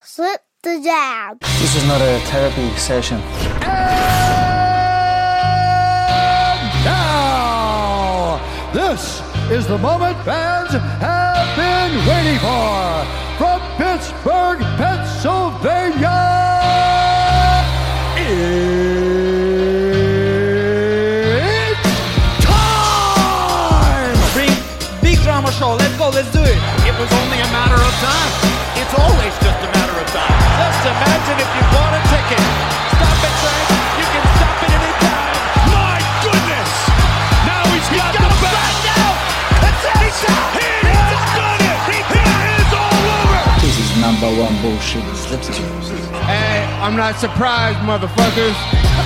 Slip 0.00 0.40
the 0.62 0.80
jab. 0.82 1.40
This 1.40 1.74
is 1.74 1.84
not 1.86 2.00
a 2.00 2.20
therapy 2.30 2.70
session. 2.76 3.20
Now, 6.84 8.40
this 8.72 9.20
is 9.50 9.66
the 9.66 9.76
moment 9.76 10.16
fans 10.24 10.70
have 10.70 11.56
been 11.56 11.98
waiting 12.06 12.38
for. 12.38 13.04
From 13.38 13.60
Pittsburgh, 13.76 14.60
Pennsylvania, 14.78 16.22
it's 21.36 21.82
time! 22.46 24.14
Big, 24.34 24.56
big 25.02 25.18
drama 25.24 25.50
show. 25.52 25.74
Let's 25.74 25.96
go. 25.98 26.08
Let's 26.10 26.30
do 26.32 26.40
it. 26.42 26.58
It 26.86 26.94
was 26.98 27.10
only 27.12 27.38
a 27.38 27.50
matter 27.50 27.74
of 27.74 27.94
time. 27.98 28.30
It's 28.80 28.94
always 28.94 29.34
just 29.42 29.44
a 29.44 29.50
matter 29.50 29.66
of 29.66 29.66
time. 29.66 29.68
Just 29.68 29.77
imagine 30.88 31.36
if 31.36 31.50
you 31.52 31.62
bought 31.68 31.92
a 31.92 32.02
ticket. 32.08 32.40
Stop 32.96 33.20
it, 33.20 33.34
Frank. 33.44 33.68
You 34.00 34.06
can 34.08 34.24
stop 34.40 34.56
it 34.64 34.72
anytime. 34.72 35.36
My 35.68 35.98
goodness! 36.24 36.70
Now 37.44 37.62
he's 37.76 37.88
got, 37.92 38.16
the 38.16 38.24
back. 38.40 38.74
now. 38.88 39.10
That's 39.60 39.84
it. 39.84 39.98
He's 40.00 40.20
out. 40.32 40.48
He 40.56 40.68
has 40.88 41.28
done 41.36 41.60
it! 41.60 41.78
It 41.92 42.48
is 42.56 42.72
all 42.72 43.04
over! 43.20 43.40
This 43.60 43.76
is 43.76 43.90
number 44.00 44.30
one 44.40 44.56
bullshit. 44.64 45.04
Slip 45.12 45.44
the. 45.44 45.52
Hey, 46.24 46.64
I'm 46.80 46.96
not 46.96 47.16
surprised, 47.16 47.78
motherfuckers. 47.84 48.56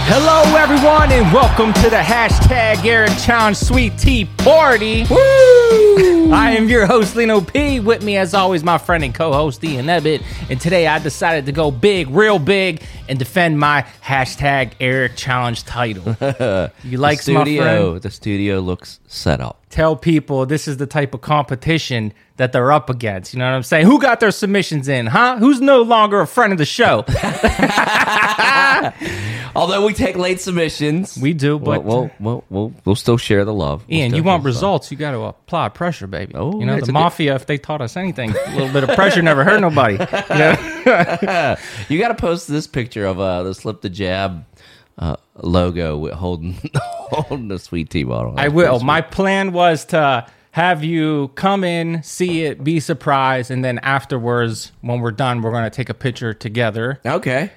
Hello, 0.07 0.43
everyone, 0.59 1.11
and 1.11 1.33
welcome 1.33 1.73
to 1.83 1.91
the 1.91 2.03
hashtag 2.03 2.85
Eric 2.85 3.11
Challenge 3.19 3.57
Sweet 3.57 3.99
Tea 3.99 4.27
Party. 4.39 5.05
Woo! 5.11 5.62
I 5.73 6.55
am 6.57 6.69
your 6.69 6.87
host, 6.87 7.17
Lino 7.17 7.41
P. 7.41 7.80
With 7.80 8.03
me, 8.03 8.17
as 8.17 8.35
always, 8.35 8.63
my 8.63 8.79
friend 8.79 9.05
and 9.05 9.15
co-host 9.15 9.65
Ian 9.65 9.87
Ebbett. 9.87 10.23
And 10.51 10.61
today, 10.61 10.87
I 10.87 10.99
decided 10.99 11.47
to 11.47 11.53
go 11.53 11.71
big, 11.71 12.11
real 12.11 12.39
big, 12.39 12.83
and 13.09 13.19
defend 13.19 13.59
my 13.59 13.87
hashtag 14.02 14.73
Eric 14.80 15.16
Challenge 15.16 15.65
title. 15.65 16.16
You 16.85 16.99
like 16.99 17.23
the 17.24 17.35
my 17.35 17.45
friend? 17.45 18.02
the 18.02 18.11
studio 18.11 18.61
looks 18.61 19.01
set 19.07 19.41
up. 19.41 19.65
Tell 19.71 19.96
people 19.96 20.45
this 20.46 20.69
is 20.69 20.77
the 20.77 20.87
type 20.87 21.15
of 21.15 21.21
competition 21.21 22.13
that 22.37 22.52
they're 22.52 22.73
up 22.73 22.91
against. 22.91 23.33
You 23.33 23.39
know 23.39 23.46
what 23.46 23.55
I'm 23.55 23.63
saying? 23.63 23.87
Who 23.87 24.01
got 24.01 24.21
their 24.21 24.30
submissions 24.30 24.89
in, 24.89 25.07
huh? 25.07 25.39
Who's 25.39 25.61
no 25.61 25.83
longer 25.83 26.21
a 26.21 26.27
friend 26.27 26.52
of 26.52 26.59
the 26.59 26.65
show? 26.65 27.05
Although 29.55 29.85
we 29.87 29.93
take 29.93 30.16
late 30.16 30.41
submissions, 30.41 31.19
We 31.19 31.35
do, 31.35 31.59
but 31.59 31.85
we'll, 31.85 32.02
we'll, 32.02 32.11
we'll, 32.21 32.45
we'll, 32.49 32.75
we'll 32.85 32.97
still 32.97 33.19
share 33.19 33.45
the 33.45 33.52
love. 33.52 33.85
We'll 33.89 33.99
Ian, 33.99 34.15
you 34.15 34.23
want 34.23 34.45
results, 34.45 34.91
you 34.91 34.97
got 34.97 35.13
to 35.13 35.23
apply 35.23 35.69
pressure, 35.71 36.07
baby. 36.07 36.35
Oh, 36.35 36.59
you 36.59 36.66
know, 36.66 36.77
the 36.77 36.83
a 36.83 36.87
good- 36.87 36.93
mafia, 36.93 37.35
if 37.35 37.47
they 37.47 37.59
taught 37.59 37.80
us 37.80 37.97
anything, 37.97 38.30
a 38.30 38.51
little 38.57 38.73
bit 38.73 38.85
of 38.89 38.95
pressure 38.95 39.23
never 39.23 39.45
hurt 39.45 39.61
nobody. 39.61 39.99
You 40.33 40.39
know? 40.39 41.57
You 41.89 41.99
got 41.99 42.09
to 42.09 42.15
post 42.15 42.49
this 42.49 42.66
picture 42.66 43.07
of 43.07 43.21
uh, 43.21 43.43
the 43.45 43.55
slip 43.55 43.83
the 43.83 43.89
jab 43.91 44.45
uh, 44.99 45.17
logo 45.37 45.96
with 45.99 46.13
holding 46.15 46.57
holding 46.74 47.49
the 47.49 47.59
sweet 47.59 47.91
tea 47.91 48.05
bottle. 48.05 48.35
I 48.37 48.49
will. 48.49 48.80
My 48.80 49.01
plan 49.01 49.52
was 49.52 49.85
to 49.87 50.27
have 50.52 50.85
you 50.85 51.29
come 51.35 51.65
in, 51.65 52.02
see 52.02 52.43
it, 52.45 52.63
be 52.63 52.79
surprised, 52.79 53.51
and 53.51 53.65
then 53.65 53.79
afterwards, 53.79 54.73
when 54.83 55.01
we're 55.01 55.11
done, 55.11 55.41
we're 55.41 55.51
going 55.51 55.65
to 55.65 55.71
take 55.71 55.89
a 55.89 55.95
picture 55.95 56.35
together. 56.35 57.01
okay. 57.07 57.51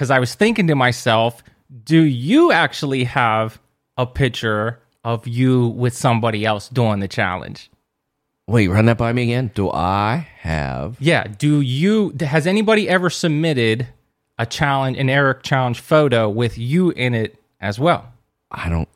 Because 0.00 0.10
I 0.10 0.18
was 0.18 0.34
thinking 0.34 0.66
to 0.68 0.74
myself, 0.74 1.42
do 1.84 2.00
you 2.00 2.52
actually 2.52 3.04
have 3.04 3.60
a 3.98 4.06
picture 4.06 4.80
of 5.04 5.28
you 5.28 5.66
with 5.68 5.94
somebody 5.94 6.46
else 6.46 6.70
doing 6.70 7.00
the 7.00 7.06
challenge? 7.06 7.70
Wait, 8.48 8.68
run 8.68 8.86
that 8.86 8.96
by 8.96 9.12
me 9.12 9.24
again. 9.24 9.50
Do 9.54 9.70
I 9.70 10.26
have? 10.38 10.96
Yeah. 11.00 11.24
Do 11.24 11.60
you 11.60 12.16
has 12.18 12.46
anybody 12.46 12.88
ever 12.88 13.10
submitted 13.10 13.88
a 14.38 14.46
challenge, 14.46 14.96
an 14.96 15.10
Eric 15.10 15.42
challenge 15.42 15.80
photo 15.80 16.30
with 16.30 16.56
you 16.56 16.92
in 16.92 17.12
it 17.12 17.36
as 17.60 17.78
well? 17.78 18.10
I 18.50 18.70
don't. 18.70 18.88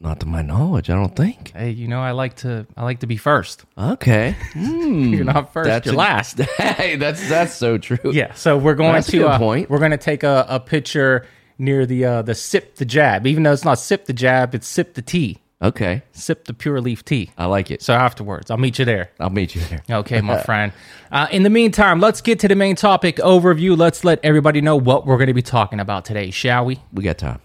Not 0.00 0.20
to 0.20 0.26
my 0.26 0.42
knowledge, 0.42 0.90
I 0.90 0.94
don't 0.94 1.14
think. 1.14 1.52
Hey, 1.54 1.70
you 1.70 1.86
know 1.86 2.00
I 2.00 2.10
like 2.10 2.34
to 2.38 2.66
I 2.76 2.82
like 2.82 3.00
to 3.00 3.06
be 3.06 3.16
first. 3.16 3.64
Okay. 3.78 4.36
Hmm. 4.52 5.12
You're 5.14 5.24
not 5.24 5.52
first, 5.52 5.66
That's 5.68 5.86
you're 5.86 5.94
a- 5.94 5.98
last. 5.98 6.38
hey, 6.58 6.96
that's 6.96 7.26
that's 7.28 7.54
so 7.54 7.78
true. 7.78 8.12
Yeah. 8.12 8.34
So 8.34 8.56
we're 8.58 8.74
going 8.74 8.92
That's 8.92 9.08
a 9.08 9.12
to 9.12 9.18
good 9.18 9.26
uh, 9.26 9.38
point. 9.38 9.70
we're 9.70 9.78
going 9.78 9.90
to 9.92 9.96
take 9.96 10.22
a, 10.22 10.44
a 10.48 10.60
picture 10.60 11.26
near 11.58 11.86
the 11.86 12.04
uh, 12.04 12.22
the 12.22 12.34
sip 12.34 12.74
the 12.76 12.84
jab. 12.84 13.26
Even 13.26 13.42
though 13.44 13.52
it's 13.52 13.64
not 13.64 13.78
sip 13.78 14.06
the 14.06 14.12
jab, 14.12 14.54
it's 14.54 14.66
sip 14.66 14.94
the 14.94 15.02
tea. 15.02 15.38
Okay. 15.62 16.02
Sip 16.12 16.44
the 16.44 16.52
pure 16.54 16.80
leaf 16.80 17.04
tea. 17.04 17.30
I 17.38 17.46
like 17.46 17.70
it. 17.70 17.80
So 17.80 17.94
afterwards, 17.94 18.50
I'll 18.50 18.58
meet 18.58 18.78
you 18.78 18.84
there. 18.84 19.10
I'll 19.18 19.30
meet 19.30 19.54
you 19.54 19.62
there. 19.62 19.82
Okay, 19.88 20.20
my 20.20 20.38
friend. 20.42 20.72
Uh, 21.10 21.26
in 21.30 21.42
the 21.42 21.50
meantime, 21.50 22.00
let's 22.00 22.20
get 22.20 22.40
to 22.40 22.48
the 22.48 22.56
main 22.56 22.76
topic 22.76 23.16
overview. 23.16 23.76
Let's 23.78 24.04
let 24.04 24.20
everybody 24.22 24.60
know 24.60 24.76
what 24.76 25.06
we're 25.06 25.16
going 25.16 25.28
to 25.28 25.34
be 25.34 25.42
talking 25.42 25.80
about 25.80 26.04
today, 26.04 26.30
shall 26.30 26.64
we? 26.66 26.80
We 26.92 27.02
got 27.04 27.16
time. 27.18 27.40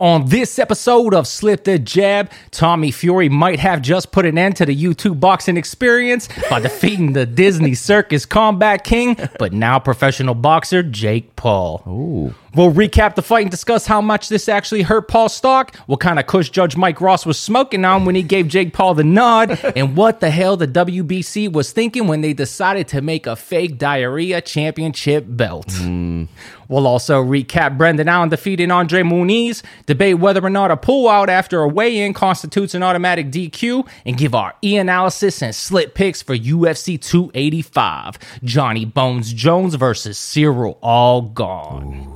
On 0.00 0.26
this 0.26 0.58
episode 0.58 1.14
of 1.14 1.24
Slip 1.24 1.62
the 1.62 1.78
Jab, 1.78 2.28
Tommy 2.50 2.90
Fury 2.90 3.28
might 3.28 3.60
have 3.60 3.80
just 3.80 4.10
put 4.10 4.26
an 4.26 4.36
end 4.36 4.56
to 4.56 4.66
the 4.66 4.74
YouTube 4.74 5.20
boxing 5.20 5.56
experience 5.56 6.28
by 6.50 6.58
defeating 6.58 7.12
the 7.12 7.24
Disney 7.24 7.76
Circus 7.76 8.26
Combat 8.26 8.82
King, 8.82 9.16
but 9.38 9.52
now 9.52 9.78
professional 9.78 10.34
boxer 10.34 10.82
Jake 10.82 11.36
Paul. 11.36 11.80
Ooh. 11.86 12.34
We'll 12.54 12.72
recap 12.72 13.16
the 13.16 13.22
fight 13.22 13.42
and 13.42 13.50
discuss 13.50 13.86
how 13.86 14.00
much 14.00 14.28
this 14.28 14.48
actually 14.48 14.82
hurt 14.82 15.08
Paul's 15.08 15.34
stock, 15.34 15.74
what 15.86 16.00
kind 16.00 16.18
of 16.20 16.26
kush 16.26 16.50
Judge 16.50 16.76
Mike 16.76 17.00
Ross 17.00 17.26
was 17.26 17.38
smoking 17.38 17.84
on 17.84 18.04
when 18.04 18.14
he 18.14 18.22
gave 18.22 18.46
Jake 18.46 18.72
Paul 18.72 18.94
the 18.94 19.04
nod, 19.04 19.50
and 19.76 19.96
what 19.96 20.20
the 20.20 20.30
hell 20.30 20.56
the 20.56 20.68
WBC 20.68 21.52
was 21.52 21.72
thinking 21.72 22.06
when 22.06 22.20
they 22.20 22.32
decided 22.32 22.86
to 22.88 23.00
make 23.00 23.26
a 23.26 23.34
fake 23.34 23.78
diarrhea 23.78 24.40
championship 24.40 25.24
belt. 25.28 25.66
Mm. 25.66 26.28
We'll 26.68 26.86
also 26.86 27.22
recap 27.22 27.76
Brendan 27.76 28.08
Allen 28.08 28.28
defeating 28.28 28.70
Andre 28.70 29.02
Muniz, 29.02 29.62
debate 29.86 30.18
whether 30.18 30.44
or 30.44 30.50
not 30.50 30.70
a 30.70 30.76
pullout 30.76 31.28
after 31.28 31.60
a 31.60 31.68
weigh-in 31.68 32.14
constitutes 32.14 32.74
an 32.74 32.82
automatic 32.82 33.30
DQ, 33.30 33.86
and 34.06 34.16
give 34.16 34.34
our 34.34 34.54
e-analysis 34.62 35.42
and 35.42 35.54
slip 35.54 35.94
picks 35.94 36.22
for 36.22 36.36
UFC 36.36 37.00
285. 37.00 38.18
Johnny 38.44 38.84
Bones 38.84 39.32
Jones 39.32 39.74
versus 39.74 40.16
Cyril 40.16 40.78
All 40.80 41.22
Gone. 41.22 42.13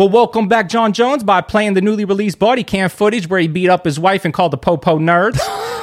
Well, 0.00 0.08
welcome 0.08 0.48
back, 0.48 0.70
Jon 0.70 0.94
Jones, 0.94 1.22
by 1.22 1.42
playing 1.42 1.74
the 1.74 1.82
newly 1.82 2.06
released 2.06 2.38
body 2.38 2.64
cam 2.64 2.88
footage 2.88 3.28
where 3.28 3.38
he 3.38 3.48
beat 3.48 3.68
up 3.68 3.84
his 3.84 4.00
wife 4.00 4.24
and 4.24 4.32
called 4.32 4.50
the 4.50 4.56
Popo 4.56 4.98
nerds. 4.98 5.38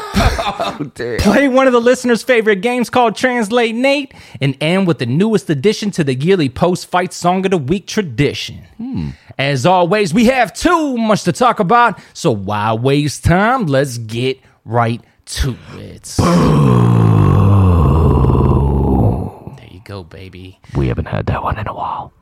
Oh, 0.49 0.89
Play 1.19 1.47
one 1.49 1.67
of 1.67 1.73
the 1.73 1.81
listeners' 1.81 2.23
favorite 2.23 2.61
games 2.61 2.89
called 2.89 3.15
Translate 3.15 3.75
Nate, 3.75 4.13
and 4.41 4.57
end 4.59 4.87
with 4.87 4.97
the 4.97 5.05
newest 5.05 5.49
addition 5.49 5.91
to 5.91 6.03
the 6.03 6.15
yearly 6.15 6.49
post 6.49 6.87
fight 6.87 7.13
Song 7.13 7.45
of 7.45 7.51
the 7.51 7.57
Week 7.57 7.85
tradition. 7.85 8.63
Hmm. 8.77 9.09
As 9.37 9.65
always, 9.65 10.13
we 10.13 10.25
have 10.25 10.53
too 10.53 10.97
much 10.97 11.23
to 11.23 11.31
talk 11.33 11.59
about, 11.59 11.99
so 12.13 12.31
why 12.31 12.73
waste 12.73 13.25
time? 13.25 13.67
Let's 13.67 13.97
get 13.99 14.39
right 14.65 15.01
to 15.25 15.55
it. 15.73 16.03
There 19.57 19.69
you 19.69 19.81
go, 19.83 20.03
baby. 20.03 20.59
We 20.75 20.87
haven't 20.87 21.07
had 21.07 21.27
that 21.27 21.43
one 21.43 21.59
in 21.59 21.67
a 21.67 21.73
while. 21.73 22.13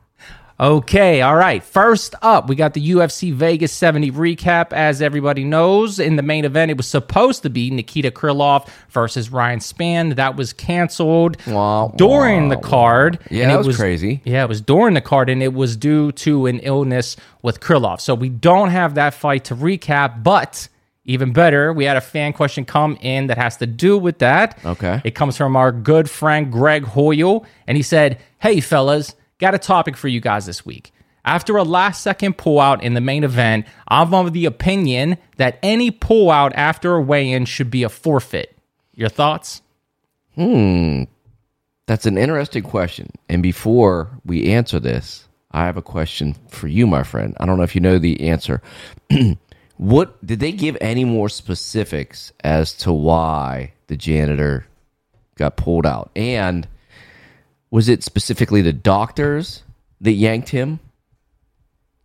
Okay, 0.57 1.21
all 1.21 1.35
right. 1.35 1.61
First 1.61 2.15
up, 2.21 2.47
we 2.47 2.55
got 2.55 2.73
the 2.73 2.91
UFC 2.91 3.33
Vegas 3.33 3.73
70 3.73 4.11
recap. 4.11 4.71
As 4.71 5.01
everybody 5.01 5.43
knows, 5.43 5.99
in 5.99 6.15
the 6.15 6.21
main 6.21 6.45
event, 6.45 6.71
it 6.71 6.77
was 6.77 6.87
supposed 6.87 7.43
to 7.43 7.49
be 7.49 7.69
Nikita 7.69 8.11
Krylov 8.11 8.69
versus 8.89 9.29
Ryan 9.29 9.59
Spann. 9.59 10.15
That 10.15 10.37
was 10.37 10.53
canceled 10.53 11.35
Wah, 11.45 11.89
during 11.89 12.47
wah, 12.47 12.55
the 12.55 12.61
card. 12.61 13.19
Yeah, 13.29 13.43
and 13.43 13.51
that 13.51 13.59
it 13.59 13.67
was 13.67 13.75
crazy. 13.75 14.21
Yeah, 14.23 14.43
it 14.43 14.49
was 14.49 14.61
during 14.61 14.93
the 14.93 15.01
card, 15.01 15.29
and 15.29 15.43
it 15.43 15.53
was 15.53 15.75
due 15.75 16.13
to 16.13 16.45
an 16.45 16.59
illness 16.59 17.17
with 17.41 17.59
Krylov. 17.59 17.99
So 17.99 18.15
we 18.15 18.29
don't 18.29 18.69
have 18.69 18.95
that 18.95 19.13
fight 19.13 19.45
to 19.45 19.55
recap, 19.55 20.23
but. 20.23 20.69
Even 21.07 21.33
better, 21.33 21.71
we 21.71 21.85
had 21.85 21.97
a 21.97 22.01
fan 22.01 22.33
question 22.33 22.65
come 22.65 22.97
in 22.99 23.27
that 23.27 23.37
has 23.37 23.57
to 23.57 23.67
do 23.67 23.95
with 23.95 24.17
that. 24.17 24.57
Okay. 24.65 25.01
It 25.03 25.11
comes 25.11 25.37
from 25.37 25.55
our 25.55 25.71
good 25.71 26.09
friend 26.09 26.51
Greg 26.51 26.83
Hoyle, 26.83 27.45
and 27.67 27.77
he 27.77 27.83
said, 27.83 28.17
Hey, 28.39 28.59
fellas, 28.59 29.13
got 29.39 29.55
a 29.55 29.59
topic 29.59 29.97
for 29.97 30.07
you 30.07 30.19
guys 30.19 30.45
this 30.45 30.65
week. 30.65 30.91
After 31.23 31.57
a 31.57 31.63
last 31.63 32.01
second 32.03 32.37
pullout 32.37 32.81
in 32.81 32.93
the 32.93 33.01
main 33.01 33.23
event, 33.23 33.65
I'm 33.87 34.13
of 34.13 34.33
the 34.33 34.45
opinion 34.45 35.17
that 35.37 35.57
any 35.63 35.91
pullout 35.91 36.51
after 36.53 36.95
a 36.95 37.01
weigh 37.01 37.31
in 37.31 37.45
should 37.45 37.71
be 37.71 37.81
a 37.81 37.89
forfeit. 37.89 38.55
Your 38.93 39.09
thoughts? 39.09 39.63
Hmm. 40.35 41.03
That's 41.87 42.05
an 42.05 42.17
interesting 42.17 42.63
question. 42.63 43.09
And 43.27 43.41
before 43.41 44.09
we 44.23 44.51
answer 44.51 44.79
this, 44.79 45.27
I 45.51 45.65
have 45.65 45.77
a 45.77 45.81
question 45.81 46.35
for 46.49 46.67
you, 46.67 46.85
my 46.85 47.03
friend. 47.03 47.35
I 47.39 47.45
don't 47.45 47.57
know 47.57 47.63
if 47.63 47.75
you 47.75 47.81
know 47.81 47.97
the 47.97 48.27
answer. 48.29 48.61
what 49.77 50.25
did 50.25 50.39
they 50.39 50.51
give 50.51 50.77
any 50.81 51.05
more 51.05 51.29
specifics 51.29 52.33
as 52.43 52.73
to 52.79 52.91
why 52.91 53.73
the 53.87 53.97
janitor 53.97 54.67
got 55.35 55.57
pulled 55.57 55.85
out? 55.85 56.11
And 56.15 56.67
was 57.75 57.89
it 57.89 58.03
specifically 58.03 58.61
the 58.61 58.71
doctors 58.71 59.61
that 59.99 60.13
yanked 60.13 60.47
him? 60.47 60.79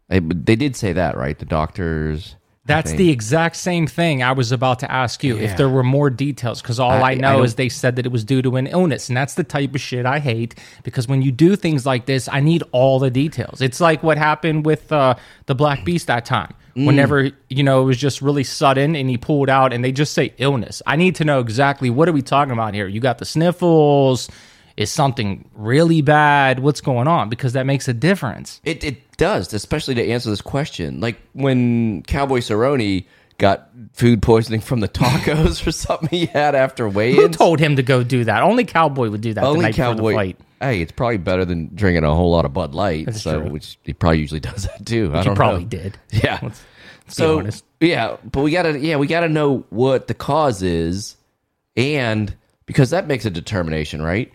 They, 0.08 0.18
they 0.18 0.56
did 0.56 0.74
say 0.74 0.92
that, 0.94 1.16
right? 1.16 1.38
The 1.38 1.44
doctors 1.44 2.34
That's 2.66 2.90
the 2.90 3.10
exact 3.10 3.54
same 3.54 3.86
thing 3.86 4.20
I 4.20 4.32
was 4.32 4.50
about 4.50 4.80
to 4.80 4.90
ask 4.90 5.22
you 5.22 5.38
if 5.38 5.56
there 5.56 5.68
were 5.68 5.84
more 5.84 6.10
details 6.10 6.60
because 6.60 6.80
all 6.80 6.90
I, 6.90 6.98
I- 6.98 7.10
I 7.12 7.14
know 7.14 7.36
don't- 7.36 7.44
is 7.44 7.54
they 7.54 7.68
said 7.68 7.94
that 7.96 8.04
it 8.04 8.10
was 8.10 8.24
due 8.24 8.42
to 8.42 8.56
an 8.56 8.66
illness 8.66 9.08
and 9.08 9.16
that's 9.16 9.34
the 9.34 9.44
type 9.44 9.72
of 9.76 9.80
shit 9.80 10.06
I 10.06 10.18
hate 10.18 10.56
because 10.82 11.06
when 11.06 11.22
you 11.22 11.30
do 11.30 11.54
things 11.54 11.86
like 11.86 12.04
this 12.06 12.28
I 12.28 12.40
need 12.40 12.64
all 12.72 12.98
the 12.98 13.10
details. 13.12 13.60
It's 13.60 13.80
like 13.80 14.02
what 14.02 14.18
happened 14.18 14.66
with 14.66 14.90
uh, 14.90 15.14
the 15.46 15.54
Black 15.54 15.84
Beast 15.84 16.08
that 16.08 16.24
time. 16.24 16.52
Mm. 16.74 16.86
Whenever 16.86 17.30
you 17.48 17.62
know 17.62 17.82
it 17.82 17.84
was 17.84 17.96
just 17.96 18.20
really 18.20 18.42
sudden 18.44 18.96
and 18.96 19.08
he 19.08 19.16
pulled 19.18 19.48
out 19.48 19.72
and 19.72 19.84
they 19.84 19.92
just 19.92 20.14
say 20.14 20.34
illness. 20.38 20.82
I 20.84 20.96
need 20.96 21.14
to 21.16 21.24
know 21.24 21.38
exactly 21.38 21.90
what 21.90 22.08
are 22.08 22.12
we 22.12 22.22
talking 22.22 22.52
about 22.52 22.74
here. 22.74 22.88
You 22.88 22.98
got 22.98 23.18
the 23.18 23.24
sniffles. 23.24 24.28
Is 24.80 24.90
something 24.90 25.48
really 25.54 26.00
bad? 26.00 26.58
What's 26.60 26.80
going 26.80 27.06
on? 27.06 27.28
Because 27.28 27.52
that 27.52 27.66
makes 27.66 27.86
a 27.88 27.92
difference. 27.92 28.60
It 28.64 28.82
it 28.82 29.16
does, 29.18 29.52
especially 29.52 29.94
to 29.96 30.08
answer 30.08 30.30
this 30.30 30.40
question. 30.40 31.00
Like 31.00 31.20
when 31.34 32.02
Cowboy 32.04 32.38
Cerrone 32.38 33.04
got 33.36 33.68
food 33.92 34.20
poisoning 34.22 34.60
from 34.60 34.80
the 34.80 34.88
tacos 34.88 35.66
or 35.66 35.72
something 35.72 36.08
he 36.08 36.26
had 36.26 36.54
after 36.54 36.88
Who 36.88 36.96
weigh-ins. 36.96 37.36
told 37.36 37.58
him 37.60 37.76
to 37.76 37.82
go 37.82 38.02
do 38.02 38.24
that? 38.24 38.42
Only 38.42 38.64
Cowboy 38.64 39.10
would 39.10 39.20
do 39.20 39.34
that 39.34 39.40
the 39.42 39.46
Only 39.46 39.62
night 39.62 39.76
before 39.76 39.94
the 39.94 40.00
Cowboy. 40.00 40.14
fight. 40.14 40.40
Hey, 40.60 40.80
it's 40.82 40.92
probably 40.92 41.16
better 41.18 41.44
than 41.44 41.70
drinking 41.74 42.04
a 42.04 42.14
whole 42.14 42.30
lot 42.30 42.44
of 42.46 42.52
Bud 42.54 42.74
Light. 42.74 43.06
That's 43.06 43.22
so, 43.22 43.40
true. 43.40 43.50
which 43.50 43.78
he 43.82 43.92
probably 43.94 44.18
usually 44.20 44.40
does 44.50 44.64
that 44.64 44.84
too. 44.86 45.10
I 45.14 45.22
don't 45.22 45.34
probably 45.34 45.62
know. 45.64 45.68
did. 45.68 45.98
Yeah. 46.10 46.38
Let's, 46.42 46.62
let's 47.06 47.16
so 47.16 47.36
be 47.36 47.40
honest. 47.40 47.64
yeah, 47.80 48.16
but 48.30 48.42
we 48.42 48.50
gotta 48.50 48.78
yeah 48.78 48.96
we 48.96 49.06
gotta 49.06 49.28
know 49.28 49.64
what 49.70 50.06
the 50.06 50.14
cause 50.14 50.62
is, 50.62 51.16
and 51.76 52.34
because 52.66 52.90
that 52.90 53.06
makes 53.06 53.24
a 53.26 53.30
determination, 53.30 54.00
right? 54.02 54.32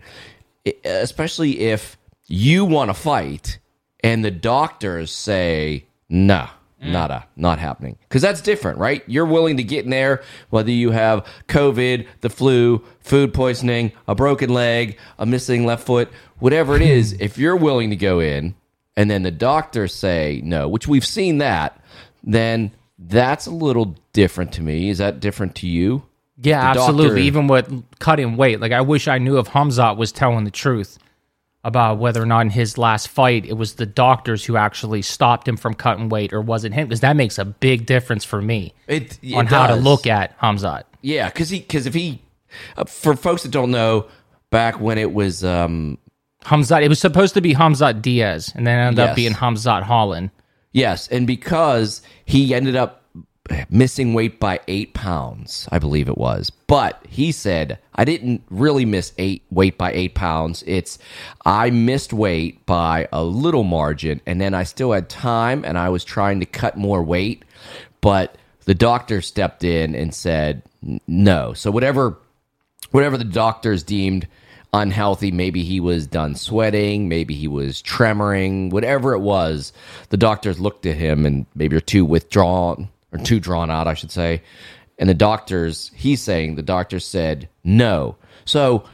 Especially 0.84 1.60
if 1.60 1.96
you 2.26 2.64
want 2.64 2.90
to 2.90 2.94
fight 2.94 3.58
and 4.00 4.24
the 4.24 4.30
doctors 4.30 5.10
say 5.10 5.86
nah. 6.08 6.48
Mm. 6.82 6.92
Nada, 6.92 7.14
uh, 7.14 7.22
not 7.36 7.58
happening. 7.58 7.96
Because 8.02 8.20
that's 8.20 8.42
different, 8.42 8.78
right? 8.78 9.02
You're 9.06 9.26
willing 9.26 9.56
to 9.56 9.62
get 9.62 9.84
in 9.84 9.90
there, 9.90 10.22
whether 10.50 10.70
you 10.70 10.90
have 10.90 11.26
COVID, 11.48 12.06
the 12.20 12.28
flu, 12.28 12.84
food 13.00 13.32
poisoning, 13.32 13.92
a 14.06 14.14
broken 14.14 14.50
leg, 14.50 14.98
a 15.18 15.24
missing 15.24 15.64
left 15.64 15.86
foot, 15.86 16.10
whatever 16.38 16.76
it 16.76 16.82
is. 16.82 17.12
if 17.20 17.38
you're 17.38 17.56
willing 17.56 17.90
to 17.90 17.96
go 17.96 18.20
in, 18.20 18.54
and 18.96 19.10
then 19.10 19.22
the 19.22 19.30
doctors 19.30 19.94
say 19.94 20.40
no, 20.44 20.68
which 20.68 20.86
we've 20.86 21.06
seen 21.06 21.38
that, 21.38 21.82
then 22.22 22.72
that's 22.98 23.46
a 23.46 23.50
little 23.50 23.96
different 24.12 24.52
to 24.52 24.62
me. 24.62 24.90
Is 24.90 24.98
that 24.98 25.20
different 25.20 25.54
to 25.56 25.66
you? 25.66 26.02
Yeah, 26.38 26.60
absolutely. 26.70 27.06
doctor- 27.06 27.16
Even 27.18 27.46
with 27.48 27.84
cutting 27.98 28.36
weight, 28.36 28.60
like 28.60 28.72
I 28.72 28.80
wish 28.82 29.08
I 29.08 29.18
knew 29.18 29.38
if 29.38 29.48
Khamzat 29.48 29.96
was 29.96 30.12
telling 30.12 30.44
the 30.44 30.50
truth 30.50 30.98
about 31.64 31.98
whether 31.98 32.22
or 32.22 32.26
not 32.26 32.40
in 32.42 32.50
his 32.50 32.78
last 32.78 33.08
fight 33.08 33.44
it 33.44 33.54
was 33.54 33.74
the 33.74 33.86
doctors 33.86 34.44
who 34.44 34.56
actually 34.56 35.02
stopped 35.02 35.48
him 35.48 35.56
from 35.56 35.74
cutting 35.74 36.08
weight 36.08 36.32
or 36.32 36.40
was 36.40 36.64
it 36.64 36.72
him? 36.72 36.86
Because 36.88 37.00
that 37.00 37.16
makes 37.16 37.38
a 37.38 37.44
big 37.44 37.86
difference 37.86 38.24
for 38.24 38.40
me 38.40 38.72
It, 38.86 39.18
it 39.22 39.34
on 39.34 39.46
how 39.46 39.66
to 39.66 39.74
look 39.74 40.06
at 40.06 40.38
Khamzat. 40.38 40.84
Yeah, 41.02 41.28
because 41.28 41.50
he 41.50 41.58
because 41.60 41.86
if 41.86 41.94
he 41.94 42.20
uh, 42.76 42.84
for 42.84 43.16
folks 43.16 43.42
that 43.42 43.50
don't 43.50 43.70
know, 43.70 44.06
back 44.50 44.80
when 44.80 44.98
it 44.98 45.12
was 45.12 45.42
um 45.44 45.98
Khamzat, 46.44 46.82
it 46.84 46.88
was 46.88 47.00
supposed 47.00 47.34
to 47.34 47.40
be 47.40 47.54
Khamzat 47.54 48.00
Diaz, 48.02 48.52
and 48.54 48.64
then 48.66 48.78
it 48.78 48.82
ended 48.82 48.98
Yes. 48.98 49.08
up 49.10 49.16
being 49.16 49.32
Khamzat 49.32 49.82
Holland. 49.82 50.30
yes, 50.72 51.08
and 51.08 51.26
because 51.26 52.02
he 52.26 52.54
ended 52.54 52.76
up 52.76 53.02
missing 53.70 54.14
weight 54.14 54.40
by 54.40 54.60
eight 54.68 54.94
pounds, 54.94 55.68
I 55.70 55.78
believe 55.78 56.08
it 56.08 56.18
was. 56.18 56.50
But 56.50 57.04
he 57.08 57.32
said 57.32 57.78
I 57.94 58.04
didn't 58.04 58.42
really 58.50 58.84
miss 58.84 59.12
eight 59.18 59.42
weight 59.50 59.78
by 59.78 59.92
eight 59.92 60.14
pounds. 60.14 60.64
It's 60.66 60.98
I 61.44 61.70
missed 61.70 62.12
weight 62.12 62.64
by 62.66 63.08
a 63.12 63.22
little 63.22 63.64
margin, 63.64 64.20
and 64.26 64.40
then 64.40 64.54
I 64.54 64.64
still 64.64 64.92
had 64.92 65.08
time, 65.08 65.64
and 65.64 65.78
I 65.78 65.88
was 65.88 66.04
trying 66.04 66.40
to 66.40 66.46
cut 66.46 66.76
more 66.76 67.02
weight, 67.02 67.44
but 68.00 68.36
the 68.64 68.74
doctor 68.74 69.20
stepped 69.22 69.64
in 69.64 69.94
and 69.94 70.14
said 70.14 70.62
no. 71.06 71.52
So 71.52 71.70
whatever 71.70 72.18
whatever 72.90 73.16
the 73.16 73.24
doctors 73.24 73.82
deemed 73.82 74.26
unhealthy, 74.72 75.30
maybe 75.30 75.62
he 75.62 75.80
was 75.80 76.06
done 76.06 76.34
sweating, 76.34 77.08
maybe 77.08 77.34
he 77.34 77.48
was 77.48 77.80
tremoring, 77.82 78.70
whatever 78.70 79.14
it 79.14 79.20
was, 79.20 79.72
the 80.10 80.16
doctors 80.16 80.60
looked 80.60 80.84
at 80.86 80.96
him 80.96 81.24
and 81.24 81.46
maybe 81.54 81.74
you're 81.74 81.80
too 81.80 82.04
withdrawn 82.04 82.88
or 83.20 83.24
too 83.24 83.40
drawn 83.40 83.70
out, 83.70 83.86
I 83.86 83.94
should 83.94 84.10
say. 84.10 84.42
And 84.98 85.08
the 85.08 85.14
doctors, 85.14 85.90
he's 85.94 86.22
saying 86.22 86.54
the 86.54 86.62
doctor 86.62 87.00
said 87.00 87.48
no. 87.64 88.16
So 88.44 88.84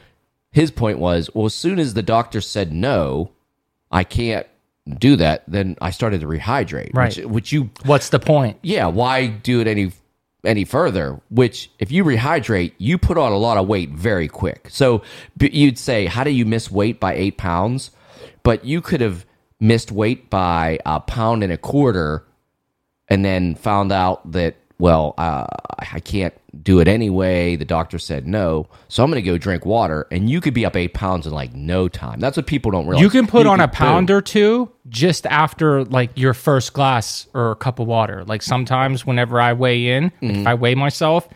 his 0.51 0.71
point 0.71 0.99
was, 0.99 1.29
well, 1.33 1.45
as 1.45 1.53
soon 1.53 1.79
as 1.79 1.93
the 1.93 2.03
doctor 2.03 2.41
said 2.41 2.73
no, 2.73 3.31
I 3.91 4.03
can't 4.03 4.45
do 4.99 5.15
that, 5.15 5.43
then 5.47 5.77
I 5.81 5.91
started 5.91 6.21
to 6.21 6.27
rehydrate. 6.27 6.91
Right. 6.93 7.15
Which, 7.15 7.25
which 7.25 7.51
you 7.51 7.69
What's 7.85 8.09
the 8.09 8.19
point? 8.19 8.57
yeah, 8.63 8.87
why 8.87 9.27
do 9.27 9.61
it 9.61 9.67
any 9.67 9.91
any 10.43 10.65
further? 10.65 11.21
Which, 11.29 11.71
if 11.79 11.89
you 11.89 12.03
rehydrate, 12.03 12.73
you 12.77 12.97
put 12.97 13.17
on 13.17 13.31
a 13.31 13.37
lot 13.37 13.57
of 13.57 13.67
weight 13.67 13.91
very 13.91 14.27
quick. 14.27 14.67
So 14.69 15.01
you'd 15.39 15.77
say, 15.77 16.05
how 16.05 16.25
do 16.25 16.31
you 16.31 16.45
miss 16.45 16.69
weight 16.69 16.99
by 16.99 17.13
eight 17.15 17.37
pounds? 17.37 17.91
But 18.43 18.65
you 18.65 18.81
could 18.81 18.99
have 18.99 19.25
missed 19.61 19.89
weight 19.89 20.29
by 20.29 20.79
a 20.85 20.99
pound 20.99 21.43
and 21.43 21.53
a 21.53 21.57
quarter, 21.57 22.25
and 23.09 23.23
then 23.25 23.55
found 23.55 23.91
out 23.91 24.31
that 24.31 24.55
well, 24.79 25.13
uh, 25.17 25.45
I 25.79 25.99
can't 26.01 26.33
do 26.61 26.79
it 26.81 26.87
anyway. 26.89 27.55
The 27.55 27.63
doctor 27.63 27.99
said 27.99 28.27
no, 28.27 28.67
so 28.89 29.03
I'm 29.03 29.09
going 29.11 29.23
to 29.23 29.25
go 29.25 29.37
drink 29.37 29.65
water, 29.65 30.07
and 30.11 30.29
you 30.29 30.41
could 30.41 30.53
be 30.53 30.65
up 30.65 30.75
eight 30.75 30.93
pounds 30.93 31.25
in 31.25 31.31
like 31.31 31.53
no 31.53 31.87
time. 31.87 32.19
That's 32.19 32.35
what 32.35 32.47
people 32.47 32.71
don't 32.71 32.85
realize. 32.87 33.01
You 33.01 33.09
can 33.09 33.27
put 33.27 33.45
on 33.47 33.59
a 33.61 33.67
could- 33.67 33.77
pound 33.77 34.11
or 34.11 34.19
two 34.21 34.71
just 34.89 35.25
after 35.27 35.85
like 35.85 36.09
your 36.17 36.33
first 36.33 36.73
glass 36.73 37.27
or 37.33 37.51
a 37.51 37.55
cup 37.55 37.79
of 37.79 37.87
water. 37.87 38.25
Like 38.25 38.41
sometimes 38.41 39.05
whenever 39.05 39.39
I 39.39 39.53
weigh 39.53 39.87
in, 39.87 40.05
like, 40.05 40.13
Mm-hmm. 40.21 40.41
if 40.41 40.47
I 40.47 40.53
weigh 40.55 40.75
myself, 40.75 41.29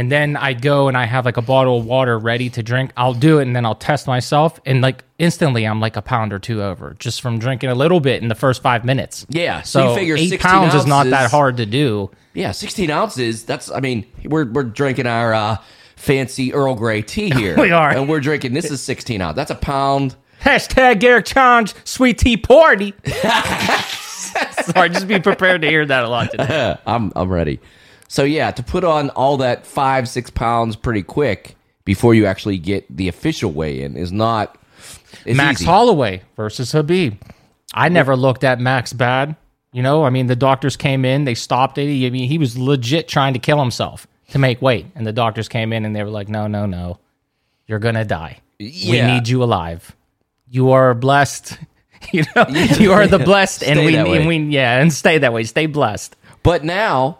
and 0.00 0.10
then 0.10 0.34
I 0.34 0.54
go 0.54 0.88
and 0.88 0.96
I 0.96 1.04
have 1.04 1.26
like 1.26 1.36
a 1.36 1.42
bottle 1.42 1.76
of 1.78 1.84
water 1.84 2.18
ready 2.18 2.48
to 2.48 2.62
drink, 2.62 2.90
I'll 2.96 3.12
do 3.12 3.38
it 3.38 3.42
and 3.42 3.54
then 3.54 3.66
I'll 3.66 3.74
test 3.74 4.06
myself 4.06 4.58
and 4.64 4.80
like 4.80 5.04
instantly 5.18 5.66
I'm 5.66 5.78
like 5.78 5.94
a 5.94 6.00
pound 6.00 6.32
or 6.32 6.38
two 6.38 6.62
over 6.62 6.96
just 6.98 7.20
from 7.20 7.38
drinking 7.38 7.68
a 7.68 7.74
little 7.74 8.00
bit 8.00 8.22
in 8.22 8.28
the 8.28 8.34
first 8.34 8.62
five 8.62 8.82
minutes. 8.82 9.26
Yeah, 9.28 9.60
so 9.60 9.80
So, 9.80 9.90
you 9.90 9.94
figure 9.98 10.16
eight 10.16 10.30
16 10.30 10.38
pounds 10.38 10.74
is 10.74 10.86
not 10.86 11.08
that 11.08 11.30
hard 11.30 11.58
to 11.58 11.66
do. 11.66 12.10
Yeah, 12.32 12.52
16 12.52 12.90
ounces. 12.90 13.44
That's, 13.44 13.70
I 13.70 13.80
mean, 13.80 14.06
we're, 14.24 14.50
we're 14.50 14.62
drinking 14.62 15.06
our 15.06 15.34
uh, 15.34 15.58
fancy 15.96 16.54
Earl 16.54 16.76
Grey 16.76 17.02
tea 17.02 17.28
here. 17.34 17.60
We 17.60 17.70
are. 17.70 17.90
And 17.90 18.08
we're 18.08 18.20
drinking, 18.20 18.54
this 18.54 18.70
is 18.70 18.80
16 18.80 19.20
ounce. 19.20 19.36
That's 19.36 19.50
a 19.50 19.54
pound. 19.54 20.16
Hashtag 20.40 21.04
Eric 21.04 21.26
Challenge 21.26 21.74
Sweet 21.84 22.16
Tea 22.16 22.38
Party. 22.38 22.94
Sorry, 23.04 24.88
just 24.88 25.06
be 25.06 25.20
prepared 25.20 25.60
to 25.60 25.68
hear 25.68 25.84
that 25.84 26.04
a 26.04 26.08
lot 26.08 26.30
today. 26.30 26.78
I'm, 26.86 27.12
I'm 27.14 27.28
ready. 27.28 27.60
So, 28.10 28.24
yeah, 28.24 28.50
to 28.50 28.62
put 28.64 28.82
on 28.82 29.10
all 29.10 29.36
that 29.36 29.64
five, 29.64 30.08
six 30.08 30.30
pounds 30.30 30.74
pretty 30.74 31.04
quick 31.04 31.54
before 31.84 32.12
you 32.12 32.26
actually 32.26 32.58
get 32.58 32.84
the 32.90 33.06
official 33.06 33.52
weigh 33.52 33.82
in 33.82 33.96
is 33.96 34.10
not. 34.10 34.58
Max 35.24 35.60
easy. 35.60 35.64
Holloway 35.70 36.22
versus 36.34 36.72
Khabib. 36.72 37.18
I 37.72 37.88
never 37.88 38.16
looked 38.16 38.42
at 38.42 38.58
Max 38.58 38.92
bad. 38.92 39.36
You 39.72 39.84
know, 39.84 40.02
I 40.02 40.10
mean, 40.10 40.26
the 40.26 40.34
doctors 40.34 40.76
came 40.76 41.04
in, 41.04 41.24
they 41.24 41.36
stopped 41.36 41.78
it. 41.78 41.84
I 41.84 42.10
mean, 42.10 42.28
he 42.28 42.36
was 42.36 42.58
legit 42.58 43.06
trying 43.06 43.34
to 43.34 43.38
kill 43.38 43.60
himself 43.60 44.08
to 44.30 44.40
make 44.40 44.60
weight. 44.60 44.86
And 44.96 45.06
the 45.06 45.12
doctors 45.12 45.48
came 45.48 45.72
in 45.72 45.84
and 45.84 45.94
they 45.94 46.02
were 46.02 46.10
like, 46.10 46.28
no, 46.28 46.48
no, 46.48 46.66
no. 46.66 46.98
You're 47.68 47.78
going 47.78 47.94
to 47.94 48.04
die. 48.04 48.40
We 48.58 49.00
need 49.02 49.28
you 49.28 49.44
alive. 49.44 49.94
You 50.48 50.72
are 50.72 50.94
blessed. 50.94 51.58
You 52.12 52.24
know, 52.34 52.46
you 52.48 52.92
are 52.92 53.06
the 53.06 53.18
blessed, 53.18 53.62
and 53.62 53.84
we, 53.84 53.94
and 53.94 54.26
we, 54.26 54.38
yeah, 54.38 54.80
and 54.80 54.90
stay 54.90 55.18
that 55.18 55.34
way. 55.34 55.44
Stay 55.44 55.66
blessed. 55.66 56.16
But 56.42 56.64
now, 56.64 57.19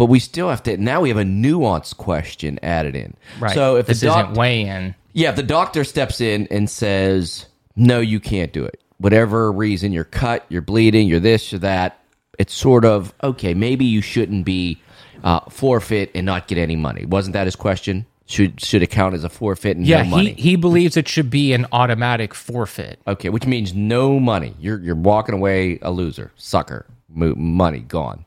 but 0.00 0.06
we 0.06 0.18
still 0.18 0.48
have 0.48 0.62
to, 0.62 0.78
now 0.78 1.02
we 1.02 1.10
have 1.10 1.18
a 1.18 1.24
nuanced 1.24 1.98
question 1.98 2.58
added 2.62 2.96
in. 2.96 3.12
Right. 3.38 3.52
So, 3.54 3.76
if 3.76 3.84
this 3.84 4.00
the 4.00 4.06
doc- 4.06 4.30
isn't 4.30 4.38
weigh 4.38 4.62
in, 4.62 4.94
Yeah, 5.12 5.28
if 5.28 5.36
the 5.36 5.42
doctor 5.42 5.84
steps 5.84 6.22
in 6.22 6.46
and 6.50 6.70
says, 6.70 7.44
"No, 7.76 8.00
you 8.00 8.18
can't 8.18 8.50
do 8.50 8.64
it." 8.64 8.80
Whatever 8.96 9.52
reason, 9.52 9.92
you're 9.92 10.04
cut, 10.04 10.46
you're 10.48 10.62
bleeding, 10.62 11.06
you're 11.06 11.20
this, 11.20 11.52
you're 11.52 11.58
that. 11.58 11.98
It's 12.38 12.54
sort 12.54 12.86
of 12.86 13.12
okay. 13.22 13.52
Maybe 13.52 13.84
you 13.84 14.00
shouldn't 14.00 14.46
be 14.46 14.78
uh, 15.22 15.40
forfeit 15.50 16.10
and 16.14 16.24
not 16.24 16.48
get 16.48 16.56
any 16.56 16.76
money. 16.76 17.04
Wasn't 17.04 17.34
that 17.34 17.46
his 17.46 17.54
question? 17.56 18.06
Should 18.24 18.58
should 18.64 18.82
it 18.82 18.86
count 18.86 19.14
as 19.14 19.22
a 19.22 19.28
forfeit 19.28 19.76
and 19.76 19.86
yeah, 19.86 20.02
no 20.04 20.08
money? 20.08 20.32
he, 20.32 20.50
he 20.50 20.56
believes 20.56 20.96
it 20.96 21.08
should 21.08 21.28
be 21.28 21.52
an 21.52 21.66
automatic 21.72 22.32
forfeit. 22.32 23.00
okay, 23.06 23.28
which 23.28 23.44
means 23.44 23.74
no 23.74 24.18
money. 24.18 24.54
You're 24.58 24.78
you're 24.80 24.94
walking 24.94 25.34
away 25.34 25.78
a 25.82 25.90
loser, 25.90 26.32
sucker. 26.36 26.86
Mo- 27.10 27.34
money 27.34 27.80
gone. 27.80 28.24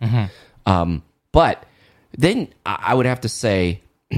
Um, 0.68 1.02
but 1.34 1.66
then 2.18 2.48
I 2.66 2.94
would 2.94 3.06
have 3.06 3.22
to 3.22 3.30
say, 3.30 3.82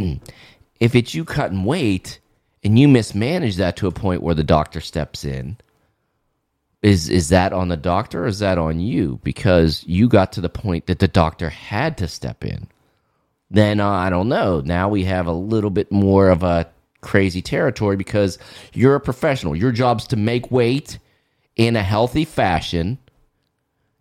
if 0.79 0.93
it's 0.95 1.15
you 1.15 1.25
cutting 1.25 1.63
weight 1.63 2.19
and 2.63 2.77
you 2.77 2.87
mismanage 2.87 3.55
that 3.55 3.77
to 3.77 3.87
a 3.87 3.91
point 3.91 4.21
where 4.21 4.35
the 4.35 4.43
doctor 4.43 4.81
steps 4.81 5.25
in, 5.25 5.57
is 6.83 7.09
is 7.09 7.29
that 7.29 7.51
on 7.51 7.69
the 7.69 7.77
doctor 7.77 8.25
or 8.25 8.27
is 8.27 8.39
that 8.39 8.59
on 8.59 8.79
you? 8.79 9.19
Because 9.23 9.83
you 9.87 10.07
got 10.07 10.33
to 10.33 10.41
the 10.41 10.49
point 10.49 10.85
that 10.85 10.99
the 10.99 11.07
doctor 11.07 11.49
had 11.49 11.97
to 11.97 12.07
step 12.07 12.45
in. 12.45 12.67
Then 13.49 13.79
uh, 13.79 13.89
I 13.89 14.11
don't 14.11 14.29
know. 14.29 14.61
Now 14.61 14.89
we 14.89 15.05
have 15.05 15.25
a 15.25 15.33
little 15.33 15.71
bit 15.71 15.91
more 15.91 16.29
of 16.29 16.43
a 16.43 16.69
crazy 17.01 17.41
territory 17.41 17.95
because 17.95 18.37
you're 18.73 18.95
a 18.95 18.99
professional. 18.99 19.55
Your 19.55 19.71
job's 19.71 20.05
to 20.07 20.15
make 20.15 20.51
weight 20.51 20.99
in 21.55 21.75
a 21.75 21.83
healthy 21.83 22.25
fashion 22.25 22.99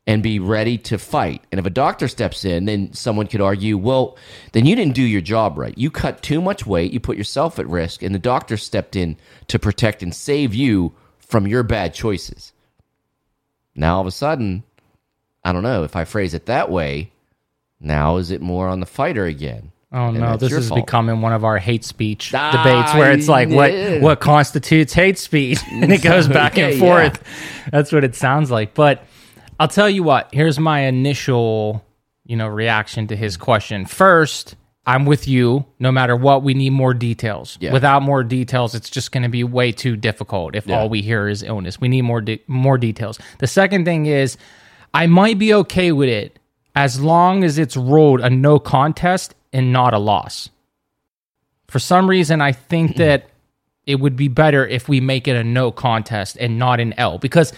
and 0.07 0.23
be 0.23 0.39
ready 0.39 0.77
to 0.77 0.99
fight. 0.99 1.43
And 1.51 1.59
if 1.59 1.65
a 1.65 1.71
doctor 1.71 2.09
steps 2.09 2.45
in, 2.45 2.67
then 2.67 2.93
someone 2.93 3.27
could 3.27 3.41
argue, 3.41 3.79
well, 3.79 4.17
then 4.53 4.67
you 4.67 4.77
didn't 4.77 4.95
do 4.95 5.03
your 5.03 5.23
job 5.23 5.57
right. 5.57 5.77
You 5.79 5.91
cut 5.91 6.23
too 6.23 6.43
much 6.43 6.67
weight, 6.67 6.93
you 6.93 7.01
put 7.01 7.17
yourself 7.17 7.59
at 7.59 7.67
risk, 7.69 8.03
and 8.03 8.15
the 8.15 8.19
doctor 8.19 8.57
stepped 8.59 8.97
in 8.97 9.17
to 9.49 9.59
protect 9.59 10.03
and 10.03 10.15
save 10.15 10.55
you 10.55 10.93
from 11.19 11.47
your 11.47 11.63
bad 11.63 11.95
choices. 11.95 12.53
Now 13.75 13.95
all 13.97 14.01
of 14.03 14.07
a 14.07 14.11
sudden, 14.11 14.63
I 15.43 15.53
don't 15.53 15.63
know 15.63 15.85
if 15.85 15.97
I 15.97 16.05
phrase 16.05 16.35
it 16.35 16.47
that 16.47 16.71
way. 16.71 17.11
Now 17.81 18.17
is 18.19 18.31
it 18.31 18.41
more 18.41 18.69
on 18.69 18.81
the 18.81 18.87
fighter 18.87 19.25
again? 19.25 19.73
Oh 19.93 20.09
And 20.09 20.19
no, 20.21 20.37
this 20.37 20.53
is 20.53 20.69
fault. 20.69 20.85
becoming 20.85 21.21
one 21.21 21.33
of 21.33 21.45
our 21.45 21.57
hate 21.59 21.85
speech 21.85 22.33
Ah, 22.35 22.51
debates 22.51 22.95
where 22.95 23.13
it's 23.13 23.29
like 23.29 23.49
what 23.49 23.73
yeah. 23.73 24.01
what 24.01 24.21
constitutes 24.21 24.93
hate 24.93 25.19
speech 25.19 25.61
and 25.71 25.93
it 25.93 26.03
goes 26.03 26.27
back 26.29 26.59
and 26.59 26.75
Yeah, 26.79 26.79
forth. 26.81 27.23
That's 27.71 27.93
what 27.93 28.05
it 28.05 28.15
sounds 28.17 28.51
like. 28.51 28.75
But 28.75 29.05
I'll 29.61 29.69
tell 29.69 29.89
you 29.89 30.03
what, 30.03 30.29
here's 30.33 30.59
my 30.59 30.81
initial, 30.81 31.85
you 32.25 32.37
know, 32.37 32.47
reaction 32.49 33.07
to 33.09 33.17
his 33.17 33.37
question. 33.37 33.87
First, 33.87 34.57
I'm 34.87 35.07
with 35.07 35.27
you. 35.29 35.65
No 35.79 35.91
matter 35.93 36.17
what, 36.17 36.43
we 36.43 36.55
need 36.55 36.71
more 36.71 36.93
details. 36.93 37.57
Yeah. 37.61 37.73
Without 37.73 38.03
more 38.03 38.23
details, 38.25 38.75
it's 38.75 38.91
just 38.91 39.13
going 39.13 39.23
to 39.23 39.29
be 39.29 39.45
way 39.45 39.73
too 39.73 39.97
difficult. 39.97 40.55
If 40.55 40.67
Yeah. 40.67 40.79
all 40.81 40.89
we 40.89 41.01
hear 41.03 41.29
is 41.29 41.43
illness, 41.43 41.81
we 41.81 41.89
need 41.89 42.03
more 42.03 42.21
de- 42.21 42.43
more 42.47 42.77
details. 42.79 43.19
The 43.39 43.47
second 43.47 43.85
thing 43.85 44.07
is, 44.07 44.37
I 44.93 45.07
might 45.07 45.39
be 45.39 45.55
okay 45.55 45.93
with 45.93 46.09
it 46.09 46.39
as 46.75 47.01
long 47.01 47.45
as 47.45 47.57
it's 47.57 47.77
ruled 47.77 48.21
a 48.21 48.29
no 48.31 48.59
contest 48.59 49.35
and 49.53 49.73
not 49.73 49.95
a 49.95 49.99
loss. 49.99 50.51
For 51.69 51.79
some 51.79 52.09
reason, 52.11 52.41
I 52.41 52.53
think 52.53 52.97
that 52.97 53.29
it 53.87 54.01
would 54.01 54.17
be 54.17 54.29
better 54.29 54.67
if 54.67 54.89
we 54.89 55.01
make 55.01 55.29
it 55.29 55.37
a 55.37 55.45
no 55.45 55.71
contest 55.71 56.37
and 56.41 56.59
not 56.59 56.81
an 56.81 56.95
L 56.99 57.19
because 57.19 57.53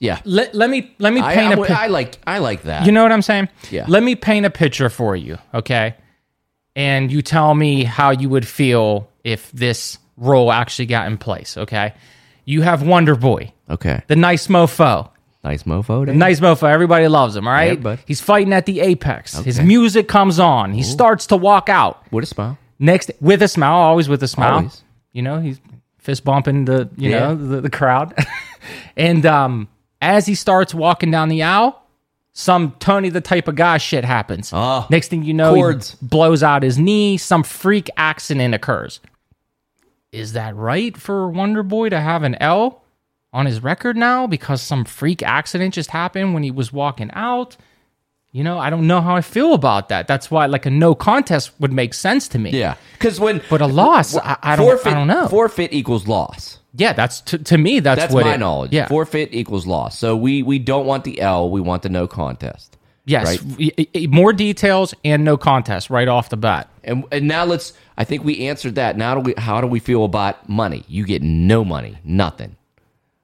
Yeah. 0.00 0.20
let, 0.24 0.54
let 0.54 0.70
me 0.70 0.94
let 0.98 1.12
me 1.12 1.20
paint 1.20 1.38
I'm 1.52 1.58
a 1.58 1.60
with- 1.60 1.68
pi- 1.70 1.84
I 1.84 1.86
like 1.88 2.18
I 2.26 2.38
like 2.38 2.62
that. 2.62 2.86
you 2.86 2.92
know 2.92 3.02
what 3.02 3.12
I'm 3.12 3.22
saying? 3.22 3.48
Yeah. 3.70 3.84
Let 3.88 4.02
me 4.02 4.14
paint 4.14 4.46
a 4.46 4.50
picture 4.50 4.88
for 4.90 5.16
you, 5.16 5.38
okay? 5.52 5.94
And 6.76 7.10
you 7.10 7.22
tell 7.22 7.54
me 7.54 7.84
how 7.84 8.10
you 8.10 8.28
would 8.28 8.46
feel 8.46 9.08
if 9.24 9.50
this 9.52 9.98
role 10.16 10.52
actually 10.52 10.86
got 10.86 11.06
in 11.08 11.18
place, 11.18 11.56
okay? 11.56 11.94
You 12.44 12.62
have 12.62 12.82
Wonder 12.82 13.14
Boy, 13.16 13.52
okay. 13.68 14.02
the 14.06 14.16
nice 14.16 14.46
mofo. 14.46 15.10
Nice 15.44 15.62
mofo. 15.64 16.06
Dave. 16.06 16.14
Nice 16.16 16.40
mofo. 16.40 16.68
Everybody 16.68 17.06
loves 17.08 17.34
him, 17.36 17.46
all 17.46 17.52
right? 17.52 17.70
Everybody. 17.72 18.02
He's 18.06 18.20
fighting 18.20 18.52
at 18.52 18.66
the 18.66 18.80
apex. 18.80 19.36
His 19.38 19.60
music 19.60 20.08
comes 20.08 20.38
on. 20.38 20.72
He 20.72 20.82
starts 20.82 21.26
to 21.28 21.36
walk 21.36 21.68
out. 21.68 22.02
With 22.12 22.24
a 22.24 22.26
smile. 22.26 22.58
Next, 22.78 23.10
with 23.20 23.42
a 23.42 23.48
smile, 23.48 23.74
always 23.76 24.08
with 24.08 24.22
a 24.22 24.28
smile. 24.28 24.54
Always. 24.58 24.82
You 25.12 25.22
know, 25.22 25.40
he's 25.40 25.60
fist 25.98 26.24
bumping 26.24 26.64
the, 26.64 26.88
you 26.96 27.10
Yeah. 27.10 27.18
know, 27.20 27.34
the, 27.36 27.60
the 27.62 27.70
crowd. 27.70 28.14
and 28.96 29.24
um, 29.26 29.68
as 30.00 30.26
he 30.26 30.34
starts 30.34 30.74
walking 30.74 31.10
down 31.10 31.28
the 31.28 31.42
aisle, 31.42 31.82
some 32.32 32.76
Tony 32.78 33.08
the 33.08 33.20
type 33.20 33.48
of 33.48 33.56
guy 33.56 33.78
shit 33.78 34.04
happens. 34.04 34.50
Ah, 34.52 34.86
Next 34.90 35.08
thing 35.08 35.24
you 35.24 35.34
know, 35.34 35.54
cords. 35.54 35.96
he 36.00 36.06
blows 36.06 36.42
out 36.42 36.62
his 36.62 36.78
knee. 36.78 37.16
Some 37.16 37.42
freak 37.42 37.90
accident 37.96 38.54
occurs. 38.54 39.00
Is 40.12 40.32
that 40.32 40.56
right 40.56 40.96
for 40.96 41.28
Wonder 41.28 41.62
Boy 41.62 41.88
to 41.90 42.00
have 42.00 42.22
an 42.22 42.34
L 42.36 42.82
on 43.32 43.44
his 43.46 43.62
record 43.62 43.96
now 43.96 44.26
because 44.26 44.62
some 44.62 44.84
freak 44.84 45.22
accident 45.22 45.74
just 45.74 45.90
happened 45.90 46.32
when 46.32 46.42
he 46.42 46.50
was 46.50 46.72
walking 46.72 47.10
out? 47.12 47.56
You 48.30 48.44
know, 48.44 48.58
I 48.58 48.70
don't 48.70 48.86
know 48.86 49.00
how 49.00 49.16
I 49.16 49.20
feel 49.22 49.52
about 49.54 49.88
that. 49.88 50.06
That's 50.06 50.30
why, 50.30 50.46
like, 50.46 50.64
a 50.66 50.70
no 50.70 50.94
contest 50.94 51.50
would 51.60 51.72
make 51.72 51.92
sense 51.94 52.28
to 52.28 52.38
me. 52.38 52.50
Yeah. 52.50 52.76
Because 52.92 53.18
when 53.18 53.40
But 53.50 53.62
a 53.62 53.66
loss, 53.66 54.16
I, 54.16 54.36
I 54.42 54.54
don't. 54.56 54.66
forfeit, 54.66 54.86
I 54.92 54.94
don't 54.94 55.06
know. 55.08 55.28
Forfeit 55.28 55.72
equals 55.72 56.06
loss. 56.06 56.58
Yeah, 56.78 56.92
that's 56.92 57.20
to, 57.22 57.38
to 57.38 57.58
me. 57.58 57.80
That's, 57.80 58.00
That's 58.00 58.14
what 58.14 58.24
my 58.24 58.34
it- 58.34 58.38
knowledge. 58.38 58.72
Yeah. 58.72 58.88
Forfeit 58.88 59.30
equals 59.32 59.66
loss. 59.66 59.98
So 59.98 60.16
we 60.16 60.42
we 60.42 60.58
don't 60.58 60.86
want 60.86 61.04
the 61.04 61.20
L. 61.20 61.50
We 61.50 61.60
want 61.60 61.82
the 61.82 61.88
no 61.88 62.06
contest. 62.06 62.78
yes. 63.04 63.42
right. 63.42 64.08
more 64.10 64.32
details 64.32 64.94
and 65.04 65.24
no 65.24 65.36
contest 65.36 65.90
right 65.90 66.08
off 66.08 66.28
the 66.30 66.36
bat. 66.36 66.70
And 66.84 67.04
and 67.10 67.26
now 67.28 67.44
let's. 67.44 67.72
I 67.96 68.04
think 68.04 68.24
we 68.24 68.46
answered 68.48 68.76
that. 68.76 68.96
Now 68.96 69.14
do 69.16 69.20
we? 69.20 69.34
How 69.36 69.60
do 69.60 69.66
we 69.66 69.80
feel 69.80 70.04
about 70.04 70.48
money? 70.48 70.84
You 70.88 71.04
get 71.04 71.22
no 71.22 71.64
money. 71.64 71.98
Nothing. 72.04 72.56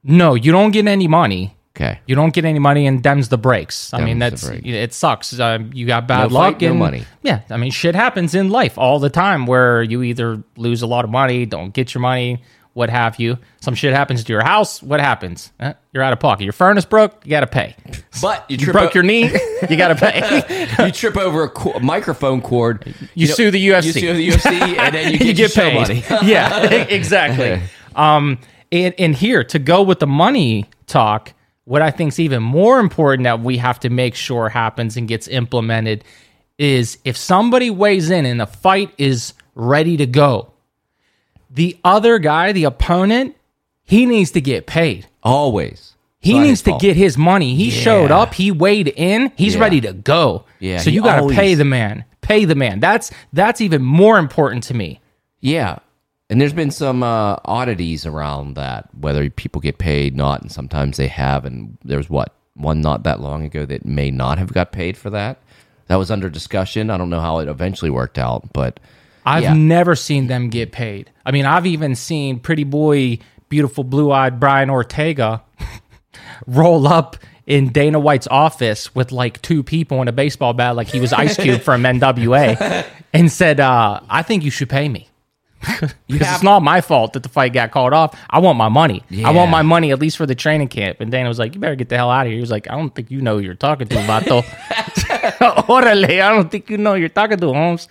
No, 0.03 0.35
you 0.35 0.53
don't 0.53 0.73
get 0.73 0.87
any 0.87 1.09
money. 1.09 1.57
Okay. 1.77 1.99
You 2.07 2.15
don't 2.15 2.33
get 2.33 2.45
any 2.45 2.61
money, 2.61 2.87
and 2.87 3.03
them's 3.03 3.31
the 3.31 3.39
breaks. 3.39 3.93
I 3.93 4.05
mean, 4.05 4.21
that's 4.21 4.49
it. 4.49 4.93
Sucks. 4.95 5.39
Uh, 5.39 5.59
you 5.73 5.87
got 5.87 6.07
bad 6.07 6.31
No 6.31 6.39
luck 6.39 6.55
fight, 6.55 6.63
no 6.63 6.75
money. 6.75 7.05
Yeah, 7.23 7.41
I 7.51 7.57
mean, 7.57 7.73
shit 7.73 7.97
happens 7.97 8.33
in 8.37 8.51
life 8.51 8.79
all 8.79 9.01
the 9.01 9.11
time 9.11 9.47
where 9.47 9.83
you 9.83 10.03
either 10.05 10.41
lose 10.57 10.83
a 10.83 10.87
lot 10.87 11.05
of 11.05 11.11
money, 11.11 11.47
don't 11.47 11.75
get 11.75 11.93
your 11.93 12.01
money, 12.01 12.45
what 12.75 12.91
have 12.91 13.19
you. 13.19 13.39
Some 13.61 13.75
shit 13.75 13.95
happens 13.95 14.23
to 14.25 14.33
your 14.33 14.45
house. 14.45 14.83
What 14.83 15.01
happens? 15.01 15.51
Eh, 15.61 15.73
you're 15.93 16.03
out 16.03 16.13
of 16.13 16.21
pocket. 16.21 16.45
Your 16.45 16.53
furnace 16.53 16.85
broke. 16.85 17.25
You 17.25 17.31
got 17.31 17.41
to 17.41 17.47
pay. 17.47 17.75
But 18.21 18.45
you, 18.51 18.59
You 18.59 18.73
broke 18.73 18.91
o- 18.91 18.95
your 18.95 19.03
knee. 19.05 19.31
You 19.69 19.77
got 19.77 19.89
to 19.89 19.95
pay. 19.95 20.67
you 20.87 20.93
trip 20.93 21.17
over 21.17 21.45
a, 21.45 21.49
co- 21.49 21.79
microphone 21.81 22.41
cord. 22.43 22.95
You 23.15 23.27
sue 23.29 23.51
the 23.51 23.65
UFC. 23.69 23.87
You 23.87 23.93
sue 23.93 24.15
the 24.15 24.29
UFC, 24.29 24.79
and 24.79 24.95
then 24.95 25.13
you 25.13 25.19
get, 25.19 25.27
you 25.29 25.35
get 25.35 25.55
paid. 25.55 25.75
money. 25.75 26.05
yeah, 26.29 26.65
exactly. 26.65 27.61
um, 27.97 28.39
and, 28.73 28.95
and 28.99 29.15
here 29.15 29.45
to 29.45 29.59
go 29.59 29.83
with 29.83 30.01
the 30.01 30.07
money 30.07 30.67
talk, 30.87 31.33
what 31.65 31.81
I 31.81 31.91
think 31.93 32.09
is 32.13 32.21
even 32.21 32.43
more 32.43 32.81
important 32.81 33.25
that 33.25 33.41
we 33.41 33.57
have 33.59 33.79
to 33.81 33.89
make 33.91 34.15
sure 34.17 34.49
happens 34.49 34.97
and 34.97 35.07
gets 35.09 35.29
implemented 35.29 36.03
is 36.59 36.99
if 37.05 37.17
somebody 37.17 37.71
weighs 37.71 38.11
in 38.11 38.27
and 38.27 38.41
the 38.41 38.47
fight 38.47 38.93
is 38.99 39.33
ready 39.55 39.97
to 39.97 40.07
go, 40.07 40.53
the 41.55 41.79
other 41.85 42.19
guy, 42.19 42.53
the 42.53 42.65
opponent, 42.65 43.37
he 43.85 44.07
needs 44.07 44.33
to 44.33 44.41
get 44.41 44.67
paid. 44.67 45.07
Always. 45.23 45.93
He 46.21 46.39
needs 46.39 46.63
to 46.63 46.71
fault. 46.71 46.81
get 46.83 46.97
his 46.97 47.19
money. 47.19 47.55
He 47.55 47.71
showed 47.71 48.11
up. 48.11 48.33
He 48.35 48.51
weighed 48.51 48.89
in. 48.89 49.31
He's 49.37 49.55
Yeah. 49.57 49.61
ready 49.61 49.81
to 49.83 49.93
go. 49.93 50.45
Yeah, 50.59 50.79
So 50.79 50.89
you 50.91 51.03
got 51.03 51.17
to 51.17 51.23
always- 51.23 51.37
pay 51.37 51.55
the 51.55 51.65
man. 51.67 52.05
Pay 52.23 52.47
the 52.47 52.55
man. 52.55 52.81
That's 52.81 53.11
that's 53.35 53.61
even 53.61 53.83
more 53.83 54.19
important 54.19 54.65
to 54.65 54.75
me. 54.75 55.01
Yeah. 55.41 55.77
And 56.31 56.41
there's 56.41 56.55
been 56.55 56.71
some 56.71 57.03
uh, 57.03 57.37
oddities 57.45 58.07
around 58.07 58.55
that, 58.55 58.89
whether 58.99 59.29
people 59.29 59.61
get 59.61 59.77
paid, 59.77 60.17
not, 60.17 60.41
and 60.41 60.51
sometimes 60.51 60.97
they 60.97 61.09
have. 61.09 61.45
And 61.45 61.77
there's 61.85 62.09
what 62.09 62.33
one 62.55 62.81
not 62.81 63.03
that 63.03 63.21
long 63.21 63.45
ago 63.45 63.67
that 63.67 63.85
may 63.85 64.11
not 64.11 64.39
have 64.39 64.55
got 64.55 64.73
paid 64.73 64.97
for 64.97 65.11
that. 65.11 65.37
That 65.89 65.97
was 65.97 66.11
under 66.11 66.31
discussion. 66.31 66.89
I 66.89 66.97
don't 66.97 67.11
know 67.11 67.21
how 67.21 67.41
it 67.41 67.49
eventually 67.49 67.91
worked 67.91 68.19
out, 68.19 68.55
but 68.55 68.81
I've 69.25 69.43
Yeah. 69.43 69.55
never 69.55 69.95
seen 69.97 70.27
them 70.27 70.49
get 70.51 70.73
paid. 70.73 71.11
I 71.25 71.31
mean, 71.33 71.47
I've 71.47 71.67
even 71.67 71.95
seen 71.95 72.39
pretty 72.41 72.65
boy, 72.65 73.19
beautiful 73.49 73.85
blue 73.85 74.13
eyed 74.13 74.39
Brian 74.41 74.71
Ortega 74.71 75.43
roll 76.47 76.87
up 76.87 77.17
in 77.47 77.69
Dana 77.71 78.01
White's 78.01 78.27
office 78.29 78.95
with 78.95 79.13
like 79.13 79.41
two 79.43 79.63
people 79.63 80.01
in 80.03 80.09
a 80.09 80.13
baseball 80.13 80.53
bat, 80.55 80.77
like 80.77 80.89
he 80.89 81.01
was 81.01 81.13
Ice 81.13 81.37
Cube 81.37 81.61
from 81.61 81.83
NWA, 81.83 82.87
and 83.13 83.31
said, 83.31 83.61
uh, 83.61 84.01
I 84.09 84.23
think 84.23 84.45
you 84.45 84.51
should 84.51 84.71
pay 84.71 84.89
me. 84.89 85.09
Because 86.07 86.29
it's 86.35 86.43
not 86.43 86.63
my 86.63 86.81
fault 86.81 87.15
that 87.15 87.23
the 87.23 87.29
fight 87.29 87.53
got 87.53 87.71
called 87.71 87.93
off. 87.93 88.17
I 88.31 88.39
want 88.39 88.57
my 88.59 88.69
money. 88.69 89.03
I 89.25 89.31
want 89.31 89.51
my 89.51 89.63
money 89.63 89.91
at 89.91 89.99
least 89.99 90.17
for 90.17 90.27
the 90.27 90.35
training 90.35 90.69
camp. 90.69 91.01
And 91.01 91.11
Dana 91.11 91.29
was 91.29 91.39
like, 91.39 91.55
"You 91.55 91.61
better 91.61 91.75
get 91.75 91.89
the 91.89 91.97
hell 91.97 92.11
out 92.11 92.27
of 92.27 92.29
here." 92.29 92.37
He 92.37 92.41
was 92.41 92.51
like, 92.51 92.71
"I 92.71 92.77
don't 92.77 92.95
think 92.95 93.11
you 93.11 93.21
know 93.21 93.39
who 93.39 93.43
you're 93.45 93.55
talking 93.55 93.89
to, 93.89 93.95
Vato." 93.97 94.43
Orale, 95.69 96.21
I 96.23 96.31
don't 96.31 96.51
think 96.51 96.71
you 96.71 96.79
know 96.79 96.95
who 96.95 97.01
you're 97.01 97.09
talking 97.09 97.39
to, 97.39 97.47
Holmes. 97.53 97.89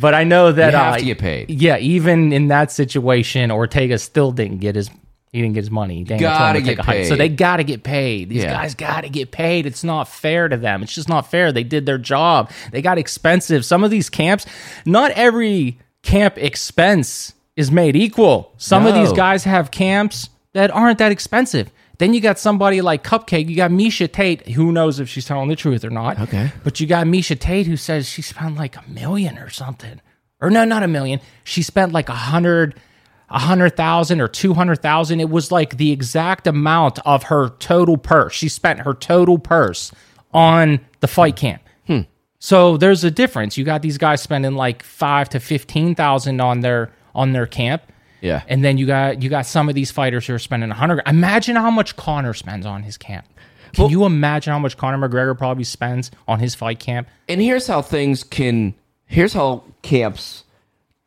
But 0.00 0.14
I 0.14 0.24
know 0.24 0.52
that 0.52 0.72
You 0.72 0.78
have 0.78 0.94
uh, 0.94 0.98
to 0.98 1.04
get 1.04 1.18
paid. 1.18 1.50
Yeah, 1.50 1.76
even 1.78 2.32
in 2.32 2.48
that 2.48 2.72
situation, 2.72 3.50
Ortega 3.50 3.98
still 3.98 4.32
didn't 4.32 4.58
get 4.58 4.74
his. 4.76 4.90
He 5.32 5.40
didn't 5.40 5.54
get 5.54 5.60
his 5.60 5.70
money. 5.70 6.02
Dana 6.02 6.20
told 6.22 6.32
him 6.32 6.38
Gotta 6.38 6.58
to 6.60 6.66
take 6.66 6.76
get 6.78 6.84
a 6.84 6.86
hike. 6.86 7.04
So 7.06 7.14
they 7.14 7.28
got 7.28 7.58
to 7.58 7.64
get 7.64 7.84
paid. 7.84 8.30
These 8.30 8.42
Yeah. 8.42 8.50
guys 8.52 8.74
got 8.74 9.02
to 9.02 9.08
get 9.08 9.30
paid. 9.30 9.64
It's 9.64 9.84
not 9.84 10.08
fair 10.08 10.48
to 10.48 10.56
them. 10.56 10.82
It's 10.82 10.92
just 10.92 11.08
not 11.08 11.30
fair. 11.30 11.52
They 11.52 11.62
did 11.62 11.86
their 11.86 11.98
job. 11.98 12.50
They 12.72 12.82
got 12.82 12.98
expensive. 12.98 13.64
Some 13.64 13.84
of 13.84 13.92
these 13.92 14.10
camps, 14.10 14.44
not 14.84 15.12
every 15.12 15.78
camp 16.02 16.38
expense 16.38 17.34
is 17.56 17.70
made 17.70 17.96
equal. 17.96 18.52
Some 18.56 18.86
of 18.86 18.94
these 18.94 19.12
guys 19.12 19.44
have 19.44 19.70
camps 19.70 20.30
that 20.52 20.70
aren't 20.70 20.98
that 20.98 21.12
expensive. 21.12 21.70
Then 21.98 22.14
you 22.14 22.20
got 22.22 22.38
somebody 22.38 22.80
like 22.80 23.04
Cupcake. 23.04 23.48
You 23.48 23.56
got 23.56 23.70
Miesha 23.70 24.10
Tate. 24.10 24.48
Who 24.52 24.72
knows 24.72 25.00
if 25.00 25.08
she's 25.08 25.26
telling 25.26 25.50
the 25.50 25.56
truth 25.56 25.84
or 25.84 25.90
not? 25.90 26.18
Okay. 26.18 26.50
But 26.64 26.80
you 26.80 26.86
got 26.86 27.06
Miesha 27.06 27.38
Tate 27.38 27.66
who 27.66 27.76
says 27.76 28.08
she 28.08 28.22
spent 28.22 28.56
like 28.56 28.74
a 28.76 28.84
million 28.88 29.36
or 29.36 29.50
something. 29.50 30.00
Or 30.40 30.48
no, 30.48 30.64
not 30.64 30.82
a 30.82 30.88
million. 30.88 31.20
She 31.44 31.62
spent 31.62 31.92
like 31.92 32.08
a 32.08 32.14
hundred, 32.14 32.80
a 33.28 33.38
hundred 33.38 33.76
thousand 33.76 34.22
or 34.22 34.28
two 34.28 34.54
hundred 34.54 34.76
thousand. 34.76 35.20
It 35.20 35.28
was 35.28 35.52
like 35.52 35.76
the 35.76 35.92
exact 35.92 36.46
amount 36.46 36.98
of 37.00 37.24
her 37.24 37.50
total 37.58 37.98
purse. 37.98 38.32
She 38.32 38.48
spent 38.48 38.80
her 38.80 38.94
total 38.94 39.38
purse 39.38 39.92
on 40.32 40.80
the 41.00 41.08
fight 41.08 41.36
camp. 41.36 41.60
Hmm. 41.86 42.00
So 42.40 42.76
there's 42.76 43.04
a 43.04 43.10
difference. 43.10 43.56
You 43.56 43.64
got 43.64 43.82
these 43.82 43.98
guys 43.98 44.22
spending 44.22 44.54
like 44.54 44.82
five 44.82 45.28
to 45.30 45.40
fifteen 45.40 45.94
thousand 45.94 46.40
on 46.40 46.60
their 46.60 46.90
on 47.14 47.32
their 47.32 47.46
camp. 47.46 47.82
Yeah. 48.22 48.42
And 48.48 48.64
then 48.64 48.76
you 48.78 48.86
got 48.86 49.22
you 49.22 49.30
got 49.30 49.46
some 49.46 49.68
of 49.68 49.74
these 49.74 49.90
fighters 49.90 50.26
who 50.26 50.34
are 50.34 50.38
spending 50.38 50.70
a 50.70 50.74
hundred. 50.74 51.02
Imagine 51.06 51.56
how 51.56 51.70
much 51.70 51.96
Conor 51.96 52.34
spends 52.34 52.66
on 52.66 52.82
his 52.82 52.96
camp. 52.96 53.26
Can 53.72 53.88
you 53.88 54.04
imagine 54.04 54.52
how 54.52 54.58
much 54.58 54.76
Conor 54.76 55.06
McGregor 55.08 55.38
probably 55.38 55.62
spends 55.64 56.10
on 56.26 56.40
his 56.40 56.54
fight 56.56 56.80
camp? 56.80 57.06
and 57.28 57.40
here's 57.40 57.66
how 57.68 57.82
things 57.82 58.24
can 58.24 58.74
here's 59.06 59.32
how 59.32 59.62
camps 59.82 60.42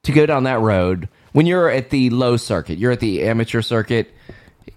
to 0.04 0.12
go 0.14 0.26
down 0.26 0.44
that 0.44 0.60
road 0.62 1.10
when 1.34 1.46
you're 1.46 1.70
at 1.70 1.90
the 1.90 2.10
low 2.12 2.38
circuit 2.38 2.78
you're 2.78 2.92
at 2.92 3.00
the 3.02 3.24
amateur 3.24 3.62
circuit 3.62 4.14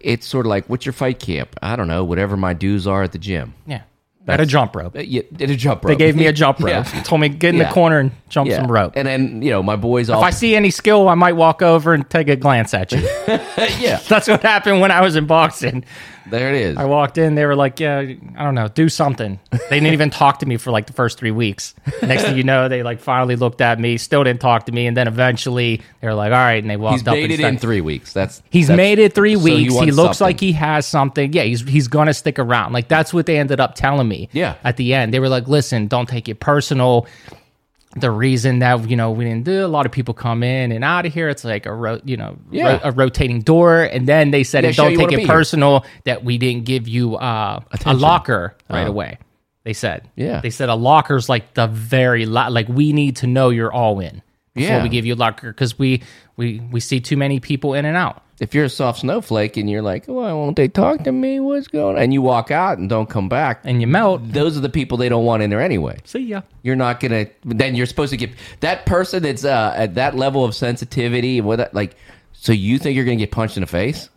it's 0.00 0.26
sort 0.26 0.46
of 0.46 0.50
like 0.50 0.66
what's 0.68 0.84
your 0.86 0.92
fight 0.92 1.18
camp 1.20 1.54
i 1.62 1.74
don't 1.76 1.86
know 1.88 2.02
whatever 2.04 2.36
my 2.36 2.52
dues 2.52 2.86
are 2.86 3.02
at 3.04 3.12
the 3.12 3.18
gym 3.18 3.54
Yeah. 3.66 3.82
At 4.28 4.40
a 4.40 4.46
jump 4.46 4.74
rope. 4.74 4.96
Uh, 4.96 5.00
yeah, 5.00 5.22
did 5.32 5.50
a 5.50 5.56
jump 5.66 5.84
rope. 5.84 5.90
They 5.90 5.96
gave 6.04 6.16
me 6.16 6.26
a 6.26 6.32
jump 6.32 6.58
rope. 6.58 6.68
Yeah. 6.70 7.02
Told 7.02 7.20
me 7.20 7.28
get 7.28 7.50
in 7.50 7.56
Yeah. 7.60 7.68
the 7.68 7.72
corner 7.74 7.98
and 8.00 8.10
jump 8.28 8.48
Yeah. 8.50 8.56
some 8.56 8.70
rope. 8.70 8.94
And 8.96 9.06
then 9.06 9.40
you 9.42 9.50
know 9.50 9.62
my 9.62 9.76
boys 9.76 10.10
all 10.10 10.20
if 10.20 10.24
I 10.24 10.30
see 10.30 10.56
any 10.56 10.70
skill, 10.70 11.08
I 11.08 11.14
might 11.14 11.34
walk 11.34 11.62
over 11.62 11.94
and 11.94 12.08
take 12.10 12.28
a 12.28 12.36
glance 12.36 12.74
at 12.74 12.90
you. 12.92 12.98
yeah 13.28 14.00
That's 14.08 14.26
what 14.28 14.42
happened 14.42 14.80
when 14.80 14.90
I 14.90 15.00
was 15.00 15.14
in 15.16 15.26
boxing. 15.26 15.84
There 16.30 16.54
it 16.54 16.60
is. 16.60 16.76
I 16.76 16.84
walked 16.84 17.18
in, 17.18 17.34
they 17.34 17.44
were 17.46 17.54
like, 17.56 17.78
"Yeah, 17.80 17.98
I 17.98 18.44
don't 18.44 18.54
know, 18.54 18.68
do 18.68 18.88
something." 18.88 19.38
They 19.70 19.80
didn't 19.80 19.92
even 19.94 20.10
talk 20.10 20.38
to 20.40 20.46
me 20.46 20.56
for 20.56 20.70
like 20.70 20.86
the 20.86 20.92
first 20.92 21.18
three 21.18 21.30
weeks. 21.30 21.74
Next 22.02 22.22
thing 22.24 22.36
you 22.36 22.42
know, 22.44 22.68
they 22.68 22.82
like 22.82 23.00
finally 23.00 23.36
looked 23.36 23.60
at 23.60 23.78
me, 23.80 23.96
still 23.98 24.24
didn't 24.24 24.40
talk 24.40 24.66
to 24.66 24.72
me, 24.72 24.86
and 24.86 24.96
then 24.96 25.08
eventually 25.08 25.80
they 26.00 26.06
were 26.08 26.14
like, 26.14 26.32
"All 26.32 26.38
right," 26.38 26.62
and 26.62 26.70
they 26.70 26.76
walked 26.76 27.00
He's 27.00 27.08
up. 27.08 27.14
made 27.14 27.30
and 27.30 27.32
it 27.32 27.40
in 27.40 27.58
three 27.58 27.80
weeks. 27.80 28.12
That's 28.12 28.42
He's 28.50 28.68
that's- 28.68 28.76
made 28.76 28.98
it 28.98 29.14
three 29.14 29.34
so 29.36 29.42
weeks. 29.42 29.74
he, 29.74 29.90
looks 29.90 30.18
something. 30.18 30.34
like 30.34 30.40
he 30.40 30.52
has 30.52 30.86
something. 30.86 31.32
Yeah, 31.32 31.42
he's 31.44 31.62
he's 31.68 31.88
gonna 31.88 32.14
stick 32.14 32.38
around. 32.38 32.72
Like 32.72 32.88
that's 32.88 33.12
what 33.14 33.26
they 33.26 33.38
ended 33.38 33.60
up 33.60 33.74
telling 33.74 34.08
me. 34.08 34.28
Yeah. 34.32 34.54
At 34.64 34.76
the 34.76 34.94
end, 34.94 35.12
they 35.14 35.20
were 35.20 35.28
like, 35.28 35.48
"Listen, 35.48 35.86
don't 35.88 36.08
take 36.08 36.28
it 36.28 36.40
personal." 36.40 37.06
The 37.98 38.10
reason 38.10 38.58
that 38.58 38.90
you 38.90 38.96
know 38.96 39.10
we 39.10 39.24
didn't 39.24 39.44
do 39.44 39.64
a 39.64 39.68
lot 39.68 39.86
of 39.86 39.92
people 39.92 40.12
come 40.14 40.42
in 40.42 40.70
and 40.70 40.84
out 40.84 41.06
of 41.06 41.14
here. 41.14 41.28
It's 41.30 41.44
like 41.44 41.64
a 41.66 41.72
ro- 41.72 42.00
you 42.04 42.16
know 42.16 42.36
Yeah. 42.50 42.72
ro- 42.74 42.80
a 42.84 42.92
rotating 42.92 43.40
door, 43.40 43.84
and 43.84 44.06
then 44.06 44.30
they 44.32 44.44
said, 44.44 44.64
Yeah, 44.64 44.68
and 44.68 44.76
"Don't 44.76 44.96
take 44.96 45.12
it 45.12 45.16
be 45.16 45.22
here." 45.22 45.26
personal 45.26 45.84
that 46.04 46.22
we 46.24 46.36
didn't 46.38 46.64
give 46.66 46.86
you 46.86 47.16
uh, 47.16 47.60
a 47.86 47.94
locker 47.94 48.54
right 48.68 48.86
Oh. 48.86 48.90
away." 48.90 49.18
They 49.64 49.72
said, 49.72 50.08
Yeah. 50.14 50.40
They 50.42 50.50
said 50.50 50.68
a 50.68 50.74
locker's 50.74 51.28
like 51.28 51.54
the 51.54 51.66
very 51.66 52.26
la- 52.26 52.48
like 52.48 52.68
we 52.68 52.92
need 52.92 53.16
to 53.16 53.26
know 53.26 53.48
you're 53.48 53.72
all 53.72 53.98
in 54.00 54.22
before 54.54 54.76
Yeah. 54.76 54.82
we 54.82 54.88
give 54.88 55.04
you 55.06 55.14
a 55.14 55.16
locker 55.16 55.50
because 55.52 55.78
we 55.78 56.02
we 56.36 56.60
we 56.70 56.80
see 56.80 57.00
too 57.00 57.16
many 57.16 57.40
people 57.40 57.74
in 57.74 57.84
and 57.86 57.96
out." 57.96 58.22
If 58.38 58.54
you're 58.54 58.64
a 58.64 58.68
soft 58.68 59.00
snowflake 59.00 59.56
and 59.56 59.68
you're 59.70 59.82
like, 59.82 60.06
why 60.06 60.32
won't 60.32 60.56
they 60.56 60.68
talk 60.68 61.04
to 61.04 61.12
me? 61.12 61.40
What's 61.40 61.68
going 61.68 61.96
on? 61.96 62.02
And 62.02 62.12
you 62.12 62.20
walk 62.22 62.50
out 62.50 62.78
and 62.78 62.88
don't 62.88 63.08
come 63.08 63.28
back. 63.28 63.60
and 63.64 63.80
you 63.80 63.86
melt. 63.86 64.32
those 64.32 64.56
are 64.56 64.60
the 64.60 64.68
people 64.68 64.98
they 64.98 65.08
don't 65.08 65.24
want 65.24 65.42
in 65.42 65.50
there 65.50 65.60
anyway. 65.62 65.98
See 66.04 66.20
ya. 66.20 66.42
You're 66.62 66.76
not 66.76 67.00
gonna. 67.00 67.26
Then 67.44 67.74
you're 67.74 67.86
supposed 67.86 68.10
to 68.10 68.16
get 68.16 68.30
that 68.60 68.84
person 68.86 69.22
that's 69.22 69.44
uh, 69.44 69.72
at 69.76 69.94
that 69.94 70.16
level 70.16 70.44
of 70.44 70.54
sensitivity 70.54 71.40
what 71.40 71.56
that 71.56 71.74
like. 71.74 71.96
So 72.32 72.52
you 72.52 72.78
think 72.78 72.94
you're 72.96 73.04
gonna 73.06 73.16
get 73.16 73.30
punched 73.30 73.56
in 73.56 73.62
the 73.62 73.66
face 73.66 74.10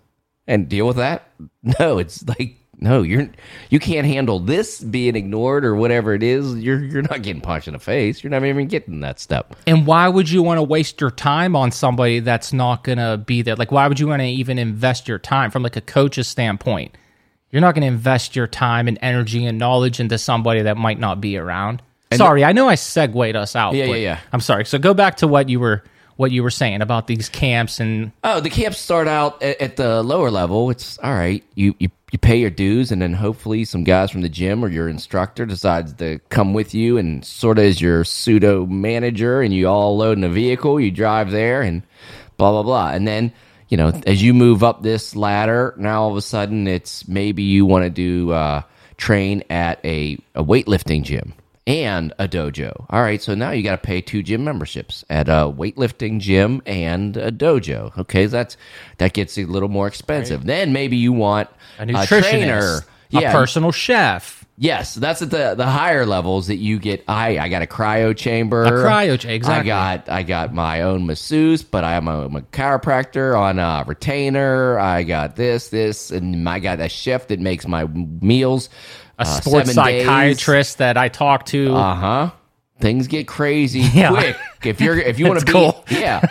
and 0.48 0.68
deal 0.68 0.86
with 0.88 0.98
that? 0.98 1.28
No, 1.80 1.98
it's 1.98 2.26
like 2.28 2.56
no. 2.80 3.02
You're 3.02 3.30
you 3.70 3.80
can't 3.80 4.08
handle 4.08 4.40
this 4.40 4.80
being 4.80 5.16
ignored 5.16 5.66
or 5.66 5.76
whatever 5.76 6.14
it 6.14 6.24
is. 6.24 6.56
You're 6.56 6.84
you're 6.84 7.02
not 7.02 7.22
getting 7.22 7.42
punched 7.42 7.68
in 7.68 7.74
the 7.74 7.80
face. 7.80 8.24
You're 8.24 8.32
not 8.32 8.44
even 8.44 8.68
getting 8.68 9.02
that 9.02 9.20
step. 9.20 9.56
And 9.68 9.86
why 9.86 10.08
would 10.08 10.30
you 10.30 10.42
want 10.42 10.58
to 10.60 10.64
waste 10.64 11.02
your 11.02 11.12
time 11.12 11.56
on 11.56 11.72
somebody 11.72 12.20
that's 12.20 12.54
not 12.54 12.84
gonna 12.84 13.18
be 13.18 13.42
there? 13.42 13.56
Like, 13.56 13.72
why 13.72 13.88
would 13.88 14.00
you 14.00 14.08
want 14.08 14.22
to 14.22 14.28
even 14.28 14.58
invest 14.58 15.08
your 15.08 15.20
time 15.20 15.52
from 15.52 15.64
like 15.64 15.76
a 15.76 15.82
coach's 15.82 16.28
standpoint? 16.28 16.98
You're 17.52 17.62
not 17.62 17.74
gonna 17.76 17.88
invest 17.88 18.36
your 18.36 18.48
time 18.48 18.88
and 18.88 18.98
energy 19.02 19.46
and 19.46 19.58
knowledge 19.58 20.00
into 20.00 20.18
somebody 20.18 20.62
that 20.62 20.78
might 20.78 21.00
not 21.00 21.20
be 21.20 21.38
around. 21.38 21.82
sorry, 22.14 22.44
I 22.46 22.54
know 22.54 22.70
I 22.70 22.76
segued 22.76 23.36
us 23.36 23.56
out. 23.56 23.74
Yeah, 23.74 23.88
but 23.88 23.94
yeah, 23.94 23.98
yeah. 23.98 24.20
I'm 24.32 24.42
sorry. 24.42 24.66
So 24.66 24.78
go 24.80 24.94
back 24.94 25.18
to 25.18 25.28
what 25.28 25.50
you 25.50 25.60
were 25.60 25.84
what 26.20 26.32
you 26.32 26.44
were 26.44 26.50
saying 26.50 26.82
about 26.82 27.08
these 27.08 27.30
camps 27.30 27.80
and 27.80 28.12
Oh, 28.26 28.42
the 28.42 28.50
camps 28.50 28.78
start 28.78 29.08
out 29.08 29.42
at, 29.42 29.62
at 29.62 29.76
the 29.78 30.04
lower 30.04 30.30
level. 30.30 30.70
It's 30.70 30.98
all 31.00 31.14
right. 31.14 31.42
You, 31.56 31.76
you 31.80 31.90
you 32.12 32.20
pay 32.20 32.38
your 32.38 32.50
dues, 32.50 32.92
and 32.92 33.01
then 33.01 33.13
hopefully 33.13 33.66
some 33.66 33.84
guys 33.84 34.12
from 34.12 34.22
the 34.22 34.30
gym 34.30 34.63
or 34.63 34.70
your 34.70 34.89
instructor 34.89 35.46
decides 35.46 35.94
to 35.94 36.20
come 36.30 36.54
with 36.54 36.74
you 36.74 36.98
and 36.98 37.24
sort 37.24 37.60
of 37.60 37.66
is 37.66 37.82
your 37.82 38.04
pseudo 38.04 38.66
manager, 38.66 39.42
and 39.42 39.54
you 39.54 39.68
all 39.68 39.98
load 39.98 40.18
in 40.18 40.24
a 40.24 40.30
vehicle. 40.30 40.80
You 40.80 40.92
drive 40.92 41.32
there, 41.32 41.62
and 41.62 41.84
blah 42.38 42.51
blah 42.51 42.63
blah, 42.63 42.92
and 42.92 43.08
then. 43.08 43.34
You 43.72 43.78
know, 43.78 43.89
as 44.08 44.24
you 44.24 44.34
move 44.34 44.63
up 44.63 44.82
this 44.82 45.16
ladder, 45.16 45.75
now 45.78 46.01
all 46.01 46.10
of 46.10 46.18
a 46.18 46.24
sudden 46.24 46.68
it's 46.68 47.08
maybe 47.08 47.44
you 47.44 47.68
want 47.68 47.84
to 47.84 47.92
do 47.92 48.32
uh, 48.32 48.63
train 48.98 49.44
at 49.51 49.80
a, 49.86 50.18
a 50.34 50.44
weightlifting 50.44 51.04
gym 51.04 51.36
and 51.70 52.14
a 52.20 52.28
dojo. 52.28 52.86
All 52.90 53.02
right, 53.04 53.22
so 53.22 53.36
now 53.36 53.52
you 53.52 53.64
got 53.64 53.82
to 53.82 53.88
pay 53.88 54.02
two 54.02 54.24
gym 54.24 54.44
memberships 54.44 55.06
at 55.10 55.30
a 55.30 55.54
weightlifting 55.56 56.20
gym 56.20 56.62
and 56.66 57.16
a 57.16 57.32
dojo. 57.32 57.98
Okay, 58.00 58.26
that's 58.26 58.58
that 58.98 59.14
gets 59.14 59.38
a 59.38 59.46
little 59.46 59.70
more 59.70 59.88
expensive. 59.88 60.46
Then 60.46 60.74
maybe 60.74 60.98
you 60.98 61.14
want 61.14 61.50
a 61.78 61.84
a 61.84 61.86
nutritionist, 61.86 62.08
trainer. 62.08 62.88
a 63.14 63.22
Yeah, 63.22 63.32
personal 63.32 63.72
chef, 63.72 64.46
Yes, 64.62 64.96
that's 64.96 65.22
at 65.22 65.30
the 65.32 65.56
the 65.56 65.65
higher 65.67 66.06
levels 66.06 66.48
that 66.48 66.58
you 66.58 66.80
get. 66.80 67.06
I 67.08 67.39
I 67.39 67.48
got 67.50 67.62
a 67.62 67.67
cryo 67.67 68.17
chamber, 68.17 68.63
A 68.65 68.72
cryo 68.72 69.17
cha- 69.17 69.30
exactly. 69.30 69.72
I 69.72 69.98
got 69.98 70.10
I 70.10 70.24
got 70.24 70.54
my 70.54 70.82
own 70.82 71.06
masseuse, 71.06 71.63
but 71.63 71.86
I'm 71.86 72.10
a, 72.10 72.26
I'm 72.26 72.36
a 72.36 72.41
chiropractor 72.41 73.39
on 73.39 73.58
a 73.60 73.86
retainer. 73.88 74.78
I 74.80 75.04
got 75.04 75.38
this 75.38 75.70
this, 75.70 76.12
and 76.12 76.50
I 76.50 76.60
got 76.60 76.82
a 76.82 76.89
chef 76.89 77.28
that 77.28 77.39
makes 77.39 77.67
my 77.67 77.86
meals. 77.86 78.70
A 79.19 79.25
sports 79.25 79.73
psychiatrist 79.73 80.77
that 80.79 80.97
I 80.97 81.10
talked 81.10 81.47
to. 81.49 81.73
Uh 81.75 81.95
huh. 81.95 82.32
Things 82.79 83.08
get 83.08 83.27
crazy 83.27 83.79
Yeah. 83.93 84.10
quick 84.10 84.38
if 84.63 84.79
you're 84.82 84.97
if 84.97 85.19
you 85.19 85.27
want 85.27 85.39
to 85.41 85.45
be 85.45 85.51
cool. 85.51 85.84
yeah, 85.89 86.21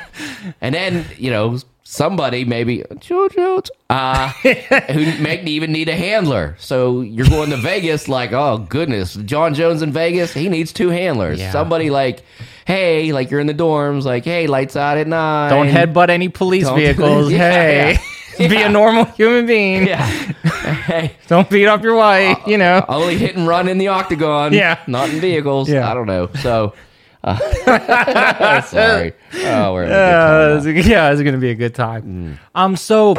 and 0.62 0.74
then 0.74 1.04
you 1.18 1.30
know 1.30 1.58
somebody 1.82 2.44
maybe 2.44 2.78
JoJo 2.90 3.66
uh, 3.90 4.28
who 4.28 5.22
may 5.22 5.42
even 5.44 5.72
need 5.72 5.88
a 5.90 5.96
handler. 5.96 6.56
So 6.58 7.02
you're 7.02 7.28
going 7.28 7.50
to 7.50 7.58
Vegas 7.58 8.08
like 8.08 8.32
oh 8.32 8.58
goodness, 8.58 9.14
Jon 9.14 9.52
Jones 9.54 9.82
in 9.82 9.92
Vegas 9.92 10.32
he 10.32 10.48
needs 10.48 10.72
two 10.72 10.88
handlers. 10.88 11.38
Yeah. 11.38 11.50
Somebody 11.52 11.90
like 11.90 12.20
hey 12.66 13.12
like 13.12 13.30
you're 13.30 13.40
in 13.40 13.46
the 13.46 13.54
dorms 13.54 14.04
like 14.04 14.24
hey 14.24 14.46
lights 14.46 14.74
out 14.76 14.96
at 14.96 15.06
nine. 15.06 15.50
Don't 15.50 15.68
headbutt 15.68 16.08
any 16.08 16.28
police 16.30 16.64
Don't- 16.64 16.76
vehicles. 16.78 17.30
Yeah, 17.30 17.50
hey, 17.52 17.92
be 17.96 18.02
Yeah. 18.60 18.66
a 18.66 18.68
normal 18.68 19.04
human 19.06 19.46
being. 19.46 19.86
Yeah. 19.86 20.04
hey. 20.06 21.12
Don't 21.26 21.48
beat 21.50 21.66
up 21.66 21.82
your 21.82 21.94
wife. 21.96 22.38
You 22.46 22.58
know. 22.58 22.84
Only 22.88 23.16
hit 23.16 23.36
and 23.36 23.46
run 23.46 23.68
in 23.68 23.78
the 23.78 23.88
octagon. 23.88 24.52
Yeah. 24.52 24.78
Not 24.86 25.10
in 25.10 25.20
vehicles. 25.20 25.68
Yeah. 25.68 25.90
I 25.90 25.94
don't 25.94 26.06
know. 26.06 26.28
So, 26.40 26.74
uh, 27.24 28.60
sorry. 28.62 29.12
Oh, 29.34 29.72
we're 29.74 29.86
having 29.86 30.68
a 30.68 30.72
good 30.72 30.84
time 30.84 30.86
Uh, 30.86 30.88
yeah, 30.88 31.10
it's 31.12 31.22
gonna 31.22 31.38
be 31.38 31.50
a 31.50 31.54
good 31.54 31.74
time. 31.74 32.38
Um, 32.54 32.76
so 32.76 33.14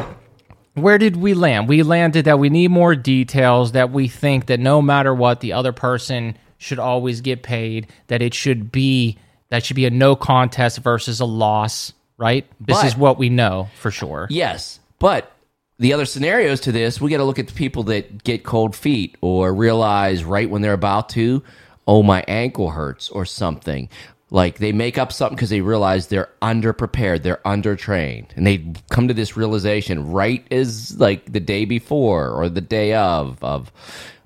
where 0.75 0.97
did 0.97 1.17
we 1.17 1.34
land? 1.34 1.67
We 1.67 1.84
landed 1.84 2.25
that 2.25 2.39
we 2.39 2.49
need 2.49 2.69
more 2.71 2.95
details. 2.95 3.73
That 3.73 3.91
we 3.91 4.08
think 4.08 4.45
that 4.47 4.60
no 4.60 4.82
matter 4.82 5.13
what, 5.13 5.41
the 5.41 5.53
other 5.53 5.73
person 5.73 6.38
should 6.58 6.79
always 6.79 7.21
get 7.21 7.43
paid. 7.43 7.88
That 8.08 8.21
it 8.21 8.34
should 8.34 8.71
be 8.71 9.17
that 9.49 9.65
should 9.65 9.75
be 9.75 9.86
a 9.86 9.89
no 9.89 10.15
contest 10.15 10.79
versus 10.79 11.19
a 11.19 11.25
loss. 11.25 11.93
Right. 12.17 12.45
This 12.60 12.77
But- 12.77 12.86
is 12.88 12.97
what 12.97 13.17
we 13.17 13.29
know 13.29 13.69
for 13.79 13.91
sure. 13.91 14.27
Yes, 14.29 14.79
but 15.00 15.32
the 15.80 15.94
other 15.94 16.06
scenarios 16.06 16.60
to 16.62 16.72
this, 16.72 17.00
we 17.00 17.10
got 17.10 17.18
to 17.18 17.24
look 17.24 17.40
at 17.40 17.48
the 17.48 17.54
people 17.54 17.84
that 17.84 18.24
get 18.24 18.44
cold 18.44 18.76
feet 18.76 19.16
or 19.22 19.54
realize 19.54 20.26
right 20.26 20.50
when 20.50 20.62
they're 20.62 20.74
about 20.74 21.10
to, 21.10 21.42
oh, 21.88 22.04
my 22.04 22.24
ankle 22.28 22.72
hurts 22.72 23.10
or 23.10 23.26
something. 23.26 23.90
Like 24.30 24.60
they 24.60 24.72
make 24.74 24.98
up 24.98 25.12
something 25.12 25.36
because 25.36 25.50
they 25.50 25.62
realize 25.62 26.08
they're 26.08 26.30
underprepared, 26.42 27.24
they're 27.24 27.42
undertrained, 27.46 28.28
and 28.36 28.46
they 28.46 28.74
come 28.92 29.08
to 29.08 29.14
this 29.14 29.36
realization 29.36 30.12
right 30.12 30.46
as 30.52 31.00
like 31.00 31.32
the 31.32 31.40
day 31.40 31.66
before 31.66 32.30
or 32.30 32.48
the 32.48 32.62
day 32.62 32.94
of 32.94 33.44
of, 33.44 33.72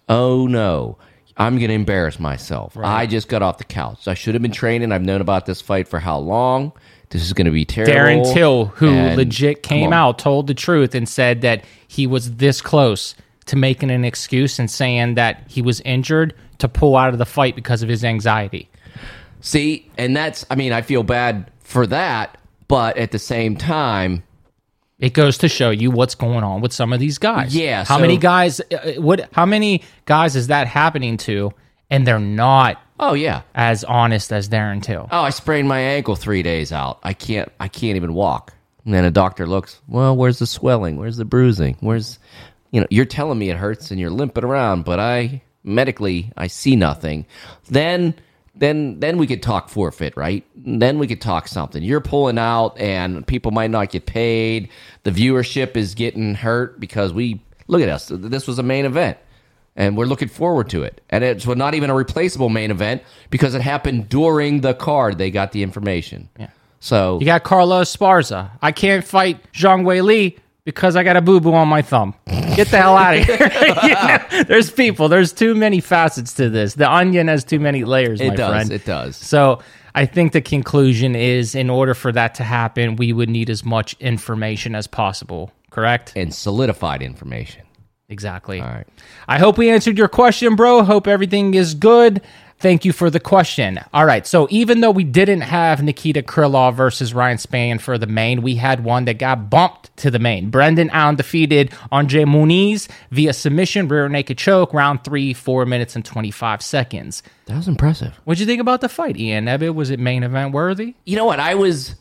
oh 0.09 0.47
no. 0.47 0.97
I'm 1.35 1.57
going 1.57 1.69
to 1.69 1.73
embarrass 1.73 2.19
myself. 2.19 2.77
I 2.77 3.07
just 3.07 3.27
got 3.27 3.41
off 3.41 3.57
the 3.57 3.63
couch. 3.63 4.07
I 4.07 4.13
should 4.13 4.35
have 4.35 4.43
been 4.43 4.51
training. 4.51 4.91
I've 4.91 5.01
known 5.01 5.19
about 5.19 5.47
this 5.47 5.61
fight 5.61 5.87
for 5.87 5.99
how 5.99 6.19
long? 6.19 6.73
This 7.13 7.21
is 7.21 7.31
going 7.33 7.45
to 7.45 7.51
be 7.51 7.63
terrible. 7.63 7.93
Darren 8.25 8.33
Till, 8.33 8.65
who 8.65 8.89
And 8.89 9.15
legit 9.17 9.63
came 9.63 9.93
out, 9.93 10.19
told 10.19 10.47
the 10.47 10.53
truth, 10.53 10.93
and 10.95 11.07
said 11.07 11.41
that 11.41 11.63
he 11.87 12.05
was 12.07 12.35
this 12.35 12.59
close 12.61 13.15
to 13.45 13.55
making 13.55 13.91
an 13.91 14.03
excuse 14.03 14.57
and 14.59 14.69
saying 14.69 15.15
that 15.15 15.43
he 15.47 15.61
was 15.61 15.79
injured 15.81 16.33
to 16.57 16.67
pull 16.67 16.95
out 16.97 17.13
of 17.13 17.19
the 17.19 17.25
fight 17.25 17.55
because 17.55 17.83
of 17.83 17.89
his 17.89 18.03
anxiety. 18.03 18.67
See, 19.41 19.89
and 19.97 20.15
that's, 20.15 20.45
I 20.49 20.55
mean, 20.55 20.71
I 20.73 20.81
feel 20.81 21.03
bad 21.03 21.51
for 21.59 21.85
that, 21.87 22.37
but 22.67 22.97
at 22.97 23.11
the 23.11 23.19
same 23.19 23.55
time, 23.57 24.23
It 24.99 25.13
goes 25.13 25.37
to 25.39 25.49
show 25.49 25.69
you 25.69 25.91
what's 25.91 26.15
going 26.15 26.43
on 26.45 26.61
with 26.61 26.71
some 26.71 26.93
of 26.93 26.99
these 26.99 27.17
guys. 27.17 27.53
Yeah, 27.53 27.83
How 27.83 27.97
so- 27.97 28.01
many 28.01 28.15
guys? 28.17 28.61
uh, 28.61 28.93
What? 29.01 29.27
How 29.33 29.45
many 29.45 29.83
guys 30.05 30.35
is 30.35 30.47
that 30.47 30.65
happening 30.67 31.17
to? 31.17 31.51
And 31.89 32.07
they're 32.07 32.19
not 32.19 32.81
oh 32.99 33.13
yeah, 33.13 33.41
as 33.55 33.83
honest 33.83 34.31
as 34.31 34.49
Darren 34.49 34.83
too. 34.83 35.07
oh, 35.11 35.21
I 35.21 35.29
sprained 35.29 35.67
my 35.67 35.79
ankle 35.79 36.15
three 36.15 36.43
days 36.43 36.71
out. 36.71 36.99
I 37.03 37.13
can't, 37.13 37.51
I 37.59 37.67
can't 37.67 37.95
even 37.95 38.13
walk. 38.13 38.53
And 38.85 38.93
then 38.93 39.05
a 39.05 39.11
doctor 39.11 39.47
looks, 39.47 39.79
well, 39.87 40.15
where's 40.15 40.39
the 40.39 40.47
swelling? 40.47 40.97
Where's 40.97 41.17
the 41.17 41.25
bruising? 41.25 41.77
Where's, 41.79 42.19
you 42.71 42.81
know, 42.81 42.87
you're 42.89 43.05
telling 43.05 43.39
me 43.39 43.49
it 43.49 43.57
hurts 43.57 43.91
and 43.91 43.99
you're 43.99 44.09
limping 44.09 44.43
around, 44.43 44.83
but 44.83 44.99
I 44.99 45.41
medically, 45.63 46.31
I 46.35 46.47
see 46.47 46.75
nothing. 46.75 47.25
Then, 47.69 48.13
then, 48.55 48.99
then 48.99 49.17
we 49.17 49.25
could 49.25 49.41
talk 49.41 49.69
forfeit, 49.69 50.17
right? 50.17 50.45
Then 50.55 50.99
we 50.99 51.07
could 51.07 51.21
talk 51.21 51.47
something. 51.47 51.81
You're 51.81 52.01
pulling 52.01 52.37
out, 52.37 52.77
and 52.77 53.25
people 53.25 53.51
might 53.51 53.71
not 53.71 53.89
get 53.89 54.05
paid. 54.05 54.67
The 55.03 55.11
viewership 55.11 55.77
is 55.77 55.95
getting 55.95 56.35
hurt 56.35 56.79
because 56.79 57.13
we 57.13 57.41
look 57.67 57.81
at 57.81 57.87
us. 57.87 58.11
This 58.13 58.47
was 58.47 58.59
a 58.59 58.63
main 58.63 58.83
event. 58.85 59.17
And 59.75 59.97
we're 59.97 60.05
looking 60.05 60.27
forward 60.27 60.69
to 60.69 60.83
it. 60.83 61.01
And 61.09 61.23
it's 61.23 61.47
not 61.47 61.73
even 61.73 61.89
a 61.89 61.95
replaceable 61.95 62.49
main 62.49 62.69
event 62.69 63.01
because 63.31 63.55
it 63.55 63.61
happened 63.61 64.07
during 64.09 64.61
the 64.61 64.73
card. 64.73 65.17
They 65.17 65.31
got 65.31 65.51
the 65.51 65.63
information. 65.63 66.29
Yeah. 66.39 66.49
So 66.79 67.19
You 67.19 67.25
got 67.25 67.43
Carla 67.43 67.81
Esparza. 67.81 68.51
I 68.61 68.71
can't 68.71 69.03
fight 69.03 69.41
Zhang 69.53 69.83
Weili, 69.83 70.37
Because 70.65 70.95
I 70.95 71.03
got 71.03 71.17
a 71.17 71.21
boo 71.21 71.39
boo 71.39 71.53
on 71.53 71.67
my 71.67 71.81
thumb. 71.81 72.13
Get 72.55 72.67
the 72.67 72.77
hell 72.77 72.95
out 72.97 73.17
of 73.17 73.23
here. 73.25 73.37
You 73.83 73.89
know, 73.89 74.43
there's 74.43 74.69
people. 74.71 75.09
There's 75.09 75.33
too 75.33 75.55
many 75.55 75.79
facets 75.81 76.33
to 76.35 76.49
this. 76.49 76.75
The 76.75 76.89
onion 76.89 77.27
has 77.27 77.43
too 77.43 77.59
many 77.59 77.83
layers. 77.83 78.21
It 78.21 78.29
my 78.29 78.35
does. 78.35 78.49
friend. 78.51 78.71
It 78.71 78.85
does. 78.85 79.15
So 79.17 79.61
I 79.95 80.05
think 80.05 80.31
the 80.33 80.41
conclusion 80.41 81.15
is, 81.15 81.55
in 81.55 81.69
order 81.69 81.93
for 81.93 82.11
that 82.11 82.35
to 82.35 82.43
happen, 82.43 82.95
we 82.95 83.11
would 83.11 83.29
need 83.29 83.49
as 83.49 83.65
much 83.65 83.95
information 83.99 84.75
as 84.75 84.87
possible. 84.87 85.51
Correct? 85.69 86.13
And 86.15 86.33
solidified 86.33 87.01
information. 87.01 87.63
Exactly. 88.09 88.59
All 88.59 88.67
right. 88.67 88.87
I 89.27 89.39
hope 89.39 89.57
we 89.57 89.69
answered 89.69 89.97
your 89.97 90.07
question, 90.07 90.55
bro. 90.55 90.83
Hope 90.83 91.07
everything 91.07 91.53
is 91.53 91.73
good. 91.73 92.21
Thank 92.59 92.85
you 92.85 92.93
for 92.93 93.09
the 93.09 93.19
question. 93.19 93.77
All 93.93 94.05
right. 94.05 94.25
So 94.25 94.47
even 94.49 94.79
though 94.79 94.91
we 94.91 95.03
didn't 95.03 95.41
have 95.41 95.83
Nikita 95.83 96.21
Krylov 96.21 96.75
versus 96.75 97.13
Ryan 97.13 97.37
Spann 97.37 97.81
for 97.81 97.97
the 97.97 98.07
main, 98.07 98.41
we 98.41 98.55
had 98.55 98.85
one 98.85 99.03
that 99.03 99.19
got 99.19 99.49
bumped 99.49 99.95
to 99.97 100.09
the 100.09 100.19
main. 100.19 100.49
Brendan 100.49 100.89
Allen 100.91 101.15
defeated 101.15 101.73
Andre 101.91 102.23
Muniz 102.23 102.87
via 103.11 103.33
submission, 103.33 103.89
rear 103.89 104.07
naked 104.07 104.37
choke, 104.37 104.73
round 104.73 105.03
three, 105.03 105.33
four 105.33 105.65
minutes 105.65 105.97
and 105.97 106.05
25 106.05 106.61
seconds. 106.61 107.21
That 107.47 107.57
was 107.57 107.67
impressive. 107.67 108.13
What'd 108.23 108.39
you 108.39 108.45
think 108.45 108.61
about 108.61 108.79
the 108.79 108.87
fight, 108.87 109.17
Ian 109.17 109.45
Ebbett? 109.45 109.75
Was 109.75 109.89
it 109.89 109.99
main 109.99 110.23
event 110.23 110.53
worthy? 110.53 110.95
You 111.05 111.17
know 111.17 111.25
what? 111.25 111.41
I 111.41 111.55
was 111.55 111.95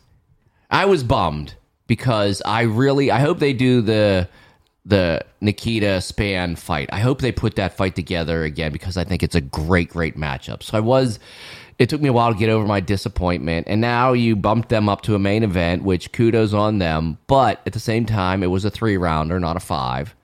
I 0.71 0.85
was 0.85 1.03
bummed 1.03 1.57
because 1.89 2.41
I 2.47 2.63
really 2.63 3.11
I 3.11 3.19
hope 3.19 3.41
they 3.41 3.53
do 3.53 3.81
the 3.83 4.29
the 4.85 5.25
Nikita 5.41 5.99
Spann 5.99 6.59
fight. 6.59 6.89
I 6.93 7.01
hope 7.01 7.21
they 7.21 7.33
put 7.33 7.57
that 7.57 7.77
fight 7.77 7.95
together 7.95 8.43
again 8.43 8.73
because 8.73 8.97
I 8.97 9.05
think 9.05 9.23
it's 9.23 9.35
a 9.35 9.41
great 9.41 9.91
great 9.91 10.17
matchup. 10.17 10.63
So 10.63 10.77
I 10.77 10.81
was 10.81 11.19
it 11.79 11.89
took 11.89 12.01
me 12.01 12.09
a 12.09 12.13
while 12.13 12.33
to 12.33 12.39
get 12.39 12.49
over 12.49 12.67
my 12.67 12.81
disappointment 12.81 13.67
and 13.69 13.81
now 13.81 14.13
you 14.13 14.37
bumped 14.37 14.69
them 14.69 14.89
up 14.89 15.03
to 15.03 15.15
a 15.15 15.19
main 15.19 15.43
event 15.43 15.85
which 15.85 16.13
kudos 16.13 16.53
on 16.53 16.79
them, 16.79 17.19
but 17.27 17.61
at 17.67 17.73
the 17.73 17.81
same 17.81 18.07
time 18.07 18.43
it 18.43 18.49
was 18.49 18.65
a 18.65 18.71
3 18.71 18.97
rounder, 18.97 19.39
not 19.39 19.57
a 19.57 19.61
5. 19.61 20.15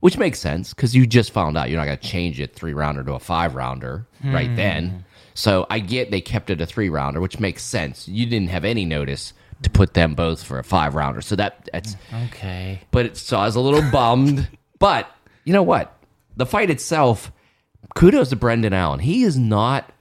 Which 0.00 0.16
makes 0.16 0.38
sense 0.38 0.74
because 0.74 0.94
you 0.94 1.06
just 1.06 1.32
found 1.32 1.56
out 1.56 1.70
you're 1.70 1.78
not 1.78 1.86
going 1.86 1.98
to 1.98 2.08
change 2.08 2.38
it 2.38 2.54
three 2.54 2.72
rounder 2.72 3.02
to 3.02 3.14
a 3.14 3.18
five 3.18 3.56
rounder 3.56 4.06
right 4.24 4.48
hmm. 4.48 4.54
then. 4.54 5.04
So 5.34 5.66
I 5.70 5.80
get 5.80 6.12
they 6.12 6.20
kept 6.20 6.50
it 6.50 6.60
a 6.60 6.66
three 6.66 6.88
rounder, 6.88 7.20
which 7.20 7.40
makes 7.40 7.64
sense. 7.64 8.06
You 8.06 8.24
didn't 8.24 8.50
have 8.50 8.64
any 8.64 8.84
notice 8.84 9.32
to 9.62 9.70
put 9.70 9.94
them 9.94 10.14
both 10.14 10.42
for 10.42 10.58
a 10.58 10.64
five 10.64 10.94
rounder, 10.94 11.20
so 11.20 11.36
that 11.36 11.68
that's. 11.72 11.96
Okay. 12.26 12.80
But 12.90 13.06
it, 13.06 13.16
so 13.16 13.36
I 13.38 13.44
was 13.46 13.56
a 13.56 13.60
little 13.60 13.88
bummed. 13.90 14.48
But 14.78 15.10
you 15.44 15.52
know 15.52 15.64
what? 15.64 15.92
The 16.36 16.46
fight 16.46 16.70
itself, 16.70 17.32
kudos 17.96 18.28
to 18.28 18.36
Brendan 18.36 18.72
Allen. 18.72 19.00
He 19.00 19.24
is 19.24 19.36
not 19.36 19.92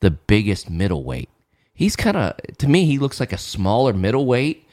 the 0.00 0.10
biggest 0.10 0.68
middleweight. 0.68 1.30
He's 1.72 1.96
kind 1.96 2.18
of 2.18 2.36
to 2.58 2.68
me, 2.68 2.84
he 2.84 2.98
looks 2.98 3.18
like 3.18 3.32
a 3.32 3.38
smaller 3.38 3.94
middleweight, 3.94 4.66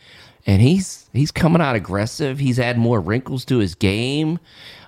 and 0.45 0.61
he's 0.61 1.09
he's 1.13 1.31
coming 1.31 1.61
out 1.61 1.75
aggressive. 1.77 2.39
He's 2.39 2.57
had 2.57 2.77
more 2.77 2.99
wrinkles 2.99 3.45
to 3.45 3.59
his 3.59 3.73
game. 3.73 4.39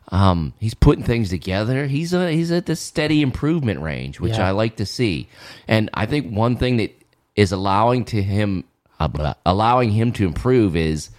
Um, 0.09 0.53
he's 0.59 0.73
putting 0.73 1.05
things 1.05 1.29
together. 1.29 1.87
He's 1.87 2.13
a 2.13 2.29
he's 2.31 2.51
at 2.51 2.65
the 2.65 2.75
steady 2.75 3.21
improvement 3.21 3.79
range, 3.79 4.19
which 4.19 4.37
Yeah. 4.37 4.49
I 4.49 4.51
like 4.51 4.75
to 4.75 4.85
see. 4.85 5.29
And 5.69 5.89
I 5.93 6.05
think 6.05 6.35
one 6.35 6.57
thing 6.57 6.75
that 6.77 6.91
is 7.37 7.53
allowing 7.53 8.03
to 8.05 8.21
him 8.21 8.65
Uh, 8.99 9.09
uh, 9.19 9.33
allowing 9.45 9.91
him 9.91 10.11
to 10.13 10.25
improve 10.25 10.75
is 10.75 11.09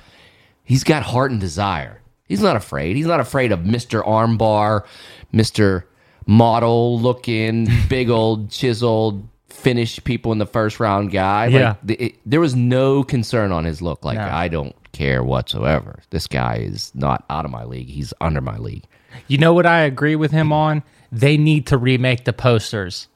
he's 0.64 0.84
got 0.84 1.02
heart 1.02 1.30
and 1.30 1.40
desire. 1.40 2.00
He's 2.24 2.40
not 2.40 2.56
afraid. 2.56 2.96
He's 2.96 3.06
not 3.06 3.20
afraid 3.20 3.52
of 3.52 3.60
Mr. 3.60 4.04
Armbar, 4.04 4.84
Mr. 5.32 5.84
Model 6.26 6.98
looking, 7.00 7.68
big 7.88 8.10
old 8.10 8.50
chiseled, 8.50 9.28
finish 9.48 10.02
people 10.04 10.32
in 10.32 10.38
the 10.38 10.46
first 10.46 10.80
round 10.80 11.10
guy. 11.12 11.46
Yeah. 11.46 11.68
Like, 11.68 11.78
the, 11.82 11.94
it, 12.06 12.14
there 12.26 12.40
was 12.40 12.54
no 12.56 13.04
concern 13.04 13.52
on 13.52 13.64
his 13.64 13.80
look. 13.80 14.04
Like, 14.04 14.18
No. 14.18 14.24
I 14.24 14.48
don't 14.48 14.74
care 14.92 15.22
whatsoever. 15.22 16.00
This 16.10 16.26
guy 16.26 16.56
is 16.56 16.90
not 16.94 17.24
out 17.30 17.44
of 17.44 17.50
my 17.50 17.64
league. 17.64 17.88
He's 17.88 18.12
under 18.20 18.40
my 18.40 18.56
league. 18.56 18.84
You 19.28 19.38
know 19.38 19.52
what 19.54 19.66
I 19.66 19.80
agree 19.80 20.16
with 20.16 20.30
him 20.32 20.52
on? 20.52 20.82
They 21.12 21.36
need 21.36 21.66
to 21.68 21.78
remake 21.78 22.24
the 22.24 22.32
posters. 22.32 23.08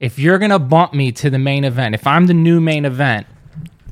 If 0.00 0.18
you're 0.18 0.38
gonna 0.38 0.58
bump 0.58 0.92
me 0.92 1.12
to 1.12 1.30
the 1.30 1.38
main 1.38 1.64
event, 1.64 1.94
if 1.94 2.06
I'm 2.06 2.26
the 2.26 2.34
new 2.34 2.60
main 2.60 2.84
event, 2.84 3.26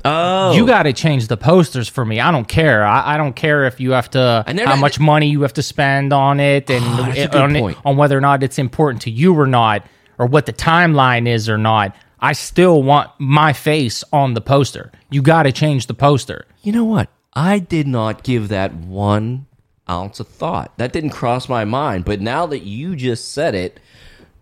Oh. 0.05 0.51
you 0.53 0.65
got 0.67 0.83
to 0.83 0.93
change 0.93 1.27
the 1.27 1.37
posters 1.37 1.87
for 1.87 2.03
me. 2.03 2.19
I 2.19 2.31
don't 2.31 2.47
care. 2.47 2.83
I, 2.85 3.13
I 3.13 3.17
don't 3.17 3.35
care 3.35 3.65
if 3.65 3.79
you 3.79 3.91
have 3.91 4.09
to 4.11 4.43
how 4.45 4.53
not- 4.53 4.79
much 4.79 4.99
money 4.99 5.29
you 5.29 5.41
have 5.43 5.53
to 5.53 5.63
spend 5.63 6.11
on 6.11 6.39
it 6.39 6.69
and 6.69 6.83
ah, 6.85 7.11
a 7.11 7.15
it- 7.15 7.35
on, 7.35 7.55
it- 7.55 7.77
on 7.85 7.95
whether 7.97 8.17
or 8.17 8.21
not 8.21 8.43
it's 8.43 8.59
important 8.59 9.01
to 9.03 9.11
you 9.11 9.33
or 9.39 9.47
not, 9.47 9.85
or 10.17 10.25
what 10.25 10.45
the 10.45 10.53
timeline 10.53 11.27
is 11.27 11.47
or 11.49 11.57
not. 11.57 11.95
I 12.19 12.33
still 12.33 12.83
want 12.83 13.09
my 13.17 13.51
face 13.53 14.03
on 14.13 14.33
the 14.33 14.41
poster. 14.41 14.91
You 15.09 15.21
got 15.21 15.43
to 15.43 15.51
change 15.51 15.87
the 15.87 15.93
poster. 15.93 16.45
You 16.61 16.71
know 16.71 16.85
what? 16.85 17.09
I 17.33 17.59
did 17.59 17.87
not 17.87 18.23
give 18.23 18.47
that 18.49 18.73
one 18.73 19.47
ounce 19.89 20.19
of 20.21 20.27
thought. 20.29 20.71
That 20.77 20.93
didn't 20.93 21.09
cross 21.09 21.49
my 21.49 21.65
mind. 21.65 22.05
But 22.05 22.21
now 22.21 22.45
that 22.45 22.59
you 22.63 22.95
just 22.95 23.33
said 23.33 23.55
it, 23.55 23.79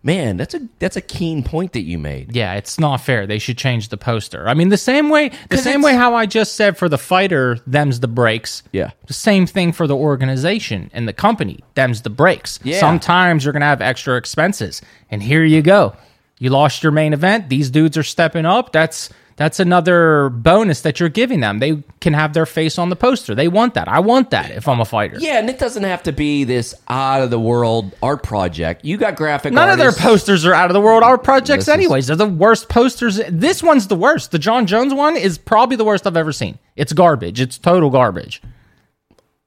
man, 0.04 0.38
that's 0.38 0.54
a 0.54 0.62
that's 0.80 0.96
a 0.96 1.02
keen 1.02 1.44
point 1.44 1.74
that 1.74 1.82
you 1.82 1.98
made. 1.98 2.36
Yeah, 2.36 2.54
it's 2.56 2.80
not 2.80 2.98
fair. 2.98 3.28
They 3.28 3.40
should 3.40 3.58
change 3.58 3.90
the 3.90 3.98
poster. 3.98 4.48
I 4.48 4.54
mean, 4.54 4.70
the 4.70 4.78
same 4.78 5.10
way, 5.10 5.32
the 5.50 5.58
same 5.58 5.82
way 5.82 5.94
how 5.94 6.16
I 6.16 6.26
just 6.26 6.54
said 6.54 6.78
for 6.78 6.90
the 6.90 6.98
fighter, 6.98 7.60
them's 7.68 8.00
the 8.00 8.08
breaks. 8.08 8.64
Yeah. 8.72 8.92
The 9.08 9.14
same 9.14 9.46
thing 9.46 9.72
for 9.72 9.88
the 9.88 9.96
organization 9.96 10.90
and 10.94 11.08
the 11.08 11.14
company, 11.14 11.60
them's 11.76 12.02
the 12.02 12.10
breaks. 12.10 12.60
Yeah. 12.64 12.80
Sometimes 12.80 13.44
you're 13.44 13.54
gonna 13.54 13.66
have 13.66 13.82
extra 13.82 14.18
expenses, 14.18 14.82
and 15.10 15.22
here 15.22 15.44
you 15.44 15.62
go. 15.62 15.96
You 16.40 16.50
lost 16.50 16.82
your 16.82 16.92
main 16.92 17.14
event. 17.14 17.50
These 17.50 17.70
dudes 17.70 17.98
are 17.98 18.04
stepping 18.04 18.46
up. 18.48 18.72
That's 18.72 19.10
that's 19.42 19.60
another 19.60 20.30
bonus 20.30 20.82
that 20.82 21.00
you're 21.00 21.10
giving 21.10 21.40
them. 21.40 21.60
They 21.60 21.84
can 22.00 22.14
have 22.14 22.34
their 22.34 22.46
face 22.46 22.78
on 22.78 22.90
the 22.90 22.96
poster. 22.96 23.34
They 23.34 23.48
want 23.48 23.74
that. 23.74 23.88
I 23.88 24.00
want 24.00 24.30
that 24.30 24.52
if 24.52 24.68
I'm 24.68 24.80
a 24.80 24.86
fighter. 24.86 25.18
Yeah, 25.20 25.40
and 25.40 25.50
it 25.50 25.58
doesn't 25.58 25.84
have 25.84 26.04
to 26.04 26.12
be 26.12 26.44
this 26.44 26.76
out 26.88 27.22
of 27.24 27.30
the 27.32 27.40
world 27.40 27.96
art 28.04 28.24
project. 28.24 28.86
You 28.86 28.98
got 28.98 29.16
graphic 29.16 29.52
None 29.54 29.70
of 29.70 29.78
their 29.80 29.92
posters 29.92 30.46
are 30.46 30.54
out 30.54 30.70
of 30.70 30.74
the 30.74 30.82
world. 30.82 31.04
Our 31.04 31.18
projects, 31.18 31.66
This 31.66 31.70
is- 31.70 31.74
anyways, 31.74 32.08
they're 32.08 32.16
the 32.16 32.28
worst 32.28 32.70
posters. 32.70 33.20
This 33.30 33.64
one's 33.64 33.88
the 33.88 33.96
worst. 33.96 34.32
The 34.32 34.40
Jon 34.40 34.68
Jones 34.68 34.94
one 34.94 35.18
is 35.18 35.38
probably 35.38 35.76
the 35.76 35.86
worst 35.86 36.06
I've 36.06 36.16
ever 36.18 36.32
seen. 36.32 36.60
It's 36.76 36.94
garbage. 36.94 37.42
It's 37.42 37.58
total 37.58 37.90
garbage. 37.90 38.42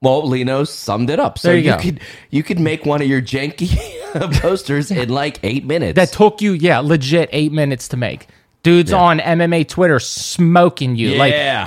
Well, 0.03 0.29
Lino 0.29 0.65
summed 0.65 1.09
it 1.09 1.19
up. 1.19 1.39
So 1.39 1.49
There 1.49 1.57
you 1.57 1.71
you, 1.73 1.79
could 1.79 2.01
you 2.31 2.43
could 2.43 2.61
make 2.61 2.85
one 2.85 3.01
of 3.01 3.09
your 3.09 3.23
janky 3.23 3.75
posters 4.41 4.91
in 4.91 5.09
like 5.09 5.41
eight 5.43 5.65
minutes. 5.65 5.97
That 5.97 6.09
took 6.13 6.43
you, 6.43 6.53
yeah, 6.53 6.81
legit 6.81 7.31
eight 7.33 7.53
minutes 7.53 7.89
to 7.89 7.97
make. 7.97 8.27
Dudes 8.65 8.93
on 8.93 9.21
MMA 9.21 9.69
Twitter 9.69 10.01
smoking 10.01 10.97
you. 10.97 11.11
Yeah. 11.11 11.19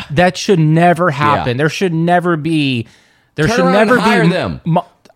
Like 0.02 0.08
that 0.18 0.36
should 0.38 0.60
never 0.60 1.10
happen. 1.10 1.52
Yeah. 1.56 1.58
There 1.58 1.70
should 1.70 1.94
never 1.94 2.36
be. 2.36 2.88
There 3.36 3.48
Turn 3.48 3.56
should 3.56 3.66
never 3.72 3.98
hire 4.00 4.24
be. 4.24 4.30
them. 4.30 4.62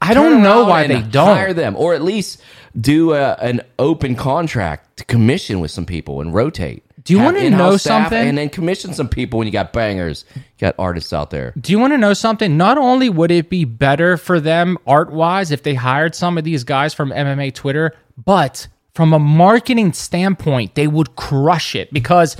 I 0.01 0.13
Turn 0.13 0.23
don't 0.31 0.43
know 0.43 0.63
why 0.65 0.87
they 0.87 1.01
don't. 1.01 1.35
hire 1.35 1.53
them, 1.53 1.75
or 1.75 1.93
at 1.93 2.01
least 2.01 2.41
do 2.79 3.13
a, 3.13 3.33
an 3.33 3.61
open 3.77 4.15
contract 4.15 4.97
to 4.97 5.05
commission 5.05 5.59
with 5.59 5.71
some 5.71 5.85
people 5.85 6.21
and 6.21 6.33
rotate. 6.33 6.83
Do 7.03 7.13
you 7.13 7.19
wanna 7.19 7.49
know 7.49 7.77
something? 7.77 8.15
And 8.27 8.37
then 8.37 8.49
commission 8.49 8.93
some 8.93 9.09
people 9.09 9.39
when 9.39 9.47
you 9.47 9.51
got 9.51 9.73
bangers, 9.73 10.23
you 10.35 10.41
got 10.59 10.75
artists 10.77 11.11
out 11.13 11.31
there. 11.31 11.51
Do 11.59 11.71
you 11.71 11.79
want 11.79 11.93
to 11.93 11.97
know 11.97 12.13
something? 12.13 12.57
Not 12.57 12.77
only 12.77 13.09
would 13.09 13.31
it 13.31 13.49
be 13.49 13.65
better 13.65 14.17
for 14.17 14.39
them 14.39 14.77
art 14.85 15.11
wise 15.11 15.49
if 15.49 15.63
they 15.63 15.73
hired 15.73 16.13
some 16.13 16.37
of 16.37 16.43
these 16.43 16.63
guys 16.63 16.93
from 16.93 17.09
MMA 17.09 17.55
Twitter, 17.55 17.93
but 18.23 18.67
from 18.93 19.13
a 19.13 19.19
marketing 19.19 19.93
standpoint, 19.93 20.75
they 20.75 20.87
would 20.87 21.15
crush 21.15 21.75
it 21.75 21.93
because 21.93 22.35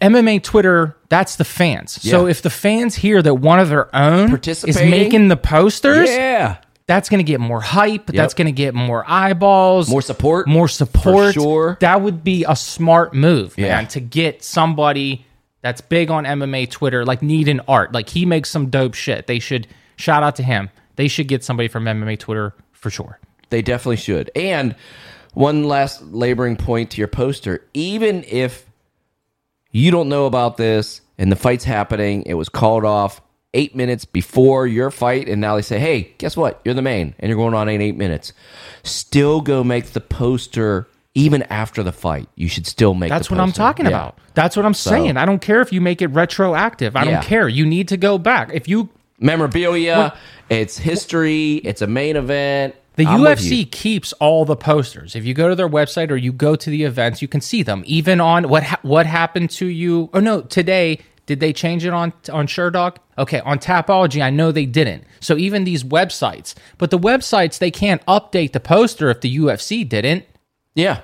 MMA 0.00 0.42
Twitter, 0.42 0.96
that's 1.08 1.36
the 1.36 1.44
fans. 1.44 2.00
So 2.02 2.26
if 2.26 2.42
the 2.42 2.50
fans 2.50 2.94
hear 2.96 3.22
that 3.22 3.34
one 3.34 3.58
of 3.58 3.68
their 3.68 3.94
own 3.96 4.38
is 4.44 4.64
making 4.76 5.28
the 5.28 5.36
posters, 5.36 6.08
Yeah, 6.10 6.58
that's 6.86 7.08
going 7.08 7.18
to 7.18 7.24
get 7.24 7.40
more 7.40 7.60
hype. 7.60 8.06
That's 8.06 8.34
going 8.34 8.46
to 8.46 8.52
get 8.52 8.74
more 8.74 9.04
eyeballs, 9.08 9.88
More 9.88 10.02
support, 10.02 10.46
more 10.46 10.68
support. 10.68 11.34
for 11.34 11.40
sure. 11.40 11.78
That 11.80 12.02
would 12.02 12.22
be 12.22 12.44
a 12.46 12.54
smart 12.54 13.14
move, 13.14 13.54
Yeah. 13.56 13.68
man, 13.76 13.86
to 13.88 14.00
get 14.00 14.44
somebody 14.44 15.24
that's 15.62 15.80
big 15.80 16.10
on 16.10 16.24
MMA 16.24 16.66
Twitter, 16.70 17.04
like 17.04 17.22
Need 17.22 17.48
an 17.48 17.60
Art. 17.66 17.92
Like 17.92 18.08
he 18.10 18.24
makes 18.26 18.50
some 18.50 18.68
dope 18.70 18.94
shit. 18.94 19.26
They 19.26 19.38
should 19.38 19.66
shout 19.96 20.22
out 20.22 20.36
to 20.36 20.42
him. 20.42 20.70
They 20.96 21.08
should 21.08 21.26
get 21.28 21.42
somebody 21.42 21.68
from 21.68 21.84
MMA 21.84 22.18
Twitter 22.18 22.54
for 22.72 22.90
sure. 22.90 23.18
They 23.48 23.62
definitely 23.62 23.96
should. 23.96 24.30
And 24.36 24.74
one 25.34 25.64
last 25.64 26.02
laboring 26.02 26.56
point 26.56 26.90
to 26.92 26.98
your 26.98 27.08
poster, 27.08 27.64
even 27.74 28.24
if 28.28 28.66
you 29.70 29.90
don't 29.90 30.08
know 30.08 30.26
about 30.26 30.56
this 30.56 31.00
and 31.18 31.30
the 31.30 31.36
fight's 31.36 31.64
happening, 31.64 32.22
it 32.26 32.34
was 32.34 32.48
called 32.48 32.84
off 32.84 33.20
eight 33.54 33.74
minutes 33.74 34.04
before 34.04 34.66
your 34.66 34.90
fight, 34.90 35.28
and 35.28 35.40
now 35.40 35.56
they 35.56 35.62
say, 35.62 35.78
hey, 35.78 36.14
guess 36.18 36.36
what? 36.36 36.60
You're 36.64 36.74
the 36.74 36.82
main, 36.82 37.14
and 37.18 37.28
you're 37.28 37.36
going 37.38 37.54
on 37.54 37.68
in 37.68 37.80
eight 37.80 37.96
minutes. 37.96 38.32
Still 38.84 39.40
go 39.40 39.64
make 39.64 39.86
the 39.86 40.00
poster 40.00 40.86
even 41.14 41.42
after 41.44 41.82
the 41.82 41.90
fight. 41.90 42.28
You 42.36 42.48
should 42.48 42.66
still 42.66 42.94
make 42.94 43.10
That's 43.10 43.28
what 43.30 43.40
I'm 43.40 43.50
talking 43.50 43.86
Yeah. 43.86 43.90
about. 43.90 44.18
That's 44.34 44.56
what 44.56 44.64
I'm 44.64 44.74
saying. 44.74 45.16
I 45.16 45.24
don't 45.26 45.40
care 45.42 45.60
if 45.60 45.72
you 45.72 45.80
make 45.80 46.00
it 46.00 46.06
retroactive. 46.08 46.94
I 46.94 47.02
Yeah. 47.04 47.10
don't 47.10 47.24
care. 47.24 47.48
You 47.48 47.66
need 47.66 47.88
to 47.88 47.96
go 47.96 48.18
back. 48.18 48.50
If 48.54 48.68
you 48.68 48.88
Memorabilia, 49.22 50.14
it's 50.48 50.78
history, 50.78 51.56
it's 51.56 51.82
a 51.82 51.86
main 51.86 52.16
event. 52.16 52.74
The 52.96 53.06
I'm 53.06 53.20
UFC 53.20 53.70
keeps 53.70 54.12
all 54.14 54.44
the 54.44 54.56
posters. 54.56 55.14
If 55.16 55.24
you 55.24 55.32
go 55.32 55.48
to 55.48 55.54
their 55.54 55.68
website 55.68 56.10
or 56.10 56.16
you 56.16 56.32
go 56.32 56.56
to 56.56 56.70
the 56.70 56.84
events, 56.84 57.22
you 57.22 57.28
can 57.28 57.40
see 57.40 57.62
them. 57.62 57.82
Even 57.86 58.20
on 58.20 58.48
what 58.48 58.64
ha- 58.64 58.80
what 58.82 59.06
happened 59.06 59.50
to 59.52 59.66
you. 59.66 60.10
Or 60.12 60.20
no, 60.20 60.42
today 60.42 60.98
Did 61.26 61.38
they 61.38 61.52
change 61.52 61.84
it 61.84 61.92
on 61.92 62.12
on 62.32 62.48
Sherdog? 62.48 62.96
Okay, 63.16 63.38
on 63.40 63.58
Tapology, 63.60 64.20
I 64.20 64.30
know 64.30 64.50
they 64.50 64.66
didn't. 64.66 65.04
So 65.20 65.36
even 65.36 65.62
these 65.64 65.84
websites, 65.84 66.54
but 66.76 66.90
the 66.90 66.98
websites 66.98 67.58
they 67.58 67.70
can't 67.70 68.04
update 68.06 68.52
the 68.52 68.58
poster 68.60 69.10
if 69.10 69.20
the 69.20 69.36
UFC 69.36 69.88
didn't. 69.88 70.24
Yeah. 70.74 71.02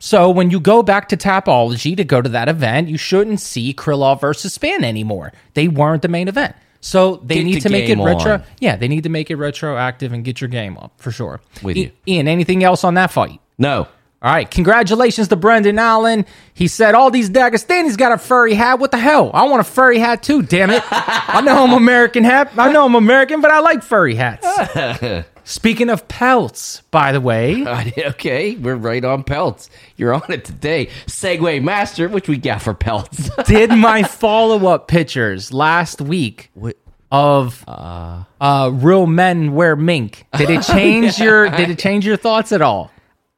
So 0.00 0.28
when 0.28 0.50
you 0.50 0.60
go 0.60 0.82
back 0.82 1.08
to 1.08 1.16
Tapology 1.16 1.96
to 1.96 2.04
go 2.04 2.20
to 2.20 2.28
that 2.28 2.48
event, 2.48 2.88
you 2.88 2.98
shouldn't 2.98 3.40
see 3.40 3.72
Krylov 3.72 4.20
versus 4.20 4.58
Spann 4.58 4.82
anymore. 4.84 5.32
They 5.54 5.66
weren't 5.68 6.02
the 6.02 6.08
main 6.08 6.28
event. 6.28 6.54
So 6.84 7.16
they 7.24 7.36
Get 7.36 7.44
need 7.44 7.54
the 7.54 7.60
to 7.60 7.68
make 7.70 7.88
it 7.88 7.96
retro. 7.98 8.32
on. 8.34 8.42
Yeah, 8.60 8.76
they 8.76 8.88
need 8.88 9.04
to 9.04 9.08
make 9.08 9.30
it 9.30 9.36
retroactive 9.36 10.12
and 10.12 10.22
get 10.22 10.42
your 10.42 10.48
game 10.48 10.76
up 10.76 10.92
for 10.98 11.10
sure. 11.10 11.40
With 11.62 11.78
you. 11.78 11.92
Ian, 12.06 12.28
anything 12.28 12.62
else 12.62 12.84
on 12.84 12.92
that 12.94 13.10
fight? 13.10 13.40
No. 13.56 13.88
All 14.20 14.30
right, 14.32 14.50
congratulations 14.50 15.28
to 15.28 15.36
Brendan 15.36 15.78
Allen. 15.78 16.26
He 16.52 16.68
said 16.68 16.94
all 16.94 17.10
these 17.10 17.30
Dagestanis 17.30 17.96
got 17.96 18.12
a 18.12 18.18
furry 18.18 18.52
hat. 18.52 18.80
What 18.80 18.90
the 18.90 18.98
hell? 18.98 19.30
I 19.32 19.44
want 19.44 19.60
a 19.62 19.64
furry 19.64 19.98
hat 19.98 20.22
too. 20.22 20.42
Damn 20.42 20.68
it! 20.68 20.82
I 20.90 21.40
know 21.42 21.64
I'm 21.64 21.72
American 21.72 22.22
hat. 22.22 22.52
I 22.58 22.70
know 22.70 22.84
I'm 22.84 22.94
American, 22.94 23.40
but 23.40 23.50
I 23.50 23.60
like 23.60 23.82
furry 23.82 24.14
hats. 24.14 24.46
Speaking 25.44 25.90
of 25.90 26.08
pelts, 26.08 26.80
by 26.90 27.12
the 27.12 27.20
way, 27.20 27.64
okay, 27.98 28.56
we're 28.56 28.76
right 28.76 29.04
on 29.04 29.24
pelts. 29.24 29.68
You're 29.96 30.14
on 30.14 30.22
it 30.30 30.44
today. 30.44 30.86
Segue 31.06 31.62
master, 31.62 32.08
which 32.08 32.28
we 32.28 32.38
got 32.38 32.62
for 32.62 32.72
pelts. 32.74 33.28
did 33.46 33.70
my 33.70 34.02
follow 34.02 34.66
up 34.68 34.88
pictures 34.88 35.52
last 35.52 36.00
week 36.00 36.50
What? 36.54 36.76
of 37.12 37.62
uh, 37.68 38.70
real 38.72 39.06
men 39.06 39.52
wear 39.54 39.76
mink. 39.76 40.26
Did 40.36 40.50
it 40.50 40.62
change 40.66 41.18
your 41.18 41.48
Did 41.50 41.70
it 41.70 41.78
change 41.78 42.06
your 42.06 42.16
thoughts 42.16 42.50
at 42.50 42.62
all? 42.62 42.90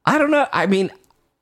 I 0.04 0.18
don't 0.18 0.30
know. 0.30 0.46
I 0.52 0.66
mean, 0.66 0.92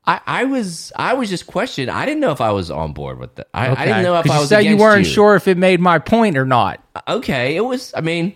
I, 0.06 0.20
I 0.26 0.44
was 0.44 0.92
I 0.96 1.14
was 1.14 1.28
just 1.28 1.46
questioning. 1.46 1.90
I 1.90 2.06
didn't 2.06 2.20
know 2.20 2.32
if 2.32 2.40
I 2.40 2.52
was 2.52 2.70
on 2.70 2.92
board 2.92 3.18
with 3.18 3.34
that. 3.36 3.48
I, 3.52 3.70
I 3.70 3.84
didn't 3.86 4.02
know 4.02 4.18
if 4.18 4.30
I 4.30 4.38
was. 4.38 4.50
you 4.50 4.56
said 4.56 4.64
you 4.64 4.76
weren't 4.78 5.06
sure 5.06 5.34
if 5.36 5.46
it 5.46 5.58
made 5.58 5.80
my 5.80 5.98
point 5.98 6.36
or 6.38 6.46
not. 6.46 6.82
Okay, 7.06 7.56
it 7.56 7.60
was. 7.60 7.92
I 7.96 8.00
mean, 8.00 8.34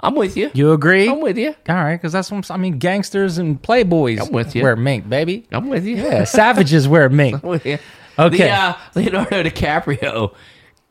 I'm 0.00 0.14
with 0.14 0.36
you. 0.36 0.50
You 0.54 0.72
agree? 0.72 1.08
I'm 1.08 1.20
with 1.22 1.38
you. 1.38 1.54
All 1.68 1.74
right, 1.74 1.96
because 1.96 2.12
that's 2.12 2.30
what 2.30 2.48
I'm, 2.50 2.54
I 2.54 2.58
mean. 2.58 2.78
Gangsters 2.78 3.38
and 3.38 3.60
playboys 3.60 4.20
I'm 4.20 4.30
with 4.32 4.54
you. 4.54 4.62
wear 4.62 4.76
mink, 4.76 5.08
baby. 5.08 5.46
I'm 5.50 5.68
with 5.68 5.86
you. 5.86 5.96
Yeah, 5.96 6.24
savages 6.24 6.86
wear 6.88 7.08
mink. 7.08 7.42
I'm 7.42 7.48
with 7.48 7.64
you. 7.64 7.78
Okay. 8.18 8.36
The, 8.38 8.50
uh, 8.50 8.74
Leonardo 8.94 9.42
DiCaprio, 9.42 10.34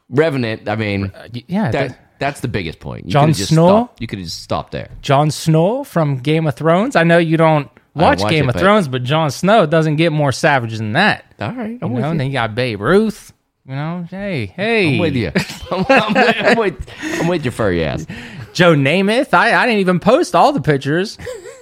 Revenant. 0.09 0.67
I 0.69 0.75
mean, 0.75 1.11
Yeah, 1.47 1.71
that, 1.71 1.99
that's 2.19 2.39
the 2.41 2.47
biggest 2.47 2.79
point. 2.79 3.05
You 3.05 3.11
just 3.11 3.49
Snow? 3.49 3.67
stopped- 3.67 4.01
You 4.01 4.07
could 4.07 4.19
just 4.19 4.41
stopped 4.41 4.71
there. 4.71 4.89
Jon 5.01 5.31
Snow 5.31 5.83
from 5.83 6.17
Game 6.17 6.47
of 6.47 6.55
Thrones. 6.55 6.95
I 6.95 7.03
know 7.03 7.17
you 7.17 7.37
don't 7.37 7.69
watch, 7.95 8.21
watch 8.21 8.29
Game 8.31 8.45
it, 8.45 8.49
of 8.49 8.53
but- 8.53 8.59
Thrones, 8.61 8.87
but 8.87 9.03
Jon 9.03 9.29
Snow 9.31 9.65
doesn't 9.65 9.95
get 9.97 10.11
more 10.11 10.31
savage 10.31 10.77
than 10.77 10.93
that. 10.93 11.25
All 11.39 11.51
right, 11.53 11.71
You 11.71 11.79
I'm 11.81 11.89
know, 11.89 11.95
with 11.95 12.03
and 12.05 12.13
you. 12.13 12.17
then 12.19 12.27
you 12.27 12.33
got 12.33 12.55
Babe 12.55 12.81
Ruth. 12.81 13.33
You 13.67 13.73
know, 13.75 14.05
hey, 14.11 14.45
hey, 14.45 14.93
I'm 14.93 14.99
with 14.99 15.15
you. 15.15 15.31
I'm, 15.71 15.85
I'm 15.89 16.13
with, 16.13 16.35
I'm, 16.39 16.57
with, 16.59 16.89
I'm 17.01 17.27
with 17.27 17.43
your 17.45 17.51
furry 17.51 17.83
ass. 17.83 18.05
Joe 18.55 18.73
Namath. 18.73 19.33
I, 19.33 19.53
I 19.53 19.65
didn't 19.67 19.81
even 19.81 19.99
post 19.99 20.33
all 20.33 20.51
the 20.53 20.61
pictures, 20.61 21.17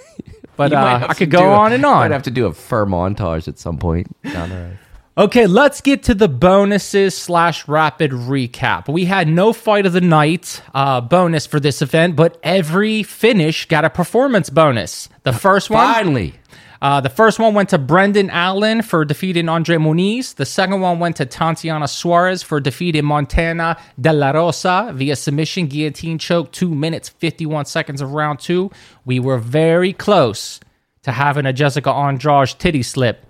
but 0.56 0.72
uh, 0.72 1.08
I 1.10 1.14
could 1.14 1.32
go 1.32 1.52
a- 1.52 1.56
on 1.56 1.74
and 1.74 1.82
Might 1.82 2.06
on. 2.06 2.12
have 2.12 2.24
to 2.24 2.32
do 2.32 2.46
a 2.46 2.54
fur 2.54 2.86
montage 2.86 3.48
at 3.48 3.60
some 3.60 3.78
point 3.78 4.16
down 4.24 4.50
the 4.50 4.56
road. 4.56 4.78
Okay, 5.16 5.46
let's 5.46 5.82
get 5.82 6.04
to 6.04 6.16
the 6.16 6.28
bonuses 6.28 7.16
slash 7.16 7.68
rapid 7.68 8.10
recap. 8.10 8.92
We 8.92 9.06
had 9.06 9.28
no 9.28 9.54
fight 9.54 9.86
of 9.86 9.94
the 9.94 10.02
night 10.02 10.60
uh, 10.74 11.02
bonus 11.02 11.46
for 11.46 11.60
this 11.60 11.84
event, 11.84 12.16
but 12.16 12.40
every 12.42 13.04
finish 13.04 13.68
got 13.68 13.86
a 13.86 13.92
performance 13.92 14.50
bonus. 14.50 15.10
The 15.22 15.32
first 15.34 15.70
one, 15.70 15.86
Finally, 15.94 16.34
uh, 16.84 17.00
the 17.00 17.10
first 17.10 17.40
one 17.40 17.54
went 17.54 17.70
to 17.70 17.78
Brendan 17.78 18.30
Allen 18.30 18.82
for 18.82 19.06
defeating 19.06 19.48
Andre 19.48 19.78
Muniz. 19.78 20.36
The 20.36 20.46
second 20.46 20.82
one 20.82 21.00
went 21.00 21.16
to 21.16 21.26
Tatiana 21.26 21.88
Suarez 21.88 22.44
for 22.44 22.60
defeating 22.60 23.06
Montana 23.06 23.78
De 24.00 24.12
La 24.12 24.32
Rosa 24.32 24.92
via 24.94 25.16
submission 25.16 25.68
guillotine 25.68 26.18
choke, 26.20 26.52
two 26.52 26.76
minutes 26.76 27.08
fifty-one 27.08 27.66
seconds 27.66 28.02
of 28.02 28.12
round 28.12 28.40
two. 28.40 28.70
We 29.06 29.20
were 29.20 29.38
very 29.38 29.94
close 29.94 30.60
to 31.04 31.12
having 31.14 31.46
a 31.46 31.54
Jessica 31.54 31.90
Andrade 31.90 32.50
titty 32.60 32.84
slip 32.84 33.26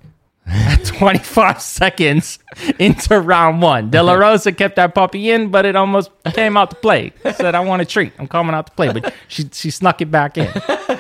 at 0.48 0.84
25 0.86 1.62
seconds 1.62 2.40
into 2.80 3.20
round 3.20 3.62
one. 3.62 3.90
De 3.92 4.02
La 4.02 4.14
Rosa 4.14 4.52
kept 4.52 4.76
that 4.78 4.94
puppy 4.96 5.30
in, 5.32 5.50
but 5.52 5.66
it 5.66 5.76
almost 5.76 6.12
came 6.34 6.58
out 6.58 6.70
to 6.72 6.76
play. 6.76 7.14
Said, 7.36 7.56
I 7.56 7.60
want 7.62 7.82
a 7.82 7.86
treat. 7.86 8.14
I'm 8.20 8.28
coming 8.28 8.54
out 8.54 8.66
to 8.68 8.74
play. 8.74 8.92
But 8.92 9.14
she, 9.28 9.48
she 9.54 9.70
snuck 9.72 10.02
it 10.02 10.12
back 10.12 10.38
in. 10.38 10.52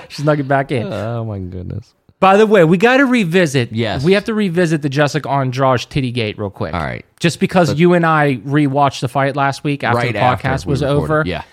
She 0.09 0.21
snuck 0.21 0.39
it 0.39 0.47
back 0.47 0.71
in. 0.71 0.91
oh 0.93 1.25
my 1.25 1.39
goodness. 1.39 1.93
By 2.23 2.38
the 2.38 2.47
way, 2.47 2.63
we 2.63 2.77
got 2.77 2.97
to 2.97 3.05
revisit. 3.05 3.73
Yes. 3.73 4.01
We 4.01 4.13
have 4.13 4.23
to 4.25 4.33
revisit 4.33 4.81
the 4.81 4.88
Jessica 4.88 5.29
Andrade 5.29 5.81
titty 5.89 6.09
gate 6.13 6.38
real 6.39 6.49
quick. 6.49 6.73
All 6.73 6.79
right. 6.79 7.05
Just 7.19 7.38
because 7.41 7.77
you 7.77 7.93
and 7.95 8.05
I 8.05 8.38
rewatched 8.38 9.01
the 9.01 9.09
fight 9.09 9.36
last 9.36 9.65
week 9.65 9.83
after 9.83 9.97
right 9.97 10.13
the 10.13 10.19
after 10.19 10.47
podcast 10.47 10.65
we 10.65 10.69
was 10.71 10.81
recorded. 10.81 11.03
over. 11.03 11.23
Yeah, 11.25 11.43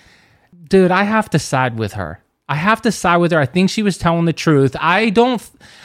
Dude, 0.68 0.92
I 0.92 1.02
have 1.02 1.28
to 1.30 1.40
side 1.40 1.76
with 1.76 1.94
her. 1.94 2.22
I 2.48 2.54
have 2.54 2.80
to 2.82 2.92
side 2.92 3.16
with 3.16 3.32
her. 3.32 3.40
I 3.40 3.46
think 3.46 3.68
she 3.68 3.82
was 3.82 3.98
telling 3.98 4.26
the 4.26 4.32
truth. 4.32 4.76
I 4.78 5.10
don't 5.10 5.42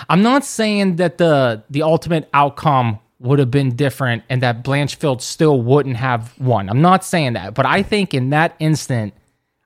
I'm 0.08 0.22
not 0.22 0.46
saying 0.46 0.98
that 0.98 1.18
the 1.18 1.64
the 1.72 1.82
ultimate 1.82 2.30
outcome 2.32 3.00
would 3.18 3.40
have 3.40 3.50
been 3.50 3.76
different 3.76 4.22
and 4.30 4.44
that 4.44 4.64
Blanchfield 4.64 5.22
still 5.22 5.62
wouldn't 5.62 5.98
have 5.98 6.40
won. 6.40 6.70
I'm 6.70 6.84
not 6.84 7.04
saying 7.04 7.34
that, 7.34 7.56
but 7.56 7.66
I 7.66 7.82
think 7.82 8.14
in 8.14 8.30
that 8.30 8.56
instant, 8.60 9.16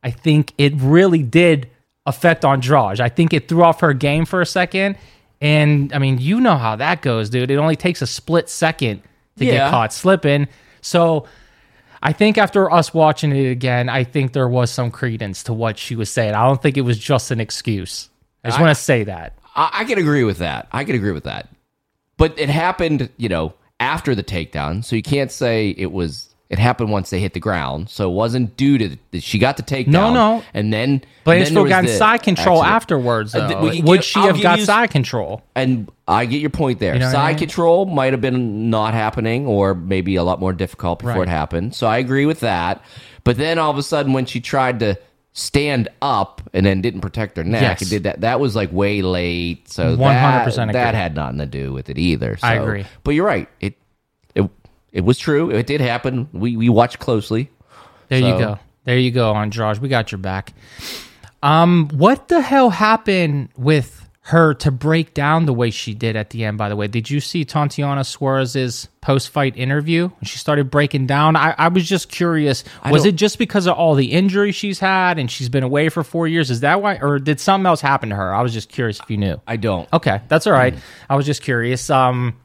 I 0.01 0.12
think 0.12 0.53
it 0.58 0.71
really 0.77 1.23
did 1.23 1.69
affect 2.10 2.43
Andrade. 2.43 3.00
I 3.00 3.10
think 3.10 3.34
it 3.34 3.48
threw 3.48 3.63
off 3.63 3.80
her 3.82 3.93
game 3.93 4.26
for 4.26 4.41
a 4.41 4.45
second. 4.45 4.98
And 5.39 5.93
I 5.93 6.00
mean, 6.00 6.17
you 6.17 6.41
know 6.41 6.58
how 6.58 6.76
that 6.76 7.02
goes, 7.02 7.30
dude. 7.30 7.50
It 7.50 7.58
only 7.58 7.78
takes 7.78 8.02
a 8.02 8.08
split 8.08 8.50
second 8.50 9.02
to 9.38 9.45
get 9.45 9.69
caught 9.72 9.93
slipping. 9.93 10.48
So 10.82 11.28
I 12.02 12.12
think 12.12 12.38
after 12.38 12.69
us 12.72 12.93
watching 12.93 13.32
it 13.32 13.50
again, 13.50 13.88
I 13.88 14.04
think 14.04 14.34
there 14.34 14.50
was 14.50 14.72
some 14.72 14.91
credence 14.91 15.43
to 15.43 15.54
what 15.54 15.78
she 15.78 15.95
was 15.95 16.10
saying. 16.10 16.34
I 16.34 16.45
don't 16.45 16.62
think 16.62 16.78
it 16.78 16.82
was 16.82 16.98
just 16.98 17.32
an 17.32 17.39
excuse. 17.39 18.10
I 18.43 18.50
just 18.50 18.60
want 18.60 18.76
to 18.76 18.82
say 18.82 19.06
that. 19.06 19.38
I, 19.56 19.69
I 19.74 19.84
can 19.86 19.98
agree 19.98 20.24
with 20.24 20.39
that. 20.39 20.67
I 20.72 20.84
can 20.84 20.95
agree 20.95 21.12
with 21.12 21.26
that. 21.26 21.50
But 22.17 22.38
it 22.38 22.50
happened, 22.50 23.10
you 23.17 23.30
know, 23.30 23.54
after 23.80 24.15
the 24.15 24.24
takedown, 24.24 24.84
so 24.84 24.95
you 24.95 25.04
can't 25.04 25.32
say 25.32 25.69
it 25.78 25.91
was. 25.91 26.34
It 26.49 26.57
happened 26.57 26.89
once 26.89 27.12
they 27.12 27.19
hit 27.19 27.33
the 27.33 27.39
ground, 27.39 27.91
so 27.91 28.09
it 28.09 28.13
wasn't 28.13 28.57
due 28.57 28.79
to. 28.79 28.97
The, 29.12 29.19
she 29.19 29.38
got 29.38 29.57
the 29.57 29.62
takedown. 29.63 29.88
No, 29.89 30.13
no. 30.13 30.43
and 30.53 30.73
then 30.73 30.89
and 30.89 31.03
then 31.25 31.53
there 31.53 31.63
Blanchfield 31.65 31.69
got 31.69 31.89
side 31.89 32.23
control 32.23 32.63
accident. 32.63 32.75
afterwards, 32.75 33.35
Uh, 33.35 33.47
though. 33.47 33.62
we 33.62 33.77
can 33.77 33.85
Would 33.85 34.03
she 34.03 34.19
I'll 34.19 34.27
have 34.33 34.41
got 34.41 34.57
you- 34.57 34.65
side 34.65 34.89
control? 34.89 35.43
And 35.55 35.91
I 36.07 36.25
get 36.25 36.41
your 36.41 36.49
point 36.49 36.79
there. 36.79 36.93
You 36.95 37.01
know 37.01 37.05
what 37.05 37.15
I 37.15 37.19
Side 37.19 37.27
mean? 37.33 37.38
control 37.38 37.85
might 37.85 38.13
have 38.13 38.21
been 38.21 38.71
not 38.71 38.95
happening, 38.95 39.45
or 39.45 39.75
maybe 39.75 40.15
a 40.15 40.23
lot 40.23 40.39
more 40.39 40.51
difficult 40.53 40.99
before 40.99 41.13
Right. 41.19 41.27
it 41.27 41.29
happened. 41.29 41.75
So 41.75 41.85
I 41.85 41.99
agree 41.99 42.25
with 42.25 42.39
that. 42.39 42.81
But 43.23 43.38
then 43.38 43.59
all 43.59 43.69
of 43.69 43.77
a 43.77 43.83
sudden, 43.83 44.13
when 44.13 44.25
she 44.25 44.39
tried 44.41 44.79
to 44.79 44.97
stand 45.33 45.88
up 46.01 46.41
and 46.53 46.65
then 46.65 46.81
didn't 46.81 47.01
protect 47.01 47.38
her 47.38 47.43
neck 47.43 47.62
Yes. 47.62 47.81
and 47.81 47.89
did 47.91 48.03
that, 48.03 48.21
that 48.21 48.39
was 48.39 48.55
like 48.55 48.73
way 48.73 49.03
late. 49.03 49.69
So 49.69 49.95
100% 49.95 50.55
that, 50.55 50.73
that 50.73 50.95
had 50.95 51.15
nothing 51.15 51.38
to 51.38 51.45
do 51.45 51.71
with 51.71 51.89
it 51.91 51.99
either. 51.99 52.38
So, 52.38 52.47
I 52.47 52.55
agree. 52.55 52.85
But 53.03 53.12
you're 53.12 53.27
right. 53.27 53.47
It 53.62 53.75
it 54.91 55.02
was 55.02 55.17
true. 55.17 55.49
It 55.52 55.67
did 55.67 55.82
happen. 55.82 56.30
We 56.34 56.58
we 56.58 56.69
watched 56.69 56.99
closely. 56.99 57.49
There 58.08 58.19
you 58.19 58.38
go. 58.38 58.60
There 58.86 58.97
you 58.97 59.12
go, 59.12 59.34
Andrade. 59.36 59.80
We 59.80 59.89
got 59.89 60.12
your 60.12 60.19
back. 60.19 60.54
Um, 61.43 61.89
what 61.93 62.28
the 62.28 62.41
hell 62.41 62.69
happened 62.69 63.49
with 63.56 64.08
her 64.21 64.54
to 64.54 64.69
break 64.71 65.13
down 65.13 65.45
the 65.45 65.54
way 65.54 65.69
she 65.69 65.93
did 65.93 66.15
at 66.15 66.32
the 66.32 66.43
end? 66.43 66.58
By 66.58 66.69
the 66.69 66.75
way, 66.75 66.88
did 66.88 67.10
you 67.10 67.19
see 67.19 67.45
Tatiana 67.45 68.04
Suarez's 68.04 68.88
post-fight 69.02 69.58
interview 69.58 70.08
when 70.08 70.23
she 70.23 70.38
started 70.38 70.69
breaking 70.69 71.08
down? 71.08 71.36
I, 71.36 71.56
I 71.58 71.67
was 71.69 71.88
just 71.88 72.10
curious. 72.10 72.63
Was 72.89 73.06
it 73.06 73.15
just 73.15 73.38
because 73.38 73.67
of 73.67 73.75
all 73.75 73.95
the 73.95 74.12
injuries 74.12 74.56
she's 74.56 74.80
had 74.80 75.17
and 75.17 75.32
she's 75.32 75.49
been 75.49 75.63
away 75.63 75.89
for 75.89 76.04
four 76.04 76.28
years? 76.28 76.52
Is 76.52 76.60
that 76.60 76.82
why, 76.82 76.97
or 76.97 77.19
did 77.19 77.39
something 77.39 77.65
else 77.65 77.82
happen 77.82 78.10
to 78.10 78.15
her? 78.15 78.34
I 78.34 78.41
was 78.41 78.54
just 78.54 78.69
curious 78.69 78.99
if 78.99 79.10
you 79.10 79.17
knew. 79.17 79.39
I 79.47 79.56
don't. 79.56 79.88
Okay, 79.93 80.21
that's 80.28 80.45
all 80.47 80.54
right. 80.54 80.75
I 81.10 81.15
was 81.15 81.25
just 81.25 81.41
curious. 81.41 81.89
Um, 81.89 82.36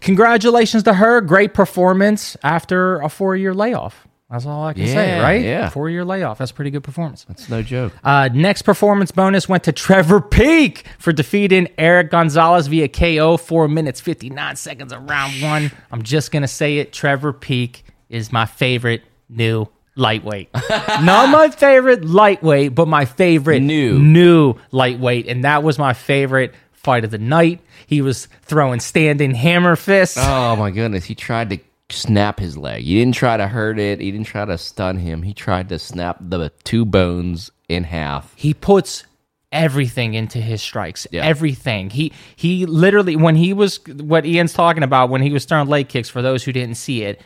congratulations 0.00 0.82
to 0.84 0.94
her. 0.94 1.20
Great 1.20 1.54
performance 1.54 2.36
after 2.42 3.00
a 3.00 3.08
four-year 3.08 3.54
layoff. 3.54 4.06
That's 4.30 4.46
all 4.46 4.64
I 4.64 4.72
can 4.72 4.86
say, 4.86 5.20
right? 5.20 5.42
yeah. 5.42 5.68
Four-year 5.68 6.06
layoff. 6.06 6.38
That's 6.38 6.52
a 6.52 6.54
pretty 6.54 6.70
good 6.70 6.82
performance. 6.82 7.24
That's 7.24 7.50
no 7.50 7.60
joke. 7.62 7.92
Uh, 8.02 8.30
next 8.32 8.62
performance 8.62 9.10
bonus 9.10 9.46
went 9.46 9.64
to 9.64 9.72
Trevor 9.72 10.22
Peek 10.22 10.86
for 10.98 11.12
defeating 11.12 11.68
Erick 11.76 12.10
Gonzalez 12.10 12.66
via 12.66 12.88
KO, 12.88 13.36
four 13.36 13.68
minutes 13.68 14.00
fifty 14.00 14.30
nine 14.30 14.56
seconds 14.56 14.90
of 14.90 15.08
round 15.08 15.42
one. 15.42 15.70
I'm 15.90 16.02
just 16.02 16.30
gonna 16.32 16.48
say 16.48 16.78
it. 16.78 16.94
Trevor 16.94 17.34
Peek 17.34 17.84
is 18.08 18.32
my 18.32 18.46
favorite 18.46 19.02
new 19.28 19.68
lightweight. 19.96 20.48
Not 21.02 21.28
my 21.28 21.50
favorite 21.50 22.02
lightweight, 22.02 22.74
but 22.74 22.88
my 22.88 23.04
favorite 23.04 23.60
New. 23.60 23.98
new 23.98 24.54
lightweight, 24.70 25.26
and 25.28 25.44
that 25.44 25.62
was 25.62 25.78
my 25.78 25.92
favorite 25.92 26.54
fight 26.82 27.04
of 27.04 27.10
the 27.10 27.18
night. 27.18 27.60
He 27.86 28.02
was 28.02 28.26
throwing 28.42 28.80
standing 28.80 29.34
hammer 29.34 29.76
fists. 29.76 30.16
Oh 30.20 30.56
my 30.56 30.70
goodness, 30.70 31.04
he 31.04 31.14
tried 31.14 31.50
to 31.50 31.58
snap 31.90 32.40
his 32.40 32.56
leg. 32.56 32.82
He 32.82 32.98
didn't 32.98 33.14
try 33.14 33.36
to 33.36 33.46
hurt 33.46 33.78
it. 33.78 34.00
He 34.00 34.10
didn't 34.10 34.26
try 34.26 34.44
to 34.44 34.56
stun 34.58 34.96
him. 34.98 35.22
He 35.22 35.34
tried 35.34 35.68
to 35.70 35.78
snap 35.78 36.16
the 36.20 36.50
two 36.64 36.84
bones 36.84 37.50
in 37.68 37.84
half. 37.84 38.32
he 38.36 38.52
puts 38.52 39.04
everything 39.50 40.14
into 40.14 40.38
his 40.38 40.62
strikes 40.62 41.06
Yeah. 41.10 41.24
everything 41.24 41.90
he 41.90 42.12
he 42.36 42.64
literally 42.66 43.16
when 43.16 43.36
he 43.36 43.52
was 43.52 43.80
what 43.86 44.24
ian's 44.24 44.54
talking 44.54 44.82
about 44.82 45.10
when 45.10 45.20
he 45.20 45.30
was 45.30 45.44
throwing 45.44 45.68
leg 45.68 45.88
kicks 45.90 46.08
for 46.08 46.22
those 46.22 46.42
who 46.42 46.52
didn't 46.52 46.76
see 46.76 47.02
it 47.02 47.20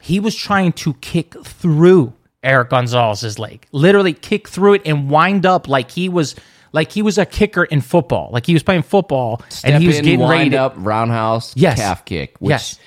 he 0.00 0.20
was 0.20 0.34
trying 0.36 0.72
to 0.72 0.92
kick 0.94 1.34
through 1.44 2.12
Erick 2.42 2.70
Gonzalez's 2.70 3.38
leg, 3.38 3.66
literally 3.72 4.14
kick 4.14 4.48
through 4.48 4.74
it 4.74 4.82
and 4.86 5.10
wind 5.10 5.44
up 5.44 5.68
like 5.68 5.90
he 5.90 6.08
was 6.08 6.34
like 6.72 6.92
he 6.92 7.02
was 7.02 7.18
a 7.18 7.26
kicker 7.26 7.64
in 7.64 7.80
football, 7.80 8.30
like 8.32 8.46
he 8.46 8.54
was 8.54 8.62
playing 8.62 8.82
football 8.82 9.42
Step 9.48 9.72
and 9.74 9.82
he 9.82 9.86
was 9.88 9.98
in, 9.98 10.04
getting 10.04 10.26
ready 10.26 10.56
up, 10.56 10.74
roundhouse, 10.76 11.54
Yes. 11.56 11.78
calf 11.78 12.04
kick. 12.04 12.36
Which, 12.38 12.50
Yes. 12.50 12.78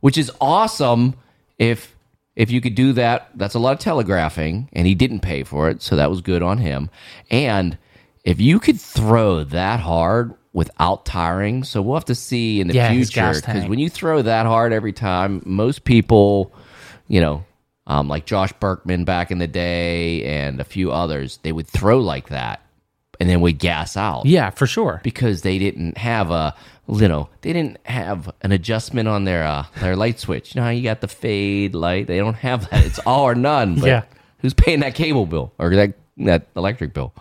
which 0.00 0.18
is 0.18 0.30
awesome 0.40 1.14
if 1.58 1.94
if 2.36 2.50
you 2.50 2.60
could 2.60 2.74
do 2.74 2.92
that. 2.92 3.30
That's 3.34 3.54
a 3.54 3.58
lot 3.58 3.72
of 3.72 3.78
telegraphing, 3.78 4.68
and 4.74 4.86
he 4.86 4.94
didn't 4.94 5.20
pay 5.20 5.42
for 5.42 5.70
it, 5.70 5.80
so 5.82 5.96
that 5.96 6.10
was 6.10 6.20
good 6.20 6.42
on 6.42 6.58
him. 6.58 6.90
And 7.30 7.78
if 8.24 8.40
you 8.40 8.60
could 8.60 8.78
throw 8.80 9.42
that 9.44 9.80
hard 9.80 10.34
without 10.52 11.06
tiring, 11.06 11.64
so 11.64 11.80
we'll 11.80 11.94
have 11.96 12.04
to 12.06 12.14
see 12.14 12.60
in 12.60 12.68
the 12.68 12.74
Yeah, 12.74 12.90
future 12.92 13.32
because 13.34 13.66
when 13.66 13.78
you 13.78 13.88
throw 13.88 14.20
that 14.22 14.44
hard 14.46 14.72
every 14.74 14.92
time, 14.92 15.42
most 15.46 15.84
people, 15.84 16.52
you 17.08 17.20
know. 17.20 17.44
Um, 17.88 18.08
like 18.08 18.26
Josh 18.26 18.52
Burkman 18.54 19.04
back 19.04 19.30
in 19.30 19.38
the 19.38 19.46
day, 19.46 20.24
and 20.24 20.60
a 20.60 20.64
few 20.64 20.90
others, 20.90 21.38
they 21.44 21.52
would 21.52 21.68
throw 21.68 22.00
like 22.00 22.30
that, 22.30 22.60
and 23.20 23.28
then 23.28 23.40
would 23.40 23.58
gas 23.58 23.96
out 23.96 24.26
Yeah, 24.26 24.50
for 24.50 24.66
sure. 24.66 25.00
because 25.02 25.42
they 25.42 25.58
didn't 25.58 25.98
have 25.98 26.30
a 26.30 26.54
you 26.88 27.08
know 27.08 27.28
they 27.40 27.52
didn't 27.52 27.78
have 27.86 28.30
an 28.42 28.52
adjustment 28.52 29.08
on 29.08 29.24
their 29.24 29.44
uh, 29.44 29.64
their 29.80 29.96
light 29.96 30.18
switch. 30.20 30.54
You 30.54 30.60
know 30.60 30.64
how 30.66 30.70
you 30.70 30.82
got 30.82 31.00
the 31.00 31.08
fade 31.08 31.74
light? 31.74 32.06
They 32.06 32.18
don't 32.18 32.34
have 32.34 32.70
that. 32.70 32.84
It's 32.86 32.98
all 33.00 33.24
or 33.24 33.34
none. 33.34 33.74
But 33.80 33.86
Yeah. 33.86 34.02
who's 34.38 34.54
paying 34.54 34.80
that 34.80 34.94
cable 34.94 35.26
bill 35.26 35.52
or 35.58 35.74
that 35.74 35.94
that 36.18 36.46
electric 36.56 36.94
bill? 36.94 37.12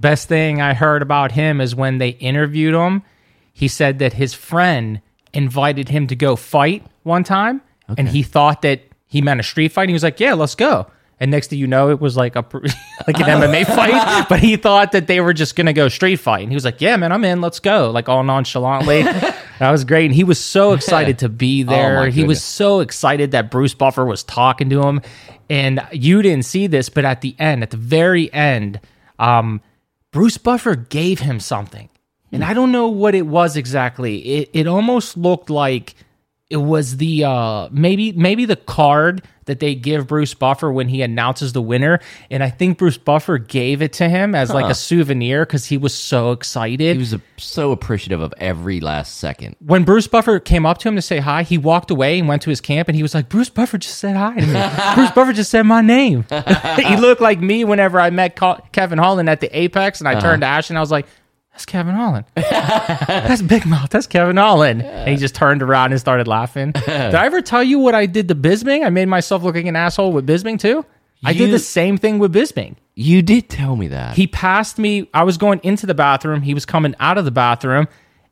Best 0.00 0.26
thing 0.28 0.60
I 0.60 0.74
heard 0.74 1.00
about 1.02 1.32
him 1.32 1.60
is 1.60 1.74
when 1.76 1.98
they 1.98 2.08
interviewed 2.10 2.74
him, 2.74 3.02
he 3.52 3.68
said 3.68 4.00
that 4.00 4.14
his 4.14 4.34
friend 4.34 5.00
invited 5.32 5.88
him 5.88 6.08
to 6.08 6.16
go 6.16 6.34
fight 6.34 6.84
one 7.04 7.22
time, 7.22 7.62
and 7.96 8.08
he 8.08 8.22
thought 8.24 8.62
that 8.62 8.80
he 9.06 9.22
meant 9.22 9.38
a 9.38 9.44
street 9.44 9.70
fight. 9.72 9.88
He 9.88 9.92
was 9.92 10.02
like, 10.02 10.18
"Yeah, 10.18 10.34
let's 10.34 10.56
go." 10.56 10.88
And 11.22 11.30
next 11.30 11.50
thing 11.50 11.60
you 11.60 11.68
know, 11.68 11.88
it 11.88 12.00
was 12.00 12.16
like 12.16 12.34
a 12.34 12.44
like 13.06 13.20
an 13.20 13.26
MMA 13.40 13.64
fight, 13.64 14.28
but 14.28 14.40
he 14.40 14.56
thought 14.56 14.90
that 14.90 15.06
they 15.06 15.20
were 15.20 15.32
just 15.32 15.54
gonna 15.54 15.72
go 15.72 15.88
street 15.88 16.16
fight, 16.16 16.40
and 16.42 16.50
he 16.50 16.56
was 16.56 16.64
like, 16.64 16.80
"Yeah, 16.80 16.96
man, 16.96 17.12
I'm 17.12 17.24
in. 17.24 17.40
Let's 17.40 17.60
go!" 17.60 17.92
Like 17.92 18.08
all 18.08 18.24
nonchalantly. 18.24 19.02
that 19.60 19.70
was 19.70 19.84
great, 19.84 20.06
and 20.06 20.14
he 20.16 20.24
was 20.24 20.40
so 20.40 20.72
excited 20.72 21.20
to 21.20 21.28
be 21.28 21.62
there. 21.62 22.00
my 22.00 22.10
he 22.10 22.24
was 22.24 22.42
so 22.42 22.80
excited 22.80 23.30
that 23.30 23.52
Bruce 23.52 23.72
Buffer 23.72 24.04
was 24.04 24.24
talking 24.24 24.68
to 24.70 24.82
him, 24.82 25.00
and 25.48 25.86
you 25.92 26.22
didn't 26.22 26.44
see 26.44 26.66
this, 26.66 26.88
but 26.88 27.04
at 27.04 27.20
the 27.20 27.36
end, 27.38 27.62
at 27.62 27.70
the 27.70 27.76
very 27.76 28.32
end, 28.32 28.80
um, 29.20 29.60
Bruce 30.10 30.38
Buffer 30.38 30.74
gave 30.74 31.20
him 31.20 31.38
something. 31.38 31.88
And 32.32 32.42
I 32.42 32.52
don't 32.52 32.72
know 32.72 32.88
what 32.88 33.14
it 33.14 33.28
was 33.28 33.56
exactly. 33.56 34.18
It 34.18 34.50
it 34.54 34.66
almost 34.66 35.16
looked 35.16 35.50
like 35.50 35.94
it 36.50 36.56
was 36.56 36.96
the 36.96 37.22
uh 37.22 37.68
maybe 37.70 38.10
maybe 38.10 38.44
the 38.44 38.56
card 38.56 39.22
that 39.46 39.60
they 39.60 39.74
give 39.74 40.06
Bruce 40.06 40.34
Buffer 40.34 40.72
when 40.72 40.88
he 40.88 41.02
announces 41.02 41.52
the 41.52 41.62
winner. 41.62 42.00
And 42.30 42.42
I 42.42 42.50
think 42.50 42.78
Bruce 42.78 42.98
Buffer 42.98 43.38
gave 43.38 43.82
it 43.82 43.92
to 43.94 44.08
him 44.08 44.34
as 44.34 44.50
like 44.50 44.70
a 44.70 44.74
souvenir 44.74 45.44
because 45.44 45.66
he 45.66 45.76
was 45.76 45.94
so 45.94 46.32
excited. 46.32 46.94
He 46.94 46.98
was 46.98 47.14
uh 47.14 47.18
so 47.36 47.72
appreciative 47.72 48.20
of 48.20 48.32
every 48.38 48.80
last 48.80 49.16
second. 49.16 49.56
when 49.58 49.82
Bruce 49.84 50.06
Buffer 50.06 50.38
came 50.38 50.64
up 50.64 50.78
to 50.78 50.88
him 50.88 50.94
to 50.96 51.02
say 51.02 51.18
hi, 51.18 51.42
he 51.42 51.58
walked 51.58 51.90
away 51.90 52.18
and 52.18 52.28
went 52.28 52.42
to 52.42 52.50
his 52.50 52.60
camp 52.60 52.88
and 52.88 52.94
he 52.96 53.02
was 53.02 53.14
like, 53.14 53.28
Bruce 53.28 53.50
Buffer 53.50 53.78
just 53.78 53.98
said 53.98 54.16
hi 54.16 54.34
to 54.38 54.46
me. 54.46 54.52
Bruce 54.94 55.10
Buffer 55.10 55.32
just 55.32 55.50
said 55.50 55.64
my 55.64 55.80
name. 55.80 56.24
he 56.76 56.96
looked 56.96 57.20
like 57.20 57.40
me 57.40 57.64
whenever 57.64 57.98
I 58.00 58.10
met 58.10 58.38
Kevin 58.72 58.98
Holland 58.98 59.28
at 59.28 59.40
the 59.40 59.56
Apex 59.58 60.00
and 60.00 60.08
I 60.08 60.18
turned 60.20 60.42
to 60.42 60.46
Ashton 60.46 60.74
and 60.76 60.78
I 60.78 60.82
was 60.82 60.90
like, 60.92 61.06
that's 61.52 61.66
Kevin 61.66 61.94
Holland. 61.94 62.24
that's 62.34 63.42
Big 63.42 63.66
Mouth. 63.66 63.90
That's 63.90 64.06
Kevin 64.06 64.36
Holland. 64.38 64.82
And 64.82 65.10
he 65.10 65.16
just 65.16 65.34
turned 65.34 65.62
around 65.62 65.92
and 65.92 66.00
started 66.00 66.26
laughing. 66.26 66.72
did 66.86 66.88
I 66.88 67.26
ever 67.26 67.42
tell 67.42 67.62
you 67.62 67.78
what 67.78 67.94
I 67.94 68.06
did 68.06 68.28
to 68.28 68.34
Bisping? 68.34 68.84
I 68.86 68.90
made 68.90 69.06
myself 69.06 69.42
look 69.42 69.54
like 69.54 69.66
an 69.66 69.76
asshole 69.76 70.12
with 70.12 70.26
Bisping 70.26 70.58
too. 70.58 70.84
I 71.24 71.34
did 71.34 71.52
the 71.52 71.58
same 71.58 71.98
thing 71.98 72.18
with 72.18 72.34
Bisping. 72.34 72.76
You 72.94 73.22
did 73.22 73.48
tell 73.48 73.76
me 73.76 73.88
that. 73.88 74.16
He 74.16 74.26
passed 74.26 74.78
me. 74.78 75.08
I 75.14 75.22
was 75.24 75.38
going 75.38 75.60
into 75.62 75.86
the 75.86 75.94
bathroom. 75.94 76.42
He 76.42 76.52
was 76.52 76.66
coming 76.66 76.94
out 76.98 77.16
of 77.16 77.24
the 77.24 77.30
bathroom, 77.30 77.86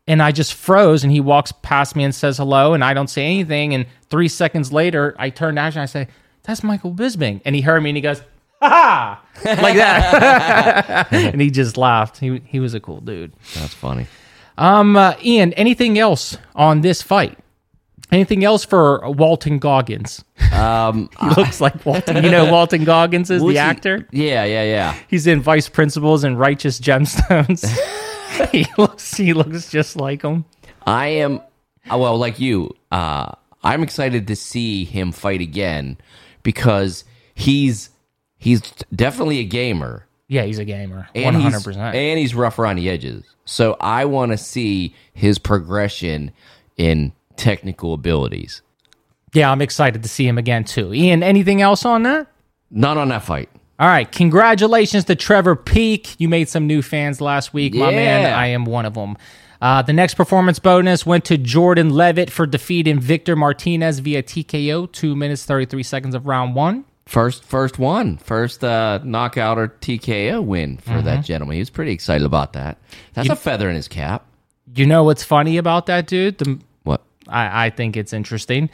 and 0.09 0.23
I 0.23 0.33
just 0.33 0.55
froze. 0.55 1.05
And 1.05 1.13
he 1.13 1.21
walks 1.21 1.53
past 1.63 1.95
me 1.95 2.05
and 2.05 2.15
says 2.15 2.39
hello, 2.39 2.75
and 2.75 2.83
I 2.83 2.93
don't 2.95 3.09
say 3.09 3.25
anything. 3.25 3.75
And 3.75 3.87
three 4.09 4.29
seconds 4.29 4.73
later, 4.73 5.15
I 5.19 5.31
turn 5.31 5.55
to 5.55 5.61
Ash 5.61 5.77
and 5.77 5.83
I 5.83 5.87
say, 5.87 6.09
"That's 6.43 6.65
Michael 6.65 6.93
Bisping," 6.93 7.41
and 7.45 7.55
he 7.55 7.63
heard 7.63 7.81
me 7.81 7.91
and 7.91 7.97
he 7.97 8.03
goes, 8.03 8.23
Like 8.61 9.77
that, 9.77 11.09
and 11.13 11.41
he 11.41 11.51
just 11.51 11.77
laughed. 11.77 12.19
He 12.19 12.41
he 12.45 12.61
was 12.61 12.75
a 12.75 12.81
cool 12.81 13.01
dude. 13.01 13.33
That's 13.55 13.75
funny. 13.75 14.07
Um, 14.59 14.97
uh, 14.97 15.15
Ian, 15.25 15.53
anything 15.55 15.99
else 15.99 16.37
on 16.55 16.83
this 16.83 17.01
fight? 17.01 17.39
Anything 18.13 18.45
else 18.45 18.65
for 18.65 19.09
Walton 19.09 19.59
Goggins? 19.59 20.25
Um, 20.53 21.09
He 21.21 21.29
looks 21.29 21.61
like 21.61 21.87
Walton. 21.87 22.23
You 22.25 22.31
know, 22.31 22.51
Walton 22.51 22.85
Goggins 22.85 23.31
is 23.31 23.41
the 23.41 23.49
he- 23.51 23.59
actor. 23.59 24.07
Yeah, 24.11 24.45
yeah, 24.45 24.65
yeah. 24.65 24.95
He's 25.09 25.27
in 25.27 25.41
Vice 25.41 25.69
Principals 25.69 26.25
and 26.25 26.39
Righteous 26.39 26.81
Gemstones. 26.81 27.65
he 28.51 28.67
looks 28.77 29.15
he 29.17 29.33
looks 29.33 29.71
just 29.71 29.97
like 29.97 30.23
him. 30.23 30.45
I 30.87 31.07
am 31.07 31.41
uh, 31.91 31.97
well, 31.99 32.19
like 32.19 32.41
you. 32.41 32.75
Uh, 32.91 33.33
I'm 33.63 33.83
excited 33.83 34.27
to 34.27 34.37
see 34.37 34.85
him 34.85 35.13
fight 35.13 35.41
again 35.41 35.97
because 36.43 37.05
he's 37.35 37.91
he's 38.41 38.61
definitely 38.95 39.39
a 39.39 39.45
gamer. 39.45 40.07
Yeah, 40.27 40.43
he's 40.43 40.59
a 40.59 40.65
gamer. 40.65 41.09
One 41.15 41.35
hundred 41.35 41.63
percent. 41.63 41.95
and 41.95 42.19
he's 42.19 42.35
rough 42.35 42.59
around 42.59 42.77
the 42.77 42.89
edges. 42.91 43.25
So 43.45 43.77
I 43.81 44.05
want 44.07 44.33
to 44.33 44.39
see 44.39 44.95
his 45.13 45.39
progression 45.39 46.33
in 46.77 47.13
technical 47.37 47.95
abilities. 47.95 48.63
Yeah, 49.33 49.51
I'm 49.53 49.63
excited 49.63 50.03
to 50.03 50.09
see 50.09 50.27
him 50.27 50.39
again 50.39 50.65
too. 50.65 50.93
Ian, 50.93 51.23
anything 51.23 51.63
else 51.63 51.85
on 51.85 52.03
that? 52.05 52.27
Not 52.71 52.97
on 52.97 53.09
that 53.11 53.23
fight. 53.25 53.49
All 53.79 53.89
right, 53.89 54.11
congratulations 54.11 55.05
to 55.05 55.17
Trevor 55.17 55.57
Peek. 55.57 56.15
You 56.21 56.29
made 56.29 56.49
some 56.49 56.67
new 56.67 56.83
fans 56.83 57.21
last 57.21 57.55
week, 57.55 57.75
my 57.75 57.91
man. 57.91 58.33
I 58.33 58.49
am 58.49 58.65
one 58.65 58.85
of 58.87 58.95
them. 58.95 59.17
Uh, 59.63 59.83
the 59.83 59.93
next 59.93 60.15
performance 60.15 60.59
bonus 60.59 61.05
went 61.05 61.25
to 61.27 61.37
Jordan 61.37 61.91
Leavitt 61.91 62.31
for 62.31 62.47
defeating 62.47 62.99
Victor 63.01 63.37
Martinez 63.37 63.99
via 63.99 64.23
TKO, 64.23 64.91
two 64.93 65.17
minutes 65.17 65.45
thirty 65.45 65.67
three 65.67 65.83
seconds 65.83 66.15
of 66.15 66.27
round 66.27 66.55
one. 66.55 66.85
First, 67.11 67.43
first 67.45 67.77
one, 67.77 68.19
first 68.19 68.63
uh, 68.63 69.01
knockout 69.03 69.59
or 69.59 69.67
TKO 69.69 70.45
win 70.45 70.77
for 70.77 70.91
Mm-hmm. 70.93 71.05
that 71.07 71.25
gentleman. 71.25 71.55
He 71.55 71.61
was 71.61 71.69
pretty 71.71 71.91
excited 71.91 72.25
about 72.25 72.53
that. 72.53 72.79
That's 73.15 73.29
a 73.29 73.35
feather 73.35 73.69
in 73.69 73.75
his 73.75 73.89
cap. 73.89 74.27
You 74.77 74.87
know 74.87 75.03
what's 75.03 75.25
funny 75.25 75.57
about 75.57 75.87
that, 75.87 76.07
dude? 76.07 76.39
The, 76.39 76.61
What? 76.85 77.03
I, 77.27 77.67
I 77.67 77.71
think 77.71 77.97
it's 77.97 78.13
interesting. 78.13 78.71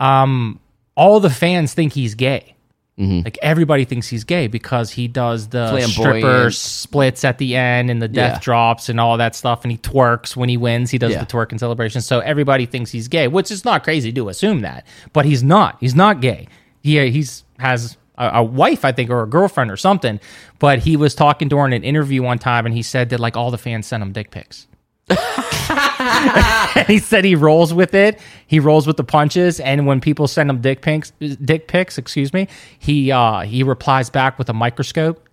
Um, 0.00 0.58
all 0.96 1.20
the 1.20 1.30
fans 1.30 1.74
think 1.74 1.92
he's 1.92 2.16
gay. 2.16 2.54
Like 2.98 3.38
everybody 3.42 3.84
thinks 3.84 4.08
he's 4.08 4.24
gay 4.24 4.46
because 4.46 4.90
he 4.90 5.06
does 5.06 5.48
the 5.48 5.78
stripper 5.82 6.50
splits 6.50 7.24
at 7.24 7.36
the 7.36 7.54
end 7.54 7.90
and 7.90 8.00
the 8.00 8.08
death 8.08 8.36
Yeah. 8.36 8.40
drops 8.40 8.88
and 8.88 8.98
all 8.98 9.18
that 9.18 9.36
stuff, 9.36 9.64
and 9.64 9.70
he 9.70 9.76
twerks 9.76 10.34
when 10.34 10.48
he 10.48 10.56
wins. 10.56 10.90
He 10.90 10.96
does 10.96 11.12
Yeah. 11.12 11.20
the 11.20 11.26
twerking 11.26 11.60
celebration, 11.60 12.00
so 12.00 12.20
everybody 12.20 12.64
thinks 12.64 12.90
he's 12.90 13.06
gay, 13.08 13.28
which 13.28 13.50
is 13.50 13.66
not 13.66 13.84
crazy 13.84 14.12
to 14.14 14.28
assume 14.30 14.62
that, 14.62 14.86
but 15.12 15.26
he's 15.26 15.42
not. 15.44 15.76
He's 15.78 15.94
not 15.94 16.20
gay. 16.22 16.48
Yeah, 16.82 17.04
he's 17.04 17.44
has 17.58 17.96
a, 18.18 18.42
wife, 18.42 18.84
I 18.84 18.92
think, 18.92 19.10
or 19.10 19.22
a 19.22 19.26
girlfriend 19.26 19.70
or 19.70 19.76
something. 19.76 20.20
But 20.58 20.80
he 20.80 20.96
was 20.96 21.14
talking 21.14 21.48
during 21.48 21.72
an 21.72 21.84
interview 21.84 22.22
one 22.22 22.38
time, 22.38 22.66
and 22.66 22.74
he 22.74 22.82
said 22.82 23.10
that 23.10 23.20
like 23.20 23.36
all 23.36 23.50
the 23.50 23.58
fans 23.58 23.86
sent 23.86 24.02
him 24.02 24.12
dick 24.12 24.30
pics. 24.30 24.66
he 26.88 26.98
said 26.98 27.24
he 27.24 27.36
rolls 27.36 27.72
with 27.72 27.94
it. 27.94 28.20
He 28.46 28.58
rolls 28.58 28.86
with 28.86 28.96
the 28.96 29.04
punches, 29.04 29.60
and 29.60 29.86
when 29.86 30.00
people 30.00 30.26
send 30.26 30.50
him 30.50 30.60
dick 30.60 30.82
pics, 30.82 31.12
dick 31.20 31.68
pics, 31.68 31.96
excuse 31.98 32.32
me, 32.32 32.48
he 32.78 33.12
uh, 33.12 33.42
he 33.42 33.62
replies 33.62 34.10
back 34.10 34.38
with 34.38 34.48
a 34.48 34.54
microscope 34.54 35.26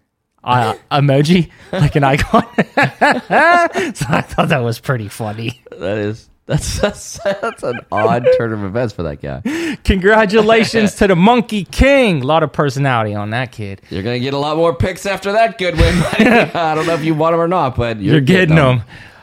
uh, 0.44 0.76
emoji, 0.92 1.50
like 1.72 1.96
an 1.96 2.04
icon. 2.04 2.44
so 2.56 4.06
I 4.10 4.22
thought 4.22 4.50
that 4.50 4.62
was 4.64 4.80
pretty 4.80 5.08
funny. 5.08 5.62
That 5.72 5.98
is 5.98 6.30
that's 6.46 6.80
that's, 6.82 7.20
that's 7.24 7.64
an 7.64 7.80
odd 7.92 8.28
turn 8.38 8.54
of 8.54 8.64
events 8.64 8.94
for 8.94 9.04
that 9.04 9.22
guy. 9.22 9.78
Congratulations 9.84 10.96
to 10.98 11.08
the 11.08 11.16
Monkey 11.16 11.64
King. 11.66 12.22
A 12.22 12.26
lot 12.26 12.44
of 12.44 12.52
personality 12.52 13.16
on 13.16 13.30
that 13.32 13.52
kid. 13.52 13.82
You're 13.90 14.04
gonna 14.04 14.20
get 14.20 14.34
a 14.34 14.38
lot 14.38 14.58
more 14.58 14.76
picks 14.76 15.06
after 15.06 15.32
that 15.32 15.58
good 15.58 15.76
win. 15.78 15.96
I 16.56 16.76
don't 16.76 16.86
know 16.88 16.94
if 16.96 17.04
you 17.04 17.14
want 17.16 17.34
them 17.34 17.40
or 17.42 17.48
not, 17.48 17.76
but 17.76 17.98
you're, 18.00 18.14
You're 18.16 18.22
getting 18.22 18.56
them. 18.56 18.82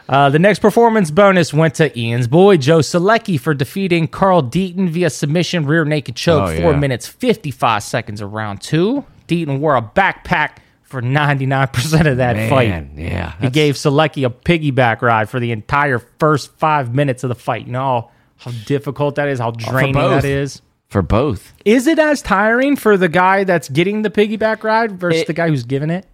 Uh, 0.08 0.28
the 0.28 0.40
next 0.40 0.58
performance 0.58 1.08
bonus 1.10 1.54
went 1.54 1.74
to 1.76 1.96
Ian's 1.96 2.26
boy 2.26 2.56
Joe 2.56 2.78
Solecki 2.80 3.38
for 3.38 3.54
defeating 3.54 4.08
Carl 4.08 4.42
Deaton 4.42 4.88
via 4.88 5.08
submission 5.08 5.66
rear 5.66 5.84
naked 5.84 6.16
choke, 6.16 6.48
Oh, 6.50 6.56
four 6.60 6.72
yeah. 6.72 6.78
minutes 6.78 7.06
fifty 7.06 7.50
five 7.52 7.82
seconds 7.84 8.20
of 8.20 8.32
round 8.32 8.60
two. 8.60 9.04
Deaton 9.28 9.60
wore 9.60 9.76
a 9.76 9.82
backpack 9.82 10.56
for 10.90 11.00
ninety 11.00 11.46
nine 11.46 11.68
percent 11.68 12.06
of 12.06 12.18
that 12.18 12.50
fight. 12.50 12.88
Yeah, 12.96 13.32
He 13.40 13.48
gave 13.48 13.76
Solecki 13.76 14.26
a 14.26 14.30
piggyback 14.30 15.00
ride 15.02 15.30
for 15.30 15.40
the 15.40 15.52
entire 15.52 16.00
first 16.18 16.52
five 16.58 16.94
minutes 16.94 17.24
of 17.24 17.28
the 17.28 17.34
fight. 17.34 17.66
You 17.66 17.72
know 17.72 17.80
how, 17.80 18.10
how 18.38 18.50
difficult 18.66 19.14
that 19.14 19.28
is, 19.28 19.38
how 19.38 19.52
draining 19.52 19.94
that 19.94 20.24
is. 20.24 20.60
for 20.88 21.00
both. 21.02 21.52
Is 21.64 21.86
it 21.86 21.98
as 21.98 22.20
tiring 22.20 22.76
for 22.76 22.96
the 22.96 23.08
guy 23.08 23.44
that's 23.44 23.68
getting 23.68 24.02
the 24.02 24.10
piggyback 24.10 24.62
ride 24.64 24.98
versus 25.00 25.22
It- 25.22 25.26
the 25.28 25.32
guy 25.32 25.48
who's 25.48 25.64
giving 25.64 25.90
it? 25.90 26.06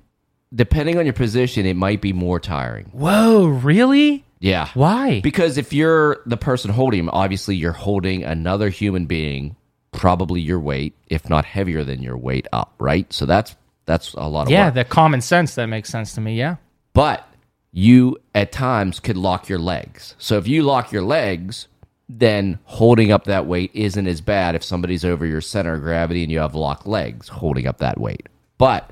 Depending 0.55 0.97
on 0.97 1.05
your 1.05 1.12
position, 1.12 1.66
it 1.66 1.74
might 1.74 2.01
be 2.01 2.12
more 2.12 2.39
tiring. 2.39 2.87
Whoa, 2.93 3.47
really? 3.47 4.24
Yeah. 4.39 4.68
Why? 4.74 5.20
Because 5.20 5.59
if 5.59 5.72
you're 5.72 6.18
the 6.24 6.37
person 6.37 6.70
holding 6.70 7.01
him, 7.01 7.11
obviously 7.12 7.57
you're 7.57 7.72
holding 7.72 8.22
another 8.22 8.68
human 8.68 9.07
being 9.07 9.57
probably 9.91 10.41
your 10.41 10.61
weight, 10.61 10.95
if 11.09 11.29
not 11.29 11.45
heavier 11.47 11.83
than 11.83 12.01
your 12.01 12.16
weight 12.16 12.47
up, 12.53 12.74
right? 12.79 13.12
So 13.12 13.27
that's 13.27 13.57
that's 13.87 14.12
a 14.14 14.28
lot 14.28 14.43
of 14.47 14.51
Yeah, 14.51 14.66
work. 14.66 14.74
the 14.74 14.84
common 14.84 15.20
sense 15.20 15.55
that 15.55 15.66
makes 15.66 15.89
sense 15.89 16.12
to 16.14 16.20
me. 16.20 16.37
Yeah. 16.37 16.57
but 16.93 17.26
you 17.72 18.16
at 18.34 18.53
times 18.53 19.01
could 19.01 19.16
lock 19.18 19.49
your 19.51 19.59
legs. 19.59 20.14
So 20.18 20.39
if 20.39 20.49
you 20.49 20.62
lock 20.62 20.93
your 20.93 21.03
legs, 21.03 21.68
then 22.09 22.59
holding 22.64 23.12
up 23.12 23.24
that 23.24 23.47
weight 23.47 23.70
isn't 23.74 24.07
as 24.07 24.20
bad 24.22 24.55
if 24.55 24.64
somebody's 24.64 25.05
over 25.05 25.26
your 25.26 25.43
center 25.43 25.74
of 25.74 25.82
gravity 25.82 26.22
and 26.22 26.32
you 26.32 26.39
have 26.39 26.55
locked 26.55 26.87
legs 26.87 27.28
holding 27.28 27.66
up 27.66 27.76
that 27.78 28.01
weight. 28.01 28.28
But 28.57 28.91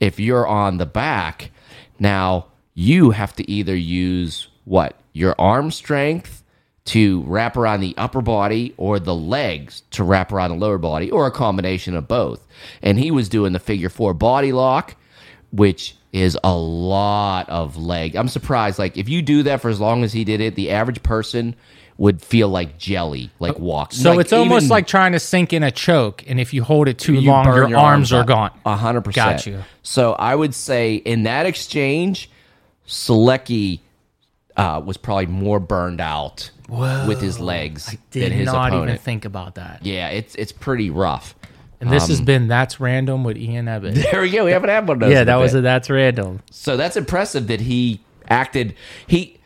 if 0.00 0.18
you're 0.18 0.46
on 0.46 0.78
the 0.78 0.86
back, 0.86 1.50
now 1.98 2.46
you 2.72 3.10
have 3.10 3.34
to 3.36 3.50
either 3.50 3.76
use 3.76 4.48
what? 4.64 4.96
Your 5.12 5.34
arm 5.38 5.70
strength 5.70 6.41
to 6.84 7.22
wrap 7.22 7.56
around 7.56 7.80
the 7.80 7.94
upper 7.96 8.20
body 8.20 8.74
or 8.76 8.98
the 8.98 9.14
legs 9.14 9.82
to 9.92 10.02
wrap 10.02 10.32
around 10.32 10.50
the 10.50 10.56
lower 10.56 10.78
body 10.78 11.10
or 11.10 11.26
a 11.26 11.30
combination 11.30 11.94
of 11.94 12.08
both. 12.08 12.46
And 12.82 12.98
he 12.98 13.10
was 13.10 13.28
doing 13.28 13.52
the 13.52 13.60
figure 13.60 13.88
four 13.88 14.14
body 14.14 14.52
lock 14.52 14.96
which 15.52 15.94
is 16.12 16.36
a 16.42 16.54
lot 16.54 17.48
of 17.48 17.76
leg. 17.76 18.16
I'm 18.16 18.28
surprised. 18.28 18.78
Like 18.78 18.96
if 18.96 19.08
you 19.08 19.22
do 19.22 19.44
that 19.44 19.60
for 19.60 19.68
as 19.68 19.78
long 19.78 20.02
as 20.02 20.12
he 20.12 20.24
did 20.24 20.40
it, 20.40 20.56
the 20.56 20.70
average 20.70 21.02
person 21.02 21.54
would 21.98 22.20
feel 22.22 22.48
like 22.48 22.78
jelly, 22.78 23.30
like 23.38 23.56
uh, 23.56 23.60
walk. 23.60 23.92
So 23.92 24.10
Like, 24.10 24.20
it's 24.20 24.32
almost 24.32 24.64
even 24.64 24.70
like 24.70 24.86
trying 24.86 25.12
to 25.12 25.20
sink 25.20 25.52
in 25.52 25.62
a 25.62 25.70
choke, 25.70 26.24
and 26.26 26.40
if 26.40 26.52
you 26.52 26.64
hold 26.64 26.88
it 26.88 26.98
too 26.98 27.14
you 27.14 27.30
long, 27.30 27.44
burn 27.44 27.68
your, 27.68 27.78
arms, 27.78 28.12
are 28.12 28.24
gone. 28.24 28.50
Hundred 28.64 29.02
percent. 29.02 29.36
Got 29.36 29.46
you. 29.46 29.62
So 29.82 30.14
I 30.14 30.34
would 30.34 30.54
say 30.54 30.96
in 30.96 31.24
that 31.24 31.46
exchange, 31.46 32.30
Solecki 32.88 33.80
uh, 34.56 34.82
was 34.84 34.96
probably 34.96 35.26
more 35.26 35.60
burned 35.60 36.00
out 36.00 36.50
with 36.68 37.20
his 37.20 37.38
legs 37.38 37.86
than 37.86 37.98
Did 38.10 38.32
his 38.32 38.46
not 38.46 38.68
opponent. 38.68 38.90
even 38.90 38.98
think 39.02 39.24
about 39.24 39.56
that. 39.56 39.84
yeah, 39.84 40.08
it's 40.08 40.34
it's 40.36 40.52
pretty 40.52 40.90
rough. 40.90 41.34
And 41.80 41.90
this 41.90 42.06
has 42.08 42.20
been 42.20 42.46
that's 42.48 42.78
random 42.78 43.24
with 43.24 43.36
Ian 43.36 43.66
Ebbett. 43.66 43.94
There 44.12 44.20
we 44.22 44.30
go. 44.30 44.44
We 44.44 44.52
haven't 44.52 44.70
had 44.70 44.86
one 44.86 44.96
of 44.96 45.00
those. 45.00 45.12
yeah, 45.12 45.24
that 45.24 45.36
was 45.36 45.52
bit. 45.52 45.58
a 45.58 45.62
that's 45.62 45.90
random. 45.90 46.40
So 46.50 46.76
that's 46.76 46.96
impressive 46.96 47.48
that 47.48 47.60
he 47.60 48.00
acted. 48.28 48.74
He 49.06 49.40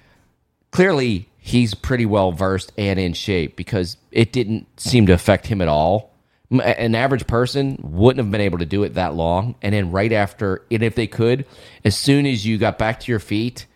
clearly 0.70 1.28
he's 1.38 1.74
pretty 1.74 2.04
well 2.06 2.32
versed 2.32 2.72
and 2.76 2.98
in 2.98 3.12
shape 3.14 3.56
because 3.56 3.96
it 4.12 4.32
didn't 4.32 4.66
seem 4.78 5.06
to 5.06 5.12
affect 5.12 5.46
him 5.46 5.60
at 5.62 5.68
all. 5.68 6.12
An 6.50 6.94
average 6.94 7.26
person 7.26 7.78
wouldn't 7.82 8.24
have 8.24 8.30
been 8.30 8.40
able 8.40 8.58
to 8.58 8.66
do 8.66 8.84
it 8.84 8.94
that 8.94 9.14
long. 9.14 9.56
And 9.62 9.74
then 9.74 9.90
right 9.90 10.12
after, 10.12 10.62
and 10.70 10.82
if 10.82 10.94
they 10.94 11.06
could, 11.08 11.44
as 11.84 11.96
soon 11.96 12.24
as 12.26 12.46
you 12.46 12.56
got 12.58 12.78
back 12.78 13.00
to 13.00 13.10
your 13.10 13.18
feet, 13.18 13.66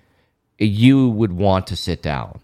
you 0.66 1.08
would 1.10 1.32
want 1.32 1.66
to 1.68 1.76
sit 1.76 2.02
down. 2.02 2.40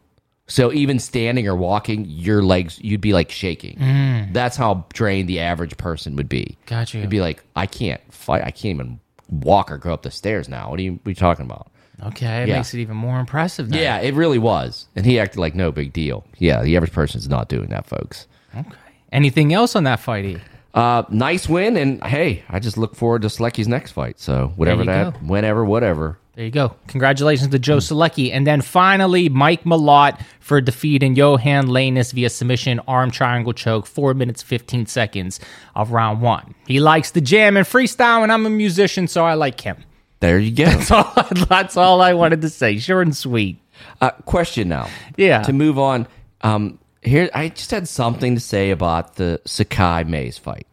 So 0.49 0.73
even 0.73 0.99
standing 1.01 1.49
or 1.49 1.57
walking, 1.57 2.05
your 2.07 2.43
legs 2.43 2.79
you'd 2.81 3.01
be 3.01 3.13
like 3.13 3.31
shaking. 3.31 4.29
That's 4.33 4.57
how 4.57 4.87
drained 4.93 5.29
the 5.29 5.41
average 5.41 5.77
person 5.77 6.15
would 6.17 6.29
be. 6.29 6.57
Gotcha. 6.67 6.99
you. 6.99 7.01
It'd 7.03 7.11
be 7.11 7.21
like, 7.21 7.43
I 7.57 7.67
can't 7.67 8.01
fight. 8.13 8.43
I 8.45 8.51
can't 8.53 8.77
even 8.77 9.01
walk 9.29 9.73
or 9.73 9.77
go 9.79 9.93
up 9.93 10.03
the 10.03 10.11
stairs 10.13 10.49
now. 10.49 10.71
What 10.71 10.79
are 10.79 10.83
you, 10.85 10.93
what 10.93 11.07
are 11.07 11.11
you 11.11 11.15
talking 11.17 11.45
about? 11.47 11.69
Okay, 12.05 12.43
it 12.43 12.49
Yeah. 12.49 12.57
makes 12.59 12.75
it 12.75 12.79
even 12.81 12.97
more 12.97 13.19
impressive. 13.19 13.75
Yeah, 13.75 13.99
it 13.99 14.15
really 14.15 14.39
was. 14.39 14.87
And 14.95 15.05
he 15.07 15.19
acted 15.19 15.41
like 15.41 15.55
no 15.55 15.73
big 15.73 15.93
deal. 15.93 16.25
Yeah, 16.39 16.63
the 16.63 16.77
average 16.77 16.93
person's 16.93 17.29
not 17.29 17.49
doing 17.49 17.69
that, 17.71 17.87
folks. 17.87 18.27
Okay. 18.57 18.71
Anything 19.13 19.53
else 19.53 19.75
on 19.75 19.85
that 19.85 19.99
fight? 20.01 20.25
E? 20.27 20.37
Uh, 20.75 21.05
nice 21.09 21.49
win, 21.49 21.77
and 21.79 22.05
hey, 22.05 22.43
I 22.51 22.59
just 22.61 22.77
look 22.77 22.95
forward 22.95 23.23
to 23.23 23.29
Solecki's 23.29 23.67
next 23.67 23.93
fight. 23.93 24.21
So 24.21 24.53
whatever 24.57 24.85
that, 24.85 25.15
go. 25.15 25.19
whenever, 25.21 25.65
whatever. 25.65 26.19
There 26.37 26.45
you 26.45 26.51
go. 26.51 26.77
Congratulations 26.89 27.49
to 27.49 27.59
Joe 27.59 27.79
Solecki. 27.79 28.31
And 28.31 28.47
then 28.47 28.61
finally, 28.61 29.31
Mike 29.31 29.65
Malott 29.65 30.21
for 30.39 30.61
defeating 30.61 31.17
Yohan 31.17 31.65
Lainesse 31.69 32.13
via 32.13 32.29
submission 32.29 32.79
arm 32.87 33.11
triangle 33.11 33.55
choke, 33.55 33.87
4 33.87 34.13
minutes 34.13 34.43
15 34.43 34.85
seconds 34.85 35.41
of 35.75 35.93
round 35.93 36.21
one. 36.21 36.55
He 36.67 36.79
likes 36.79 37.11
the 37.13 37.23
jam 37.23 37.57
and 37.57 37.67
freestyle, 37.67 38.23
and 38.23 38.31
I'm 38.31 38.45
a 38.45 38.51
musician, 38.51 39.09
so 39.09 39.25
I 39.25 39.33
like 39.33 39.63
him. 39.63 39.83
There 40.21 40.39
you 40.39 40.51
go. 40.55 40.65
That's 40.67 40.91
all, 40.91 41.13
that's 41.49 41.77
all 41.79 42.03
I 42.03 42.13
wanted 42.13 42.43
to 42.43 42.51
say. 42.51 42.79
Short 42.79 43.07
and 43.07 43.17
sweet. 43.17 43.59
uh, 44.03 44.11
question 44.27 44.69
now. 44.69 44.89
Yeah. 45.17 45.43
To 45.43 45.55
move 45.55 45.79
on, 45.79 46.07
um, 46.43 46.79
here 47.01 47.31
I 47.35 47.49
just 47.49 47.71
had 47.71 47.89
something 47.89 48.35
to 48.35 48.41
say 48.43 48.71
about 48.73 49.17
the 49.17 49.41
Sakai 49.47 50.05
Mayes 50.05 50.37
fight. 50.37 50.67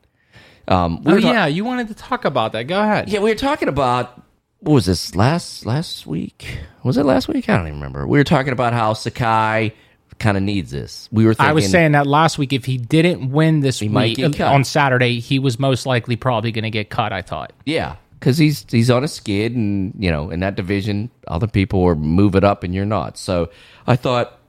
Um, 0.67 1.01
we 1.03 1.13
Oh, 1.13 1.19
ta- 1.21 1.31
yeah. 1.31 1.45
You 1.45 1.63
wanted 1.63 1.87
to 1.87 1.93
talk 1.93 2.25
about 2.25 2.51
that. 2.51 2.63
Go 2.63 2.81
ahead. 2.81 3.07
Yeah, 3.07 3.19
we 3.19 3.29
were 3.29 3.35
talking 3.35 3.67
about 3.69 4.22
what 4.63 4.73
was 4.73 4.85
this 4.85 5.13
last 5.13 5.65
last 5.65 6.07
week? 6.07 6.59
Was 6.83 6.95
it 6.97 7.03
last 7.03 7.27
week? 7.27 7.49
I 7.49 7.57
don't 7.57 7.67
even 7.67 7.79
remember. 7.79 8.07
We 8.07 8.17
were 8.17 8.23
talking 8.23 8.53
about 8.53 8.71
how 8.71 8.93
Sakai 8.93 9.73
kind 10.19 10.37
of 10.37 10.43
needs 10.43 10.71
this. 10.71 11.09
We 11.11 11.25
were 11.25 11.33
thinking 11.33 11.49
I 11.49 11.53
was 11.53 11.69
saying 11.69 11.91
that 11.91 12.07
last 12.07 12.37
week. 12.37 12.53
If 12.53 12.63
he 12.63 12.77
didn't 12.77 13.29
win 13.29 13.59
this 13.59 13.81
week 13.81 14.39
on 14.39 14.63
Saturday, 14.63 15.19
he 15.19 15.37
was 15.37 15.59
most 15.59 15.85
likely 15.85 16.15
probably 16.15 16.53
going 16.53 16.63
to 16.63 16.69
get 16.69 16.89
cut. 16.89 17.11
I 17.11 17.21
thought. 17.21 17.51
yeah, 17.65 17.97
because 18.19 18.37
he's 18.37 18.65
he's 18.71 18.89
on 18.89 19.03
a 19.03 19.09
skid, 19.09 19.53
and 19.53 19.93
you 19.99 20.09
know, 20.09 20.29
in 20.29 20.39
that 20.39 20.55
division, 20.55 21.11
other 21.27 21.47
people 21.47 21.81
were 21.81 21.95
moving 21.95 22.45
up, 22.45 22.63
and 22.63 22.73
you're 22.73 22.85
not. 22.85 23.17
So 23.17 23.49
I 23.85 23.97
thought, 23.97 24.39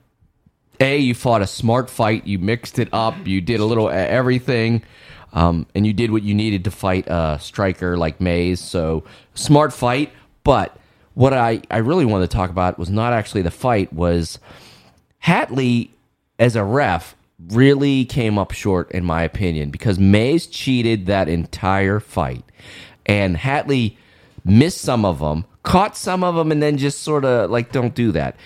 a 0.79 0.97
you 0.97 1.13
fought 1.13 1.41
a 1.41 1.47
smart 1.47 1.89
fight, 1.89 2.25
you 2.25 2.39
mixed 2.39 2.79
it 2.79 2.87
up, 2.93 3.15
you 3.27 3.41
did 3.41 3.59
a 3.59 3.65
little 3.65 3.89
everything. 3.89 4.81
Um, 5.35 5.67
and 5.75 5.85
you 5.85 5.93
did 5.93 6.11
what 6.11 6.23
you 6.23 6.33
needed 6.33 6.63
to 6.63 6.71
fight 6.71 7.05
a 7.07 7.37
striker 7.39 7.97
like 7.97 8.19
Mayes. 8.19 8.61
So 8.61 9.03
smart 9.35 9.73
fight. 9.73 10.11
But 10.43 10.75
what 11.13 11.33
I, 11.33 11.61
I 11.69 11.77
really 11.77 12.05
wanted 12.05 12.31
to 12.31 12.35
talk 12.35 12.49
about 12.49 12.79
was 12.79 12.89
not 12.89 13.13
actually 13.13 13.41
the 13.41 13.51
fight, 13.51 13.91
was 13.93 14.39
Hatley 15.23 15.89
as 16.39 16.55
a 16.55 16.63
ref 16.63 17.15
really 17.49 18.05
came 18.05 18.37
up 18.37 18.51
short 18.53 18.89
in 18.91 19.03
my 19.03 19.21
opinion 19.21 19.69
because 19.69 19.99
Mayes 19.99 20.47
cheated 20.47 21.05
that 21.07 21.27
entire 21.27 21.99
fight 21.99 22.45
and 23.05 23.35
Hatley 23.35 23.97
missed 24.45 24.79
some 24.79 25.03
of 25.03 25.19
them, 25.19 25.45
caught 25.63 25.97
some 25.97 26.23
of 26.23 26.35
them 26.35 26.51
and 26.51 26.63
then 26.63 26.77
just 26.77 27.01
sort 27.01 27.25
of 27.25 27.49
like 27.49 27.73
don't 27.73 27.93
do 27.93 28.11
that. 28.13 28.37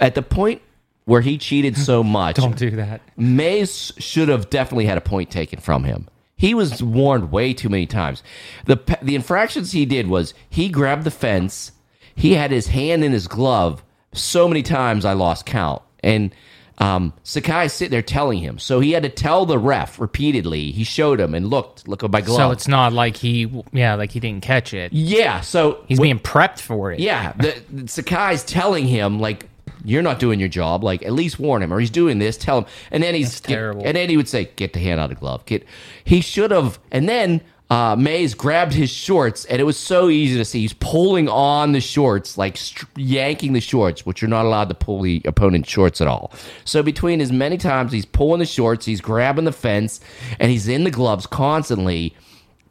At 0.00 0.14
the 0.14 0.22
point 0.22 0.62
where 1.04 1.20
he 1.20 1.36
cheated 1.36 1.76
so 1.76 2.02
much, 2.04 2.36
Don't 2.36 2.56
do 2.56 2.70
that. 2.70 3.02
Mayes 3.16 3.92
should 3.98 4.28
have 4.28 4.48
definitely 4.48 4.86
had 4.86 4.96
a 4.96 5.02
point 5.02 5.30
taken 5.30 5.60
from 5.60 5.84
him. 5.84 6.08
He 6.40 6.54
was 6.54 6.82
warned 6.82 7.30
way 7.30 7.52
too 7.52 7.68
many 7.68 7.84
times. 7.86 8.22
The 8.64 8.78
the 9.02 9.14
infractions 9.14 9.72
he 9.72 9.84
did 9.84 10.06
was 10.08 10.32
he 10.48 10.70
grabbed 10.70 11.04
the 11.04 11.10
fence, 11.10 11.72
he 12.14 12.32
had 12.34 12.50
his 12.50 12.68
hand 12.68 13.04
in 13.04 13.12
his 13.12 13.28
glove 13.28 13.82
so 14.14 14.48
many 14.48 14.62
times 14.62 15.04
I 15.04 15.12
lost 15.12 15.44
count. 15.44 15.82
And 16.02 16.34
um, 16.78 17.12
Sakai 17.24 17.68
sitting 17.68 17.90
there 17.90 18.00
telling 18.00 18.38
him, 18.38 18.58
so 18.58 18.80
he 18.80 18.92
had 18.92 19.02
to 19.02 19.10
tell 19.10 19.44
the 19.44 19.58
ref 19.58 20.00
repeatedly. 20.00 20.70
He 20.72 20.82
showed 20.82 21.20
him 21.20 21.34
and 21.34 21.48
looked, 21.48 21.86
look 21.86 22.02
at 22.02 22.10
my 22.10 22.22
glove. 22.22 22.38
So 22.38 22.50
it's 22.52 22.66
not 22.66 22.94
like 22.94 23.16
he, 23.18 23.52
yeah, 23.72 23.94
like 23.96 24.10
he 24.12 24.18
didn't 24.18 24.42
catch 24.42 24.72
it. 24.72 24.92
yeah. 24.94 25.42
So 25.42 25.84
He's 25.88 26.00
being 26.00 26.18
prepped 26.18 26.60
for 26.60 26.90
it. 26.90 27.00
yeah, 27.00 27.32
the 27.32 27.86
Sakai's 27.86 28.42
telling 28.44 28.86
him 28.86 29.20
like 29.20 29.46
you're 29.84 30.02
not 30.02 30.18
doing 30.18 30.40
your 30.40 30.48
job. 30.48 30.82
Like 30.84 31.02
at 31.04 31.12
least 31.12 31.38
warn 31.38 31.62
him, 31.62 31.72
or 31.72 31.80
he's 31.80 31.90
doing 31.90 32.18
this. 32.18 32.36
Tell 32.36 32.58
him, 32.58 32.66
and 32.90 33.02
then 33.02 33.14
he's 33.14 33.28
That's 33.28 33.40
terrible. 33.40 33.82
and 33.84 33.96
then 33.96 34.08
he 34.08 34.16
would 34.16 34.28
say, 34.28 34.50
"Get 34.56 34.72
the 34.72 34.80
hand 34.80 35.00
out 35.00 35.10
of 35.10 35.20
glove." 35.20 35.44
Get. 35.46 35.64
He 36.04 36.20
should 36.20 36.50
have, 36.50 36.78
and 36.90 37.08
then 37.08 37.40
uh, 37.70 37.94
Mayes 37.96 38.34
grabbed 38.34 38.72
his 38.72 38.90
shorts, 38.90 39.44
and 39.44 39.60
it 39.60 39.64
was 39.64 39.76
so 39.76 40.08
easy 40.08 40.36
to 40.36 40.44
see. 40.44 40.60
He's 40.60 40.72
pulling 40.72 41.28
on 41.28 41.70
the 41.70 41.80
shorts, 41.80 42.36
like 42.36 42.56
str- 42.56 42.86
yanking 42.96 43.52
the 43.52 43.60
shorts, 43.60 44.04
which 44.04 44.20
you're 44.20 44.28
not 44.28 44.44
allowed 44.44 44.68
to 44.70 44.74
pull 44.74 45.02
the 45.02 45.22
opponent's 45.24 45.68
shorts 45.70 46.00
at 46.00 46.08
all. 46.08 46.32
So 46.64 46.82
between 46.82 47.20
as 47.20 47.30
many 47.30 47.56
times 47.58 47.92
he's 47.92 48.06
pulling 48.06 48.40
the 48.40 48.46
shorts, 48.46 48.86
he's 48.86 49.00
grabbing 49.00 49.44
the 49.44 49.52
fence, 49.52 50.00
and 50.40 50.50
he's 50.50 50.66
in 50.66 50.82
the 50.84 50.90
gloves 50.90 51.26
constantly. 51.26 52.14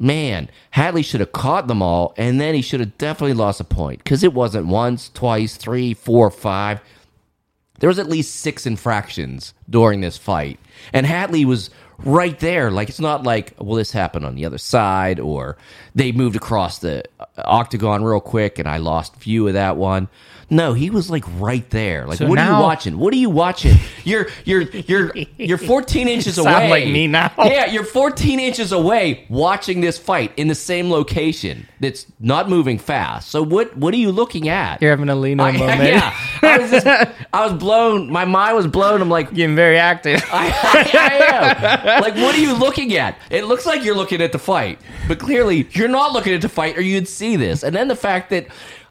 Man, 0.01 0.49
Hadley 0.71 1.01
should 1.01 1.19
have 1.19 1.33
caught 1.33 1.67
them 1.67 1.81
all, 1.81 2.13
and 2.15 2.39
then 2.39 2.53
he 2.55 2.61
should 2.61 2.79
have 2.79 2.97
definitely 2.97 3.33
lost 3.33 3.59
a 3.59 3.65
point 3.65 4.01
because 4.01 4.23
it 4.23 4.33
wasn't 4.33 4.67
once, 4.67 5.09
twice, 5.09 5.57
three, 5.57 5.93
four, 5.93 6.29
five. 6.31 6.79
There 7.79 7.87
was 7.87 7.99
at 7.99 8.09
least 8.09 8.35
six 8.35 8.65
infractions 8.65 9.53
during 9.69 10.01
this 10.01 10.17
fight, 10.17 10.59
and 10.93 11.05
Hatley 11.05 11.45
was 11.45 11.69
right 11.99 12.37
there. 12.39 12.71
Like 12.71 12.89
it's 12.89 12.99
not 12.99 13.23
like, 13.23 13.53
well, 13.57 13.75
this 13.75 13.91
happened 13.91 14.25
on 14.25 14.35
the 14.35 14.45
other 14.45 14.57
side, 14.57 15.19
or 15.19 15.57
they 15.95 16.11
moved 16.11 16.35
across 16.35 16.79
the 16.79 17.03
octagon 17.37 18.03
real 18.03 18.19
quick, 18.21 18.59
and 18.59 18.67
I 18.67 18.77
lost 18.77 19.15
view 19.17 19.47
of 19.47 19.53
that 19.53 19.77
one. 19.77 20.07
No, 20.49 20.73
he 20.73 20.89
was 20.89 21.09
like 21.09 21.23
right 21.37 21.69
there. 21.69 22.07
Like, 22.07 22.17
So 22.17 22.27
what 22.27 22.39
are 22.39 22.45
now- 22.45 22.57
you 22.57 22.63
watching? 22.63 22.97
What 22.97 23.13
are 23.13 23.17
you 23.17 23.29
watching? 23.29 23.75
You're 24.03 24.27
you're 24.45 24.63
you're 24.63 25.11
you're 25.37 25.57
14 25.57 26.07
inches 26.15 26.35
Sound 26.35 26.47
away. 26.47 26.69
like 26.69 26.85
me 26.87 27.05
now. 27.07 27.31
Yeah, 27.37 27.67
you're 27.67 27.83
14 27.83 28.39
inches 28.39 28.71
away 28.71 29.25
watching 29.29 29.81
this 29.81 29.97
fight 29.99 30.31
in 30.37 30.47
the 30.47 30.55
same 30.55 30.89
location. 30.89 31.67
That's 31.79 32.07
not 32.19 32.49
moving 32.49 32.79
fast. 32.79 33.29
So 33.29 33.43
what 33.43 33.75
what 33.77 33.93
are 33.93 33.97
you 33.97 34.11
looking 34.11 34.49
at? 34.49 34.81
You're 34.81 34.91
having 34.91 35.09
a 35.09 35.15
lean 35.15 35.39
on 35.39 35.55
I- 35.55 35.57
moment. 35.59 35.83
yeah, 35.83 36.13
I 36.41 36.57
was 36.57 36.71
just, 36.71 36.87
I 36.87 37.43
was 37.45 37.53
blown. 37.53 38.11
My 38.11 38.25
mind 38.25 38.55
was 38.55 38.65
blown. 38.67 39.01
I'm 39.01 39.09
like, 39.09 39.31
Getting 39.39 39.55
very 39.55 39.77
active. 39.77 40.23
I, 40.31 40.49
I 40.93 41.85
am. 41.95 42.01
Like, 42.01 42.15
what 42.15 42.35
are 42.35 42.39
you 42.41 42.53
looking 42.53 42.95
at? 42.95 43.17
It 43.29 43.45
looks 43.45 43.65
like 43.65 43.83
you're 43.83 43.95
looking 43.95 44.21
at 44.21 44.31
the 44.31 44.39
fight, 44.39 44.79
but 45.07 45.19
clearly 45.19 45.67
you're 45.73 45.87
not 45.87 46.13
looking 46.13 46.33
at 46.33 46.41
the 46.41 46.49
fight, 46.49 46.77
or 46.77 46.81
you'd 46.81 47.07
see 47.07 47.35
this. 47.35 47.63
And 47.63 47.75
then 47.75 47.87
the 47.87 47.95
fact 47.95 48.29
that 48.31 48.47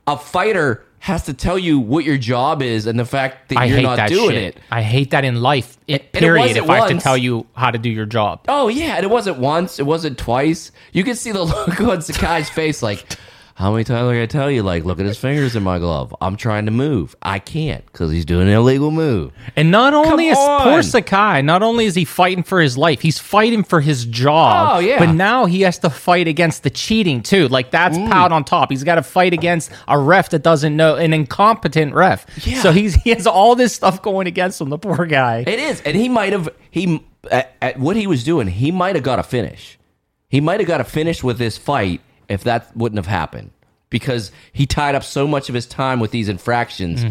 a 0.06 0.16
fighter 0.16 0.84
has 1.00 1.24
to 1.24 1.34
tell 1.34 1.58
you 1.58 1.78
what 1.78 2.04
your 2.04 2.18
job 2.18 2.62
is 2.62 2.86
and 2.86 2.98
the 2.98 3.04
fact 3.04 3.48
that 3.50 3.58
I 3.58 3.64
you're 3.66 3.82
not 3.82 3.96
that 3.96 4.08
doing 4.08 4.30
shit. 4.30 4.56
it. 4.56 4.62
I 4.70 4.82
hate 4.82 5.12
that 5.12 5.24
in 5.24 5.40
life. 5.40 5.78
It, 5.86 6.02
it 6.02 6.12
period. 6.12 6.40
wasn't 6.40 6.64
If 6.64 6.70
I 6.70 6.76
have 6.76 6.88
to 6.88 6.98
tell 6.98 7.16
you 7.16 7.46
how 7.54 7.70
to 7.70 7.78
do 7.78 7.88
your 7.88 8.06
job. 8.06 8.44
Oh 8.48 8.68
yeah, 8.68 8.96
and 8.96 9.04
it 9.04 9.10
wasn't 9.10 9.38
once, 9.38 9.78
it 9.78 9.86
wasn't 9.86 10.18
twice. 10.18 10.72
You 10.92 11.04
could 11.04 11.16
see 11.16 11.32
the 11.32 11.42
look 11.44 11.80
on 11.80 12.02
Sakai's 12.02 12.50
face, 12.50 12.82
like, 12.82 13.16
how 13.58 13.72
many 13.72 13.82
times 13.82 14.06
are 14.06 14.22
I 14.22 14.26
tell 14.26 14.48
you? 14.48 14.62
Like, 14.62 14.84
look 14.84 15.00
at 15.00 15.06
his 15.06 15.18
fingers 15.18 15.56
in 15.56 15.64
my 15.64 15.80
glove. 15.80 16.14
I'm 16.20 16.36
trying 16.36 16.66
to 16.66 16.70
move, 16.70 17.16
I 17.20 17.40
can't 17.40 17.84
because 17.86 18.12
he's 18.12 18.24
doing 18.24 18.46
an 18.46 18.54
illegal 18.54 18.92
move. 18.92 19.32
And 19.56 19.72
not 19.72 19.94
only 19.94 20.28
is 20.28 20.38
on. 20.38 20.62
poor 20.62 20.80
Sakai, 20.84 21.42
not 21.42 21.60
only 21.60 21.86
is 21.86 21.96
he 21.96 22.04
fighting 22.04 22.44
for 22.44 22.60
his 22.60 22.78
life, 22.78 23.00
he's 23.00 23.18
fighting 23.18 23.64
for 23.64 23.80
his 23.80 24.04
job. 24.04 24.76
Oh, 24.76 24.78
yeah. 24.78 25.00
But 25.00 25.12
now 25.14 25.46
he 25.46 25.62
has 25.62 25.76
to 25.80 25.90
fight 25.90 26.28
against 26.28 26.62
the 26.62 26.70
cheating 26.70 27.20
too. 27.20 27.48
Like 27.48 27.72
that's 27.72 27.98
Mm. 27.98 28.08
pout 28.08 28.30
on 28.30 28.44
top. 28.44 28.70
He's 28.70 28.84
got 28.84 28.94
to 28.94 29.02
fight 29.02 29.32
against 29.32 29.72
a 29.88 29.98
ref 29.98 30.30
that 30.30 30.44
doesn't 30.44 30.76
know, 30.76 30.94
an 30.94 31.12
incompetent 31.12 31.94
ref. 31.94 32.26
Yeah. 32.46 32.62
So 32.62 32.70
he's 32.70 32.94
he 32.94 33.10
has 33.10 33.26
all 33.26 33.56
this 33.56 33.74
stuff 33.74 34.02
going 34.02 34.28
against 34.28 34.60
him. 34.60 34.68
The 34.68 34.78
poor 34.78 35.04
guy. 35.04 35.42
It 35.44 35.58
is, 35.58 35.80
and 35.80 35.96
he 35.96 36.08
might 36.08 36.32
have 36.32 36.48
he 36.70 37.04
at, 37.28 37.56
at 37.60 37.80
what 37.80 37.96
he 37.96 38.06
was 38.06 38.22
doing. 38.22 38.46
He 38.46 38.70
might 38.70 38.94
have 38.94 39.02
got 39.02 39.18
a 39.18 39.24
finish. 39.24 39.80
He 40.28 40.40
might 40.40 40.60
have 40.60 40.68
got 40.68 40.80
a 40.80 40.84
finish 40.84 41.24
with 41.24 41.38
this 41.38 41.58
fight 41.58 42.02
if 42.28 42.44
that 42.44 42.76
wouldn't 42.76 42.98
have 42.98 43.06
happened 43.06 43.50
because 43.90 44.30
he 44.52 44.66
tied 44.66 44.94
up 44.94 45.02
so 45.04 45.26
much 45.26 45.48
of 45.48 45.54
his 45.54 45.66
time 45.66 46.00
with 46.00 46.10
these 46.10 46.28
infractions. 46.28 47.04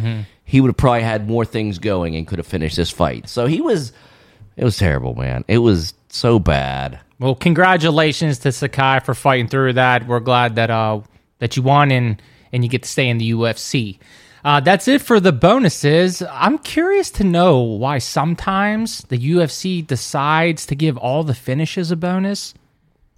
He 0.44 0.62
would 0.62 0.70
have 0.70 0.78
probably 0.78 1.02
had 1.02 1.28
more 1.28 1.44
things 1.44 1.80
going 1.80 2.16
and 2.16 2.26
could 2.28 2.40
have 2.40 2.48
finished 2.48 2.76
this 2.78 2.90
fight. 2.92 3.28
So 3.28 3.46
he 3.48 3.62
was. 3.62 3.92
It 4.56 4.64
was 4.64 4.78
terrible, 4.78 5.14
man. 5.14 5.44
It 5.48 5.60
was 5.60 5.94
so 6.10 6.40
bad. 6.40 7.00
Well, 7.20 7.36
congratulations 7.36 8.40
to 8.40 8.52
Sakai 8.52 9.00
for 9.04 9.14
fighting 9.14 9.48
through 9.48 9.74
that. 9.74 10.08
We're 10.08 10.20
glad 10.20 10.56
that 10.56 10.70
uh 10.70 11.02
that 11.40 11.58
you 11.58 11.64
won 11.64 11.92
and 11.92 12.22
and 12.52 12.64
you 12.64 12.70
get 12.70 12.84
to 12.84 12.90
stay 12.90 13.08
in 13.10 13.18
the 13.18 13.32
UFC. 13.32 14.00
Uh, 14.44 14.62
that's 14.62 14.88
it 14.88 15.02
for 15.02 15.20
the 15.20 15.34
bonuses. 15.34 16.24
I'm 16.32 16.58
curious 16.60 17.12
to 17.12 17.24
know 17.24 17.60
why 17.60 17.98
sometimes 17.98 19.00
the 19.10 19.18
UFC 19.18 19.86
decides 19.86 20.66
to 20.68 20.76
give 20.76 20.96
all 20.98 21.24
the 21.24 21.34
finishes 21.34 21.92
a 21.92 21.96
bonus. 21.98 22.54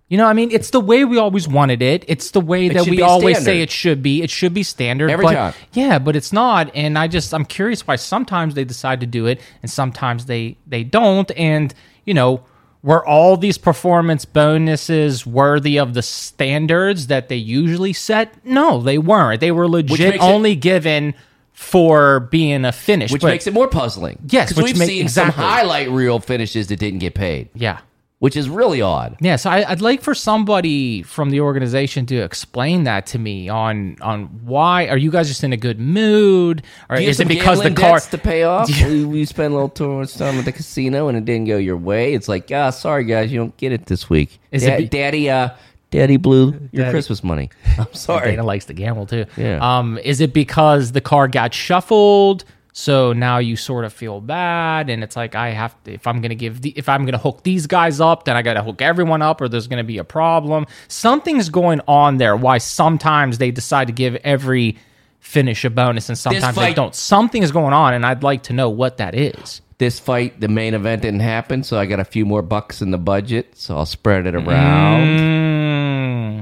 You 0.10 0.18
know, 0.18 0.26
I 0.26 0.34
mean, 0.34 0.50
it's 0.52 0.72
the 0.72 0.80
way 0.80 1.06
we 1.06 1.18
always 1.20 1.48
wanted 1.48 1.82
it. 1.84 2.04
It's 2.08 2.32
the 2.32 2.42
way 2.42 2.68
that 2.70 2.88
we 2.88 3.02
always 3.02 3.44
say 3.44 3.62
it 3.62 3.70
should 3.70 4.02
be. 4.02 4.24
It 4.24 4.32
should 4.32 4.54
be 4.56 4.64
standard 4.64 5.12
Every 5.12 5.24
but- 5.26 5.34
time. 5.34 5.54
Yeah, 5.74 6.00
but 6.00 6.16
it's 6.16 6.34
not. 6.34 6.72
And 6.76 6.98
I 6.98 7.08
just 7.08 7.32
I'm 7.34 7.46
curious 7.46 7.86
why 7.88 7.96
sometimes 7.96 8.56
they 8.56 8.64
decide 8.64 9.00
to 9.02 9.06
do 9.06 9.28
it 9.28 9.40
and 9.62 9.70
sometimes 9.70 10.26
they 10.26 10.58
they 10.66 10.84
don't. 10.84 11.30
And 11.38 11.74
you 12.06 12.16
know, 12.16 12.44
were 12.82 13.06
all 13.06 13.38
these 13.38 13.60
performance 13.60 14.26
bonuses 14.26 15.28
worthy 15.28 15.78
of 15.78 15.94
the 15.94 16.02
standards 16.02 17.06
that 17.08 17.30
they 17.30 17.36
usually 17.36 17.94
set? 17.94 18.34
No, 18.44 18.82
they 18.82 18.98
weren't. 18.98 19.42
They 19.42 19.52
were 19.52 19.68
legit 19.68 20.00
makes 20.00 20.16
it- 20.16 20.22
only 20.28 20.56
given 20.56 21.14
for 21.54 22.22
being 22.32 22.64
a 22.66 22.72
finish. 22.72 23.12
Which 23.12 23.22
But- 23.22 23.28
makes 23.28 23.46
it 23.46 23.54
more 23.54 23.68
puzzling. 23.68 24.18
Yes, 24.30 24.54
'Cause 24.54 24.64
which 24.64 24.74
we've 24.74 24.88
seen 24.88 25.02
exactly. 25.04 25.34
some 25.34 25.44
highlight 25.44 25.92
reel 25.92 26.20
finishes 26.20 26.68
that 26.68 26.80
didn't 26.80 27.00
get 27.00 27.14
paid, 27.16 27.50
yeah. 27.54 27.80
Which 28.20 28.36
is 28.38 28.50
really 28.50 28.82
odd. 28.82 29.16
Yeah, 29.22 29.38
so 29.38 29.50
I, 29.50 29.70
I'd 29.72 29.82
like 29.82 30.02
for 30.02 30.14
somebody 30.14 31.04
from 31.04 31.30
the 31.30 31.40
organization 31.42 32.06
to 32.08 32.18
explain 32.18 32.84
that 32.84 33.06
to 33.08 33.20
me 33.20 33.48
on 33.50 33.96
on 34.02 34.26
why 34.44 34.88
are 34.88 34.98
you 34.98 35.10
guys 35.12 35.28
just 35.28 35.44
in 35.44 35.54
a 35.54 35.58
good 35.58 35.80
mood, 35.80 36.64
or 36.90 36.98
Do 36.98 37.02
you 37.02 37.08
have 37.08 37.12
is 37.12 37.20
it 37.22 37.28
because 37.28 37.62
the 37.64 37.72
car? 37.72 38.00
to 38.00 38.18
pay 38.18 38.44
off? 38.44 38.70
we, 38.86 39.06
we 39.06 39.26
spent 39.26 39.52
a 39.52 39.56
little 39.56 39.70
too 39.70 39.90
much 40.00 40.16
time 40.16 40.38
at 40.38 40.46
the 40.46 40.52
casino 40.52 41.08
and 41.08 41.18
it 41.18 41.26
didn't 41.26 41.46
go 41.48 41.58
your 41.58 41.78
way. 41.78 42.14
It's 42.14 42.28
like, 42.28 42.52
ah, 42.54 42.70
sorry 42.72 43.06
guys, 43.06 43.32
you 43.32 43.40
don't 43.40 43.56
get 43.58 43.72
it 43.72 43.86
this 43.86 44.10
week. 44.10 44.40
Is 44.52 44.64
Da- 44.64 44.74
it 44.74 44.78
be- 44.78 44.88
Daddy? 44.90 45.30
Uh, 45.30 45.50
Daddy 45.92 46.18
blew 46.18 46.52
your 46.72 46.84
Daddy- 46.86 46.92
Christmas 46.92 47.24
money. 47.24 47.50
I'm 47.80 47.92
sorry. 47.94 48.32
Dana 48.32 48.44
likes 48.44 48.66
to 48.66 48.74
gamble 48.74 49.06
too. 49.08 49.26
Yeah. 49.38 49.58
Um, 49.62 49.98
is 50.04 50.22
it 50.22 50.34
because 50.34 50.92
the 50.92 51.02
car 51.02 51.28
got 51.28 51.52
shuffled? 51.54 52.44
So 52.80 53.12
now 53.12 53.40
you 53.40 53.58
sort 53.58 53.84
of 53.84 53.92
feel 53.92 54.22
bad, 54.22 54.90
and 54.90 55.04
it's 55.04 55.18
like 55.18 55.36
I 55.36 55.50
have 55.50 55.76
to. 55.84 55.92
If 55.92 56.08
I'm 56.08 56.22
gonna 56.22 56.34
give 56.34 56.62
the, 56.62 56.70
if 56.78 56.88
I'm 56.88 57.04
gonna 57.04 57.18
hook 57.18 57.44
these 57.44 57.68
guys 57.68 58.00
up, 58.00 58.24
then 58.24 58.38
I 58.38 58.42
gotta 58.42 58.64
hook 58.64 58.82
everyone 58.82 59.22
up, 59.22 59.42
or 59.42 59.50
there's 59.50 59.68
gonna 59.68 59.84
be 59.84 59.98
a 59.98 60.06
problem. 60.06 60.66
Something's 60.88 61.50
going 61.50 61.82
on 61.90 62.20
there. 62.20 62.38
Why 62.38 62.58
sometimes 62.58 63.38
they 63.38 63.52
decide 63.52 63.88
to 63.88 63.94
give 63.94 64.16
every 64.24 64.78
finish 65.20 65.66
a 65.66 65.70
bonus, 65.70 66.08
and 66.08 66.18
sometimes 66.18 66.56
they 66.56 66.74
don't. 66.74 66.96
Something 66.96 67.44
is 67.44 67.52
going 67.52 67.74
on, 67.74 67.96
and 67.96 68.06
I'd 68.06 68.24
like 68.24 68.44
to 68.44 68.54
know 68.54 68.70
what 68.70 68.96
that 68.96 69.14
is. 69.14 69.60
This 69.78 70.00
fight, 70.00 70.40
the 70.40 70.48
main 70.48 70.74
event 70.74 71.02
didn't 71.02 71.20
happen, 71.20 71.64
so 71.64 71.78
I 71.78 71.86
got 71.86 72.00
a 72.00 72.06
few 72.06 72.26
more 72.26 72.42
bucks 72.42 72.82
in 72.82 72.92
the 72.92 72.98
budget, 72.98 73.58
so 73.58 73.76
I'll 73.76 73.86
spread 73.86 74.26
it 74.26 74.36
around. 74.36 75.20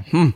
Mm. 0.05 0.33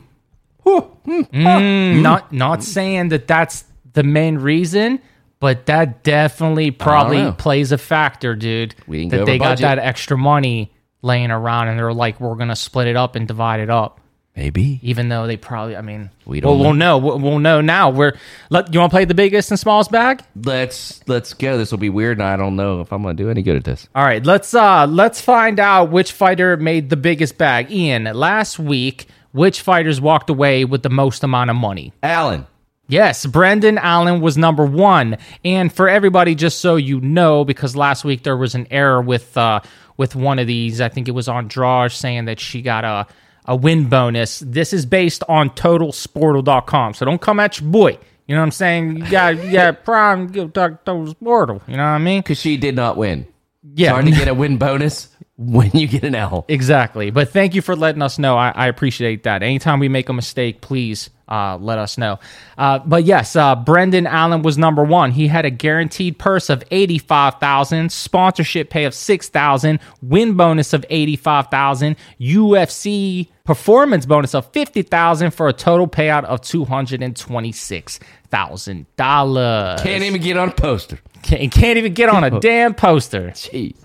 Mm, 0.66 2.02
not 2.02 2.32
not 2.32 2.64
saying 2.64 3.10
that 3.10 3.28
that's 3.28 3.64
the 3.92 4.02
main 4.02 4.38
reason, 4.38 5.00
but 5.42 5.66
that 5.66 6.04
definitely 6.04 6.70
probably 6.70 7.32
plays 7.32 7.72
a 7.72 7.78
factor, 7.78 8.36
dude. 8.36 8.76
We 8.86 8.98
didn't 8.98 9.10
that 9.10 9.26
they 9.26 9.38
got 9.38 9.58
budget. 9.58 9.62
that 9.62 9.78
extra 9.80 10.16
money 10.16 10.72
laying 11.02 11.32
around, 11.32 11.66
and 11.66 11.76
they're 11.76 11.92
like, 11.92 12.20
"We're 12.20 12.36
gonna 12.36 12.54
split 12.54 12.86
it 12.86 12.94
up 12.94 13.16
and 13.16 13.26
divide 13.26 13.58
it 13.58 13.68
up." 13.68 13.98
Maybe. 14.36 14.78
Even 14.82 15.08
though 15.08 15.26
they 15.26 15.36
probably, 15.36 15.76
I 15.76 15.82
mean, 15.82 16.10
We 16.26 16.40
don't 16.40 16.52
Well, 16.52 16.60
we'll 16.60 16.74
know. 16.74 16.96
We'll, 16.96 17.18
we'll 17.18 17.38
know 17.40 17.60
now. 17.60 17.90
We're 17.90 18.16
let 18.50 18.72
you 18.72 18.78
want 18.78 18.90
to 18.92 18.94
play 18.94 19.04
the 19.04 19.14
biggest 19.14 19.50
and 19.50 19.58
smallest 19.58 19.90
bag. 19.90 20.22
Let's 20.36 21.00
let's 21.08 21.34
go. 21.34 21.58
This 21.58 21.72
will 21.72 21.78
be 21.78 21.90
weird, 21.90 22.18
and 22.18 22.28
I 22.28 22.36
don't 22.36 22.54
know 22.54 22.80
if 22.80 22.92
I'm 22.92 23.02
gonna 23.02 23.14
do 23.14 23.28
any 23.28 23.42
good 23.42 23.56
at 23.56 23.64
this. 23.64 23.88
All 23.96 24.04
right, 24.04 24.24
let's 24.24 24.54
uh 24.54 24.86
let's 24.86 25.20
find 25.20 25.58
out 25.58 25.90
which 25.90 26.12
fighter 26.12 26.56
made 26.56 26.88
the 26.88 26.96
biggest 26.96 27.36
bag. 27.36 27.68
Ian, 27.72 28.04
last 28.04 28.60
week, 28.60 29.08
which 29.32 29.60
fighters 29.60 30.00
walked 30.00 30.30
away 30.30 30.64
with 30.64 30.84
the 30.84 30.90
most 30.90 31.24
amount 31.24 31.50
of 31.50 31.56
money? 31.56 31.92
Alan, 32.00 32.46
Yes, 32.92 33.24
Brendan 33.24 33.78
Allen 33.78 34.20
was 34.20 34.36
number 34.36 34.66
one. 34.66 35.16
And 35.46 35.72
for 35.72 35.88
everybody, 35.88 36.34
just 36.34 36.60
so 36.60 36.76
you 36.76 37.00
know, 37.00 37.42
because 37.42 37.74
last 37.74 38.04
week 38.04 38.22
there 38.22 38.36
was 38.36 38.54
an 38.54 38.66
error 38.70 39.00
with 39.00 39.34
uh, 39.34 39.60
with 39.96 40.14
one 40.14 40.38
of 40.38 40.46
these. 40.46 40.78
I 40.78 40.90
think 40.90 41.08
it 41.08 41.12
was 41.12 41.26
on 41.26 41.48
Draj 41.48 41.94
saying 41.94 42.26
that 42.26 42.38
she 42.38 42.60
got 42.60 42.84
a 42.84 43.06
a 43.46 43.56
win 43.56 43.88
bonus. 43.88 44.40
This 44.40 44.74
is 44.74 44.84
based 44.84 45.24
on 45.26 45.48
TotalSportek.com. 45.48 46.92
So 46.92 47.06
don't 47.06 47.20
come 47.20 47.40
at 47.40 47.58
your 47.58 47.70
boy. 47.70 47.98
You 48.26 48.34
know 48.34 48.42
what 48.42 48.46
I'm 48.46 48.50
saying? 48.50 48.98
You 48.98 49.10
got 49.10 49.42
you 49.42 49.52
got 49.52 49.84
prime 49.86 50.26
go 50.26 50.48
talk 50.48 50.84
Total 50.84 51.14
Sportek. 51.14 51.66
You 51.66 51.78
know 51.78 51.84
what 51.84 51.88
I 51.88 51.98
mean? 51.98 52.20
because 52.20 52.38
she 52.38 52.58
did 52.58 52.76
not 52.76 52.98
win. 52.98 53.26
Yeah. 53.74 53.92
Hard 53.92 54.04
to 54.04 54.10
get 54.10 54.28
a 54.28 54.34
win 54.34 54.58
bonus 54.58 55.08
when 55.50 55.70
you 55.72 55.86
get 55.86 56.04
an 56.04 56.14
L. 56.14 56.44
Exactly. 56.48 57.10
But 57.10 57.30
thank 57.30 57.54
you 57.54 57.62
for 57.62 57.74
letting 57.74 58.02
us 58.02 58.18
know. 58.18 58.36
I, 58.36 58.50
I 58.50 58.66
appreciate 58.68 59.24
that. 59.24 59.42
Anytime 59.42 59.80
we 59.80 59.88
make 59.88 60.08
a 60.08 60.12
mistake, 60.12 60.60
please 60.60 61.10
uh, 61.28 61.56
let 61.58 61.78
us 61.78 61.96
know. 61.96 62.20
Uh, 62.58 62.78
but 62.80 63.04
yes, 63.04 63.34
uh, 63.36 63.56
Brendan 63.56 64.06
Allen 64.06 64.42
was 64.42 64.58
number 64.58 64.84
one. 64.84 65.12
He 65.12 65.28
had 65.28 65.44
a 65.44 65.50
guaranteed 65.50 66.18
purse 66.18 66.50
of 66.50 66.62
eighty-five 66.70 67.40
thousand, 67.40 67.90
sponsorship 67.90 68.70
pay 68.70 68.84
of 68.84 68.94
six 68.94 69.28
thousand, 69.28 69.80
win 70.02 70.34
bonus 70.34 70.72
of 70.72 70.84
eighty-five 70.90 71.48
thousand, 71.48 71.96
UFC 72.20 73.28
performance 73.44 74.04
bonus 74.06 74.34
of 74.34 74.46
fifty 74.52 74.82
thousand 74.82 75.32
for 75.32 75.48
a 75.48 75.52
total 75.52 75.88
payout 75.88 76.24
of 76.24 76.42
two 76.42 76.64
hundred 76.64 77.02
and 77.02 77.16
twenty-six 77.16 77.98
thousand 78.28 78.86
dollars. 78.96 79.80
Can't 79.80 80.04
even 80.04 80.20
get 80.20 80.36
on 80.36 80.50
a 80.50 80.52
poster. 80.52 80.98
Can't, 81.22 81.52
can't 81.52 81.78
even 81.78 81.94
get 81.94 82.08
on 82.08 82.24
a 82.24 82.40
damn 82.40 82.74
poster. 82.74 83.30
Jeez. 83.34 83.76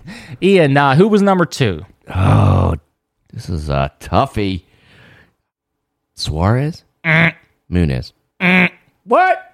Ian, 0.42 0.76
uh, 0.76 0.94
who 0.94 1.08
was 1.08 1.22
number 1.22 1.44
two? 1.44 1.84
Oh, 2.14 2.74
this 3.32 3.48
is 3.48 3.68
a 3.68 3.92
toughie. 4.00 4.64
Suarez? 6.16 6.84
Munez. 7.70 8.12
What? 9.04 9.44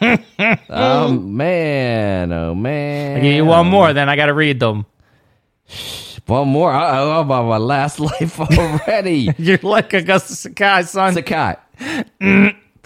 Oh, 0.70 1.10
man. 1.10 2.30
Oh, 2.32 2.54
man. 2.54 3.16
I 3.16 3.20
give 3.20 3.34
you 3.34 3.44
one 3.44 3.66
more, 3.66 3.92
then 3.92 4.08
I 4.08 4.14
got 4.14 4.26
to 4.26 4.32
read 4.32 4.60
them. 4.60 4.86
One 6.26 6.48
more. 6.48 6.72
I'm 6.72 7.28
on 7.32 7.46
my 7.48 7.56
last 7.56 7.98
life 8.00 8.38
already. 8.38 9.32
You're 9.38 9.58
like 9.62 9.90
Augusto 9.90 10.34
Sakai, 10.36 10.82
son. 10.84 11.14
Sakai. 11.14 11.56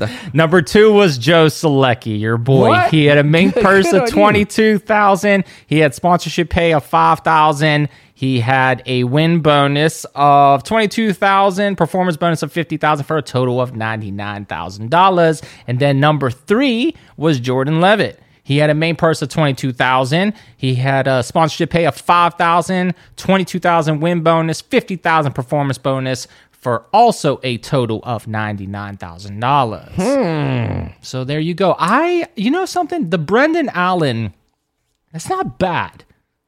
Number 0.33 0.63
two 0.63 0.93
was 0.93 1.19
Joe 1.19 1.47
Solecki, 1.47 2.19
your 2.19 2.39
boy. 2.39 2.69
What? 2.69 2.91
He 2.91 3.07
had 3.07 3.19
a 3.19 3.25
main 3.25 3.53
purse 3.53 3.93
of 3.93 4.09
twenty 4.09 4.45
two 4.45 4.79
thousand. 4.79 5.45
He 5.67 5.79
had 5.79 5.95
sponsorship 5.95 6.51
pay 6.51 6.73
of 6.73 6.85
five 6.85 7.21
thousand. 7.21 7.89
He 8.15 8.41
had 8.41 8.83
a 8.87 9.05
win 9.05 9.41
bonus 9.41 10.07
of 10.15 10.63
twenty 10.65 10.89
two 10.89 11.13
thousand, 11.13 11.77
performance 11.77 12.17
bonus 12.17 12.43
of 12.43 12.53
fifty 12.53 12.77
thousand 12.77 13.05
for 13.07 13.17
a 13.17 13.23
total 13.23 13.61
of 13.61 13.77
ninety 13.77 14.11
nine 14.11 14.45
thousand 14.45 14.91
dollars. 14.91 15.43
And 15.67 15.79
then 15.79 16.01
number 16.01 16.31
three 16.31 16.95
was 17.17 17.41
Jordan 17.41 17.81
Leavitt. 17.81 18.21
He 18.45 18.57
had 18.59 18.71
a 18.71 18.75
main 18.75 18.97
purse 18.97 19.23
of 19.23 19.29
22,000. 19.29 20.35
He 20.57 20.75
had 20.75 21.07
a 21.07 21.23
sponsorship 21.23 21.71
pay 21.71 21.87
of 21.87 21.97
5,000, 21.97 22.93
22,000 23.17 24.01
win 24.01 24.23
bonus, 24.23 24.61
50,000 24.61 25.33
performance 25.33 25.79
bonus 25.79 26.27
for 26.63 26.87
also 26.93 27.41
a 27.43 27.59
total 27.59 28.01
of 28.05 28.27
$99,000. 28.27 30.95
So 31.03 31.25
there 31.25 31.41
you 31.41 31.55
go. 31.55 31.75
I 31.79 32.29
you 32.37 32.51
know 32.51 32.65
something, 32.65 33.11
the 33.11 33.19
Brendan 33.19 33.69
Allen 33.75 34.33
that's 35.13 35.29
not 35.29 35.59
bad. 35.59 36.05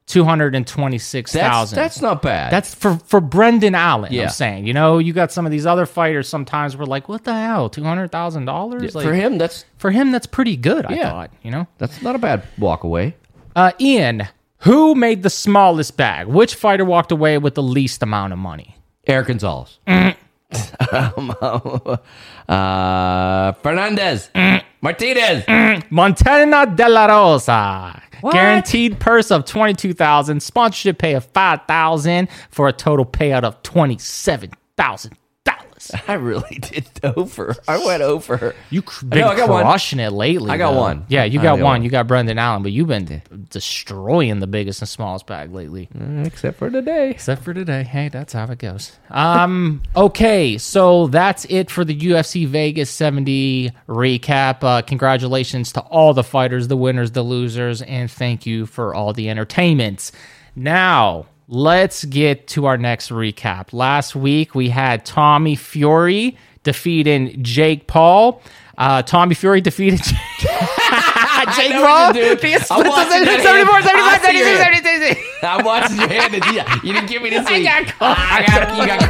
226,000. 0.07 1.43
That's 1.43 1.73
that's 1.73 2.01
not 2.03 2.23
bad. 2.23 2.53
That's 2.53 2.75
for 2.75 2.97
for 2.99 3.21
Brendan 3.21 3.75
Allen. 3.75 4.13
Yeah. 4.13 4.25
I'm 4.25 4.29
saying, 4.31 4.67
you 4.67 4.75
know, 4.75 4.99
you 4.99 5.15
got 5.15 5.33
some 5.33 5.47
of 5.47 5.53
these 5.53 5.65
other 5.67 5.87
fighters. 5.87 6.29
Sometimes 6.29 6.77
we're 6.77 6.85
like, 6.85 7.09
what 7.09 7.25
the 7.25 7.33
hell, 7.33 7.71
two 7.71 7.85
hundred 7.85 8.13
thousand 8.13 8.45
dollars? 8.45 8.93
for 8.93 9.15
him. 9.15 9.39
That's 9.39 9.65
for 9.79 9.91
him, 9.91 10.13
that's 10.13 10.27
pretty 10.27 10.57
good. 10.57 10.85
I 10.87 11.03
thought, 11.03 11.31
you 11.43 11.51
know. 11.51 11.67
that's 11.79 12.03
not 12.03 12.15
a 12.15 12.19
bad 12.19 12.43
walk 12.59 12.85
away. 12.85 13.17
Uh, 13.57 13.73
Ian, 13.81 14.29
who 14.59 14.95
made 14.95 15.23
the 15.23 15.31
smallest 15.31 15.97
bag? 15.97 16.27
Which 16.27 16.55
fighter 16.55 16.85
walked 16.85 17.11
away 17.11 17.39
with 17.39 17.55
the 17.55 17.63
least 17.63 18.03
amount 18.03 18.35
of 18.35 18.39
money? 18.39 18.74
Erick 19.07 19.29
Gonzalez. 19.29 19.79
Um, 19.87 21.35
uh, 22.49 23.53
Fernandez. 23.53 24.31
Martinez. 24.81 25.45
Montana 25.91 26.67
de 26.75 26.89
la 26.89 27.07
Rosa. 27.07 28.03
Guaranteed 28.23 28.99
purse 29.01 29.31
of 29.31 29.45
twenty 29.45 29.75
two 29.75 29.93
thousand, 29.93 30.43
sponsorship 30.43 30.99
pay 30.99 31.15
of 31.15 31.25
five 31.27 31.61
thousand 31.67 32.29
for 32.51 32.69
a 32.69 32.73
total 32.73 33.05
payout 33.05 33.45
of 33.45 33.63
twenty 33.63 33.99
seven 33.99 34.51
thousand 34.77 35.17
I 36.09 36.15
really 36.15 36.59
did 36.59 36.87
over. 37.03 37.55
I 37.67 37.85
went 37.85 38.03
over. 38.03 38.55
You 38.71 38.83
cr- 38.83 39.05
I 39.07 39.09
been 39.09 39.21
know, 39.21 39.29
I 39.29 39.37
got 39.37 39.49
one. 39.49 39.63
crushing 39.65 40.01
it 40.01 40.13
lately. 40.13 40.51
I 40.51 40.57
got 40.57 40.73
though. 40.73 40.81
one. 40.81 41.07
Yeah, 41.09 41.25
you 41.25 41.41
I 41.41 41.43
got 41.43 41.53
one. 41.55 41.63
one. 41.63 41.83
You 41.85 41.91
got 41.91 42.07
Brendan 42.07 42.39
Allen, 42.39 42.63
but 42.63 42.73
you've 42.73 42.89
been 42.89 43.23
destroying 43.51 44.41
the 44.41 44.47
biggest 44.47 44.81
and 44.83 44.89
smallest 44.89 45.27
bag 45.27 45.53
lately. 45.53 45.89
Except 46.25 46.59
for 46.59 46.71
today. 46.71 47.11
Except 47.11 47.43
for 47.43 47.55
today. 47.55 47.83
Hey, 47.85 48.09
that's 48.09 48.33
how 48.33 48.45
it 48.45 48.59
goes. 48.59 48.93
Um, 49.11 49.83
okay, 49.97 50.59
so 50.59 51.07
that's 51.09 51.45
it 51.49 51.71
for 51.71 51.85
the 51.85 51.97
UFC 51.99 52.47
Vegas 52.47 52.91
70 52.91 53.73
recap. 53.89 54.63
Uh, 54.63 54.83
congratulations 54.83 55.73
to 55.73 55.81
all 55.81 56.15
the 56.15 56.25
fighters, 56.25 56.69
the 56.69 56.77
winners, 56.77 57.13
the 57.13 57.23
losers, 57.23 57.83
and 57.83 58.11
thank 58.11 58.47
you 58.47 58.67
for 58.67 58.95
all 58.95 59.13
the 59.13 59.29
entertainments. 59.31 60.13
Now, 60.57 61.27
let's 61.49 62.05
get 62.05 62.47
to 62.49 62.67
our 62.67 62.77
next 62.77 63.11
recap. 63.11 63.73
Last 63.73 64.15
week 64.17 64.55
we 64.55 64.69
had 64.69 65.05
Tommy 65.05 65.57
Fury 65.57 66.37
defeating 66.63 67.43
Jake 67.43 67.87
Paul. 67.87 68.43
Uh, 68.77 69.03
Tommy 69.03 69.35
Fury 69.35 69.61
defeated 69.61 70.01
Jake 71.57 71.71
know 71.71 71.85
Paul. 71.85 72.07
what 72.09 72.17
you're 72.17 72.35
doing. 72.37 72.53
He 72.53 72.57
I'm 72.71 72.87
watching 72.89 73.25
74, 73.25 73.83
75, 73.83 74.35
your 74.35 74.45
76, 74.45 74.47
hand. 74.47 75.17
76. 75.17 75.21
I'm 75.43 75.65
watching 75.65 75.97
your 75.99 76.09
hand. 76.09 76.35
You, 76.35 76.41
you 76.89 76.93
didn't 76.95 77.09
give 77.09 77.23
me 77.23 77.31
this 77.31 77.49
week. 77.51 77.69
I 77.69 77.85
got 77.85 77.95
caught. 77.95 78.19
I 78.19 78.47
got, 78.47 78.77
you 78.79 78.87
got 78.87 79.01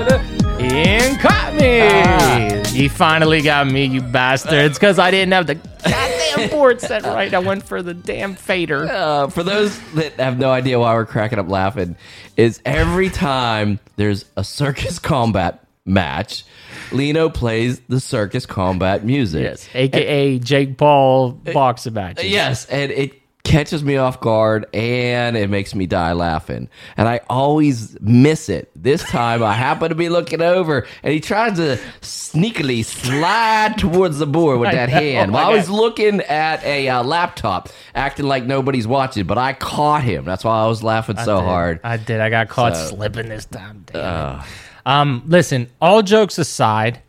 caught. 0.00 0.33
Ian 0.64 1.16
caught 1.18 1.54
me. 1.54 2.62
He 2.70 2.88
finally 2.88 3.42
got 3.42 3.66
me, 3.66 3.84
you 3.84 4.00
bastards, 4.00 4.78
because 4.78 4.98
I 4.98 5.10
didn't 5.10 5.32
have 5.32 5.46
the 5.46 5.54
goddamn 5.54 6.50
board 6.50 6.80
set 6.80 7.04
right. 7.04 7.32
I 7.32 7.38
went 7.38 7.62
for 7.62 7.82
the 7.82 7.94
damn 7.94 8.34
fader. 8.34 8.88
Uh, 8.90 9.28
for 9.28 9.42
those 9.42 9.78
that 9.92 10.14
have 10.14 10.38
no 10.38 10.50
idea 10.50 10.80
why 10.80 10.94
we're 10.94 11.06
cracking 11.06 11.38
up 11.38 11.48
laughing, 11.48 11.96
is 12.36 12.60
every 12.64 13.10
time 13.10 13.78
there's 13.96 14.24
a 14.36 14.42
circus 14.42 14.98
combat 14.98 15.64
match, 15.86 16.44
Lino 16.90 17.28
plays 17.28 17.80
the 17.88 18.00
circus 18.00 18.46
combat 18.46 19.04
music. 19.04 19.42
Yes, 19.42 19.68
aka 19.74 20.38
Jake 20.40 20.76
Paul 20.76 21.32
boxing 21.32 21.94
matches. 21.94 22.24
Yes, 22.24 22.66
and 22.66 22.90
it 22.90 23.20
catches 23.44 23.84
me 23.84 23.96
off 23.98 24.20
guard 24.20 24.66
and 24.74 25.36
it 25.36 25.48
makes 25.50 25.74
me 25.74 25.86
die 25.86 26.12
laughing. 26.14 26.68
And 26.96 27.06
I 27.06 27.20
always 27.28 27.96
miss 28.00 28.48
it. 28.48 28.70
This 28.74 29.02
time 29.04 29.42
I 29.42 29.52
happen 29.52 29.90
to 29.90 29.94
be 29.94 30.08
looking 30.08 30.40
over 30.42 30.86
and 31.02 31.12
he 31.12 31.20
tries 31.20 31.56
to 31.58 31.78
sneakily 32.00 32.84
slide 32.84 33.76
towards 33.78 34.18
the 34.18 34.26
board 34.26 34.58
with 34.60 34.72
that 34.72 34.88
hand 34.88 35.32
while 35.32 35.46
I 35.46 35.52
I 35.52 35.54
was 35.56 35.68
looking 35.70 36.20
at 36.22 36.64
a 36.64 36.88
uh, 36.88 37.04
laptop, 37.04 37.68
acting 37.94 38.26
like 38.26 38.44
nobody's 38.44 38.86
watching. 38.86 39.26
But 39.26 39.38
I 39.38 39.52
caught 39.52 40.02
him. 40.02 40.24
That's 40.24 40.42
why 40.42 40.62
I 40.62 40.66
was 40.66 40.82
laughing 40.82 41.18
so 41.18 41.36
did. 41.40 41.44
hard. 41.44 41.80
I 41.84 41.96
did. 41.98 42.20
I 42.20 42.30
got 42.30 42.48
caught 42.48 42.74
So- 42.76 42.96
slipping 42.96 43.28
this 43.28 43.44
time. 43.44 43.84
Damn 43.86 44.40
it. 44.40 44.44
Um, 44.86 45.22
listen. 45.26 45.68
All 45.80 46.02
jokes 46.02 46.38
aside, 46.38 47.00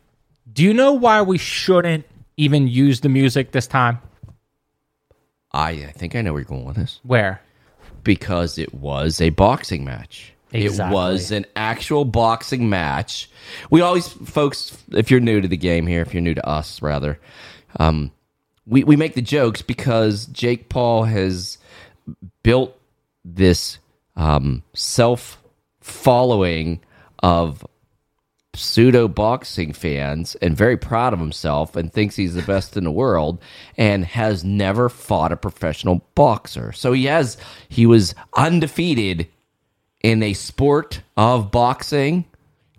do 0.52 0.64
you 0.64 0.74
know 0.74 0.94
why 0.94 1.22
we 1.22 1.38
shouldn't 1.38 2.06
even 2.38 2.68
use 2.68 3.00
the 3.02 3.10
music 3.10 3.52
this 3.52 3.68
time? 3.68 4.00
I, 5.56 5.70
I 5.72 5.92
think 5.92 6.16
I 6.16 6.22
know 6.22 6.34
where 6.34 6.42
you're 6.42 6.48
going 6.50 6.66
with 6.66 6.76
this. 6.76 7.00
Where? 7.04 7.42
because 8.06 8.58
it 8.58 8.74
was 8.74 9.20
a 9.20 9.32
boxing 9.32 9.84
match. 9.84 10.32
It 10.54 10.64
Exactly. 10.64 10.94
was 10.94 11.32
an 11.32 11.46
actual 11.58 12.06
boxing 12.06 12.70
match. 12.70 13.30
We 13.70 13.82
always, 13.82 14.08
folks, 14.08 14.78
if 14.92 15.12
you're 15.12 15.20
new 15.20 15.42
to 15.42 15.48
the 15.50 15.58
game 15.58 15.86
here, 15.86 16.02
if 16.02 16.14
you're 16.14 16.22
new 16.22 16.36
to 16.36 16.48
us, 16.48 16.82
rather, 16.82 17.20
um, 17.78 18.12
we, 18.66 18.86
we 18.86 18.96
make 18.96 19.16
the 19.16 19.22
jokes 19.22 19.62
because 19.62 20.28
Jake 20.28 20.70
Paul 20.70 21.04
has 21.04 21.58
built 22.44 22.80
this 23.26 23.80
um, 24.16 24.64
self 24.74 25.42
following 25.82 26.80
of 27.22 27.66
pseudo 28.56 29.08
boxing 29.08 29.74
fans 29.74 30.36
and 30.36 30.56
very 30.56 30.78
proud 30.78 31.14
of 31.14 31.20
himself 31.20 31.76
and 31.76 31.92
thinks 31.92 32.16
he's 32.16 32.34
the 32.36 32.42
best 32.42 32.78
in 32.78 32.84
the 32.84 32.92
world 32.92 33.42
and 33.78 34.06
has 34.06 34.44
never 34.44 34.90
fought 34.90 35.32
a 35.32 35.38
professional 35.38 36.06
boxer. 36.16 36.72
So 36.72 36.94
he 36.94 37.06
has 37.06 37.38
he 37.70 37.86
was 37.86 38.16
undefeated 38.36 39.28
in 40.02 40.24
a 40.24 40.34
sport 40.34 41.02
of 41.18 41.52
boxing. 41.52 42.26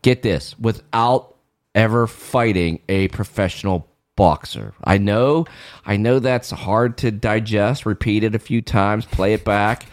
Get 0.03 0.23
this, 0.23 0.59
without 0.59 1.37
ever 1.75 2.07
fighting 2.07 2.81
a 2.89 3.09
professional 3.09 3.89
boxer. 4.15 4.75
I 4.83 4.99
know 4.99 5.47
I 5.85 5.97
know 5.97 6.19
that's 6.19 6.51
hard 6.51 6.99
to 6.99 7.11
digest, 7.11 7.87
repeat 7.87 8.25
it 8.25 8.35
a 8.35 8.39
few 8.39 8.63
times, 8.63 9.05
play 9.05 9.35
it 9.35 9.45
back, 9.45 9.87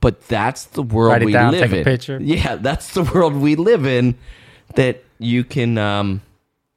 but 0.00 0.26
that's 0.28 0.64
the 0.64 0.82
world 0.82 1.22
we 1.22 1.32
down, 1.32 1.52
live 1.52 1.72
in. 1.72 1.84
picture. 1.84 2.18
Yeah, 2.20 2.56
that's 2.56 2.92
the 2.94 3.04
world 3.04 3.34
we 3.34 3.56
live 3.56 3.86
in 3.86 4.16
that 4.74 5.02
you 5.18 5.44
can 5.44 5.78
um 5.78 6.22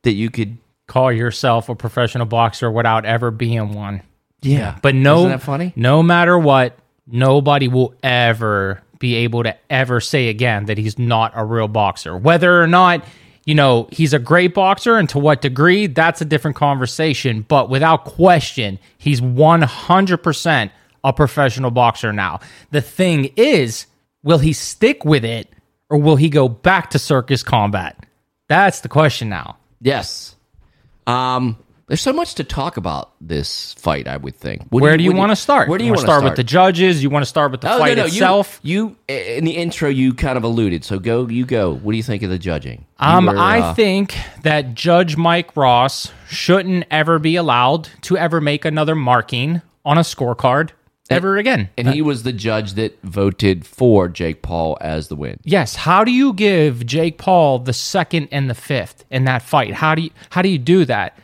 that 0.04 0.14
you 0.14 0.30
could 0.30 0.58
Call 0.86 1.14
yourself 1.14 1.70
a 1.70 1.76
professional 1.76 2.26
boxer 2.26 2.70
without 2.70 3.06
ever 3.06 3.32
being 3.32 3.74
one. 3.74 4.02
yeah. 4.42 4.78
But 4.82 4.96
no, 4.96 5.20
Isn't 5.20 5.30
that 5.32 5.42
funny? 5.42 5.72
No 5.78 6.04
matter 6.04 6.38
what, 6.38 6.78
nobody 7.08 7.70
will 7.70 7.96
ever 8.04 8.82
be 9.00 9.16
able 9.16 9.44
to 9.44 9.56
ever 9.70 10.02
say 10.02 10.28
again 10.28 10.66
that 10.66 10.78
he's 10.78 11.00
not 11.00 11.32
a 11.36 11.46
real 11.46 11.70
boxer. 11.70 12.18
Whether 12.18 12.62
or 12.62 12.68
not 12.68 13.06
you 13.46 13.56
know 13.56 13.88
he's 13.92 14.14
a 14.14 14.20
great 14.20 14.54
boxer 14.54 14.98
and 14.98 15.08
to 15.10 15.20
what 15.20 15.42
degree, 15.42 15.88
that's 15.88 16.20
a 16.20 16.26
different 16.26 16.58
conversation. 16.58 17.46
But 17.48 17.70
without 17.70 18.04
question, 18.04 18.78
he's 18.98 19.22
one 19.22 19.62
hundred 19.62 20.18
percent 20.18 20.74
a 21.06 21.14
professional 21.14 21.72
boxer 21.72 22.12
now. 22.12 22.42
The 22.72 22.82
thing 22.82 23.32
is, 23.38 23.88
will 24.22 24.40
he 24.40 24.52
stick 24.52 25.06
with 25.06 25.24
it 25.24 25.50
or 25.94 26.00
will 26.02 26.16
he 26.16 26.28
go 26.28 26.50
back 26.50 26.90
to 26.90 27.00
circus 27.00 27.44
combat? 27.44 28.04
That's 28.50 28.82
the 28.82 28.90
question 28.90 29.30
now. 29.30 29.58
Yes. 29.80 30.36
Um 31.06 31.58
there's 31.88 32.02
so 32.02 32.14
much 32.14 32.36
to 32.36 32.44
talk 32.44 32.78
about 32.78 33.12
this 33.22 33.74
fight, 33.74 34.08
I 34.08 34.18
would 34.18 34.36
think. 34.36 34.64
What 34.70 34.82
where 34.82 34.98
do 34.98 35.04
you, 35.04 35.12
want 35.12 35.32
to 35.32 35.36
start? 35.36 35.68
Where 35.70 35.78
do 35.78 35.84
you, 35.84 35.92
wanna 35.92 36.00
want 36.00 36.08
start, 36.08 36.24
with 36.24 36.36
the 36.38 36.44
judges? 36.44 37.04
You 37.04 37.10
want 37.12 37.24
to 37.24 37.30
start 37.30 37.52
with 37.52 37.62
the 37.62 37.72
Oh, 37.72 37.78
fight 37.78 37.98
no, 37.98 38.04
no, 38.04 38.08
itself? 38.08 38.60
You, 38.64 38.98
you 39.08 39.16
in 39.16 39.44
the 39.44 39.52
intro 39.52 39.90
you 39.90 40.16
kind 40.16 40.38
of 40.38 40.44
alluded. 40.44 40.84
So 40.84 40.98
go 40.98 41.28
you 41.28 41.46
go. 41.46 41.76
What 41.76 41.92
do 41.92 41.98
you 41.98 42.04
think 42.04 42.24
of 42.24 42.32
the 42.32 42.40
judging? 42.40 42.86
Um, 42.98 43.28
were, 43.28 43.38
I 43.38 43.60
uh, 43.60 43.74
think 43.76 44.16
that 44.42 44.74
Judge 44.74 45.18
Mike 45.18 45.56
Ross 45.56 46.12
shouldn't 46.28 46.86
ever 46.90 47.20
be 47.20 47.36
allowed 47.36 47.90
to 48.04 48.18
ever 48.18 48.42
make 48.42 48.66
another 48.66 48.96
marking 48.96 49.62
on 49.86 50.00
a 50.00 50.02
scorecard 50.02 50.72
ever 51.10 51.38
again. 51.38 51.70
and 51.78 51.88
he 51.90 52.02
was 52.02 52.24
the 52.24 52.34
judge 52.34 52.74
that 52.74 52.98
voted 53.04 53.66
for 53.66 54.08
Jake 54.08 54.42
Paul 54.42 54.78
as 54.82 55.08
the 55.10 55.16
win. 55.16 55.40
yes, 55.44 55.76
how 55.76 56.04
do 56.04 56.12
you 56.12 56.34
give 56.34 56.86
Jake 56.86 57.18
Paul 57.18 57.60
the 57.60 57.74
second 57.74 58.30
and 58.32 58.50
the 58.50 58.56
fifth 58.56 59.06
in 59.12 59.26
that 59.26 59.42
fight? 59.42 59.74
How 59.74 59.96
do 59.96 60.02
you 60.04 60.10
how 60.32 60.42
do 60.42 60.50
you 60.50 60.58
do 60.60 60.86
that? 60.86 61.18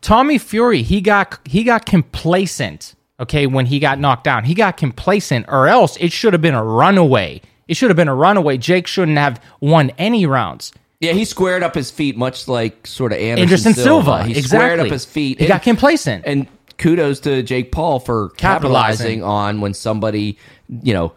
Tommy 0.00 0.38
Fury, 0.38 0.82
he 0.82 1.00
got 1.00 1.38
he 1.44 1.64
got 1.64 1.86
complacent. 1.86 2.94
Okay, 3.20 3.46
when 3.48 3.66
he 3.66 3.80
got 3.80 3.98
knocked 3.98 4.22
down, 4.24 4.44
he 4.44 4.54
got 4.54 4.76
complacent, 4.76 5.46
or 5.48 5.66
else 5.66 5.96
it 5.96 6.12
should 6.12 6.32
have 6.34 6.42
been 6.42 6.54
a 6.54 6.62
runaway. 6.62 7.40
It 7.66 7.76
should 7.76 7.90
have 7.90 7.96
been 7.96 8.08
a 8.08 8.14
runaway. 8.14 8.58
Jake 8.58 8.86
shouldn't 8.86 9.18
have 9.18 9.42
won 9.60 9.90
any 9.98 10.24
rounds. 10.24 10.72
Yeah, 11.00 11.12
he 11.12 11.24
squared 11.24 11.62
up 11.64 11.74
his 11.74 11.90
feet, 11.90 12.16
much 12.16 12.46
like 12.48 12.86
sort 12.86 13.12
of 13.12 13.18
Anderson, 13.18 13.42
Anderson 13.42 13.74
Silva, 13.74 14.24
He 14.24 14.30
exactly. 14.38 14.48
squared 14.48 14.80
up 14.80 14.86
his 14.86 15.04
feet. 15.04 15.40
He 15.40 15.46
got 15.46 15.62
complacent. 15.62 16.24
And 16.26 16.46
kudos 16.78 17.20
to 17.20 17.42
Jake 17.42 17.72
Paul 17.72 18.00
for 18.00 18.30
capitalizing, 18.30 19.20
Capitalizing. 19.20 19.22
on 19.22 19.60
when 19.60 19.74
somebody, 19.74 20.38
you 20.82 20.94
know, 20.94 21.12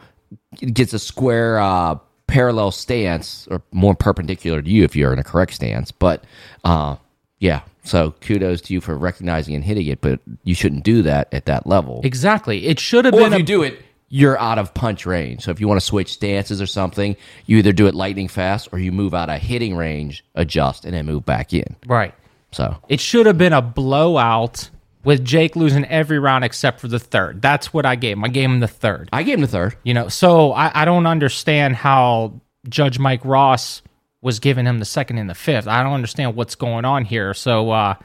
gets 0.59 0.93
a 0.93 0.99
square 0.99 1.59
uh, 1.59 1.95
parallel 2.28 2.72
stance, 2.72 3.47
or 3.51 3.62
more 3.72 3.95
perpendicular 3.95 4.62
to 4.62 4.70
you 4.70 4.84
if 4.84 4.95
you're 4.95 5.14
in 5.14 5.20
a 5.20 5.24
correct 5.24 5.53
stance. 5.53 5.91
But 5.91 6.24
uh, 6.64 6.95
yeah, 7.39 7.62
so 7.84 8.12
kudos 8.22 8.62
to 8.62 8.74
you 8.74 8.82
for 8.82 8.97
recognizing 8.97 9.55
and 9.55 9.64
hitting 9.64 9.88
it, 9.88 10.01
but 10.01 10.20
you 10.43 10.55
shouldn't 10.55 10.84
do 10.84 11.01
that 11.03 11.34
at 11.34 11.45
that 11.45 11.66
level. 11.68 12.01
Exactly. 12.03 12.68
It 12.68 12.80
should 12.80 13.05
have 13.05 13.14
Or 13.14 13.20
been 13.22 13.34
if 13.34 13.34
a 13.34 13.38
you 13.39 13.43
do 13.45 13.64
it, 13.64 13.82
you're 14.09 14.38
out 14.39 14.59
of 14.59 14.74
punch 14.74 15.05
range. 15.05 15.41
So 15.43 15.51
if 15.51 15.59
you 15.62 15.68
want 15.68 15.80
to 15.80 15.86
switch 15.86 16.12
stances 16.14 16.62
or 16.62 16.66
something, 16.68 17.16
you 17.45 17.57
either 17.57 17.72
do 17.72 17.88
it 17.88 17.95
lightning 17.95 18.28
fast 18.28 18.70
or 18.72 18.80
you 18.80 18.91
move 18.91 19.14
out 19.14 19.30
of 19.30 19.39
hitting 19.41 19.76
range, 19.76 20.24
adjust, 20.36 20.84
and 20.86 20.93
then 20.93 21.05
move 21.05 21.26
back 21.26 21.53
in. 21.53 21.76
Right. 21.86 22.14
So 22.51 22.76
It 22.89 22.99
should 22.99 23.26
have 23.26 23.38
been 23.38 23.53
a 23.53 23.62
blowout 23.62 24.70
with 25.04 25.24
Jake 25.26 25.56
losing 25.56 25.86
every 25.86 26.20
round 26.20 26.43
except 26.43 26.80
for 26.80 26.88
the 26.88 26.99
third. 26.99 27.41
That's 27.41 27.74
what 27.74 27.86
I 27.86 27.95
gave 27.95 28.18
him. 28.18 28.24
I 28.24 28.30
gave 28.30 28.49
him 28.49 28.60
the 28.60 28.68
third. 28.68 29.10
I 29.12 29.24
gave 29.24 29.36
him 29.36 29.41
the 29.41 29.47
third. 29.47 29.76
You 29.84 29.93
know, 29.93 30.08
so 30.08 30.54
I, 30.54 30.82
I 30.82 30.86
don't 30.86 31.08
understand 31.08 31.76
how 31.76 32.41
Judge 32.70 32.99
Mike 32.99 33.26
Ross 33.26 33.82
was 34.22 34.39
giving 34.39 34.66
him 34.66 34.80
the 34.80 34.86
second 34.86 35.18
and 35.18 35.30
the 35.30 35.36
fifth. 35.36 35.68
I 35.68 35.82
don't 35.84 35.93
understand 35.93 36.36
what's 36.36 36.56
going 36.56 36.86
on 36.86 37.06
here. 37.06 37.34
So 37.34 37.72
uh 37.72 37.95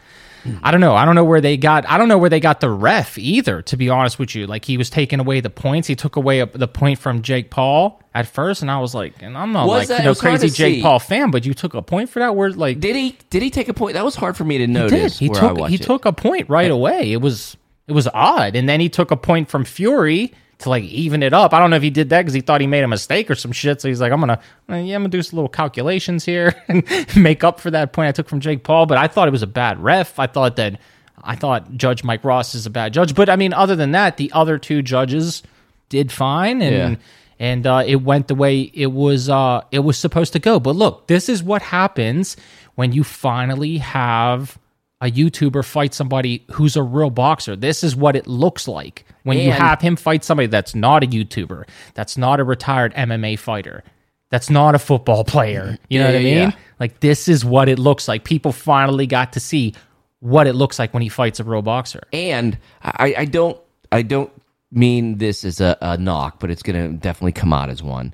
I 0.63 0.71
don't 0.71 0.81
know. 0.81 0.95
I 0.95 1.05
don't 1.05 1.15
know 1.15 1.25
where 1.25 1.41
they 1.41 1.57
got. 1.57 1.89
I 1.89 1.99
don't 1.99 2.09
know 2.09 2.19
where 2.19 2.31
they 2.31 2.41
got 2.41 2.61
the 2.61 2.71
ref 2.71 3.19
either. 3.19 3.63
To 3.63 3.77
be 3.77 3.89
honest 3.89 4.19
with 4.19 4.35
you, 4.35 4.47
like 4.47 4.65
he 4.65 4.77
was 4.77 4.91
taking 4.91 5.21
away 5.21 5.41
the 5.41 5.51
points. 5.51 5.89
He 5.89 5.95
took 5.97 6.17
away 6.17 6.41
a, 6.41 6.47
the 6.47 6.69
point 6.69 6.99
from 6.99 7.23
Jake 7.23 7.51
Paul 7.51 8.01
at 8.15 8.27
first, 8.27 8.63
and 8.63 8.71
I 8.71 8.79
was 8.81 8.95
like, 8.95 9.15
and 9.23 9.37
I'm 9.37 9.53
not 9.53 9.67
Was 9.67 9.81
like 9.81 9.89
that- 9.89 9.99
you 10.01 10.05
know 10.07 10.15
crazy 10.15 10.49
Jake 10.49 10.77
see. 10.77 10.83
Paul 10.83 10.99
fan, 10.99 11.31
but 11.31 11.45
you 11.47 11.55
took 11.55 11.75
a 11.75 11.83
point 11.83 12.09
for 12.11 12.19
that. 12.21 12.35
Where 12.37 12.51
like 12.51 12.81
Did 12.81 12.97
he? 12.97 13.17
Did 13.31 13.43
he 13.43 13.51
take 13.51 13.69
a 13.69 13.75
point? 13.75 13.95
That 13.95 14.05
was 14.05 14.15
hard 14.17 14.37
for 14.37 14.45
me 14.45 14.59
to 14.59 14.63
he 14.67 14.67
did. 14.67 14.73
notice. 14.73 15.19
He 15.19 15.29
took 15.29 15.59
he 15.69 15.75
it. 15.77 15.83
took 15.83 16.05
a 16.05 16.13
point 16.13 16.49
right 16.49 16.71
away. 16.71 17.13
It 17.13 17.21
was 17.21 17.57
it 17.87 17.93
was 17.93 18.09
odd, 18.13 18.57
and 18.57 18.69
then 18.69 18.81
he 18.81 18.89
took 18.89 19.11
a 19.11 19.17
point 19.17 19.49
from 19.49 19.65
Fury 19.65 20.33
to 20.59 20.71
like 20.71 20.85
even 20.85 21.23
it 21.23 21.33
up. 21.33 21.53
I 21.53 21.59
don't 21.59 21.71
know 21.71 21.77
if 21.77 21.83
he 21.83 21.91
did 21.91 22.11
that 22.11 22.23
because 22.23 22.33
he 22.33 22.41
thought 22.41 22.61
he 22.61 22.67
made 22.67 22.83
a 22.83 22.89
mistake 22.89 23.31
or 23.31 23.35
some 23.35 23.53
shit. 23.53 23.81
So 23.81 23.89
he's 23.89 24.01
like, 24.01 24.13
I'm 24.13 24.21
gonna 24.21 24.41
uh, 24.71 24.77
yeah, 24.77 24.95
I'm 24.97 25.03
gonna 25.03 25.09
do 25.09 25.23
some 25.23 25.37
little 25.37 25.49
calculations 25.49 26.25
here 26.25 26.55
and 26.69 26.85
make 27.17 27.45
up 27.45 27.61
for 27.61 27.71
that 27.71 27.93
point 27.93 28.09
I 28.09 28.13
took 28.13 28.29
from 28.29 28.41
Jake 28.41 28.65
Paul. 28.65 28.87
But 28.87 28.99
I 28.99 29.07
thought 29.09 29.29
it 29.29 29.33
was 29.33 29.43
a 29.43 29.49
bad 29.49 29.83
ref. 29.83 30.19
I 30.19 30.27
thought 30.27 30.57
that 30.57 30.81
I 31.23 31.37
thought 31.37 31.73
Judge 31.73 32.05
Mike 32.05 32.25
Ross 32.25 32.55
is 32.55 32.67
a 32.67 32.71
bad 32.71 32.95
judge. 32.95 33.15
But 33.15 33.29
I 33.29 33.37
mean, 33.37 33.53
other 33.53 33.77
than 33.77 33.93
that, 33.93 34.17
the 34.17 34.33
other 34.33 34.59
two 34.59 34.83
judges 34.83 35.43
did 35.89 36.11
fine 36.13 36.63
and. 36.63 36.93
Yeah. 36.93 37.03
And 37.39 37.67
uh, 37.67 37.85
it 37.87 37.97
went 37.97 38.29
the 38.29 38.35
way 38.35 38.61
it 38.63 38.87
was. 38.87 39.29
Uh, 39.29 39.61
it 39.71 39.81
was 39.81 39.99
supposed 39.99 40.33
to 40.33 40.39
go. 40.39 40.59
But 40.59 40.75
look, 40.75 41.07
this 41.07 41.29
is 41.29 41.43
what 41.43 41.61
happens 41.61 42.35
when 42.77 42.93
you 42.93 43.05
finally 43.05 43.77
have 43.77 44.57
a 45.01 45.11
YouTuber 45.11 45.65
fight 45.65 45.93
somebody 45.95 46.45
who's 46.53 46.77
a 46.77 46.83
real 46.83 47.11
boxer. 47.11 47.55
This 47.57 47.85
is 47.85 47.95
what 47.95 48.17
it 48.17 48.27
looks 48.27 48.67
like 48.67 49.05
when 49.25 49.39
you 49.39 49.51
have 49.53 49.81
him 49.81 49.97
fight 49.97 50.25
somebody 50.25 50.47
that's 50.47 50.75
not 50.75 51.05
a 51.05 51.07
YouTuber, 51.07 51.65
that's 51.95 52.17
not 52.17 52.41
a 52.41 52.45
retired 52.45 52.95
MMA 52.95 53.39
fighter, 53.39 53.85
that's 54.31 54.49
not 54.51 54.75
a 54.75 54.79
football 54.79 55.25
player. 55.25 55.77
You 55.91 55.99
know 56.01 56.07
Yeah, 56.07 56.13
what 56.13 56.21
I 56.21 56.25
mean? 56.25 56.37
yeah. 56.37 56.51
Like 56.81 57.01
this 57.01 57.29
is 57.29 57.45
what 57.45 57.69
it 57.69 57.79
looks 57.79 58.09
like. 58.09 58.25
People 58.25 58.53
finally 58.53 59.07
got 59.07 59.35
to 59.35 59.41
see 59.41 59.75
what 60.21 60.47
it 60.47 60.55
looks 60.55 60.79
like 60.79 60.95
when 60.95 61.03
he 61.03 61.09
fights 61.11 61.41
a 61.41 61.45
real 61.45 61.63
boxer. 61.63 62.01
and 62.13 62.59
I, 62.83 63.15
I 63.19 63.25
don't 63.27 63.61
I 63.93 64.03
don't 64.03 64.33
mean 64.73 65.19
this 65.19 65.45
as 65.45 65.61
a, 65.61 65.77
a 65.81 65.97
knock, 65.99 66.41
but 66.41 66.51
it's 66.51 66.63
going 66.63 66.91
to 66.93 66.97
definitely 66.99 67.33
come 67.33 67.53
out 67.53 67.69
as 67.71 67.83
one. 67.83 68.13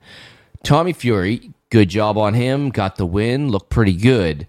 Tommy 0.65 0.93
Fury, 0.93 1.53
good 1.71 1.89
job 1.89 2.19
on 2.19 2.35
him, 2.35 2.71
got 2.71 2.97
the 2.97 3.07
win, 3.07 3.49
looked 3.49 3.71
pretty 3.71 3.95
good, 3.95 4.47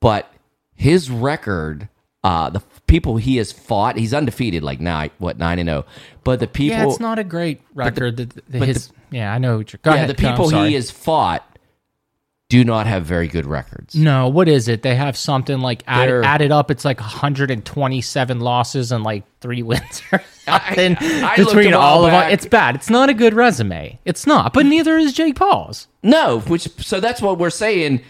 but 0.00 0.30
his 0.74 1.10
record, 1.10 1.88
uh, 2.22 2.50
the 2.50 2.60
people 2.86 3.16
he 3.16 3.36
has 3.36 3.52
fought, 3.52 3.96
he's 3.96 4.14
undefeated, 4.14 4.62
like 4.62 4.80
nine, 4.80 5.10
what 5.18 5.38
nine 5.38 5.58
and 5.58 5.68
zero. 5.68 5.84
But 6.24 6.40
the 6.40 6.46
people, 6.46 6.76
yeah, 6.78 6.86
it's 6.86 7.00
not 7.00 7.18
a 7.18 7.24
great 7.24 7.60
record. 7.74 8.16
The- 8.16 8.26
the- 8.26 8.58
but 8.58 8.68
his, 8.68 8.90
yeah, 9.10 9.32
I 9.32 9.38
know. 9.38 9.58
What 9.58 9.72
you're, 9.72 9.80
go 9.82 9.90
yeah, 9.90 9.96
ahead. 9.96 10.10
the 10.10 10.14
people 10.14 10.50
sorry. 10.50 10.68
he 10.70 10.74
has 10.74 10.90
fought 10.90 11.48
do 12.50 12.62
not 12.62 12.86
have 12.86 13.04
very 13.06 13.26
good 13.26 13.46
records. 13.46 13.94
No, 13.94 14.28
what 14.28 14.48
is 14.48 14.68
it? 14.68 14.82
They 14.82 14.94
have 14.94 15.16
something 15.16 15.60
like 15.60 15.82
add, 15.86 16.08
They're- 16.08 16.22
added 16.22 16.52
up. 16.52 16.70
It's 16.70 16.84
like 16.84 17.00
127 17.00 18.40
losses 18.40 18.92
and 18.92 19.02
like 19.02 19.24
three 19.40 19.62
wins 19.64 20.02
or 20.12 20.22
something 20.44 20.96
I 21.00 21.34
looked 21.38 21.50
between 21.54 21.72
a 21.72 21.78
while 21.78 21.86
all 21.86 22.06
of. 22.06 22.32
It's 22.32 22.46
bad. 22.46 22.74
It's 22.74 22.90
not 22.90 23.08
a 23.08 23.14
good 23.14 23.34
resume. 23.34 23.98
It's 24.04 24.26
not. 24.26 24.52
But 24.52 24.66
neither 24.66 24.96
is 24.98 25.12
Jake 25.14 25.36
Paul's. 25.36 25.88
No, 26.02 26.40
which 26.40 26.68
so 26.84 27.00
that's 27.00 27.22
what 27.22 27.38
we're 27.38 27.50
saying. 27.50 28.02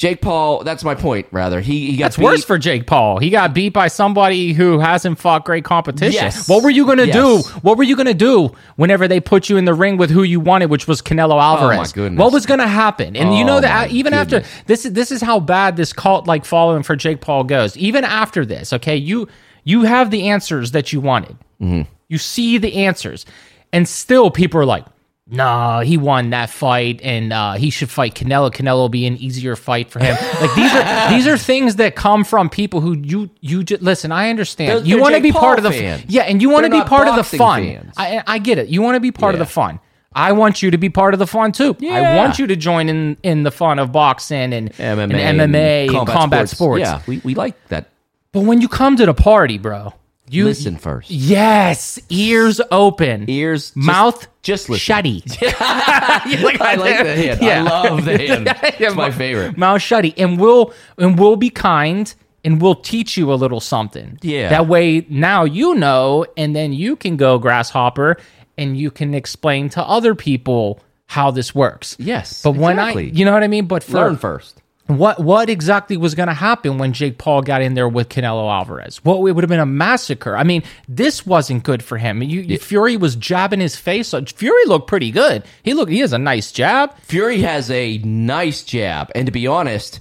Jake 0.00 0.22
Paul, 0.22 0.64
that's 0.64 0.82
my 0.82 0.94
point. 0.94 1.26
Rather, 1.30 1.60
he 1.60 1.90
he 1.90 1.98
got 1.98 2.06
That's 2.06 2.18
worse 2.18 2.42
for 2.42 2.56
Jake 2.56 2.86
Paul. 2.86 3.18
He 3.18 3.28
got 3.28 3.52
beat 3.52 3.74
by 3.74 3.88
somebody 3.88 4.54
who 4.54 4.78
hasn't 4.78 5.18
fought 5.18 5.44
great 5.44 5.62
competition. 5.62 6.14
Yes. 6.14 6.48
What 6.48 6.62
were 6.62 6.70
you 6.70 6.86
going 6.86 6.96
to 6.96 7.06
Yes. 7.08 7.14
do? 7.14 7.50
What 7.60 7.76
were 7.76 7.84
you 7.84 7.96
going 7.96 8.06
to 8.06 8.14
do 8.14 8.50
whenever 8.76 9.06
they 9.06 9.20
put 9.20 9.50
you 9.50 9.58
in 9.58 9.66
the 9.66 9.74
ring 9.74 9.98
with 9.98 10.08
who 10.08 10.22
you 10.22 10.40
wanted, 10.40 10.70
which 10.70 10.88
was 10.88 11.02
Canelo 11.02 11.38
Alvarez? 11.38 11.90
Oh, 11.90 11.94
goodness. 11.94 12.18
What 12.18 12.32
was 12.32 12.46
going 12.46 12.60
to 12.60 12.66
happen? 12.66 13.14
And 13.14 13.36
you 13.36 13.44
Oh, 13.44 13.46
know 13.46 13.60
that 13.60 13.90
even 13.90 14.14
after 14.14 14.42
this 14.64 14.86
is 14.86 14.94
this 14.94 15.12
is 15.12 15.20
how 15.20 15.38
bad 15.38 15.76
this 15.76 15.92
cult 15.92 16.26
like 16.26 16.46
following 16.46 16.82
for 16.82 16.96
Jake 16.96 17.20
Paul 17.20 17.44
goes. 17.44 17.76
Even 17.76 18.02
after 18.02 18.46
this, 18.46 18.72
okay, 18.72 18.96
you 18.96 19.28
you 19.64 19.82
have 19.82 20.10
the 20.10 20.30
answers 20.30 20.70
that 20.70 20.94
you 20.94 21.02
wanted. 21.02 21.36
Mm-hmm. 21.60 21.82
You 22.08 22.16
see 22.16 22.56
the 22.56 22.74
answers, 22.86 23.26
and 23.70 23.86
still 23.86 24.30
people 24.30 24.58
are 24.62 24.64
like, 24.64 24.86
"Nah, 25.30 25.80
he 25.80 25.96
won 25.96 26.30
that 26.30 26.50
fight, 26.50 27.00
and 27.02 27.32
uh, 27.32 27.52
he 27.54 27.70
should 27.70 27.90
fight 27.90 28.14
Canelo. 28.14 28.50
Canelo 28.52 28.76
will 28.76 28.88
be 28.88 29.06
an 29.06 29.16
easier 29.16 29.56
fight 29.56 29.90
for 29.90 29.98
him." 29.98 30.16
Like 30.40 30.54
these 30.54 30.72
are 30.74 31.10
these 31.10 31.26
are 31.26 31.38
things 31.38 31.76
that 31.76 31.94
come 31.96 32.24
from 32.24 32.48
people 32.48 32.80
who 32.80 32.96
you 32.96 33.30
you 33.40 33.62
just 33.62 33.82
listen. 33.82 34.12
I 34.12 34.30
understand 34.30 34.70
They're- 34.80 34.86
you 34.86 35.00
want 35.00 35.14
to 35.14 35.20
be 35.20 35.32
part 35.32 35.58
of 35.58 35.64
the 35.64 35.72
fans. 35.72 36.04
yeah, 36.08 36.22
and 36.22 36.42
you 36.42 36.50
want 36.50 36.64
to 36.64 36.70
be 36.70 36.82
part 36.82 37.08
of 37.08 37.16
the 37.16 37.24
fun. 37.24 37.92
I 37.96 38.22
I 38.26 38.38
get 38.38 38.58
it. 38.58 38.68
You 38.68 38.82
want 38.82 38.96
to 38.96 39.00
be 39.00 39.12
part 39.12 39.34
of 39.34 39.38
the 39.38 39.46
fun. 39.46 39.80
I 40.12 40.32
want 40.32 40.60
you 40.60 40.72
to 40.72 40.78
be 40.78 40.88
part 40.90 41.14
of 41.14 41.20
the 41.20 41.26
fun 41.26 41.52
too. 41.52 41.76
I 41.82 42.16
want 42.16 42.38
you 42.38 42.46
to 42.48 42.56
join 42.56 42.88
in 42.88 43.16
in 43.22 43.44
the 43.44 43.52
fun 43.52 43.78
of 43.78 43.92
boxing 43.92 44.52
and 44.52 44.72
MMA, 44.72 45.14
and 45.14 45.40
MMA 45.40 45.96
and 45.96 46.08
combat, 46.08 46.48
sports. 46.48 46.80
Yeah, 46.80 47.00
we, 47.06 47.18
we 47.24 47.34
like 47.34 47.54
that. 47.68 47.90
But 48.32 48.40
when 48.40 48.60
you 48.60 48.68
come 48.68 48.96
to 48.96 49.06
the 49.06 49.14
party, 49.14 49.58
bro, 49.58 49.92
you 50.32 50.44
Listen 50.44 50.76
first. 50.76 51.10
Yes, 51.10 51.98
ears 52.08 52.60
open, 52.70 53.28
Ears, 53.28 53.72
mouth 53.74 54.26
just 54.42 54.68
listen. 54.68 54.94
shutty. 54.94 55.22
I 55.60 56.74
like 56.76 57.04
the 57.04 57.14
hand. 57.14 57.42
I 57.42 57.60
love 57.62 58.04
the 58.04 58.18
hand. 58.18 58.48
It's 58.80 58.94
my 58.94 59.10
favorite. 59.10 59.56
Mouth 59.58 59.80
shutty, 59.80 60.14
and 60.16 60.38
we'll 60.40 60.72
and 60.98 61.18
we'll 61.18 61.36
be 61.36 61.50
kind. 61.50 62.12
And 62.42 62.62
we'll 62.62 62.74
teach 62.76 63.18
you 63.18 63.30
a 63.30 63.36
little 63.36 63.60
something. 63.60 64.18
Yeah. 64.22 64.48
That 64.48 64.66
way, 64.66 65.04
now 65.10 65.44
you 65.44 65.74
know, 65.74 66.24
and 66.38 66.56
then 66.56 66.72
you 66.72 66.96
can 66.96 67.18
go 67.18 67.38
grasshopper, 67.38 68.16
and 68.56 68.78
you 68.78 68.90
can 68.90 69.12
explain 69.12 69.68
to 69.70 69.82
other 69.82 70.14
people 70.14 70.80
how 71.04 71.30
this 71.30 71.54
works. 71.54 71.96
Yes, 71.98 72.40
But 72.42 72.52
when 72.52 72.78
I, 72.78 72.92
you 72.92 73.26
know 73.26 73.34
what 73.34 73.42
I 73.42 73.48
mean. 73.48 73.66
But 73.66 73.82
for, 73.84 73.96
Learn 73.96 74.16
first. 74.16 74.62
What 74.98 75.20
what 75.20 75.48
exactly 75.50 75.96
was 75.96 76.14
going 76.14 76.28
to 76.28 76.34
happen 76.34 76.78
when 76.78 76.92
Jake 76.92 77.18
Paul 77.18 77.42
got 77.42 77.62
in 77.62 77.74
there 77.74 77.88
with 77.88 78.08
Canelo 78.08 78.50
Alvarez? 78.52 79.04
Well, 79.04 79.26
it 79.26 79.32
would 79.32 79.44
have 79.44 79.48
been 79.48 79.60
a 79.60 79.66
massacre. 79.66 80.36
I 80.36 80.42
mean, 80.44 80.62
this 80.88 81.24
wasn't 81.26 81.62
good 81.64 81.82
for 81.82 81.98
him. 81.98 82.22
You, 82.22 82.40
you- 82.40 82.58
Fury 82.58 82.96
was 82.96 83.16
jabbing 83.16 83.60
his 83.60 83.76
face. 83.76 84.14
Fury 84.34 84.64
looked 84.66 84.88
pretty 84.88 85.10
good. 85.10 85.44
He 85.62 85.74
looked. 85.74 85.92
He 85.92 86.00
has 86.00 86.12
a 86.12 86.18
nice 86.18 86.52
jab. 86.52 86.96
Fury 87.02 87.40
has 87.42 87.70
a 87.70 87.98
nice 87.98 88.62
jab, 88.62 89.10
and 89.14 89.26
to 89.26 89.32
be 89.32 89.46
honest, 89.46 90.00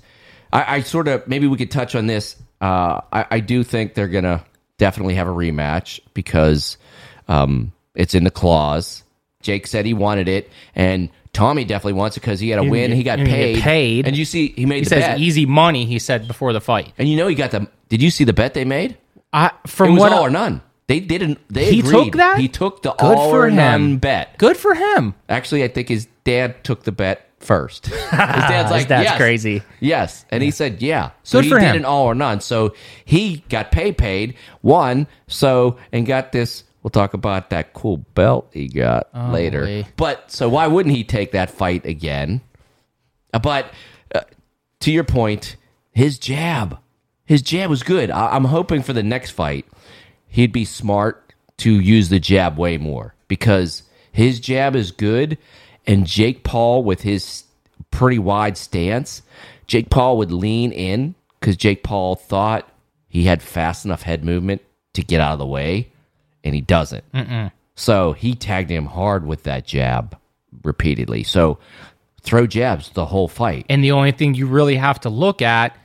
I, 0.53 0.77
I 0.77 0.81
sort 0.81 1.07
of 1.07 1.27
maybe 1.27 1.47
we 1.47 1.57
could 1.57 1.71
touch 1.71 1.95
on 1.95 2.07
this. 2.07 2.35
Uh, 2.61 3.01
I, 3.11 3.25
I 3.31 3.39
do 3.39 3.63
think 3.63 3.93
they're 3.93 4.07
gonna 4.07 4.43
definitely 4.77 5.15
have 5.15 5.27
a 5.27 5.31
rematch 5.33 5.99
because 6.13 6.77
um, 7.27 7.71
it's 7.95 8.15
in 8.15 8.23
the 8.23 8.31
clause. 8.31 9.03
Jake 9.41 9.67
said 9.67 9.85
he 9.85 9.93
wanted 9.93 10.27
it, 10.27 10.49
and 10.75 11.09
Tommy 11.33 11.63
definitely 11.63 11.93
wants 11.93 12.17
it 12.17 12.21
because 12.21 12.39
he 12.39 12.49
had 12.49 12.59
a 12.59 12.63
win. 12.63 12.91
He 12.91 13.03
got 13.03 13.19
You're 13.19 13.27
gonna 13.27 13.37
get 13.37 13.53
paid. 13.55 13.63
paid. 13.63 14.07
and 14.07 14.17
you 14.17 14.25
see, 14.25 14.49
he 14.55 14.65
made 14.65 14.77
He 14.77 14.83
the 14.83 14.89
says 14.89 15.03
bet. 15.03 15.19
easy 15.19 15.45
money. 15.45 15.85
He 15.85 15.99
said 15.99 16.27
before 16.27 16.53
the 16.53 16.61
fight. 16.61 16.93
and 16.97 17.07
you 17.07 17.15
know 17.17 17.27
he 17.27 17.35
got 17.35 17.51
the. 17.51 17.67
Did 17.89 18.01
you 18.01 18.09
see 18.09 18.23
the 18.23 18.33
bet 18.33 18.53
they 18.53 18.65
made? 18.65 18.97
I, 19.31 19.47
It 19.63 19.69
from 19.69 19.93
was 19.93 19.99
what 20.01 20.11
all 20.11 20.23
I- 20.23 20.27
or 20.27 20.29
none. 20.31 20.61
They 20.87 20.99
didn't. 20.99 21.37
They 21.53 21.71
He 21.71 21.79
agreed. 21.81 21.91
took 21.91 22.13
that? 22.15 22.39
He 22.39 22.47
took 22.47 22.81
the 22.81 22.93
Good 22.93 23.15
all 23.15 23.29
for 23.29 23.45
or 23.45 23.51
none 23.51 23.97
bet. 23.97 24.39
good 24.39 24.57
for 24.57 24.73
him. 24.73 25.13
Actually, 25.29 25.63
I 25.63 25.67
think 25.67 25.87
his 25.87 26.07
dad 26.23 26.63
took 26.63 26.81
the 26.83 26.91
bet 26.91 27.27
first. 27.39 27.85
His 28.09 28.09
dad's 28.09 28.71
like, 28.71 28.87
dad's 28.89 29.03
yes. 29.05 29.15
crazy. 29.17 29.61
Yes, 29.79 30.25
and 30.31 30.41
he 30.43 30.49
said, 30.51 30.81
yeah. 30.81 31.11
So 31.23 31.37
Good 31.37 31.43
he 31.45 31.49
for 31.51 31.59
did 31.59 31.67
him. 31.69 31.75
an 31.77 31.85
all 31.85 32.05
or 32.07 32.15
none. 32.15 32.41
So 32.41 32.73
he 33.05 33.45
got 33.49 33.71
pay 33.71 33.91
paid, 33.93 34.33
won, 34.63 35.05
so 35.27 35.77
and 35.93 36.05
got 36.07 36.31
this. 36.31 36.63
We'll 36.83 36.91
talk 36.91 37.13
about 37.13 37.49
that 37.49 37.73
cool 37.73 37.97
belt 37.97 38.49
he 38.53 38.67
got 38.67 39.09
later. 39.31 39.65
boy. 39.65 39.85
But 39.97 40.31
so 40.31 40.47
why 40.49 40.67
wouldn't 40.67 40.95
he 40.95 41.03
take 41.03 41.31
that 41.33 41.51
fight 41.51 41.85
again? 41.85 42.41
Uh, 43.33 43.39
But 43.39 43.73
uh, 44.15 44.21
to 44.81 44.91
your 44.91 45.03
point, 45.03 45.55
his 45.91 46.17
jab, 46.17 46.79
his 47.25 47.41
jab 47.41 47.69
was 47.69 47.83
good. 47.83 48.09
I- 48.09 48.35
I'm 48.35 48.45
hoping 48.45 48.81
for 48.81 48.93
the 48.93 49.03
next 49.03 49.31
fight, 49.31 49.65
he'd 50.27 50.53
be 50.53 50.63
smart 50.65 51.33
to 51.57 51.79
use 51.79 52.07
the 52.09 52.19
jab 52.19 52.57
way 52.57 52.77
more 52.77 53.13
because 53.27 53.83
his 54.11 54.39
jab 54.39 54.75
is 54.75 54.91
good, 54.91 55.37
and 55.85 56.07
Jake 56.07 56.43
Paul 56.43 56.83
with 56.83 57.01
his 57.01 57.43
pretty 57.91 58.19
wide 58.19 58.57
stance, 58.57 59.21
Jake 59.67 59.89
Paul 59.89 60.17
would 60.17 60.31
lean 60.31 60.71
in 60.71 61.15
because 61.39 61.57
Jake 61.57 61.83
Paul 61.83 62.15
thought 62.15 62.69
he 63.09 63.23
had 63.25 63.41
fast 63.41 63.83
enough 63.85 64.03
head 64.03 64.23
movement 64.23 64.61
to 64.93 65.01
get 65.03 65.19
out 65.21 65.33
of 65.33 65.39
the 65.39 65.45
way, 65.45 65.89
and 66.49 66.55
he 66.55 66.61
doesn't. 66.61 67.03
So 67.75 68.11
he 68.13 68.35
tagged 68.35 68.69
him 68.69 68.85
hard 68.87 69.25
with 69.25 69.43
that 69.43 69.65
jab 69.65 70.17
repeatedly. 70.63 71.23
So 71.23 71.59
throw 72.21 72.45
jabs 72.47 72.89
the 72.89 73.05
whole 73.05 73.27
fight. 73.29 73.65
And 73.69 73.81
the 73.83 73.91
only 73.91 74.11
thing 74.11 74.33
you 74.35 74.47
really 74.47 74.75
have 74.75 74.99
to 75.01 75.09
look 75.09 75.41
at 75.41 75.75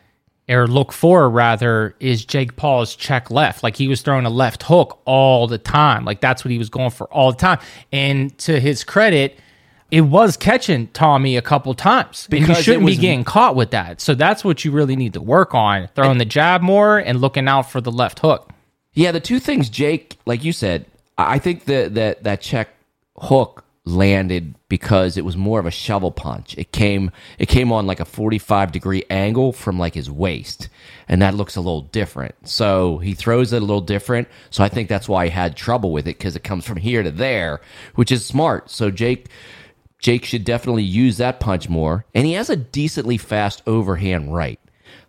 or 0.48 0.66
look 0.66 0.92
for 0.92 1.30
rather 1.30 1.94
is 2.00 2.24
Jake 2.24 2.56
Paul's 2.56 2.96
check 2.96 3.30
left. 3.30 3.62
Like 3.62 3.76
he 3.76 3.86
was 3.88 4.02
throwing 4.02 4.26
a 4.26 4.30
left 4.30 4.64
hook 4.64 5.00
all 5.04 5.46
the 5.46 5.58
time. 5.58 6.04
Like 6.04 6.20
that's 6.20 6.44
what 6.44 6.50
he 6.50 6.58
was 6.58 6.68
going 6.68 6.90
for 6.90 7.06
all 7.12 7.30
the 7.30 7.38
time. 7.38 7.58
And 7.92 8.36
to 8.38 8.58
his 8.58 8.82
credit, 8.82 9.38
it 9.90 10.00
was 10.00 10.36
catching 10.36 10.88
Tommy 10.88 11.36
a 11.36 11.42
couple 11.42 11.72
times. 11.74 12.26
Because 12.28 12.56
you 12.58 12.62
shouldn't 12.64 12.84
was- 12.84 12.96
be 12.96 13.00
getting 13.02 13.22
caught 13.24 13.54
with 13.54 13.70
that. 13.70 14.00
So 14.00 14.14
that's 14.14 14.44
what 14.44 14.64
you 14.64 14.72
really 14.72 14.96
need 14.96 15.12
to 15.12 15.22
work 15.22 15.54
on. 15.54 15.88
Throwing 15.94 16.18
the 16.18 16.24
jab 16.24 16.60
more 16.62 16.98
and 16.98 17.20
looking 17.20 17.46
out 17.46 17.70
for 17.70 17.80
the 17.80 17.92
left 17.92 18.18
hook. 18.18 18.50
Yeah, 18.94 19.12
the 19.12 19.20
two 19.20 19.40
things, 19.40 19.68
Jake, 19.68 20.16
like 20.24 20.44
you 20.44 20.52
said, 20.52 20.86
I 21.18 21.38
think 21.38 21.64
that 21.66 21.94
that 21.94 22.24
that 22.24 22.40
check 22.40 22.70
hook 23.16 23.64
landed 23.84 24.54
because 24.68 25.16
it 25.16 25.24
was 25.24 25.36
more 25.36 25.60
of 25.60 25.66
a 25.66 25.70
shovel 25.70 26.10
punch. 26.10 26.56
It 26.56 26.72
came 26.72 27.10
it 27.38 27.46
came 27.46 27.70
on 27.70 27.86
like 27.86 28.00
a 28.00 28.04
45 28.04 28.72
degree 28.72 29.04
angle 29.10 29.52
from 29.52 29.78
like 29.78 29.94
his 29.94 30.10
waist, 30.10 30.68
and 31.08 31.20
that 31.22 31.34
looks 31.34 31.56
a 31.56 31.60
little 31.60 31.82
different. 31.82 32.34
So 32.48 32.98
he 32.98 33.14
throws 33.14 33.52
it 33.52 33.58
a 33.62 33.66
little 33.66 33.80
different. 33.80 34.28
So 34.50 34.64
I 34.64 34.68
think 34.68 34.88
that's 34.88 35.08
why 35.08 35.26
he 35.26 35.30
had 35.30 35.56
trouble 35.56 35.92
with 35.92 36.06
it 36.06 36.18
because 36.18 36.36
it 36.36 36.44
comes 36.44 36.64
from 36.64 36.78
here 36.78 37.02
to 37.02 37.10
there, 37.10 37.60
which 37.94 38.10
is 38.10 38.24
smart. 38.24 38.70
So 38.70 38.90
Jake 38.90 39.28
Jake 39.98 40.24
should 40.24 40.44
definitely 40.44 40.82
use 40.82 41.16
that 41.18 41.40
punch 41.40 41.68
more, 41.68 42.04
and 42.14 42.26
he 42.26 42.32
has 42.34 42.50
a 42.50 42.56
decently 42.56 43.18
fast 43.18 43.62
overhand 43.66 44.34
right. 44.34 44.60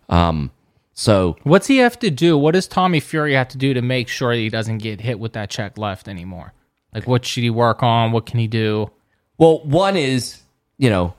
Um, 0.10 0.52
so 0.96 1.36
What's 1.44 1.68
he 1.68 1.78
have 1.78 2.00
to 2.00 2.10
do? 2.10 2.38
What 2.38 2.54
does 2.54 2.68
Tommy 2.68 3.00
Fury 3.00 3.34
have 3.34 3.50
to 3.50 3.58
do 3.58 3.74
to 3.74 3.82
make 3.82 4.08
sure 4.08 4.34
that 4.34 4.42
he 4.42 4.50
doesn't 4.50 4.80
get 4.80 5.02
hit 5.02 5.20
with 5.20 5.34
that 5.34 5.50
check 5.50 5.78
left 5.78 6.08
anymore? 6.08 6.54
Like, 6.94 7.06
what 7.06 7.26
should 7.26 7.44
he 7.44 7.50
work 7.50 7.84
on? 7.84 8.14
What 8.14 8.26
can 8.26 8.40
he 8.40 8.48
do? 8.48 8.90
Well, 9.38 9.60
one 9.66 9.98
is, 9.98 10.42
you 10.78 10.90
know, 10.90 11.14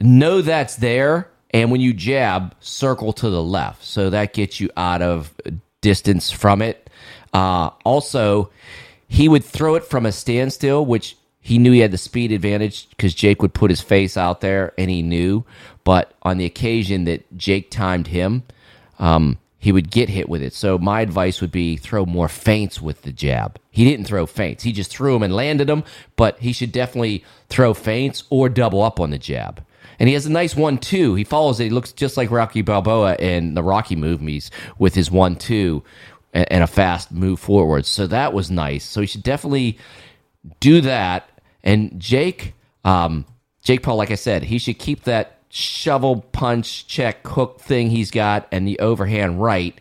know 0.00 0.42
that's 0.42 0.76
there. 0.76 1.30
And 1.54 1.70
when 1.70 1.80
you 1.80 1.92
jab, 1.92 2.56
circle 2.60 3.12
to 3.14 3.30
the 3.30 3.42
left. 3.42 3.84
So 3.84 4.10
that 4.10 4.32
gets 4.32 4.58
you 4.58 4.70
out 4.76 5.02
of 5.02 5.32
distance 5.80 6.32
from 6.32 6.60
it. 6.60 6.90
Uh, 7.32 7.70
also, 7.84 8.50
he 9.06 9.28
would 9.28 9.44
throw 9.44 9.76
it 9.76 9.84
from 9.84 10.04
a 10.04 10.12
standstill, 10.12 10.84
which 10.84 11.16
he 11.40 11.58
knew 11.58 11.72
he 11.72 11.80
had 11.80 11.90
the 11.90 11.98
speed 11.98 12.32
advantage 12.32 12.88
because 12.90 13.14
Jake 13.14 13.42
would 13.42 13.54
put 13.54 13.70
his 13.70 13.80
face 13.80 14.16
out 14.16 14.40
there 14.40 14.72
and 14.76 14.90
he 14.90 15.02
knew. 15.02 15.44
But 15.84 16.14
on 16.22 16.38
the 16.38 16.44
occasion 16.44 17.04
that 17.04 17.36
Jake 17.36 17.70
timed 17.70 18.08
him, 18.08 18.42
um, 19.02 19.36
he 19.58 19.72
would 19.72 19.90
get 19.90 20.08
hit 20.08 20.28
with 20.28 20.42
it. 20.42 20.54
So 20.54 20.78
my 20.78 21.00
advice 21.00 21.40
would 21.40 21.52
be 21.52 21.76
throw 21.76 22.06
more 22.06 22.28
feints 22.28 22.80
with 22.80 23.02
the 23.02 23.12
jab. 23.12 23.58
He 23.70 23.84
didn't 23.84 24.06
throw 24.06 24.26
feints. 24.26 24.62
He 24.62 24.72
just 24.72 24.90
threw 24.90 25.12
them 25.12 25.22
and 25.24 25.34
landed 25.34 25.68
them, 25.68 25.84
but 26.16 26.38
he 26.38 26.52
should 26.52 26.72
definitely 26.72 27.24
throw 27.48 27.74
feints 27.74 28.24
or 28.30 28.48
double 28.48 28.80
up 28.82 29.00
on 29.00 29.10
the 29.10 29.18
jab. 29.18 29.64
And 29.98 30.08
he 30.08 30.14
has 30.14 30.24
a 30.24 30.32
nice 30.32 30.56
one 30.56 30.78
two. 30.78 31.16
He 31.16 31.24
follows 31.24 31.60
it. 31.60 31.64
He 31.64 31.70
looks 31.70 31.92
just 31.92 32.16
like 32.16 32.30
Rocky 32.30 32.62
Balboa 32.62 33.16
in 33.16 33.54
the 33.54 33.62
Rocky 33.62 33.96
movies 33.96 34.50
with 34.78 34.94
his 34.94 35.10
one 35.10 35.36
two 35.36 35.82
and 36.32 36.64
a 36.64 36.66
fast 36.66 37.12
move 37.12 37.40
forward. 37.40 37.84
So 37.86 38.06
that 38.06 38.32
was 38.32 38.50
nice. 38.50 38.84
So 38.84 39.00
he 39.00 39.06
should 39.06 39.22
definitely 39.22 39.78
do 40.60 40.80
that. 40.80 41.28
And 41.62 42.00
Jake, 42.00 42.54
um, 42.84 43.26
Jake 43.62 43.82
Paul, 43.82 43.96
like 43.96 44.10
I 44.10 44.16
said, 44.16 44.44
he 44.44 44.58
should 44.58 44.78
keep 44.78 45.04
that 45.04 45.41
shovel 45.54 46.22
punch 46.32 46.86
check 46.86 47.26
hook 47.26 47.60
thing 47.60 47.90
he's 47.90 48.10
got 48.10 48.48
and 48.50 48.66
the 48.66 48.78
overhand 48.78 49.42
right. 49.42 49.78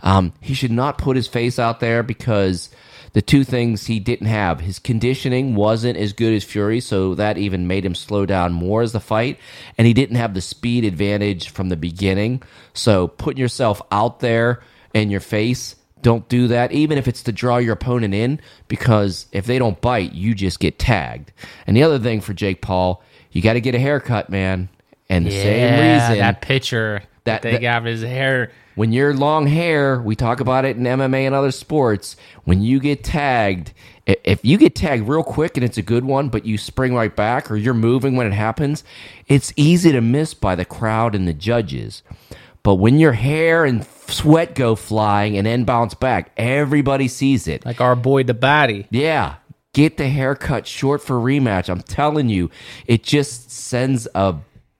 Um, 0.00 0.32
he 0.40 0.54
should 0.54 0.70
not 0.70 0.96
put 0.96 1.16
his 1.16 1.26
face 1.26 1.58
out 1.58 1.80
there 1.80 2.04
because 2.04 2.70
the 3.14 3.22
two 3.22 3.42
things 3.42 3.86
he 3.86 3.98
didn't 3.98 4.28
have 4.28 4.60
his 4.60 4.78
conditioning 4.78 5.56
wasn't 5.56 5.98
as 5.98 6.12
good 6.12 6.32
as 6.34 6.44
Fury, 6.44 6.78
so 6.78 7.16
that 7.16 7.36
even 7.36 7.66
made 7.66 7.84
him 7.84 7.96
slow 7.96 8.26
down 8.26 8.52
more 8.52 8.80
as 8.80 8.92
the 8.92 9.00
fight, 9.00 9.40
and 9.76 9.88
he 9.88 9.92
didn't 9.92 10.16
have 10.16 10.34
the 10.34 10.40
speed 10.40 10.84
advantage 10.84 11.48
from 11.48 11.68
the 11.68 11.76
beginning. 11.76 12.40
So 12.72 13.08
putting 13.08 13.40
yourself 13.40 13.82
out 13.90 14.20
there 14.20 14.62
in 14.94 15.10
your 15.10 15.20
face 15.20 15.74
don't 16.00 16.28
do 16.28 16.46
that, 16.46 16.70
even 16.70 16.96
if 16.96 17.08
it's 17.08 17.24
to 17.24 17.32
draw 17.32 17.56
your 17.56 17.72
opponent 17.72 18.14
in, 18.14 18.40
because 18.68 19.26
if 19.32 19.46
they 19.46 19.58
don't 19.58 19.80
bite, 19.80 20.12
you 20.12 20.32
just 20.32 20.60
get 20.60 20.78
tagged. 20.78 21.32
And 21.66 21.76
the 21.76 21.82
other 21.82 21.98
thing 21.98 22.20
for 22.20 22.34
Jake 22.34 22.62
Paul, 22.62 23.02
you 23.32 23.42
got 23.42 23.54
to 23.54 23.60
get 23.60 23.74
a 23.74 23.80
haircut, 23.80 24.30
man. 24.30 24.68
And 25.10 25.26
the 25.26 25.30
same 25.30 25.72
reason 25.72 26.18
that 26.18 26.40
picture 26.42 27.00
That- 27.24 27.24
that, 27.24 27.42
they 27.42 27.52
that- 27.52 27.60
got 27.62 27.84
his 27.84 28.02
hair. 28.02 28.50
when 28.74 28.92
you're 28.92 29.12
long 29.14 29.46
hair, 29.46 30.00
we 30.00 30.14
talk 30.14 30.40
about 30.40 30.64
it 30.64 30.76
in 30.76 30.84
MMA 30.86 31.26
and 31.26 31.34
other 31.34 31.50
sports. 31.50 32.16
When 32.44 32.62
you 32.62 32.78
get 32.80 33.02
tagged, 33.04 33.72
if 34.06 34.44
you 34.44 34.56
get 34.58 34.74
tagged 34.74 35.08
real 35.08 35.22
quick 35.22 35.56
and 35.56 35.64
it's 35.64 35.76
a 35.78 35.82
good 35.82 36.04
one, 36.04 36.28
but 36.28 36.46
you 36.46 36.56
spring 36.58 36.94
right 36.94 37.14
back 37.14 37.50
or 37.50 37.56
you're 37.56 37.74
moving 37.74 38.16
when 38.16 38.26
it 38.26 38.32
happens, 38.32 38.84
it's 39.26 39.52
easy 39.56 39.92
to 39.92 40.00
miss 40.00 40.32
by 40.34 40.54
the 40.54 40.64
crowd 40.64 41.14
and 41.14 41.26
the 41.26 41.34
judges. 41.34 42.02
But 42.62 42.74
when 42.76 42.98
your 42.98 43.12
hair 43.12 43.64
and 43.64 43.84
sweat 44.08 44.54
go 44.54 44.74
flying 44.74 45.36
and 45.36 45.46
then 45.46 45.64
bounce 45.64 45.94
back, 45.94 46.30
everybody 46.36 47.08
sees 47.08 47.48
it. 47.48 47.64
Like 47.66 47.80
our 47.80 47.96
boy 47.96 48.22
the 48.24 48.34
baddie. 48.34 48.86
Yeah. 48.90 49.34
Get 49.74 49.96
the 49.96 50.08
haircut 50.08 50.66
short 50.66 51.02
for 51.02 51.16
rematch. 51.16 51.68
I'm 51.68 51.82
telling 51.82 52.28
you, 52.28 52.50
it 52.86 53.02
just 53.02 53.50
sends 53.50 54.08
a 54.14 54.36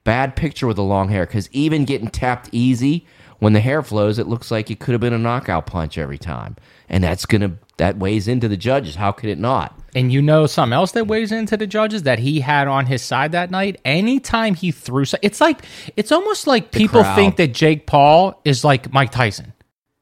bad 0.09 0.35
picture 0.35 0.65
with 0.65 0.77
the 0.77 0.83
long 0.83 1.07
hair 1.09 1.23
because 1.23 1.47
even 1.51 1.85
getting 1.85 2.07
tapped 2.07 2.49
easy, 2.51 3.05
when 3.37 3.53
the 3.53 3.59
hair 3.59 3.83
flows, 3.83 4.17
it 4.17 4.25
looks 4.25 4.49
like 4.49 4.71
it 4.71 4.79
could 4.79 4.93
have 4.93 4.99
been 4.99 5.13
a 5.13 5.19
knockout 5.19 5.67
punch 5.67 5.99
every 5.99 6.17
time. 6.17 6.55
And 6.89 7.03
that's 7.03 7.27
going 7.27 7.41
to, 7.41 7.51
that 7.77 7.99
weighs 7.99 8.27
into 8.27 8.47
the 8.47 8.57
judges. 8.57 8.95
How 8.95 9.11
could 9.11 9.29
it 9.29 9.37
not? 9.37 9.79
And 9.93 10.11
you 10.11 10.19
know 10.19 10.47
something 10.47 10.73
else 10.73 10.93
that 10.93 11.05
weighs 11.05 11.31
into 11.31 11.57
the 11.57 11.67
judges 11.67 12.03
that 12.03 12.17
he 12.17 12.39
had 12.39 12.67
on 12.67 12.87
his 12.87 13.03
side 13.03 13.33
that 13.33 13.51
night? 13.51 13.79
Anytime 13.85 14.55
he 14.55 14.71
threw, 14.71 15.05
it's 15.21 15.39
like, 15.39 15.63
it's 15.95 16.11
almost 16.11 16.47
like 16.47 16.71
people 16.71 17.03
crowd. 17.03 17.15
think 17.15 17.35
that 17.35 17.53
Jake 17.53 17.85
Paul 17.85 18.41
is 18.43 18.63
like 18.63 18.91
Mike 18.91 19.11
Tyson, 19.11 19.53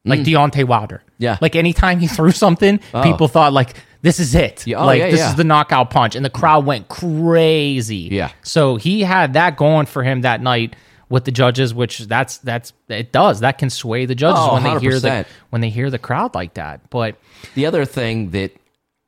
like 0.06 0.22
mm. 0.22 0.26
Deontay 0.28 0.64
Wilder. 0.64 1.04
Yeah. 1.18 1.38
Like 1.42 1.58
anytime 1.58 2.00
he 2.00 2.08
threw 2.08 2.32
something, 2.32 2.80
oh. 2.94 3.04
people 3.04 3.28
thought 3.28 3.52
like, 3.52 3.76
this 4.02 4.20
is 4.20 4.36
it. 4.36 4.66
Yeah, 4.68 4.78
oh, 4.78 4.86
like 4.86 5.00
yeah, 5.00 5.10
this 5.10 5.20
yeah. 5.20 5.30
is 5.30 5.36
the 5.36 5.44
knockout 5.44 5.90
punch. 5.90 6.16
And 6.16 6.24
the 6.24 6.30
crowd 6.30 6.66
went 6.66 6.88
crazy. 6.88 8.10
Yeah. 8.12 8.32
So 8.44 8.76
he 8.76 9.02
had 9.02 9.34
that 9.34 9.58
going 9.58 9.86
for 9.86 10.04
him 10.04 10.22
that 10.22 10.42
night 10.42 10.76
with 11.10 11.26
the 11.26 11.32
judges, 11.32 11.74
which 11.74 12.00
that's 12.00 12.38
that's 12.40 12.74
it 12.90 13.12
does. 13.12 13.40
That 13.40 13.58
can 13.58 13.70
sway 13.70 14.06
the 14.06 14.16
judges 14.16 14.40
Oh, 14.42 14.54
when 14.54 14.64
they 14.64 14.80
hear 14.80 15.00
the 15.00 15.26
when 15.50 15.62
they 15.62 15.70
hear 15.70 15.90
the 15.90 16.00
crowd 16.00 16.36
like 16.36 16.56
that. 16.56 16.90
But 16.90 17.16
The 17.56 17.66
other 17.66 17.86
thing 17.86 18.32
that 18.32 18.52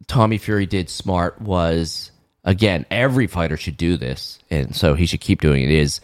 Tommy 0.07 0.37
Fury 0.37 0.65
did 0.65 0.89
smart 0.89 1.41
was 1.41 2.11
again, 2.43 2.85
every 2.89 3.27
fighter 3.27 3.57
should 3.57 3.77
do 3.77 3.97
this, 3.97 4.39
and 4.49 4.75
so 4.75 4.95
he 4.95 5.05
should 5.05 5.21
keep 5.21 5.41
doing 5.41 5.63
it. 5.63 5.71
Is 5.71 6.01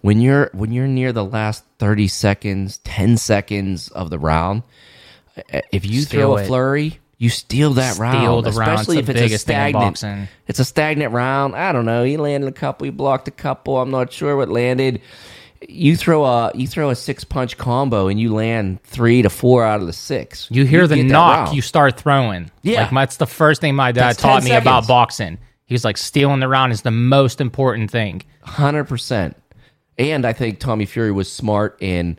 when 0.00 0.20
you're 0.20 0.50
when 0.52 0.72
you're 0.72 0.86
near 0.86 1.12
the 1.12 1.24
last 1.24 1.64
thirty 1.78 2.08
seconds, 2.08 2.78
ten 2.78 3.16
seconds 3.16 3.88
of 3.88 4.10
the 4.10 4.18
round, 4.18 4.62
if 5.72 5.84
you 5.84 6.02
Steal 6.02 6.20
throw 6.20 6.38
a 6.38 6.44
flurry, 6.44 7.00
you 7.22 7.30
steal 7.30 7.74
that 7.74 7.94
Steal 7.94 8.02
round. 8.02 8.26
round. 8.26 8.46
Especially 8.48 8.98
It's 8.98 9.08
if 9.08 9.10
it's 9.14 9.20
a 9.20 9.22
biggest 9.22 9.46
thing 9.46 9.56
in 9.56 9.94
stagnant. 9.94 10.28
It's 10.48 10.58
a 10.58 10.64
stagnant 10.64 11.12
round. 11.12 11.54
I 11.54 11.70
don't 11.70 11.84
know. 11.84 12.02
He 12.02 12.16
landed 12.16 12.48
a 12.48 12.52
couple. 12.52 12.84
He 12.84 12.90
blocked 12.90 13.28
a 13.28 13.30
couple. 13.30 13.80
I'm 13.80 13.92
not 13.92 14.12
sure 14.12 14.36
what 14.36 14.48
landed. 14.48 15.00
You 15.68 15.96
throw 15.96 16.24
a 16.24 16.50
you 16.56 16.66
throw 16.66 16.90
a 16.90 16.96
six 16.96 17.22
punch 17.22 17.56
combo 17.58 18.08
and 18.08 18.18
you 18.18 18.34
land 18.34 18.82
three 18.82 19.22
to 19.22 19.30
four 19.30 19.62
out 19.64 19.80
of 19.80 19.86
the 19.86 19.92
six. 19.92 20.48
You 20.50 20.64
hear 20.64 20.88
the 20.88 21.00
knock, 21.04 21.54
you 21.54 21.62
start 21.62 21.96
throwing. 21.96 22.50
Yeah. 22.62 22.82
Like 22.82 22.90
that's 22.90 23.18
the 23.18 23.28
first 23.28 23.60
thing 23.60 23.76
my 23.76 23.92
dad 23.92 24.08
That's 24.08 24.20
taught 24.20 24.42
10 24.42 24.50
me 24.50 24.56
about 24.56 24.88
boxing. 24.88 25.38
He's 25.64 25.84
like 25.84 25.98
stealing 25.98 26.40
the 26.40 26.48
round 26.48 26.72
is 26.72 26.82
the 26.82 26.90
most 26.90 27.40
important 27.40 27.92
thing. 27.92 28.22
Hundred 28.42 28.86
percent. 28.86 29.36
And 29.96 30.26
I 30.26 30.32
think 30.32 30.58
Tommy 30.58 30.86
Fury 30.86 31.12
was 31.12 31.30
smart 31.30 31.76
in 31.80 32.18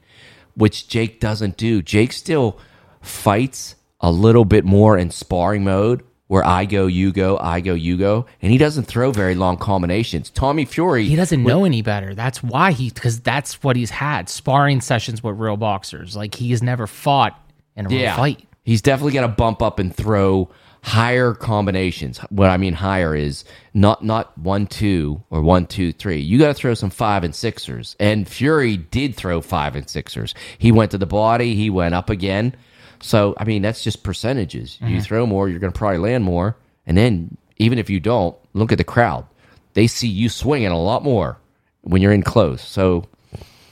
which 0.55 0.87
Jake 0.87 1.19
doesn't 1.19 1.57
do. 1.57 1.81
Jake 1.81 2.13
still 2.13 2.57
fights 3.01 3.75
a 4.03 4.11
little 4.11 4.45
bit 4.45 4.65
more 4.65 4.97
in 4.97 5.09
sparring 5.09 5.63
mode 5.63 6.03
where 6.27 6.45
I 6.45 6.65
go, 6.65 6.87
you 6.87 7.11
go, 7.11 7.37
I 7.37 7.61
go, 7.61 7.73
you 7.73 7.97
go, 7.97 8.25
and 8.41 8.51
he 8.51 8.57
doesn't 8.57 8.83
throw 8.83 9.11
very 9.11 9.33
long 9.33 9.57
combinations. 9.57 10.29
Tommy 10.29 10.65
Fury 10.65 11.05
He 11.05 11.15
doesn't 11.15 11.41
know 11.41 11.63
any 11.63 11.81
better. 11.81 12.13
That's 12.13 12.43
why 12.43 12.73
he 12.73 12.89
because 12.89 13.21
that's 13.21 13.63
what 13.63 13.75
he's 13.75 13.89
had 13.89 14.29
sparring 14.29 14.81
sessions 14.81 15.23
with 15.23 15.39
real 15.39 15.57
boxers. 15.57 16.15
Like 16.15 16.35
he 16.35 16.51
has 16.51 16.61
never 16.61 16.85
fought 16.85 17.39
in 17.75 17.85
a 17.85 17.89
real 17.89 18.11
fight. 18.15 18.45
He's 18.63 18.81
definitely 18.81 19.13
going 19.13 19.29
to 19.29 19.35
bump 19.35 19.61
up 19.61 19.79
and 19.79 19.95
throw 19.95 20.49
higher 20.81 21.33
combinations. 21.33 22.17
What 22.29 22.49
I 22.49 22.57
mean 22.57 22.73
higher 22.73 23.15
is 23.15 23.45
not 23.73 24.03
not 24.03 24.37
one 24.37 24.67
two 24.67 25.23
or 25.29 25.41
one 25.41 25.65
two 25.65 25.93
three. 25.93 26.19
You 26.19 26.39
got 26.39 26.47
to 26.47 26.53
throw 26.53 26.73
some 26.73 26.89
five 26.89 27.23
and 27.23 27.33
sixers. 27.33 27.95
And 27.99 28.27
Fury 28.27 28.75
did 28.77 29.15
throw 29.15 29.39
five 29.39 29.75
and 29.75 29.89
sixers. 29.89 30.33
He 30.57 30.71
went 30.71 30.91
to 30.91 30.97
the 30.97 31.05
body. 31.05 31.55
He 31.55 31.69
went 31.69 31.95
up 31.95 32.09
again. 32.09 32.55
So 33.03 33.35
I 33.37 33.43
mean 33.43 33.61
that's 33.61 33.83
just 33.83 34.03
percentages. 34.03 34.77
You 34.81 34.87
mm-hmm. 34.87 34.99
throw 34.99 35.25
more, 35.25 35.49
you're 35.49 35.59
going 35.59 35.73
to 35.73 35.77
probably 35.77 35.99
land 35.99 36.23
more. 36.23 36.57
And 36.85 36.97
then 36.97 37.37
even 37.57 37.77
if 37.77 37.89
you 37.89 37.99
don't, 37.99 38.35
look 38.53 38.71
at 38.71 38.77
the 38.77 38.83
crowd. 38.83 39.25
They 39.73 39.87
see 39.87 40.07
you 40.07 40.29
swinging 40.29 40.69
a 40.69 40.79
lot 40.79 41.03
more 41.03 41.37
when 41.81 42.01
you're 42.01 42.13
in 42.13 42.23
close. 42.23 42.61
So 42.61 43.05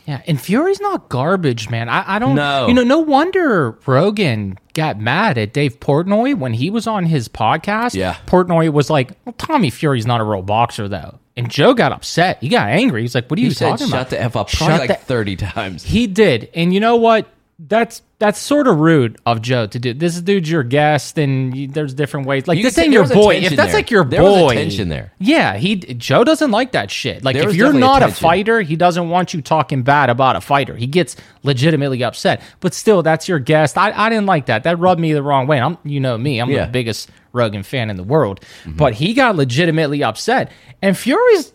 Yeah, 0.05 0.21
and 0.27 0.39
Fury's 0.39 0.81
not 0.81 1.09
garbage, 1.09 1.69
man. 1.69 1.89
I, 1.89 2.15
I 2.15 2.19
don't 2.19 2.35
No. 2.35 2.67
You 2.67 2.73
know, 2.73 2.83
no 2.83 2.99
wonder 2.99 3.77
Rogan 3.85 4.57
got 4.73 4.99
mad 4.99 5.37
at 5.37 5.53
Dave 5.53 5.79
Portnoy 5.79 6.37
when 6.37 6.53
he 6.53 6.69
was 6.69 6.87
on 6.87 7.05
his 7.05 7.27
podcast. 7.27 7.93
Yeah. 7.93 8.15
Portnoy 8.25 8.71
was 8.71 8.89
like, 8.89 9.11
well, 9.25 9.35
Tommy 9.37 9.69
Fury's 9.69 10.05
not 10.05 10.21
a 10.21 10.23
real 10.23 10.41
boxer, 10.41 10.87
though. 10.87 11.19
and 11.37 11.49
Joe 11.49 11.73
got 11.73 11.91
upset. 11.91 12.39
He 12.41 12.49
got 12.49 12.67
angry. 12.67 13.01
He's 13.01 13.15
like, 13.15 13.29
"What 13.29 13.39
are 13.39 13.41
you 13.41 13.49
He 13.49 13.53
said 13.53 13.69
talking 13.71 13.87
shut 13.87 13.93
about?" 13.93 14.09
the 14.09 14.21
F 14.21 14.35
up 14.35 14.49
Shut 14.49 14.79
like 14.79 14.89
the- 14.89 15.05
30 15.05 15.35
times. 15.37 15.83
He 15.83 16.07
did, 16.07 16.49
and 16.53 16.73
you 16.73 16.79
know 16.79 16.97
what? 16.97 17.27
That's 17.59 18.01
that's 18.21 18.37
sort 18.37 18.67
of 18.67 18.77
rude 18.77 19.17
of 19.25 19.41
Joe 19.41 19.65
to 19.65 19.79
do. 19.79 19.95
This 19.95 20.21
dude's 20.21 20.47
your 20.47 20.61
guest, 20.61 21.17
and 21.17 21.57
you, 21.57 21.67
there's 21.67 21.95
different 21.95 22.27
ways. 22.27 22.47
Like 22.47 22.59
You 22.59 22.63
this 22.63 22.77
ain't 22.77 22.93
your 22.93 23.01
was 23.01 23.11
boy. 23.11 23.37
If 23.37 23.55
that's 23.55 23.71
there. 23.71 23.73
like 23.73 23.89
your 23.89 24.05
There 24.05 24.21
was 24.21 24.51
a 24.51 24.55
tension 24.55 24.89
there. 24.89 25.11
Yeah, 25.17 25.57
he 25.57 25.77
Joe 25.77 26.23
doesn't 26.23 26.51
like 26.51 26.73
that 26.73 26.91
shit. 26.91 27.23
Like 27.23 27.35
There 27.35 27.49
if 27.49 27.55
you're 27.55 27.69
definitely 27.69 27.87
a 27.87 27.99
not 27.99 28.03
a 28.03 28.13
fighter, 28.13 28.61
he 28.61 28.75
doesn't 28.75 29.09
want 29.09 29.33
you 29.33 29.41
talking 29.41 29.81
bad 29.81 30.11
about 30.11 30.35
a 30.35 30.41
fighter. 30.41 30.75
He 30.75 30.85
gets 30.85 31.15
legitimately 31.41 32.03
upset. 32.03 32.43
But 32.59 32.75
still, 32.75 33.01
that's 33.01 33.27
your 33.27 33.39
guest. 33.39 33.75
I, 33.75 33.91
I 33.91 34.09
didn't 34.09 34.27
like 34.27 34.45
that. 34.45 34.65
That 34.65 34.77
rubbed 34.77 35.01
me 35.01 35.13
the 35.13 35.23
wrong 35.23 35.47
way. 35.47 35.59
I'm 35.59 35.79
you 35.83 35.99
know 35.99 36.15
me. 36.15 36.37
I'm 36.39 36.51
Yeah. 36.51 36.67
the 36.67 36.71
biggest 36.71 37.09
Rogan 37.33 37.63
fan 37.63 37.89
in 37.89 37.97
the 37.97 38.03
world. 38.03 38.41
Mm-hmm. 38.65 38.77
But 38.77 38.93
he 38.93 39.15
got 39.15 39.35
legitimately 39.35 40.03
upset. 40.03 40.51
And 40.83 40.95
Fury's 40.95 41.53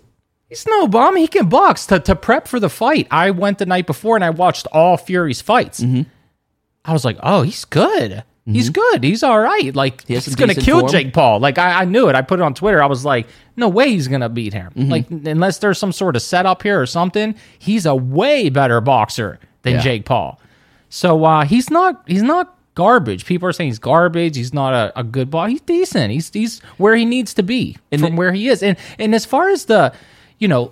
He's 0.48 0.66
no 0.66 0.86
bum. 0.88 1.14
He 1.16 1.26
can 1.28 1.48
box 1.48 1.86
to, 1.86 1.98
to 2.00 2.14
prep 2.14 2.46
for 2.48 2.60
the 2.60 2.68
fight. 2.68 3.08
I 3.10 3.30
went 3.30 3.58
the 3.58 3.66
night 3.66 3.86
before 3.86 4.16
and 4.16 4.24
I 4.24 4.30
watched 4.30 4.66
all 4.72 4.96
Fury's 4.96 5.40
fights. 5.40 5.80
Mm-hmm. 5.80 6.08
I 6.86 6.92
was 6.92 7.04
like, 7.04 7.18
oh, 7.22 7.42
he's 7.42 7.64
good. 7.64 8.22
He's 8.48 8.70
good. 8.70 9.02
He's 9.02 9.24
all 9.24 9.40
right. 9.40 9.74
Like 9.74 10.06
has 10.06 10.24
he's 10.24 10.24
some 10.26 10.34
gonna 10.34 10.54
decent 10.54 10.66
kill 10.66 10.78
form. 10.80 10.92
Jake 10.92 11.12
Paul. 11.12 11.40
Like 11.40 11.58
I, 11.58 11.80
I 11.80 11.84
knew 11.84 12.08
it. 12.08 12.14
I 12.14 12.22
put 12.22 12.38
it 12.38 12.44
on 12.44 12.54
Twitter. 12.54 12.80
I 12.80 12.86
was 12.86 13.04
like, 13.04 13.26
no 13.56 13.68
way 13.68 13.90
he's 13.90 14.06
gonna 14.06 14.28
beat 14.28 14.52
him. 14.52 14.70
Mm-hmm. 14.76 14.88
Like 14.88 15.10
unless 15.10 15.58
there's 15.58 15.78
some 15.78 15.90
sort 15.90 16.14
of 16.14 16.22
setup 16.22 16.62
here 16.62 16.80
or 16.80 16.86
something. 16.86 17.34
He's 17.58 17.86
a 17.86 17.94
way 17.96 18.48
better 18.48 18.80
boxer 18.80 19.40
than 19.62 19.74
Yeah. 19.74 19.80
Jake 19.80 20.04
Paul. 20.04 20.40
So 20.90 21.24
uh, 21.24 21.44
he's 21.44 21.70
not. 21.70 22.04
He's 22.06 22.22
not 22.22 22.56
garbage. 22.76 23.24
People 23.26 23.48
are 23.48 23.52
saying 23.52 23.70
he's 23.70 23.80
garbage. 23.80 24.36
He's 24.36 24.54
not 24.54 24.72
a, 24.72 25.00
a 25.00 25.02
good 25.02 25.28
boss. 25.28 25.50
He's 25.50 25.60
decent. 25.62 26.12
He's 26.12 26.32
he's 26.32 26.60
where 26.76 26.94
he 26.94 27.04
needs 27.04 27.34
to 27.34 27.42
be 27.42 27.76
from 27.98 28.14
where 28.14 28.32
he 28.32 28.48
is. 28.48 28.62
And 28.62 28.76
and 29.00 29.12
as 29.12 29.24
far 29.24 29.48
as 29.48 29.64
the, 29.64 29.92
you 30.38 30.46
know, 30.46 30.70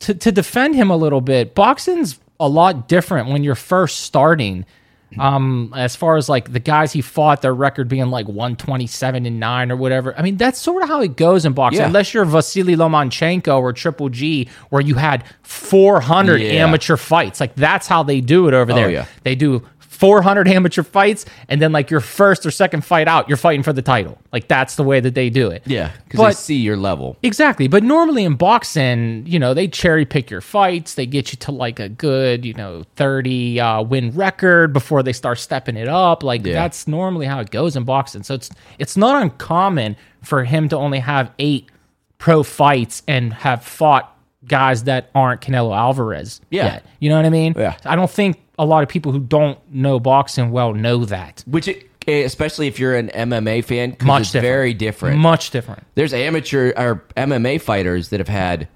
to 0.00 0.14
to 0.14 0.30
defend 0.30 0.76
him 0.76 0.90
a 0.90 0.96
little 0.96 1.20
bit, 1.20 1.56
boxing's 1.56 2.20
a 2.38 2.48
lot 2.48 2.86
different 2.86 3.28
when 3.28 3.42
you're 3.42 3.56
first 3.56 4.02
starting. 4.02 4.64
Um, 5.18 5.72
as 5.76 5.96
far 5.96 6.16
as 6.16 6.28
like 6.28 6.52
the 6.52 6.58
guys 6.60 6.92
he 6.92 7.00
fought, 7.00 7.40
their 7.40 7.54
record 7.54 7.88
being 7.88 8.06
like 8.10 8.26
127 8.26 9.24
and 9.24 9.40
9 9.40 9.72
or 9.72 9.76
whatever. 9.76 10.14
I 10.18 10.22
mean, 10.22 10.36
that's 10.36 10.60
sort 10.60 10.82
of 10.82 10.88
how 10.88 11.00
it 11.00 11.16
goes 11.16 11.44
in 11.46 11.52
boxing. 11.52 11.80
Yeah. 11.80 11.86
Unless 11.86 12.12
you're 12.12 12.24
Vasily 12.24 12.76
Lomachenko 12.76 13.58
or 13.60 13.72
Triple 13.72 14.08
G, 14.08 14.48
where 14.70 14.82
you 14.82 14.96
had 14.96 15.24
400 15.42 16.40
Yeah. 16.40 16.64
amateur 16.66 16.96
fights. 16.96 17.40
Like 17.40 17.54
that's 17.54 17.86
how 17.86 18.02
they 18.02 18.20
do 18.20 18.48
it 18.48 18.54
over 18.54 18.72
there. 18.72 18.90
yeah. 18.90 19.06
They 19.22 19.34
do 19.34 19.62
400 19.88 20.48
amateur 20.48 20.82
fights, 20.82 21.24
and 21.48 21.60
then 21.62 21.72
like 21.72 21.90
your 21.90 22.00
first 22.00 22.44
or 22.44 22.50
second 22.50 22.84
fight 22.84 23.08
out, 23.08 23.28
you're 23.28 23.36
fighting 23.38 23.62
for 23.62 23.72
the 23.72 23.82
title. 23.82 24.18
Like 24.32 24.48
that's 24.48 24.76
the 24.76 24.82
way 24.82 25.00
that 25.00 25.14
they 25.14 25.30
do 25.30 25.48
it. 25.50 25.62
Yeah, 25.64 25.92
because 26.04 26.20
they 26.20 26.32
see 26.32 26.56
your 26.56 26.76
level. 26.76 27.16
Exactly. 27.22 27.66
But 27.68 27.82
normally 27.82 28.24
in 28.24 28.34
boxing, 28.34 29.24
you 29.26 29.38
know, 29.38 29.54
they 29.54 29.68
cherry 29.68 30.04
pick 30.04 30.30
your 30.30 30.40
fights. 30.40 30.94
They 30.94 31.06
get 31.06 31.32
you 31.32 31.38
to 31.38 31.52
like 31.52 31.80
a 31.80 31.88
good, 31.88 32.44
you 32.44 32.54
know, 32.54 32.84
30 32.96 33.60
uh, 33.60 33.82
win 33.82 34.10
record 34.10 34.72
before 34.72 35.02
they 35.02 35.12
start 35.12 35.38
stepping 35.38 35.76
it 35.76 35.88
up. 35.88 36.22
Like 36.22 36.44
Yeah. 36.44 36.54
that's 36.54 36.86
normally 36.86 37.26
how 37.26 37.40
it 37.40 37.50
goes 37.50 37.76
in 37.76 37.84
boxing. 37.84 38.22
So 38.22 38.34
it's 38.34 38.50
it's 38.78 38.96
not 38.96 39.22
uncommon 39.22 39.96
for 40.22 40.44
him 40.44 40.68
to 40.70 40.76
only 40.76 40.98
have 40.98 41.30
8 41.38 41.70
pro 42.18 42.42
fights 42.42 43.02
and 43.06 43.32
have 43.32 43.62
fought 43.64 44.15
guys 44.46 44.84
that 44.84 45.10
aren't 45.14 45.40
Canelo 45.40 45.76
Alvarez 45.76 46.40
Yeah. 46.50 46.64
yet. 46.66 46.86
You 47.00 47.08
know 47.10 47.16
what 47.16 47.24
I 47.24 47.30
mean? 47.30 47.54
Yeah. 47.56 47.76
I 47.84 47.96
don't 47.96 48.10
think 48.10 48.40
a 48.58 48.64
lot 48.64 48.82
of 48.82 48.88
people 48.88 49.12
who 49.12 49.20
don't 49.20 49.58
know 49.72 49.98
boxing 50.00 50.50
well 50.50 50.72
know 50.72 51.04
that. 51.04 51.44
Which, 51.46 51.68
it, 51.68 51.90
eh, 52.06 52.22
especially 52.24 52.66
if 52.68 52.78
you're 52.78 52.94
an 52.94 53.08
MMA 53.08 53.64
fan, 53.64 53.96
Much 54.02 54.22
it's 54.22 54.30
different. 54.32 54.50
very 54.52 54.74
different. 54.74 55.18
Much 55.18 55.50
different. 55.50 55.84
There's 55.94 56.14
amateur 56.14 56.72
or 56.76 57.04
MMA 57.16 57.60
fighters 57.60 58.08
that 58.10 58.20
have 58.20 58.28
had 58.28 58.68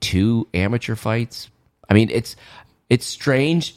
two 0.00 0.46
amateur 0.54 0.94
fights. 0.94 1.50
I 1.88 1.94
mean, 1.94 2.08
it's 2.10 2.36
it's 2.88 3.04
strange. 3.06 3.74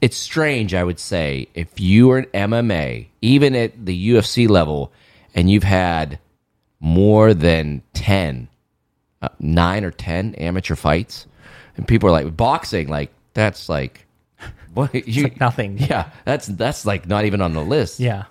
It's 0.00 0.16
strange, 0.16 0.74
I 0.74 0.84
would 0.84 0.98
say, 0.98 1.48
if 1.54 1.80
you 1.80 2.10
are 2.10 2.18
an 2.18 2.26
MMA, 2.34 3.06
even 3.22 3.54
at 3.54 3.86
the 3.86 4.10
UFC 4.10 4.48
level, 4.48 4.92
and 5.34 5.50
you've 5.50 5.62
had 5.64 6.18
more 6.80 7.32
than 7.32 7.82
ten, 7.94 8.48
uh, 9.24 9.28
nine 9.40 9.84
or 9.84 9.90
ten 9.90 10.34
amateur 10.36 10.74
fights, 10.74 11.26
and 11.76 11.86
people 11.86 12.08
are 12.08 12.12
like 12.12 12.36
boxing, 12.36 12.88
like 12.88 13.10
that's 13.32 13.68
like 13.68 14.06
what 14.74 14.94
you 14.94 15.24
like 15.24 15.40
nothing. 15.40 15.78
Yeah, 15.90 16.10
that's 16.24 16.46
that's 16.46 16.86
like 16.86 17.06
not 17.06 17.24
even 17.24 17.40
on 17.40 17.54
the 17.54 17.64
list. 17.64 18.00
Yeah. 18.00 18.24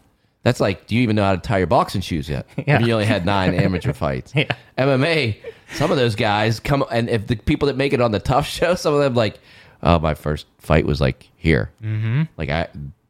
That's 0.44 0.60
like, 0.60 0.88
do 0.88 0.96
you 0.96 1.02
even 1.04 1.16
know 1.16 1.24
how 1.24 1.36
to 1.36 1.42
tie 1.42 1.60
your 1.60 1.68
boxing 1.68 2.02
shoes 2.02 2.30
yet? 2.30 2.46
Yeah. 2.68 2.80
You 2.80 2.94
only 2.94 3.06
had 3.06 3.26
nine 3.26 3.54
amateur 3.54 3.94
fights. 3.94 4.34
Yeah. 4.36 4.54
MMA, 4.78 5.38
some 5.74 5.90
of 5.90 5.96
those 5.96 6.16
guys 6.16 6.60
come, 6.60 6.84
and 6.92 7.10
if 7.10 7.28
the 7.28 7.38
people 7.38 7.68
that 7.68 7.78
make 7.78 7.94
it 7.94 8.02
on 8.02 8.12
the 8.12 8.20
tough 8.20 8.46
show, 8.46 8.76
some 8.76 8.94
of 8.94 9.00
them 9.00 9.16
like, 9.16 9.40
oh, 9.84 10.00
my 10.00 10.14
first 10.14 10.46
fight 10.60 10.86
was 10.86 11.00
like 11.00 11.30
here. 11.38 11.72
Mm-hmm. 11.82 12.24
Like 12.36 12.50
I, 12.50 12.68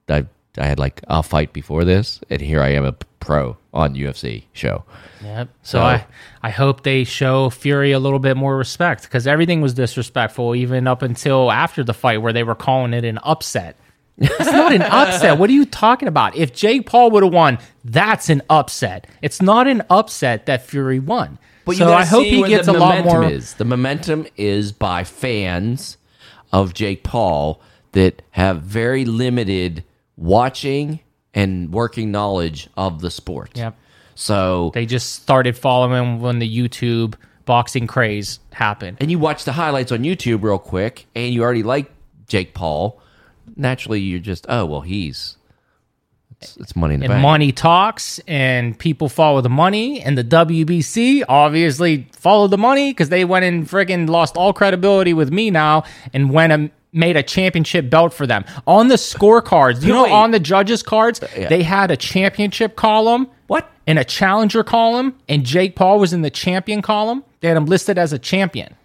I, 0.10 0.26
I 0.60 0.66
had 0.66 0.78
like 0.78 1.02
a 1.08 1.24
fight 1.24 1.54
before 1.54 1.84
this, 1.84 2.20
and 2.30 2.40
here 2.40 2.62
I 2.62 2.70
am 2.70 2.86
a 2.86 2.94
pro 3.20 3.58
on 3.74 3.95
UFC 3.95 4.43
show. 4.53 4.84
Yep. 5.24 5.49
So, 5.63 5.78
So- 5.80 5.82
I, 5.84 6.05
I 6.41 6.49
hope 6.49 6.84
they 6.84 7.03
show 7.03 7.49
Fury 7.49 7.91
a 7.91 7.99
little 7.99 8.19
bit 8.19 8.38
more 8.38 8.55
respect 8.57 9.03
because 9.03 9.26
everything 9.28 9.61
was 9.61 9.74
disrespectful 9.74 10.55
even 10.55 10.88
up 10.88 11.01
until 11.01 11.51
after 11.51 11.84
the 11.84 11.93
fight 11.93 12.21
where 12.21 12.34
they 12.34 12.43
were 12.43 12.55
calling 12.55 12.93
it 12.93 13.03
an 13.05 13.19
upset. 13.24 13.78
It's 14.17 14.51
not 14.51 14.71
an 14.74 14.84
upset. 14.84 15.39
What 15.39 15.49
are 15.49 15.53
you 15.53 15.65
talking 15.65 16.07
about? 16.07 16.36
If 16.36 16.53
Jake 16.53 16.86
Paul 16.86 17.09
would 17.11 17.24
have 17.24 17.34
won, 17.34 17.57
that's 17.84 18.30
an 18.30 18.43
upset. 18.49 19.07
It's 19.24 19.41
not 19.41 19.67
an 19.67 19.82
upset 19.89 20.45
that 20.45 20.65
Fury 20.67 20.99
won. 20.99 21.39
But 21.65 21.78
so 21.78 21.91
I 21.91 22.05
hope 22.05 22.26
he 22.26 22.43
gets 22.43 22.67
a 22.67 22.74
lot 22.74 23.03
more. 23.05 23.24
Is. 23.24 23.55
The 23.55 23.65
momentum 23.65 24.28
is 24.38 24.71
by 24.71 25.03
fans 25.03 25.97
of 26.51 26.74
Jake 26.76 27.03
Paul 27.03 27.59
that 27.93 28.21
have 28.32 28.61
very 28.61 29.05
limited 29.05 29.84
watching 30.15 30.99
and 31.34 31.72
working 31.74 32.12
knowledge 32.12 32.70
of 32.78 33.02
the 33.02 33.10
sport. 33.12 33.52
Yep. 33.56 33.76
So 34.16 34.72
They 34.74 34.86
just 34.86 35.14
started 35.14 35.58
following 35.58 36.22
when 36.22 36.40
the 36.40 36.48
YouTube 36.58 37.16
boxing 37.46 37.88
craze 37.88 38.40
happened. 38.52 38.98
and 39.02 39.10
you 39.12 39.20
watch 39.20 39.44
the 39.44 39.52
highlights 39.54 39.92
on 39.92 40.00
YouTube 40.00 40.44
real 40.44 40.60
quick, 40.60 41.08
and 41.16 41.34
you 41.34 41.42
already 41.44 41.64
like 41.64 41.92
Jake 42.28 42.54
Paul, 42.54 43.02
naturally 43.56 44.00
you're 44.00 44.20
just, 44.20 44.46
oh 44.50 44.66
well, 44.66 44.82
he's 44.82 45.38
it's, 46.42 46.58
it's 46.58 46.76
money 46.76 46.94
in 46.96 47.00
the 47.00 47.06
and 47.06 47.12
bank. 47.14 47.22
money 47.22 47.52
talks 47.52 48.20
and 48.28 48.78
people 48.78 49.08
follow 49.10 49.40
the 49.42 49.50
money 49.50 50.02
and 50.02 50.18
the 50.18 50.24
WBC 50.24 51.24
obviously 51.30 52.08
followed 52.12 52.50
the 52.52 52.58
money 52.58 52.92
because 52.92 53.10
they 53.10 53.24
went 53.26 53.46
and 53.46 53.68
friggin' 53.68 54.10
lost 54.10 54.36
all 54.36 54.52
credibility 54.54 55.14
with 55.14 55.32
me 55.32 55.52
now 55.52 55.84
and 56.14 56.30
went 56.32 56.52
and 56.54 56.70
made 56.94 57.18
a 57.18 57.24
championship 57.24 57.89
belt 57.89 58.14
for 58.14 58.26
them 58.28 58.46
on 58.68 58.88
the 58.88 58.96
scorecards 58.96 59.82
you 59.84 59.91
know 59.91 60.06
on 60.12 60.32
the 60.32 60.39
judges 60.39 60.84
cards 60.84 61.22
uh, 61.22 61.28
yeah. 61.38 61.50
they 61.50 61.64
had 61.64 61.89
a 61.91 61.98
championship 61.98 62.76
column 62.76 63.28
What? 63.48 63.70
and 63.88 63.98
a 64.00 64.04
challenger 64.06 64.64
column 64.64 65.16
and 65.28 65.44
Jake 65.46 65.76
Paul 65.76 66.00
was 66.00 66.14
in 66.14 66.22
the 66.22 66.30
champion 66.30 66.82
column 66.82 67.24
they 67.41 67.48
had 67.48 67.58
him 67.58 67.66
listed 67.66 67.98
as 67.98 68.14
a 68.14 68.20
champion 68.20 68.76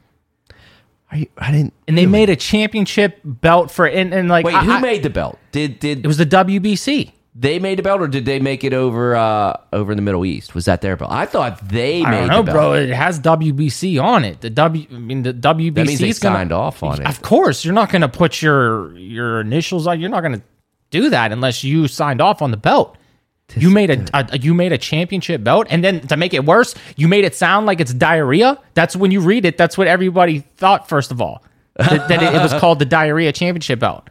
Are 1.13 1.19
you, 1.19 1.27
I 1.37 1.53
didn't. 1.53 1.75
and 1.87 1.97
they 1.99 2.07
made 2.07 2.31
a 2.31 2.37
championship 2.37 3.21
belt 3.25 3.71
for 3.71 3.87
and, 3.87 4.13
and 4.15 4.29
like 4.29 4.45
Wait, 4.47 4.55
I- 4.55 4.65
who 4.65 4.73
I- 4.73 4.81
made 4.81 5.03
the 5.03 5.11
belt? 5.11 5.39
Did 5.53 5.79
did 5.79 6.05
it 6.05 6.07
was 6.07 6.17
the 6.17 6.27
WBC 6.27 7.13
they 7.41 7.61
made 7.61 7.79
the 7.79 7.83
belt, 7.85 8.01
or 8.01 8.09
did 8.09 8.25
they 8.25 8.41
make 8.41 8.65
it 8.65 8.73
over 8.75 9.15
uh 9.15 9.57
over 9.73 9.93
in 9.93 9.97
the 9.97 10.03
Middle 10.03 10.25
East? 10.25 10.55
Was 10.55 10.65
that 10.65 10.81
their 10.81 10.97
belt? 10.97 11.13
I 11.13 11.25
thought 11.25 11.69
they 11.69 12.03
I 12.03 12.11
made 12.11 12.19
don't 12.19 12.29
know, 12.29 12.37
the 12.39 12.43
belt. 12.45 12.55
bro. 12.57 12.73
It 12.75 12.91
has 12.91 13.21
WBC 13.21 14.03
on 14.03 14.25
it. 14.25 14.41
The 14.41 14.51
W, 14.51 14.87
I 14.91 14.99
mean, 14.99 15.23
the 15.23 15.33
WBC 15.33 15.75
That 15.75 15.87
means 15.87 16.01
they 16.01 16.09
is 16.09 16.19
gonna, 16.19 16.37
signed 16.37 16.53
off 16.53 16.83
on 16.83 17.01
it. 17.01 17.07
Of 17.07 17.23
course, 17.23 17.65
you're 17.65 17.75
not 17.75 17.91
going 17.91 18.03
to 18.03 18.09
put 18.09 18.43
your 18.43 18.97
your 18.97 19.41
initials 19.41 19.87
on. 19.87 20.01
You're 20.01 20.11
not 20.11 20.23
going 20.23 20.35
to 20.35 20.43
do 20.91 21.11
that 21.11 21.31
unless 21.33 21.63
you 21.63 21.87
signed 21.87 22.21
off 22.21 22.43
on 22.43 22.51
the 22.51 22.57
belt. 22.57 22.97
You 23.57 23.71
made 23.71 23.91
a, 23.91 24.05
a 24.13 24.39
you 24.39 24.53
made 24.53 24.73
a 24.73 24.79
championship 24.79 25.43
belt, 25.43 25.69
and 25.71 25.83
then 25.83 26.01
to 26.09 26.17
make 26.19 26.35
it 26.35 26.45
worse, 26.45 26.75
you 26.97 27.09
made 27.09 27.25
it 27.25 27.35
sound 27.35 27.65
like 27.65 27.81
it's 27.81 27.95
diarrhea. 27.95 28.59
That's 28.75 28.95
when 28.95 29.11
you 29.11 29.21
read 29.21 29.47
it. 29.47 29.57
That's 29.57 29.79
what 29.79 29.87
everybody 29.87 30.41
thought. 30.59 30.87
First 30.87 31.11
of 31.11 31.23
all, 31.23 31.43
that, 31.79 32.09
that 32.09 32.23
it, 32.23 32.35
it 32.35 32.43
was 32.43 32.53
called 32.55 32.79
the 32.79 32.85
diarrhea 32.85 33.33
championship 33.33 33.79
belt. 33.79 34.09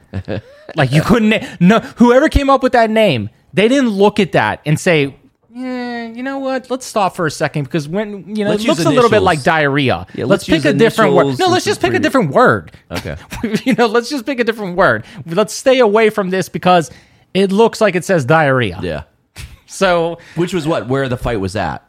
Like 0.76 0.92
you 0.92 1.02
couldn't. 1.02 1.62
No, 1.62 1.80
whoever 1.80 2.30
came 2.30 2.50
up 2.50 2.64
with 2.64 2.74
that 2.74 2.90
name, 2.90 3.30
they 3.54 3.68
didn't 3.68 3.90
look 3.90 4.20
at 4.20 4.34
that 4.34 4.62
and 4.66 4.80
say, 4.80 5.16
"Yeah, 5.50 6.08
you 6.08 6.24
know 6.24 6.40
what? 6.40 6.70
Let's 6.70 6.86
stop 6.86 7.16
for 7.16 7.26
a 7.26 7.32
second 7.32 7.64
because 7.64 7.88
when 7.88 8.36
you 8.36 8.44
know 8.44 8.52
Let's 8.52 8.64
it 8.64 8.68
looks 8.68 8.86
a 8.86 8.90
little 8.90 9.10
bit 9.10 9.22
like 9.22 9.44
diarrhea. 9.44 10.06
Yeah, 10.14 10.26
let's, 10.26 10.48
let's 10.48 10.64
pick 10.64 10.66
a 10.66 10.78
different 10.78 11.14
word. 11.14 11.40
No, 11.40 11.48
let's 11.48 11.66
just 11.66 11.82
pick 11.82 11.94
a 11.94 12.00
different 12.00 12.32
word. 12.32 12.72
Okay. 12.92 13.16
you 13.64 13.74
know, 13.76 13.88
let's 13.88 14.10
just 14.10 14.26
pick 14.26 14.40
a 14.40 14.44
different 14.44 14.76
word. 14.76 15.06
Let's 15.26 15.54
stay 15.54 15.80
away 15.80 16.10
from 16.10 16.30
this 16.30 16.50
because 16.50 16.92
it 17.34 17.52
looks 17.52 17.82
like 17.82 17.96
it 17.96 18.06
says 18.06 18.26
diarrhea. 18.26 18.80
Yeah. 18.82 19.04
So 19.68 20.18
Which 20.36 20.54
was 20.54 20.68
what? 20.68 20.88
Where 20.88 21.10
the 21.10 21.18
fight 21.18 21.40
was 21.40 21.56
at? 21.56 21.87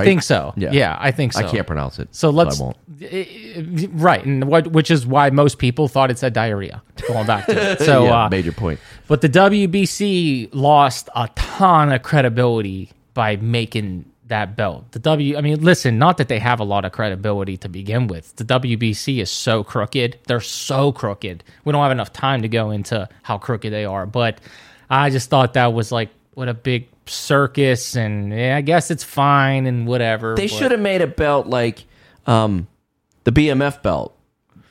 I 0.00 0.04
think 0.04 0.22
so. 0.22 0.52
Yeah. 0.56 0.72
Yeah, 0.72 0.96
I 1.00 1.10
think 1.10 1.32
so. 1.32 1.40
I 1.40 1.50
can't 1.50 1.66
pronounce 1.66 1.98
it. 1.98 2.08
So 2.14 2.30
let's 2.30 2.60
I 2.60 2.64
won't. 2.64 2.76
I- 3.00 3.26
I- 3.58 3.88
right, 3.92 4.24
and 4.24 4.44
what 4.48 4.68
which 4.68 4.90
is 4.90 5.06
why 5.06 5.30
most 5.30 5.58
people 5.58 5.88
thought 5.88 6.10
it 6.10 6.18
said 6.18 6.32
diarrhea. 6.32 6.82
Going 7.08 7.26
back 7.26 7.46
to 7.46 7.72
it. 7.72 7.80
So, 7.84 8.04
yeah, 8.04 8.24
uh, 8.24 8.28
major 8.28 8.52
point. 8.52 8.78
but 9.08 9.20
the 9.22 9.28
WBC 9.28 10.50
lost 10.52 11.08
a 11.14 11.28
ton 11.34 11.92
of 11.92 12.02
credibility 12.02 12.90
by 13.14 13.36
making 13.36 14.04
that 14.28 14.56
belt. 14.56 14.90
The 14.92 14.98
W, 15.00 15.36
I 15.36 15.40
mean, 15.42 15.62
listen, 15.62 15.98
not 15.98 16.16
that 16.16 16.28
they 16.28 16.38
have 16.38 16.60
a 16.60 16.64
lot 16.64 16.84
of 16.84 16.92
credibility 16.92 17.56
to 17.58 17.68
begin 17.68 18.06
with. 18.06 18.34
The 18.36 18.44
WBC 18.44 19.18
is 19.20 19.30
so 19.30 19.62
crooked. 19.62 20.18
They're 20.26 20.40
so 20.40 20.92
crooked. 20.92 21.44
We 21.64 21.72
don't 21.72 21.82
have 21.82 21.92
enough 21.92 22.12
time 22.12 22.40
to 22.42 22.48
go 22.48 22.70
into 22.70 23.08
how 23.22 23.36
crooked 23.38 23.72
they 23.72 23.84
are, 23.84 24.06
but 24.06 24.38
I 24.88 25.10
just 25.10 25.28
thought 25.28 25.54
that 25.54 25.72
was 25.74 25.92
like 25.92 26.08
what 26.34 26.48
a 26.48 26.54
big 26.54 26.88
circus, 27.06 27.96
and 27.96 28.32
yeah, 28.32 28.56
I 28.56 28.60
guess 28.60 28.90
it's 28.90 29.04
fine 29.04 29.66
and 29.66 29.86
whatever. 29.86 30.34
They 30.34 30.46
but- 30.46 30.56
should 30.56 30.70
have 30.70 30.80
made 30.80 31.02
a 31.02 31.06
belt 31.06 31.46
like 31.46 31.84
um, 32.26 32.68
the 33.24 33.32
BMF 33.32 33.82
belt. 33.82 34.16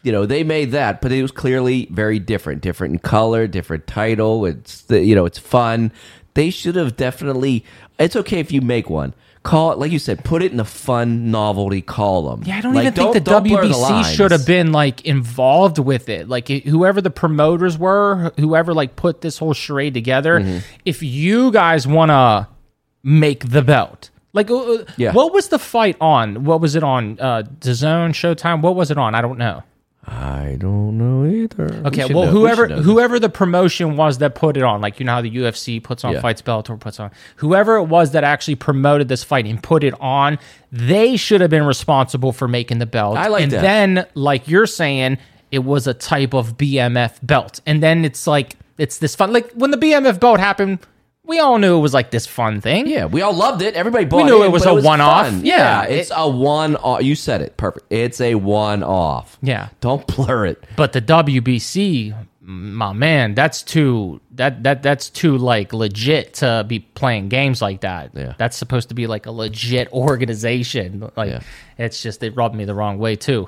You 0.03 0.11
know, 0.11 0.25
they 0.25 0.43
made 0.43 0.71
that, 0.71 0.99
but 0.99 1.11
it 1.11 1.21
was 1.21 1.31
clearly 1.31 1.87
very 1.91 2.17
different, 2.17 2.61
different 2.61 2.93
in 2.93 2.99
color, 2.99 3.45
different 3.45 3.85
title. 3.85 4.47
It's 4.47 4.81
the, 4.83 5.03
you 5.03 5.13
know, 5.13 5.25
it's 5.25 5.37
fun. 5.37 5.91
They 6.33 6.49
should 6.49 6.75
have 6.75 6.97
definitely. 6.97 7.63
It's 7.99 8.15
okay 8.15 8.39
if 8.39 8.51
you 8.51 8.61
make 8.61 8.89
one. 8.89 9.13
Call 9.43 9.71
it 9.71 9.79
like 9.79 9.91
you 9.91 9.97
said. 9.97 10.23
Put 10.23 10.43
it 10.43 10.51
in 10.51 10.59
a 10.59 10.65
fun 10.65 11.31
novelty 11.31 11.81
column. 11.81 12.43
Yeah, 12.45 12.57
I 12.57 12.61
don't 12.61 12.75
Like, 12.75 12.83
even 12.83 12.93
think 12.93 13.13
the 13.13 13.19
don't 13.21 13.43
WBC 13.43 13.79
lines. 13.81 14.11
should 14.13 14.29
have 14.31 14.45
been 14.45 14.71
like 14.71 15.03
involved 15.03 15.79
with 15.79 16.09
it. 16.09 16.29
Like 16.29 16.47
whoever 16.47 17.01
the 17.01 17.09
promoters 17.09 17.75
were, 17.77 18.31
whoever 18.39 18.73
like 18.75 18.95
put 18.95 19.21
this 19.21 19.39
whole 19.39 19.53
charade 19.53 19.95
together. 19.95 20.39
Mm-hmm. 20.39 20.59
If 20.85 21.01
you 21.01 21.51
guys 21.51 21.87
want 21.87 22.09
to 22.09 22.47
make 23.01 23.49
the 23.49 23.63
belt, 23.63 24.11
like 24.33 24.51
uh, 24.51 24.57
uh, 24.75 24.85
Yeah. 24.97 25.11
what 25.13 25.33
was 25.33 25.47
the 25.47 25.57
fight 25.57 25.97
on? 25.99 26.43
What 26.43 26.61
was 26.61 26.75
it 26.75 26.83
on? 26.83 27.19
Uh, 27.19 27.41
DAZN, 27.41 28.11
Showtime. 28.11 28.61
What 28.61 28.75
was 28.75 28.91
it 28.91 28.97
on? 28.99 29.15
I 29.15 29.21
don't 29.21 29.39
know. 29.39 29.63
I 30.05 30.57
don't 30.59 30.97
know 30.97 31.25
either. 31.29 31.75
Okay, 31.85 32.07
should 32.07 32.15
well, 32.15 32.25
know- 32.25 32.31
whoever 32.31 32.67
this. 32.67 32.83
whoever 32.83 33.19
the 33.19 33.29
promotion 33.29 33.97
was 33.97 34.17
that 34.17 34.33
put 34.33 34.57
it 34.57 34.63
on, 34.63 34.81
like 34.81 34.99
you 34.99 35.05
know 35.05 35.11
how 35.13 35.21
the 35.21 35.29
UFC 35.29 35.79
puts 35.81 36.03
on 36.03 36.13
Yeah. 36.13 36.21
fights, 36.21 36.41
Bellator 36.41 36.79
puts 36.79 36.99
on, 36.99 37.11
whoever 37.35 37.75
it 37.77 37.83
was 37.83 38.11
that 38.11 38.23
actually 38.23 38.55
promoted 38.55 39.09
this 39.09 39.23
fight 39.23 39.45
and 39.45 39.61
put 39.61 39.83
it 39.83 39.93
on, 40.01 40.39
they 40.71 41.17
should 41.17 41.39
have 41.41 41.51
been 41.51 41.65
responsible 41.65 42.31
for 42.31 42.47
making 42.47 42.79
the 42.79 42.85
belt. 42.87 43.15
I 43.17 43.27
like 43.27 43.43
and 43.43 43.51
that. 43.51 43.61
then, 43.61 44.05
like 44.15 44.47
you're 44.47 44.65
saying, 44.65 45.19
it 45.51 45.59
was 45.59 45.85
a 45.85 45.93
type 45.93 46.33
of 46.33 46.57
BMF 46.57 47.19
belt, 47.21 47.59
and 47.67 47.83
then 47.83 48.03
it's 48.03 48.25
like 48.25 48.55
it's 48.79 48.97
this 48.97 49.15
fun. 49.15 49.31
Like 49.31 49.51
when 49.53 49.69
the 49.69 49.77
BMF 49.77 50.19
belt 50.19 50.39
happened, 50.39 50.79
we 51.23 51.39
all 51.39 51.57
knew 51.59 51.77
it 51.77 51.81
was 51.81 51.93
like 51.93 52.11
this 52.11 52.25
fun 52.25 52.61
thing. 52.61 52.87
Yeah, 52.87 53.05
we 53.05 53.21
all 53.21 53.33
loved 53.33 53.61
it. 53.61 53.75
Everybody 53.75 54.05
bought 54.05 54.17
We 54.17 54.23
knew 54.23 54.43
it 54.43 54.51
was 54.51 54.65
a 54.65 54.73
one-off. 54.73 55.27
fun. 55.27 55.45
Yeah, 55.45 55.83
it's 55.83 56.09
it- 56.09 56.15
a 56.17 56.27
one. 56.29 56.75
off 56.77 57.03
You 57.03 57.15
said 57.15 57.41
it 57.41 57.57
perfect. 57.57 57.85
It's 57.91 58.19
a 58.19 58.35
one 58.35 58.83
off. 58.83 59.37
Yeah. 59.41 59.69
don't 59.81 60.05
blur 60.15 60.47
it. 60.47 60.63
But 60.75 60.93
the 60.93 61.01
WBC, 61.01 62.15
my 62.41 62.91
man, 62.91 63.35
that's 63.35 63.61
too 63.61 64.19
that 64.31 64.63
that 64.63 64.81
that's 64.81 65.09
too 65.09 65.37
like 65.37 65.73
legit 65.73 66.33
to 66.35 66.65
be 66.67 66.79
playing 66.79 67.29
games 67.29 67.61
like 67.61 67.81
that. 67.81 68.11
Yeah. 68.15 68.33
That's 68.37 68.57
supposed 68.57 68.89
to 68.89 68.95
be 68.95 69.05
like 69.07 69.25
a 69.27 69.31
legit 69.31 69.89
organization. 69.93 71.11
Like 71.15 71.29
Yeah. 71.29 71.41
it's 71.77 72.01
just 72.01 72.23
it 72.23 72.35
rubbed 72.35 72.55
me 72.55 72.65
the 72.65 72.73
wrong 72.73 72.97
way 72.97 73.15
too. 73.15 73.47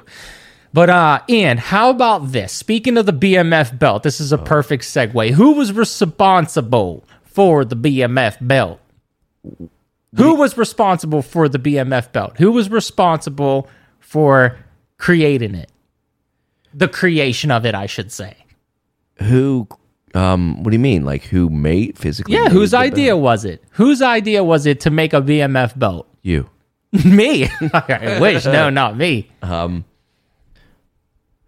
But 0.74 0.90
uh 0.90 1.22
Ian, 1.30 1.58
how 1.58 1.90
about 1.90 2.32
this? 2.32 2.52
Speaking 2.54 2.98
of 2.98 3.06
the 3.08 3.14
BMF 3.14 3.78
belt, 3.78 4.04
this 4.04 4.22
is 4.22 4.32
a 4.32 4.38
perfect 4.38 4.84
segue. 4.84 5.32
Who 5.32 5.54
was 5.54 5.74
responsible 5.74 7.04
for 7.34 7.66
the 7.66 7.76
BMF 7.76 8.38
belt? 8.46 8.80
Who 10.16 10.36
was 10.36 10.58
responsible 10.58 11.22
for 11.22 11.50
the 11.50 11.58
BMF 11.60 12.12
belt? 12.12 12.38
Who 12.38 12.52
was 12.52 12.70
responsible 12.70 13.68
for 14.00 14.58
creating 14.98 15.56
it? 15.56 15.72
The 16.74 16.88
creation 16.88 17.52
of 17.52 17.66
it, 17.66 17.76
I 17.76 17.88
should 17.88 18.12
say. 18.12 18.38
Who? 19.16 19.68
Um, 20.14 20.62
what 20.64 20.70
do 20.70 20.76
you 20.76 20.80
mean? 20.80 21.04
Like 21.04 21.24
who 21.24 21.50
made 21.50 21.98
physically? 21.98 22.36
Yeah, 22.36 22.44
made 22.44 22.52
whose 22.52 22.74
idea 22.74 23.14
belt? 23.14 23.22
was 23.22 23.46
it? 23.46 23.64
Whose 23.72 24.02
idea 24.02 24.44
was 24.44 24.66
it 24.68 24.82
to 24.82 24.92
make 24.92 25.14
a 25.14 25.22
BMF 25.22 25.78
belt? 25.78 26.08
You. 26.22 26.50
me. 27.06 27.46
I 27.74 28.20
wish. 28.22 28.46
No, 28.46 28.70
not 28.70 28.96
me. 28.96 29.32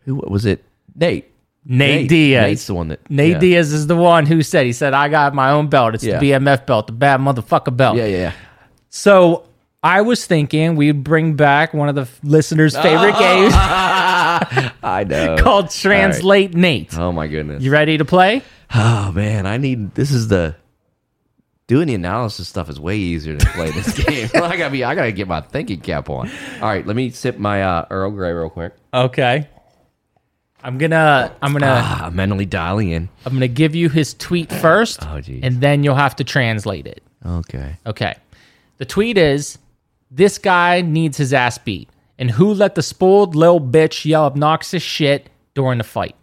Who 0.05 0.15
was 0.15 0.45
it? 0.45 0.63
Nate. 0.95 1.31
Nate, 1.65 2.07
Diaz. 2.09 2.43
Nate's 2.45 2.67
the 2.67 2.73
one 2.75 2.87
that. 2.89 3.09
Nate 3.09 3.31
yeah. 3.33 3.39
Diaz 3.39 3.73
is 3.73 3.87
the 3.87 3.95
one 3.95 4.25
who 4.27 4.43
said, 4.43 4.65
he 4.67 4.73
said, 4.73 4.93
I 4.93 5.09
got 5.09 5.33
my 5.33 5.49
own 5.51 5.67
belt. 5.67 5.95
It's 5.95 6.03
Yeah. 6.03 6.19
the 6.19 6.31
BMF 6.31 6.65
belt, 6.67 6.87
the 6.87 6.93
bad 6.93 7.19
motherfucker 7.19 7.75
belt. 7.75 7.97
Yeah, 7.97 8.05
yeah, 8.05 8.17
yeah. 8.17 8.31
So 8.89 9.47
I 9.83 10.01
was 10.01 10.25
thinking 10.25 10.75
we'd 10.75 11.03
bring 11.03 11.35
back 11.35 11.73
one 11.73 11.89
of 11.89 11.95
the 11.95 12.07
listeners' 12.23 12.75
favorite 12.77 13.13
games 13.19 13.53
I 13.55 15.05
know. 15.07 15.37
called 15.39 15.69
Translate 15.71 16.53
Nate. 16.53 16.97
Oh 16.97 17.11
my 17.11 17.27
goodness. 17.27 17.63
You 17.63 17.71
ready 17.71 17.97
to 17.97 18.05
play? 18.05 18.41
Oh 18.73 19.11
man, 19.11 19.45
I 19.45 19.57
need. 19.57 19.95
This 19.95 20.11
is 20.11 20.27
the. 20.27 20.55
Doing 21.67 21.87
the 21.87 21.95
analysis 21.95 22.47
stuff 22.47 22.69
is 22.69 22.79
way 22.79 22.95
easier 22.97 23.35
to 23.37 23.45
play 23.47 23.71
this 23.71 23.91
game. 24.05 24.29
I 24.35 24.55
gotta 24.55 24.69
be. 24.69 24.83
I 24.83 24.93
gotta 24.93 25.11
get 25.11 25.27
my 25.27 25.41
thinking 25.41 25.79
cap 25.81 26.11
on. 26.11 26.29
All 26.61 26.67
right, 26.69 26.85
let 26.85 26.95
me 26.95 27.09
sip 27.09 27.39
my 27.39 27.63
uh, 27.63 27.85
Earl 27.89 28.11
Grey 28.11 28.31
real 28.33 28.51
quick. 28.51 28.73
Okay. 28.93 29.49
I'm 30.65 30.77
gonna 30.79 31.31
I'm 31.43 31.53
gonna 31.53 31.67
Ah, 31.69 32.05
I'm 32.07 32.15
mentally 32.15 32.45
dialing 32.47 32.89
in. 32.89 33.07
I'm 33.25 33.33
gonna 33.33 33.47
give 33.47 33.75
you 33.75 33.87
his 33.89 34.15
tweet 34.15 34.51
first, 34.51 34.99
Oh, 35.07 35.21
geez. 35.21 35.41
and 35.43 35.61
then 35.61 35.83
you'll 35.83 35.95
have 35.95 36.15
to 36.17 36.23
translate 36.23 36.87
it. 36.87 37.03
Okay. 37.25 37.75
Okay. 37.85 38.15
The 38.79 38.85
tweet 38.85 39.17
is 39.17 39.59
this 40.09 40.37
guy 40.39 40.81
needs 40.81 41.17
his 41.17 41.33
ass 41.33 41.57
beat. 41.59 41.89
And 42.17 42.31
who 42.31 42.53
let 42.53 42.75
the 42.75 42.81
spoiled 42.81 43.35
little 43.35 43.61
bitch 43.61 44.05
yell 44.05 44.25
obnoxious 44.25 44.81
shit 44.81 45.29
during 45.53 45.77
the 45.77 45.83
fight? 45.83 46.15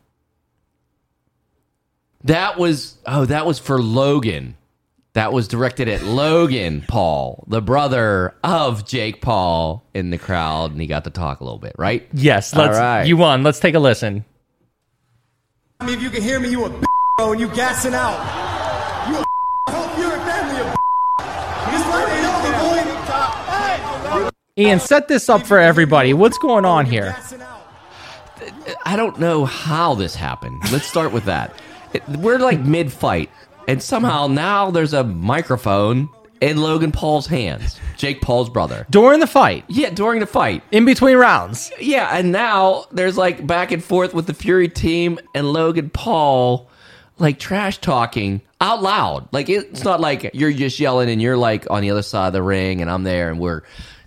That 2.24 2.58
was 2.58 2.98
oh, 3.06 3.24
that 3.26 3.46
was 3.46 3.58
for 3.58 3.80
Logan. 3.80 4.56
That 5.14 5.32
was 5.32 5.46
directed 5.46 5.88
at 5.88 6.02
Logan 6.04 6.82
Paul, 6.88 7.44
the 7.46 7.60
brother 7.60 8.34
of 8.42 8.86
Jake 8.86 9.20
Paul, 9.20 9.84
in 9.92 10.08
the 10.08 10.16
crowd, 10.16 10.72
and 10.72 10.80
he 10.80 10.86
got 10.86 11.04
to 11.04 11.10
talk 11.10 11.40
a 11.40 11.44
little 11.44 11.58
bit, 11.58 11.74
right? 11.78 12.08
Yes, 12.14 12.54
All 12.54 12.64
let's 12.64 12.78
right. 12.78 13.04
you 13.06 13.18
won. 13.18 13.42
Let's 13.42 13.60
take 13.60 13.74
a 13.74 13.78
listen. 13.78 14.24
I 15.82 15.84
mean, 15.84 15.96
if 15.96 16.02
you 16.04 16.10
can 16.10 16.22
hear 16.22 16.38
me, 16.38 16.48
you 16.48 16.64
a 16.64 16.68
bro, 16.68 17.32
and 17.32 17.40
you 17.40 17.48
gassing 17.48 17.92
out. 17.92 18.14
You 19.08 19.16
a 19.16 19.24
hope 19.72 19.98
you're 19.98 20.14
a 20.14 20.20
family 20.24 20.60
of 20.60 20.66
This 21.72 21.84
like 21.88 22.06
they 22.06 22.22
know 22.22 22.38
the 22.44 22.52
boy. 24.22 24.30
Ian, 24.58 24.78
set 24.78 25.08
this 25.08 25.28
up 25.28 25.44
for 25.44 25.58
everybody. 25.58 26.14
What's 26.14 26.38
going 26.38 26.64
on 26.64 26.86
here? 26.86 27.16
I 28.86 28.94
don't 28.94 29.18
know 29.18 29.44
how 29.44 29.96
this 29.96 30.14
happened. 30.14 30.62
Let's 30.70 30.86
start 30.86 31.10
with 31.10 31.24
that. 31.24 31.60
We're 32.10 32.38
like 32.38 32.60
mid 32.60 32.92
fight, 32.92 33.28
and 33.66 33.82
somehow 33.82 34.28
now 34.28 34.70
there's 34.70 34.92
a 34.92 35.02
microphone 35.02 36.08
in 36.42 36.58
Logan 36.58 36.92
Paul's 36.92 37.26
hands, 37.26 37.80
Jake 37.96 38.20
Paul's 38.20 38.50
brother. 38.50 38.86
During 38.90 39.20
the 39.20 39.26
fight, 39.26 39.64
Yeah, 39.68 39.90
during 39.90 40.20
the 40.20 40.26
fight. 40.26 40.62
in 40.72 40.84
between 40.84 41.16
rounds. 41.16 41.70
Yeah, 41.80 42.08
and 42.12 42.32
now 42.32 42.84
there's 42.92 43.16
like 43.16 43.46
back 43.46 43.70
and 43.72 43.82
forth 43.82 44.12
with 44.12 44.26
the 44.26 44.34
Fury 44.34 44.68
team 44.68 45.18
and 45.34 45.52
Logan 45.52 45.88
Paul, 45.88 46.68
like 47.18 47.38
trash 47.38 47.78
talking 47.78 48.40
out 48.60 48.82
loud. 48.82 49.28
Like 49.32 49.48
it's 49.48 49.84
not 49.84 50.00
like 50.00 50.32
you're 50.34 50.52
just 50.52 50.78
yelling 50.80 51.08
and 51.08 51.22
you're 51.22 51.36
like 51.36 51.70
on 51.70 51.82
the 51.82 51.90
other 51.92 52.02
side 52.02 52.26
of 52.26 52.32
the 52.32 52.42
ring 52.42 52.82
and 52.82 52.90
I'm 52.90 53.04
there 53.04 53.30
and 53.30 53.38
we're. 53.38 53.62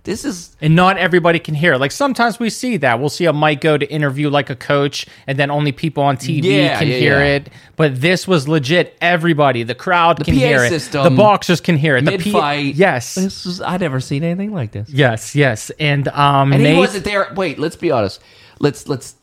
This 0.05 0.23
is 0.23 0.55
And 0.61 0.75
not 0.75 0.97
everybody 0.97 1.39
can 1.39 1.53
hear. 1.55 1.75
Like 1.77 1.91
sometimes 1.91 2.39
we 2.39 2.49
see 2.49 2.77
that. 2.77 2.99
We'll 2.99 3.09
see 3.09 3.25
a 3.25 3.33
mic 3.33 3.59
go 3.59 3.77
to 3.77 3.85
interview 3.91 4.29
like 4.29 4.49
a 4.49 4.55
coach, 4.55 5.05
and 5.27 5.37
then 5.37 5.51
only 5.51 5.71
people 5.73 6.03
on 6.03 6.15
TV 6.15 6.43
Yeah, 6.43 6.79
can 6.79 6.87
yeah, 6.87 6.97
hear 6.97 7.19
yeah. 7.19 7.25
it. 7.35 7.49
But 7.75 7.99
this 7.99 8.27
was 8.27 8.47
legit. 8.47 8.95
Everybody, 9.01 9.63
the 9.63 9.75
crowd 9.75 10.23
can 10.23 10.35
PA 10.35 10.39
hear 10.39 10.63
it. 10.63 10.69
system, 10.69 11.03
the 11.03 11.09
boxers 11.09 11.59
can 11.59 11.75
hear 11.77 11.97
it. 11.97 12.05
The 12.05 12.17
P- 12.17 12.31
fight. 12.31 12.75
yes, 12.75 13.15
this 13.15 13.45
is 13.45 13.59
I 13.61 13.75
never 13.77 13.99
seen 13.99 14.23
anything 14.23 14.53
like 14.53 14.71
this. 14.71 14.89
yes, 14.89 15.35
yes. 15.35 15.71
And 15.79 16.07
um, 16.09 16.53
And 16.53 16.63
Nate, 16.63 16.73
he 16.75 16.79
wasn't 16.79 17.03
there. 17.03 17.33
Wait, 17.35 17.59
let's 17.59 17.75
be 17.75 17.91
honest. 17.91 18.21
Let's 18.59 18.87
let's 18.87 19.15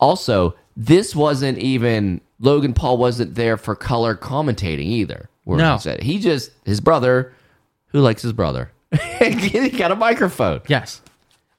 also 0.00 0.54
this 0.76 1.14
wasn't 1.16 1.58
even 1.58 2.20
Logan 2.40 2.72
Paul 2.72 2.98
wasn't 2.98 3.34
there 3.34 3.56
for 3.56 3.74
color 3.74 4.14
commentating 4.14 4.86
either. 4.86 5.28
where 5.44 5.58
No. 5.58 5.74
he 5.74 5.80
said 5.80 6.02
he 6.02 6.18
just 6.20 6.52
his 6.64 6.80
brother, 6.80 7.34
who 7.88 8.00
likes 8.00 8.22
his 8.22 8.32
brother, 8.32 8.70
he 8.92 9.70
got 9.70 9.90
a 9.92 9.96
microphone. 9.96 10.60
Yes. 10.68 11.00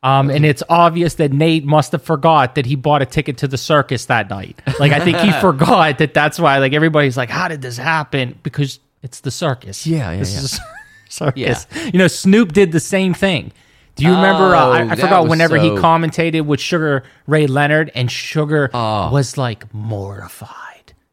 Um, 0.01 0.29
and 0.29 0.45
it's 0.45 0.63
obvious 0.69 1.15
that 1.15 1.33
Nate 1.33 1.65
must 1.65 1.91
have 1.91 2.01
forgot 2.01 2.55
that 2.55 2.65
he 2.65 2.75
bought 2.75 3.01
a 3.01 3.05
ticket 3.05 3.37
to 3.39 3.47
the 3.49 3.57
circus 3.57 4.05
that 4.05 4.29
night. 4.29 4.57
Like, 4.79 4.93
I 4.93 4.99
think 5.01 5.17
he 5.17 5.31
forgot 5.41 5.97
that 5.97 6.13
that's 6.13 6.39
why, 6.39 6.57
like, 6.59 6.71
everybody's 6.73 7.17
like, 7.17 7.29
how 7.29 7.49
did 7.49 7.61
this 7.61 7.75
happen? 7.77 8.39
Because 8.41 8.79
it's 9.03 9.19
the 9.19 9.31
circus. 9.31 9.85
Yeah, 9.85 10.11
yeah, 10.11 10.19
This 10.19 10.33
yeah. 10.33 10.39
is 10.39 10.53
a 10.59 10.61
circus. 11.09 11.67
You 11.93 11.99
know, 11.99 12.07
Snoop 12.07 12.53
did 12.53 12.71
the 12.71 12.79
same 12.79 13.13
thing. 13.13 13.51
Do 13.95 14.05
you 14.05 14.11
remember? 14.11 14.55
Uh, 14.55 14.65
Oh, 14.65 14.71
I, 14.71 14.81
I 14.91 14.95
forgot 14.95 15.27
whenever 15.27 15.57
he 15.57 15.67
so- 15.67 15.75
Oh. 15.77 15.81
commentated 15.81 16.45
with 16.45 16.61
Sugar 16.61 17.03
Ray 17.27 17.47
Leonard, 17.47 17.91
and 17.93 18.09
Sugar 18.09 18.69
was 18.73 19.37
like 19.37 19.73
mortified. 19.73 20.55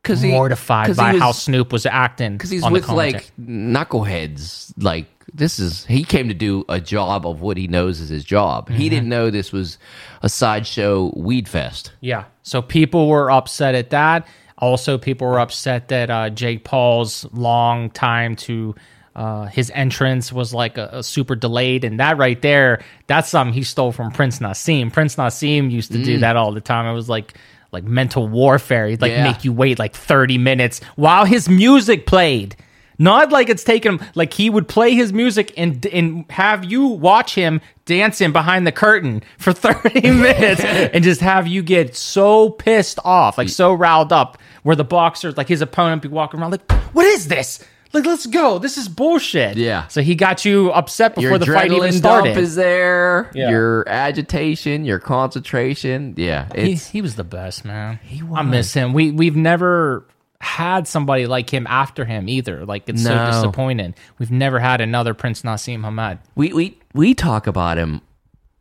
'Cause 0.05 0.21
he- 0.23 0.31
mortified 0.31 0.87
'cause 0.87 0.97
he 0.97 1.03
by 1.03 1.13
was- 1.15 1.21
how 1.23 1.33
Snoop 1.33 1.73
was 1.73 1.85
acting. 1.87 2.35
because 2.35 2.51
he's 2.51 2.65
with 2.71 2.89
like 2.89 3.33
knuckleheads. 3.41 4.73
Like 4.79 5.07
this 5.37 5.59
is 5.59 5.85
he 5.87 6.03
came 6.05 6.29
to 6.29 6.35
do 6.35 6.65
a 6.69 6.81
job 6.81 7.27
of 7.27 7.41
what 7.41 7.57
he 7.57 7.69
knows 7.69 8.01
is 8.01 8.09
his 8.09 8.25
job. 8.25 8.69
Mm-hmm. 8.69 8.79
He 8.81 8.89
didn't 8.89 9.09
know 9.09 9.31
this 9.31 9.53
was 9.53 9.79
a 10.23 10.29
sideshow 10.29 11.13
weed 11.17 11.49
fest. 11.49 11.93
Yeah. 12.01 12.25
So 12.43 12.63
people 12.63 13.09
were 13.09 13.31
upset 13.31 13.75
at 13.75 13.91
that. 13.91 14.27
Also, 14.59 14.97
people 14.99 15.27
were 15.27 15.39
upset 15.39 15.89
that 15.89 16.09
uh, 16.11 16.31
Jake 16.31 16.65
Paul's 16.65 17.27
long 17.33 17.91
time 17.91 18.37
to 18.37 18.75
Uh, 19.15 19.47
his 19.47 19.71
entrance 19.75 20.31
was 20.31 20.53
like 20.53 20.77
a, 20.77 20.91
a 20.93 21.03
super 21.03 21.35
delayed, 21.35 21.85
and 21.85 21.99
that 22.01 22.19
right 22.19 22.43
there, 22.43 22.83
that's 23.07 23.31
something 23.31 23.55
he 23.55 23.63
stole 23.65 23.91
from 23.91 24.11
Prince 24.13 24.41
Naseem. 24.41 24.93
Prince 24.93 25.17
Naseem 25.17 25.71
used 25.71 25.91
to 25.93 26.05
do 26.05 26.19
that 26.19 26.37
all 26.37 26.53
the 26.53 26.61
time. 26.61 26.85
It 26.85 26.93
was 26.95 27.09
like 27.09 27.33
like 27.73 27.85
mental 27.85 28.29
warfare. 28.29 28.87
He'd 28.89 29.01
like 29.01 29.13
Yeah. 29.13 29.25
make 29.25 29.43
you 29.43 29.55
wait 29.55 29.79
like 29.79 29.95
thirty 29.97 30.37
minutes 30.37 30.83
while 30.97 31.25
his 31.25 31.49
music 31.49 32.05
played. 32.05 32.57
Not 32.99 33.31
like 33.31 33.49
it's 33.49 33.65
taken 33.65 33.99
him 33.99 34.07
like 34.15 34.33
he 34.33 34.49
would 34.51 34.69
play 34.69 34.95
his 34.95 35.13
music 35.13 35.53
and 35.57 35.85
and 35.87 36.25
have 36.31 36.65
you 36.65 36.87
watch 36.87 37.35
him 37.35 37.61
dancing 37.85 38.33
behind 38.33 38.67
the 38.67 38.73
curtain 38.73 39.23
for 39.39 39.53
30 39.55 40.01
minutes 40.11 40.63
and 40.63 41.05
just 41.05 41.21
have 41.21 41.47
you 41.47 41.63
get 41.63 41.95
so 41.97 42.51
pissed 42.51 42.99
off, 43.05 43.39
like 43.39 43.49
so 43.49 43.73
riled 43.73 44.13
up, 44.13 44.39
where 44.63 44.77
the 44.77 44.85
boxers, 44.85 45.37
like 45.37 45.49
his 45.49 45.61
opponent, 45.63 46.03
be 46.03 46.09
walking 46.09 46.41
around 46.41 46.51
like, 46.53 46.71
"What 46.93 47.07
is 47.07 47.29
this? 47.29 47.63
Like, 47.93 48.05
let's 48.05 48.27
go. 48.27 48.59
This 48.59 48.77
is 48.77 48.89
bullshit." 48.89 49.57
Yeah. 49.57 49.87
So 49.89 50.03
he 50.03 50.15
got 50.17 50.45
you 50.45 50.71
upset 50.73 51.15
before 51.15 51.31
your 51.31 51.39
the 51.39 51.47
fight 51.47 51.71
even 51.71 51.91
adrenaline 51.91 51.93
started. 51.93 52.29
dump 52.31 52.39
is 52.43 52.55
there. 52.57 53.31
Yeah. 53.35 53.51
Your 53.51 53.89
agitation, 53.89 54.85
your 54.85 54.99
concentration. 54.99 56.15
Yeah, 56.17 56.49
he, 56.55 56.73
it's 56.73 56.89
he 56.89 57.01
was 57.03 57.15
the 57.17 57.25
best 57.25 57.65
man. 57.65 58.01
He 58.03 58.23
was. 58.23 58.39
I 58.39 58.43
miss 58.43 58.73
him. 58.75 58.93
We 58.93 59.13
we've 59.13 59.37
never 59.37 60.05
had 60.47 60.87
somebody 60.87 61.27
like 61.27 61.51
him 61.51 61.67
after 61.67 62.05
him 62.05 62.29
either. 62.29 62.65
Like 62.65 62.89
it's 62.89 63.03
so 63.03 63.27
disappointing. 63.27 63.95
We've 64.19 64.31
never 64.31 64.61
had 64.61 64.81
another 64.81 65.13
Prince 65.13 65.43
Naseem 65.43 65.83
Hamed. 65.83 66.21
we 66.37 66.53
we 66.53 66.79
we 66.95 67.15
talk 67.15 67.47
about 67.47 67.77
him 67.77 68.01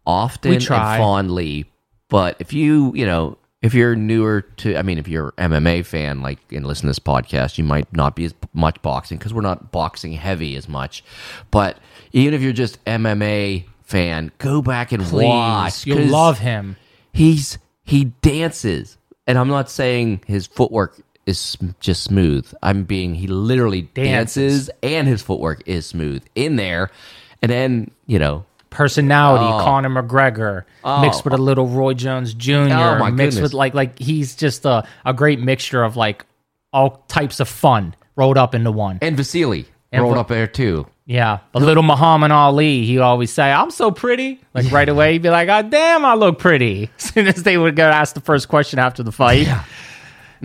often 0.05 0.53
and 0.53 0.65
fondly, 0.65 1.65
but 2.09 2.35
if 2.39 2.51
you 2.51 2.91
you 2.95 3.05
know 3.05 3.37
if 3.61 3.73
you're 3.73 3.95
newer 3.95 4.41
to, 4.41 4.77
I 4.77 4.83
mean, 4.83 4.99
if 4.99 5.07
you're 5.07 5.31
MMA 5.39 5.85
fan, 5.85 6.21
like 6.21 6.39
and 6.51 6.65
listen 6.67 6.83
to 6.83 6.87
this 6.89 6.99
podcast, 6.99 7.57
you 7.57 7.63
might 7.63 7.91
not 7.93 8.15
be 8.15 8.25
as 8.25 8.33
much 8.53 8.81
boxing 8.81 9.17
because 9.17 9.33
we're 9.33 9.41
not 9.41 9.71
boxing 9.71 10.11
heavy 10.13 10.55
as 10.55 10.67
much. 10.67 11.03
But 11.49 11.79
even 12.11 12.33
if 12.33 12.41
you're 12.41 12.53
just 12.53 12.83
MMA 12.85 13.65
fan, 13.81 14.31
go 14.37 14.61
back 14.61 14.91
and 14.91 15.03
Please, 15.03 15.27
watch. 15.27 15.87
you'll 15.87 16.07
love 16.07 16.39
him. 16.39 16.75
He's 17.11 17.57
he 17.83 18.05
dances, 18.21 18.97
and 19.25 19.37
I'm 19.37 19.47
not 19.47 19.69
saying 19.69 20.21
his 20.27 20.45
footwork 20.47 21.01
is 21.25 21.57
just 21.79 22.03
smooth. 22.03 22.51
I'm 22.61 22.83
being 22.83 23.15
he 23.15 23.27
literally 23.27 23.83
Dances. 23.83 24.67
dances 24.67 24.69
and 24.83 25.07
his 25.07 25.21
footwork 25.21 25.63
is 25.65 25.85
smooth 25.85 26.23
in 26.35 26.55
there, 26.55 26.91
and 27.41 27.51
then 27.51 27.91
you 28.07 28.19
know 28.19 28.45
Personality, 28.69 29.45
Oh. 29.45 29.63
Conor 29.63 29.89
McGregor, 29.89 30.63
oh. 30.83 31.01
mixed 31.01 31.23
with 31.23 31.33
a 31.33 31.37
little 31.37 31.65
Roy 31.67 31.93
Jones 31.93 32.33
Jr. 32.33 32.51
Oh, 32.53 32.97
my 32.99 33.09
mixed 33.09 33.37
goodness. 33.37 33.41
with 33.41 33.53
like 33.53 33.73
like 33.73 33.97
he's 33.97 34.35
just 34.35 34.65
a, 34.65 34.85
a 35.05 35.13
great 35.13 35.39
mixture 35.39 35.81
of 35.83 35.95
like 35.95 36.25
all 36.73 37.01
types 37.07 37.39
of 37.39 37.47
fun 37.47 37.95
rolled 38.17 38.37
up 38.37 38.53
into 38.53 38.71
one. 38.71 38.99
And 39.01 39.15
Vasily 39.15 39.65
And 39.93 40.01
rolled 40.03 40.15
Va- 40.15 40.21
up 40.21 40.27
there 40.27 40.47
too. 40.47 40.87
Yeah, 41.07 41.37
a 41.53 41.59
little 41.59 41.83
Muhammad 41.83 42.31
Ali. 42.31 42.83
He 42.85 42.97
always 42.97 43.31
say, 43.31 43.49
"I'm 43.51 43.69
so 43.71 43.91
pretty." 43.91 44.41
Like 44.55 44.71
right 44.71 44.89
away, 44.89 45.13
he'd 45.13 45.21
be 45.21 45.29
like, 45.29 45.45
"God 45.47 45.69
damn, 45.69 46.03
I 46.03 46.15
look 46.15 46.39
pretty." 46.39 46.89
As 46.97 47.03
soon 47.13 47.27
as 47.27 47.43
they 47.43 47.57
would 47.57 47.75
go 47.75 47.85
ask 47.87 48.13
the 48.15 48.21
first 48.21 48.49
question 48.49 48.79
after 48.79 49.03
the 49.03 49.11
fight, 49.11 49.47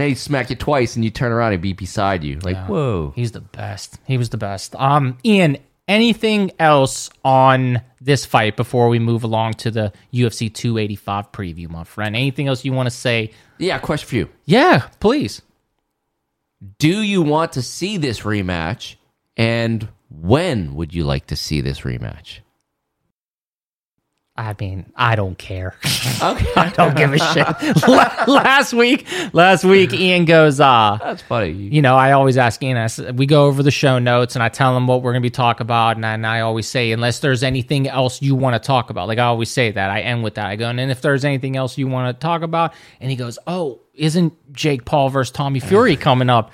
Now 0.00 0.06
he 0.06 0.14
smack 0.14 0.48
you 0.48 0.56
twice, 0.56 0.96
and 0.96 1.04
you 1.04 1.10
turn 1.10 1.30
around 1.30 1.52
and 1.52 1.60
be 1.60 1.74
beside 1.74 2.24
you. 2.24 2.38
Like 2.38 2.56
whoa. 2.64 3.12
he's 3.14 3.32
the 3.32 3.42
best. 3.42 3.98
He 4.06 4.16
was 4.16 4.30
the 4.30 4.38
best. 4.38 4.74
Um, 4.76 5.18
Ian, 5.26 5.58
anything 5.86 6.52
else 6.58 7.10
on 7.22 7.82
this 8.00 8.24
fight 8.24 8.56
before 8.56 8.88
we 8.88 8.98
move 8.98 9.24
along 9.24 9.54
to 9.54 9.70
the 9.70 9.92
UFC 10.10 10.52
285 10.54 11.32
preview, 11.32 11.68
my 11.68 11.84
friend? 11.84 12.16
Anything 12.16 12.48
else 12.48 12.64
you 12.64 12.72
want 12.72 12.86
to 12.86 12.90
say? 12.90 13.32
Yeah, 13.58 13.78
question 13.78 14.08
for 14.08 14.14
you. 14.16 14.30
Yeah, 14.46 14.88
please. 15.00 15.42
Do 16.78 17.02
you 17.02 17.20
want 17.20 17.52
to 17.52 17.62
see 17.62 17.98
this 17.98 18.20
rematch? 18.20 18.94
And 19.36 19.86
when 20.08 20.76
would 20.76 20.94
you 20.94 21.04
like 21.04 21.26
to 21.26 21.36
see 21.36 21.60
this 21.60 21.80
rematch? 21.80 22.38
I 24.40 24.54
mean, 24.58 24.90
I 24.96 25.16
don't 25.16 25.36
care. 25.36 25.76
Okay, 26.22 26.46
I 26.54 26.68
don't 26.70 26.96
give 26.96 27.12
a 27.14 27.18
shit. 27.18 27.88
Last 28.28 28.74
week, 28.74 29.06
last 29.32 29.64
week, 29.64 29.92
Ian 29.94 30.26
goes, 30.26 30.60
uh, 30.60 30.98
that's 31.00 31.22
funny. 31.22 31.50
you 31.50 31.80
know, 31.80 31.96
I 31.96 32.12
always 32.12 32.36
ask 32.36 32.62
Ian, 32.62 32.76
I 32.76 33.10
we 33.12 33.24
go 33.24 33.46
over 33.46 33.62
the 33.62 33.70
show 33.70 33.98
notes 33.98 34.34
and 34.34 34.42
I 34.42 34.48
tell 34.50 34.76
him 34.76 34.86
what 34.86 35.02
we're 35.02 35.12
going 35.12 35.22
to 35.22 35.26
be 35.26 35.30
talking 35.30 35.62
about. 35.62 35.96
And, 35.96 36.04
and 36.04 36.26
I 36.26 36.40
always 36.40 36.68
say, 36.68 36.92
unless 36.92 37.20
there's 37.20 37.42
anything 37.42 37.88
else 37.88 38.20
you 38.20 38.34
want 38.34 38.60
to 38.60 38.66
talk 38.66 38.90
about, 38.90 39.08
like 39.08 39.18
I 39.18 39.24
always 39.24 39.50
say 39.50 39.70
that, 39.70 39.90
I 39.90 40.00
end 40.00 40.22
with 40.22 40.34
that. 40.34 40.46
I 40.46 40.56
go, 40.56 40.68
and 40.68 40.78
then 40.78 40.90
if 40.90 41.00
there's 41.00 41.24
anything 41.24 41.56
else 41.56 41.78
you 41.78 41.86
want 41.86 42.14
to 42.14 42.20
talk 42.20 42.42
about, 42.42 42.74
and 43.00 43.10
he 43.10 43.16
goes, 43.16 43.38
oh, 43.46 43.80
isn't 43.94 44.52
Jake 44.52 44.84
Paul 44.84 45.08
versus 45.08 45.32
Tommy 45.32 45.60
Fury 45.60 45.96
coming 46.08 46.28
up? 46.28 46.50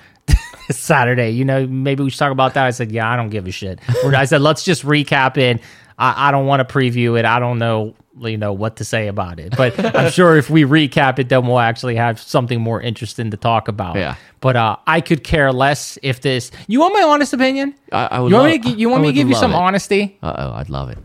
Saturday, 0.69 1.31
you 1.31 1.45
know, 1.45 1.65
maybe 1.65 2.03
we 2.03 2.09
should 2.09 2.19
talk 2.19 2.31
about 2.33 2.53
that. 2.55 2.65
I 2.65 2.71
said, 2.71 2.91
yeah, 2.91 3.09
I 3.09 3.15
don't 3.15 3.29
give 3.29 3.47
a 3.47 3.51
shit. 3.51 3.79
I 4.03 4.25
said, 4.25 4.41
let's 4.41 4.63
just 4.63 4.83
recap 4.83 5.37
it. 5.37 5.61
I, 5.97 6.27
I 6.27 6.31
don't 6.31 6.45
want 6.45 6.67
to 6.67 6.73
preview 6.73 7.17
it. 7.17 7.25
I 7.25 7.39
don't 7.39 7.57
know, 7.57 7.95
you 8.19 8.37
know, 8.37 8.53
what 8.53 8.77
to 8.77 8.85
say 8.85 9.07
about 9.07 9.39
it. 9.39 9.55
But 9.57 9.79
I'm 9.95 10.11
sure 10.19 10.37
if 10.37 10.49
we 10.49 10.63
recap 10.63 11.17
it, 11.19 11.29
then 11.29 11.47
we'll 11.47 11.59
actually 11.59 11.95
have 11.95 12.19
something 12.19 12.61
more 12.61 12.79
interesting 12.81 13.31
to 13.31 13.37
talk 13.37 13.67
about. 13.67 13.95
Yeah. 13.95 14.15
But 14.39 14.55
uh, 14.55 14.77
I 14.85 15.01
could 15.01 15.23
care 15.23 15.51
less 15.51 15.97
if 16.03 16.21
this. 16.21 16.51
You 16.67 16.79
want 16.79 16.93
my 16.93 17.01
honest 17.03 17.33
opinion? 17.33 17.73
I, 17.91 18.05
I 18.11 18.19
would 18.19 18.29
you 18.29 18.35
want 18.35 18.51
love- 18.51 18.65
me 18.65 18.71
to, 18.73 18.79
you 18.79 18.89
want 18.89 19.01
me 19.03 19.09
to 19.09 19.13
give 19.13 19.29
you 19.29 19.35
some 19.35 19.51
it. 19.53 19.55
honesty? 19.55 20.17
Uh 20.21 20.33
oh, 20.37 20.51
I'd 20.53 20.69
love 20.69 20.89
it. 20.89 20.99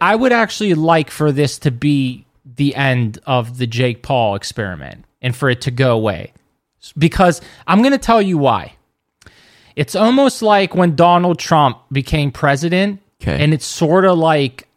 I 0.00 0.14
would 0.14 0.32
actually 0.32 0.74
like 0.74 1.10
for 1.10 1.32
this 1.32 1.58
to 1.60 1.70
be 1.70 2.26
the 2.56 2.74
end 2.74 3.18
of 3.26 3.56
the 3.58 3.66
Jake 3.66 4.02
Paul 4.02 4.34
experiment 4.34 5.04
and 5.22 5.34
for 5.34 5.48
it 5.48 5.62
to 5.62 5.70
go 5.70 5.94
away. 5.94 6.32
Because 6.98 7.40
I'm 7.66 7.80
going 7.80 7.92
to 7.92 7.98
tell 7.98 8.22
you 8.22 8.38
why. 8.38 8.74
It's 9.74 9.96
almost 9.96 10.42
like 10.42 10.74
when 10.74 10.94
Donald 10.94 11.38
Trump 11.38 11.78
became 11.90 12.30
president 12.30 13.00
Okay. 13.22 13.42
and 13.42 13.54
it's 13.54 13.64
sort 13.64 14.04
of 14.04 14.18
like 14.18 14.68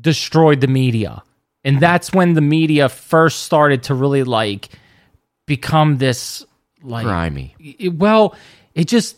destroyed 0.00 0.60
the 0.60 0.68
media. 0.68 1.22
And 1.64 1.76
mm-hmm. 1.76 1.80
that's 1.80 2.12
when 2.12 2.34
the 2.34 2.40
media 2.40 2.88
first 2.88 3.42
started 3.42 3.84
to 3.84 3.94
really 3.94 4.22
like 4.22 4.68
become 5.46 5.98
this 5.98 6.44
like 6.82 7.04
Grimy. 7.04 7.54
it- 7.58 7.94
well, 7.94 8.34
it 8.74 8.86
just 8.86 9.16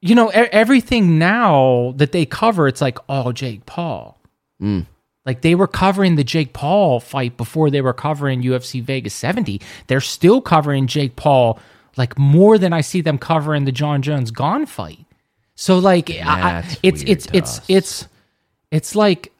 you 0.00 0.14
know 0.14 0.28
everything 0.28 1.18
now 1.18 1.92
that 1.96 2.12
they 2.12 2.24
cover, 2.24 2.68
it's 2.68 2.80
like 2.80 2.98
oh 3.08 3.32
Jake 3.32 3.66
Paul. 3.66 4.18
Mm. 4.62 4.86
Like 5.26 5.42
they 5.42 5.54
were 5.54 5.66
covering 5.66 6.16
the 6.16 6.24
Jake 6.24 6.54
Paul 6.54 7.00
fight 7.00 7.36
before 7.36 7.70
they 7.70 7.82
were 7.82 7.92
covering 7.92 8.42
UFC 8.42 8.82
Vegas 8.82 9.12
70. 9.12 9.60
They're 9.86 10.00
still 10.00 10.40
covering 10.40 10.86
Jake 10.86 11.16
Paul 11.16 11.58
like 11.98 12.16
more 12.18 12.56
than 12.56 12.72
I 12.72 12.80
see 12.80 13.02
them 13.02 13.18
covering 13.18 13.64
the 13.64 13.72
Jon 13.72 14.00
Jones 14.00 14.30
Gane 14.30 14.64
fight. 14.64 15.04
So 15.60 15.80
like 15.80 16.08
I, 16.08 16.64
it's 16.84 17.02
it's 17.02 17.26
it's 17.32 17.60
it's 17.66 18.06
it's 18.70 18.94
like 18.94 19.32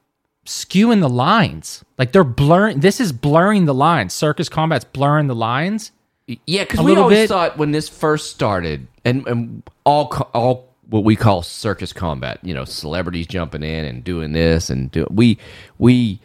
skewing 0.44 1.00
the 1.00 1.08
lines. 1.08 1.84
Like 1.96 2.10
they're 2.10 2.24
blurring. 2.24 2.80
This 2.80 2.98
is 2.98 3.12
blurring 3.12 3.66
the 3.66 3.72
lines. 3.72 4.14
Circus 4.14 4.48
Combat's 4.48 4.84
blurring 4.84 5.28
the 5.28 5.36
lines. 5.36 5.92
Yeah, 6.26 6.64
because 6.64 6.80
we 6.80 6.96
always 6.96 7.18
bit. 7.18 7.28
thought 7.28 7.56
when 7.56 7.70
this 7.70 7.88
first 7.88 8.32
started, 8.32 8.88
and, 9.04 9.28
and 9.28 9.62
all 9.84 10.08
all 10.34 10.74
what 10.88 11.04
we 11.04 11.14
call 11.14 11.44
circus 11.44 11.92
combat, 11.92 12.40
you 12.42 12.52
know, 12.52 12.64
celebrities 12.64 13.28
jumping 13.28 13.62
in 13.62 13.84
and 13.84 14.02
doing 14.02 14.32
this 14.32 14.70
and 14.70 14.90
do 14.90 15.06
we 15.10 15.38
we 15.78 16.18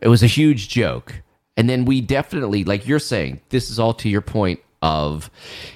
it 0.00 0.06
was 0.06 0.22
a 0.22 0.28
huge 0.28 0.68
joke, 0.68 1.22
and 1.56 1.68
then 1.68 1.86
we 1.86 2.00
definitely 2.00 2.62
like 2.62 2.86
you're 2.86 3.00
saying 3.00 3.40
this 3.48 3.68
is 3.68 3.80
all 3.80 3.94
to 3.94 4.08
your 4.08 4.20
point 4.20 4.60
of 4.80 5.28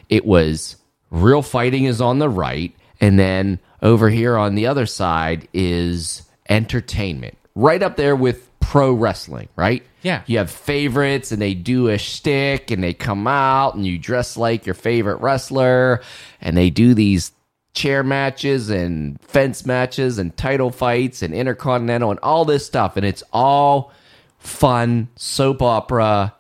it 0.09 0.25
was 0.25 0.77
real 1.11 1.43
fighting 1.43 1.87
is 1.87 2.01
on 2.01 2.21
the 2.21 2.29
right, 2.29 2.73
and 3.01 3.19
then 3.19 3.61
over 3.83 4.11
here 4.11 4.37
on 4.37 4.55
the 4.55 4.67
other 4.67 4.87
side 4.87 5.49
is 5.53 6.23
entertainment, 6.49 7.37
right 7.55 7.83
up 7.83 7.97
there 7.97 8.17
with 8.17 8.49
pro 8.61 8.93
wrestling, 8.93 9.49
right? 9.57 9.83
Yeah. 10.03 10.23
You 10.27 10.39
have 10.39 10.51
favorites 10.51 11.33
and 11.33 11.41
they 11.41 11.55
do 11.55 11.89
a 11.89 11.99
shtick 11.99 12.71
and 12.71 12.83
they 12.83 12.95
come 12.95 13.27
out 13.27 13.75
and 13.75 13.87
you 13.87 13.99
dress 13.99 14.37
like 14.37 14.67
your 14.67 14.75
favorite 14.75 15.17
wrestler 15.17 16.03
and 16.41 16.57
they 16.57 16.71
do 16.71 16.95
these 16.95 17.33
chair 17.73 18.03
matches 18.03 18.71
and 18.71 19.21
fence 19.21 19.65
matches 19.65 20.19
and 20.19 20.37
title 20.37 20.71
fights 20.71 21.23
and 21.23 21.33
intercontinental 21.35 22.11
and 22.11 22.21
all 22.21 22.45
this 22.45 22.67
stuff. 22.67 22.97
And 22.97 23.07
it's 23.07 23.23
all 23.33 23.93
fun, 24.39 25.09
soap 25.17 25.63
opera, 25.63 26.35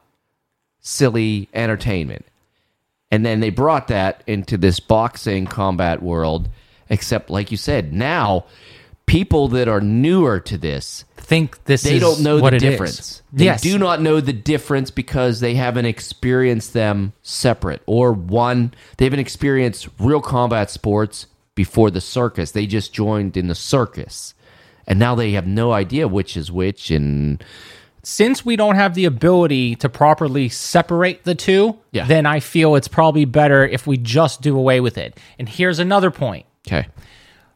silly 0.80 1.48
entertainment. 1.54 2.26
And 3.10 3.24
then 3.24 3.40
they 3.40 3.50
brought 3.50 3.88
that 3.88 4.22
into 4.26 4.56
this 4.56 4.80
boxing 4.80 5.46
combat 5.46 6.02
world, 6.02 6.48
except 6.90 7.30
like 7.30 7.50
you 7.50 7.56
said, 7.56 7.92
now 7.92 8.44
people 9.06 9.48
that 9.48 9.66
are 9.66 9.80
newer 9.80 10.38
to 10.40 10.58
this 10.58 11.04
Think 11.28 11.62
this 11.64 11.82
they 11.82 11.96
is 11.96 12.00
don't 12.00 12.20
know 12.22 12.38
what 12.38 12.50
the 12.50 12.56
it 12.56 12.62
is. 12.62 12.70
difference. 12.70 13.22
They 13.34 13.44
yes. 13.44 13.60
do 13.60 13.78
not 13.78 14.00
know 14.00 14.18
the 14.18 14.32
difference 14.32 14.90
because 14.90 15.40
they 15.40 15.56
haven't 15.56 15.84
experienced 15.84 16.72
them 16.72 17.12
separate. 17.22 17.82
Or 17.84 18.14
one, 18.14 18.72
they 18.96 19.04
haven't 19.04 19.20
experienced 19.20 19.88
real 19.98 20.22
combat 20.22 20.70
sports 20.70 21.26
before 21.54 21.90
the 21.90 22.00
circus. 22.00 22.52
They 22.52 22.66
just 22.66 22.94
joined 22.94 23.36
in 23.36 23.48
the 23.48 23.54
circus. 23.54 24.32
And 24.86 24.98
now 24.98 25.14
they 25.14 25.32
have 25.32 25.46
no 25.46 25.72
idea 25.72 26.08
which 26.08 26.34
is 26.34 26.50
which 26.50 26.90
and 26.90 27.44
since 28.08 28.42
we 28.42 28.56
don't 28.56 28.76
have 28.76 28.94
the 28.94 29.04
ability 29.04 29.76
to 29.76 29.88
properly 29.90 30.48
separate 30.48 31.24
the 31.24 31.34
two, 31.34 31.76
Yeah. 31.92 32.06
then 32.06 32.24
I 32.24 32.40
feel 32.40 32.74
it's 32.74 32.88
probably 32.88 33.26
better 33.26 33.66
if 33.66 33.86
we 33.86 33.98
just 33.98 34.40
do 34.40 34.56
away 34.56 34.80
with 34.80 34.96
it. 34.96 35.18
And 35.38 35.46
here's 35.46 35.78
another 35.78 36.10
point. 36.10 36.46
okay. 36.66 36.86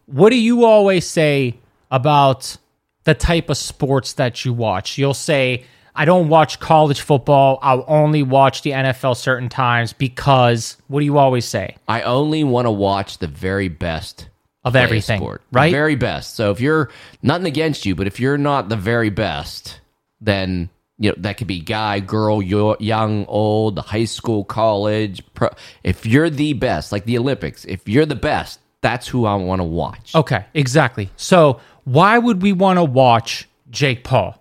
what 0.06 0.28
do 0.30 0.36
you 0.36 0.64
always 0.66 1.06
say 1.06 1.56
about 1.90 2.56
the 3.04 3.14
type 3.14 3.48
of 3.48 3.56
sports 3.56 4.12
that 4.14 4.44
you 4.44 4.52
watch? 4.52 4.98
You'll 4.98 5.14
say, 5.14 5.64
I 5.94 6.04
don't 6.04 6.28
watch 6.28 6.60
college 6.60 7.00
football. 7.00 7.58
I'll 7.62 7.84
only 7.88 8.22
watch 8.22 8.60
the 8.62 8.72
NFL 8.72 9.16
certain 9.16 9.48
times 9.48 9.92
because 9.94 10.76
what 10.88 11.00
do 11.00 11.06
you 11.06 11.16
always 11.18 11.44
say? 11.46 11.76
I 11.88 12.02
only 12.02 12.44
want 12.44 12.66
to 12.66 12.70
watch 12.70 13.18
the 13.18 13.26
very 13.26 13.68
best 13.68 14.28
Of 14.64 14.76
everything, 14.76 15.18
sport. 15.20 15.42
The 15.50 15.56
right? 15.58 15.72
very 15.72 15.94
best. 15.96 16.34
So 16.36 16.50
if 16.50 16.60
you're 16.60 16.90
nothing 17.22 17.46
against 17.46 17.86
you, 17.86 17.94
but 17.94 18.06
if 18.06 18.20
you're 18.20 18.38
not 18.38 18.68
the 18.68 18.76
very 18.76 19.10
best, 19.10 19.80
then 20.23 20.70
you 20.99 21.11
know 21.11 21.16
that 21.19 21.36
could 21.36 21.47
be 21.47 21.61
guy, 21.61 22.01
girl, 22.01 22.40
yo- 22.40 22.77
young, 22.78 23.27
old, 23.27 23.78
high 23.78 24.05
school, 24.05 24.44
college. 24.44 25.23
Pro. 25.35 25.51
If 25.82 26.07
you're 26.07 26.31
the 26.31 26.53
best, 26.55 26.93
like 26.93 27.05
the 27.05 27.19
Olympics, 27.19 27.65
if 27.65 27.89
you're 27.89 28.07
the 28.07 28.15
best, 28.15 28.61
that's 28.81 29.09
who 29.09 29.27
I 29.27 29.35
want 29.35 29.61
to 29.61 29.65
watch. 29.65 30.15
Okay, 30.15 30.44
exactly. 30.55 31.11
So 31.16 31.61
why 31.85 32.19
would 32.19 32.43
we 32.43 32.53
want 32.53 32.78
to 32.78 32.85
watch 32.85 33.49
Jake 33.70 34.05
Paul? 34.05 34.39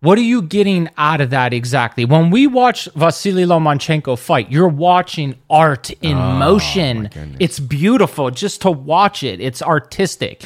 What 0.00 0.16
are 0.16 0.22
you 0.22 0.42
getting 0.42 0.88
out 0.96 1.20
of 1.20 1.30
that 1.30 1.52
exactly? 1.52 2.04
When 2.04 2.30
we 2.30 2.46
watch 2.46 2.88
Vasily 2.94 3.44
Lomachenko 3.44 4.16
fight, 4.16 4.52
you're 4.52 4.68
watching 4.68 5.34
art 5.50 5.90
in 5.90 6.16
oh, 6.16 6.32
motion. 6.38 7.10
It's 7.40 7.58
beautiful 7.58 8.30
just 8.30 8.62
to 8.62 8.70
watch 8.70 9.24
it. 9.24 9.40
It's 9.40 9.60
artistic. 9.60 10.44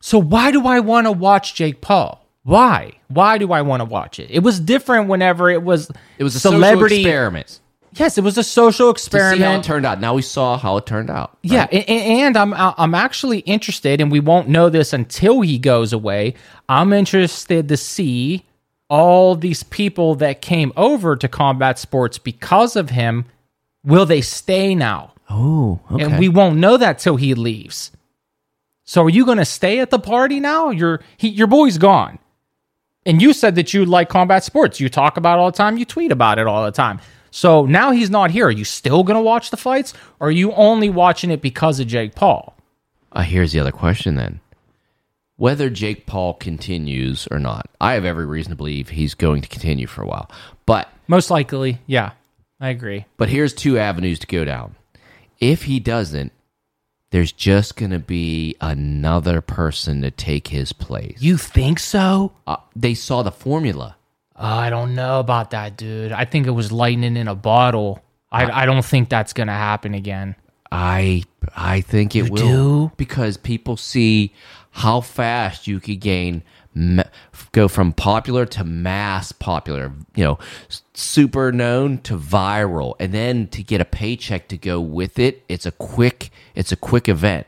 So 0.00 0.18
why 0.18 0.50
do 0.50 0.66
I 0.66 0.80
want 0.80 1.06
to 1.06 1.12
watch 1.12 1.54
Jake 1.54 1.80
Paul? 1.80 2.21
Why? 2.44 2.92
Why 3.08 3.38
do 3.38 3.52
I 3.52 3.62
want 3.62 3.80
to 3.80 3.84
watch 3.84 4.18
it? 4.18 4.30
It 4.30 4.40
was 4.40 4.58
different 4.58 5.08
whenever 5.08 5.48
it 5.50 5.62
was 5.62 5.90
It 6.18 6.24
was 6.24 6.34
a 6.34 6.40
celebrity 6.40 6.96
social 6.96 7.08
experiment 7.10 7.58
Yes, 7.94 8.16
it 8.16 8.24
was 8.24 8.38
a 8.38 8.42
social 8.42 8.94
to 8.94 8.98
see 8.98 9.10
how 9.18 9.28
experiment. 9.28 9.64
it 9.64 9.68
turned 9.68 9.84
out. 9.84 10.00
Now 10.00 10.14
we 10.14 10.22
saw 10.22 10.56
how 10.56 10.78
it 10.78 10.86
turned 10.86 11.10
out. 11.10 11.36
Yeah, 11.42 11.66
a- 11.70 11.90
a- 11.92 12.22
and 12.22 12.38
I'm 12.38 12.54
I'm 12.54 12.94
actually 12.94 13.40
interested, 13.40 14.00
and 14.00 14.10
we 14.10 14.18
won't 14.18 14.48
know 14.48 14.70
this 14.70 14.94
until 14.94 15.42
he 15.42 15.58
goes 15.58 15.92
away. 15.92 16.32
I'm 16.70 16.94
interested 16.94 17.68
to 17.68 17.76
see 17.76 18.46
all 18.88 19.34
these 19.34 19.62
people 19.62 20.14
that 20.16 20.40
came 20.40 20.72
over 20.74 21.16
to 21.16 21.28
combat 21.28 21.78
sports 21.78 22.16
because 22.16 22.76
of 22.76 22.88
him. 22.88 23.26
Will 23.84 24.06
they 24.06 24.22
stay 24.22 24.74
now? 24.74 25.12
Oh, 25.28 25.78
okay. 25.90 26.04
And 26.04 26.18
we 26.18 26.30
won't 26.30 26.56
know 26.56 26.78
that 26.78 26.98
till 26.98 27.16
he 27.16 27.34
leaves. 27.34 27.90
So 28.84 29.04
are 29.04 29.10
you 29.10 29.26
going 29.26 29.36
to 29.38 29.44
stay 29.44 29.80
at 29.80 29.90
the 29.90 29.98
party 29.98 30.40
now? 30.40 30.70
Your 30.70 31.02
he, 31.18 31.28
your 31.28 31.46
boy's 31.46 31.76
gone, 31.76 32.18
and 33.06 33.20
you 33.22 33.32
said 33.32 33.54
that 33.56 33.72
you 33.74 33.84
like 33.84 34.08
combat 34.08 34.44
sports. 34.44 34.80
You 34.80 34.88
talk 34.88 35.16
about 35.16 35.38
it 35.38 35.40
all 35.42 35.50
the 35.50 35.56
time. 35.56 35.76
You 35.76 35.84
tweet 35.84 36.12
about 36.12 36.38
it 36.38 36.46
all 36.46 36.64
the 36.64 36.70
time. 36.72 37.00
So 37.30 37.64
now 37.66 37.90
he's 37.92 38.10
not 38.10 38.30
here. 38.30 38.46
Are 38.46 38.50
you 38.50 38.64
still 38.64 39.02
going 39.04 39.16
to 39.16 39.22
watch 39.22 39.50
the 39.50 39.56
fights, 39.56 39.94
or 40.20 40.28
are 40.28 40.32
you 40.32 40.52
only 40.52 40.90
watching 40.90 41.30
it 41.30 41.40
because 41.40 41.80
of 41.80 41.86
Jake 41.86 42.14
Paul? 42.14 42.54
Uh, 43.10 43.22
here's 43.22 43.52
the 43.52 43.60
other 43.60 43.72
question 43.72 44.16
then. 44.16 44.40
Whether 45.36 45.70
Jake 45.70 46.06
Paul 46.06 46.34
continues 46.34 47.26
or 47.30 47.38
not, 47.38 47.68
I 47.80 47.94
have 47.94 48.04
every 48.04 48.26
reason 48.26 48.50
to 48.50 48.56
believe 48.56 48.90
he's 48.90 49.14
going 49.14 49.40
to 49.42 49.48
continue 49.48 49.86
for 49.86 50.02
a 50.02 50.06
while. 50.06 50.30
But 50.66 50.88
Most 51.08 51.30
likely, 51.30 51.78
yeah, 51.86 52.12
I 52.60 52.68
agree. 52.68 53.06
but 53.16 53.28
here's 53.28 53.52
two 53.54 53.78
avenues 53.78 54.18
to 54.20 54.26
go 54.26 54.44
down. 54.44 54.76
If 55.40 55.64
he 55.64 55.80
doesn't, 55.80 56.32
there's 57.12 57.30
just 57.32 57.76
going 57.76 57.92
to 57.92 57.98
be 58.00 58.56
another 58.60 59.40
person 59.40 60.02
to 60.02 60.10
take 60.10 60.48
his 60.48 60.72
place. 60.72 61.18
You 61.20 61.36
think 61.36 61.78
so? 61.78 62.32
Uh, 62.46 62.56
they 62.74 62.94
saw 62.94 63.22
the 63.22 63.30
formula. 63.30 63.96
Oh, 64.34 64.44
I 64.44 64.70
don't 64.70 64.94
know 64.94 65.20
about 65.20 65.50
that, 65.50 65.76
dude. 65.76 66.10
I 66.10 66.24
think 66.24 66.46
it 66.46 66.50
was 66.50 66.72
lightning 66.72 67.16
in 67.16 67.28
a 67.28 67.34
bottle. 67.34 68.02
I, 68.32 68.62
I 68.62 68.66
don't 68.66 68.84
think 68.84 69.08
that's 69.08 69.32
going 69.32 69.46
to 69.46 69.52
happen 69.52 69.94
again. 69.94 70.34
I 70.72 71.24
I 71.54 71.82
think 71.82 72.16
it 72.16 72.24
You 72.24 72.32
will 72.32 72.36
do? 72.88 72.92
because 72.96 73.36
people 73.36 73.76
see 73.76 74.32
how 74.70 75.02
fast 75.02 75.66
you 75.66 75.80
could 75.80 76.00
gain 76.00 76.42
go 77.52 77.68
from 77.68 77.92
popular 77.92 78.46
to 78.46 78.64
mass 78.64 79.32
popular, 79.32 79.92
you 80.14 80.24
know, 80.24 80.38
super 80.94 81.52
known 81.52 81.98
to 81.98 82.16
viral 82.16 82.94
and 82.98 83.12
then 83.12 83.46
to 83.48 83.62
get 83.62 83.80
a 83.80 83.84
paycheck 83.84 84.48
to 84.48 84.56
go 84.56 84.80
with 84.80 85.18
it, 85.18 85.44
it's 85.48 85.66
a 85.66 85.72
quick 85.72 86.30
it's 86.54 86.72
a 86.72 86.76
quick 86.76 87.08
event. 87.08 87.46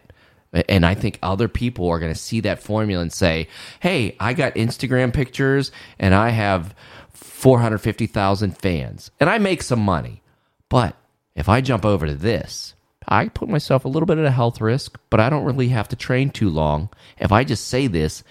And 0.69 0.87
I 0.87 0.95
think 0.95 1.19
other 1.21 1.49
people 1.49 1.89
are 1.89 1.99
going 1.99 2.13
to 2.13 2.19
see 2.19 2.41
that 2.41 2.63
formula 2.63 3.03
and 3.03 3.13
say, 3.13 3.49
"Hey, 3.81 4.15
I 4.21 4.35
got 4.35 4.55
Instagram 4.55 5.13
pictures 5.13 5.73
and 5.99 6.15
I 6.15 6.31
have 6.31 6.75
450,000 7.13 8.57
fans 8.57 9.11
and 9.19 9.29
I 9.29 9.39
make 9.39 9.63
some 9.63 9.81
money." 9.81 10.23
But 10.69 10.97
if 11.35 11.49
I 11.49 11.61
jump 11.61 11.85
over 11.85 12.07
to 12.07 12.15
this, 12.15 12.75
I 13.09 13.29
put 13.29 13.49
myself 13.49 13.85
a 13.85 13.89
little 13.89 14.07
bit 14.07 14.19
at 14.19 14.25
a 14.25 14.31
health 14.31 14.61
risk, 14.61 14.99
but 15.11 15.21
I 15.21 15.29
don't 15.29 15.45
really 15.45 15.69
have 15.69 15.89
to 15.89 15.97
train 15.97 16.31
too 16.31 16.49
long. 16.49 16.89
If 17.19 17.33
I 17.33 17.45
just 17.45 17.67
say 17.67 17.87
this, 17.87 18.25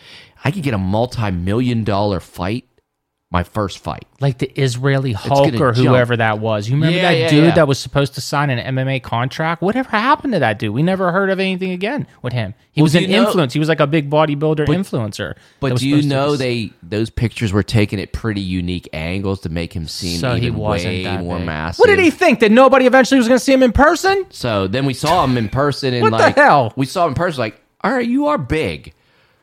I 0.43 0.51
could 0.51 0.63
get 0.63 0.73
a 0.73 0.77
multi 0.77 1.31
million 1.31 1.83
dollar 1.83 2.19
fight 2.19 2.65
my 3.31 3.41
first 3.41 3.79
fight. 3.79 4.05
Like 4.19 4.37
the 4.37 4.61
Israeli 4.61 5.11
Hulk 5.11 5.55
or 5.55 5.71
jump. 5.71 5.77
whoever 5.87 6.15
that 6.17 6.37
was. 6.37 6.69
You 6.69 6.75
remember 6.75 6.97
Yeah, 6.97 7.11
that 7.13 7.17
yeah, 7.17 7.29
dude 7.29 7.43
yeah. 7.45 7.55
that 7.55 7.67
was 7.67 7.79
supposed 7.79 8.13
to 8.13 8.21
sign 8.21 8.51
an 8.51 8.75
MMA 8.75 9.01
contract? 9.01 9.63
Whatever 9.63 9.89
happened 9.89 10.33
to 10.33 10.39
that 10.39 10.59
dude? 10.59 10.71
We 10.71 10.83
never 10.83 11.11
heard 11.11 11.31
of 11.31 11.39
anything 11.39 11.71
again 11.71 12.05
with 12.21 12.31
him. 12.31 12.53
He 12.73 12.81
Well, 12.81 12.83
was 12.85 12.93
an 12.93 13.01
you 13.03 13.07
know- 13.07 13.47
He 13.47 13.57
was 13.57 13.69
like 13.69 13.79
a 13.79 13.87
big 13.87 14.07
bodybuilder 14.11 14.67
influencer. 14.67 15.33
But 15.59 15.77
do 15.77 15.89
you 15.89 16.03
know 16.03 16.35
they 16.35 16.73
those 16.83 17.09
pictures 17.09 17.51
were 17.51 17.63
taken 17.63 17.97
at 17.99 18.11
pretty 18.13 18.41
unique 18.41 18.87
angles 18.93 19.39
to 19.41 19.49
make 19.49 19.73
him 19.73 19.87
seem 19.87 20.19
So 20.19 20.35
he 20.35 20.45
even 20.45 20.59
wasn't 20.59 21.03
way 21.03 21.17
more 21.17 21.37
big. 21.37 21.47
massive? 21.47 21.79
What 21.79 21.87
did 21.87 21.97
he 21.97 22.11
think? 22.11 22.39
That 22.41 22.51
nobody 22.51 22.85
eventually 22.85 23.17
was 23.17 23.27
going 23.27 23.39
to 23.39 23.43
see 23.43 23.53
him 23.53 23.63
in 23.63 23.71
person? 23.71 24.27
So 24.29 24.67
then 24.67 24.85
we 24.85 24.93
saw 24.93 25.23
him 25.23 25.37
in 25.39 25.49
person 25.49 25.95
and 25.95 26.03
What 26.03 26.11
the 26.11 26.17
like 26.17 26.35
hell? 26.35 26.71
we 26.75 26.85
saw 26.85 27.05
him 27.05 27.09
in 27.13 27.15
person 27.15 27.39
like, 27.39 27.59
all 27.83 27.91
right, 27.91 28.07
you 28.07 28.27
are 28.27 28.37
big. 28.37 28.93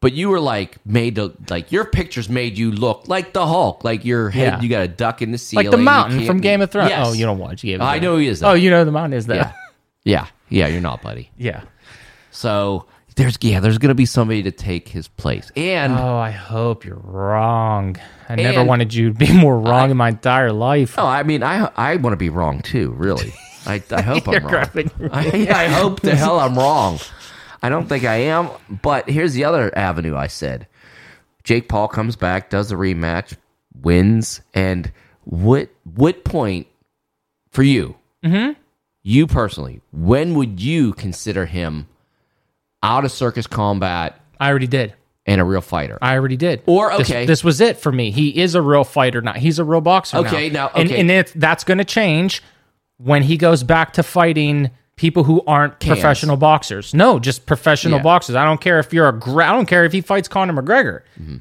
But 0.00 0.14
you 0.14 0.30
were 0.30 0.40
like 0.40 0.78
made 0.86 1.16
to 1.16 1.34
like 1.50 1.72
your 1.72 1.84
pictures 1.84 2.28
made 2.30 2.56
you 2.56 2.72
look 2.72 3.06
like 3.06 3.34
the 3.34 3.46
Hulk, 3.46 3.84
like 3.84 4.04
your 4.04 4.30
head 4.30 4.54
Yeah. 4.54 4.60
you 4.62 4.68
got 4.70 4.82
a 4.82 4.88
duck 4.88 5.20
in 5.20 5.30
the 5.30 5.36
ceiling, 5.38 5.66
Like 5.66 5.70
the 5.72 5.76
mountain 5.76 6.24
from 6.26 6.40
Game 6.40 6.62
of 6.62 6.70
Thrones. 6.70 6.88
Yes. 6.90 7.06
Oh, 7.06 7.12
you 7.12 7.26
don't 7.26 7.38
watch 7.38 7.60
Game 7.62 7.80
of 7.82 7.86
I 7.86 7.98
know 7.98 8.16
he 8.16 8.26
is. 8.26 8.42
Oh, 8.42 8.54
you 8.54 8.70
know 8.70 8.84
the 8.84 8.92
mountain 8.92 9.18
is 9.18 9.26
that. 9.26 9.36
yeah, 9.36 9.52
yeah, 10.04 10.26
yeah. 10.48 10.66
You're 10.68 10.80
not, 10.80 11.02
buddy. 11.02 11.30
yeah. 11.36 11.64
So 12.30 12.86
there's 13.16 13.36
yeah, 13.42 13.60
there's 13.60 13.76
gonna 13.78 13.94
be 13.94 14.06
somebody 14.06 14.42
to 14.44 14.50
take 14.50 14.88
his 14.88 15.06
place, 15.08 15.50
and 15.56 15.92
Oh, 15.92 16.16
I 16.16 16.30
hope 16.30 16.84
you're 16.86 16.96
wrong. 16.96 17.96
I 18.28 18.36
never 18.36 18.64
wanted 18.64 18.94
you 18.94 19.08
to 19.12 19.14
be 19.18 19.30
more 19.32 19.58
wrong 19.58 19.90
in 19.90 19.96
my 19.96 20.08
entire 20.10 20.52
life. 20.52 20.94
oh, 20.98 21.04
I 21.06 21.24
mean, 21.24 21.42
I 21.42 21.70
I 21.76 21.96
want 21.96 22.12
to 22.12 22.16
be 22.16 22.30
wrong 22.30 22.62
too. 22.62 22.92
Really, 22.92 23.34
I, 23.66 23.82
I 23.90 24.00
hope 24.10 24.28
I'm 24.28 24.44
wrong. 24.46 25.10
I, 25.12 25.48
I 25.50 25.66
hope 25.68 26.00
the 26.00 26.14
hell 26.16 26.38
I'm 26.40 26.56
wrong. 26.56 26.98
I 27.62 27.68
don't 27.68 27.88
think 27.88 28.04
I 28.04 28.16
am, 28.16 28.48
but 28.82 29.08
here's 29.08 29.34
the 29.34 29.44
other 29.44 29.76
avenue. 29.76 30.16
I 30.16 30.26
said, 30.28 30.66
Jake 31.44 31.68
Paul 31.68 31.88
comes 31.88 32.16
back, 32.16 32.50
does 32.50 32.68
the 32.70 32.74
rematch, 32.76 33.36
wins, 33.82 34.40
and 34.54 34.90
what 35.24 35.68
what 35.94 36.24
point 36.24 36.66
for 37.50 37.62
you? 37.62 37.96
Mm-hmm. 38.24 38.52
You 39.02 39.26
personally, 39.26 39.80
when 39.92 40.34
would 40.34 40.60
you 40.60 40.92
consider 40.94 41.46
him 41.46 41.88
out 42.82 43.04
of 43.04 43.12
circus 43.12 43.46
combat 43.46 44.20
I 44.38 44.48
already 44.50 44.66
did. 44.66 44.94
and 45.26 45.40
a 45.40 45.44
real 45.44 45.60
fighter? 45.62 45.98
I 46.02 46.14
already 46.16 46.36
did. 46.36 46.62
Or, 46.66 46.90
This- 46.98 47.10
okay. 47.10 47.24
this, 47.26 47.42
was 47.42 47.60
it 47.60 47.78
for 47.78 47.90
me. 47.92 48.10
He 48.10 48.38
is 48.40 48.54
a 48.54 48.60
real 48.62 48.84
fighter 48.84 49.22
now. 49.22 49.32
He's 49.34 49.58
a 49.58 49.64
real 49.64 49.80
boxer. 49.80 50.18
Okay, 50.18 50.50
now, 50.50 50.66
now- 50.66 50.72
and, 50.80 50.90
okay. 50.90 51.00
and 51.00 51.10
it, 51.10 51.32
that's 51.36 51.64
going 51.64 51.78
to 51.78 51.84
change 51.84 52.42
when 52.98 53.22
he 53.22 53.36
goes 53.38 53.62
back 53.62 53.94
to 53.94 54.02
fighting 54.02 54.70
people 55.00 55.24
who 55.24 55.42
aren't 55.46 55.80
professional 55.80 56.36
boxers. 56.36 56.92
No, 56.92 57.18
just 57.18 57.46
professional 57.46 57.96
Yeah. 58.00 58.02
boxers. 58.02 58.36
I 58.36 58.44
don't 58.44 58.60
care 58.60 58.78
if 58.78 58.92
you're 58.92 59.08
a. 59.08 59.18
Gra- 59.18 59.48
I 59.48 59.52
don't 59.52 59.64
care 59.64 59.86
if 59.86 59.92
he 59.94 60.02
fights 60.02 60.28
Conor 60.28 60.52
McGregor. 60.62 61.00
Mm-hmm. 61.18 61.36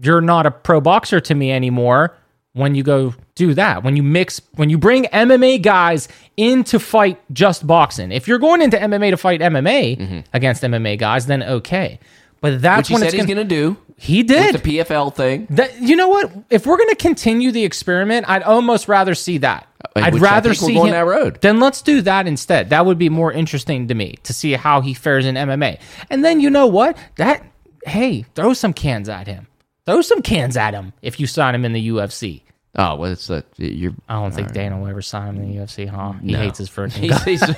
You're 0.00 0.20
not 0.20 0.46
a 0.46 0.52
pro 0.52 0.80
boxer 0.80 1.18
to 1.18 1.34
me 1.34 1.50
anymore. 1.50 2.16
When 2.52 2.76
you 2.76 2.84
go 2.84 3.14
do 3.34 3.52
that, 3.54 3.82
when 3.82 3.96
you 3.96 4.04
mix, 4.04 4.40
when 4.54 4.70
you 4.70 4.78
bring 4.78 5.04
MMA 5.06 5.60
guys 5.60 6.06
in 6.36 6.62
to 6.64 6.78
fight 6.78 7.20
just 7.32 7.66
boxing. 7.66 8.12
If 8.12 8.28
you're 8.28 8.38
going 8.38 8.62
into 8.62 8.76
MMA 8.76 9.10
to 9.10 9.16
fight 9.16 9.40
MMA 9.40 10.24
against 10.32 10.62
MMA 10.62 10.96
guys, 10.98 11.26
then 11.26 11.42
okay. 11.42 11.98
But 12.40 12.62
that's 12.62 12.70
Mm-hmm. 12.70 12.76
Which 12.78 12.88
he 12.88 12.94
when 12.94 13.00
said 13.00 13.06
it's 13.06 13.14
he's 13.14 13.22
gonna, 13.22 13.34
going 13.34 13.48
to 13.48 13.54
do 13.54 13.76
he 14.00 14.22
did. 14.22 14.54
with 14.54 14.62
the 14.62 14.78
PFL 14.78 15.14
thing. 15.14 15.46
That 15.50 15.78
you 15.80 15.94
know 15.94 16.08
what? 16.08 16.32
If 16.48 16.66
we're 16.66 16.78
going 16.78 16.88
to 16.88 16.96
continue 16.96 17.52
the 17.52 17.64
experiment, 17.64 18.26
I'd 18.30 18.42
almost 18.42 18.88
rather 18.88 19.14
see 19.14 19.38
that. 19.38 19.68
Uh, 19.84 20.00
I'd 20.00 20.14
which 20.14 20.22
rather 20.22 20.54
see 20.54 20.72
him, 20.72 20.90
that 20.90 21.00
road. 21.00 21.40
Then 21.42 21.60
let's 21.60 21.82
do 21.82 22.00
that 22.02 22.26
instead. 22.26 22.70
That 22.70 22.86
would 22.86 22.96
be 22.96 23.10
more 23.10 23.30
interesting 23.30 23.88
to 23.88 23.94
me 23.94 24.16
to 24.22 24.32
see 24.32 24.52
how 24.52 24.80
he 24.80 24.94
fares 24.94 25.26
in 25.26 25.34
MMA. 25.34 25.80
And 26.08 26.24
then 26.24 26.40
you 26.40 26.48
know 26.48 26.66
what? 26.66 26.96
That 27.16 27.44
hey, 27.84 28.22
throw 28.34 28.54
some 28.54 28.72
cans 28.72 29.08
at 29.10 29.26
him. 29.26 29.48
Throw 29.84 30.00
some 30.00 30.22
cans 30.22 30.56
at 30.56 30.72
him 30.72 30.94
if 31.02 31.20
you 31.20 31.26
sign 31.26 31.54
him 31.54 31.66
in 31.66 31.74
the 31.74 31.88
UFC. 31.88 32.42
Oh, 32.76 32.94
well, 32.94 33.10
it's 33.10 33.28
uh, 33.28 33.42
you're. 33.56 33.92
I 34.08 34.14
don't 34.14 34.32
think 34.32 34.52
Dana 34.52 34.78
will 34.78 34.86
ever 34.86 35.02
sign 35.02 35.34
him 35.36 35.42
in 35.42 35.50
the 35.50 35.56
UFC, 35.56 35.88
huh? 35.88 36.12
He 36.22 36.32
No. 36.32 36.38
hates 36.38 36.58
his 36.58 36.68
first 36.76 37.00
name. 37.00 37.10
He's, 37.10 37.24
he's, 37.24 37.42
I, 37.42 37.54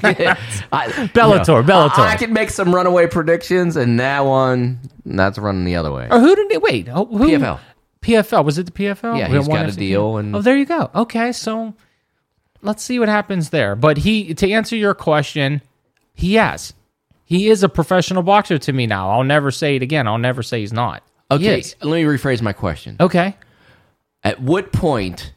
Bellator, 1.12 1.62
Bellator. 1.64 1.98
I, 1.98 2.12
I 2.12 2.16
can 2.16 2.32
make 2.32 2.48
some 2.48 2.74
runaway 2.74 3.06
predictions, 3.06 3.76
and 3.76 4.00
that 4.00 4.20
one, 4.24 4.80
that's 5.04 5.36
running 5.38 5.64
the 5.64 5.76
other 5.76 5.92
way. 5.92 6.08
Or 6.10 6.18
who 6.18 6.34
did 6.34 6.50
he 6.50 6.56
wait? 6.58 6.88
Oh, 6.90 7.04
who, 7.04 7.28
PFL. 7.28 7.60
PFL 8.00 8.44
was 8.44 8.56
it 8.58 8.64
the 8.66 8.72
PFL? 8.72 9.18
Yeah, 9.18 9.28
he's 9.28 9.46
got 9.46 9.68
a 9.68 9.72
deal 9.72 10.16
and- 10.16 10.34
oh, 10.34 10.40
there 10.42 10.56
you 10.56 10.64
go. 10.66 10.90
Okay, 10.94 11.30
so 11.32 11.74
let's 12.62 12.82
see 12.82 12.98
what 12.98 13.08
happens 13.10 13.50
there. 13.50 13.76
But 13.76 13.98
he, 13.98 14.32
to 14.34 14.50
answer 14.50 14.76
your 14.76 14.94
question, 14.94 15.60
he 16.14 16.34
has, 16.34 16.72
He 17.26 17.48
is 17.48 17.62
a 17.62 17.68
professional 17.68 18.22
boxer 18.22 18.58
to 18.58 18.72
me 18.72 18.86
now. 18.86 19.10
I'll 19.10 19.24
never 19.24 19.50
say 19.50 19.76
it 19.76 19.82
again. 19.82 20.08
I'll 20.08 20.18
never 20.18 20.42
say 20.42 20.60
he's 20.60 20.72
not. 20.72 21.02
Okay, 21.30 21.60
is. 21.60 21.76
let 21.82 21.94
me 21.96 22.02
rephrase 22.04 22.42
my 22.42 22.52
question. 22.52 22.96
Okay. 22.98 23.36
At 24.24 24.40
what 24.40 24.72
point 24.72 25.32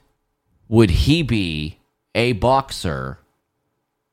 would 0.68 0.90
he 0.90 1.22
be 1.24 1.80
a 2.14 2.34
boxer? 2.34 3.20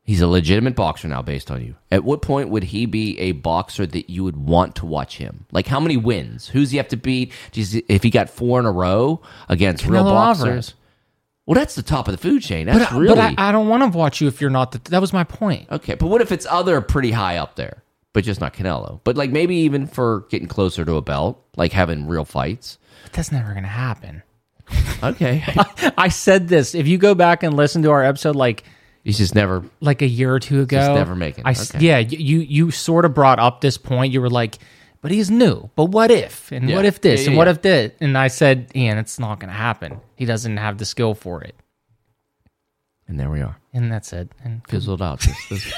He's 0.05 0.21
a 0.21 0.27
legitimate 0.27 0.75
boxer 0.75 1.07
now, 1.09 1.23
based 1.23 1.51
on 1.51 1.65
you. 1.65 1.77
At 1.91 2.03
what 2.05 2.23
point 2.23 2.49
would 2.49 2.65
he 2.65 2.87
be 2.87 3.19
a 3.21 3.33
boxer 3.33 3.87
that 3.87 4.11
you 4.11 4.25
would 4.25 4.37
want 4.37 4.75
to 4.77 4.87
watch 4.87 5.19
him? 5.19 5.47
Like, 5.53 5.67
how 5.69 5.79
many 5.79 5.97
wins? 5.97 6.49
Who's 6.49 6.71
he 6.73 6.77
have 6.79 6.89
to 6.89 6.97
beat? 6.97 7.33
If 7.55 8.03
he 8.03 8.11
got 8.11 8.29
four 8.29 8.59
in 8.59 8.67
a 8.67 8.73
row 8.73 9.21
against 9.49 9.87
real 9.87 10.05
boxers? 10.05 10.45
Alvarez. 10.45 10.75
Well, 11.47 11.55
that's 11.55 11.75
the 11.75 11.83
top 11.83 12.09
of 12.09 12.13
the 12.13 12.19
food 12.19 12.43
chain. 12.43 12.67
That's 12.67 12.91
But, 12.91 12.99
really 12.99 13.15
but 13.15 13.39
I, 13.39 13.49
I 13.49 13.53
don't 13.53 13.69
want 13.69 13.83
to 13.93 13.97
watch 13.97 14.21
you 14.21 14.29
if 14.29 14.41
you're 14.41 14.51
not. 14.51 14.73
The, 14.73 14.79
that 14.91 15.01
was 15.01 15.13
my 15.13 15.25
point. 15.25 15.71
okay. 15.71 15.95
But 15.95 16.07
what 16.09 16.21
if 16.21 16.33
it's 16.33 16.47
other 16.47 16.81
pretty 16.81 17.11
high 17.13 17.37
up 17.37 17.57
there, 17.57 17.83
but 18.13 18.25
just 18.25 18.41
not 18.41 18.55
Canelo? 18.55 19.01
But 19.05 19.17
like 19.17 19.31
maybe 19.31 19.57
even 19.57 19.87
for 19.87 20.21
getting 20.31 20.49
closer 20.49 20.85
to 20.85 20.95
a 20.95 21.03
belt, 21.03 21.45
like 21.57 21.73
having 21.73 22.07
real 22.09 22.25
fights. 22.25 22.79
But 23.05 23.13
that's 23.13 23.33
never 23.33 23.53
going 23.53 23.65
to 23.65 23.69
happen. 23.69 24.23
Okay, 25.03 25.43
I 25.99 26.09
said 26.09 26.49
this. 26.49 26.75
If 26.75 26.87
you 26.87 26.99
go 26.99 27.15
back 27.15 27.43
and 27.43 27.55
listen 27.55 27.83
to 27.83 27.91
our 27.91 28.05
episode, 28.05 28.37
like 28.37 28.65
he's 29.05 29.19
just 29.19 29.35
never 29.35 29.65
like 29.81 30.01
a 30.03 30.07
year 30.07 30.33
or 30.35 30.39
two 30.41 30.61
ago, 30.61 30.77
Just 30.77 30.93
never 30.93 31.15
making. 31.17 31.45
I 31.47 31.51
Okay. 31.53 31.79
yeah, 31.81 31.99
you 31.99 32.39
you 32.39 32.71
sort 32.71 33.05
of 33.05 33.15
brought 33.15 33.39
up 33.39 33.61
this 33.61 33.77
point. 33.79 34.13
You 34.13 34.21
were 34.21 34.31
like, 34.31 34.59
but 35.01 35.11
he's 35.11 35.31
new. 35.31 35.69
But 35.75 35.87
what 35.87 36.11
if? 36.13 36.53
And 36.53 36.69
Yeah. 36.69 36.77
what 36.77 36.85
if 36.85 37.01
this? 37.01 37.21
Yeah, 37.21 37.25
yeah, 37.25 37.29
and 37.31 37.37
what 37.39 37.49
if 37.49 37.63
this? 37.63 37.93
And 38.01 38.17
I 38.17 38.29
said, 38.29 38.71
Ian, 38.77 38.99
it's 38.99 39.19
not 39.19 39.41
going 39.41 39.49
to 39.51 39.57
happen. 39.57 40.01
He 40.17 40.25
doesn't 40.25 40.57
have 40.59 40.79
the 40.79 40.85
skill 40.85 41.15
for 41.15 41.43
it. 41.43 41.57
and 43.09 43.19
there 43.19 43.29
we 43.31 43.41
are. 43.43 43.57
And 43.75 43.91
that's 43.91 44.13
it. 44.13 44.31
And 44.45 44.63
Fizzled 44.69 45.03
out. 45.03 45.27
This- 45.51 45.77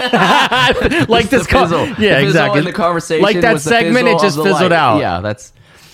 like 1.09 1.29
this, 1.31 1.47
fizzle. 1.47 1.87
yeah, 1.99 2.21
The 2.21 2.23
exactly. 2.27 2.61
The 2.61 2.73
conversation, 2.73 3.23
like 3.23 3.41
that 3.41 3.61
segment, 3.61 4.09
it 4.09 4.19
just 4.21 4.37
fizzled 4.37 4.71
light. 4.71 4.73
out. 4.73 4.99
Yeah, 5.01 5.21
that's. 5.21 5.53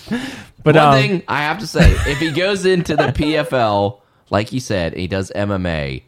But 0.63 0.75
One 0.75 0.85
um, 0.85 0.93
thing 0.93 1.23
I 1.27 1.41
have 1.41 1.59
to 1.59 1.67
say: 1.67 1.91
if 2.05 2.19
he 2.19 2.31
goes 2.31 2.65
into 2.65 2.95
the 2.95 3.07
PFL, 3.07 3.99
like 4.29 4.51
you 4.51 4.59
said, 4.59 4.95
he 4.95 5.07
does 5.07 5.31
MMA, 5.35 6.03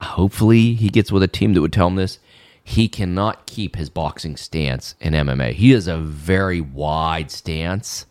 hopefully 0.00 0.74
he 0.74 0.88
gets 0.88 1.12
with 1.12 1.22
a 1.22 1.28
team 1.28 1.52
that 1.54 1.60
would 1.60 1.72
tell 1.72 1.88
him 1.88 1.96
this. 1.96 2.18
He 2.64 2.88
cannot 2.88 3.46
keep 3.46 3.76
his 3.76 3.90
boxing 3.90 4.36
stance 4.36 4.94
in 5.00 5.12
MMA. 5.12 5.52
He 5.52 5.70
has 5.70 5.86
a 5.86 5.98
very 5.98 6.60
wide 6.60 7.30
stance, 7.30 8.06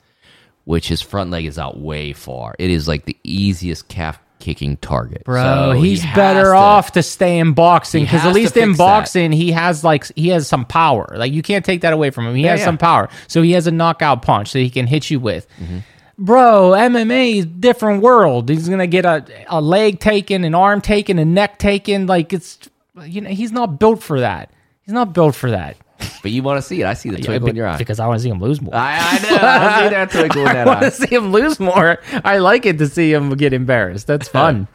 which 0.64 0.88
his 0.88 1.02
front 1.02 1.32
leg 1.32 1.46
is 1.46 1.60
out 1.60 1.80
way 1.80 2.14
far. 2.14 2.56
It 2.58 2.70
is 2.70 2.88
like 2.88 3.06
the 3.06 3.18
easiest 3.24 3.88
calf 3.88 4.20
kicking 4.46 4.78
target. 4.78 5.24
Bro, 5.26 5.44
So 5.44 5.72
he's 5.72 6.04
has 6.04 6.16
better 6.16 6.52
to- 6.52 6.56
off 6.56 6.92
to 6.92 7.02
stay 7.04 7.40
in 7.40 7.54
boxing 7.54 8.04
because 8.04 8.24
at 8.24 8.34
least 8.34 8.56
in 8.56 8.70
fix 8.70 8.78
that. 8.78 8.84
boxing 8.84 9.32
he 9.32 9.52
has 9.52 9.84
like 9.84 10.06
he 10.16 10.30
has 10.30 10.48
some 10.48 10.66
power. 10.66 11.08
Like 11.18 11.34
you 11.34 11.42
can't 11.42 11.66
take 11.66 11.82
that 11.82 11.94
away 11.94 12.12
from 12.12 12.28
him. 12.28 12.36
He 12.36 12.44
has 12.44 12.60
yeah. 12.60 12.66
some 12.66 12.78
power, 12.78 13.10
so 13.28 13.42
he 13.42 13.54
has 13.54 13.66
a 13.66 13.72
knockout 13.72 14.22
punch 14.22 14.54
that 14.54 14.60
he 14.60 14.70
can 14.70 14.86
hit 14.88 15.10
you 15.10 15.20
with. 15.20 15.48
Mm-hmm. 15.60 15.80
Bro, 16.18 16.72
MMA 16.78 17.38
is 17.40 17.46
different 17.46 18.02
world. 18.04 18.48
He's 18.48 18.70
gonna 18.70 18.88
get 18.88 19.04
a 19.06 19.26
a 19.48 19.60
leg 19.60 20.00
taken, 20.00 20.44
an 20.46 20.56
arm 20.56 20.80
taken, 20.80 21.20
a 21.20 21.26
neck 21.26 21.58
taken. 21.60 22.06
Like 22.08 22.32
it's 22.32 22.60
you 23.04 23.22
know 23.22 23.30
he's 23.32 23.52
not 23.52 23.80
built 23.80 24.02
for 24.04 24.20
that. 24.20 24.52
He's 24.84 24.94
not 24.94 25.14
built 25.14 25.36
for 25.36 25.50
that. 25.52 25.76
But 26.22 26.32
you 26.32 26.44
want 26.44 26.58
to 26.58 26.62
see 26.62 26.82
it. 26.82 26.86
I 26.86 26.94
see 26.94 27.10
the 27.10 27.22
twinkle 27.22 27.50
in 27.50 27.56
your 27.56 27.68
eye. 27.68 27.78
because 27.78 28.00
I 28.00 28.08
want 28.08 28.20
to 28.20 28.24
see 28.24 28.30
him 28.30 28.40
lose 28.40 28.62
more. 28.62 28.76
I, 28.76 28.98
I 28.98 29.30
know. 29.30 29.38
I 29.42 29.84
see 29.84 29.90
that 29.90 30.12
twinkle 30.12 30.42
in 30.42 30.46
that 30.54 30.68
I 30.68 30.72
want 30.82 30.82
to 30.82 30.92
see 30.92 31.14
him 31.14 31.32
lose 31.32 31.60
more. 31.60 32.00
I 32.24 32.38
like 32.40 32.66
it 32.66 32.78
to 32.80 32.88
see 32.88 33.12
him 33.14 33.30
get 33.32 33.54
embarrassed. 33.54 34.08
That's 34.08 34.28
fun. 34.28 34.68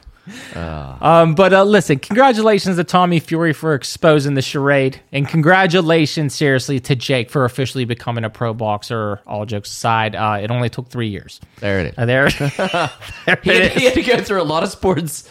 um, 0.55 1.35
but 1.35 1.53
uh, 1.53 1.65
listen, 1.65 1.99
congratulations 1.99 2.77
to 2.77 2.85
Tommy 2.85 3.19
Fury 3.21 3.53
for 3.53 3.75
exposing 3.75 4.35
the 4.35 4.43
charade, 4.43 5.01
and 5.13 5.27
congratulations, 5.27 6.35
seriously, 6.35 6.79
to 6.81 6.95
Jake 6.95 7.31
for 7.31 7.45
officially 7.45 7.85
becoming 7.85 8.25
a 8.25 8.31
pro 8.31 8.55
boxer. 8.55 9.21
All 9.27 9.45
jokes 9.47 9.71
aside, 9.71 10.15
uh, 10.15 10.39
it 10.41 10.51
only 10.51 10.69
took 10.69 10.89
three 10.89 11.09
years. 11.09 11.41
There 11.59 11.81
it 11.81 11.87
is. 11.87 11.99
Uh, 11.99 12.07
there, 12.07 12.29
there 13.27 13.39
He 13.43 13.51
had, 13.51 13.73
he 13.73 13.85
had 13.87 13.95
to 13.95 14.03
go 14.03 14.21
through 14.21 14.43
a 14.43 14.45
lot 14.45 14.63
of 14.63 14.71
sports 14.71 15.29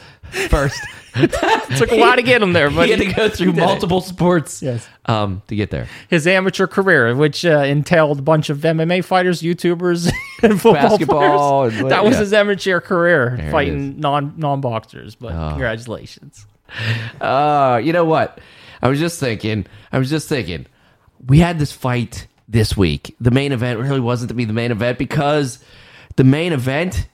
first. 0.50 0.80
took 1.78 1.92
a 1.92 1.98
while 2.00 2.16
to 2.16 2.22
get 2.22 2.42
him 2.42 2.54
there, 2.54 2.70
but 2.70 2.86
he 2.86 2.92
had 2.92 3.00
to 3.00 3.14
go 3.14 3.30
through 3.30 3.54
he 3.54 3.58
it. 3.58 3.62
multiple 3.62 4.00
sports 4.00 4.62
Yes. 4.62 4.88
um, 5.08 5.42
to 5.48 5.56
get 5.56 5.72
there. 5.72 5.88
his 6.08 6.28
amateur 6.28 6.68
career, 6.68 7.16
which 7.16 7.44
uh, 7.46 7.60
entailed 7.66 8.20
a 8.20 8.22
bunch 8.22 8.50
of 8.50 8.60
MMA 8.60 9.04
fighters, 9.04 9.42
YouTubers, 9.42 10.12
and 10.44 10.54
football 10.62 10.74
Basketball 10.74 11.68
players. 11.70 11.82
and- 11.82 11.92
that 11.92 12.04
was 12.04 12.14
yeah. 12.14 12.20
his 12.20 12.34
amateur 12.34 12.80
career, 12.80 13.36
it 13.40 13.52
fighting 13.52 14.00
non 14.00 14.36
non 14.38 14.62
boxers. 14.62 15.16
But 15.16 15.32
congratulations. 15.50 16.46
Uh, 17.20 17.82
you 17.84 17.92
know 17.92 18.06
what? 18.06 18.40
I 18.82 18.88
was 18.88 19.00
just 19.00 19.20
thinking. 19.20 19.66
I 19.92 19.98
was 20.00 20.10
just 20.10 20.30
thinking. 20.30 20.68
We 21.26 21.40
had 21.40 21.60
this 21.60 21.72
fight 21.72 22.28
this 22.48 22.78
week. 22.78 23.16
The 23.20 23.32
main 23.32 23.52
event 23.52 23.80
really 23.80 24.00
wasn't 24.00 24.30
to 24.30 24.36
be 24.36 24.46
the 24.46 24.54
main 24.54 24.72
event 24.72 24.98
because 24.98 25.60
the 26.16 26.24
main 26.24 26.54
event 26.54 27.08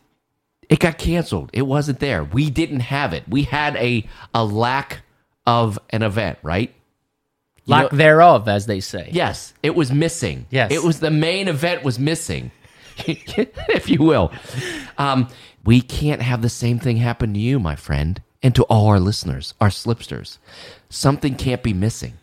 it 0.69 0.79
got 0.79 0.97
canceled. 0.97 1.49
It 1.53 1.63
wasn't 1.63 1.99
there. 1.99 2.23
We 2.23 2.49
didn't 2.49 2.81
have 2.81 3.13
it. 3.13 3.23
We 3.27 3.43
had 3.43 3.75
a 3.77 4.07
a 4.33 4.43
lack 4.45 5.01
of 5.45 5.77
an 5.91 6.01
event, 6.03 6.39
right? 6.43 6.73
You 7.65 7.71
Lack 7.71 7.91
know- 7.91 7.97
thereof, 7.97 8.47
as 8.47 8.65
they 8.65 8.79
say. 8.79 9.09
Yes, 9.11 9.53
it 9.63 9.75
was 9.75 9.91
missing. 9.91 10.45
Yes. 10.49 10.71
It 10.71 10.83
was 10.83 10.99
the 10.99 11.11
main 11.11 11.47
event 11.47 11.83
was 11.83 11.97
missing, 11.99 12.51
if 12.97 13.89
you 13.89 13.99
will. 14.03 14.31
Um, 14.97 15.27
we 15.63 15.81
can't 15.81 16.21
have 16.21 16.41
the 16.43 16.49
same 16.49 16.77
thing 16.79 16.97
happen 16.97 17.33
to 17.33 17.39
you, 17.39 17.59
my 17.59 17.75
friend, 17.75 18.21
and 18.43 18.53
to 18.55 18.63
all 18.65 18.87
our 18.87 18.99
listeners, 18.99 19.55
our 19.59 19.69
slipsters. 19.69 20.37
Something 20.89 21.35
can't 21.35 21.63
be 21.63 21.73
missing. 21.73 22.13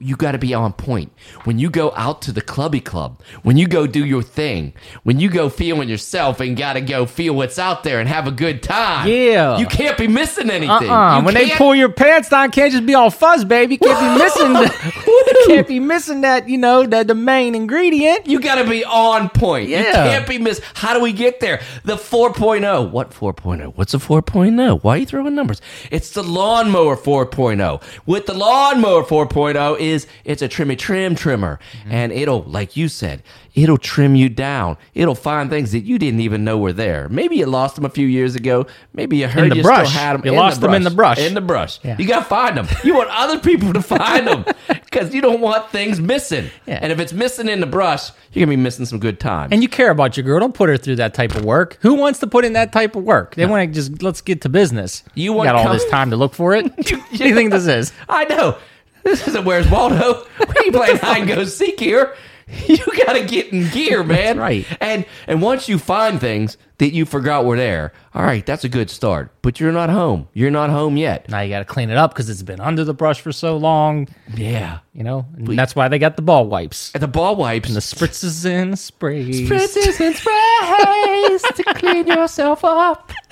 You 0.00 0.16
got 0.16 0.32
to 0.32 0.38
be 0.38 0.52
on 0.52 0.72
point. 0.72 1.12
When 1.44 1.58
you 1.58 1.70
go 1.70 1.92
out 1.96 2.20
to 2.22 2.32
the 2.32 2.42
clubby 2.42 2.80
club, 2.80 3.22
when 3.42 3.56
you 3.56 3.66
go 3.68 3.86
do 3.86 4.04
your 4.04 4.22
thing, 4.22 4.74
when 5.04 5.20
you 5.20 5.30
go 5.30 5.48
feeling 5.48 5.88
yourself 5.88 6.40
and 6.40 6.56
got 6.56 6.72
to 6.74 6.80
go 6.80 7.06
feel 7.06 7.34
what's 7.34 7.58
out 7.60 7.84
there 7.84 8.00
and 8.00 8.08
have 8.08 8.26
a 8.26 8.32
good 8.32 8.62
time. 8.62 9.08
Yeah. 9.08 9.56
You 9.56 9.66
can't 9.66 9.96
be 9.96 10.08
missing 10.08 10.50
anything. 10.50 10.90
Uh-uh. 10.90 11.22
When 11.22 11.32
they 11.32 11.46
can't- 11.46 11.58
pull 11.58 11.74
your 11.76 11.88
pants 11.90 12.28
down, 12.28 12.50
can't 12.50 12.72
just 12.72 12.84
be 12.84 12.94
all 12.94 13.08
fuzz, 13.10 13.44
baby. 13.44 13.78
Can't 13.78 14.18
be 14.18 14.24
missing. 14.24 14.52
The, 14.52 15.44
can't 15.46 15.68
be 15.68 15.78
missing 15.80 16.20
that. 16.22 16.48
You 16.48 16.58
know, 16.58 16.84
the 16.86 17.04
the 17.04 17.14
main 17.14 17.54
ingredient. 17.54 18.26
You 18.26 18.40
got 18.40 18.56
to 18.56 18.68
be 18.68 18.84
on 18.84 19.28
point. 19.30 19.68
You 19.68 19.76
Yeah. 19.76 19.92
can't 19.92 20.28
be 20.28 20.38
missed. 20.38 20.60
How 20.74 20.92
do 20.92 21.00
we 21.00 21.12
get 21.12 21.38
there? 21.40 21.62
The 21.84 21.96
4.0. 21.96 22.90
What 22.90 23.10
4.0? 23.12 23.72
What's 23.76 23.94
a 23.94 23.98
4.0? 23.98 24.82
Why 24.82 24.94
are 24.96 24.98
you 24.98 25.06
throwing 25.06 25.34
numbers? 25.36 25.62
It's 25.90 26.10
the 26.10 26.24
lawnmower 26.24 26.96
4.0. 26.96 27.80
With 28.06 28.26
the 28.26 28.34
lawnmower 28.34 29.04
4.0 29.04 29.83
is 29.90 30.06
it's 30.24 30.42
a 30.42 30.48
trimmy 30.48 30.78
trim 30.78 31.14
trimmer 31.14 31.58
and 31.88 32.12
it'll 32.12 32.42
like 32.42 32.76
you 32.76 32.88
said, 32.88 33.22
it'll 33.54 33.78
trim 33.78 34.14
you 34.14 34.28
down. 34.28 34.76
It'll 34.94 35.14
find 35.14 35.50
things 35.50 35.72
that 35.72 35.80
you 35.80 35.98
didn't 35.98 36.20
even 36.20 36.44
know 36.44 36.58
were 36.58 36.72
there. 36.72 37.08
Maybe 37.08 37.36
you 37.36 37.46
lost 37.46 37.76
them 37.76 37.84
a 37.84 37.90
few 37.90 38.06
years 38.06 38.34
ago. 38.34 38.66
Maybe 38.92 39.18
you 39.18 39.28
heard 39.28 39.54
you 39.54 39.62
brush. 39.62 39.88
still 39.88 40.00
had 40.00 40.14
them. 40.14 40.22
You 40.24 40.32
in 40.32 40.38
lost 40.38 40.60
the 40.60 40.66
them 40.66 40.74
in 40.74 40.82
the 40.82 40.90
brush. 40.90 41.18
In 41.18 41.34
the 41.34 41.40
brush. 41.40 41.80
Yeah. 41.82 41.96
You 41.98 42.06
got 42.06 42.20
to 42.20 42.24
find 42.24 42.56
them. 42.56 42.68
You 42.82 42.94
want 42.94 43.10
other 43.10 43.38
people 43.38 43.72
to 43.72 43.82
find 43.82 44.26
them 44.26 44.44
because 44.68 45.14
you 45.14 45.20
don't 45.20 45.40
want 45.40 45.70
things 45.70 46.00
missing. 46.00 46.50
Yeah. 46.66 46.78
And 46.82 46.92
if 46.92 46.98
it's 46.98 47.12
missing 47.12 47.48
in 47.48 47.60
the 47.60 47.66
brush, 47.66 48.10
you're 48.32 48.44
gonna 48.44 48.56
be 48.56 48.62
missing 48.62 48.84
some 48.84 48.98
good 48.98 49.20
time. 49.20 49.50
And 49.52 49.62
you 49.62 49.68
care 49.68 49.90
about 49.90 50.16
your 50.16 50.24
girl. 50.24 50.40
Don't 50.40 50.54
put 50.54 50.68
her 50.68 50.76
through 50.76 50.96
that 50.96 51.14
type 51.14 51.34
of 51.34 51.44
work. 51.44 51.78
Who 51.82 51.94
wants 51.94 52.18
to 52.20 52.26
put 52.26 52.44
in 52.44 52.54
that 52.54 52.72
type 52.72 52.96
of 52.96 53.04
work? 53.04 53.34
They 53.36 53.46
want 53.46 53.68
to 53.68 53.74
just 53.74 54.02
let's 54.02 54.20
get 54.20 54.42
to 54.42 54.48
business. 54.48 55.04
You 55.14 55.32
want 55.32 55.48
got 55.48 55.54
all 55.54 55.72
this 55.72 55.88
time 55.88 56.10
to 56.10 56.16
look 56.16 56.34
for 56.34 56.54
it? 56.54 56.74
do 56.84 56.96
you 57.12 57.34
think 57.34 57.52
this 57.52 57.66
is? 57.66 57.92
I 58.08 58.24
know 58.24 58.58
this 59.04 59.26
isn't 59.28 59.44
where's 59.44 59.68
Waldo. 59.70 60.26
We 60.40 60.66
ain't 60.66 60.74
playing 60.74 60.96
hide 60.98 61.18
and 61.18 61.28
go 61.28 61.44
seek 61.44 61.78
here. 61.80 62.14
You 62.68 62.76
gotta 63.06 63.24
get 63.24 63.52
in 63.54 63.70
gear, 63.70 64.04
man. 64.04 64.38
right. 64.38 64.66
And 64.78 65.06
and 65.26 65.40
once 65.40 65.66
you 65.66 65.78
find 65.78 66.20
things 66.20 66.58
that 66.78 66.92
you 66.92 67.04
forgot 67.04 67.44
were 67.44 67.56
there, 67.56 67.92
all 68.14 68.22
right, 68.22 68.44
that's 68.44 68.64
a 68.64 68.68
good 68.68 68.90
start. 68.90 69.30
But 69.42 69.60
you're 69.60 69.72
not 69.72 69.90
home. 69.90 70.28
You're 70.32 70.50
not 70.50 70.70
home 70.70 70.96
yet. 70.96 71.28
Now 71.28 71.40
you 71.40 71.50
got 71.50 71.60
to 71.60 71.64
clean 71.64 71.90
it 71.90 71.96
up 71.96 72.12
because 72.12 72.28
it's 72.28 72.42
been 72.42 72.60
under 72.60 72.82
the 72.84 72.94
brush 72.94 73.20
for 73.20 73.32
so 73.32 73.56
long. 73.56 74.08
Yeah. 74.34 74.80
You 74.92 75.02
know, 75.02 75.26
and 75.36 75.58
that's 75.58 75.74
why 75.74 75.88
they 75.88 75.98
got 75.98 76.16
the 76.16 76.22
ball 76.22 76.46
wipes, 76.46 76.92
And 76.94 77.02
the 77.02 77.08
ball 77.08 77.34
wipes. 77.34 77.68
And 77.68 77.76
the 77.76 77.80
spritzes 77.80 78.44
and 78.48 78.78
sprays. 78.78 79.48
Spritzes 79.48 80.00
and 80.00 80.14
sprays 80.16 81.42
to 81.42 81.64
clean 81.74 82.06
yourself 82.06 82.64
up. 82.64 83.12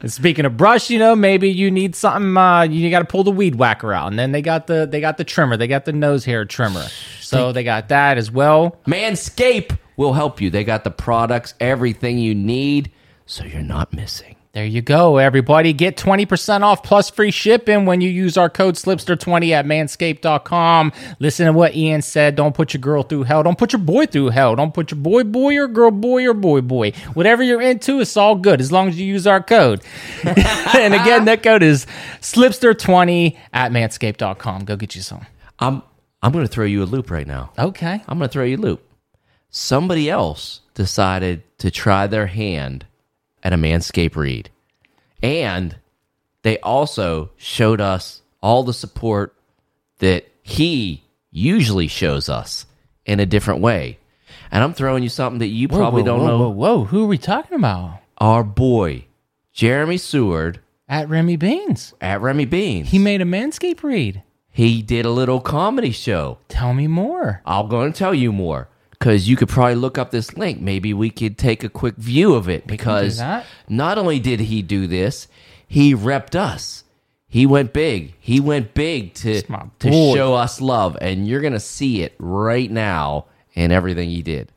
And 0.00 0.12
speaking 0.12 0.44
of 0.44 0.56
brush, 0.56 0.90
you 0.90 0.98
know, 0.98 1.14
maybe 1.16 1.48
you 1.50 1.70
need 1.70 1.94
something. 1.94 2.36
Uh, 2.36 2.62
you 2.62 2.90
got 2.90 2.98
to 2.98 3.04
pull 3.04 3.24
the 3.24 3.30
weed 3.30 3.54
whacker 3.54 3.92
out, 3.92 4.08
and 4.08 4.18
then 4.18 4.32
they 4.32 4.42
got 4.42 4.66
the 4.66 4.86
they 4.86 5.00
got 5.00 5.16
the 5.16 5.24
trimmer, 5.24 5.56
they 5.56 5.68
got 5.68 5.84
the 5.84 5.92
nose 5.92 6.24
hair 6.24 6.44
trimmer, 6.44 6.84
so 7.20 7.52
they 7.52 7.64
got 7.64 7.88
that 7.88 8.18
as 8.18 8.30
well. 8.30 8.76
Manscape 8.86 9.78
will 9.96 10.12
help 10.14 10.40
you. 10.40 10.50
They 10.50 10.64
got 10.64 10.84
the 10.84 10.90
products, 10.90 11.54
everything 11.60 12.18
you 12.18 12.34
need, 12.34 12.90
so 13.26 13.44
you're 13.44 13.62
not 13.62 13.92
missing. 13.92 14.36
There 14.56 14.64
you 14.64 14.80
go, 14.80 15.18
everybody. 15.18 15.74
Get 15.74 15.98
20% 15.98 16.62
off 16.62 16.82
plus 16.82 17.10
free 17.10 17.30
shipping 17.30 17.84
when 17.84 18.00
you 18.00 18.08
use 18.08 18.38
our 18.38 18.48
code 18.48 18.76
Slipster20 18.76 19.50
at 19.50 19.66
manscaped.com. 19.66 20.92
Listen 21.18 21.44
to 21.44 21.52
what 21.52 21.76
Ian 21.76 22.00
said. 22.00 22.36
Don't 22.36 22.54
put 22.54 22.72
your 22.72 22.80
girl 22.80 23.02
through 23.02 23.24
hell. 23.24 23.42
Don't 23.42 23.58
put 23.58 23.74
your 23.74 23.82
boy 23.82 24.06
through 24.06 24.30
hell. 24.30 24.56
Don't 24.56 24.72
put 24.72 24.90
your 24.90 24.98
boy, 24.98 25.24
boy, 25.24 25.58
or 25.58 25.68
girl, 25.68 25.90
boy, 25.90 26.26
or 26.26 26.32
boy, 26.32 26.62
boy. 26.62 26.92
Whatever 27.12 27.42
you're 27.42 27.60
into, 27.60 28.00
it's 28.00 28.16
all 28.16 28.34
good 28.34 28.62
as 28.62 28.72
long 28.72 28.88
as 28.88 28.98
you 28.98 29.04
use 29.04 29.26
our 29.26 29.42
code. 29.42 29.82
and 30.24 30.94
again, 30.94 31.26
that 31.26 31.42
code 31.42 31.62
is 31.62 31.86
Slipster20 32.22 33.36
at 33.52 33.72
manscaped.com. 33.72 34.64
Go 34.64 34.74
get 34.76 34.96
you 34.96 35.02
some. 35.02 35.26
I'm 35.58 35.82
I'm 36.22 36.32
going 36.32 36.46
to 36.46 36.50
throw 36.50 36.64
you 36.64 36.82
a 36.82 36.86
loop 36.86 37.10
right 37.10 37.26
now. 37.26 37.52
Okay. 37.58 38.02
I'm 38.08 38.16
going 38.16 38.30
to 38.30 38.32
throw 38.32 38.44
you 38.44 38.56
a 38.56 38.58
loop. 38.58 38.85
Somebody 39.56 40.10
else 40.10 40.60
decided 40.74 41.42
to 41.60 41.70
try 41.70 42.06
their 42.06 42.26
hand 42.26 42.84
at 43.42 43.54
a 43.54 43.56
Manscaped 43.56 44.14
read. 44.14 44.50
And 45.22 45.76
they 46.42 46.58
also 46.58 47.30
showed 47.38 47.80
us 47.80 48.20
all 48.42 48.64
the 48.64 48.74
support 48.74 49.34
that 50.00 50.26
he 50.42 51.04
usually 51.30 51.88
shows 51.88 52.28
us 52.28 52.66
in 53.06 53.18
a 53.18 53.24
different 53.24 53.62
way. 53.62 53.98
And 54.50 54.62
I'm 54.62 54.74
throwing 54.74 55.02
you 55.02 55.08
something 55.08 55.38
that 55.38 55.46
you 55.46 55.68
probably 55.68 56.02
whoa, 56.02 56.06
don't 56.06 56.20
whoa, 56.20 56.26
know. 56.26 56.38
Whoa, 56.38 56.48
whoa, 56.50 56.84
who 56.84 57.04
are 57.04 57.08
we 57.08 57.16
talking 57.16 57.56
about? 57.56 58.00
Our 58.18 58.44
boy, 58.44 59.06
Jeremy 59.54 59.96
Seward 59.96 60.60
At 60.86 61.08
Remy 61.08 61.36
Beans. 61.36 61.94
at 62.02 62.20
Remy 62.20 62.44
Beans. 62.44 62.90
He 62.90 62.98
made 62.98 63.22
a 63.22 63.24
Manscaped 63.24 63.82
read. 63.82 64.22
he 64.50 64.82
did 64.82 65.06
a 65.06 65.10
little 65.10 65.40
comedy 65.40 65.92
show. 65.92 66.40
Tell 66.48 66.74
me 66.74 66.86
more. 66.86 67.40
I'm 67.46 67.68
going 67.68 67.90
to 67.90 67.98
tell 67.98 68.14
you 68.14 68.32
more 68.32 68.68
because 68.98 69.28
you 69.28 69.36
could 69.36 69.48
probably 69.48 69.74
look 69.74 69.98
up 69.98 70.10
this 70.10 70.36
link. 70.36 70.60
Maybe 70.60 70.94
we 70.94 71.10
could 71.10 71.38
take 71.38 71.64
a 71.64 71.68
quick 71.68 71.96
view 71.96 72.34
of 72.34 72.48
it 72.48 72.66
because 72.66 73.22
not 73.68 73.98
only 73.98 74.18
did 74.18 74.40
he 74.40 74.62
do 74.62 74.86
this, 74.86 75.28
he 75.66 75.94
repped 75.94 76.34
us. 76.34 76.84
He 77.28 77.44
went 77.44 77.72
big. 77.72 78.14
He 78.20 78.40
went 78.40 78.72
big 78.74 79.14
to 79.14 79.42
to 79.42 79.90
show 79.90 80.34
us 80.34 80.60
love, 80.60 80.96
and 81.00 81.26
you're 81.26 81.40
gonna 81.40 81.60
see 81.60 82.02
it 82.02 82.14
right 82.18 82.70
now 82.70 83.26
in 83.54 83.72
everything 83.72 84.08
he 84.08 84.22
did. 84.22 84.52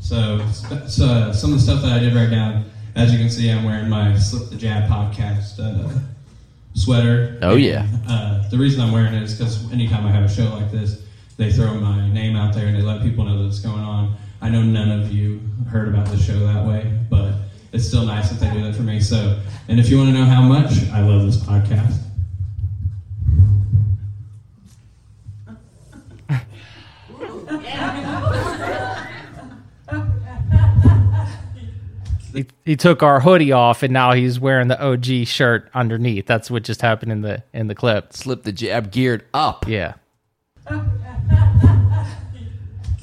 So, 0.00 0.46
so 0.88 1.32
some 1.32 1.52
of 1.52 1.58
the 1.58 1.60
stuff 1.60 1.82
that 1.82 1.92
I 1.92 1.98
did 1.98 2.14
right 2.14 2.30
now, 2.30 2.64
as 2.94 3.12
you 3.12 3.18
can 3.18 3.30
see, 3.30 3.50
I'm 3.50 3.64
wearing 3.64 3.88
my 3.88 4.16
Slip 4.16 4.48
the 4.50 4.56
Jab 4.56 4.88
podcast 4.88 5.58
uh, 5.60 5.98
sweater. 6.74 7.38
Oh, 7.42 7.56
yeah. 7.56 7.86
Uh, 8.08 8.48
the 8.48 8.56
reason 8.56 8.80
I'm 8.80 8.92
wearing 8.92 9.14
it 9.14 9.22
is 9.22 9.34
because 9.34 9.70
anytime 9.72 10.06
I 10.06 10.10
have 10.10 10.24
a 10.24 10.28
show 10.28 10.44
like 10.54 10.70
this, 10.72 11.02
they 11.40 11.50
throw 11.50 11.72
my 11.72 12.06
name 12.10 12.36
out 12.36 12.54
there 12.54 12.66
and 12.66 12.76
they 12.76 12.82
let 12.82 13.00
people 13.00 13.24
know 13.24 13.42
that 13.42 13.48
it's 13.48 13.60
going 13.60 13.80
on. 13.80 14.14
I 14.42 14.50
know 14.50 14.62
none 14.62 14.90
of 14.90 15.10
you 15.10 15.40
heard 15.70 15.88
about 15.88 16.06
the 16.08 16.18
show 16.18 16.38
that 16.40 16.66
way, 16.66 16.98
but 17.08 17.32
it's 17.72 17.86
still 17.86 18.04
nice 18.04 18.28
that 18.28 18.40
they 18.40 18.52
do 18.52 18.62
that 18.64 18.74
for 18.74 18.82
me. 18.82 19.00
So, 19.00 19.40
and 19.66 19.80
if 19.80 19.88
you 19.88 19.96
want 19.96 20.10
to 20.10 20.12
know 20.12 20.26
how 20.26 20.42
much, 20.42 20.86
I 20.90 21.00
love 21.00 21.24
this 21.24 21.38
podcast. 21.38 21.96
He, 32.34 32.46
he 32.64 32.76
took 32.76 33.02
our 33.02 33.20
hoodie 33.20 33.50
off 33.50 33.82
and 33.82 33.92
now 33.92 34.12
he's 34.12 34.38
wearing 34.38 34.68
the 34.68 34.80
OG 34.80 35.26
shirt 35.26 35.70
underneath. 35.74 36.26
That's 36.26 36.50
what 36.50 36.62
just 36.64 36.82
happened 36.82 37.10
in 37.10 37.22
the 37.22 37.42
in 37.52 37.66
the 37.66 37.74
clip. 37.74 38.12
Slip 38.12 38.44
the 38.44 38.52
jab 38.52 38.92
geared 38.92 39.24
up. 39.34 39.66
Yeah. 39.66 39.94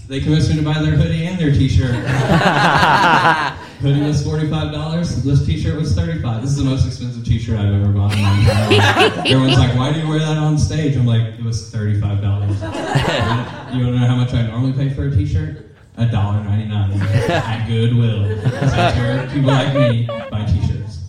They 0.07 0.21
convinced 0.21 0.49
me 0.49 0.55
to 0.55 0.61
buy 0.61 0.81
their 0.81 0.95
hoodie 0.95 1.25
and 1.25 1.37
their 1.37 1.51
t-shirt. 1.51 1.91
hoodie 3.79 4.01
was 4.01 4.23
forty-five 4.23 4.71
dollars. 4.71 5.21
This 5.23 5.45
t-shirt 5.45 5.75
was 5.77 5.93
thirty-five. 5.93 6.41
This 6.41 6.51
is 6.51 6.57
the 6.57 6.63
most 6.63 6.87
expensive 6.87 7.25
t-shirt 7.25 7.59
I've 7.59 7.73
ever 7.73 7.91
bought 7.91 8.15
in 8.15 8.21
my 8.21 8.47
life. 8.69 9.17
Everyone's 9.25 9.57
like, 9.57 9.75
"Why 9.75 9.91
do 9.91 9.99
you 9.99 10.07
wear 10.07 10.19
that 10.19 10.37
on 10.37 10.57
stage?" 10.57 10.95
I'm 10.95 11.05
like, 11.05 11.37
"It 11.37 11.43
was 11.43 11.69
thirty-five 11.71 12.21
dollars." 12.21 12.61
you 12.61 13.83
want 13.83 13.95
to 13.95 13.99
know 13.99 14.07
how 14.07 14.15
much 14.15 14.33
I 14.33 14.47
normally 14.47 14.73
pay 14.73 14.93
for 14.93 15.07
a 15.07 15.11
t-shirt? 15.11 15.65
A 15.97 16.05
dollar 16.05 16.43
ninety-nine 16.43 17.01
at 17.01 17.67
Goodwill. 17.67 18.37
That's 18.43 18.97
where 18.97 19.27
people 19.27 19.49
like 19.49 19.73
me 19.73 20.05
buy 20.05 20.45
t-shirts. 20.45 20.99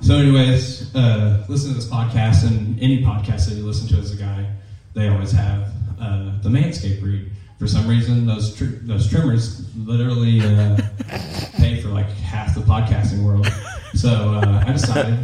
So, 0.00 0.16
anyways, 0.16 0.94
uh, 0.94 1.44
listen 1.48 1.70
to 1.70 1.76
this 1.76 1.88
podcast 1.88 2.46
and 2.46 2.80
any 2.80 3.02
podcast 3.04 3.48
that 3.48 3.56
you 3.56 3.66
listen 3.66 3.88
to 3.88 3.96
as 3.96 4.12
a 4.12 4.16
guy, 4.16 4.46
they 4.94 5.08
always 5.08 5.32
have 5.32 5.68
uh, 6.00 6.32
the 6.42 6.48
Manscaped 6.48 7.02
read. 7.02 7.30
For 7.58 7.66
some 7.66 7.88
reason, 7.88 8.26
those 8.26 8.54
tr- 8.54 8.82
those 8.82 9.08
trimmers 9.08 9.64
literally 9.76 10.40
uh, 10.40 10.76
pay 11.56 11.80
for 11.80 11.88
like 11.88 12.08
half 12.08 12.54
the 12.54 12.60
podcasting 12.60 13.24
world. 13.24 13.46
So 13.94 14.10
uh, 14.10 14.64
I 14.66 14.72
decided 14.72 15.18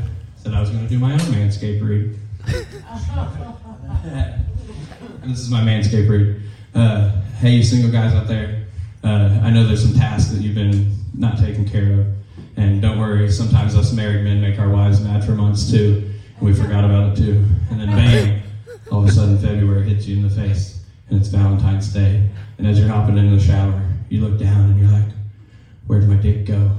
that 0.45 0.55
I 0.55 0.61
was 0.61 0.71
going 0.71 0.83
to 0.83 0.89
do 0.89 0.99
my 0.99 1.13
own 1.13 1.19
Manscaped 1.19 1.83
read. 1.87 2.19
and 5.23 5.31
this 5.31 5.41
is 5.41 5.51
my 5.51 5.61
Manscaped 5.61 6.09
read. 6.09 6.43
Uh, 6.75 7.21
hey, 7.39 7.51
you 7.51 7.63
single 7.63 7.91
guys 7.91 8.15
out 8.15 8.27
there, 8.27 8.65
uh, 9.05 9.41
I 9.43 9.51
know 9.51 9.67
there's 9.67 9.83
some 9.83 9.95
tasks 9.95 10.33
that 10.33 10.41
you've 10.41 10.55
been 10.55 10.95
not 11.15 11.39
taking 11.39 11.69
care 11.69 12.01
of. 12.01 12.07
And 12.57 12.81
don't 12.81 12.99
worry, 12.99 13.31
sometimes 13.31 13.75
us 13.77 13.93
married 13.93 14.25
men 14.25 14.41
make 14.41 14.59
our 14.59 14.69
wives 14.69 15.01
mad 15.01 15.25
for 15.25 15.33
months 15.33 15.71
too. 15.71 16.11
And 16.39 16.47
we 16.47 16.55
forgot 16.55 16.85
about 16.85 17.13
it 17.13 17.23
too. 17.23 17.45
And 17.71 17.81
then 17.81 17.89
bang, 17.89 18.43
all 18.91 19.03
of 19.03 19.09
a 19.09 19.13
sudden 19.13 19.39
February 19.39 19.89
hits 19.89 20.07
you 20.07 20.17
in 20.17 20.23
the 20.23 20.31
face. 20.31 20.72
And 21.13 21.21
it's 21.21 21.29
Valentine's 21.29 21.93
Day. 21.93 22.27
And 22.57 22.67
as 22.67 22.79
you're 22.79 22.89
hopping 22.89 23.19
into 23.19 23.37
the 23.37 23.43
shower, 23.43 23.87
you 24.09 24.23
look 24.23 24.39
down 24.41 24.71
and 24.71 24.81
you're 24.81 24.91
like, 24.91 25.05
where'd 25.87 26.09
my 26.09 26.17
dick 26.17 26.47
go? 26.47 26.57
no, 26.57 26.73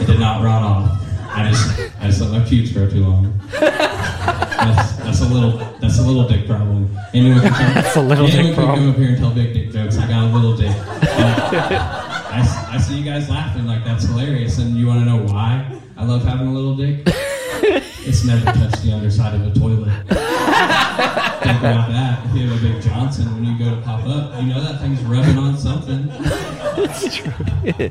it 0.00 0.04
did 0.04 0.18
not 0.18 0.42
rot 0.42 0.64
off. 0.64 1.00
I 1.28 1.48
just, 1.48 1.70
I 2.00 2.06
just 2.08 2.20
let 2.22 2.32
my 2.32 2.40
pubes 2.44 2.72
grow 2.72 2.90
too 2.90 3.04
long. 3.06 3.40
That's, 3.52 4.96
that's 4.96 5.20
a 5.20 5.28
little, 5.28 5.58
that's 5.78 6.00
a 6.00 6.02
little 6.02 6.26
dick 6.26 6.44
problem. 6.48 6.90
Anyone 7.14 7.40
can 7.40 7.52
come, 7.52 7.72
That's 7.74 7.94
a 7.94 8.02
little 8.02 8.26
anyone 8.26 8.46
dick 8.46 8.54
can 8.56 8.64
problem. 8.64 8.80
come 8.80 8.90
up 8.90 8.96
here 8.96 9.08
and 9.10 9.18
tell 9.18 9.30
big 9.30 9.54
dick 9.54 9.70
jokes. 9.70 9.96
I 9.96 10.08
got 10.08 10.24
a 10.24 10.34
little 10.34 10.56
dick. 10.56 10.74
I 10.76 12.82
see 12.84 12.98
you 12.98 13.04
guys 13.04 13.30
laughing 13.30 13.68
like 13.68 13.84
that's 13.84 14.06
hilarious, 14.06 14.58
and 14.58 14.76
you 14.76 14.88
want 14.88 14.98
to 14.98 15.04
know 15.04 15.22
why 15.32 15.64
I 15.96 16.04
love 16.04 16.24
having 16.24 16.48
a 16.48 16.52
little 16.52 16.74
dick? 16.74 17.06
It's 17.62 18.24
never 18.24 18.44
touched 18.44 18.82
the 18.82 18.92
underside 18.92 19.34
of 19.34 19.46
a 19.46 19.58
toilet. 19.58 19.92
Think 20.08 21.58
about 21.60 21.88
that. 21.90 22.26
If 22.26 22.36
you 22.36 22.48
have 22.48 22.58
a 22.58 22.68
big 22.68 22.82
Johnson, 22.82 23.34
when 23.34 23.44
you 23.44 23.58
go 23.58 23.74
to 23.74 23.80
pop 23.82 24.06
up, 24.06 24.40
you 24.42 24.48
know 24.48 24.60
that 24.62 24.80
thing's 24.80 25.00
rubbing 25.02 25.38
on 25.38 25.56
something. 25.56 26.06
That's 26.76 27.16
true. 27.16 27.90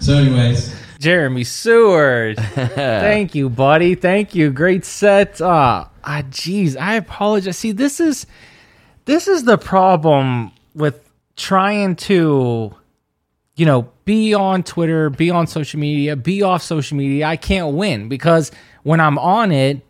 so, 0.00 0.14
anyways, 0.14 0.74
Jeremy 0.98 1.44
Seward. 1.44 2.38
Thank 2.54 3.34
you, 3.34 3.50
buddy. 3.50 3.94
Thank 3.94 4.34
you. 4.34 4.50
Great 4.50 4.84
set. 4.84 5.40
Uh 5.40 5.86
ah 6.04 6.22
jeez, 6.30 6.76
I 6.78 6.94
apologize. 6.94 7.58
See, 7.58 7.72
this 7.72 8.00
is 8.00 8.26
this 9.04 9.28
is 9.28 9.44
the 9.44 9.58
problem 9.58 10.52
with 10.74 11.08
trying 11.36 11.96
to 11.96 12.74
you 13.56 13.66
know, 13.66 13.88
be 14.04 14.34
on 14.34 14.62
Twitter, 14.62 15.10
be 15.10 15.30
on 15.30 15.46
social 15.46 15.78
media, 15.78 16.16
be 16.16 16.42
off 16.42 16.62
social 16.62 16.96
media. 16.96 17.26
I 17.26 17.36
can't 17.36 17.74
win 17.74 18.08
because 18.08 18.50
when 18.84 19.00
I'm 19.00 19.18
on 19.18 19.50
it, 19.50 19.84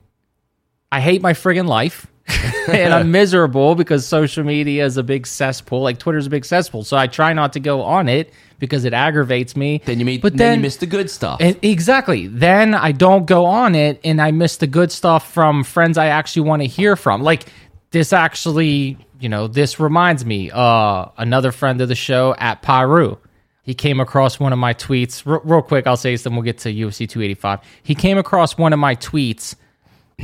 I 0.91 1.01
hate 1.01 1.21
my 1.21 1.35
friggin' 1.35 1.67
life. 1.69 2.07
and 2.69 2.95
I'm 2.95 3.11
miserable 3.11 3.75
because 3.75 4.07
social 4.07 4.45
media 4.45 4.87
is 4.87 4.97
a 4.97 5.03
big 5.03 5.27
cesspool. 5.27 5.83
Like 5.83 5.99
Twitter's 5.99 6.27
a 6.27 6.31
big 6.31 6.47
cesspool. 6.47 6.83
So 6.85 6.97
I 6.97 7.07
try 7.07 7.35
not 7.35 7.53
to 7.53 7.61
go 7.61 7.83
on 7.83 8.09
it 8.09 8.33
because 8.59 8.87
it 8.87 8.95
aggravates 8.95 9.55
me. 9.55 9.83
Then 9.85 9.99
you 9.99 10.07
meet, 10.07 10.23
but 10.23 10.35
then, 10.35 10.61
you 10.61 10.63
miss 10.63 10.79
the 10.79 10.87
good 10.87 11.11
stuff. 11.11 11.39
and 11.41 11.59
exactly. 11.61 12.27
Then 12.29 12.73
I 12.73 12.93
don't 12.93 13.27
go 13.27 13.45
on 13.45 13.75
it 13.75 14.01
and 14.05 14.23
I 14.23 14.31
miss 14.31 14.57
the 14.57 14.67
good 14.67 14.91
stuff 14.91 15.35
from 15.35 15.65
friends 15.65 15.99
I 15.99 16.07
actually 16.07 16.49
want 16.49 16.63
to 16.63 16.69
hear 16.69 16.97
from. 16.97 17.23
Like 17.23 17.45
this 17.91 18.15
actually, 18.15 18.97
you 19.21 19.29
know, 19.29 19.47
this 19.47 19.79
reminds 19.79 20.25
me, 20.25 20.51
uh, 20.51 21.07
another 21.19 21.53
friend 21.53 21.79
of 21.83 21.89
the 21.89 21.95
show 21.95 22.35
at 22.39 22.63
Paru. 22.63 23.19
He 23.65 23.75
came 23.75 23.99
across 23.99 24.39
one 24.39 24.53
of 24.53 24.59
my 24.59 24.75
tweets. 24.75 25.27
R- 25.27 25.41
real 25.43 25.63
quick, 25.63 25.87
I'll 25.87 25.97
say 25.97 26.13
this, 26.13 26.23
then 26.23 26.35
we'll 26.35 26.43
get 26.43 26.59
to 26.59 26.69
UFC 26.73 27.09
285. 27.09 27.61
He 27.83 27.95
came 27.95 28.19
across 28.19 28.59
one 28.59 28.73
of 28.75 28.79
my 28.79 28.95
tweets. 28.95 29.57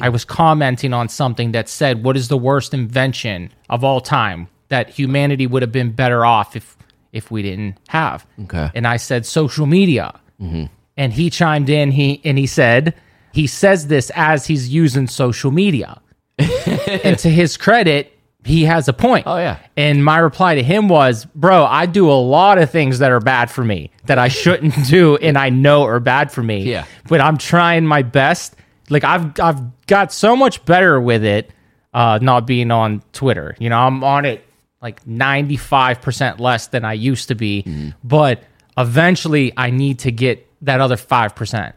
I 0.00 0.10
was 0.10 0.24
commenting 0.24 0.92
on 0.92 1.08
something 1.08 1.52
that 1.52 1.68
said, 1.68 2.04
What 2.04 2.16
is 2.16 2.28
the 2.28 2.36
worst 2.36 2.74
invention 2.74 3.50
of 3.68 3.82
all 3.82 4.00
time 4.00 4.48
that 4.68 4.90
humanity 4.90 5.46
would 5.46 5.62
have 5.62 5.72
been 5.72 5.90
better 5.90 6.24
off 6.24 6.54
if 6.54 6.76
if 7.12 7.30
we 7.30 7.42
didn't 7.42 7.76
have? 7.88 8.26
Okay. 8.44 8.70
And 8.74 8.86
I 8.86 8.98
said 8.98 9.26
social 9.26 9.66
media 9.66 10.20
mm-hmm. 10.40 10.66
and 10.96 11.12
he 11.12 11.30
chimed 11.30 11.70
in 11.70 11.90
he 11.90 12.20
and 12.24 12.38
he 12.38 12.46
said 12.46 12.94
he 13.32 13.46
says 13.46 13.86
this 13.86 14.10
as 14.14 14.46
he's 14.46 14.68
using 14.68 15.06
social 15.06 15.50
media 15.50 16.00
and 16.38 17.18
to 17.18 17.30
his 17.30 17.56
credit 17.56 18.16
he 18.44 18.64
has 18.64 18.88
a 18.88 18.92
point 18.92 19.26
Oh, 19.26 19.36
yeah. 19.36 19.58
and 19.76 20.04
my 20.04 20.18
reply 20.18 20.54
to 20.54 20.62
him 20.62 20.88
was 20.88 21.26
bro 21.34 21.64
i 21.66 21.84
do 21.86 22.10
a 22.10 22.14
lot 22.20 22.58
of 22.58 22.70
things 22.70 22.98
that 23.00 23.10
are 23.10 23.20
bad 23.20 23.50
for 23.50 23.62
me 23.64 23.90
that 24.06 24.18
i 24.18 24.28
shouldn't 24.28 24.74
do 24.88 25.16
and 25.16 25.36
i 25.36 25.50
know 25.50 25.82
are 25.84 26.00
bad 26.00 26.32
for 26.32 26.42
me 26.42 26.62
Yeah. 26.62 26.86
but 27.08 27.20
i'm 27.20 27.36
trying 27.38 27.86
my 27.86 28.02
best 28.02 28.56
like 28.88 29.04
i've 29.04 29.38
i've 29.40 29.60
got 29.86 30.12
so 30.12 30.34
much 30.36 30.64
better 30.64 30.98
with 31.00 31.22
it 31.24 31.50
uh 31.92 32.18
not 32.22 32.46
being 32.46 32.70
on 32.70 33.02
twitter 33.12 33.56
you 33.58 33.68
know 33.68 33.78
i'm 33.78 34.02
on 34.02 34.24
it 34.24 34.44
like 34.82 35.04
95% 35.04 36.40
less 36.40 36.68
than 36.68 36.84
i 36.84 36.92
used 36.94 37.28
to 37.28 37.34
be 37.34 37.62
Mm-hmm. 37.66 37.90
but 38.02 38.42
eventually 38.78 39.52
i 39.56 39.70
need 39.70 39.98
to 40.00 40.10
get 40.12 40.46
that 40.62 40.80
other 40.80 40.96
5% 40.96 41.72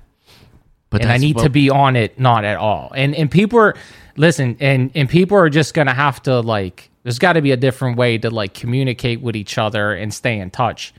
but 0.89 1.01
and 1.01 1.11
I 1.11 1.17
need 1.17 1.35
what- 1.37 1.43
to 1.43 1.49
be 1.49 1.69
on 1.71 1.95
it 1.95 2.19
not 2.19 2.45
at 2.45 2.57
all. 2.57 2.91
And 2.95 3.15
and 3.15 3.31
people 3.31 3.57
are 3.59 3.75
listen, 4.15 4.57
and 4.59 4.91
and 4.95 5.09
people 5.09 5.37
are 5.37 5.49
just 5.49 5.73
gonna 5.73 5.93
have 5.93 6.21
to 6.23 6.39
like. 6.41 6.89
There's 7.03 7.19
got 7.19 7.33
to 7.33 7.41
be 7.41 7.51
a 7.51 7.57
different 7.57 7.97
way 7.97 8.17
to 8.17 8.29
like 8.29 8.53
communicate 8.53 9.21
with 9.21 9.35
each 9.35 9.57
other 9.57 9.93
and 9.93 10.13
stay 10.13 10.39
in 10.39 10.49
touch, 10.51 10.93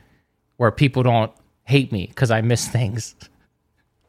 where 0.59 0.71
people 0.71 1.03
don't 1.03 1.33
hate 1.65 1.91
me 1.93 2.07
because 2.09 2.31
I 2.31 2.43
miss 2.43 2.69
things. 2.69 3.15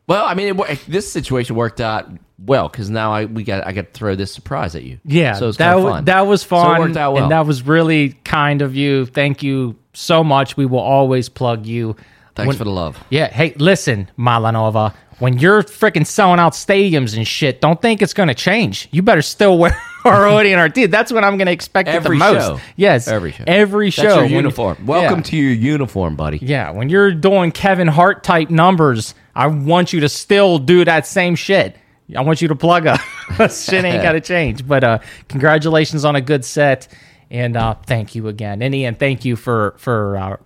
Well, 0.08 0.26
I 0.26 0.34
mean, 0.36 0.60
it, 0.60 0.80
this 0.88 1.12
situation 1.12 1.56
worked 1.56 1.82
out 1.82 2.08
well 2.38 2.68
because 2.70 2.90
now 2.90 3.14
I 3.14 3.26
we 3.26 3.44
got 3.44 3.66
I 3.66 3.72
got 3.72 3.86
to 3.88 3.92
throw 3.92 4.16
this 4.16 4.32
surprise 4.34 4.76
at 4.76 4.84
you. 4.84 5.00
Yeah, 5.06 5.34
so 5.34 5.48
it's 5.50 5.58
that 5.58 5.76
fun. 5.78 6.06
that 6.06 6.22
was 6.28 6.42
So 6.42 6.48
fun. 6.50 6.76
it 6.76 6.80
worked 6.80 6.98
out 6.98 7.14
well. 7.14 7.24
and 7.24 7.32
that 7.32 7.46
was 7.48 7.64
really 7.64 8.10
kind 8.24 8.62
of 8.62 8.76
you. 8.76 9.06
Thank 9.06 9.42
you 9.42 9.76
so 9.94 10.24
much. 10.24 10.58
We 10.58 10.66
will 10.66 10.80
always 10.80 11.30
plug 11.30 11.66
you. 11.66 11.96
Thanks 12.36 12.48
When- 12.50 12.58
for 12.58 12.64
the 12.66 12.70
love. 12.72 13.02
Yeah. 13.10 13.28
Hey, 13.32 13.54
listen, 13.58 14.10
Malanova. 14.18 14.94
When 15.20 15.38
you're 15.40 15.64
freaking 15.64 16.06
selling 16.06 16.42
out 16.42 16.52
stadiums 16.52 17.16
and 17.16 17.26
shit, 17.26 17.62
don't 17.62 17.82
think 17.82 18.02
it's 18.02 18.14
going 18.14 18.28
to 18.28 18.34
change. 18.36 18.90
You 18.92 19.02
better 19.02 19.22
still 19.22 19.58
wear 19.58 19.72
our 20.04 20.30
hoodie 20.30 20.52
and 20.52 20.60
our 20.60 20.68
tee. 20.68 20.88
That's 20.88 21.10
what 21.14 21.24
I'm 21.24 21.38
going 21.38 21.46
to 21.46 21.54
expect 21.54 21.88
Every 21.88 22.18
the 22.20 22.26
most. 22.34 22.46
show. 22.46 22.60
Yes, 22.76 23.08
Every 23.08 23.32
show. 23.32 23.46
Every 23.48 23.90
show. 23.92 24.02
That's 24.04 24.16
your 24.16 24.26
uniform. 24.26 24.86
Welcome 24.86 25.20
yeah. 25.20 25.24
to 25.24 25.38
your 25.38 25.54
uniform, 25.54 26.18
buddy. 26.18 26.40
Yeah, 26.42 26.72
when 26.72 26.90
you're 26.90 27.14
doing 27.14 27.54
Kevin 27.54 27.88
Hart 27.88 28.26
type 28.26 28.50
numbers, 28.50 29.16
I 29.34 29.48
want 29.48 29.94
you 29.94 30.02
to 30.02 30.10
still 30.10 30.60
do 30.60 30.84
that 30.84 31.08
same 31.08 31.36
shit. 31.36 31.78
I 32.14 32.22
want 32.22 32.42
you 32.42 32.50
to 32.50 32.56
plug 32.56 32.86
up. 32.86 33.00
shit 33.50 33.86
ain't 33.86 34.04
got 34.04 34.12
to 34.12 34.22
change. 34.34 34.68
But 34.68 34.84
uh, 34.84 35.00
congratulations 35.30 36.04
on 36.04 36.18
a 36.18 36.22
good 36.22 36.44
set, 36.44 36.90
and 37.32 37.56
uh, 37.56 37.76
thank 37.86 38.16
you 38.16 38.28
again, 38.28 38.62
and 38.62 38.76
Ian, 38.76 38.96
thank 38.96 39.24
you 39.24 39.38
for 39.38 39.76
for 39.78 40.18
uh, 40.18 40.38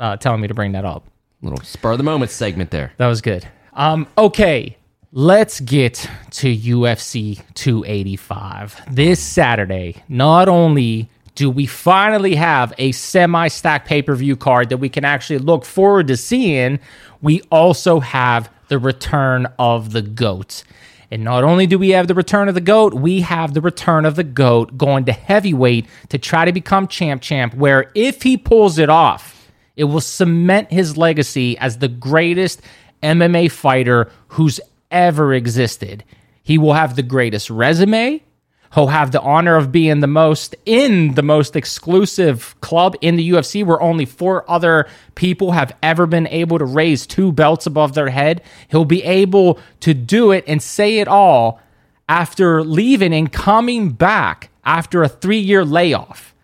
uh, 0.00 0.16
telling 0.16 0.40
me 0.40 0.48
to 0.48 0.54
bring 0.54 0.72
that 0.72 0.84
up. 0.84 1.06
Little 1.42 1.60
spur 1.60 1.92
of 1.92 1.98
the 1.98 2.04
moment 2.04 2.30
segment 2.30 2.70
there. 2.70 2.92
That 2.96 3.08
was 3.08 3.20
good. 3.20 3.46
Um, 3.74 4.06
okay, 4.16 4.76
let's 5.12 5.60
get 5.60 6.08
to 6.30 6.56
UFC 6.56 7.42
285 7.54 8.82
this 8.90 9.20
Saturday. 9.20 10.02
Not 10.08 10.48
only 10.48 11.10
do 11.34 11.50
we 11.50 11.66
finally 11.66 12.34
have 12.34 12.72
a 12.78 12.92
semi 12.92 13.48
stack 13.48 13.84
pay-per-view 13.84 14.36
card 14.36 14.70
that 14.70 14.78
we 14.78 14.88
can 14.88 15.04
actually 15.04 15.38
look 15.38 15.64
forward 15.64 16.08
to 16.08 16.16
seeing, 16.16 16.80
we 17.20 17.42
also 17.50 18.00
have 18.00 18.50
the 18.68 18.78
return 18.78 19.46
of 19.58 19.92
the 19.92 20.02
goat. 20.02 20.64
And 21.10 21.22
not 21.22 21.44
only 21.44 21.66
do 21.66 21.78
we 21.78 21.90
have 21.90 22.08
the 22.08 22.14
return 22.14 22.48
of 22.48 22.54
the 22.54 22.60
GOAT, 22.60 22.92
we 22.92 23.20
have 23.20 23.54
the 23.54 23.60
return 23.60 24.04
of 24.04 24.16
the 24.16 24.24
GOAT 24.24 24.76
going 24.76 25.04
to 25.04 25.12
heavyweight 25.12 25.86
to 26.08 26.18
try 26.18 26.44
to 26.44 26.52
become 26.52 26.88
champ 26.88 27.22
champ, 27.22 27.54
where 27.54 27.92
if 27.94 28.22
he 28.22 28.36
pulls 28.36 28.78
it 28.78 28.88
off, 28.88 29.35
it 29.76 29.84
will 29.84 30.00
cement 30.00 30.72
his 30.72 30.96
legacy 30.96 31.56
as 31.58 31.78
the 31.78 31.88
greatest 31.88 32.62
MMA 33.02 33.50
fighter 33.50 34.10
who's 34.28 34.60
ever 34.90 35.34
existed. 35.34 36.04
He 36.42 36.58
will 36.58 36.72
have 36.72 36.96
the 36.96 37.02
greatest 37.02 37.50
resume. 37.50 38.22
He'll 38.74 38.88
have 38.88 39.10
the 39.10 39.20
honor 39.20 39.56
of 39.56 39.72
being 39.72 40.00
the 40.00 40.06
most 40.06 40.54
in 40.64 41.14
the 41.14 41.22
most 41.22 41.56
exclusive 41.56 42.58
club 42.60 42.96
in 43.00 43.16
the 43.16 43.30
UFC 43.30 43.64
where 43.64 43.80
only 43.80 44.04
four 44.04 44.48
other 44.50 44.86
people 45.14 45.52
have 45.52 45.76
ever 45.82 46.06
been 46.06 46.26
able 46.28 46.58
to 46.58 46.64
raise 46.64 47.06
two 47.06 47.32
belts 47.32 47.66
above 47.66 47.94
their 47.94 48.08
head. 48.08 48.42
He'll 48.68 48.84
be 48.84 49.02
able 49.04 49.58
to 49.80 49.94
do 49.94 50.32
it 50.32 50.44
and 50.46 50.62
say 50.62 50.98
it 50.98 51.08
all 51.08 51.60
after 52.08 52.62
leaving 52.62 53.14
and 53.14 53.32
coming 53.32 53.90
back 53.90 54.50
after 54.64 55.02
a 55.02 55.08
three 55.08 55.38
year 55.38 55.64
layoff. 55.64 56.34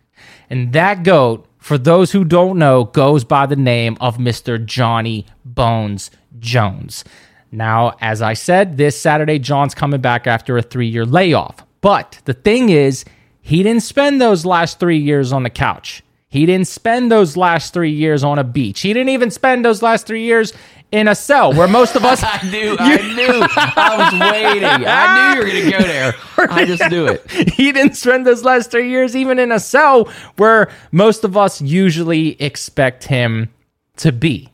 And 0.48 0.72
that 0.72 1.02
goat, 1.02 1.46
for 1.62 1.78
those 1.78 2.10
who 2.10 2.24
don't 2.24 2.58
know, 2.58 2.84
goes 2.84 3.22
by 3.22 3.46
the 3.46 3.56
name 3.56 3.96
of 4.00 4.16
Mr. 4.16 4.62
Johnny 4.62 5.26
Bones 5.44 6.10
Jones. 6.40 7.04
Now, 7.52 7.96
as 8.00 8.20
I 8.20 8.32
said, 8.32 8.76
this 8.76 9.00
Saturday, 9.00 9.38
Jon's 9.38 9.74
coming 9.74 10.00
back 10.00 10.26
after 10.26 10.58
a 10.58 10.62
three 10.62 10.88
year 10.88 11.06
layoff. 11.06 11.64
But 11.80 12.20
the 12.24 12.34
thing 12.34 12.70
is, 12.70 13.04
he 13.40 13.62
didn't 13.62 13.84
spend 13.84 14.20
those 14.20 14.44
last 14.44 14.80
three 14.80 14.98
years 14.98 15.32
on 15.32 15.44
the 15.44 15.50
couch. 15.50 16.02
He 16.28 16.46
didn't 16.46 16.66
spend 16.66 17.12
those 17.12 17.36
last 17.36 17.72
three 17.72 17.92
years 17.92 18.24
on 18.24 18.40
a 18.40 18.44
beach. 18.44 18.80
He 18.80 18.92
didn't 18.92 19.10
even 19.10 19.30
spend 19.30 19.64
those 19.64 19.82
last 19.82 20.06
three 20.06 20.24
years 20.24 20.52
in 20.92 21.08
a 21.08 21.14
cell 21.14 21.52
where 21.52 21.66
most 21.66 21.96
of 21.96 22.04
us. 22.04 22.22
I 22.24 22.40
knew. 22.50 22.76
I 22.78 22.96
knew. 23.14 23.46
I 23.56 23.96
was 23.98 24.32
waiting. 24.32 24.86
I 24.86 25.34
knew 25.34 25.40
you 25.40 25.44
were 25.46 25.50
going 25.50 25.64
to 25.64 25.78
go 25.78 25.84
there. 25.84 26.14
I 26.52 26.64
just 26.64 26.90
knew 26.90 27.06
it. 27.06 27.28
he 27.30 27.72
didn't 27.72 27.94
spend 27.96 28.26
those 28.26 28.44
last 28.44 28.70
three 28.70 28.90
years 28.90 29.16
even 29.16 29.38
in 29.38 29.50
a 29.50 29.58
cell 29.58 30.04
where 30.36 30.70
most 30.92 31.24
of 31.24 31.36
us 31.36 31.60
usually 31.60 32.40
expect 32.40 33.04
him 33.04 33.48
to 33.96 34.12
be. 34.12 34.50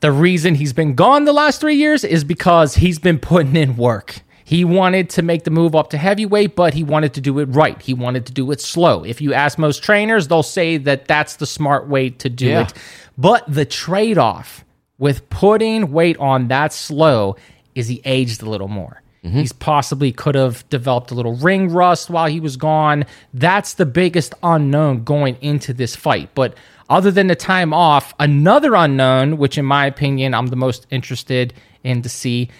The 0.00 0.12
reason 0.12 0.54
he's 0.56 0.72
been 0.72 0.94
gone 0.94 1.24
the 1.24 1.32
last 1.32 1.60
three 1.60 1.76
years 1.76 2.02
is 2.02 2.24
because 2.24 2.76
he's 2.76 2.98
been 2.98 3.18
putting 3.18 3.54
in 3.56 3.76
work. 3.76 4.20
He 4.44 4.64
wanted 4.64 5.08
to 5.10 5.22
make 5.22 5.44
the 5.44 5.50
move 5.50 5.74
up 5.76 5.90
to 5.90 5.98
heavyweight, 5.98 6.56
but 6.56 6.74
he 6.74 6.82
wanted 6.82 7.14
to 7.14 7.20
do 7.20 7.38
it 7.38 7.46
right. 7.46 7.80
He 7.80 7.94
wanted 7.94 8.26
to 8.26 8.32
do 8.32 8.50
it 8.50 8.60
slow. 8.60 9.04
If 9.04 9.20
you 9.20 9.32
ask 9.32 9.58
most 9.58 9.82
trainers, 9.82 10.26
they'll 10.28 10.42
say 10.42 10.76
that 10.78 11.06
that's 11.06 11.36
the 11.36 11.46
smart 11.46 11.88
way 11.88 12.10
to 12.10 12.28
do 12.28 12.46
Yeah. 12.48 12.62
it. 12.62 12.72
But 13.16 13.44
the 13.48 13.64
trade 13.64 14.18
off 14.18 14.64
with 14.98 15.28
putting 15.30 15.92
weight 15.92 16.16
on 16.18 16.48
that 16.48 16.72
slow 16.72 17.36
is 17.74 17.88
he 17.88 18.00
aged 18.04 18.42
a 18.42 18.48
little 18.48 18.68
more. 18.68 19.02
Mm-hmm. 19.24 19.38
He's 19.38 19.52
possibly 19.52 20.10
could 20.10 20.34
have 20.34 20.68
developed 20.68 21.10
a 21.10 21.14
little 21.14 21.36
ring 21.36 21.70
rust 21.70 22.10
while 22.10 22.26
he 22.26 22.40
was 22.40 22.56
gone. 22.56 23.04
That's 23.32 23.74
the 23.74 23.86
biggest 23.86 24.34
unknown 24.42 25.04
going 25.04 25.36
into 25.40 25.72
this 25.72 25.94
fight. 25.94 26.30
But 26.34 26.56
other 26.90 27.10
than 27.10 27.28
the 27.28 27.36
time 27.36 27.72
off, 27.72 28.12
another 28.18 28.74
unknown, 28.74 29.38
which 29.38 29.56
in 29.58 29.64
my 29.64 29.86
opinion 29.86 30.34
I'm 30.34 30.48
the 30.48 30.56
most 30.56 30.86
interested 30.90 31.54
in 31.84 32.02
to 32.02 32.08
see, 32.08 32.50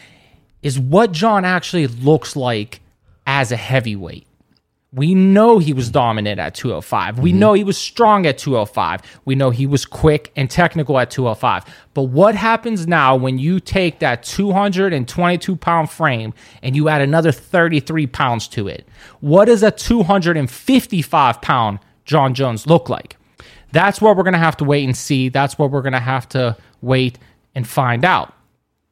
is 0.62 0.78
what 0.78 1.10
Jon 1.10 1.44
actually 1.44 1.88
looks 1.88 2.36
like 2.36 2.80
as 3.26 3.50
a 3.50 3.56
heavyweight. 3.56 4.26
We 4.94 5.14
know 5.14 5.58
he 5.58 5.72
was 5.72 5.90
dominant 5.90 6.38
at 6.38 6.54
205. 6.54 7.18
We 7.18 7.30
mm-hmm. 7.30 7.38
know 7.38 7.52
he 7.54 7.64
was 7.64 7.78
strong 7.78 8.26
at 8.26 8.36
205. 8.36 9.00
We 9.24 9.34
know 9.34 9.48
he 9.48 9.66
was 9.66 9.86
quick 9.86 10.30
and 10.36 10.50
technical 10.50 10.98
at 10.98 11.10
205. 11.10 11.64
But 11.94 12.04
what 12.04 12.34
happens 12.34 12.86
now 12.86 13.16
when 13.16 13.38
you 13.38 13.58
take 13.58 14.00
that 14.00 14.22
222 14.22 15.56
pound 15.56 15.90
frame 15.90 16.34
and 16.62 16.76
you 16.76 16.90
add 16.90 17.00
another 17.00 17.32
33 17.32 18.06
pounds 18.06 18.46
to 18.48 18.68
it? 18.68 18.86
What 19.20 19.46
does 19.46 19.62
a 19.62 19.70
255 19.70 21.40
pound 21.40 21.78
Jon 22.04 22.34
Jones 22.34 22.66
look 22.66 22.90
like? 22.90 23.16
That's 23.72 24.02
what 24.02 24.16
we're 24.16 24.24
going 24.24 24.34
to 24.34 24.38
have 24.38 24.58
to 24.58 24.64
wait 24.64 24.84
and 24.84 24.96
see. 24.96 25.30
That's 25.30 25.58
what 25.58 25.70
we're 25.70 25.82
going 25.82 25.94
to 25.94 26.00
have 26.00 26.28
to 26.30 26.56
wait 26.82 27.18
and 27.54 27.66
find 27.66 28.04
out. 28.04 28.34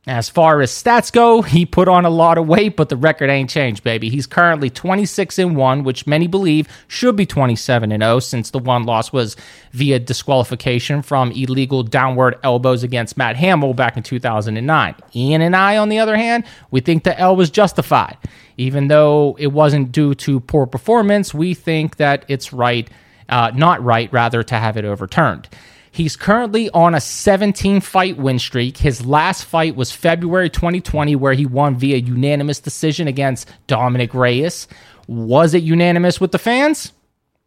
As 0.06 0.30
far 0.30 0.62
as 0.62 0.72
stats 0.72 1.12
go, 1.12 1.42
he 1.42 1.66
put 1.66 1.86
on 1.86 2.06
a 2.06 2.10
lot 2.10 2.38
of 2.38 2.48
weight, 2.48 2.74
but 2.74 2.88
the 2.88 2.96
record 2.96 3.28
ain't 3.28 3.50
changed, 3.50 3.84
baby. 3.84 4.08
He's 4.08 4.26
currently 4.26 4.70
26 4.70 5.38
and 5.38 5.54
1, 5.54 5.84
which 5.84 6.06
many 6.06 6.26
believe 6.26 6.68
should 6.88 7.16
be 7.16 7.26
27 7.26 7.92
and 7.92 8.02
0 8.02 8.20
since 8.20 8.50
the 8.50 8.58
one 8.58 8.84
loss 8.84 9.12
was 9.12 9.36
via 9.72 9.98
disqualification 9.98 11.02
from 11.02 11.32
illegal 11.32 11.82
downward 11.82 12.38
elbows 12.42 12.82
against 12.82 13.18
Matt 13.18 13.36
Hamill 13.36 13.74
back 13.74 13.98
in 13.98 14.02
2009. 14.02 14.94
Ian 15.14 15.42
and 15.42 15.54
I, 15.54 15.76
on 15.76 15.90
the 15.90 15.98
other 15.98 16.16
hand, 16.16 16.44
we 16.70 16.80
think 16.80 17.04
the 17.04 17.18
L 17.20 17.36
was 17.36 17.50
justified. 17.50 18.16
Even 18.56 18.88
though 18.88 19.36
it 19.38 19.48
wasn't 19.48 19.92
due 19.92 20.14
to 20.14 20.40
poor 20.40 20.66
performance, 20.66 21.34
we 21.34 21.52
think 21.52 21.96
that 21.96 22.24
it's 22.26 22.54
right, 22.54 22.88
uh, 23.28 23.52
not 23.54 23.84
right, 23.84 24.10
rather, 24.14 24.42
to 24.44 24.54
have 24.54 24.78
it 24.78 24.86
overturned. 24.86 25.46
He's 25.92 26.16
currently 26.16 26.70
on 26.70 26.94
a 26.94 27.00
17 27.00 27.80
fight 27.80 28.16
win 28.16 28.38
streak. 28.38 28.78
His 28.78 29.04
last 29.04 29.44
fight 29.44 29.74
was 29.74 29.90
February 29.90 30.48
2020, 30.48 31.16
where 31.16 31.32
he 31.32 31.46
won 31.46 31.76
via 31.76 31.96
unanimous 31.96 32.60
decision 32.60 33.08
against 33.08 33.50
Dominick 33.66 34.14
Reyes. 34.14 34.68
Was 35.08 35.54
it 35.54 35.62
unanimous 35.62 36.20
with 36.20 36.30
the 36.30 36.38
fans? 36.38 36.92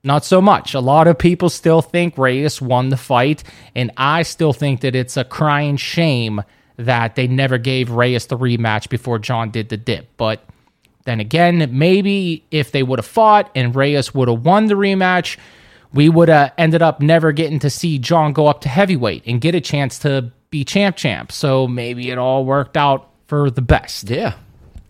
Not 0.04 0.26
so 0.26 0.42
much. 0.42 0.74
A 0.74 0.82
lot 0.82 1.08
of 1.08 1.18
people 1.18 1.50
still 1.50 1.82
think 1.82 2.18
Reyes 2.18 2.62
won 2.62 2.90
the 2.90 2.98
fight, 2.98 3.44
and 3.74 3.90
I 3.96 4.24
still 4.24 4.52
think 4.52 4.82
that 4.82 4.96
it's 4.96 5.16
a 5.16 5.24
crying 5.24 5.78
shame 5.78 6.44
that 6.76 7.16
they 7.16 7.28
never 7.28 7.58
gave 7.58 7.92
Reyes 7.92 8.26
the 8.26 8.38
rematch 8.38 8.90
before 8.90 9.20
Jon 9.20 9.52
did 9.52 9.70
the 9.70 9.78
dip. 9.78 10.10
But 10.18 10.44
then 11.06 11.22
again, 11.22 11.70
maybe 11.72 12.44
if 12.52 12.74
they 12.74 12.84
would 12.84 13.00
have 13.00 13.06
fought 13.06 13.50
and 13.56 13.74
Reyes 13.74 14.14
would 14.14 14.28
have 14.28 14.44
won 14.46 14.66
the 14.66 14.76
rematch, 14.76 15.38
we 15.94 16.10
would 16.10 16.30
have 16.30 16.54
ended 16.58 16.82
up 16.82 17.02
never 17.02 17.32
getting 17.32 17.60
to 17.60 17.70
see 17.70 18.00
Jon 18.00 18.34
go 18.34 18.48
up 18.48 18.62
to 18.62 18.70
heavyweight 18.70 19.24
and 19.26 19.40
get 19.40 19.56
a 19.56 19.62
chance 19.62 20.00
to 20.00 20.32
be 20.50 20.64
champ 20.64 20.96
champ. 20.96 21.32
So 21.32 21.68
maybe 21.68 22.10
it 22.10 22.18
all 22.18 22.46
worked 22.46 22.78
out 22.78 23.10
for 23.28 23.50
the 23.50 23.62
best. 23.62 24.10
Yeah. 24.10 24.36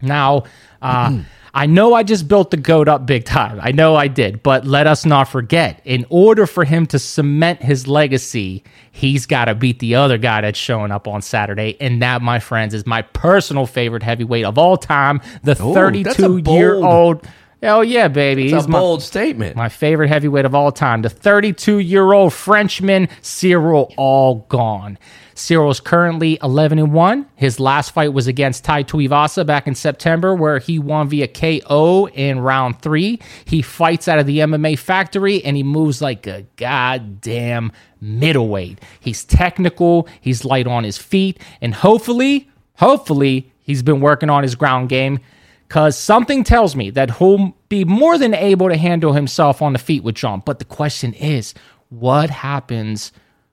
Now, 0.02 0.44
uh, 0.82 1.20
I 1.54 1.68
know 1.68 1.94
I 1.94 2.02
just 2.02 2.28
built 2.28 2.50
the 2.50 2.58
goat 2.58 2.88
up 2.88 3.06
big 3.06 3.26
time. 3.26 3.60
I 3.62 3.72
know 3.72 3.96
I 3.96 4.08
did, 4.08 4.42
but 4.42 4.66
let 4.66 4.88
us 4.88 5.06
not 5.06 5.26
forget 5.26 5.82
in 5.86 6.06
order 6.10 6.48
for 6.48 6.66
him 6.66 6.88
to 6.88 7.00
cement 7.00 7.62
his 7.62 7.88
legacy, 7.88 8.64
he's 8.92 9.28
got 9.28 9.46
to 9.46 9.56
beat 9.56 9.78
the 9.80 9.96
other 9.96 10.18
guy 10.18 10.42
that's 10.42 10.58
showing 10.58 10.92
up 10.92 11.08
on 11.08 11.22
Saturday. 11.22 11.78
And 11.80 12.02
that, 12.02 12.24
my 12.24 12.40
friends, 12.40 12.74
is 12.74 12.88
my 12.88 13.04
personal 13.04 13.68
favorite 13.68 14.02
heavyweight 14.02 14.46
of 14.46 14.58
all 14.58 14.78
time, 14.78 15.22
the 15.44 15.52
Ooh, 15.52 15.74
that's 15.74 16.20
a 16.20 16.24
32 16.24 16.52
year 16.52 16.76
old. 16.76 17.28
Hell 17.64 17.82
yeah, 17.84 18.10
baby. 18.10 18.44
It's 18.44 18.54
He's 18.54 18.66
a 18.66 18.68
my- 18.68 18.78
bold 18.80 19.02
statement. 19.02 19.56
my 19.56 19.70
favorite 19.70 20.10
heavyweight 20.10 20.44
of 20.44 20.54
all 20.54 20.72
time, 20.74 21.02
the 21.02 21.10
32 21.10 21.78
year 21.80 22.12
old 22.12 22.34
Frenchman, 22.34 23.08
Cyril 23.22 23.94
All 23.96 24.46
Gane. 24.52 24.98
Cyril's 25.34 25.80
currently 25.80 26.38
11 26.44 26.78
and 26.78 26.92
1. 26.92 27.26
His 27.36 27.60
last 27.62 27.92
fight 27.92 28.12
was 28.14 28.28
against 28.28 28.66
Tai 28.66 28.84
Tuivasa 28.84 29.46
back 29.46 29.66
in 29.66 29.76
September, 29.76 30.36
where 30.36 30.60
he 30.60 30.78
won 30.78 31.08
via 31.08 31.28
KO 31.28 32.08
in 32.10 32.42
round 32.42 32.82
three. 32.82 33.20
He 33.46 33.62
fights 33.62 34.08
out 34.10 34.20
of 34.20 34.28
the 34.28 34.40
MMA 34.40 34.78
factory 34.78 35.44
and 35.44 35.56
he 35.58 35.64
moves 35.64 36.02
like 36.02 36.28
a 36.28 36.46
goddamn 36.58 37.72
middleweight. 38.02 38.80
He's 39.00 39.24
technical, 39.24 40.08
he's 40.22 40.44
light 40.46 40.68
on 40.68 40.84
his 40.84 40.98
feet, 40.98 41.40
and 41.62 41.74
hopefully 41.74 42.50
Hopefully, 42.78 43.52
he's 43.62 43.84
been 43.84 44.02
working 44.02 44.32
on 44.32 44.42
his 44.42 44.56
ground 44.56 44.90
game 44.90 45.20
because 45.68 45.98
something 45.98 46.44
tells 46.44 46.76
me 46.76 46.90
that 46.92 47.18
he'll 47.18 47.56
be 47.70 47.84
more 47.86 48.18
than 48.18 48.34
able 48.34 48.70
to 48.70 48.78
handle 48.78 49.14
himself 49.14 49.62
on 49.62 49.74
the 49.74 49.80
feet 49.80 50.04
with 50.04 50.16
Jon. 50.16 50.42
But 50.46 50.60
the 50.60 50.66
question 50.66 51.14
is, 51.14 51.54
what 51.90 52.30
happens 52.30 53.12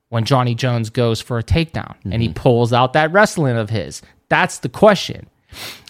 when 0.09 0.25
Johnny 0.25 0.55
Jones 0.55 0.91
goes 0.91 1.21
for 1.21 1.39
a 1.39 1.43
takedown 1.43 1.97
and 2.05 2.21
he 2.21 2.29
mm-hmm. 2.29 2.35
pulls 2.35 2.73
out 2.73 2.93
that 2.93 3.13
wrestling 3.13 3.57
of 3.57 3.71
his? 3.71 4.03
That's 4.29 4.59
the 4.59 4.69
question. 4.69 5.29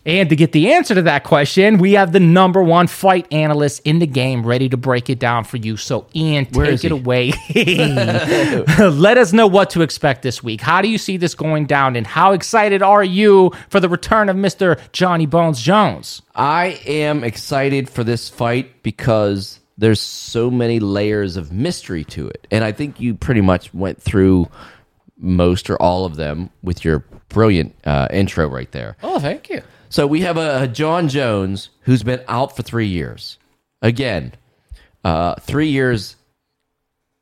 And 0.07 0.29
to 0.31 0.37
get 0.37 0.53
the 0.53 0.73
answer 0.73 0.95
to 0.95 1.03
that 1.03 1.25
question, 1.25 1.79
we 1.79 1.93
have 1.93 2.13
the 2.13 2.21
number 2.21 2.63
one 2.63 2.87
fight 2.87 3.31
analyst 3.33 3.83
in 3.85 3.99
the 3.99 4.07
game 4.07 4.47
ready 4.47 4.69
to 4.69 4.77
break 4.77 5.11
it 5.11 5.19
down 5.19 5.45
for 5.45 5.59
you. 5.59 5.77
So, 5.77 6.07
Ian, 6.15 6.47
Where 6.53 6.67
take 6.67 6.85
it 6.85 6.93
away. 6.93 7.33
Let 8.79 9.19
us 9.19 9.33
know 9.33 9.47
what 9.47 9.71
to 9.71 9.83
expect 9.83 10.23
this 10.23 10.43
week. 10.43 10.61
How 10.61 10.81
do 10.81 10.89
you 10.89 10.99
see 10.99 11.17
this 11.17 11.35
going 11.35 11.67
down? 11.67 11.97
And 11.97 12.07
how 12.07 12.33
excited 12.33 12.83
are 12.83 13.05
you 13.05 13.53
for 13.69 13.79
the 13.81 13.89
return 13.89 14.29
of 14.29 14.37
Mr. 14.37 14.81
Johnny 14.93 15.27
Bones 15.27 15.61
Jones? 15.61 16.23
I 16.35 16.81
am 16.87 17.23
excited 17.23 17.91
for 17.91 18.03
this 18.03 18.29
fight 18.29 18.83
because 18.83 19.61
there's 19.77 20.01
so 20.01 20.51
many 20.51 20.81
layers 20.81 21.37
of 21.37 21.53
mystery 21.53 22.05
to 22.05 22.29
it. 22.29 22.47
And 22.51 22.65
I 22.65 22.73
think 22.73 23.01
you 23.01 23.15
pretty 23.15 23.41
much 23.41 23.73
went 23.75 24.01
through 24.01 24.49
most 25.19 25.69
or 25.69 25.81
all 25.81 26.05
of 26.05 26.17
them 26.17 26.51
with 26.63 26.85
your 26.85 27.05
brilliant 27.29 27.75
uh, 27.85 28.09
intro 28.11 28.49
right 28.49 28.71
there. 28.73 28.97
Oh, 29.03 29.19
thank 29.19 29.49
you. 29.51 29.63
So 29.91 30.07
we 30.07 30.21
have 30.21 30.37
a, 30.37 30.63
a 30.63 30.69
Jon 30.69 31.09
Jones 31.09 31.69
who's 31.83 32.05
been 32.05 32.23
out 32.29 32.57
for 32.57 32.63
three 32.63 32.87
years. 32.87 33.39
Again, 33.83 34.33
uh, 35.05 35.35
three 35.41 35.69
years 35.69 36.15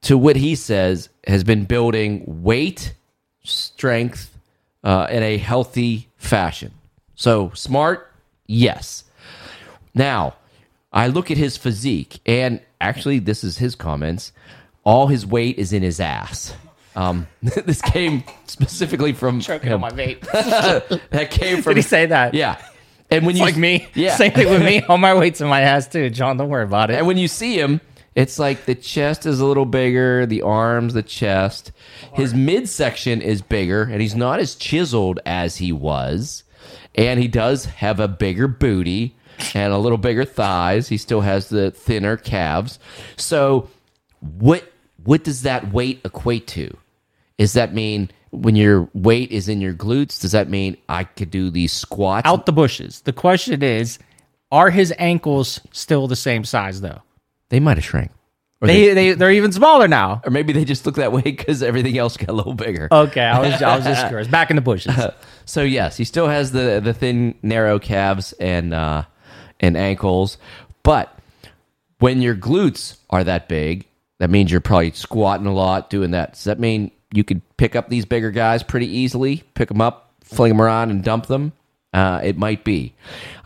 to 0.03 0.19
what 0.19 0.37
he 0.37 0.55
says 0.55 1.09
has 1.27 1.45
been 1.45 1.65
building 1.65 2.25
weight, 2.27 2.95
strength 3.43 4.39
uh, 4.85 5.07
in 5.11 5.23
a 5.23 5.39
healthy 5.39 6.09
fashion. 6.19 6.73
So 7.15 7.51
smart, 7.55 8.13
yes. 8.47 9.05
Now, 9.95 10.35
I 10.93 11.09
look 11.09 11.31
at 11.31 11.39
his 11.39 11.57
physique, 11.57 12.21
and 12.27 12.61
actually, 12.83 13.19
this 13.19 13.45
is 13.45 13.59
his 13.59 13.75
comments. 13.75 14.33
All 14.85 15.07
his 15.07 15.25
weight 15.25 15.59
is 15.59 15.73
in 15.73 15.83
his 15.83 16.01
ass. 16.01 16.55
Um, 16.97 17.27
this 17.43 17.81
came 17.83 18.25
specifically 18.47 19.13
from 19.13 19.41
Choking 19.41 19.73
on 19.73 19.81
my 19.81 19.91
vape. 19.91 20.21
that 21.11 21.31
came 21.31 21.63
from 21.63 21.75
Did 21.75 21.79
he 21.79 21.83
say 21.83 22.07
that? 22.07 22.35
yeah. 22.35 22.61
And 23.11 23.25
when 23.25 23.37
you 23.37 23.43
like 23.43 23.57
me. 23.57 23.89
yeah. 23.95 24.17
Same 24.17 24.33
thing 24.33 24.51
with 24.51 24.63
me. 24.63 24.83
All 24.83 24.99
my 24.99 25.15
weight's 25.15 25.41
in 25.41 25.49
my 25.49 25.63
ass 25.63 25.89
too, 25.89 26.11
Jon. 26.11 26.37
Don't 26.37 26.49
worry 26.49 26.65
about 26.65 26.91
it. 26.91 26.99
And 26.99 27.07
when 27.07 27.17
you 27.17 27.29
see 27.29 27.59
him, 27.59 27.81
it's 28.15 28.39
like 28.39 28.65
the 28.65 28.75
chest 28.75 29.27
is 29.27 29.41
a 29.41 29.47
little 29.47 29.65
bigger, 29.65 30.27
the 30.27 30.43
arms, 30.43 30.93
the 30.93 31.03
chest. 31.03 31.73
His 32.15 32.35
midsection 32.35 33.23
is 33.23 33.43
bigger, 33.43 33.83
and 33.83 34.03
he's 34.03 34.17
not 34.17 34.41
as 34.41 34.57
chiseled 34.57 35.21
as 35.25 35.57
he 35.57 35.73
was. 35.73 36.43
And 36.97 37.21
he 37.21 37.29
does 37.29 37.67
have 37.67 38.01
a 38.01 38.09
bigger 38.09 38.49
booty 38.49 39.17
and 39.55 39.73
a 39.73 39.79
little 39.79 39.99
bigger 39.99 40.25
thighs. 40.25 40.89
He 40.89 40.99
still 40.99 41.21
has 41.21 41.49
the 41.49 41.71
thinner 41.71 42.17
calves. 42.17 42.79
So, 43.17 43.71
what 44.21 44.71
what 45.05 45.25
does 45.25 45.43
that 45.43 45.73
weight 45.73 46.01
equate 46.05 46.47
to? 46.49 46.77
Does 47.39 47.53
that 47.53 47.73
mean 47.73 48.11
when 48.31 48.57
your 48.57 48.89
weight 48.95 49.31
is 49.31 49.49
in 49.49 49.61
your 49.61 49.75
glutes? 49.75 50.21
Does 50.21 50.33
that 50.33 50.49
mean 50.51 50.77
I 50.89 51.05
could 51.05 51.31
do 51.31 51.51
these 51.51 51.73
squats? 51.73 52.27
Out 52.27 52.47
the 52.47 52.53
bushes. 52.53 53.01
The 53.03 53.13
question 53.13 53.63
is, 53.63 53.99
are 54.51 54.71
his 54.71 54.93
ankles 54.99 55.61
still 55.73 56.09
the 56.09 56.17
same 56.17 56.45
size 56.45 56.81
though? 56.81 57.03
They 57.51 57.61
might 57.61 57.77
have 57.77 57.85
shrank. 57.85 58.11
Or 58.61 58.67
They, 58.67 58.93
they 58.93 59.13
they're 59.13 59.31
even 59.31 59.53
smaller 59.53 59.87
now. 59.87 60.21
or 60.25 60.31
maybe 60.31 60.53
they 60.53 60.65
just 60.65 60.85
look 60.85 60.97
that 60.97 61.13
way 61.13 61.23
because 61.23 61.63
everything 61.63 61.97
else 61.97 62.17
got 62.17 62.29
a 62.29 62.33
little 62.33 62.55
bigger. 62.55 62.89
Okay, 62.91 63.23
I 63.23 63.39
was 63.39 63.63
I 63.63 63.77
was 63.77 63.85
just 63.85 64.09
curious. 64.09 64.27
Back 64.27 64.51
in 64.51 64.57
the 64.57 64.63
bushes. 64.63 64.95
So 65.45 65.63
yes, 65.63 65.97
he 65.97 66.05
still 66.05 66.29
has 66.29 66.53
the 66.53 66.79
the 66.85 66.93
thin, 66.93 67.35
narrow 67.43 67.79
calves 67.79 68.35
and 68.35 68.75
uh, 68.75 69.05
and 69.61 69.79
ankles, 69.79 70.37
but 70.83 71.19
when 72.01 72.21
your 72.21 72.35
glutes 72.35 72.99
are 73.09 73.25
that 73.25 73.49
big, 73.49 73.87
that 74.19 74.31
means 74.31 74.51
you're 74.51 74.61
probably 74.61 74.91
squatting 74.93 75.47
a 75.47 75.55
lot, 75.55 75.91
doing 75.91 76.11
that. 76.13 76.35
Does 76.35 76.45
that 76.45 76.59
mean 76.59 76.91
you 77.13 77.25
could 77.25 77.41
pick 77.57 77.77
up 77.77 77.89
these 77.89 78.05
bigger 78.05 78.31
guys 78.31 78.63
pretty 78.63 78.87
easily, 78.87 79.45
pick 79.55 79.69
them 79.69 79.81
up, 79.81 80.13
fling 80.23 80.51
them 80.51 80.61
around, 80.61 80.91
and 80.91 81.03
dump 81.03 81.27
them? 81.27 81.53
Uh, 81.93 82.21
it 82.23 82.37
might 82.37 82.65
be. 82.65 82.95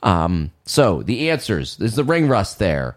Um, 0.02 0.50
so 0.64 1.02
the 1.02 1.30
answers: 1.30 1.78
is 1.80 1.94
the 1.94 2.04
ring 2.04 2.28
rust 2.28 2.58
there, 2.58 2.96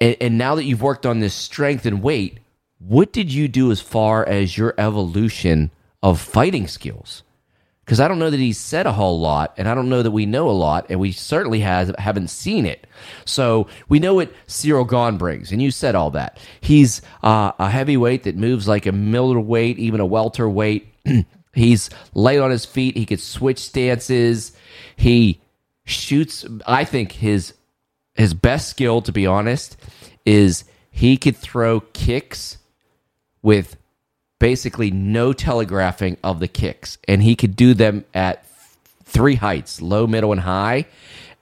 and, 0.00 0.16
and 0.20 0.38
now 0.38 0.54
that 0.56 0.64
you've 0.64 0.82
worked 0.82 1.06
on 1.06 1.20
this 1.20 1.34
strength 1.34 1.86
and 1.86 2.02
weight, 2.02 2.40
what 2.78 3.12
did 3.12 3.32
you 3.32 3.48
do 3.48 3.70
as 3.70 3.80
far 3.80 4.26
as 4.26 4.58
your 4.58 4.74
evolution 4.78 5.70
of 6.02 6.20
fighting 6.20 6.66
skills? 6.66 7.22
Because 7.86 8.00
I 8.00 8.08
don't 8.08 8.18
know 8.18 8.30
that 8.30 8.40
he's 8.40 8.58
said 8.58 8.84
a 8.86 8.92
whole 8.92 9.20
lot, 9.20 9.54
and 9.56 9.68
I 9.68 9.74
don't 9.76 9.88
know 9.88 10.02
that 10.02 10.10
we 10.10 10.26
know 10.26 10.50
a 10.50 10.50
lot, 10.50 10.86
and 10.90 10.98
we 10.98 11.12
certainly 11.12 11.60
has 11.60 11.92
haven't 11.98 12.30
seen 12.30 12.66
it. 12.66 12.84
So 13.24 13.68
we 13.88 14.00
know 14.00 14.14
what 14.14 14.34
Cyril 14.48 14.84
Gane 14.84 15.18
brings, 15.18 15.52
and 15.52 15.62
you 15.62 15.70
said 15.70 15.94
all 15.94 16.10
that. 16.10 16.36
He's 16.60 17.00
uh, 17.22 17.52
a 17.60 17.70
heavyweight 17.70 18.24
that 18.24 18.36
moves 18.36 18.66
like 18.66 18.86
a 18.86 18.92
middleweight, 18.92 19.78
even 19.78 20.00
a 20.00 20.06
welterweight. 20.06 20.92
he's 21.54 21.88
light 22.12 22.40
on 22.40 22.50
his 22.50 22.64
feet. 22.64 22.96
He 22.96 23.06
could 23.06 23.20
switch 23.20 23.60
stances. 23.60 24.50
He 24.96 25.40
shoots. 25.84 26.44
I 26.66 26.82
think 26.82 27.12
his 27.12 27.54
his 28.16 28.34
best 28.34 28.68
skill, 28.68 29.00
to 29.02 29.12
be 29.12 29.28
honest, 29.28 29.76
is 30.24 30.64
he 30.90 31.16
could 31.16 31.36
throw 31.36 31.78
kicks 31.78 32.58
with 33.42 33.76
basically 34.38 34.90
no 34.90 35.32
telegraphing 35.32 36.16
of 36.22 36.40
the 36.40 36.48
kicks, 36.48 36.98
and 37.08 37.22
he 37.22 37.36
could 37.36 37.56
do 37.56 37.74
them 37.74 38.04
at 38.14 38.46
three 39.04 39.36
heights 39.36 39.80
low, 39.80 40.06
middle, 40.06 40.32
and 40.32 40.40
high, 40.42 40.86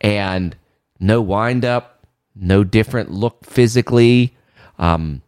and 0.01 0.57
no 1.01 1.21
wind 1.21 1.65
up, 1.65 2.07
no 2.35 2.65
different 2.65 3.11
look 3.11 3.45
physically. 3.45 4.37
Um, 4.79 5.23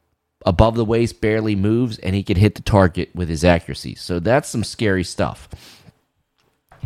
above 0.45 0.77
the 0.77 0.85
waist, 0.85 1.21
barely 1.21 1.57
moves, 1.57 1.99
and 1.99 2.15
he 2.15 2.23
could 2.23 2.37
hit 2.37 2.55
the 2.55 2.63
target 2.63 3.11
with 3.15 3.29
his 3.29 3.45
accuracy. 3.45 3.95
So 3.95 4.21
that's 4.21 4.49
some 4.49 4.65
scary 4.65 5.05
stuff. 5.05 5.49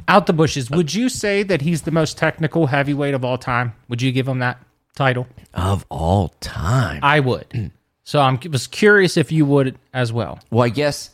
Out 0.08 0.26
the 0.26 0.32
bushes. 0.32 0.70
Would 0.70 0.94
you 0.94 1.08
say 1.08 1.42
that 1.42 1.60
he's 1.60 1.82
the 1.82 1.90
most 1.90 2.18
technical 2.18 2.66
heavyweight 2.66 3.14
of 3.14 3.24
all 3.24 3.38
time? 3.38 3.74
Would 3.88 4.02
you 4.02 4.12
give 4.12 4.26
him 4.26 4.40
that 4.40 4.58
title? 4.96 5.26
Of 5.54 5.84
all 5.88 6.28
time. 6.40 7.00
I 7.02 7.20
would. 7.20 7.72
So 8.10 8.18
I 8.18 8.26
am 8.26 8.40
was 8.50 8.66
curious 8.66 9.16
if 9.16 9.30
you 9.30 9.46
would 9.46 9.78
as 9.94 10.12
well. 10.12 10.40
Well, 10.50 10.64
I 10.64 10.68
guess 10.68 11.10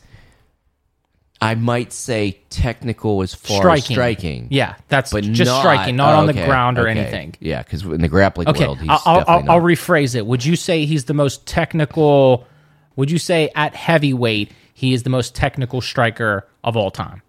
I 1.39 1.53
might 1.53 1.93
say 1.93 2.39
technical 2.49 3.21
as 3.21 3.35
far 3.35 3.59
Striking. 3.59 3.83
as 3.83 3.85
striking. 3.85 4.47
Yeah, 4.49 4.73
that's 4.87 5.11
but 5.11 5.23
just 5.23 5.47
not- 5.47 5.59
striking, 5.59 5.95
not 5.95 6.15
oh, 6.15 6.17
on 6.17 6.25
the 6.25 6.31
okay, 6.33 6.47
ground 6.47 6.79
or 6.79 6.89
okay. 6.89 6.99
anything. 6.99 7.35
Yeah, 7.39 7.61
because 7.61 7.83
in 7.83 8.01
the 8.01 8.07
grappling 8.07 8.47
Okay, 8.47 8.65
world, 8.65 8.79
he's 8.79 8.89
I'll, 8.89 9.23
I'll, 9.27 9.51
I'll 9.51 9.61
rephrase 9.61 10.15
it. 10.15 10.25
Would 10.25 10.43
you 10.43 10.55
say 10.55 10.85
he's 10.85 11.05
the 11.05 11.13
most 11.13 11.45
technical? 11.45 12.47
Would 12.95 13.11
you 13.11 13.19
say 13.19 13.51
at 13.53 13.75
heavyweight 13.75 14.51
he 14.73 14.95
is 14.95 15.03
the 15.03 15.11
most 15.11 15.35
technical 15.35 15.81
striker 15.81 16.47
of 16.63 16.75
all 16.75 16.89
time? 16.89 17.21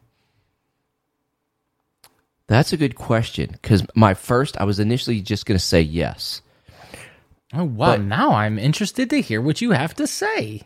That's 2.46 2.72
a 2.72 2.78
good 2.78 2.94
question 2.94 3.50
because 3.52 3.82
my 3.94 4.14
first, 4.14 4.58
I 4.58 4.64
was 4.64 4.80
initially 4.80 5.20
just 5.20 5.44
going 5.44 5.58
to 5.58 5.62
say 5.62 5.82
yes. 5.82 6.40
Oh 7.52 7.64
wow! 7.64 7.96
But- 7.96 8.02
now 8.02 8.32
I'm 8.32 8.58
interested 8.58 9.10
to 9.10 9.20
hear 9.20 9.40
what 9.40 9.60
you 9.60 9.70
have 9.72 9.94
to 9.96 10.06
say. 10.06 10.62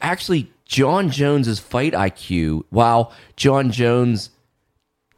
Actually, 0.00 0.50
Jon 0.64 1.10
Jones's 1.10 1.58
fight 1.58 1.92
IQ, 1.92 2.64
while 2.70 3.12
Jon 3.36 3.70
Jones 3.70 4.30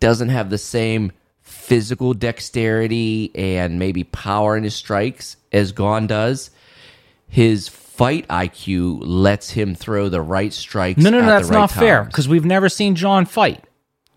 doesn't 0.01 0.29
have 0.29 0.51
the 0.51 0.59
same 0.59 1.11
physical 1.41 2.15
dexterity 2.15 3.33
and 3.35 3.79
maybe 3.79 4.05
power 4.05 4.57
in 4.57 4.63
his 4.65 4.75
strikes 4.77 5.37
as 5.51 5.73
Gane 5.73 6.07
does, 6.07 6.51
his 7.27 7.69
fight 7.69 8.29
IQ 8.29 8.99
lets 9.03 9.51
him 9.51 9.75
throw 9.75 10.09
the 10.09 10.21
right 10.21 10.53
strikes. 10.53 11.03
No, 11.03 11.11
no, 11.11 11.21
no, 11.21 11.27
that's 11.27 11.49
right 11.49 11.59
not 11.59 11.71
fair 11.71 12.05
because 12.05 12.29
we've 12.29 12.45
never 12.45 12.69
seen 12.69 12.95
Jon 12.95 13.25
fight. 13.27 13.65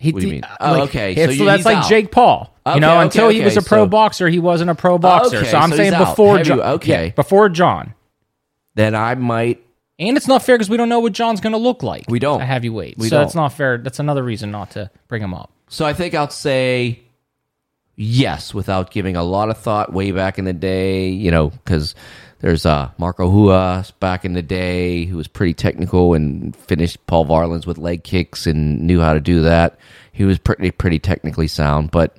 He, 0.02 0.12
What 0.12 0.22
do 0.22 0.28
you 0.28 0.34
he- 0.34 0.42
mean? 0.42 0.48
Oh, 0.60 0.82
okay, 0.82 1.14
so 1.16 1.22
it's- 1.22 1.38
you- 1.38 1.46
that's 1.46 1.64
like 1.64 1.78
out. 1.78 1.88
Jake 1.90 2.12
Paul. 2.12 2.52
Okay, 2.66 2.76
you 2.76 2.82
know, 2.82 2.96
okay, 2.96 3.04
until 3.04 3.30
he 3.30 3.42
was 3.42 3.56
a 3.56 3.62
pro 3.62 3.84
so- 3.84 3.88
boxer, 3.88 4.28
he 4.30 4.40
wasn't 4.40 4.70
a 4.72 4.76
pro 4.76 4.98
boxer. 4.98 5.38
okay, 5.38 5.48
so 5.52 5.58
I'm 5.58 5.70
so 5.70 5.76
saying 5.78 5.98
before 5.98 6.42
Jon. 6.42 6.60
okay. 6.60 7.06
yeah, 7.06 7.10
before 7.12 7.50
Jon. 7.50 7.94
Then 8.76 8.96
I 8.96 9.14
might. 9.16 9.62
And 10.00 10.18
it's 10.18 10.28
not 10.28 10.42
fair 10.42 10.56
because 10.58 10.70
we 10.72 10.78
don't 10.78 10.90
know 10.90 11.00
what 11.00 11.14
Jon's 11.14 11.40
going 11.42 11.54
to 11.54 11.60
look 11.60 11.84
like. 11.84 12.06
We 12.08 12.18
don't. 12.18 12.42
at 12.42 12.48
heavyweight. 12.48 12.98
We 12.98 13.10
so 13.10 13.18
don't. 13.18 13.26
it's 13.28 13.36
not 13.36 13.50
fair. 13.54 13.78
That's 13.78 14.00
another 14.00 14.24
reason 14.24 14.50
not 14.50 14.72
to 14.72 14.90
bring 15.08 15.22
him 15.22 15.34
up. 15.36 15.52
So 15.70 15.86
I 15.86 15.94
think 15.94 16.16
I'll 16.16 16.30
say 16.30 17.02
yes 17.96 18.54
without 18.54 18.90
giving 18.92 19.16
a 19.16 19.24
lot 19.24 19.50
of 19.50 19.58
thought 19.58 19.94
way 19.94 20.12
back 20.12 20.40
in 20.40 20.46
the 20.46 20.54
day, 20.54 21.10
you 21.10 21.30
know, 21.30 21.50
because 21.50 21.94
there's 22.42 22.66
uh, 22.66 22.92
Marco 22.98 23.30
Ruas 23.30 23.92
back 24.00 24.26
in 24.26 24.34
the 24.34 24.42
day 24.42 25.06
who 25.06 25.18
was 25.18 25.28
pretty 25.28 25.54
technical 25.54 26.14
and 26.14 26.56
finished 26.56 27.06
Paul 27.08 27.26
Varelans 27.26 27.66
with 27.66 27.78
leg 27.78 28.04
kicks 28.04 28.48
and 28.48 28.82
knew 28.82 29.00
how 29.00 29.14
to 29.14 29.20
do 29.22 29.44
that. 29.44 29.78
He 30.12 30.26
was 30.26 30.40
pretty 30.40 30.72
pretty 30.72 31.00
technically 31.00 31.48
sound, 31.48 31.92
but 31.92 32.18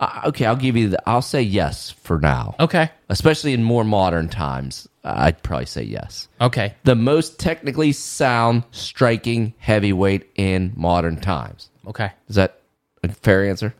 uh, 0.00 0.22
okay, 0.26 0.46
I'll 0.46 0.56
give 0.56 0.76
you 0.76 0.90
the, 0.90 1.08
I'll 1.08 1.22
say 1.22 1.42
yes 1.42 1.90
for 1.90 2.18
now. 2.18 2.54
Okay. 2.58 2.90
Especially 3.08 3.52
in 3.52 3.62
more 3.62 3.84
modern 3.84 4.28
times, 4.28 4.88
I'd 5.04 5.42
probably 5.42 5.66
say 5.66 5.82
yes. 5.82 6.28
Okay. 6.40 6.74
The 6.84 6.94
most 6.94 7.38
technically 7.38 7.92
sound 7.92 8.64
striking 8.70 9.54
heavyweight 9.58 10.30
in 10.36 10.72
modern 10.74 11.20
times. 11.20 11.70
Okay. 11.86 12.12
Is 12.28 12.36
that 12.36 12.60
A 13.02 13.08
fair 13.08 13.48
answer. 13.48 13.74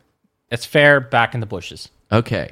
It's 0.49 0.65
fair. 0.65 0.99
Back 0.99 1.33
in 1.33 1.39
the 1.39 1.45
bushes. 1.45 1.89
Okay. 2.11 2.51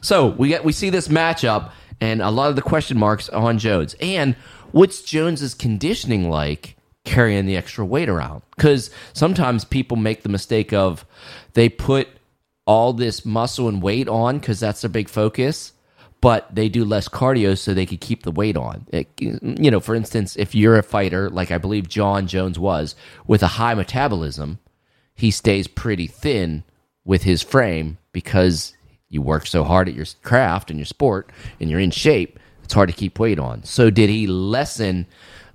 So 0.00 0.28
we 0.28 0.48
get 0.48 0.64
we 0.64 0.72
see 0.72 0.90
this 0.90 1.08
matchup 1.08 1.72
and 2.00 2.22
a 2.22 2.30
lot 2.30 2.50
of 2.50 2.56
the 2.56 2.62
question 2.62 2.98
marks 2.98 3.28
on 3.28 3.58
Jones. 3.58 3.94
And 4.00 4.34
what's 4.72 5.02
Jones's 5.02 5.54
conditioning 5.54 6.30
like 6.30 6.76
carrying 7.04 7.46
the 7.46 7.56
extra 7.56 7.84
weight 7.84 8.08
around? 8.08 8.42
Because 8.56 8.90
sometimes 9.12 9.64
people 9.64 9.96
make 9.96 10.22
the 10.22 10.28
mistake 10.28 10.72
of 10.72 11.04
they 11.54 11.68
put 11.68 12.08
all 12.66 12.92
this 12.92 13.24
muscle 13.24 13.68
and 13.68 13.82
weight 13.82 14.08
on 14.08 14.38
because 14.38 14.60
that's 14.60 14.82
their 14.82 14.90
big 14.90 15.08
focus, 15.08 15.72
but 16.20 16.54
they 16.54 16.68
do 16.68 16.84
less 16.84 17.08
cardio 17.08 17.56
so 17.56 17.72
they 17.72 17.86
could 17.86 18.00
keep 18.00 18.22
the 18.24 18.30
weight 18.30 18.56
on. 18.56 18.86
It- 18.92 19.08
you 19.18 19.70
know, 19.70 19.80
for 19.80 19.94
instance, 19.94 20.36
if 20.36 20.54
you're 20.54 20.76
a 20.76 20.82
fighter 20.82 21.30
like 21.30 21.50
I 21.50 21.58
believe 21.58 21.88
Jon 21.88 22.26
Jones 22.26 22.58
was 22.58 22.94
with 23.26 23.42
a 23.42 23.46
high 23.48 23.74
metabolism, 23.74 24.58
he 25.14 25.30
stays 25.30 25.66
pretty 25.66 26.06
thin 26.06 26.62
with 27.04 27.22
his 27.22 27.42
frame 27.42 27.96
because 28.12 28.74
you 29.08 29.22
work 29.22 29.46
so 29.46 29.64
hard 29.64 29.88
at 29.88 29.94
your 29.94 30.06
craft 30.22 30.70
and 30.70 30.78
your 30.78 30.86
sport 30.86 31.30
and 31.60 31.70
you're 31.70 31.80
in 31.80 31.90
shape 31.90 32.38
it's 32.68 32.74
hard 32.74 32.90
to 32.90 32.94
keep 32.94 33.18
weight 33.18 33.38
on. 33.38 33.64
So 33.64 33.88
did 33.88 34.10
he 34.10 34.26
lessen 34.26 35.06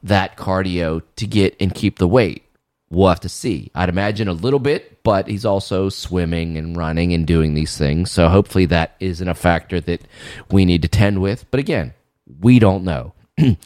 that 0.01 0.35
cardio 0.35 1.03
to 1.17 1.27
get 1.27 1.55
and 1.59 1.71
keep 1.71 1.99
the 1.99 2.07
weight? 2.07 2.43
We'll 2.89 3.09
have 3.09 3.19
to 3.19 3.29
see. 3.29 3.69
I'd 3.75 3.87
imagine 3.87 4.27
a 4.27 4.33
little 4.33 4.57
bit 4.57 5.03
but 5.03 5.27
he's 5.27 5.45
also 5.45 5.89
swimming 5.89 6.57
and 6.57 6.75
running 6.75 7.13
and 7.13 7.27
doing 7.27 7.53
these 7.53 7.77
things. 7.77 8.09
So 8.09 8.29
hopefully 8.29 8.65
that 8.65 8.95
isn't 8.99 9.27
a 9.27 9.35
factor 9.35 9.79
that 9.81 10.01
we 10.49 10.65
need 10.65 10.81
to 10.81 10.87
tend 10.87 11.21
with. 11.21 11.45
But 11.51 11.59
again 11.59 11.93
we 12.39 12.57
don't 12.57 12.83
know. 12.83 13.13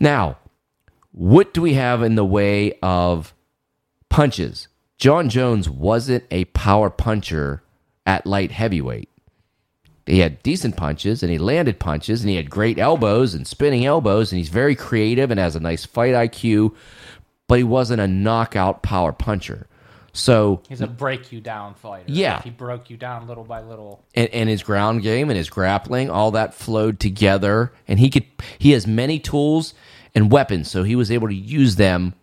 Now 0.00 0.38
what 1.12 1.54
do 1.54 1.62
we 1.62 1.74
have 1.74 2.02
in 2.02 2.16
the 2.16 2.24
way 2.24 2.72
of 2.82 3.32
punches. 4.08 4.66
Jon 4.98 5.28
Jones 5.28 5.70
wasn't 5.70 6.24
a 6.32 6.46
power 6.46 6.90
puncher 6.90 7.62
at 8.04 8.26
light 8.26 8.50
heavyweight. 8.50 9.08
He 10.10 10.18
had 10.18 10.42
decent 10.42 10.76
punches 10.76 11.22
and 11.22 11.30
he 11.30 11.38
landed 11.38 11.78
punches 11.78 12.20
and 12.20 12.30
he 12.30 12.36
had 12.36 12.50
great 12.50 12.78
elbows 12.78 13.34
and 13.34 13.46
spinning 13.46 13.86
elbows 13.86 14.32
and 14.32 14.38
he's 14.38 14.48
very 14.48 14.74
creative 14.74 15.30
and 15.30 15.38
has 15.38 15.54
a 15.54 15.60
nice 15.60 15.86
fight 15.86 16.14
IQ, 16.14 16.74
but 17.46 17.58
he 17.58 17.64
wasn't 17.64 18.00
a 18.00 18.08
knockout 18.08 18.82
power 18.82 19.12
puncher. 19.12 19.68
So 20.12 20.62
He's 20.68 20.80
a 20.80 20.88
break 20.88 21.30
you 21.30 21.40
down 21.40 21.74
fighter. 21.74 22.06
Yeah. 22.08 22.34
Like, 22.34 22.44
he 22.44 22.50
broke 22.50 22.90
you 22.90 22.96
down 22.96 23.28
little 23.28 23.44
by 23.44 23.62
little. 23.62 24.04
and, 24.14 24.28
and 24.30 24.48
his 24.48 24.64
ground 24.64 25.02
game 25.02 25.30
and 25.30 25.36
his 25.36 25.48
grappling, 25.48 26.10
all 26.10 26.32
that 26.32 26.54
flowed 26.54 26.98
together. 26.98 27.72
And 27.86 28.00
he 28.00 28.10
could 28.10 28.24
he 28.58 28.72
has 28.72 28.88
many 28.88 29.20
tools 29.20 29.74
and 30.12 30.32
weapons, 30.32 30.68
so 30.68 30.82
he 30.82 30.96
was 30.96 31.12
able 31.12 31.28
to 31.28 31.34
use 31.34 31.76
them 31.76 32.14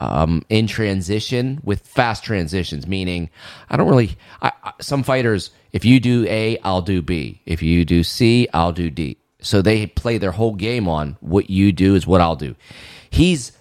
um, 0.00 0.44
in 0.48 0.66
transition 0.66 1.60
with 1.62 1.86
fast 1.86 2.24
transitions. 2.24 2.86
Meaning, 2.86 3.30
I 3.68 3.76
don't 3.76 3.88
really. 3.88 4.16
I, 4.42 4.52
I, 4.64 4.72
some 4.80 5.02
fighters, 5.02 5.50
if 5.72 5.84
you 5.84 6.00
do 6.00 6.26
A, 6.28 6.58
I'll 6.64 6.82
do 6.82 7.02
B. 7.02 7.40
If 7.46 7.62
you 7.62 7.84
do 7.84 8.02
C, 8.02 8.48
I'll 8.52 8.72
do 8.72 8.90
D. 8.90 9.16
So 9.42 9.62
they 9.62 9.86
play 9.86 10.18
their 10.18 10.32
whole 10.32 10.54
game 10.54 10.88
on 10.88 11.16
what 11.20 11.48
you 11.48 11.72
do 11.72 11.94
is 11.94 12.06
what 12.06 12.20
I'll 12.20 12.36
do. 12.36 12.54
He's 13.08 13.52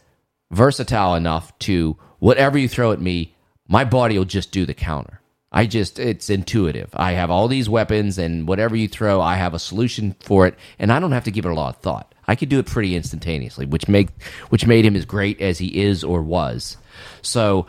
versatile 0.51 1.15
enough 1.15 1.57
to 1.59 1.97
whatever 2.19 2.57
you 2.57 2.67
throw 2.67 2.91
at 2.91 2.99
me, 3.01 3.35
my 3.67 3.85
body 3.85 4.17
will 4.17 4.25
just 4.25 4.51
do 4.51 4.65
the 4.65 4.73
counter. 4.73 5.21
I 5.51 5.65
just 5.65 5.97
it's 5.97 6.29
intuitive. 6.29 6.89
I 6.93 7.13
have 7.13 7.31
all 7.31 7.47
these 7.47 7.69
weapons 7.69 8.17
and 8.17 8.47
whatever 8.47 8.75
you 8.75 8.87
throw, 8.87 9.19
I 9.19 9.35
have 9.35 9.53
a 9.53 9.59
solution 9.59 10.15
for 10.19 10.45
it 10.45 10.55
and 10.77 10.91
I 10.91 10.99
don't 10.99 11.11
have 11.11 11.23
to 11.23 11.31
give 11.31 11.45
it 11.45 11.51
a 11.51 11.55
lot 11.55 11.75
of 11.75 11.81
thought. 11.81 12.13
I 12.29 12.35
could 12.35 12.49
do 12.49 12.59
it 12.59 12.67
pretty 12.67 12.95
instantaneously, 12.95 13.65
which 13.65 13.87
make 13.87 14.09
which 14.49 14.67
made 14.67 14.85
him 14.85 14.95
as 14.95 15.03
great 15.03 15.41
as 15.41 15.57
he 15.57 15.81
is 15.81 16.03
or 16.03 16.21
was. 16.21 16.77
So, 17.23 17.65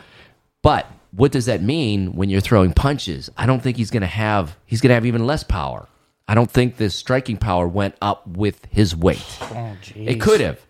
but 0.60 0.86
what 1.12 1.32
does 1.32 1.46
that 1.46 1.62
mean 1.62 2.12
when 2.12 2.28
you're 2.28 2.42
throwing 2.42 2.74
punches? 2.74 3.30
I 3.38 3.46
don't 3.46 3.62
think 3.62 3.78
he's 3.78 3.90
going 3.90 4.02
to 4.02 4.06
have 4.06 4.54
he's 4.66 4.82
going 4.82 4.90
to 4.90 4.94
have 4.94 5.06
even 5.06 5.26
less 5.26 5.42
power. 5.42 5.88
I 6.28 6.34
don't 6.34 6.50
think 6.50 6.76
this 6.76 6.94
striking 6.94 7.38
power 7.38 7.66
went 7.66 7.94
up 8.02 8.26
with 8.26 8.62
his 8.70 8.94
weight. 8.94 9.24
Oh. 9.40 9.76
It 9.94 10.20
could 10.20 10.42
have. 10.42 10.60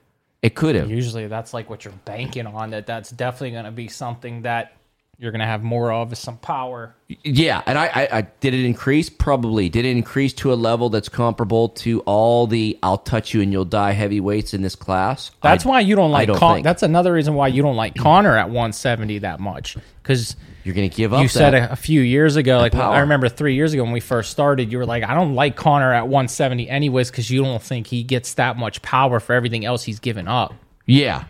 It 0.41 0.55
could 0.55 0.77
have. 0.77 0.89
Usually 0.89 1.27
that's 1.27 1.53
like 1.53 1.69
what 1.69 1.85
you're 1.85 1.93
banking 2.05 2.47
on, 2.47 2.71
that 2.71 2.87
that's 2.87 3.11
definitely 3.11 3.51
going 3.51 3.65
to 3.65 3.73
be 3.73 3.89
something 3.89 4.43
that 4.43 4.77
you're 5.21 5.33
going 5.33 5.41
to 5.41 5.47
have 5.47 5.63
more 5.63 5.93
of 5.93 6.13
is 6.15 6.19
some 6.19 6.39
power. 6.39 6.95
Yeah, 7.09 7.63
and 7.67 7.77
I, 7.79 7.87
I, 7.87 8.09
I 8.19 8.21
did 8.41 8.55
it 8.55 8.65
increase 8.65 9.11
probably 9.11 9.69
did 9.69 9.85
it 9.85 9.91
increase 9.95 10.33
to 10.35 10.51
a 10.51 10.55
level 10.55 10.89
that's 10.89 11.11
comparable 11.11 11.69
to 11.71 12.01
all 12.01 12.47
the 12.47 12.79
I'll 12.83 12.97
touch 12.97 13.35
you 13.35 13.43
and 13.43 13.53
you'll 13.53 13.67
die 13.67 13.93
heavyweights 13.93 14.55
in 14.55 14.63
this 14.63 14.75
class. 14.75 15.31
That's 15.43 15.67
I- 15.67 15.69
why 15.69 15.81
you 15.81 15.95
don't 15.95 16.11
like 16.11 16.29
don't 16.29 16.39
Con- 16.39 16.63
That's 16.63 16.83
another 16.83 17.13
reason 17.13 17.35
why 17.35 17.49
you 17.49 17.61
don't 17.61 17.77
like 17.77 17.97
Conor 17.97 18.35
at 18.35 18.47
170 18.47 19.19
that 19.19 19.41
much. 19.41 19.77
Because 20.03 20.37
you're 20.65 20.75
going 20.75 20.89
to 20.89 20.97
give 20.97 21.13
up. 21.13 21.21
you 21.21 21.29
said 21.29 21.53
a, 21.55 21.73
a 21.73 21.77
few 21.77 22.01
years 22.01 22.37
ago, 22.37 22.57
like 22.57 22.73
power. 22.73 22.95
I 22.95 23.01
remember 23.01 23.29
three 23.29 23.55
years 23.55 23.75
ago 23.75 23.83
when 23.83 23.93
we 23.93 24.01
first 24.01 24.31
started, 24.31 24.73
you 24.73 24.79
were 24.79 24.87
like, 24.87 25.05
I 25.05 25.15
don't 25.15 25.35
like 25.35 25.55
Conor 25.55 25.93
at 25.93 26.09
170 26.09 26.69
anyways 26.71 27.11
because 27.11 27.31
you 27.31 27.43
don't 27.45 27.63
think 27.63 27.87
he 27.89 28.03
gets 28.03 28.35
that 28.35 28.57
much 28.57 28.81
power 28.81 29.21
for 29.21 29.35
everything 29.35 29.67
else 29.67 29.83
he's 29.85 30.01
given 30.01 30.27
up. 30.29 30.55
yeah, 30.87 31.25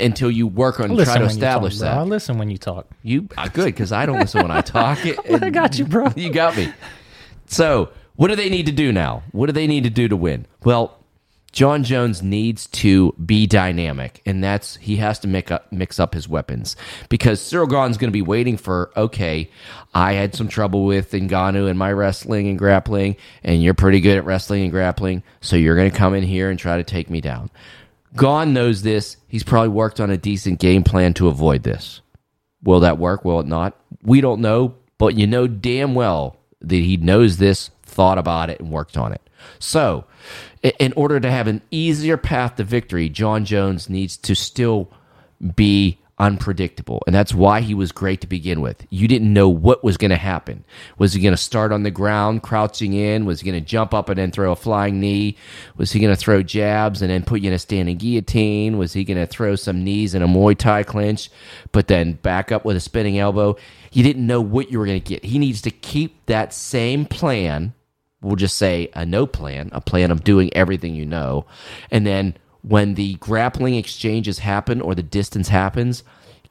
until 0.00 0.30
you 0.30 0.46
work 0.46 0.80
on 0.80 0.88
try 0.88 0.96
to 0.96 1.00
you 1.00 1.04
talk, 1.04 1.30
establish 1.30 1.78
bro. 1.78 1.88
I 1.88 2.02
listen 2.02 2.38
when 2.38 2.50
you 2.50 2.58
talk. 2.58 2.86
You 3.02 3.28
uh, 3.36 3.48
good 3.48 3.66
because 3.66 3.92
I 3.92 4.06
don't 4.06 4.18
listen 4.18 4.42
when 4.42 4.50
I 4.50 4.60
talk. 4.60 4.98
I 5.30 5.50
got 5.50 5.78
you, 5.78 5.84
bro. 5.84 6.12
you 6.16 6.30
got 6.30 6.56
me. 6.56 6.72
So, 7.46 7.90
what 8.16 8.28
do 8.28 8.36
they 8.36 8.48
need 8.48 8.66
to 8.66 8.72
do 8.72 8.92
now? 8.92 9.22
What 9.32 9.46
do 9.46 9.52
they 9.52 9.66
need 9.66 9.84
to 9.84 9.90
do 9.90 10.08
to 10.08 10.16
win? 10.16 10.46
Well, 10.64 10.98
Jon 11.52 11.84
Jones 11.84 12.22
needs 12.22 12.66
to 12.68 13.12
be 13.24 13.46
dynamic, 13.46 14.22
and 14.24 14.42
that's 14.42 14.76
he 14.76 14.96
has 14.96 15.18
to 15.18 15.28
mix 15.28 15.50
up 15.50 15.70
mix 15.70 16.00
up 16.00 16.14
his 16.14 16.26
weapons 16.26 16.76
because 17.10 17.42
Cyril 17.42 17.66
Gane's 17.66 17.98
going 17.98 18.08
to 18.08 18.12
be 18.12 18.22
waiting 18.22 18.56
for. 18.56 18.90
Okay, 18.96 19.50
I 19.92 20.14
had 20.14 20.34
some 20.34 20.48
trouble 20.48 20.86
with 20.86 21.10
Ngannou 21.12 21.68
in 21.68 21.76
my 21.76 21.92
wrestling 21.92 22.48
and 22.48 22.58
grappling, 22.58 23.16
and 23.44 23.62
you're 23.62 23.74
pretty 23.74 24.00
good 24.00 24.16
at 24.16 24.24
wrestling 24.24 24.62
and 24.62 24.72
grappling, 24.72 25.22
so 25.42 25.56
you're 25.56 25.76
going 25.76 25.90
to 25.90 25.96
come 25.96 26.14
in 26.14 26.22
here 26.22 26.48
and 26.48 26.58
try 26.58 26.78
to 26.78 26.84
take 26.84 27.10
me 27.10 27.20
down. 27.20 27.50
Gane 28.16 28.52
knows 28.52 28.82
this. 28.82 29.16
He's 29.28 29.42
probably 29.42 29.70
worked 29.70 30.00
on 30.00 30.10
a 30.10 30.16
decent 30.16 30.60
game 30.60 30.82
plan 30.84 31.14
to 31.14 31.28
avoid 31.28 31.62
this. 31.62 32.00
Will 32.62 32.80
that 32.80 32.98
work? 32.98 33.24
Will 33.24 33.40
it 33.40 33.46
not? 33.46 33.76
We 34.02 34.20
don't 34.20 34.40
know, 34.40 34.74
but 34.98 35.14
you 35.14 35.26
know 35.26 35.46
damn 35.46 35.94
well 35.94 36.36
that 36.60 36.76
he 36.76 36.96
knows 36.96 37.38
this, 37.38 37.70
thought 37.82 38.18
about 38.18 38.50
it, 38.50 38.60
and 38.60 38.70
worked 38.70 38.96
on 38.96 39.12
it. 39.12 39.20
So, 39.58 40.04
in 40.78 40.92
order 40.92 41.18
to 41.18 41.30
have 41.30 41.48
an 41.48 41.62
easier 41.70 42.16
path 42.16 42.56
to 42.56 42.64
victory, 42.64 43.08
Jon 43.08 43.44
Jones 43.44 43.88
needs 43.88 44.16
to 44.18 44.34
still 44.36 44.88
be 45.56 45.98
unpredictable. 46.22 47.02
And 47.04 47.14
that's 47.14 47.34
why 47.34 47.62
he 47.62 47.74
was 47.74 47.90
great 47.90 48.20
to 48.20 48.28
begin 48.28 48.60
with. 48.60 48.86
You 48.90 49.08
didn't 49.08 49.32
know 49.32 49.48
what 49.48 49.82
was 49.82 49.96
going 49.96 50.12
to 50.12 50.16
happen. 50.16 50.64
Was 50.96 51.14
he 51.14 51.20
going 51.20 51.34
to 51.34 51.36
start 51.36 51.72
on 51.72 51.82
the 51.82 51.90
ground, 51.90 52.44
crouching 52.44 52.92
in? 52.92 53.26
Was 53.26 53.40
he 53.40 53.50
going 53.50 53.60
to 53.60 53.68
jump 53.68 53.92
up 53.92 54.08
and 54.08 54.16
then 54.16 54.30
throw 54.30 54.52
a 54.52 54.56
flying 54.56 55.00
knee? 55.00 55.36
Was 55.76 55.90
he 55.90 55.98
going 55.98 56.14
to 56.14 56.20
throw 56.20 56.44
jabs 56.44 57.02
and 57.02 57.10
then 57.10 57.24
put 57.24 57.40
you 57.40 57.48
in 57.48 57.54
a 57.54 57.58
standing 57.58 57.98
guillotine? 57.98 58.78
Was 58.78 58.92
he 58.92 59.02
going 59.02 59.18
to 59.18 59.26
throw 59.26 59.56
some 59.56 59.82
knees 59.82 60.14
in 60.14 60.22
a 60.22 60.28
Muay 60.28 60.56
Thai 60.56 60.84
clinch, 60.84 61.28
but 61.72 61.88
then 61.88 62.12
back 62.12 62.52
up 62.52 62.64
with 62.64 62.76
a 62.76 62.80
spinning 62.80 63.18
elbow? 63.18 63.56
You 63.90 64.04
didn't 64.04 64.24
know 64.24 64.40
what 64.40 64.70
you 64.70 64.78
were 64.78 64.86
going 64.86 65.02
to 65.02 65.08
get. 65.08 65.24
He 65.24 65.40
needs 65.40 65.60
to 65.62 65.72
keep 65.72 66.24
that 66.26 66.54
same 66.54 67.04
plan 67.04 67.74
we'll 68.22 68.36
just 68.36 68.56
say 68.56 68.88
a 68.94 69.04
no 69.04 69.26
plan, 69.26 69.68
a 69.72 69.80
plan 69.80 70.12
of 70.12 70.22
doing 70.22 70.48
everything 70.54 70.94
you 70.94 71.04
know. 71.04 71.44
And 71.90 72.06
then 72.06 72.36
when 72.62 72.94
the 72.94 73.14
grappling 73.14 73.74
exchanges 73.74 74.38
happen 74.38 74.80
or 74.80 74.94
the 74.94 75.02
distance 75.02 75.48
happens, 75.48 76.04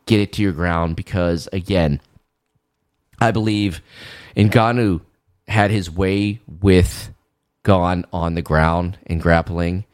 get 0.05 0.19
it 0.19 0.33
to 0.33 0.41
your 0.41 0.51
ground 0.51 0.95
because, 0.95 1.47
again, 1.53 2.01
I 3.19 3.31
believe 3.31 3.81
Ngannou 4.35 5.01
had 5.47 5.71
his 5.71 5.89
way 5.89 6.39
with 6.61 7.13
Gane 7.63 8.05
on 8.11 8.35
the 8.35 8.41
ground 8.41 8.97
and 9.05 9.21
grappling. 9.21 9.85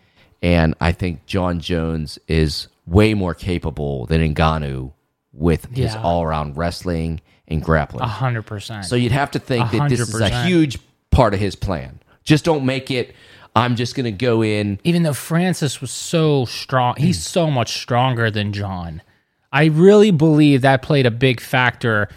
And 0.42 0.76
I 0.80 0.92
think 0.92 1.26
Jon 1.26 1.60
Jones 1.60 2.20
is 2.28 2.68
way 2.86 3.14
more 3.14 3.34
capable 3.34 4.06
than 4.06 4.22
Ngannou 4.34 4.94
with 5.34 5.66
his 5.76 5.96
all 5.96 6.24
around 6.24 6.58
wrestling 6.58 7.22
and 7.48 7.62
grappling. 7.62 8.04
A 8.04 8.08
hundred 8.08 8.44
percent. 8.44 8.86
So 8.86 8.96
you'd 8.96 9.12
have 9.12 9.32
to 9.32 9.40
think 9.40 9.74
A 9.74 9.78
that 9.78 9.90
this 9.90 10.00
is 10.00 10.20
a 10.20 10.46
huge 10.46 10.80
part 11.12 11.34
of 11.34 11.40
his 11.40 11.56
plan. 11.56 12.00
Just 12.24 12.44
don't 12.44 12.66
make 12.66 12.92
it. 12.92 13.16
I'm 13.58 13.76
just 13.76 13.96
going 13.96 14.06
to 14.06 14.12
go 14.12 14.44
in. 14.44 14.80
even 14.84 15.04
though 15.04 15.14
Francis 15.14 15.82
was 15.82 15.92
so 15.92 16.46
strong, 16.46 16.96
he's 16.98 17.20
mm. 17.20 17.28
so 17.28 17.52
much 17.52 17.80
stronger 17.82 18.32
than 18.32 18.54
Jon. 18.54 19.02
I 19.52 19.66
really 19.66 20.12
believe 20.12 20.62
that 20.62 20.82
played 20.82 21.06
a 21.06 21.12
big 21.12 21.40
factor 21.40 22.10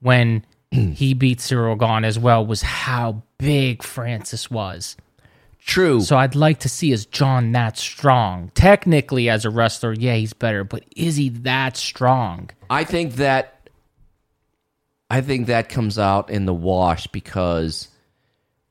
when 0.00 0.44
mm. 0.72 0.94
he 0.94 1.14
beat 1.14 1.40
Cyril 1.40 1.76
Gane 1.76 2.04
as 2.04 2.18
well. 2.18 2.44
Was 2.44 2.62
how 2.62 3.22
big 3.38 3.82
Francis 3.82 4.50
was. 4.50 4.96
True. 5.60 6.00
So 6.00 6.16
I'd 6.16 6.34
like 6.34 6.60
to 6.60 6.68
see 6.68 6.92
is 6.92 7.04
Jon 7.04 7.52
that 7.52 7.76
strong? 7.76 8.50
Technically, 8.54 9.28
as 9.28 9.44
a 9.44 9.50
wrestler, 9.50 9.92
yeah, 9.92 10.14
he's 10.14 10.32
better, 10.32 10.64
but 10.64 10.84
is 10.96 11.16
he 11.16 11.28
that 11.28 11.76
strong? 11.76 12.50
I 12.70 12.84
think 12.84 13.16
that. 13.16 13.54
I 15.10 15.22
think 15.22 15.46
that 15.46 15.70
comes 15.70 15.98
out 15.98 16.30
in 16.30 16.44
the 16.44 16.52
wash 16.52 17.06
because 17.06 17.88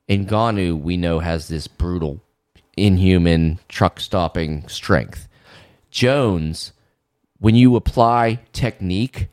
Ngannou 0.10 0.80
we 0.82 0.98
know 0.98 1.20
has 1.20 1.48
this 1.48 1.68
brutal, 1.68 2.22
inhuman 2.76 3.60
truck 3.68 4.00
stopping 4.00 4.68
strength. 4.68 5.28
Jones, 5.92 6.74
when 7.40 7.56
you 7.56 7.76
apply 7.76 8.40
technique 8.54 9.30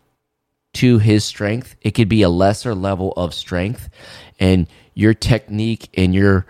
to 0.75 0.99
his 0.99 1.25
strength. 1.25 1.77
It 1.81 1.93
could 1.93 2.09
be 2.09 2.23
a 2.23 2.29
lesser 2.29 2.75
level 2.75 3.13
of 3.17 3.33
strength, 3.33 3.89
and 4.39 4.67
your 4.93 5.15
technique 5.15 5.89
and 5.95 6.15
your 6.15 6.47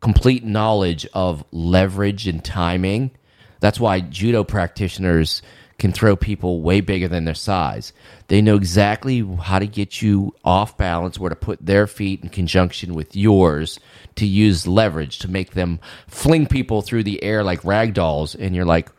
complete 0.00 0.44
knowledge 0.44 1.06
of 1.14 1.44
leverage 1.50 2.28
and 2.28 2.44
timing. 2.44 3.10
That's 3.60 3.80
why 3.80 4.00
judo 4.00 4.44
practitioners 4.44 5.42
can 5.78 5.92
throw 5.92 6.16
people 6.16 6.60
way 6.60 6.80
bigger 6.80 7.08
than 7.08 7.24
their 7.24 7.34
size. 7.34 7.92
They 8.28 8.42
know 8.42 8.56
exactly 8.56 9.26
how 9.40 9.58
to 9.58 9.66
get 9.66 10.02
you 10.02 10.34
off 10.44 10.76
balance, 10.76 11.18
where 11.18 11.30
to 11.30 11.36
put 11.36 11.64
their 11.64 11.86
feet 11.86 12.22
in 12.22 12.28
conjunction 12.28 12.94
with 12.94 13.16
yours 13.16 13.80
to 14.16 14.26
use 14.26 14.66
leverage 14.66 15.18
to 15.20 15.28
make 15.28 15.52
them 15.52 15.80
fling 16.06 16.46
people 16.46 16.82
through 16.82 17.04
the 17.04 17.22
air 17.22 17.42
like 17.42 17.64
rag 17.64 17.94
dolls. 17.94 18.34
And 18.34 18.54
you're 18.54 18.66
like, 18.66 18.90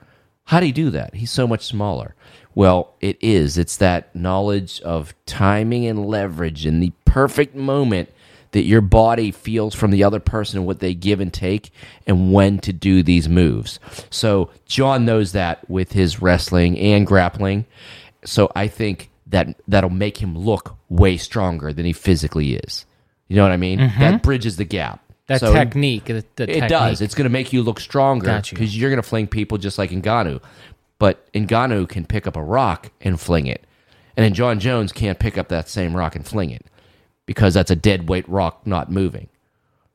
how 0.45 0.59
do 0.59 0.65
you 0.65 0.73
do 0.73 0.89
that? 0.89 1.13
He's 1.13 1.31
so 1.31 1.47
much 1.47 1.65
smaller. 1.65 2.15
Well, 2.55 2.95
it 3.01 3.17
is. 3.21 3.57
It's 3.57 3.77
that 3.77 4.15
knowledge 4.15 4.81
of 4.81 5.13
timing 5.27 5.85
and 5.85 6.07
leverage 6.07 6.65
and 6.65 6.81
the 6.81 6.91
perfect 7.05 7.55
moment 7.55 8.09
that 8.51 8.63
your 8.63 8.81
body 8.81 9.29
feels 9.29 9.75
from 9.75 9.91
the 9.91 10.03
other 10.03 10.19
person 10.19 10.57
and 10.57 10.65
what 10.65 10.79
they 10.79 10.95
give 10.95 11.19
and 11.19 11.31
take 11.31 11.71
and 12.07 12.33
when 12.33 12.57
to 12.59 12.73
do 12.73 13.03
these 13.03 13.29
moves. 13.29 13.79
So 14.09 14.49
Jon 14.65 15.05
knows 15.05 15.33
that 15.33 15.69
with 15.69 15.91
his 15.91 16.19
wrestling 16.19 16.79
and 16.79 17.05
grappling. 17.05 17.67
So 18.25 18.51
I 18.55 18.67
think 18.67 19.11
that 19.29 19.47
that'll 19.67 19.89
make 19.89 20.17
him 20.17 20.37
look 20.37 20.75
way 20.89 21.17
stronger 21.17 21.71
than 21.73 21.85
he 21.85 21.93
physically 21.93 22.55
is. 22.55 22.85
You 23.27 23.35
know 23.35 23.43
what 23.43 23.51
I 23.51 23.57
mean? 23.57 23.77
That 23.79 24.23
bridges 24.23 24.57
the 24.57 24.65
gap. 24.65 25.03
That 25.27 25.39
So- 25.41 25.53
technique. 25.53 26.05
The, 26.05 26.25
the 26.35 26.43
it 26.43 26.47
technique. 26.53 26.69
does. 26.69 27.01
It's 27.01 27.13
going 27.13 27.25
to 27.25 27.29
make 27.29 27.53
you 27.53 27.61
look 27.61 27.79
stronger 27.79 28.25
Got 28.25 28.51
you. 28.51 28.57
because 28.57 28.75
you're 28.75 28.89
going 28.89 29.01
to 29.01 29.07
fling 29.07 29.27
people 29.27 29.57
just 29.59 29.77
like 29.77 29.91
Ngannou. 29.91 30.41
But 30.97 31.31
Ngannou 31.33 31.87
can 31.87 32.05
pick 32.05 32.25
up 32.25 32.35
a 32.35 32.41
rock 32.43 32.91
and 33.01 33.19
fling 33.19 33.45
it. 33.45 33.63
And 34.17 34.23
then 34.25 34.33
Jon 34.33 34.59
Jones 34.59 34.91
can't 34.91 35.19
pick 35.19 35.37
up 35.37 35.49
that 35.49 35.69
same 35.69 35.95
rock 35.95 36.15
and 36.15 36.25
fling 36.27 36.49
it 36.49 36.65
because 37.27 37.53
that's 37.53 37.69
a 37.71 37.75
dead 37.75 38.09
weight 38.09 38.27
rock 38.27 38.65
not 38.65 38.91
moving. 38.91 39.29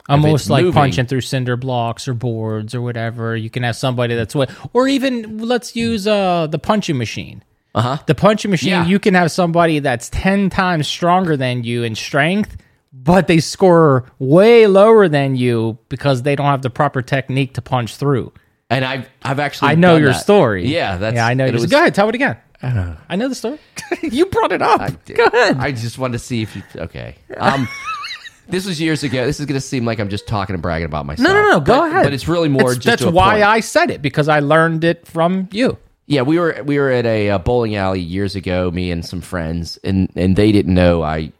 Almost 0.08 0.48
like 0.50 0.62
moving- 0.64 0.74
punching 0.80 1.06
through 1.06 1.22
cinder 1.22 1.56
blocks 1.56 2.06
or 2.06 2.14
boards 2.14 2.74
or 2.74 2.80
whatever. 2.82 3.36
You 3.36 3.50
can 3.50 3.62
have 3.64 3.74
somebody 3.74 4.14
that's 4.14 4.34
what, 4.34 4.50
or 4.72 4.86
even 4.86 5.38
let's 5.38 5.74
use 5.74 6.06
uh 6.06 6.46
the 6.46 6.58
punching 6.58 6.96
machine. 6.98 7.42
Uh 7.74 7.80
huh. 7.82 7.98
The 8.06 8.14
punching 8.14 8.50
machine, 8.50 8.70
Yeah. 8.70 8.86
you 8.86 8.98
can 8.98 9.14
have 9.14 9.30
somebody 9.32 9.80
that's 9.80 10.08
10 10.10 10.50
times 10.50 10.86
stronger 10.86 11.36
than 11.36 11.64
you 11.64 11.82
in 11.82 11.94
strength, 11.96 12.56
but 12.92 13.26
they 13.26 13.40
score 13.40 14.04
way 14.18 14.66
lower 14.66 15.08
than 15.08 15.34
you 15.36 15.78
because 15.88 16.22
they 16.22 16.36
don't 16.36 16.46
have 16.46 16.62
the 16.62 16.70
proper 16.70 17.02
technique 17.02 17.54
to 17.54 17.62
punch 17.62 17.96
through. 17.96 18.32
And 18.70 18.84
I've 18.84 19.08
I've 19.22 19.40
actually 19.40 19.72
I 19.72 19.74
know 19.74 19.94
done 19.94 20.02
your 20.02 20.12
that. 20.12 20.20
story. 20.22 20.66
Yeah, 20.68 20.96
that's 20.96 21.14
yeah, 21.16 21.26
I 21.26 21.34
know. 21.34 21.44
and 21.46 21.54
it 21.56 21.60
was- 21.60 21.70
Go 21.70 21.78
ahead, 21.78 21.94
tell 21.94 22.08
it 22.08 22.14
again. 22.14 22.36
I 22.62 23.16
know 23.16 23.28
the 23.28 23.34
story. 23.34 23.58
you 24.02 24.24
brought 24.26 24.50
it 24.52 24.62
up. 24.62 24.80
I, 24.80 24.90
Go 25.12 25.24
ahead. 25.26 25.58
I 25.58 25.72
just 25.72 25.98
wanted 25.98 26.12
to 26.14 26.18
see 26.20 26.40
if 26.40 26.56
you. 26.56 26.62
Okay. 26.76 27.16
Um, 27.36 27.68
this 28.48 28.64
was 28.64 28.80
years 28.80 29.02
ago. 29.02 29.26
This 29.26 29.38
is 29.38 29.44
going 29.44 29.60
to 29.60 29.66
seem 29.66 29.84
like 29.84 29.98
I'm 29.98 30.08
just 30.08 30.26
talking 30.26 30.54
and 30.54 30.62
bragging 30.62 30.86
about 30.86 31.04
myself. 31.04 31.28
no, 31.28 31.34
no, 31.34 31.48
no. 31.50 31.60
Go 31.60 31.80
But- 31.80 31.90
ahead. 31.90 32.04
But 32.04 32.14
it's 32.14 32.26
really 32.26 32.48
more. 32.48 32.62
It's- 32.70 32.76
just 32.76 32.86
that's 32.86 33.02
to 33.02 33.08
a 33.08 33.10
why 33.10 33.32
point. 33.34 33.44
I 33.44 33.60
said 33.60 33.90
it 33.90 34.00
because 34.00 34.28
I 34.28 34.38
learned 34.40 34.82
it 34.84 35.06
from 35.06 35.48
you. 35.52 35.76
Yeah, 36.06 36.22
we 36.22 36.38
were 36.38 36.62
we 36.64 36.78
were 36.78 36.90
at 36.90 37.06
a, 37.06 37.30
uh 37.30 37.38
bowling 37.38 37.76
alley 37.76 38.00
years 38.00 38.36
ago, 38.36 38.70
me 38.70 38.90
and 38.90 39.04
some 39.04 39.20
friends, 39.20 39.78
and 39.82 40.10
and 40.14 40.36
they 40.36 40.52
didn't 40.52 40.74
know 40.74 41.02
I 41.02 41.32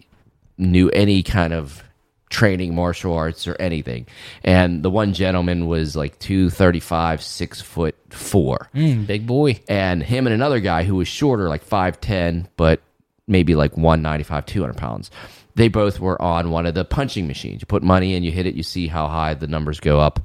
knew 0.57 0.89
any 0.91 1.23
kind 1.23 1.53
of 1.53 1.83
training 2.31 2.75
martial 2.75 3.15
arts 3.15 3.47
or 3.47 3.55
anything. 3.61 4.07
And 4.43 4.83
the 4.83 4.91
one 4.91 5.13
gentleman 5.13 5.67
was 5.67 5.95
like 5.95 6.19
two 6.19 6.49
thirty 6.51 6.81
five, 6.81 7.23
six 7.23 7.61
foot 7.61 7.95
four, 8.11 8.71
Mm, 8.75 9.07
big 9.07 9.27
boy. 9.27 9.61
and 9.69 10.03
him 10.03 10.27
and 10.27 10.35
another 10.35 10.61
guy 10.61 10.85
who 10.85 10.97
was 10.97 11.09
shorter, 11.09 11.49
like 11.49 11.63
five 11.63 12.01
ten, 12.01 12.49
but 12.57 12.81
maybe 13.27 13.55
like 13.55 13.77
one 13.77 14.01
ninety 14.03 14.25
five, 14.25 14.47
two 14.47 14.61
hundred 14.63 14.79
pounds. 14.79 15.11
They 15.57 15.69
both 15.69 16.01
were 16.01 16.21
on 16.21 16.51
one 16.51 16.67
of 16.67 16.75
the 16.75 16.85
punching 16.85 17.29
machines. 17.29 17.61
You 17.63 17.67
put 17.67 17.83
money 17.85 18.15
in, 18.15 18.25
you 18.25 18.33
hit 18.33 18.47
it, 18.47 18.55
you 18.55 18.63
see 18.65 18.89
how 18.89 19.07
high 19.09 19.35
the 19.35 19.47
numbers 19.47 19.79
go 19.79 20.01
up, 20.01 20.21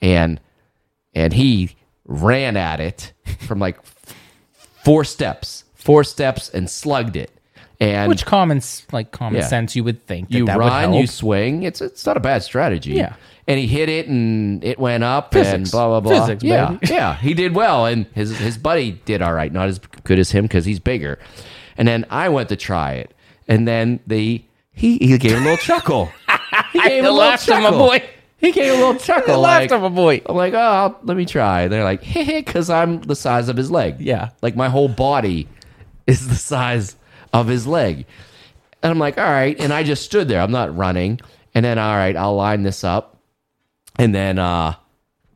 and 0.00 0.40
and 1.14 1.32
he 1.32 1.74
ran 2.04 2.56
at 2.56 2.80
it 2.80 3.12
from 3.46 3.58
like 3.58 3.78
four 4.84 5.04
steps, 5.04 5.64
four 5.74 6.04
steps, 6.04 6.48
and 6.48 6.68
slugged 6.68 7.16
it. 7.16 7.30
And 7.80 8.08
Which 8.08 8.24
common 8.26 8.60
like 8.92 9.10
common 9.10 9.40
Yeah. 9.40 9.46
sense 9.48 9.74
you 9.74 9.82
would 9.82 10.06
think 10.06 10.28
that 10.30 10.38
you 10.38 10.46
that 10.46 10.56
run, 10.58 10.92
you 10.94 11.06
swing. 11.08 11.64
It's 11.64 11.80
it's 11.80 12.06
not 12.06 12.16
a 12.16 12.20
bad 12.20 12.42
strategy. 12.44 12.92
Yeah. 12.92 13.14
And 13.48 13.58
he 13.58 13.66
hit 13.66 13.88
it, 13.88 14.06
and 14.06 14.62
it 14.62 14.78
went 14.78 15.02
up, 15.02 15.34
and 15.34 15.68
blah 15.68 15.88
blah 15.88 15.98
blah. 16.00 16.20
Physics, 16.20 16.44
yeah, 16.44 16.70
baby. 16.72 16.94
yeah. 16.94 17.16
He 17.16 17.34
did 17.34 17.56
well, 17.56 17.86
and 17.86 18.06
his 18.14 18.38
his 18.38 18.56
buddy 18.56 18.92
did 19.04 19.20
all 19.20 19.32
right. 19.32 19.52
Not 19.52 19.66
as 19.68 19.80
good 20.04 20.20
as 20.20 20.30
him 20.30 20.44
because 20.44 20.64
he's 20.64 20.78
bigger. 20.78 21.18
And 21.76 21.88
then 21.88 22.06
I 22.08 22.28
went 22.28 22.50
to 22.50 22.56
try 22.56 22.92
it, 22.92 23.12
and 23.48 23.66
then 23.66 23.98
the 24.06 24.44
he 24.72 24.98
he 24.98 25.18
gave 25.18 25.38
a 25.38 25.40
little 25.40 25.56
chuckle. 25.56 26.10
He 26.72 26.80
gave 26.80 27.04
a 27.04 27.10
little 27.10 27.22
at 27.22 27.46
my 27.48 27.60
chuckle. 27.62 27.78
boy. 27.78 28.02
He 28.42 28.52
gave 28.52 28.72
a 28.74 28.76
little 28.76 28.94
chuckle. 28.98 29.38
laughed 29.38 29.70
like, 29.70 29.72
at 29.72 29.80
my 29.80 29.88
boy. 29.88 30.20
I'm 30.26 30.36
like, 30.36 30.52
oh, 30.52 30.58
I'll- 30.58 30.98
let 31.04 31.16
me 31.16 31.24
try. 31.24 31.68
They're 31.68 31.84
like, 31.84 32.02
hey, 32.02 32.42
because 32.42 32.68
I'm 32.68 33.00
the 33.00 33.16
size 33.16 33.48
of 33.48 33.56
his 33.56 33.70
leg. 33.70 34.00
Yeah. 34.00 34.30
Like 34.42 34.54
my 34.56 34.68
whole 34.68 34.88
body 34.88 35.48
is 36.06 36.28
the 36.28 36.34
size 36.34 36.96
of 37.32 37.46
his 37.46 37.66
leg. 37.66 38.04
And 38.82 38.90
I'm 38.90 38.98
like, 38.98 39.16
all 39.16 39.24
right. 39.24 39.58
And 39.60 39.72
I 39.72 39.84
just 39.84 40.04
stood 40.04 40.28
there. 40.28 40.40
I'm 40.40 40.50
not 40.50 40.76
running. 40.76 41.20
And 41.54 41.64
then, 41.64 41.78
all 41.78 41.94
right, 41.94 42.16
I'll 42.16 42.34
line 42.34 42.64
this 42.64 42.82
up. 42.82 43.16
And 43.96 44.14
then 44.14 44.38
uh, 44.38 44.74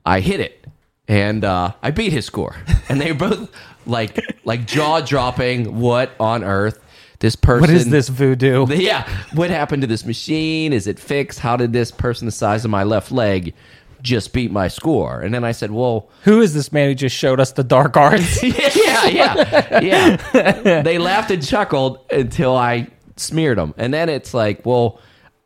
I 0.04 0.20
hit 0.20 0.40
it. 0.40 0.66
And 1.08 1.44
uh, 1.44 1.72
I 1.82 1.92
beat 1.92 2.12
his 2.12 2.26
score. 2.26 2.56
And 2.88 3.00
they 3.00 3.12
were 3.12 3.18
both 3.30 3.52
like, 3.86 4.18
like 4.44 4.66
jaw 4.66 5.00
dropping. 5.00 5.78
What 5.78 6.10
on 6.18 6.42
earth? 6.42 6.82
This 7.20 7.34
person. 7.36 7.60
what 7.62 7.70
is 7.70 7.88
this 7.88 8.08
voodoo? 8.08 8.66
Yeah. 8.70 9.08
What 9.34 9.50
happened 9.50 9.82
to 9.82 9.86
this 9.86 10.04
machine? 10.04 10.72
Is 10.72 10.86
it 10.86 10.98
fixed? 10.98 11.38
How 11.38 11.56
did 11.56 11.72
this 11.72 11.90
person 11.90 12.26
the 12.26 12.32
size 12.32 12.64
of 12.64 12.70
my 12.70 12.82
left 12.84 13.10
leg 13.10 13.54
just 14.02 14.32
beat 14.32 14.50
my 14.52 14.68
score? 14.68 15.20
And 15.22 15.32
then 15.32 15.42
I 15.44 15.52
said, 15.52 15.70
well, 15.70 16.08
Who 16.24 16.40
is 16.42 16.52
this 16.54 16.72
man 16.72 16.88
who 16.88 16.94
just 16.94 17.16
showed 17.16 17.40
us 17.40 17.52
the 17.52 17.64
dark 17.64 17.96
arts? 17.96 18.42
yeah, 18.42 19.06
yeah, 19.06 19.80
yeah. 19.80 20.82
They 20.82 20.98
laughed 20.98 21.30
and 21.30 21.44
chuckled 21.46 22.00
until 22.10 22.54
I 22.56 22.88
smeared 23.16 23.58
them. 23.58 23.72
And 23.78 23.94
then 23.94 24.08
it's 24.08 24.34
like, 24.34 24.64
well, 24.66 25.00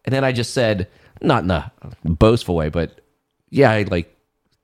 and 0.05 0.13
then 0.13 0.25
I 0.25 0.33
just 0.33 0.53
said, 0.55 0.89
not 1.23 1.45
in 1.45 1.51
a 1.51 1.71
boastful 2.05 2.55
way, 2.57 2.69
but 2.69 3.01
yeah, 3.51 3.71
I 3.71 3.83
like, 3.85 4.15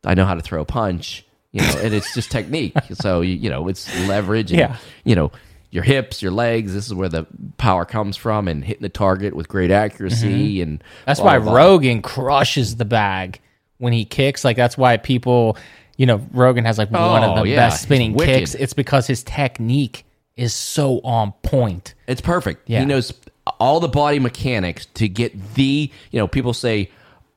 I 0.04 0.14
know 0.14 0.24
how 0.24 0.34
to 0.34 0.40
throw 0.40 0.60
a 0.62 0.64
punch, 0.64 1.24
you 1.52 1.60
know, 1.60 1.74
and 1.82 1.94
it's 1.94 2.12
just 2.14 2.30
technique. 2.30 2.74
So, 2.94 3.20
you, 3.20 3.34
you 3.36 3.50
know, 3.50 3.68
it's 3.68 3.88
leverage 4.08 4.50
and, 4.50 4.58
Yeah. 4.58 4.76
you 5.04 5.14
know, 5.14 5.30
your 5.76 5.84
hips, 5.84 6.22
your 6.22 6.32
legs, 6.32 6.72
this 6.74 6.86
is 6.86 6.94
where 6.94 7.08
the 7.08 7.26
power 7.58 7.84
comes 7.84 8.16
from 8.16 8.48
and 8.48 8.64
hitting 8.64 8.82
the 8.82 8.88
target 8.88 9.36
with 9.36 9.46
great 9.46 9.70
accuracy. 9.70 10.60
And 10.62 10.80
Mm-hmm. 10.80 10.88
That's 11.04 11.20
blah, 11.20 11.32
why 11.34 11.38
blah. 11.38 11.54
Rogan 11.54 12.02
crushes 12.02 12.76
the 12.76 12.84
bag 12.86 13.40
when 13.78 13.92
he 13.92 14.04
kicks. 14.06 14.42
Like 14.44 14.56
that's 14.56 14.76
why 14.78 14.96
people, 14.96 15.56
you 15.98 16.06
know, 16.06 16.26
Rogan 16.32 16.64
has 16.64 16.78
like 16.78 16.90
one 16.90 17.22
Oh, 17.22 17.34
of 17.34 17.44
the 17.44 17.50
yeah, 17.50 17.56
best 17.56 17.82
spinning 17.82 18.16
kicks. 18.18 18.54
It's 18.54 18.72
because 18.72 19.06
his 19.06 19.22
technique 19.22 20.04
is 20.34 20.54
so 20.54 21.00
on 21.04 21.32
point. 21.42 21.94
It's 22.06 22.22
perfect. 22.22 22.68
Yeah. 22.68 22.80
He 22.80 22.86
knows 22.86 23.12
all 23.60 23.78
the 23.78 23.88
body 23.88 24.18
mechanics 24.18 24.86
to 24.94 25.08
get 25.08 25.54
the, 25.54 25.90
you 26.10 26.18
know, 26.18 26.26
people 26.26 26.52
say, 26.54 26.90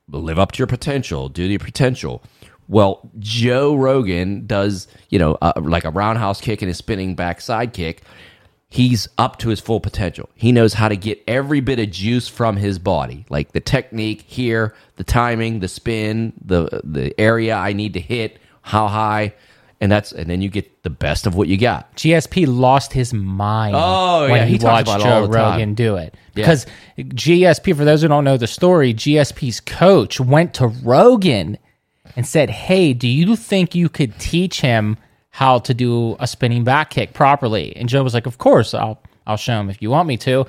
live 0.10 0.40
up 0.40 0.53
to 0.53 0.57
your 0.57 0.68
potential, 0.68 1.30
do 1.30 1.44
your 1.44 1.60
potential. 1.60 2.24
Well, 2.68 3.10
Joe 3.20 3.76
Rogan 3.76 4.45
does, 4.48 4.88
you 5.10 5.18
know, 5.20 5.38
uh, 5.41 5.53
like 5.57 5.86
a 5.86 5.90
roundhouse 5.90 6.40
kick 6.40 6.61
and 6.61 6.70
a 6.70 6.74
spinning 6.74 7.16
backside 7.16 7.74
kick. 7.74 8.03
He's 8.72 9.08
up 9.18 9.40
to 9.40 9.50
his 9.50 9.60
full 9.60 9.80
potential. 9.80 10.30
He 10.36 10.52
knows 10.52 10.74
how 10.76 10.90
to 10.90 10.96
get 10.96 11.24
every 11.28 11.60
bit 11.60 11.80
of 11.80 11.90
juice 11.90 12.28
from 12.28 12.56
his 12.56 12.78
body, 12.78 13.26
like 13.30 13.52
the 13.52 13.60
technique 13.60 14.22
here, 14.28 14.76
the 14.98 15.04
timing, 15.04 15.60
the 15.60 15.68
spin, 15.68 16.34
the 16.46 16.82
the 16.84 17.20
area 17.20 17.56
I 17.56 17.74
need 17.74 17.94
to 17.94 18.00
hit, 18.00 18.38
how 18.62 18.88
high, 18.88 19.34
and 19.82 19.91
that's 19.91 20.12
and 20.12 20.30
then 20.30 20.41
you 20.41 20.50
get 20.50 20.84
the 20.84 20.91
best 20.91 21.26
of 21.26 21.34
what 21.34 21.48
you 21.48 21.58
got. 21.58 21.96
GSP 21.96 22.46
lost 22.48 22.94
his 22.94 23.12
mind 23.12 23.76
Oh, 23.76 24.28
when 24.30 24.36
yeah, 24.41 24.46
he, 24.46 24.52
he 24.54 24.58
talks 24.60 24.88
watched 24.88 25.02
about 25.04 25.26
Joe. 25.32 25.34
Rogan 25.34 25.74
do 25.74 25.96
it. 25.96 26.14
Yeah. 26.36 26.44
Because 26.44 26.68
GSP, 26.98 27.76
for 27.76 27.86
those 27.86 28.04
who 28.04 28.08
don't 28.08 28.24
know 28.24 28.38
the 28.38 28.46
story, 28.46 28.94
GSP's 28.94 29.62
coach 29.62 30.20
went 30.20 30.54
to 30.56 30.68
Rogan 30.68 31.58
and 32.16 32.28
said, 32.28 32.50
Hey, 32.52 32.94
do 32.94 33.08
you 33.08 33.36
think 33.36 33.74
you 33.74 33.90
could 33.90 34.20
teach 34.20 34.62
him 34.62 34.98
how 35.31 35.60
to 35.60 35.73
do 35.73 36.15
a 36.19 36.27
spinning 36.27 36.64
back 36.64 36.89
kick 36.89 37.14
properly? 37.14 37.76
And 37.76 37.89
Joe 37.89 38.03
was 38.03 38.14
like, 38.14 38.26
Of 38.26 38.38
course, 38.38 38.73
I'll 38.73 39.01
I'll 39.27 39.38
show 39.38 39.60
him 39.60 39.69
if 39.69 39.81
you 39.81 39.89
want 39.89 40.07
me 40.07 40.18
to. 40.18 40.45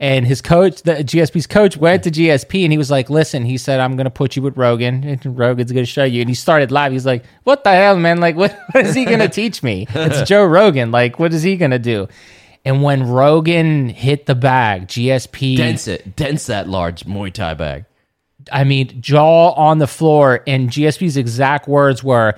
And 0.00 0.26
his 0.26 0.42
coach, 0.42 0.82
the 0.82 0.94
GSP's 0.94 1.46
coach, 1.46 1.76
went 1.76 2.02
to 2.02 2.10
GSP 2.10 2.64
and 2.64 2.72
he 2.72 2.78
was 2.78 2.90
like, 2.90 3.08
"Listen," 3.08 3.44
he 3.44 3.56
said, 3.56 3.78
"I'm 3.78 3.94
going 3.94 4.06
to 4.06 4.10
put 4.10 4.34
you 4.34 4.42
with 4.42 4.56
Rogan, 4.56 5.04
and 5.04 5.38
Rogan's 5.38 5.70
going 5.70 5.84
to 5.84 5.90
show 5.90 6.02
you." 6.02 6.20
And 6.22 6.28
he 6.28 6.34
started 6.34 6.72
live. 6.72 6.90
He's 6.90 7.06
like, 7.06 7.24
"What 7.44 7.62
the 7.62 7.70
hell, 7.70 7.96
man? 7.96 8.18
Like, 8.18 8.34
what, 8.34 8.58
what 8.72 8.84
is 8.84 8.96
he 8.96 9.04
going 9.04 9.20
to 9.20 9.28
teach 9.28 9.62
me? 9.62 9.86
It's 9.90 10.22
Joe 10.28 10.44
Rogan. 10.44 10.90
Like, 10.90 11.20
what 11.20 11.32
is 11.32 11.44
he 11.44 11.56
going 11.56 11.70
to 11.70 11.78
do?" 11.78 12.08
And 12.64 12.82
when 12.82 13.08
Rogan 13.08 13.90
hit 13.90 14.26
the 14.26 14.34
bag, 14.34 14.88
GSP, 14.88 15.56
Dense 15.56 15.86
it, 15.86 16.16
dense 16.16 16.46
that 16.46 16.68
large 16.68 17.04
Muay 17.04 17.32
Thai 17.32 17.54
bag. 17.54 17.84
I 18.50 18.64
mean, 18.64 19.00
jaw 19.00 19.52
on 19.52 19.78
the 19.78 19.86
floor, 19.86 20.42
and 20.48 20.68
GSP's 20.68 21.16
exact 21.16 21.68
words 21.68 22.02
were, 22.02 22.34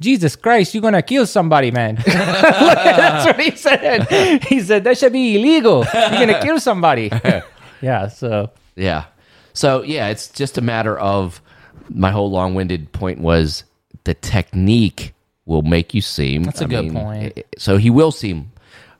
Jesus 0.00 0.36
Christ, 0.36 0.74
you're 0.74 0.82
gonna 0.82 1.02
kill 1.02 1.26
somebody, 1.26 1.70
man. 1.70 1.96
That's 2.06 3.26
what 3.26 3.40
he 3.40 3.56
said. 3.56 4.42
He 4.44 4.60
said 4.60 4.84
that 4.84 4.98
should 4.98 5.12
be 5.12 5.36
illegal. 5.36 5.84
You're 5.92 6.10
gonna 6.10 6.42
kill 6.42 6.60
somebody. 6.60 7.10
yeah. 7.80 8.08
So 8.08 8.50
Yeah. 8.74 9.04
So 9.52 9.82
yeah, 9.82 10.08
it's 10.08 10.28
just 10.28 10.58
a 10.58 10.60
matter 10.60 10.98
of 10.98 11.40
my 11.88 12.10
whole 12.10 12.30
long-winded 12.30 12.92
point 12.92 13.20
was 13.20 13.64
the 14.04 14.14
technique 14.14 15.14
will 15.46 15.62
make 15.62 15.94
you 15.94 16.02
seem. 16.02 16.42
That's 16.44 16.60
a 16.60 16.64
I 16.64 16.68
good 16.68 16.84
mean, 16.92 16.92
point. 16.94 17.42
So 17.56 17.76
he 17.78 17.88
will 17.90 18.12
seem. 18.12 18.52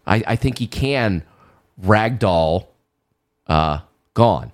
I, 0.07 0.23
I 0.27 0.37
think 0.37 0.59
he 0.59 0.67
can 0.67 1.25
ragdoll 1.83 2.69
uh, 3.49 3.81
Gane, 4.15 4.53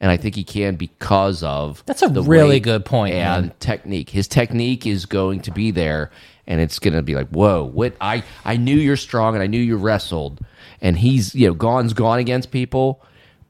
and 0.00 0.10
I 0.10 0.16
think 0.16 0.34
he 0.34 0.44
can 0.44 0.76
because 0.76 1.42
of 1.42 1.82
That's 1.86 2.02
a 2.02 2.08
really 2.08 2.58
good 2.58 2.84
point, 2.84 3.14
and 3.14 3.46
man. 3.46 3.54
technique. 3.60 4.10
His 4.10 4.26
technique 4.26 4.86
is 4.86 5.06
going 5.06 5.40
to 5.42 5.50
be 5.50 5.70
there, 5.70 6.10
and 6.46 6.60
it's 6.60 6.78
going 6.78 6.94
to 6.94 7.02
be 7.02 7.14
like, 7.14 7.28
whoa! 7.28 7.64
What 7.64 7.94
I 8.00 8.24
I 8.44 8.56
knew 8.56 8.76
you're 8.76 8.96
strong, 8.96 9.34
and 9.34 9.42
I 9.42 9.46
knew 9.46 9.60
you 9.60 9.76
wrestled, 9.76 10.44
and 10.80 10.98
he's 10.98 11.34
you 11.34 11.48
know 11.48 11.54
Gane's 11.54 11.92
gone 11.92 12.18
against 12.18 12.50
people, 12.50 13.02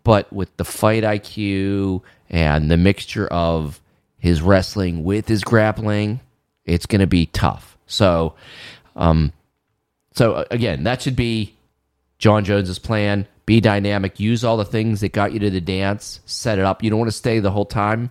but 0.02 0.32
with 0.32 0.54
the 0.56 0.64
fight 0.64 1.04
IQ 1.04 2.02
and 2.28 2.70
the 2.70 2.76
mixture 2.76 3.28
of 3.28 3.80
his 4.18 4.42
wrestling 4.42 5.04
with 5.04 5.28
his 5.28 5.42
grappling, 5.42 6.20
it's 6.64 6.86
going 6.86 7.00
to 7.00 7.06
be 7.06 7.26
tough. 7.26 7.78
So, 7.86 8.34
um, 8.94 9.32
so 10.14 10.34
uh, 10.34 10.44
again, 10.50 10.84
that 10.84 11.00
should 11.02 11.16
be 11.16 11.54
Jon 12.18 12.44
Jones's 12.44 12.78
plan. 12.78 13.26
Be 13.50 13.60
dynamic. 13.60 14.20
Use 14.20 14.44
all 14.44 14.56
the 14.56 14.64
things 14.64 15.00
that 15.00 15.12
got 15.12 15.32
you 15.32 15.40
to 15.40 15.50
the 15.50 15.60
dance. 15.60 16.20
Set 16.24 16.60
it 16.60 16.64
up. 16.64 16.84
You 16.84 16.90
don't 16.90 17.00
want 17.00 17.10
to 17.10 17.16
stay 17.16 17.40
the 17.40 17.50
whole 17.50 17.64
time 17.64 18.10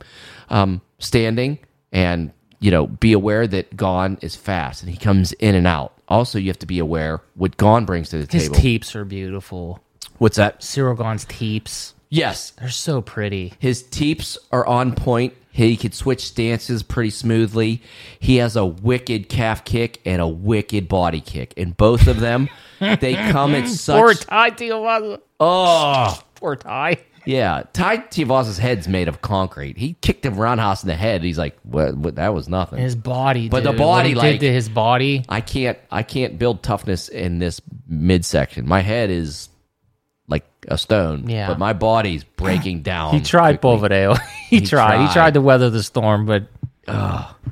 um, 0.49 0.81
standing, 0.97 1.59
and 1.93 2.33
you 2.59 2.71
know, 2.71 2.87
be 2.87 3.13
aware 3.13 3.47
that 3.47 3.77
Gane 3.77 4.17
is 4.21 4.35
fast 4.35 4.83
and 4.83 4.91
he 4.91 4.97
comes 4.97 5.31
in 5.31 5.55
and 5.55 5.65
out. 5.65 5.93
Also, 6.09 6.39
you 6.39 6.47
have 6.49 6.59
to 6.59 6.65
be 6.65 6.77
aware 6.77 7.21
what 7.35 7.55
Gane 7.55 7.85
brings 7.85 8.09
to 8.09 8.17
the 8.17 8.29
his 8.29 8.43
table. 8.43 8.55
His 8.55 8.61
teeps 8.61 8.95
are 8.97 9.05
beautiful. 9.05 9.79
What's 10.17 10.35
that? 10.35 10.61
Cyril 10.61 10.95
Gane's 10.95 11.23
teeps. 11.23 11.93
Yes, 12.09 12.49
They're 12.59 12.67
so 12.67 13.01
pretty. 13.01 13.53
His 13.59 13.83
teeps 13.83 14.37
are 14.51 14.67
on 14.67 14.93
point. 14.93 15.35
He 15.67 15.77
could 15.77 15.93
switch 15.93 16.25
stances 16.25 16.83
pretty 16.83 17.09
smoothly. 17.09 17.81
He 18.19 18.37
has 18.37 18.55
a 18.55 18.65
wicked 18.65 19.29
calf 19.29 19.63
kick 19.65 19.99
and 20.05 20.21
a 20.21 20.27
wicked 20.27 20.87
body 20.87 21.21
kick. 21.21 21.53
And 21.57 21.75
both 21.75 22.07
of 22.07 22.19
them, 22.19 22.49
they 22.79 23.13
come 23.15 23.55
at 23.55 23.67
such. 23.67 23.99
Poor. 24.01 24.13
Ty 24.13 24.51
Tijuana. 24.51 25.19
Oh, 25.39 26.19
Poor 26.35 26.55
Ty. 26.55 26.97
yeah. 27.25 27.63
Tai 27.73 27.97
Tuivasa's 27.97 28.57
head's 28.57 28.87
made 28.87 29.07
of 29.07 29.21
concrete. 29.21 29.77
He 29.77 29.93
kicked 30.01 30.25
him 30.25 30.35
roundhouse 30.37 30.83
in 30.83 30.87
the 30.87 30.95
head. 30.95 31.23
He's 31.23 31.37
like, 31.37 31.57
what, 31.63 31.95
what, 31.97 32.15
that 32.15 32.33
was 32.33 32.47
nothing. 32.47 32.79
His 32.79 32.95
body, 32.95 33.49
But 33.49 33.63
the 33.63 33.71
dude. 33.71 33.79
What 33.79 33.85
body, 33.85 34.09
he 34.09 34.15
like- 34.15 34.39
did 34.39 34.47
to 34.47 34.53
his 34.53 34.69
body. 34.69 35.25
I 35.29 35.41
can't 35.41 35.77
I 35.91 36.03
can't 36.03 36.39
build 36.39 36.63
toughness 36.63 37.09
in 37.09 37.39
this 37.39 37.61
midsection. 37.87 38.67
My 38.67 38.81
head 38.81 39.09
is 39.09 39.49
like 40.29 40.45
a 40.67 40.77
stone. 40.77 41.27
Yeah. 41.29 41.47
But 41.47 41.59
my 41.59 41.73
body's 41.73 42.23
breaking 42.37 42.81
down. 42.83 43.13
He 43.13 43.21
tried 43.21 43.59
quickly. 43.61 44.15
He, 44.49 44.59
He 44.59 44.65
tried. 44.65 44.99
He 44.99 45.05
tried. 45.05 45.13
tried 45.13 45.33
to 45.35 45.41
weather 45.41 45.69
the 45.69 45.83
storm, 45.83 46.25
but 46.25 46.47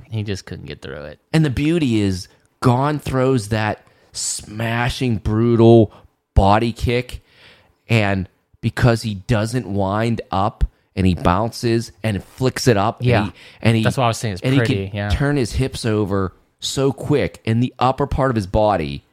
he 0.10 0.24
just 0.24 0.46
couldn't 0.46 0.66
get 0.66 0.82
through 0.82 1.04
it. 1.04 1.20
And 1.32 1.46
the 1.46 1.50
beauty 1.50 2.00
is, 2.00 2.28
Gane 2.64 2.98
throws 3.00 3.50
that 3.50 3.86
smashing, 4.14 5.18
brutal 5.18 5.94
body 6.34 6.72
kick. 6.72 7.22
And 7.88 8.28
because 8.62 9.04
he 9.04 9.16
doesn't 9.16 9.72
wind 9.72 10.22
up 10.32 10.64
and 10.96 11.06
he 11.06 11.14
bounces 11.14 11.92
and 12.02 12.24
flicks 12.24 12.68
it 12.68 12.78
up. 12.78 13.04
Yeah. 13.04 13.20
And 13.20 13.26
he, 13.26 13.34
and 13.62 13.78
he, 13.78 13.84
That's 13.84 13.98
what 13.98 14.06
I 14.06 14.08
was 14.08 14.18
saying, 14.18 14.34
it's 14.36 14.42
and 14.42 14.58
pretty, 14.58 14.86
he 14.86 14.88
can 14.88 14.96
yeah. 14.96 15.10
turn 15.10 15.38
his 15.38 15.54
hips 15.54 15.86
over 15.86 16.34
so 16.60 16.92
quick. 16.92 17.42
And 17.46 17.62
the 17.62 17.74
upper 17.78 18.08
part 18.08 18.32
of 18.32 18.36
his 18.36 18.48
body, 18.48 19.04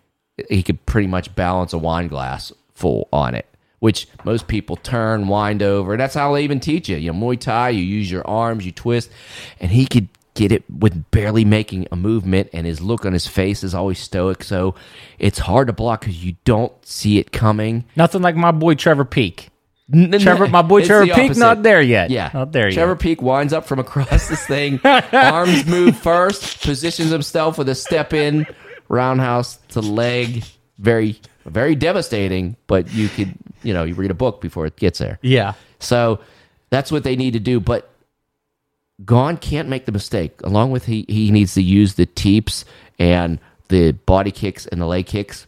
he 0.48 0.62
could 0.62 0.84
pretty 0.86 1.08
much 1.08 1.34
balance 1.34 1.72
a 1.74 1.78
wine 1.78 2.08
glass 2.08 2.52
full 2.74 3.08
on 3.12 3.34
it. 3.34 3.46
Which 3.84 4.08
most 4.24 4.48
people 4.48 4.76
turn, 4.76 5.28
wind 5.28 5.62
over. 5.62 5.98
That's 5.98 6.14
how 6.14 6.32
they 6.32 6.42
even 6.42 6.58
teach 6.58 6.88
you. 6.88 6.96
You 6.96 7.12
know, 7.12 7.18
Muay 7.18 7.38
Thai, 7.38 7.68
you 7.68 7.82
use 7.82 8.10
your 8.10 8.26
arms, 8.26 8.64
you 8.64 8.72
twist, 8.72 9.10
and 9.60 9.70
he 9.70 9.84
could 9.84 10.08
get 10.32 10.52
it 10.52 10.64
with 10.70 11.10
barely 11.10 11.44
making 11.44 11.88
a 11.92 11.96
movement. 11.96 12.48
And 12.54 12.66
his 12.66 12.80
look 12.80 13.04
on 13.04 13.12
his 13.12 13.26
face 13.26 13.62
is 13.62 13.74
always 13.74 13.98
stoic, 13.98 14.42
so 14.42 14.74
it's 15.18 15.38
hard 15.38 15.66
to 15.66 15.74
block 15.74 16.00
because 16.00 16.24
you 16.24 16.36
don't 16.46 16.72
see 16.86 17.18
it 17.18 17.30
coming. 17.30 17.84
Nothing 17.94 18.22
like 18.22 18.36
my 18.36 18.52
boy 18.52 18.74
Trevor 18.74 19.04
Peek. 19.04 19.50
Trevor, 20.18 20.48
my 20.48 20.62
boy 20.62 20.78
It's 20.78 20.86
Trevor 20.86 21.04
Peek, 21.04 21.24
opposite. 21.24 21.40
not 21.40 21.62
there 21.62 21.82
yet. 21.82 22.08
Yeah, 22.08 22.30
not 22.32 22.52
there 22.52 22.68
yet. 22.68 22.74
Trevor 22.74 22.92
yet. 22.92 23.00
Peek 23.00 23.20
winds 23.20 23.52
up 23.52 23.66
from 23.66 23.80
across 23.80 24.28
this 24.28 24.46
thing, 24.46 24.80
arms 24.84 25.66
move 25.66 25.94
first, 25.98 26.62
positions 26.62 27.10
himself 27.10 27.58
with 27.58 27.68
a 27.68 27.74
step 27.74 28.14
in, 28.14 28.46
roundhouse 28.88 29.58
to 29.68 29.80
leg. 29.82 30.42
Very, 30.78 31.20
very 31.44 31.74
devastating. 31.74 32.56
But 32.66 32.90
you 32.92 33.08
could, 33.08 33.34
you 33.64 33.74
know, 33.74 33.84
you 33.84 33.94
read 33.94 34.10
a 34.10 34.14
book 34.14 34.40
before 34.40 34.66
it 34.66 34.76
gets 34.76 34.98
there. 34.98 35.18
Yeah, 35.22 35.54
So 35.78 36.20
that's 36.70 36.90
what 36.92 37.04
they 37.04 37.16
need 37.16 37.32
to 37.32 37.40
do. 37.40 37.60
But 37.60 37.90
Gane 39.04 39.36
can't 39.36 39.68
make 39.68 39.86
the 39.86 39.92
mistake. 39.92 40.40
Along 40.42 40.70
with 40.70 40.86
he, 40.86 41.04
he 41.08 41.30
needs 41.30 41.54
to 41.54 41.62
use 41.62 41.94
the 41.94 42.06
teeps 42.06 42.64
and 42.98 43.38
the 43.68 43.92
body 43.92 44.30
kicks 44.30 44.66
and 44.66 44.80
the 44.80 44.86
leg 44.86 45.06
kicks. 45.06 45.46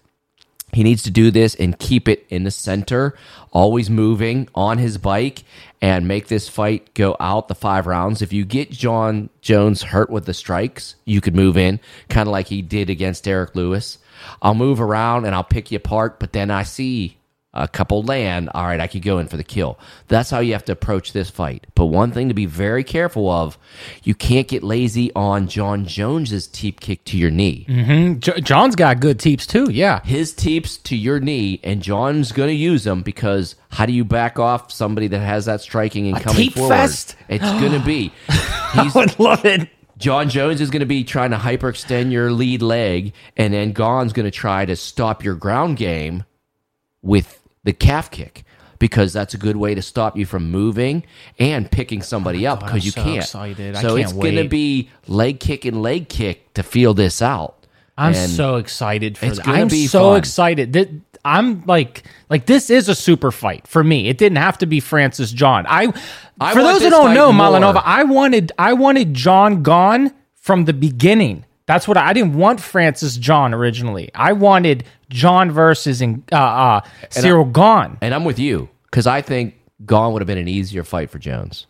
He 0.73 0.83
needs 0.83 1.03
to 1.05 1.11
do 1.11 1.31
this 1.31 1.55
and 1.55 1.79
keep 1.79 2.09
it 2.09 2.27
in 2.29 2.45
the 2.45 2.51
center, 2.51 3.17
always 3.53 3.89
moving 3.89 4.49
on 4.55 4.79
his 4.79 4.99
bike 4.99 5.45
and 5.81 6.09
make 6.09 6.27
this 6.27 6.49
fight 6.49 6.93
go 6.95 7.17
out 7.21 7.49
the 7.49 7.55
five 7.55 7.87
rounds. 7.87 8.21
If 8.21 8.33
you 8.33 8.45
get 8.45 8.71
Jon 8.71 9.31
Jones 9.41 9.83
hurt 9.83 10.11
with 10.11 10.27
the 10.27 10.35
strikes, 10.35 10.97
you 11.05 11.21
could 11.21 11.37
move 11.37 11.57
in, 11.57 11.81
kind 12.09 12.29
of 12.29 12.33
like 12.33 12.49
he 12.49 12.63
did 12.63 12.91
against 12.91 13.25
Derrick 13.25 13.55
Lewis. 13.55 13.99
I'll 14.43 14.55
move 14.55 14.81
around 14.81 15.25
and 15.25 15.35
I'll 15.35 15.45
pick 15.45 15.71
you 15.71 15.77
apart, 15.77 16.19
but 16.19 16.33
then 16.33 16.51
I 16.51 16.65
see 16.65 17.16
a 17.57 17.67
couple 17.67 18.03
land. 18.03 18.51
All 18.55 18.65
right, 18.65 18.79
I 18.81 18.87
could 18.87 19.03
go 19.03 19.19
in 19.19 19.27
for 19.27 19.37
the 19.37 19.45
kill. 19.45 19.79
That's 20.09 20.31
how 20.31 20.41
you 20.41 20.53
have 20.53 20.65
to 20.67 20.73
approach 20.73 21.13
this 21.13 21.31
fight. 21.31 21.67
But 21.75 21.87
one 21.87 22.13
thing 22.13 22.29
to 22.29 22.35
be 22.35 22.47
very 22.47 22.85
careful 22.85 23.31
of, 23.31 23.59
you 24.05 24.15
can't 24.15 24.47
get 24.47 24.63
lazy 24.63 25.13
on 25.15 25.49
Jon 25.49 25.87
Jones's 25.87 26.47
teep 26.47 26.81
kick 26.81 27.05
to 27.07 27.17
your 27.17 27.31
knee 27.31 27.67
mm-hmm. 27.69 28.19
J- 28.19 28.41
Jon's 28.41 28.77
got 28.77 29.01
good 29.01 29.19
teeps 29.19 29.47
too. 29.47 29.71
Yeah, 29.71 30.03
his 30.05 30.33
teeps 30.33 30.77
to 30.79 30.97
your 30.97 31.21
knee, 31.21 31.61
and 31.65 31.83
Jon's 31.83 32.33
going 32.33 32.49
to 32.49 32.55
use 32.55 32.85
them 32.85 33.03
because 33.03 33.57
how 33.71 33.87
do 33.87 33.93
you 33.93 34.05
back 34.05 34.39
off 34.39 34.71
somebody 34.71 35.09
that 35.09 35.21
has 35.21 35.47
that 35.47 35.61
striking 35.61 36.09
and 36.09 36.21
coming 36.21 36.37
teep 36.37 36.55
forward? 36.55 36.75
fest? 36.75 37.17
It's 37.29 37.45
going 37.45 37.73
to 37.73 37.85
be. 37.85 38.13
He's, 38.75 38.95
would 38.95 39.19
love 39.19 39.45
it. 39.45 39.69
Jon 39.99 40.29
Jones 40.29 40.61
is 40.61 40.71
going 40.71 40.81
to 40.81 40.87
be 40.87 41.05
trying 41.05 41.31
to 41.31 41.39
hyperextend 41.39 42.13
your 42.13 42.31
lead 42.31 42.61
leg, 42.61 43.15
and 43.37 43.55
then 43.55 43.73
Gane's 43.73 44.13
going 44.13 44.25
to 44.25 44.31
try 44.31 44.67
to 44.67 44.77
stop 44.77 45.25
your 45.25 45.35
ground 45.35 45.79
game 45.79 46.25
with 47.03 47.43
the 47.67 47.73
calf 47.75 48.11
kick 48.11 48.45
because 48.79 49.13
that's 49.13 49.35
a 49.35 49.39
good 49.39 49.57
way 49.57 49.75
to 49.75 49.83
stop 49.83 50.17
you 50.17 50.25
from 50.27 50.51
moving 50.51 51.03
and 51.39 51.71
picking 51.71 52.01
oh 52.01 52.05
somebody 52.05 52.47
up 52.47 52.61
because 52.61 52.85
you 52.85 52.91
so 52.93 53.03
can't. 53.03 53.17
excited. 53.19 53.75
I 53.77 53.83
So 53.83 53.89
can't 53.97 54.01
it's 54.01 54.13
going 54.13 54.37
to 54.37 54.49
be 54.49 54.91
leg 55.07 55.41
kick 55.41 55.65
and 55.65 55.83
leg 55.83 56.09
kick 56.09 56.53
to 56.55 56.63
feel 56.63 56.95
this 56.95 57.21
out. 57.23 57.67
I'm 57.99 58.15
And- 58.15 58.31
so 58.31 58.57
excited 58.57 59.17
for 59.19 59.27
it's 59.27 59.37
that. 59.39 59.49
I'm 59.49 59.69
be 59.69 59.87
so 59.87 60.11
fun. 60.11 60.19
excited. 60.19 60.73
That 60.75 60.91
I'm 61.25 61.65
like 61.67 62.05
like 62.31 62.47
this 62.47 62.69
is 62.71 62.89
a 62.89 62.95
super 62.95 63.33
fight 63.33 63.67
for 63.67 63.83
me. 63.83 64.09
It 64.09 64.19
didn't 64.19 64.37
have 64.39 64.59
to 64.59 64.67
be 64.67 64.81
Francis 64.81 65.33
Jon. 65.33 65.65
I, 65.69 65.93
I 66.41 66.53
for 66.53 66.63
those 66.63 66.83
who 66.83 66.91
don't 66.91 67.15
know, 67.15 67.33
more. 67.33 67.47
Malanova, 67.49 67.83
I 67.85 68.05
wanted 68.05 68.53
I 68.59 68.75
wanted 68.75 69.13
Jon 69.15 69.63
Gane 69.63 70.13
from 70.35 70.67
the 70.67 70.73
beginning. 70.75 71.45
That's 71.65 71.89
what 71.89 71.97
I, 71.97 72.11
I 72.11 72.13
didn't 72.13 72.35
want 72.35 72.61
Francis 72.61 73.17
Jon 73.17 73.53
originally. 73.55 74.11
I 74.15 74.35
wanted 74.35 74.85
Jon 75.09 75.51
versus 75.51 76.01
and 76.03 76.23
uh, 76.33 76.37
uh, 76.37 76.81
Cyril 77.11 77.45
Gane. 77.45 77.99
And 78.01 78.15
I'm 78.15 78.25
with 78.25 78.39
you 78.39 78.69
because 78.85 79.07
I 79.07 79.23
think 79.23 79.55
Gane 79.85 80.13
would 80.13 80.23
have 80.23 80.27
been 80.27 80.39
an 80.39 80.49
easier 80.49 80.85
fight 80.85 81.11
for 81.11 81.19
Jones. 81.19 81.67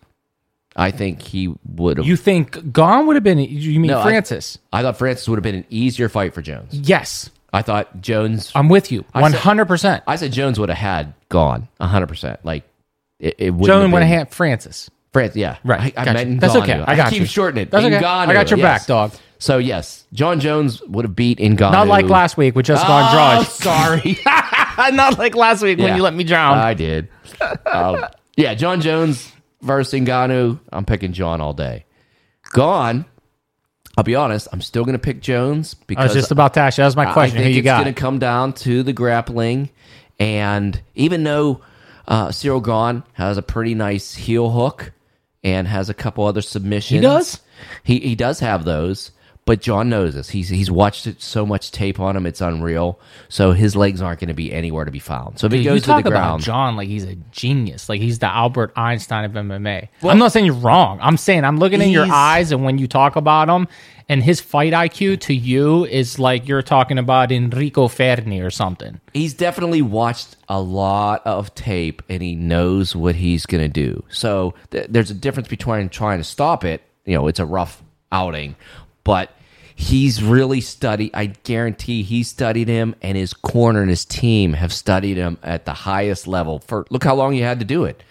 I 0.78 0.90
think 0.90 1.22
he 1.22 1.54
would 1.64 1.96
have. 1.96 2.06
You 2.06 2.16
think 2.16 2.72
Gane 2.72 3.06
would 3.06 3.16
have 3.16 3.22
been? 3.24 3.38
You 3.38 3.80
mean 3.80 3.90
No, 3.90 4.02
Francis? 4.02 4.58
I 4.72 4.82
thought 4.82 4.98
Francis 4.98 5.26
would 5.28 5.36
have 5.36 5.42
been 5.42 5.54
an 5.54 5.64
easier 5.70 6.08
fight 6.08 6.34
for 6.34 6.42
Jones. 6.42 6.74
yes, 6.74 7.30
I 7.52 7.62
thought 7.62 8.02
Jones. 8.02 8.52
I'm 8.54 8.68
with 8.68 8.92
you. 8.92 9.04
I 9.14 9.22
One 9.22 9.32
hundred 9.32 9.66
percent. 9.66 10.04
I 10.06 10.16
said 10.16 10.32
Jones 10.32 10.60
would 10.60 10.68
have 10.68 10.76
had 10.78 11.14
Gane 11.30 11.68
100. 11.78 12.06
percent 12.06 12.44
Like 12.44 12.64
it, 13.18 13.36
it 13.38 13.50
would. 13.54 13.66
Jon 13.66 13.90
would 13.90 14.02
have 14.02 14.18
had 14.18 14.30
Francis. 14.34 14.90
Francis, 15.12 15.36
yeah, 15.38 15.56
Right, 15.64 15.94
I, 15.96 16.02
I 16.02 16.04
gotcha. 16.04 16.36
That's 16.38 16.56
okay. 16.56 16.74
I 16.86 16.94
got 16.94 17.10
keep 17.10 17.20
you. 17.20 17.26
shortening 17.26 17.62
it. 17.62 17.70
That's 17.70 17.86
okay. 17.86 17.96
Ngannou, 17.96 18.28
I 18.28 18.32
got 18.34 18.50
your 18.50 18.58
yes. 18.58 18.80
back, 18.80 18.86
dog. 18.86 19.12
So 19.38 19.58
yes, 19.58 20.04
Jon 20.12 20.40
Jones 20.40 20.82
would 20.82 21.04
have 21.04 21.14
beat 21.16 21.38
Ngannou. 21.38 21.72
Not 21.72 21.88
like 21.88 22.06
last 22.06 22.36
week 22.36 22.54
with 22.54 22.66
just 22.66 22.84
Oh, 22.84 22.88
gone 22.88 23.12
draw. 23.12 23.42
sorry. 23.44 24.18
Not 24.92 25.18
like 25.18 25.34
last 25.34 25.62
week 25.62 25.78
when 25.78 25.96
you 25.96 26.02
let 26.02 26.14
me 26.14 26.24
drown. 26.24 26.58
I 26.58 26.74
did. 26.74 27.08
Um, 27.66 28.06
yeah, 28.36 28.54
Jon 28.54 28.80
Jones 28.80 29.30
versus 29.62 29.98
Ngannou. 30.00 30.58
I'm 30.72 30.84
picking 30.84 31.12
Jon 31.12 31.40
all 31.40 31.52
day. 31.54 31.84
Gane. 32.54 33.04
I'll 33.98 34.04
be 34.04 34.14
honest. 34.14 34.48
I'm 34.52 34.60
still 34.60 34.84
going 34.84 34.92
to 34.94 34.98
pick 34.98 35.20
Jones 35.22 35.72
because 35.74 36.02
I 36.02 36.04
was 36.04 36.14
just 36.14 36.30
about 36.30 36.54
to 36.54 36.60
ask 36.60 36.76
you. 36.76 36.82
That 36.82 36.86
was 36.88 36.96
my 36.96 37.10
question. 37.12 37.38
I 37.38 37.44
Who 37.44 37.48
you 37.50 37.58
it's 37.58 37.64
got? 37.64 37.82
going 37.82 37.94
to 37.94 37.98
come 37.98 38.18
down 38.18 38.52
to 38.54 38.82
the 38.82 38.92
grappling, 38.92 39.70
and 40.18 40.78
even 40.94 41.24
though 41.24 41.62
uh, 42.06 42.30
Cyril 42.30 42.60
Gane 42.60 43.02
has 43.14 43.38
a 43.38 43.42
pretty 43.42 43.74
nice 43.74 44.14
heel 44.14 44.50
hook 44.50 44.92
and 45.42 45.66
has 45.66 45.88
a 45.88 45.94
couple 45.94 46.26
other 46.26 46.42
submissions, 46.42 46.98
He 46.98 47.00
does? 47.00 47.40
He 47.84 48.00
he 48.00 48.14
does 48.14 48.40
have 48.40 48.66
those, 48.66 49.12
But 49.46 49.60
Jon 49.60 49.88
knows 49.88 50.14
this. 50.14 50.28
He's 50.28 50.48
he's 50.48 50.70
watched 50.70 51.06
it 51.06 51.22
so 51.22 51.46
much 51.46 51.70
tape 51.70 52.00
on 52.00 52.16
him, 52.16 52.26
it's 52.26 52.40
unreal. 52.40 52.98
So 53.28 53.52
his 53.52 53.76
legs 53.76 54.02
aren't 54.02 54.18
going 54.20 54.28
to 54.28 54.34
be 54.34 54.52
anywhere 54.52 54.84
to 54.84 54.90
be 54.90 54.98
found. 54.98 55.38
So 55.38 55.46
if 55.46 55.52
he 55.52 55.58
Dude, 55.58 55.66
goes 55.66 55.74
you 55.76 55.80
to 55.82 55.86
talk 55.86 56.02
the 56.02 56.08
about 56.10 56.20
ground, 56.28 56.42
Jon 56.42 56.76
like 56.76 56.88
he's 56.88 57.04
a 57.04 57.14
genius. 57.30 57.88
Like 57.88 58.00
he's 58.00 58.18
the 58.18 58.26
Albert 58.26 58.72
Einstein 58.76 59.24
of 59.24 59.32
MMA. 59.32 59.88
I'm 60.02 60.18
not 60.18 60.32
saying 60.32 60.46
you're 60.46 60.54
wrong. 60.56 60.98
I'm 61.00 61.16
saying 61.16 61.44
I'm 61.44 61.58
looking 61.58 61.80
in 61.80 61.90
your 61.90 62.06
eyes, 62.12 62.50
and 62.50 62.64
when 62.64 62.78
you 62.78 62.88
talk 62.88 63.14
about 63.14 63.48
him, 63.48 63.68
and 64.08 64.22
his 64.22 64.40
fight 64.40 64.72
IQ 64.72 65.20
to 65.20 65.34
you 65.34 65.84
is 65.84 66.18
like 66.18 66.48
you're 66.48 66.62
talking 66.62 66.98
about 66.98 67.30
Enrico 67.30 67.86
Fermi 67.88 68.40
or 68.40 68.50
something. 68.50 69.00
he's 69.14 69.34
definitely 69.34 69.82
watched 69.82 70.36
a 70.48 70.60
lot 70.60 71.24
of 71.26 71.54
tape 71.54 72.02
and 72.08 72.22
he 72.22 72.34
knows 72.36 72.94
what 72.94 73.14
he's 73.16 73.46
going 73.46 73.62
to 73.62 73.68
do. 73.68 74.04
So 74.08 74.54
th- 74.70 74.86
there's 74.90 75.10
a 75.10 75.14
difference 75.14 75.48
between 75.48 75.88
trying 75.88 76.18
to 76.18 76.24
stop 76.24 76.64
it. 76.64 76.82
You 77.04 77.14
know, 77.14 77.26
it's 77.26 77.40
a 77.40 77.46
rough 77.46 77.82
outing, 78.12 78.54
but 79.02 79.30
he's 79.76 80.22
really 80.22 80.62
studied. 80.62 81.10
I 81.14 81.26
guarantee 81.26 82.02
he 82.02 82.22
studied 82.22 82.66
him, 82.66 82.96
and 83.02 83.16
his 83.16 83.34
corner 83.34 83.82
and 83.82 83.90
his 83.90 84.04
team 84.04 84.54
have 84.54 84.72
studied 84.72 85.18
him 85.18 85.38
at 85.42 85.66
the 85.66 85.74
highest 85.74 86.26
level. 86.26 86.58
For 86.60 86.86
look 86.90 87.04
how 87.04 87.14
long 87.14 87.34
you 87.34 87.44
had 87.44 87.60
to 87.60 87.64
do 87.64 87.84
it. 87.84 88.02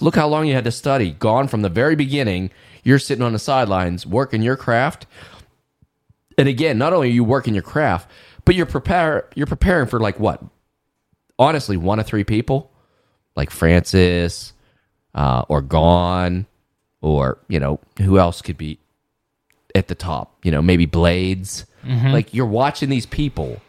Look 0.00 0.16
how 0.16 0.26
long 0.26 0.46
you 0.46 0.54
had 0.54 0.64
to 0.64 0.72
study. 0.72 1.10
Gane 1.10 1.46
from 1.46 1.60
the 1.60 1.68
very 1.68 1.94
beginning. 1.94 2.50
You're 2.82 2.98
sitting 2.98 3.22
on 3.22 3.34
the 3.34 3.38
sidelines 3.38 4.06
working 4.06 4.40
your 4.40 4.56
craft. 4.56 5.06
And 6.38 6.48
again, 6.48 6.78
not 6.78 6.94
only 6.94 7.08
are 7.08 7.12
you 7.12 7.22
working 7.22 7.52
your 7.52 7.62
craft, 7.62 8.10
but 8.46 8.54
you're 8.54 8.64
prepare 8.64 9.28
you're 9.34 9.46
preparing 9.46 9.86
for 9.86 10.00
like 10.00 10.18
what? 10.18 10.42
Honestly, 11.38 11.76
one 11.76 12.00
of 12.00 12.06
three 12.06 12.24
people, 12.24 12.72
like 13.36 13.50
Francis, 13.50 14.54
uh, 15.14 15.44
or 15.48 15.60
Gane, 15.60 16.46
or 17.02 17.38
you 17.48 17.60
know 17.60 17.78
who 17.98 18.18
else 18.18 18.40
could 18.40 18.56
be 18.56 18.79
at 19.74 19.88
the 19.88 19.94
top? 19.94 20.36
You 20.42 20.50
know, 20.50 20.62
maybe 20.62 20.86
Blades. 20.86 21.66
Mm-hmm. 21.84 22.08
Like 22.08 22.34
you're 22.34 22.46
watching 22.46 22.88
these 22.88 23.06
people. 23.06 23.60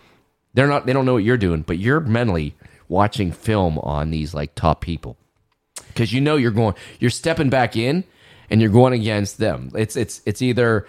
They're 0.53 0.68
not. 0.68 0.86
They 0.86 0.94
don't 0.94 1.06
know 1.06 1.14
what 1.14 1.23
you're 1.23 1.38
doing, 1.38 1.61
but 1.61 1.78
you're 1.78 1.99
mentally 1.99 2.56
watching 2.88 3.32
film 3.32 3.80
on 3.80 4.11
these 4.11 4.34
like 4.34 4.53
top 4.56 4.82
people 4.82 5.18
because 5.88 6.11
you 6.11 6.22
know 6.22 6.36
you're 6.36 6.52
going. 6.52 6.76
You're 6.99 7.10
stepping 7.10 7.49
back 7.49 7.76
in, 7.76 8.03
and 8.49 8.61
you're 8.61 8.72
going 8.72 8.94
against 8.94 9.38
them. 9.38 9.72
It's 9.76 9.95
it's 9.95 10.22
it's 10.26 10.41
either 10.41 10.88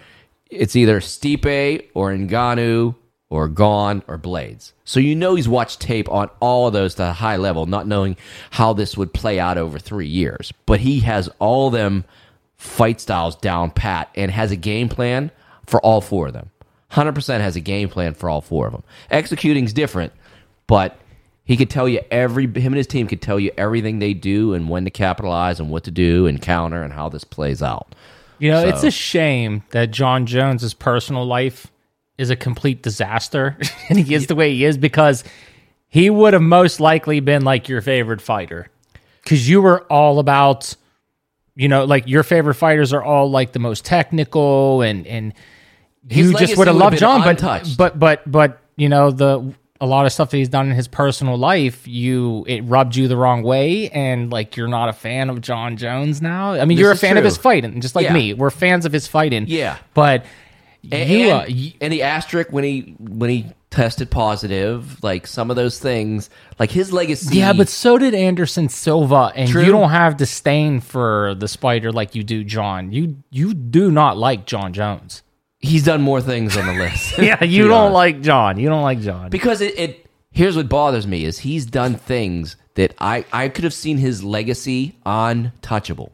it's 0.49 0.75
either 0.75 0.99
Stipe 0.99 1.89
or 1.93 2.11
Ngannou 2.11 2.95
or 3.29 3.47
Gane 3.47 4.03
or 4.07 4.17
Blades. 4.17 4.73
So 4.85 4.99
you 4.99 5.15
know 5.15 5.35
he's 5.35 5.47
watched 5.47 5.79
tape 5.79 6.09
on 6.11 6.29
all 6.39 6.67
of 6.67 6.73
those 6.73 6.95
to 6.95 7.09
a 7.09 7.13
high 7.13 7.37
level, 7.37 7.65
not 7.65 7.87
knowing 7.87 8.17
how 8.51 8.73
this 8.73 8.95
would 8.97 9.13
play 9.13 9.39
out 9.39 9.57
over 9.57 9.79
three 9.79 10.07
years. 10.07 10.53
But 10.65 10.81
he 10.81 10.99
has 10.99 11.29
all 11.39 11.69
them 11.69 12.05
fight 12.63 13.01
styles 13.01 13.35
down 13.35 13.69
pat 13.71 14.09
and 14.15 14.31
has 14.31 14.51
a 14.51 14.55
game 14.55 14.87
plan 14.89 15.29
for 15.65 15.81
all 15.81 15.99
four 16.01 16.27
of 16.27 16.33
them. 16.33 16.49
100% 16.91 17.41
has 17.41 17.55
a 17.55 17.59
game 17.59 17.89
plan 17.89 18.13
for 18.13 18.29
all 18.29 18.39
four 18.41 18.67
of 18.67 18.71
them. 18.71 18.83
Executing's 19.11 19.73
different, 19.73 20.13
but 20.67 20.97
he 21.43 21.57
could 21.57 21.69
tell 21.69 21.89
you 21.89 21.99
every 22.09 22.45
him 22.45 22.71
and 22.73 22.75
his 22.77 22.87
team 22.87 23.07
could 23.07 23.21
tell 23.21 23.39
you 23.39 23.51
everything 23.57 23.99
they 23.99 24.13
do 24.13 24.53
and 24.53 24.69
when 24.69 24.85
to 24.85 24.91
capitalize 24.91 25.59
and 25.59 25.69
what 25.69 25.83
to 25.83 25.91
do 25.91 26.25
and 26.25 26.41
counter 26.41 26.81
and 26.81 26.93
how 26.93 27.09
this 27.09 27.23
plays 27.25 27.61
out. 27.61 27.93
You 28.39 28.51
know, 28.51 28.61
So- 28.63 28.69
it's 28.69 28.83
a 28.83 28.91
shame 28.91 29.63
that 29.71 29.91
Jon 29.91 30.25
Jones's 30.25 30.73
personal 30.73 31.25
life 31.25 31.67
is 32.17 32.29
a 32.29 32.35
complete 32.35 32.81
disaster, 32.81 33.57
and 33.89 33.99
he 33.99 34.13
is 34.13 34.27
the 34.27 34.35
way 34.35 34.53
he 34.53 34.63
is 34.63 34.77
because 34.77 35.23
he 35.89 36.09
would 36.09 36.31
have 36.33 36.41
most 36.41 36.79
likely 36.79 37.19
been 37.19 37.43
like 37.43 37.67
your 37.67 37.81
favorite 37.81 38.21
fighter 38.21 38.69
because 39.23 39.49
you 39.49 39.61
were 39.61 39.81
all 39.91 40.19
about, 40.19 40.75
you 41.55 41.67
know, 41.67 41.85
like 41.85 42.07
your 42.07 42.23
favorite 42.23 42.55
fighters 42.55 42.93
are 42.93 43.03
all 43.03 43.29
like 43.29 43.51
the 43.51 43.59
most 43.59 43.85
technical 43.85 44.81
and 44.81 45.05
and 45.07 45.33
His 46.09 46.31
you 46.31 46.37
just 46.37 46.57
would 46.57 46.67
have 46.67 46.75
loved 46.75 46.97
Jon, 46.97 47.21
but 47.21 47.29
untouched. 47.29 47.77
but 47.77 47.97
but 47.99 48.29
but 48.29 48.59
you 48.75 48.89
know 48.89 49.11
the 49.11 49.53
a 49.81 49.85
lot 49.85 50.05
of 50.05 50.13
stuff 50.13 50.29
that 50.29 50.37
he's 50.37 50.47
done 50.49 50.69
in 50.69 50.75
his 50.75 50.87
personal 50.87 51.37
life, 51.37 51.85
you 51.87 52.45
it 52.47 52.61
rubbed 52.61 52.95
you 52.95 53.07
the 53.09 53.17
wrong 53.17 53.43
way, 53.43 53.89
and 53.89 54.31
like 54.31 54.55
you're 54.55 54.67
not 54.69 54.87
a 54.87 54.93
fan 54.93 55.29
of 55.29 55.41
Jon 55.41 55.75
Jones 55.77 56.21
now. 56.21 56.53
I 56.53 56.63
mean, 56.65 56.77
This 56.77 56.83
you're 56.83 56.91
a 56.93 56.97
fan 56.97 57.17
of 57.17 57.23
his 57.25 57.37
fighting, 57.37 57.81
just 57.81 57.93
like 57.95 58.05
Yeah. 58.05 58.13
me. 58.13 58.33
We're 58.33 58.49
fans 58.49 58.85
of 58.85 58.93
his 58.93 59.07
fighting. 59.07 59.45
Yeah. 59.47 59.77
but 59.93 60.25
And, 60.91 61.09
you, 61.09 61.29
uh, 61.31 61.45
and 61.81 61.91
the 61.93 62.01
asterisk 62.03 62.51
when 62.51 62.63
he 62.63 62.95
when 62.99 63.29
he 63.29 63.45
tested 63.73 64.11
positive, 64.11 65.03
like 65.03 65.25
some 65.25 65.49
of 65.49 65.55
those 65.55 65.79
things, 65.79 66.29
like 66.59 66.69
his 66.71 66.93
legacy. 66.93 67.37
yeah, 67.37 67.53
but 67.53 67.67
so 67.67 67.97
did 67.97 68.13
Anderson 68.13 68.69
Silva, 68.69 69.31
and 69.35 69.49
True. 69.49 69.63
you 69.63 69.71
don't 69.71 69.89
have 69.89 70.15
disdain 70.17 70.79
for 70.79 71.33
the 71.35 71.47
spider 71.47 71.91
like 71.91 72.13
you 72.15 72.23
do 72.23 72.43
Jon. 72.43 72.91
You 72.91 73.17
you 73.31 73.53
do 73.55 73.89
not 73.91 74.15
like 74.17 74.45
Jon 74.45 74.73
Jones. 74.73 75.23
he's 75.59 75.83
done 75.85 76.01
more 76.01 76.21
things 76.21 76.55
on 76.55 76.67
the 76.67 76.73
list. 76.73 77.17
Yeah, 77.19 77.43
you 77.43 77.63
don't 77.67 77.91
honest. 77.91 77.93
like 77.93 78.21
Jon. 78.21 78.59
You 78.59 78.69
don't 78.69 78.83
like 78.83 79.01
Jon. 79.01 79.29
because 79.29 79.59
it, 79.61 79.77
it 79.79 80.05
here's 80.31 80.55
what 80.55 80.69
bothers 80.69 81.07
me 81.07 81.25
is 81.25 81.39
he's 81.39 81.65
done 81.65 81.95
things 81.95 82.55
that 82.75 82.93
I 82.99 83.25
I 83.33 83.49
could 83.49 83.63
have 83.63 83.73
seen 83.73 83.97
his 83.97 84.23
legacy 84.23 84.95
untouchable 85.05 86.11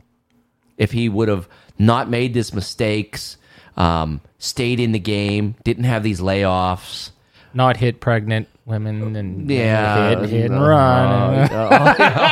if 0.78 0.92
he 0.94 1.10
would 1.10 1.28
have 1.28 1.48
not 1.78 2.10
made 2.10 2.34
these 2.34 2.54
mistakes, 2.54 3.38
um, 3.78 4.22
stayed 4.38 4.80
in 4.80 4.92
the 4.94 5.00
game, 5.00 5.56
didn't 5.64 5.84
have 5.86 6.04
these 6.04 6.20
layoffs. 6.22 7.12
Not 7.54 7.78
hit 7.78 8.00
pregnant 8.02 8.48
women 8.66 9.16
uh, 9.16 9.20
and 9.20 9.50
Yeah, 9.50 10.10
hit, 10.20 10.30
hit 10.30 10.46
and 10.52 10.56
no, 10.60 10.68
run. 10.68 11.52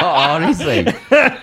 all 0.04 0.40
these 0.48 0.58
things. 0.64 0.94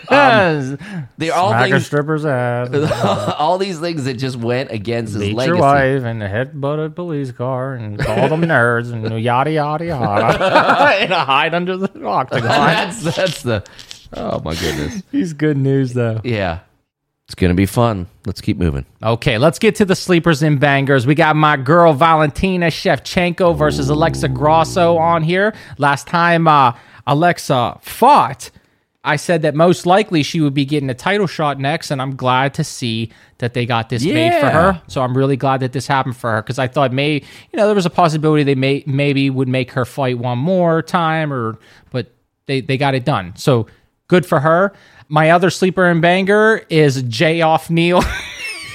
Um, 0.08 0.78
they're 1.18 1.34
all 1.34 1.48
Smack 1.50 1.70
things. 1.70 1.86
stripper's 1.86 2.24
ass. 2.24 3.34
all 3.38 3.58
these 3.58 3.80
things 3.80 4.04
that 4.04 4.14
just 4.14 4.36
went 4.36 4.70
against 4.70 5.14
his 5.14 5.32
legacy. 5.32 5.46
your 5.46 5.56
wife 5.56 6.04
and 6.04 6.22
headbutt 6.22 6.86
a 6.86 6.90
police 6.90 7.32
car 7.32 7.74
and 7.74 7.98
call 7.98 8.28
them 8.28 8.42
nerds 8.42 8.92
and 8.92 9.20
yada 9.22 9.50
yada 9.50 9.84
yada 9.86 10.94
and 11.00 11.12
hide 11.12 11.54
under 11.54 11.76
the 11.76 12.04
octagon. 12.06 12.48
That's 12.48 13.02
that's 13.16 13.42
the. 13.42 13.64
Oh 14.16 14.38
my 14.44 14.54
goodness. 14.54 15.02
He's 15.10 15.32
good 15.32 15.56
news 15.56 15.92
though. 15.94 16.20
Yeah, 16.22 16.60
it's 17.34 17.40
gonna 17.40 17.52
be 17.52 17.66
fun. 17.66 18.06
Let's 18.26 18.40
keep 18.40 18.58
moving. 18.58 18.86
Okay, 19.02 19.38
let's 19.38 19.58
get 19.58 19.74
to 19.76 19.84
the 19.84 19.96
sleepers 19.96 20.40
and 20.40 20.60
bangers. 20.60 21.04
We 21.04 21.16
got 21.16 21.34
my 21.34 21.56
girl 21.56 21.92
Valentina 21.92 22.66
Shevchenko 22.66 23.58
versus 23.58 23.88
Alexa 23.88 24.28
Grasso 24.28 24.96
on 24.98 25.24
here. 25.24 25.52
Last 25.76 26.06
time 26.06 26.46
uh, 26.46 26.74
Alexa 27.08 27.80
fought, 27.82 28.52
I 29.02 29.16
said 29.16 29.42
that 29.42 29.56
most 29.56 29.84
likely 29.84 30.22
she 30.22 30.40
would 30.40 30.54
be 30.54 30.64
getting 30.64 30.88
a 30.88 30.94
title 30.94 31.26
shot 31.26 31.58
next, 31.58 31.90
and 31.90 32.00
I'm 32.00 32.14
glad 32.14 32.54
to 32.54 32.62
see 32.62 33.10
that 33.38 33.52
they 33.52 33.66
got 33.66 33.88
this 33.88 34.04
made 34.04 34.38
for 34.38 34.50
her. 34.50 34.80
So 34.86 35.02
I'm 35.02 35.16
really 35.16 35.36
glad 35.36 35.58
that 35.58 35.72
this 35.72 35.88
happened 35.88 36.16
for 36.16 36.30
her 36.30 36.40
because 36.40 36.60
I 36.60 36.68
thought 36.68 36.92
may 36.92 37.14
you 37.14 37.56
know 37.56 37.66
there 37.66 37.74
was 37.74 37.84
a 37.84 37.90
possibility 37.90 38.44
they 38.44 38.54
may 38.54 38.84
maybe 38.86 39.28
would 39.28 39.48
make 39.48 39.72
her 39.72 39.84
fight 39.84 40.20
one 40.20 40.38
more 40.38 40.82
time 40.82 41.32
or 41.32 41.58
but 41.90 42.12
they 42.46 42.60
they 42.60 42.76
got 42.76 42.94
it 42.94 43.04
done. 43.04 43.34
So 43.34 43.66
good 44.06 44.24
for 44.24 44.38
her. 44.38 44.72
My 45.08 45.30
other 45.30 45.50
sleeper 45.50 45.86
and 45.86 46.00
banger 46.00 46.62
is 46.68 47.02
Jay 47.02 47.42
Off 47.42 47.70
Neal. 47.70 48.02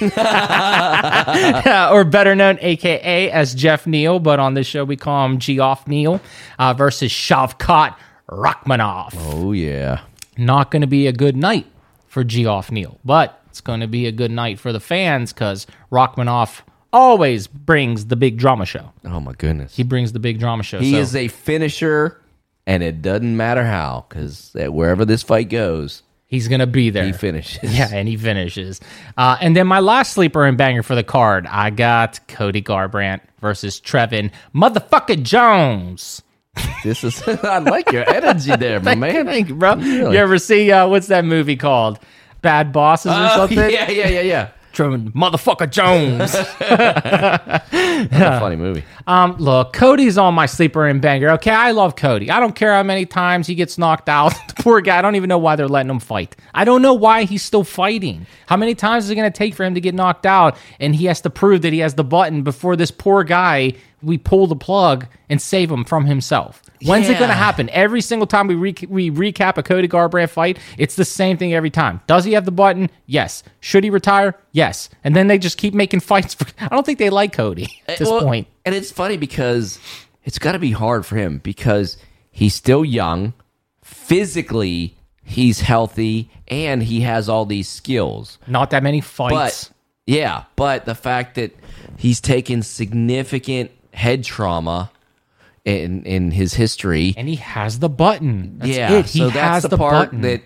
or 0.00 2.04
better 2.04 2.34
known, 2.34 2.58
AKA 2.62 3.30
as 3.30 3.54
Jeff 3.54 3.86
Neal, 3.86 4.18
but 4.18 4.40
on 4.40 4.54
this 4.54 4.66
show 4.66 4.82
we 4.82 4.96
call 4.96 5.26
him 5.26 5.38
Geoff 5.38 5.86
Neal 5.86 6.22
uh, 6.58 6.72
versus 6.72 7.12
Shavkat 7.12 7.96
Rakhmonov. 8.30 9.12
Oh 9.14 9.52
yeah. 9.52 10.00
Not 10.38 10.70
going 10.70 10.80
to 10.80 10.88
be 10.88 11.06
a 11.06 11.12
good 11.12 11.36
night 11.36 11.66
for 12.06 12.24
Geoff 12.24 12.72
Neal, 12.72 12.98
but 13.04 13.42
it's 13.50 13.60
going 13.60 13.80
to 13.80 13.86
be 13.86 14.06
a 14.06 14.12
good 14.12 14.30
night 14.30 14.58
for 14.58 14.72
the 14.72 14.80
fans 14.80 15.34
because 15.34 15.66
Rakhmonov 15.92 16.62
always 16.94 17.46
brings 17.46 18.06
the 18.06 18.16
big 18.16 18.38
drama 18.38 18.64
show. 18.64 18.94
Oh 19.04 19.20
my 19.20 19.32
goodness. 19.32 19.76
He 19.76 19.82
brings 19.82 20.12
the 20.12 20.18
big 20.18 20.38
drama 20.38 20.62
show. 20.62 20.80
He 20.80 20.92
so- 20.92 20.98
is 20.98 21.14
a 21.14 21.28
finisher, 21.28 22.18
and 22.66 22.82
it 22.82 23.02
doesn't 23.02 23.36
matter 23.36 23.66
how, 23.66 24.06
because 24.08 24.52
wherever 24.54 25.04
this 25.04 25.22
fight 25.22 25.50
goes, 25.50 26.04
He's 26.30 26.46
gonna 26.46 26.66
be 26.68 26.90
there. 26.90 27.04
he 27.04 27.12
finishes. 27.12 27.76
Yeah, 27.76 27.88
and 27.92 28.06
he 28.06 28.16
finishes. 28.16 28.80
Uh, 29.18 29.36
and 29.40 29.56
then 29.56 29.66
my 29.66 29.80
last 29.80 30.12
sleeper 30.12 30.44
and 30.46 30.56
banger 30.56 30.84
for 30.84 30.94
the 30.94 31.02
card, 31.02 31.44
I 31.48 31.70
got 31.70 32.20
Cody 32.28 32.62
Garbrandt 32.62 33.20
versus 33.40 33.80
Trevin 33.80 34.30
motherfucker 34.54 35.20
Jones. 35.22 36.22
This 36.84 37.02
is. 37.02 37.20
I 37.42 37.58
like 37.58 37.90
your 37.90 38.08
energy 38.08 38.54
there, 38.54 38.78
my 38.78 38.94
man. 38.96 39.26
Thank 39.26 39.48
you, 39.48 39.56
bro. 39.56 39.74
Really? 39.74 40.14
You 40.14 40.18
ever 40.22 40.38
see 40.38 40.70
uh, 40.70 40.86
what's 40.86 41.08
that 41.08 41.24
movie 41.24 41.56
called? 41.56 41.98
Bad 42.42 42.72
Bosses 42.72 43.10
or 43.10 43.16
Oh, 43.16 43.28
something? 43.48 43.58
yeah, 43.70 43.90
yeah, 43.90 44.08
yeah, 44.08 44.20
yeah. 44.20 44.48
Trevin 44.72 45.12
motherfucker 45.12 45.68
Jones. 45.68 46.30
That's 46.30 47.68
a 48.12 48.40
funny 48.40 48.54
movie. 48.56 48.84
Um, 49.10 49.34
look, 49.38 49.72
Cody's 49.72 50.16
on 50.16 50.34
my 50.34 50.46
sleeper 50.46 50.86
and 50.86 51.02
banger. 51.02 51.30
Okay, 51.30 51.50
I 51.50 51.72
love 51.72 51.96
Cody. 51.96 52.30
I 52.30 52.38
don't 52.38 52.54
care 52.54 52.72
how 52.72 52.84
many 52.84 53.06
times 53.06 53.48
he 53.48 53.56
gets 53.56 53.76
knocked 53.76 54.08
out. 54.08 54.32
the 54.46 54.54
poor 54.62 54.80
guy. 54.80 54.98
I 54.98 55.02
don't 55.02 55.16
even 55.16 55.26
know 55.26 55.36
why 55.38 55.56
they're 55.56 55.66
letting 55.66 55.90
him 55.90 55.98
fight. 55.98 56.36
I 56.54 56.64
don't 56.64 56.80
know 56.80 56.94
why 56.94 57.24
he's 57.24 57.42
still 57.42 57.64
fighting. 57.64 58.24
How 58.46 58.56
many 58.56 58.76
times 58.76 59.06
is 59.06 59.10
it 59.10 59.16
going 59.16 59.30
to 59.30 59.36
take 59.36 59.54
for 59.56 59.64
him 59.64 59.74
to 59.74 59.80
get 59.80 59.96
knocked 59.96 60.26
out? 60.26 60.56
And 60.78 60.94
he 60.94 61.06
has 61.06 61.20
to 61.22 61.30
prove 61.30 61.62
that 61.62 61.72
he 61.72 61.80
has 61.80 61.94
the 61.94 62.04
button 62.04 62.42
before 62.44 62.76
this 62.76 62.92
poor 62.92 63.24
guy. 63.24 63.72
We 64.00 64.16
pull 64.16 64.46
the 64.46 64.56
plug 64.56 65.06
and 65.28 65.42
save 65.42 65.70
him 65.70 65.84
from 65.84 66.06
himself. 66.06 66.62
When's 66.86 67.08
it 67.10 67.18
going 67.18 67.28
to 67.28 67.36
happen? 67.36 67.68
Every 67.68 68.00
single 68.00 68.26
time 68.26 68.46
we 68.46 68.54
re- 68.54 68.74
we 68.88 69.10
recap 69.10 69.58
a 69.58 69.62
Cody 69.62 69.86
Garbrandt 69.88 70.30
fight, 70.30 70.58
it's 70.78 70.94
the 70.96 71.04
same 71.04 71.36
thing 71.36 71.52
every 71.52 71.68
time. 71.68 72.00
Does 72.06 72.24
he 72.24 72.32
have 72.32 72.46
the 72.46 72.50
button? 72.52 72.88
Yes. 73.04 73.42
Should 73.60 73.84
he 73.84 73.90
retire? 73.90 74.34
Yes. 74.52 74.88
And 75.04 75.14
then 75.14 75.26
they 75.26 75.36
just 75.36 75.58
keep 75.58 75.74
making 75.74 76.00
fights. 76.12 76.32
For, 76.32 76.46
I 76.60 76.68
don't 76.68 76.86
think 76.86 76.98
they 76.98 77.10
like 77.10 77.34
Cody 77.34 77.68
at 77.88 77.98
this 77.98 78.08
Well, 78.08 78.22
point. 78.22 78.48
And 78.64 78.74
it's 78.74 78.90
funny 78.90 79.16
because 79.16 79.78
it's 80.24 80.38
got 80.38 80.52
to 80.52 80.58
be 80.58 80.72
hard 80.72 81.06
for 81.06 81.16
him 81.16 81.38
because 81.38 81.96
he's 82.30 82.54
still 82.54 82.84
young, 82.84 83.32
physically 83.82 84.96
he's 85.30 85.60
healthy, 85.60 86.30
and 86.48 86.82
he 86.82 87.00
has 87.02 87.28
all 87.28 87.46
these 87.46 87.68
skills. 87.68 88.38
Not 88.46 88.70
that 88.70 88.82
many 88.82 89.00
fights. 89.00 89.68
But 89.68 89.76
yeah, 90.06 90.44
but 90.56 90.84
the 90.84 90.94
fact 90.94 91.36
that 91.36 91.54
he's 91.96 92.20
taken 92.20 92.62
significant 92.62 93.70
head 93.92 94.24
trauma 94.24 94.90
in 95.64 96.04
in 96.04 96.32
his 96.32 96.54
history, 96.54 97.14
and 97.16 97.28
he 97.28 97.36
has 97.36 97.78
the 97.78 97.88
button. 97.88 98.58
That's 98.58 98.70
yeah, 98.70 98.92
it. 98.94 99.06
He 99.06 99.20
so 99.20 99.30
has 99.30 99.34
that's 99.34 99.62
the, 99.62 99.68
the 99.68 99.78
part 99.78 100.08
button. 100.08 100.22
that 100.22 100.42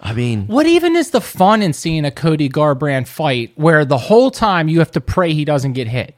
I 0.00 0.12
mean, 0.12 0.46
What 0.46 0.66
even 0.66 0.96
is 0.96 1.10
the 1.10 1.20
fun 1.20 1.62
in 1.62 1.72
seeing 1.72 2.04
a 2.04 2.10
Cody 2.10 2.50
Garbrandt 2.50 3.08
fight 3.08 3.52
where 3.54 3.86
the 3.86 3.96
whole 3.96 4.30
time 4.30 4.68
you 4.68 4.80
have 4.80 4.90
to 4.92 5.00
pray 5.00 5.32
he 5.32 5.46
doesn't 5.46 5.72
get 5.72 5.88
hit? 5.88 6.14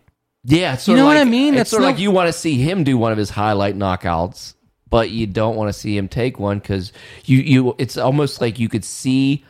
Yeah, 0.48 0.74
it's 0.74 0.86
You 0.86 0.94
know 0.96 1.06
what 1.06 1.16
I 1.16 1.24
mean? 1.24 1.54
It's 1.54 1.58
That's 1.58 1.70
sort 1.70 1.82
of 1.82 1.86
no- 1.88 1.90
like 1.92 2.00
you 2.00 2.10
want 2.12 2.28
to 2.28 2.32
see 2.32 2.54
him 2.56 2.84
do 2.84 2.96
one 2.96 3.10
of 3.12 3.18
his 3.18 3.30
highlight 3.30 3.76
knockouts, 3.76 4.54
but 4.88 5.10
you 5.10 5.26
don't 5.26 5.56
want 5.56 5.68
to 5.68 5.72
see 5.72 5.96
him 5.96 6.06
take 6.08 6.38
one 6.38 6.60
because 6.60 6.92
you 7.24 7.38
you. 7.38 7.74
It's 7.78 7.96
almost 7.96 8.40
like 8.40 8.58
you 8.60 8.68
could 8.68 8.84
see 8.84 9.44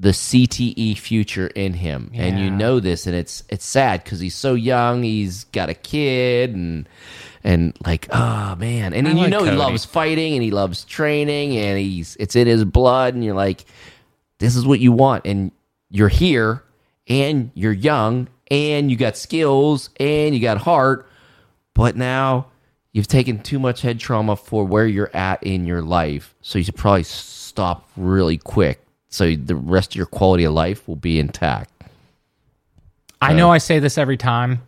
the 0.00 0.10
CTE 0.10 0.98
future 0.98 1.46
in 1.46 1.72
him, 1.72 2.10
and 2.12 2.38
you 2.38 2.46
Yeah. 2.46 2.56
know 2.56 2.80
this, 2.80 3.06
and 3.06 3.16
it's 3.16 3.42
it's 3.48 3.64
sad 3.64 4.04
because 4.04 4.20
he's 4.20 4.34
so 4.34 4.52
young. 4.54 5.02
He's 5.02 5.44
got 5.44 5.70
a 5.70 5.74
kid, 5.74 6.54
and 6.54 6.86
and 7.42 7.74
like 7.86 8.06
oh 8.12 8.54
man, 8.56 8.92
and 8.92 9.08
I 9.08 9.12
you 9.12 9.16
like 9.16 9.30
know 9.30 9.38
Cody. 9.38 9.52
he 9.52 9.56
loves 9.56 9.84
fighting 9.86 10.34
and 10.34 10.42
he 10.42 10.50
loves 10.50 10.84
training, 10.84 11.56
and 11.56 11.78
he's 11.78 12.16
it's 12.20 12.36
in 12.36 12.46
his 12.46 12.64
blood, 12.66 13.14
and 13.14 13.24
you're 13.24 13.34
like, 13.34 13.64
this 14.40 14.56
is 14.56 14.66
what 14.66 14.80
you 14.80 14.92
want, 14.92 15.24
and 15.24 15.52
you're 15.90 16.08
here, 16.08 16.62
and 17.08 17.50
you're 17.54 17.72
young, 17.72 18.28
and 18.50 18.90
you 18.90 18.96
got 18.96 19.16
skills, 19.16 19.90
and 19.98 20.34
you 20.34 20.40
got 20.40 20.58
heart, 20.58 21.08
but 21.74 21.96
now 21.96 22.46
you've 22.92 23.08
taken 23.08 23.42
too 23.42 23.58
much 23.58 23.82
head 23.82 23.98
trauma 23.98 24.36
for 24.36 24.64
where 24.64 24.86
you're 24.86 25.14
at 25.14 25.42
in 25.42 25.66
your 25.66 25.82
life, 25.82 26.34
so 26.40 26.58
you 26.58 26.64
should 26.64 26.76
probably 26.76 27.02
stop 27.02 27.88
really 27.96 28.38
quick, 28.38 28.84
so 29.08 29.34
the 29.34 29.56
rest 29.56 29.92
of 29.92 29.96
your 29.96 30.06
quality 30.06 30.44
of 30.44 30.52
life 30.52 30.86
will 30.88 30.96
be 30.96 31.18
intact. 31.18 31.70
I 33.20 33.32
know 33.32 33.50
I 33.50 33.58
say 33.58 33.78
this 33.78 33.96
every 33.96 34.16
time, 34.16 34.60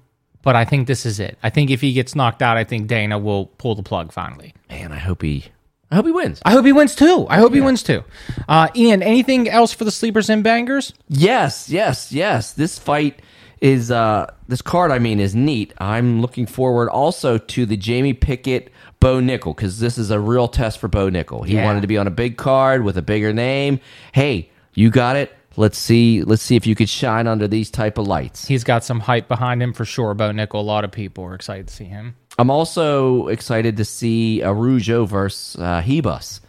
but 0.43 0.57
I 0.57 0.65
think 0.65 0.87
this 0.87 1.05
is 1.05 1.21
it. 1.21 1.37
I 1.43 1.51
think 1.51 1.71
if 1.71 1.81
he 1.81 1.93
gets 1.93 2.15
knocked 2.15 2.41
out, 2.41 2.57
I 2.57 2.65
think 2.65 2.87
Dana 2.87 3.19
will 3.19 3.47
pull 3.59 3.75
the 3.75 3.83
plug 3.83 4.13
finally. 4.13 4.55
Man, 4.71 4.93
I 4.93 4.99
hope 4.99 5.23
he, 5.23 5.47
I 5.91 5.97
hope 5.97 6.07
he 6.07 6.13
wins. 6.13 6.41
I 6.45 6.53
hope 6.53 6.65
he 6.65 6.73
wins 6.73 6.95
too. 6.95 7.27
I 7.29 7.39
hope 7.39 7.53
he 7.53 7.61
wins 7.61 7.83
too. 7.83 8.03
Uh, 8.49 8.69
Ian, 8.75 9.03
anything 9.03 9.49
else 9.49 9.73
for 9.73 9.85
the 9.85 9.91
sleepers 9.91 10.31
and 10.31 10.43
bangers? 10.43 10.95
Yes, 11.09 11.69
yes, 11.69 12.13
yes. 12.13 12.53
This 12.53 12.79
fight 12.79 13.21
is 13.61 13.91
uh 13.91 14.31
this 14.49 14.61
card 14.63 14.91
I 14.91 14.99
mean 14.99 15.19
is 15.21 15.35
neat. 15.35 15.73
I'm 15.79 16.21
looking 16.21 16.47
forward 16.47 16.89
also 16.91 17.39
to 17.39 17.67
the 17.67 17.77
Jamie 17.77 18.13
Pickett 18.13 18.71
Bo 19.01 19.21
Nickal 19.21 19.55
because 19.57 19.79
this 19.81 19.99
is 19.99 20.11
a 20.11 20.21
real 20.21 20.49
test 20.49 20.79
for 20.79 20.89
Bo 20.89 21.09
Nickal. 21.11 21.47
He 21.47 21.55
Yeah. 21.55 21.65
wanted 21.65 21.81
to 21.83 21.87
be 21.87 21.97
on 21.99 22.07
a 22.07 22.11
big 22.11 22.37
card 22.37 22.85
with 22.85 22.97
a 22.99 23.03
bigger 23.03 23.33
name. 23.33 23.81
Hey, 24.13 24.51
you 24.75 24.91
got 24.91 25.17
it. 25.17 25.33
Let's 25.59 25.79
see. 25.79 26.23
Let's 26.23 26.43
see 26.43 26.55
if 26.57 26.67
you 26.67 26.75
could 26.75 26.89
shine 26.91 27.27
under 27.27 27.49
these 27.49 27.71
type 27.71 27.97
of 27.97 28.07
lights. 28.07 28.47
He's 28.47 28.63
got 28.63 28.85
some 28.85 29.01
hype 29.01 29.27
behind 29.27 29.63
him 29.63 29.73
for 29.73 29.87
sure. 29.87 30.13
Bo 30.13 30.31
Nickal, 30.31 30.55
a 30.55 30.59
lot 30.59 30.85
of 30.85 30.93
people 30.93 31.25
are 31.25 31.35
excited 31.35 31.69
to 31.69 31.75
see 31.75 31.85
him. 31.85 32.15
I'm 32.39 32.51
also 32.51 33.29
excited 33.29 33.79
to 33.79 33.85
see 33.87 34.43
Araujo 34.43 35.07
versus 35.07 35.57
uh, 35.59 35.81
Ribas 35.83 36.41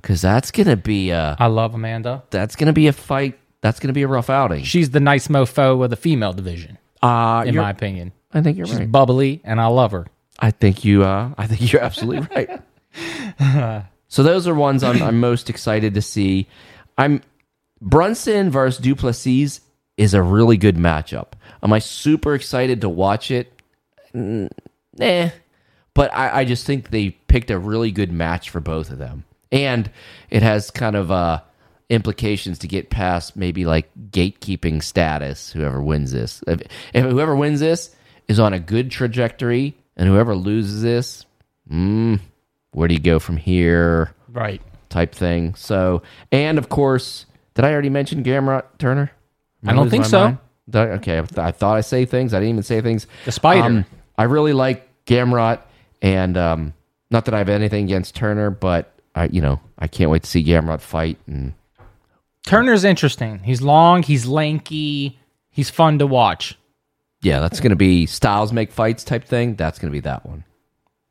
because 0.00 0.22
that's 0.22 0.50
gonna 0.50 0.76
be 0.76 1.10
a 1.10 1.36
I 1.38 1.46
love 1.48 1.74
Amanda. 1.74 2.22
that's 2.30 2.56
gonna 2.56 2.72
be 2.72 2.86
a 2.86 2.92
fight. 2.94 3.38
That's 3.64 3.80
gonna 3.80 3.94
be 3.94 4.02
a 4.02 4.06
rough 4.08 4.28
outing. 4.28 4.62
She's 4.64 4.90
the 4.90 5.00
nice 5.00 5.28
mofo 5.28 5.82
of 5.82 5.88
the 5.88 5.96
female 5.96 6.34
division, 6.34 6.76
Uh, 7.02 7.44
in 7.46 7.56
my 7.56 7.70
opinion. 7.70 8.12
I 8.30 8.42
think 8.42 8.58
you're 8.58 8.66
She's 8.66 8.76
right. 8.78 8.92
bubbly, 8.92 9.40
and 9.42 9.58
I 9.58 9.68
love 9.68 9.92
her. 9.92 10.06
I 10.38 10.50
think 10.50 10.84
you. 10.84 11.02
Uh, 11.02 11.30
I 11.38 11.46
think 11.46 11.72
you're 11.72 11.80
absolutely 11.80 12.28
right. 12.36 12.60
so 14.08 14.22
those 14.22 14.46
are 14.46 14.54
ones 14.54 14.82
I'm, 14.84 15.02
I'm 15.02 15.18
most 15.18 15.48
excited 15.48 15.94
to 15.94 16.02
see. 16.02 16.46
I'm 16.98 17.22
Brunson 17.80 18.50
versus 18.50 18.82
Du 18.82 18.94
Plessis 18.94 19.60
is 19.96 20.12
a 20.12 20.20
really 20.22 20.58
good 20.58 20.76
matchup. 20.76 21.28
Am 21.62 21.72
I 21.72 21.78
super 21.78 22.34
excited 22.34 22.82
to 22.82 22.90
watch 22.90 23.30
it? 23.30 23.50
Mm, 24.14 24.50
eh. 25.00 25.30
But 25.94 26.12
I, 26.14 26.40
I 26.40 26.44
just 26.44 26.66
think 26.66 26.90
they 26.90 27.10
picked 27.12 27.50
a 27.50 27.58
really 27.58 27.92
good 27.92 28.12
match 28.12 28.50
for 28.50 28.60
both 28.60 28.90
of 28.90 28.98
them, 28.98 29.24
and 29.50 29.90
it 30.28 30.42
has 30.42 30.70
kind 30.70 30.96
of 30.96 31.10
uh, 31.10 31.40
implications 31.88 32.58
to 32.60 32.68
get 32.68 32.90
past 32.90 33.36
maybe 33.36 33.64
like 33.66 33.90
gatekeeping 34.10 34.82
status. 34.82 35.50
Whoever 35.52 35.82
wins 35.82 36.12
this, 36.12 36.42
if, 36.46 36.62
if 36.92 37.04
whoever 37.04 37.36
wins 37.36 37.60
this 37.60 37.94
is 38.28 38.40
on 38.40 38.52
a 38.52 38.58
good 38.60 38.90
trajectory, 38.90 39.76
and 39.96 40.08
whoever 40.08 40.34
loses 40.34 40.82
this, 40.82 41.24
mm, 41.70 42.18
where 42.72 42.88
do 42.88 42.94
you 42.94 43.00
go 43.00 43.18
from 43.18 43.36
here? 43.36 44.12
Right. 44.28 44.60
Type 44.88 45.14
thing. 45.14 45.54
So, 45.54 46.02
and 46.32 46.58
of 46.58 46.68
course, 46.68 47.26
did 47.54 47.64
I 47.64 47.72
already 47.72 47.90
mention 47.90 48.24
Gamrot 48.24 48.64
Turner? 48.78 49.12
Am 49.62 49.70
I 49.70 49.72
don't 49.74 49.90
think 49.90 50.04
so. 50.04 50.24
mind? 50.24 50.38
I- 50.72 50.78
okay, 50.96 51.18
I, 51.18 51.22
th- 51.22 51.38
I 51.38 51.50
thought 51.52 51.76
I 51.76 51.82
say 51.82 52.04
things. 52.06 52.32
I 52.32 52.38
didn't 52.38 52.50
even 52.50 52.62
say 52.62 52.80
things. 52.80 53.06
The 53.24 53.32
spider. 53.32 53.86
I 54.16 54.22
really 54.24 54.52
like 54.52 54.88
Gamrot, 55.04 55.60
and 56.00 56.36
um, 56.38 56.74
not 57.10 57.26
that 57.26 57.34
I 57.34 57.38
have 57.38 57.48
anything 57.48 57.84
against 57.84 58.14
Turner, 58.14 58.50
but 58.50 58.92
I, 59.14 59.26
you 59.26 59.40
know, 59.42 59.60
I 59.78 59.88
can't 59.88 60.10
wait 60.10 60.22
to 60.22 60.30
see 60.30 60.42
Gamrot 60.44 60.80
fight. 60.80 61.18
And 61.26 61.52
Turner's 62.46 62.84
interesting. 62.84 63.38
He's 63.40 63.62
long, 63.62 64.02
he's 64.02 64.26
lanky, 64.26 65.18
he's 65.50 65.70
fun 65.70 65.98
to 65.98 66.06
watch. 66.06 66.58
yeah, 67.22 67.40
that's 67.40 67.60
going 67.60 67.70
to 67.70 67.76
be 67.76 68.06
Styles 68.06 68.52
make 68.52 68.70
fights 68.70 69.02
type 69.04 69.24
thing. 69.24 69.54
That's 69.54 69.78
going 69.78 69.90
to 69.90 69.96
be 69.96 70.00
that 70.00 70.26
one. 70.26 70.44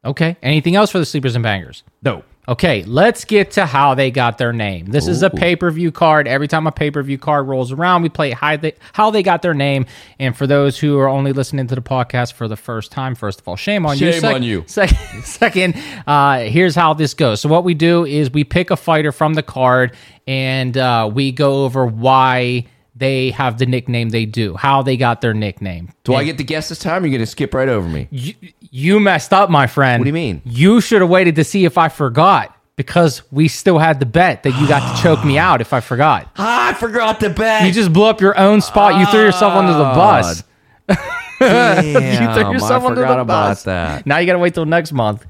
Okay. 0.06 0.38
Anything 0.44 0.76
else 0.76 0.92
for 0.92 1.00
the 1.00 1.06
sleepers 1.06 1.36
and 1.36 1.44
bangers? 1.44 1.84
No. 2.04 2.24
Okay, 2.46 2.84
let's 2.84 3.24
get 3.24 3.52
to 3.52 3.66
how 3.66 3.96
they 3.96 4.12
got 4.12 4.38
their 4.38 4.52
name. 4.52 4.88
This 4.88 5.08
is 5.08 5.24
a 5.24 5.30
pay 5.30 5.56
per 5.56 5.72
view 5.72 5.94
card. 5.94 6.28
Every 6.28 6.50
time 6.50 6.68
a 6.68 6.74
pay 6.74 6.92
per 6.92 7.02
view 7.02 7.18
card 7.18 7.48
rolls 7.48 7.72
around, 7.72 8.02
we 8.02 8.10
play 8.10 8.32
how 8.32 8.58
they, 8.58 8.74
how 8.92 9.12
they 9.12 9.24
got 9.24 9.42
their 9.42 9.54
name. 9.54 9.86
And 10.20 10.36
for 10.36 10.46
those 10.46 10.78
who 10.78 11.00
are 11.00 11.08
only 11.08 11.32
listening 11.32 11.68
to 11.68 11.76
the 11.76 11.82
podcast 11.82 12.34
for 12.34 12.50
the 12.50 12.58
first 12.58 12.92
time, 12.92 13.16
first 13.16 13.40
of 13.40 13.48
all, 13.48 13.56
shame 13.56 13.86
on 13.86 13.98
you. 13.98 14.12
Shame 14.12 14.26
on 14.26 14.44
you. 14.44 14.66
Second, 14.68 14.98
second 15.24 15.76
uh, 16.06 16.40
here's 16.40 16.76
how 16.76 16.94
this 16.94 17.14
goes. 17.14 17.40
So, 17.40 17.48
what 17.48 17.64
we 17.64 17.74
do 17.74 18.06
is 18.06 18.30
we 18.30 18.44
pick 18.44 18.72
a 18.72 18.76
fighter 18.76 19.14
from 19.14 19.36
the 19.36 19.44
card 19.44 19.96
and 20.28 20.78
uh, 20.78 21.10
we 21.14 21.32
go 21.32 21.64
over 21.64 21.86
why 21.86 22.66
they 22.96 23.32
have 23.32 23.58
the 23.58 23.66
nickname 23.66 24.10
they 24.10 24.26
do, 24.26 24.56
how 24.56 24.84
they 24.84 24.98
got 24.98 25.22
their 25.22 25.34
nickname. 25.34 25.90
Do 26.04 26.14
I 26.14 26.24
get 26.24 26.38
to 26.38 26.44
guess 26.44 26.70
this 26.70 26.80
time? 26.80 27.02
Or 27.02 27.06
are 27.06 27.08
you 27.08 27.14
going 27.18 27.26
to 27.26 27.32
skip 27.32 27.54
right 27.54 27.70
over 27.70 27.88
me? 27.88 28.08
You, 28.12 28.34
you 28.60 29.00
messed 29.00 29.34
up, 29.34 29.50
my 29.50 29.68
friend. 29.68 30.00
What 30.00 30.06
do 30.06 30.10
you 30.10 30.14
mean? 30.14 30.42
You 30.46 30.80
should 30.82 31.02
have 31.02 31.10
waited 31.10 31.36
to 31.36 31.44
see 31.44 31.66
if 31.66 31.78
I 31.78 31.90
forgot 31.90 32.56
because 32.76 33.22
we 33.32 33.48
still 33.48 33.80
had 33.80 34.00
the 34.00 34.06
bet 34.06 34.44
that 34.44 34.52
you 34.60 34.68
got 34.68 34.96
to 34.96 35.02
choke 35.02 35.24
me 35.26 35.38
out 35.38 35.62
if 35.62 35.74
I 35.74 35.80
forgot. 35.80 36.32
Ah, 36.38 36.70
I 36.70 36.74
forgot 36.74 37.20
the 37.20 37.30
bet. 37.30 37.66
You 37.66 37.72
just 37.72 37.94
blew 37.94 38.06
up 38.06 38.22
your 38.22 38.38
own 38.38 38.62
spot. 38.62 39.00
You 39.00 39.06
threw 39.08 39.22
yourself 39.22 39.54
under 39.54 39.74
the 39.74 39.84
bus. 39.84 40.44
Damn, 41.40 42.24
you 42.24 42.34
threw 42.44 42.54
yourself 42.54 42.84
I 42.84 42.88
under 42.88 43.02
forgot 43.02 43.16
the 43.16 43.22
about 43.22 43.50
bus. 43.50 43.64
that. 43.64 44.06
Now 44.06 44.18
you 44.18 44.26
got 44.26 44.34
to 44.34 44.40
wait 44.40 44.54
till 44.54 44.66
next 44.66 44.92
month. 44.92 45.26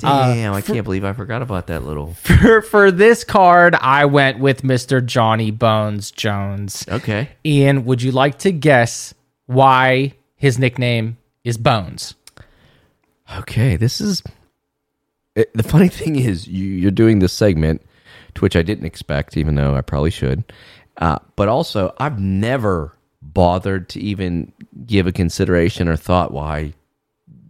Damn, 0.00 0.52
I 0.54 0.60
can't 0.60 0.84
believe 0.84 1.04
I 1.04 1.12
forgot 1.12 1.42
about 1.42 1.66
that 1.68 1.84
little. 1.84 2.14
For, 2.14 2.62
for 2.62 2.90
this 2.90 3.24
card, 3.24 3.74
I 3.74 4.04
went 4.04 4.38
with 4.38 4.62
Mr. 4.62 5.04
Johnny 5.04 5.50
Bones 5.50 6.10
Jones. 6.10 6.84
Okay. 6.88 7.30
Ian, 7.44 7.84
would 7.84 8.02
you 8.02 8.12
like 8.12 8.38
to 8.40 8.52
guess 8.52 9.14
why 9.46 10.14
his 10.36 10.58
nickname 10.58 11.18
is 11.42 11.58
Bones? 11.58 12.14
Okay, 13.38 13.76
this 13.76 14.00
is 14.00 14.22
it, 15.34 15.52
the 15.54 15.62
funny 15.62 15.88
thing 15.88 16.16
is 16.16 16.48
you, 16.48 16.64
you're 16.66 16.90
doing 16.90 17.18
this 17.20 17.32
segment, 17.32 17.82
to 18.34 18.40
which 18.40 18.56
I 18.56 18.62
didn't 18.62 18.86
expect, 18.86 19.36
even 19.36 19.54
though 19.54 19.74
I 19.74 19.82
probably 19.82 20.10
should. 20.10 20.44
Uh, 20.96 21.18
but 21.36 21.48
also, 21.48 21.94
I've 21.98 22.18
never 22.18 22.97
bothered 23.38 23.88
to 23.88 24.00
even 24.00 24.50
give 24.84 25.06
a 25.06 25.12
consideration 25.12 25.86
or 25.86 25.94
thought 25.94 26.32
why 26.32 26.72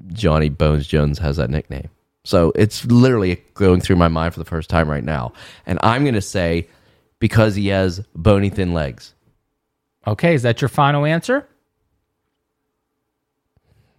Johnny 0.09 0.51
Bones 0.51 0.87
Jones 0.87 1.19
has 1.19 1.39
that 1.39 1.49
nickname. 1.49 1.89
So 2.25 2.53
it's 2.55 2.85
literally 2.85 3.43
going 3.55 3.81
through 3.81 3.97
my 3.97 4.09
mind 4.09 4.35
for 4.35 4.39
the 4.39 4.45
first 4.45 4.69
time 4.69 4.91
right 4.91 5.03
now, 5.03 5.33
and 5.65 5.79
I'm 5.83 6.03
going 6.03 6.13
to 6.13 6.21
say 6.21 6.69
because 7.21 7.55
he 7.55 7.69
has 7.69 8.03
bony 8.15 8.51
thin 8.51 8.75
legs. 8.75 9.15
Okay, 10.07 10.35
is 10.35 10.43
that 10.43 10.61
your 10.61 10.69
final 10.69 11.07
answer? 11.07 11.49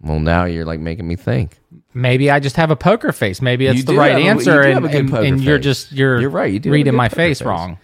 Well, 0.00 0.20
now 0.20 0.44
you're 0.44 0.64
like 0.64 0.78
making 0.78 1.08
me 1.08 1.16
think. 1.16 1.58
Maybe 1.92 2.30
I 2.30 2.38
just 2.38 2.54
have 2.54 2.70
a 2.70 2.76
poker 2.76 3.10
face. 3.10 3.42
Maybe 3.42 3.66
it's 3.66 3.82
the 3.82 3.96
right 3.96 4.12
have 4.12 4.20
a- 4.20 4.22
you 4.22 4.30
answer, 4.30 4.60
and, 4.60 4.74
have 4.74 4.84
a 4.84 4.88
good 4.88 5.12
and, 5.12 5.26
and 5.26 5.40
you're 5.42 5.58
just 5.58 5.90
you're 5.90 6.20
You're 6.20 6.30
right, 6.30 6.52
you 6.52 6.60
do 6.60 6.70
reading 6.70 6.94
my 6.94 7.08
face 7.08 7.40
face. 7.40 7.42
wrong. 7.42 7.78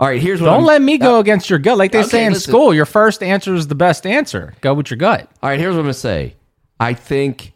All 0.00 0.08
right, 0.08 0.20
here's 0.20 0.40
what 0.40 0.46
Don't 0.46 0.54
I'm- 0.56 0.64
let 0.64 0.82
me 0.82 0.98
go 0.98 1.20
against 1.20 1.48
your 1.48 1.58
gut. 1.60 1.78
Like 1.78 1.92
they 1.92 2.00
Okay, 2.00 2.08
say 2.08 2.24
in 2.26 2.32
listen. 2.32 2.50
school, 2.50 2.74
your 2.74 2.84
first 2.86 3.22
answer 3.22 3.54
is 3.54 3.68
the 3.68 3.74
best 3.76 4.06
answer. 4.06 4.54
Go 4.60 4.74
with 4.74 4.90
your 4.90 4.96
gut. 4.98 5.28
All 5.42 5.50
right, 5.50 5.58
here's 5.60 5.74
what 5.74 5.80
I'm 5.80 5.84
gonna 5.86 5.94
say. 5.94 6.34
I 6.80 6.94
think 6.94 7.52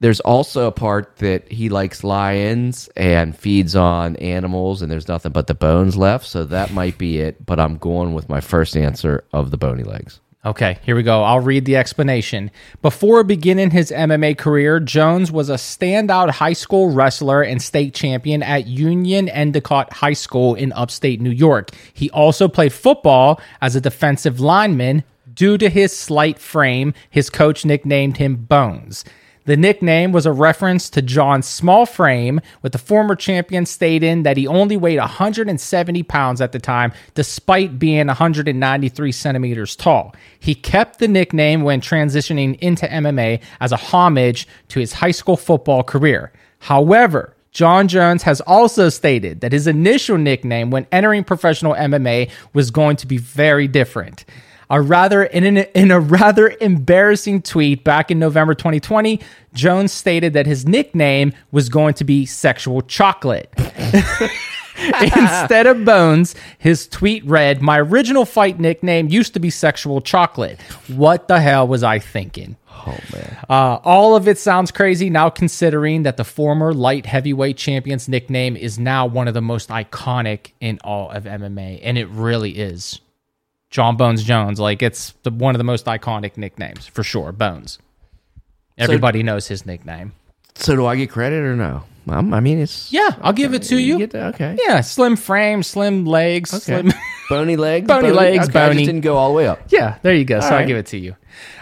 there's 0.00 0.18
also 0.18 0.66
a 0.66 0.72
part 0.72 1.18
that 1.18 1.50
he 1.52 1.68
likes 1.68 2.02
lions 2.02 2.88
and 2.96 3.36
feeds 3.36 3.76
on 3.76 4.16
animals, 4.16 4.82
and 4.82 4.90
there's 4.90 5.06
nothing 5.06 5.30
but 5.30 5.46
the 5.46 5.54
bones 5.54 5.96
left. 5.96 6.26
So 6.26 6.42
that 6.46 6.72
might 6.72 6.98
be 6.98 7.18
it. 7.18 7.46
But 7.46 7.60
I'm 7.60 7.76
going 7.76 8.12
with 8.12 8.28
my 8.28 8.40
first 8.40 8.76
answer 8.76 9.22
of 9.32 9.52
the 9.52 9.56
bony 9.56 9.84
legs. 9.84 10.18
Okay, 10.44 10.78
here 10.82 10.96
we 10.96 11.04
go. 11.04 11.22
I'll 11.22 11.38
read 11.38 11.66
the 11.66 11.76
explanation. 11.76 12.50
Before 12.80 13.22
beginning 13.22 13.70
his 13.70 13.92
MMA 13.92 14.36
career, 14.36 14.80
Jones 14.80 15.30
was 15.30 15.48
a 15.48 15.54
standout 15.54 16.30
high 16.30 16.52
school 16.52 16.90
wrestler 16.90 17.42
and 17.42 17.62
state 17.62 17.94
champion 17.94 18.42
at 18.42 18.66
Union 18.66 19.28
Endicott 19.28 19.92
High 19.92 20.14
School 20.14 20.56
in 20.56 20.72
upstate 20.72 21.20
New 21.20 21.30
York. 21.30 21.70
He 21.94 22.10
also 22.10 22.48
played 22.48 22.72
football 22.72 23.40
as 23.60 23.76
a 23.76 23.80
defensive 23.80 24.40
lineman. 24.40 25.04
Due 25.32 25.56
to 25.58 25.70
his 25.70 25.96
slight 25.96 26.40
frame, 26.40 26.92
his 27.08 27.30
coach 27.30 27.64
nicknamed 27.64 28.16
him 28.16 28.34
Bones. 28.34 29.04
The 29.44 29.56
nickname 29.56 30.12
was 30.12 30.24
a 30.24 30.32
reference 30.32 30.88
to 30.90 31.02
Jon's 31.02 31.46
small 31.46 31.84
frame, 31.84 32.40
with 32.62 32.72
the 32.72 32.78
former 32.78 33.16
champion 33.16 33.66
stating 33.66 34.22
that 34.22 34.36
he 34.36 34.46
only 34.46 34.76
weighed 34.76 34.98
170 34.98 36.02
pounds 36.04 36.40
at 36.40 36.52
the 36.52 36.60
time, 36.60 36.92
despite 37.14 37.78
being 37.78 38.06
193 38.06 39.12
centimeters 39.12 39.74
tall. 39.74 40.14
He 40.38 40.54
kept 40.54 41.00
the 41.00 41.08
nickname 41.08 41.62
when 41.62 41.80
transitioning 41.80 42.56
into 42.60 42.86
MMA 42.86 43.42
as 43.60 43.72
a 43.72 43.76
homage 43.76 44.46
to 44.68 44.78
his 44.78 44.92
high 44.92 45.10
school 45.10 45.36
football 45.36 45.82
career. 45.82 46.32
However, 46.60 47.34
Jon 47.50 47.88
Jones 47.88 48.22
has 48.22 48.40
also 48.42 48.88
stated 48.88 49.40
that 49.40 49.52
his 49.52 49.66
initial 49.66 50.16
nickname 50.16 50.70
when 50.70 50.86
entering 50.90 51.24
professional 51.24 51.74
MMA 51.74 52.30
was 52.54 52.70
going 52.70 52.96
to 52.96 53.06
be 53.06 53.18
very 53.18 53.68
different. 53.68 54.24
A 54.72 54.80
rather 54.80 55.22
in, 55.22 55.44
an, 55.44 55.58
in 55.74 55.90
a 55.90 56.00
rather 56.00 56.56
embarrassing 56.58 57.42
tweet 57.42 57.84
back 57.84 58.10
in 58.10 58.18
November 58.18 58.54
2020, 58.54 59.20
Jones 59.52 59.92
stated 59.92 60.32
that 60.32 60.46
his 60.46 60.66
nickname 60.66 61.34
was 61.50 61.68
going 61.68 61.92
to 61.92 62.04
be 62.04 62.24
sexual 62.24 62.80
chocolate. 62.80 63.52
Instead 64.78 65.66
of 65.66 65.84
Bones, 65.84 66.34
his 66.56 66.88
tweet 66.88 67.22
read, 67.26 67.60
"My 67.60 67.78
original 67.78 68.24
fight 68.24 68.58
nickname 68.58 69.08
used 69.08 69.34
to 69.34 69.40
be 69.40 69.50
Sexual 69.50 70.00
Chocolate. 70.00 70.58
What 70.88 71.28
the 71.28 71.38
hell 71.38 71.68
was 71.68 71.82
I 71.82 71.98
thinking?" 71.98 72.56
Oh 72.86 72.98
man. 73.12 73.36
Uh, 73.50 73.78
all 73.84 74.16
of 74.16 74.26
it 74.26 74.38
sounds 74.38 74.70
crazy 74.70 75.10
now, 75.10 75.28
considering 75.28 76.04
that 76.04 76.16
the 76.16 76.24
former 76.24 76.72
light 76.72 77.04
heavyweight 77.04 77.58
champion's 77.58 78.08
nickname 78.08 78.56
is 78.56 78.78
now 78.78 79.04
one 79.04 79.28
of 79.28 79.34
the 79.34 79.42
most 79.42 79.68
iconic 79.68 80.52
in 80.60 80.80
all 80.82 81.10
of 81.10 81.24
MMA, 81.24 81.80
and 81.82 81.98
it 81.98 82.08
really 82.08 82.52
is. 82.52 83.01
Jon 83.72 83.96
Bones 83.96 84.22
Jones, 84.22 84.60
like 84.60 84.82
it's 84.82 85.14
the, 85.24 85.30
one 85.30 85.54
of 85.54 85.58
the 85.58 85.64
most 85.64 85.86
iconic 85.86 86.36
nicknames 86.36 86.86
for 86.86 87.02
sure. 87.02 87.32
Bones. 87.32 87.78
Everybody 88.78 89.22
knows 89.22 89.48
his 89.48 89.66
nickname. 89.66 90.12
So 90.54 90.76
do 90.76 90.86
I 90.86 90.94
get 90.96 91.10
credit 91.10 91.38
or 91.42 91.56
no? 91.56 91.82
Um, 92.08 92.34
I 92.34 92.40
mean, 92.40 92.58
it's 92.58 92.92
Yeah, 92.92 93.10
I'll 93.22 93.32
give 93.32 93.54
it 93.54 93.62
to 93.64 93.76
you. 93.78 94.06
that? 94.08 94.34
Okay. 94.34 94.58
Yeah, 94.66 94.80
slim 94.82 95.16
frame, 95.16 95.62
slim 95.62 96.04
legs, 96.04 96.52
Okay. 96.52 96.82
slim. 96.82 96.92
Bony 97.30 97.56
legs. 97.56 97.86
Bony 97.88 98.10
legs, 98.10 98.48
okay, 98.50 98.60
I 98.60 98.68
bony. 98.68 98.84
didn't 98.84 99.00
go 99.00 99.16
all 99.16 99.28
the 99.30 99.34
way 99.34 99.48
up. 99.48 99.60
yeah, 99.68 99.96
there 100.02 100.12
you 100.14 100.24
go. 100.24 100.40
so 100.40 100.46
I'll 100.48 100.52
right. 100.56 100.66
give 100.66 100.76
it 100.76 100.86
to 100.86 100.98
you. 100.98 101.16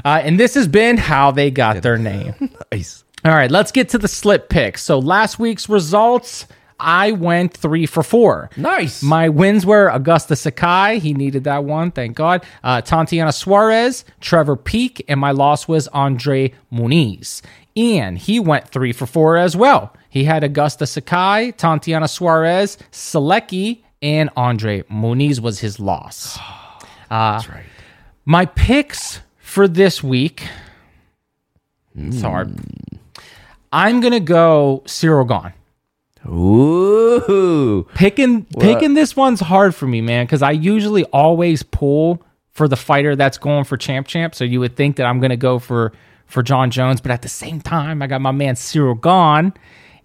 Uh, 0.04 0.20
and 0.24 0.40
this 0.40 0.54
has 0.54 0.66
been 0.66 0.96
how 0.96 1.30
they 1.30 1.50
got 1.50 1.82
their 1.82 1.96
name. 1.98 2.34
Nice. 2.72 3.04
All 3.24 3.32
right, 3.32 3.50
let's 3.50 3.70
get 3.70 3.90
to 3.90 3.98
the 3.98 4.08
slip 4.08 4.48
picks. 4.48 4.82
So 4.82 4.98
last 4.98 5.38
week's 5.38 5.68
results, 5.68 6.46
I 6.80 7.12
went 7.12 7.56
three 7.56 7.86
for 7.86 8.02
four. 8.02 8.50
Nice. 8.56 9.02
My 9.02 9.28
wins 9.28 9.64
were 9.66 9.90
Augusto 9.90 10.36
Sakai. 10.36 10.98
He 10.98 11.12
needed 11.14 11.44
that 11.44 11.64
one, 11.64 11.90
thank 11.90 12.16
God. 12.16 12.44
Uh, 12.64 12.80
Tatiana 12.80 13.32
Suarez, 13.32 14.04
Trevor 14.20 14.56
Peek, 14.56 15.04
and 15.08 15.20
my 15.20 15.30
loss 15.30 15.68
was 15.68 15.88
Andre 15.88 16.52
Muniz. 16.72 17.42
And 17.76 18.18
he 18.18 18.40
went 18.40 18.68
three 18.68 18.92
for 18.92 19.06
four 19.06 19.36
as 19.36 19.56
well. 19.56 19.94
He 20.08 20.24
had 20.24 20.42
Augusto 20.42 20.88
Sakai, 20.88 21.52
Tatiana 21.52 22.08
Suarez, 22.08 22.76
Solecki, 22.90 23.82
and 24.02 24.30
Andre 24.36 24.82
Muniz 24.84 25.40
was 25.40 25.60
his 25.60 25.78
loss. 25.78 26.38
That's 27.10 27.48
right. 27.48 27.64
My 28.24 28.46
picks 28.46 29.20
for 29.38 29.68
this 29.68 30.02
week. 30.02 30.46
It's 31.96 32.22
hard. 32.22 32.56
I'm 33.72 34.00
gonna 34.00 34.20
go 34.20 34.82
Ciryl 34.86 35.28
Gane. 35.28 35.52
Ooh. 36.26 37.86
Picking 37.94 38.44
picking 38.58 38.94
this 38.94 39.16
one's 39.16 39.40
hard 39.40 39.74
for 39.74 39.86
me, 39.86 40.00
man, 40.00 40.26
because 40.26 40.42
I 40.42 40.50
usually 40.52 41.04
always 41.04 41.62
pull 41.62 42.22
for 42.52 42.68
the 42.68 42.76
fighter 42.76 43.16
that's 43.16 43.38
going 43.38 43.64
for 43.64 43.76
champ 43.76 44.06
champ. 44.06 44.34
So 44.34 44.44
you 44.44 44.60
would 44.60 44.76
think 44.76 44.96
that 44.96 45.06
I'm 45.06 45.20
gonna 45.20 45.36
go 45.36 45.58
for 45.58 45.92
for 46.26 46.42
Jon 46.42 46.70
Jones, 46.70 47.00
but 47.00 47.10
at 47.10 47.22
the 47.22 47.28
same 47.28 47.60
time, 47.60 48.02
I 48.02 48.06
got 48.06 48.20
my 48.20 48.30
man 48.30 48.54
Ciryl 48.54 49.00
Gane, 49.00 49.52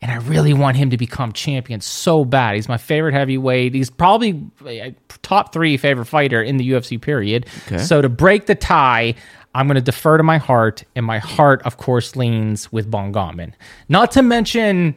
and 0.02 0.12
I 0.12 0.16
really 0.16 0.54
want 0.54 0.78
him 0.78 0.90
to 0.90 0.98
become 0.98 1.32
champion 1.34 1.82
so 1.82 2.26
bad. 2.26 2.56
He's 2.56 2.68
my 2.68 2.78
favorite 2.78 3.14
heavyweight. 3.14 3.74
He's 3.74 3.90
probably 3.90 4.44
a 4.66 4.96
top 5.22 5.54
three 5.54 5.78
favorite 5.78 6.06
fighter 6.06 6.42
in 6.42 6.58
the 6.58 6.72
UFC 6.72 7.00
period. 7.00 7.46
So 7.78 8.02
to 8.02 8.10
break 8.10 8.48
the 8.48 8.56
tie, 8.56 9.16
I'm 9.54 9.68
going 9.68 9.76
to 9.76 9.82
defer 9.82 10.18
to 10.18 10.24
my 10.24 10.38
heart, 10.38 10.84
and 10.96 11.06
my 11.06 11.20
heart, 11.20 11.62
of 11.64 11.78
course, 11.78 12.16
leans 12.16 12.72
with 12.72 12.90
Bon 12.92 13.14
Gamin. 13.14 13.54
Not 13.88 14.12
to 14.12 14.22
mention 14.22 14.96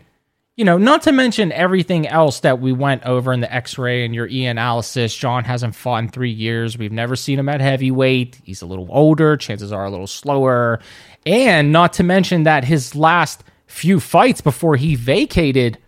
you 0.59 0.65
know, 0.65 0.77
not 0.77 1.03
to 1.03 1.13
mention 1.13 1.53
everything 1.53 2.09
else 2.09 2.41
that 2.41 2.61
we 2.61 2.73
went 2.73 3.05
over 3.05 3.33
in 3.33 3.39
the 3.39 3.55
x 3.55 3.79
ray 3.79 4.05
and 4.05 4.13
your 4.13 4.27
E 4.27 4.45
analysis. 4.45 5.15
Jon 5.15 5.45
hasn't 5.45 5.77
fought 5.77 6.03
in 6.03 6.09
three 6.09 6.33
years. 6.33 6.77
We've 6.77 6.91
never 6.91 7.15
seen 7.15 7.39
him 7.39 7.49
at 7.49 7.61
heavyweight. 7.61 8.41
He's 8.43 8.61
a 8.61 8.67
little 8.67 8.89
older. 8.91 9.37
Chances 9.37 9.71
are 9.71 9.85
a 9.85 9.91
little 9.91 10.09
slower. 10.09 10.81
And 11.25 11.71
not 11.71 11.93
to 11.95 12.03
mention 12.03 12.43
that 12.43 12.65
his 12.65 12.97
last 12.97 13.45
few 13.69 14.01
fights 14.01 14.41
before 14.41 14.75
he 14.75 14.97
vacated, 14.97 15.79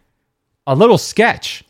a 0.68 0.76
little 0.76 0.98
sketch. 0.98 1.64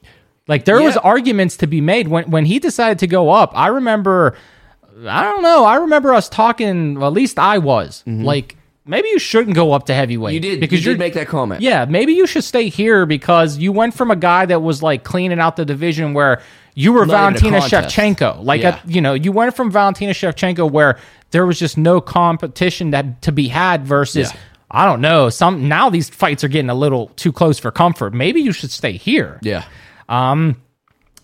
Like 0.47 0.67
there 0.67 0.83
was 0.83 0.99
arguments 0.99 1.57
to 1.59 1.67
be 1.67 1.81
made 1.81 2.07
when 2.07 2.31
when 2.31 2.45
he 2.45 2.59
decided 2.59 2.99
to 2.99 3.07
go 3.07 3.31
up. 3.31 3.53
I 3.55 3.69
remember 3.69 4.37
I 5.09 5.23
don't 5.23 5.43
know. 5.43 5.65
I 5.65 5.77
remember 5.77 6.13
us 6.13 6.29
talking, 6.29 6.99
well, 6.99 7.09
at 7.09 7.15
least 7.15 7.39
I 7.39 7.57
was. 7.57 8.05
Mm-hmm. 8.07 8.25
Like 8.25 8.59
maybe 8.91 9.09
you 9.09 9.19
shouldn't 9.19 9.55
go 9.57 9.73
up 9.73 9.87
to 9.87 9.95
heavyweight. 9.95 10.35
You 10.35 10.41
did 10.41 10.61
because 10.61 10.85
you 10.85 10.93
did 10.93 10.99
make 10.99 11.15
that 11.15 11.29
comment. 11.29 11.63
yeah, 11.63 11.87
maybe 11.87 12.13
you 12.13 12.27
should 12.27 12.45
stay 12.45 12.69
here 12.69 13.07
because 13.07 13.57
you 13.57 13.73
went 13.73 13.95
from 13.95 14.11
a 14.11 14.17
guy 14.17 14.45
that 14.47 14.61
was 14.61 14.83
like 14.83 15.05
cleaning 15.05 15.41
out 15.41 15.57
the 15.57 15.65
division 15.65 16.13
where 16.13 16.43
you 16.75 16.93
were 16.93 17.07
Not 17.07 17.39
Valentina. 17.41 17.61
Shevchenko. 17.61 18.45
Like, 18.45 18.61
Yeah. 18.63 18.81
a, 18.85 18.89
you 18.89 19.01
know, 19.01 19.15
you 19.15 19.33
went 19.33 19.57
from 19.57 19.71
Valentina 19.71 20.13
Shevchenko 20.13 20.71
where 20.71 20.99
there 21.31 21.47
was 21.47 21.59
just 21.59 21.77
no 21.79 22.01
competition 22.01 22.91
that 22.91 23.23
to 23.23 23.33
be 23.33 23.49
had 23.49 23.87
versus. 23.87 24.31
Yeah. 24.33 24.39
I 24.73 24.87
don't 24.87 25.01
know. 25.01 25.31
Some 25.31 25.69
now 25.69 25.91
these 25.91 26.09
fights 26.11 26.45
are 26.45 26.49
getting 26.49 26.71
a 26.71 26.75
little 26.75 27.09
too 27.17 27.33
close 27.33 27.59
for 27.59 27.71
comfort. 27.73 28.15
Maybe 28.15 28.41
you 28.41 28.53
should 28.53 28.71
stay 28.71 28.93
here. 28.93 29.39
Yeah. 29.43 29.65
Um 30.09 30.57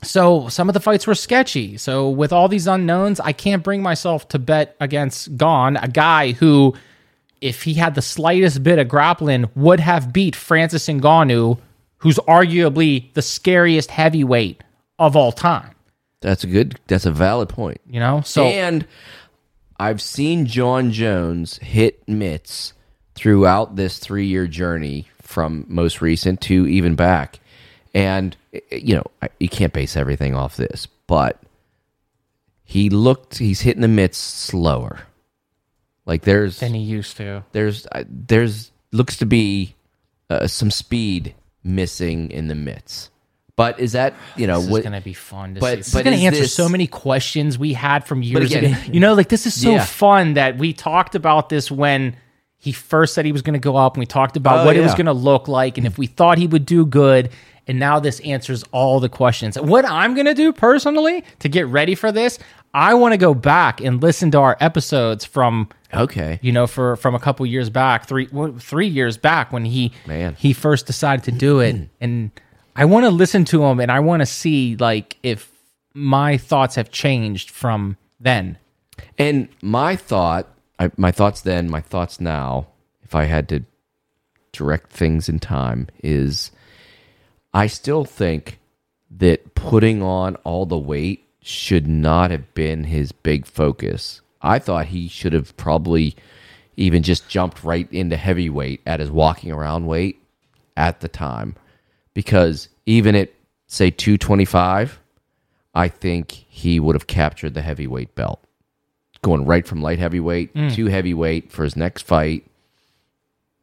So 0.02 0.48
some 0.48 0.68
of 0.68 0.74
the 0.74 0.80
fights 0.80 1.06
were 1.06 1.14
sketchy. 1.14 1.76
So 1.78 2.10
with 2.10 2.32
all 2.32 2.48
these 2.48 2.66
unknowns, 2.66 3.20
I 3.20 3.32
can't 3.32 3.62
bring 3.62 3.82
myself 3.82 4.28
to 4.30 4.38
bet 4.40 4.74
against 4.80 5.36
Gane, 5.36 5.76
a 5.76 5.88
guy 5.88 6.32
who, 6.32 6.74
if 7.40 7.62
he 7.62 7.74
had 7.74 7.94
the 7.94 8.02
slightest 8.02 8.62
bit 8.62 8.78
of 8.78 8.88
grappling, 8.88 9.50
would 9.54 9.80
have 9.80 10.12
beat 10.12 10.36
Francis 10.36 10.86
Ngannou, 10.86 11.58
who's 11.98 12.18
arguably 12.20 13.12
the 13.14 13.22
scariest 13.22 13.90
heavyweight 13.90 14.62
of 14.98 15.16
all 15.16 15.32
time. 15.32 15.74
That's 16.20 16.44
a 16.44 16.46
good 16.46 16.80
that's 16.86 17.06
a 17.06 17.10
valid 17.10 17.48
point. 17.48 17.80
You 17.86 18.00
know, 18.00 18.22
so 18.22 18.44
and 18.44 18.86
I've 19.78 20.00
seen 20.00 20.46
Jon 20.46 20.90
Jones 20.92 21.58
hit 21.58 22.06
mitts 22.08 22.72
throughout 23.14 23.76
this 23.76 23.98
three 23.98 24.26
year 24.26 24.46
journey 24.46 25.06
from 25.20 25.64
most 25.68 26.00
recent 26.00 26.40
to 26.42 26.66
even 26.66 26.94
back. 26.94 27.40
And, 27.94 28.36
you 28.70 28.96
know, 28.96 29.28
you 29.40 29.48
can't 29.48 29.72
base 29.72 29.96
everything 29.96 30.34
off 30.34 30.56
this, 30.56 30.86
but 31.06 31.40
he 32.62 32.90
looked, 32.90 33.38
he's 33.38 33.62
hitting 33.62 33.80
the 33.80 33.88
mitts 33.88 34.18
slower. 34.18 35.00
Like 36.06 36.22
there's, 36.22 36.60
than 36.60 36.72
he 36.74 36.80
used 36.80 37.16
to. 37.18 37.44
there's, 37.52 37.86
uh, 37.92 38.04
there's, 38.08 38.70
looks 38.92 39.16
to 39.18 39.26
be 39.26 39.74
uh, 40.30 40.46
some 40.46 40.70
speed 40.70 41.34
missing 41.64 42.30
in 42.30 42.46
the 42.48 42.54
mitts. 42.54 43.10
But 43.56 43.80
is 43.80 43.92
that, 43.92 44.14
you 44.36 44.46
know, 44.46 44.60
This 44.60 44.70
is 44.70 44.82
going 44.82 44.92
to 44.92 45.00
be 45.00 45.14
fun 45.14 45.54
to 45.54 45.60
but- 45.60 45.70
see. 45.70 45.76
This 45.76 45.92
but 45.94 45.98
is 46.00 46.04
going 46.04 46.18
to 46.18 46.24
answer 46.26 46.40
this- 46.42 46.54
so 46.54 46.68
many 46.68 46.86
questions 46.86 47.58
we 47.58 47.72
had 47.72 48.06
from 48.06 48.22
years 48.22 48.52
again- 48.52 48.74
ago. 48.74 48.92
You 48.92 49.00
know, 49.00 49.14
like 49.14 49.28
this 49.28 49.46
is 49.46 49.60
so 49.60 49.72
Yeah. 49.72 49.84
fun 49.84 50.34
that 50.34 50.58
we 50.58 50.72
talked 50.72 51.14
about 51.14 51.48
this 51.48 51.70
when 51.70 52.16
he 52.58 52.72
first 52.72 53.14
said 53.14 53.24
he 53.24 53.32
was 53.32 53.42
going 53.42 53.54
to 53.54 53.58
go 53.58 53.76
up, 53.76 53.94
and 53.94 54.00
we 54.00 54.06
talked 54.06 54.36
about 54.36 54.60
Oh, 54.60 54.64
what 54.66 54.76
it 54.76 54.80
was 54.82 54.94
going 54.94 55.06
to 55.06 55.12
look 55.12 55.48
like, 55.48 55.78
and 55.78 55.86
if 55.86 55.96
we 55.98 56.06
thought 56.06 56.38
he 56.38 56.46
would 56.46 56.66
do 56.66 56.84
good. 56.86 57.30
And 57.68 57.80
now 57.80 57.98
this 57.98 58.20
answers 58.20 58.62
all 58.70 59.00
the 59.00 59.08
questions. 59.08 59.58
What 59.58 59.84
I'm 59.84 60.14
going 60.14 60.26
to 60.26 60.34
do 60.34 60.52
personally 60.52 61.24
to 61.40 61.48
get 61.48 61.66
ready 61.66 61.96
for 61.96 62.12
this, 62.12 62.38
I 62.76 62.92
want 62.92 63.12
to 63.12 63.16
go 63.18 63.32
back 63.32 63.80
and 63.80 64.02
listen 64.02 64.30
to 64.32 64.38
our 64.38 64.54
episodes 64.60 65.24
from 65.24 65.70
Okay. 65.94 66.38
you 66.42 66.52
know 66.52 66.66
for 66.66 66.96
from 66.96 67.14
a 67.14 67.18
couple 67.18 67.46
years 67.46 67.70
back, 67.70 68.06
three 68.06 68.26
what, 68.26 68.60
three 68.62 68.86
years 68.86 69.16
back 69.16 69.50
when 69.50 69.64
he 69.64 69.92
Man. 70.06 70.36
he 70.38 70.52
first 70.52 70.86
decided 70.86 71.24
to 71.24 71.32
do 71.32 71.60
it, 71.60 71.74
hmm. 71.74 71.84
and 72.02 72.30
I 72.76 72.84
want 72.84 73.06
to 73.06 73.10
listen 73.10 73.46
to 73.46 73.64
him 73.64 73.80
and 73.80 73.90
I 73.90 74.00
want 74.00 74.20
to 74.20 74.26
see 74.26 74.76
like 74.76 75.16
if 75.22 75.50
my 75.94 76.36
thoughts 76.36 76.74
have 76.74 76.90
changed 76.90 77.48
from 77.50 77.96
then. 78.20 78.58
And 79.16 79.48
my 79.62 79.96
thought, 79.96 80.46
I, 80.78 80.90
my 80.98 81.10
thoughts 81.10 81.40
then, 81.40 81.70
my 81.70 81.80
thoughts 81.80 82.20
now, 82.20 82.66
if 83.02 83.14
I 83.14 83.24
had 83.24 83.48
to 83.48 83.64
direct 84.52 84.92
things 84.92 85.30
in 85.30 85.38
time, 85.38 85.88
is 86.02 86.50
I 87.54 87.68
still 87.68 88.04
think 88.04 88.58
that 89.10 89.54
putting 89.54 90.02
on 90.02 90.36
all 90.36 90.66
the 90.66 90.78
weight 90.78 91.25
should 91.46 91.86
not 91.86 92.32
have 92.32 92.52
been 92.54 92.82
his 92.84 93.12
big 93.12 93.46
focus. 93.46 94.20
I 94.42 94.58
thought 94.58 94.86
he 94.86 95.06
should 95.06 95.32
have 95.32 95.56
probably 95.56 96.16
even 96.76 97.04
just 97.04 97.28
jumped 97.28 97.62
right 97.62 97.90
into 97.92 98.16
heavyweight 98.16 98.80
at 98.84 98.98
his 98.98 99.12
walking 99.12 99.52
around 99.52 99.86
weight 99.86 100.20
at 100.76 101.00
the 101.00 101.08
time. 101.08 101.54
Because 102.14 102.68
even 102.84 103.14
at, 103.14 103.30
say, 103.68 103.90
225, 103.90 104.98
I 105.72 105.88
think 105.88 106.32
he 106.32 106.80
would 106.80 106.96
have 106.96 107.06
captured 107.06 107.54
the 107.54 107.62
heavyweight 107.62 108.16
belt. 108.16 108.42
Going 109.22 109.44
right 109.44 109.66
from 109.66 109.82
light 109.82 110.00
heavyweight 110.00 110.52
to 110.72 110.86
heavyweight 110.86 111.52
for 111.52 111.62
his 111.62 111.76
next 111.76 112.02
fight. 112.02 112.44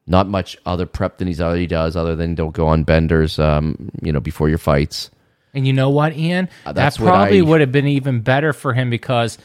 Not 0.07 0.27
much 0.27 0.57
other 0.65 0.85
prep 0.85 1.17
than 1.17 1.27
he's 1.27 1.41
already 1.41 1.67
does, 1.67 1.97
other 1.97 2.15
than 2.15 2.33
don't 2.33 2.53
go 2.53 2.67
on 2.67 2.83
benders, 2.83 3.39
um, 3.39 3.89
you 4.01 4.13
know, 4.13 4.19
before 4.21 4.47
your 4.47 4.57
fights. 4.57 5.09
And 5.53 5.67
you 5.67 5.73
know 5.73 5.89
what, 5.89 6.15
Ian? 6.17 6.49
Uh, 6.65 6.73
that 6.73 6.95
probably 6.95 7.39
I- 7.39 7.43
would 7.43 7.61
have 7.61 7.71
been 7.71 7.87
even 7.87 8.21
better 8.21 8.53
for 8.53 8.73
him 8.73 8.89
because 8.89 9.37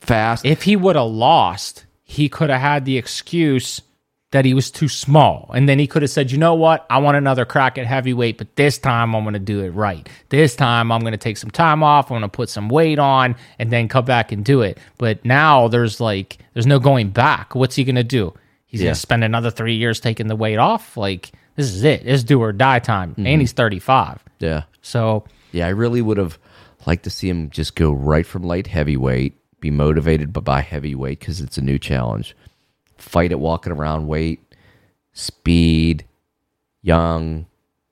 Fast. 0.00 0.44
if 0.44 0.62
he 0.62 0.76
would 0.76 0.96
have 0.96 1.06
lost, 1.10 1.84
he 2.02 2.28
could 2.28 2.50
have 2.50 2.60
had 2.60 2.84
the 2.84 2.96
excuse 2.98 3.80
that 4.32 4.44
he 4.44 4.54
was 4.54 4.70
too 4.72 4.88
small. 4.88 5.50
And 5.54 5.68
then 5.68 5.78
he 5.78 5.86
could 5.86 6.02
have 6.02 6.10
said, 6.10 6.30
you 6.32 6.36
know 6.38 6.54
what? 6.54 6.84
I 6.90 6.98
want 6.98 7.16
another 7.16 7.44
crack 7.44 7.78
at 7.78 7.86
heavyweight, 7.86 8.38
but 8.38 8.54
this 8.56 8.76
time 8.76 9.14
I'm 9.14 9.22
going 9.22 9.34
to 9.34 9.38
do 9.38 9.60
it 9.62 9.70
right. 9.70 10.06
This 10.28 10.56
time 10.56 10.90
I'm 10.90 11.00
going 11.00 11.12
to 11.12 11.16
take 11.18 11.36
some 11.36 11.50
time 11.50 11.82
off. 11.82 12.06
I'm 12.10 12.18
going 12.18 12.22
to 12.22 12.28
put 12.28 12.48
some 12.48 12.68
weight 12.68 12.98
on 12.98 13.36
and 13.58 13.70
then 13.70 13.86
come 13.88 14.04
back 14.04 14.32
and 14.32 14.44
do 14.44 14.62
it. 14.62 14.78
But 14.98 15.24
now 15.24 15.68
there's 15.68 16.00
like, 16.00 16.38
there's 16.54 16.66
no 16.66 16.80
going 16.80 17.10
back. 17.10 17.54
What's 17.54 17.76
he 17.76 17.84
going 17.84 17.94
to 17.94 18.04
do? 18.04 18.34
He's 18.66 18.80
Yeah. 18.80 18.86
going 18.86 18.94
to 18.94 19.00
spend 19.00 19.24
another 19.24 19.50
three 19.50 19.76
years 19.76 20.00
taking 20.00 20.26
the 20.26 20.36
weight 20.36 20.56
off. 20.58 20.96
Like, 20.96 21.30
this 21.54 21.66
is 21.66 21.84
it. 21.84 22.02
It's 22.04 22.24
do 22.24 22.40
or 22.42 22.52
die 22.52 22.80
time. 22.80 23.14
And 23.16 23.40
he's 23.40 23.52
35. 23.52 24.22
yeah. 24.40 24.64
So 24.82 25.24
Yeah, 25.56 25.66
I 25.66 25.70
really 25.70 26.02
would 26.02 26.18
have 26.18 26.38
liked 26.86 27.04
to 27.04 27.10
see 27.10 27.28
him 27.28 27.48
just 27.50 27.74
go 27.74 27.90
right 27.90 28.26
from 28.26 28.42
light 28.42 28.66
heavyweight, 28.66 29.34
be 29.60 29.70
motivated 29.70 30.32
by, 30.32 30.40
by 30.42 30.60
heavyweight 30.60 31.18
because 31.18 31.40
it's 31.40 31.56
a 31.56 31.62
new 31.62 31.78
challenge. 31.78 32.36
Fight 32.98 33.32
at 33.32 33.40
walking 33.40 33.72
around 33.72 34.06
weight, 34.06 34.40
speed, 35.14 36.04
young, 36.82 37.46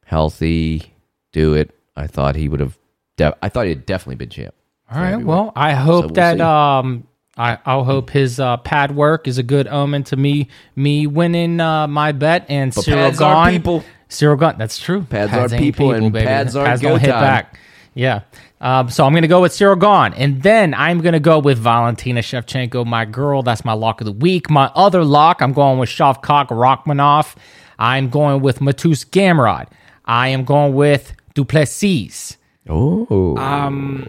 healthy, 0.04 0.92
do 1.32 1.54
it. 1.54 1.70
I 1.96 2.06
thought 2.06 2.36
he 2.36 2.48
would 2.48 2.60
have. 2.60 2.78
De- 3.16 3.36
I 3.42 3.48
thought 3.48 3.66
he'd 3.66 3.86
definitely 3.86 4.16
been 4.16 4.28
champ. 4.28 4.54
All 4.90 5.00
right. 5.00 5.16
Well, 5.16 5.52
I 5.56 5.72
hope 5.72 6.06
we'll 6.06 6.14
that 6.14 6.36
see. 6.36 6.42
um 6.42 7.06
I 7.36 7.58
I'll 7.66 7.84
hope 7.84 8.10
his 8.10 8.38
uh, 8.38 8.56
pad 8.58 8.94
work 8.94 9.26
is 9.26 9.38
a 9.38 9.42
good 9.42 9.66
omen 9.68 10.04
to 10.04 10.16
me 10.16 10.48
me 10.76 11.06
winning 11.06 11.60
uh, 11.60 11.86
my 11.88 12.12
bet 12.12 12.46
and 12.48 12.72
But 12.74 12.84
Cyril 12.84 13.00
pads 13.00 13.20
are 13.20 13.34
gone. 13.34 13.50
people. 13.52 13.84
Ciryl 14.08 14.38
Gane. 14.38 14.54
That's 14.58 14.78
true. 14.78 15.02
Pads 15.02 15.32
are 15.32 15.52
ain't 15.52 15.60
people 15.62 15.92
and 15.92 16.14
pads 16.14 16.54
aren't 16.54 16.80
don't 16.80 17.00
hit 17.00 17.10
time. 17.10 17.20
back. 17.22 17.58
Yeah. 17.94 18.20
Um, 18.60 18.88
so 18.88 19.04
I'm 19.04 19.12
going 19.12 19.22
to 19.22 19.28
go 19.28 19.40
with 19.42 19.52
Ciryl 19.52 19.78
Gane. 19.80 20.16
And 20.16 20.42
then 20.42 20.72
I'm 20.74 21.00
going 21.00 21.14
to 21.14 21.20
go 21.20 21.38
with 21.40 21.58
Valentina 21.58 22.20
Shevchenko, 22.20 22.86
my 22.86 23.04
girl. 23.04 23.42
That's 23.42 23.64
my 23.64 23.72
lock 23.72 24.00
of 24.00 24.04
the 24.04 24.12
week. 24.12 24.48
My 24.48 24.70
other 24.76 25.04
lock, 25.04 25.42
I'm 25.42 25.52
going 25.52 25.78
with 25.80 25.88
Shavkat 25.88 26.48
Rakhmonov. 26.48 27.34
I'm 27.78 28.08
going 28.08 28.40
with 28.40 28.60
Mateusz 28.60 29.04
Gamrot. 29.06 29.66
I 30.04 30.28
am 30.28 30.44
going 30.44 30.74
with 30.74 31.12
Du 31.34 31.44
Plessis 31.44 32.36
Oh, 32.68 33.36
Um, 33.36 34.06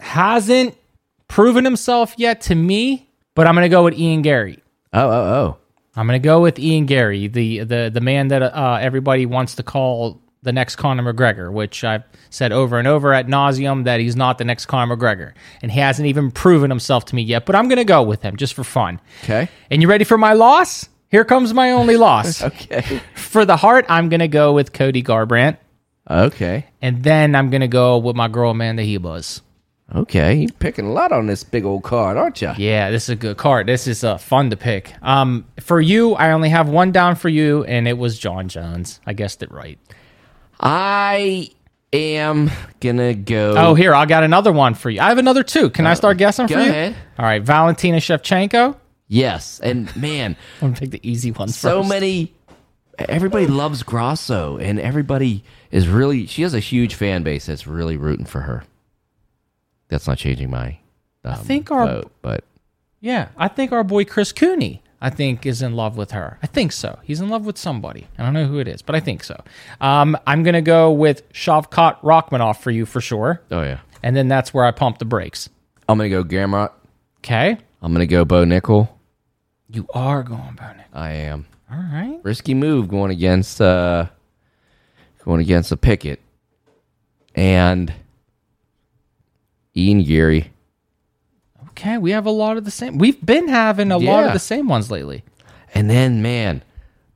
hasn't 0.00 0.76
proven 1.28 1.64
himself 1.64 2.14
yet 2.16 2.40
to 2.42 2.54
me, 2.54 3.08
but 3.34 3.46
I'm 3.46 3.54
going 3.54 3.64
to 3.64 3.68
go 3.68 3.84
with 3.84 3.94
Ian 3.94 4.22
Garry. 4.22 4.62
oh, 4.92 5.08
oh, 5.08 5.10
oh. 5.34 5.56
I'm 5.98 6.06
going 6.06 6.20
to 6.20 6.24
go 6.24 6.42
with 6.42 6.58
Ian 6.58 6.84
Garry, 6.84 7.26
the 7.26 7.60
the 7.60 7.90
the 7.92 8.00
man 8.02 8.28
that 8.28 8.42
uh, 8.42 8.78
everybody 8.80 9.24
wants 9.24 9.54
to 9.54 9.62
call 9.62 10.20
the 10.42 10.52
next 10.52 10.76
Conor 10.76 11.10
McGregor, 11.10 11.50
which 11.50 11.82
I've 11.84 12.02
said 12.28 12.52
over 12.52 12.78
and 12.78 12.86
over 12.86 13.14
at 13.14 13.26
nauseum 13.28 13.84
that 13.84 13.98
he's 13.98 14.14
not 14.14 14.36
the 14.36 14.44
next 14.44 14.66
Conor 14.66 14.94
McGregor, 14.94 15.32
and 15.62 15.72
he 15.72 15.80
hasn't 15.80 16.06
even 16.06 16.30
proven 16.30 16.68
himself 16.70 17.06
to 17.06 17.14
me 17.14 17.22
yet. 17.22 17.46
But 17.46 17.56
I'm 17.56 17.68
going 17.68 17.78
to 17.78 17.84
go 17.84 18.02
with 18.02 18.20
him 18.22 18.36
just 18.36 18.52
for 18.52 18.62
fun. 18.62 19.00
Okay. 19.24 19.48
And 19.70 19.80
you 19.80 19.88
ready 19.88 20.04
for 20.04 20.18
my 20.18 20.34
loss? 20.34 20.86
Here 21.10 21.24
comes 21.24 21.54
my 21.54 21.70
only 21.70 21.96
loss. 21.96 22.42
Okay. 22.42 23.00
For 23.14 23.46
the 23.46 23.56
heart, 23.56 23.86
I'm 23.88 24.10
going 24.10 24.20
to 24.20 24.28
go 24.28 24.52
with 24.52 24.74
Cody 24.74 25.02
Garbrandt, 25.02 25.56
Okay. 26.10 26.66
and 26.82 27.02
then 27.02 27.34
I'm 27.34 27.48
going 27.48 27.62
to 27.62 27.68
go 27.68 27.96
with 27.98 28.14
my 28.16 28.28
girl 28.28 28.50
Amanda 28.50 28.82
Ribas. 28.82 29.40
Okay. 29.94 30.34
You're 30.34 30.50
picking 30.58 30.86
a 30.86 30.92
lot 30.92 31.12
on 31.12 31.26
this 31.26 31.44
big 31.44 31.64
old 31.64 31.84
card, 31.84 32.16
aren't 32.16 32.42
you? 32.42 32.52
Yeah, 32.58 32.90
this 32.90 33.04
is 33.04 33.10
a 33.10 33.16
good 33.16 33.36
card. 33.36 33.66
This 33.68 33.86
is 33.86 34.02
uh, 34.02 34.16
fun 34.18 34.50
to 34.50 34.56
pick. 34.56 34.92
Um, 35.00 35.46
for 35.60 35.80
you, 35.80 36.14
I 36.14 36.32
only 36.32 36.48
have 36.48 36.68
one 36.68 36.90
down 36.92 37.14
for 37.14 37.28
you, 37.28 37.62
and 37.64 37.86
it 37.86 37.96
was 37.96 38.18
Jon 38.18 38.48
Jones. 38.48 39.00
I 39.06 39.12
guessed 39.12 39.42
it 39.44 39.52
right. 39.52 39.78
I 40.58 41.50
am 41.92 42.50
gonna 42.80 43.14
go. 43.14 43.54
Oh, 43.56 43.74
here 43.74 43.94
I 43.94 44.06
got 44.06 44.24
another 44.24 44.52
one 44.52 44.74
for 44.74 44.90
you. 44.90 45.00
I 45.00 45.08
have 45.08 45.18
another 45.18 45.42
two. 45.42 45.70
Can 45.70 45.86
I 45.86 45.94
start 45.94 46.18
guessing 46.18 46.48
for 46.48 46.54
you? 46.54 46.60
ahead. 46.60 46.96
All 47.18 47.24
right, 47.24 47.42
Valentina 47.42 47.98
Shevchenko. 47.98 48.76
yes, 49.08 49.60
and 49.60 49.94
man, 49.96 50.36
I'm 50.60 50.68
gonna 50.68 50.80
pick 50.80 50.90
the 50.90 51.08
easy 51.08 51.30
ones 51.30 51.56
so 51.56 51.80
first. 51.80 51.90
many. 51.90 52.32
Everybody 52.98 53.46
loves 53.46 53.82
Grasso, 53.82 54.56
and 54.56 54.80
everybody 54.80 55.44
is 55.70 55.86
really. 55.86 56.26
She 56.26 56.42
has 56.42 56.54
a 56.54 56.60
huge 56.60 56.94
fan 56.94 57.22
base 57.22 57.46
that's 57.46 57.66
really 57.66 57.96
rooting 57.98 58.26
for 58.26 58.40
her. 58.40 58.64
That's 59.96 60.06
not 60.06 60.18
changing 60.18 60.50
my. 60.50 60.76
Um, 61.24 61.32
I 61.32 61.34
think 61.36 61.70
our- 61.70 61.86
vote, 61.86 62.12
but 62.20 62.44
Yeah, 63.00 63.28
I 63.38 63.48
think 63.48 63.72
our 63.72 63.82
boy 63.82 64.04
Chris 64.04 64.30
Cooney. 64.30 64.82
I 65.00 65.08
think 65.08 65.46
is 65.46 65.62
in 65.62 65.74
love 65.74 65.96
with 65.96 66.10
her. 66.10 66.38
I 66.42 66.46
think 66.46 66.70
so. 66.72 66.98
He's 67.02 67.20
in 67.20 67.30
love 67.30 67.46
with 67.46 67.56
somebody. 67.56 68.08
I 68.18 68.22
don't 68.24 68.32
know 68.34 68.44
who 68.46 68.58
it 68.58 68.68
is, 68.68 68.80
but 68.82 68.94
I 68.94 69.00
think 69.00 69.24
so. 69.24 69.42
Um, 69.80 70.18
I'm 70.26 70.42
gonna 70.42 70.60
go 70.60 70.90
with 70.92 71.26
Shavkat 71.32 72.00
Rakhmonov 72.02 72.58
for 72.58 72.70
you 72.70 72.84
for 72.84 73.00
sure, 73.00 73.40
oh 73.50 73.62
yeah, 73.62 73.78
and 74.02 74.14
then 74.14 74.28
that's 74.28 74.52
where 74.52 74.64
I 74.66 74.70
pump 74.70 74.98
the 74.98 75.04
brakes. 75.06 75.48
I'm 75.88 75.96
gonna 75.98 76.10
go 76.10 76.22
Gamrot. 76.24 76.72
Okay, 77.20 77.56
I'm 77.82 77.92
gonna 77.92 78.06
go 78.06 78.24
Bo 78.26 78.44
Nickal. 78.44 78.88
you 79.70 79.86
are 79.94 80.22
going 80.22 80.56
Bonick. 80.56 80.84
I 80.92 81.12
am 81.12 81.46
All 81.72 81.78
right. 81.78 82.18
risky 82.22 82.52
move 82.54 82.88
going 82.88 83.10
against 83.10 83.60
uh 83.62 84.06
going 85.24 85.40
against 85.40 85.72
a 85.72 85.76
Pickett 85.78 86.20
and 87.34 87.92
Ian 89.76 90.02
Garry. 90.02 90.52
Okay, 91.70 91.98
we 91.98 92.12
have 92.12 92.24
a 92.26 92.30
lot 92.30 92.56
of 92.56 92.64
the 92.64 92.70
same. 92.70 92.96
We've 92.98 93.24
been 93.24 93.48
having 93.48 93.92
a 93.92 93.98
lot 93.98 94.24
of 94.24 94.32
the 94.32 94.38
same 94.38 94.68
ones 94.68 94.90
lately. 94.90 95.24
And 95.74 95.90
then, 95.90 96.22
man, 96.22 96.62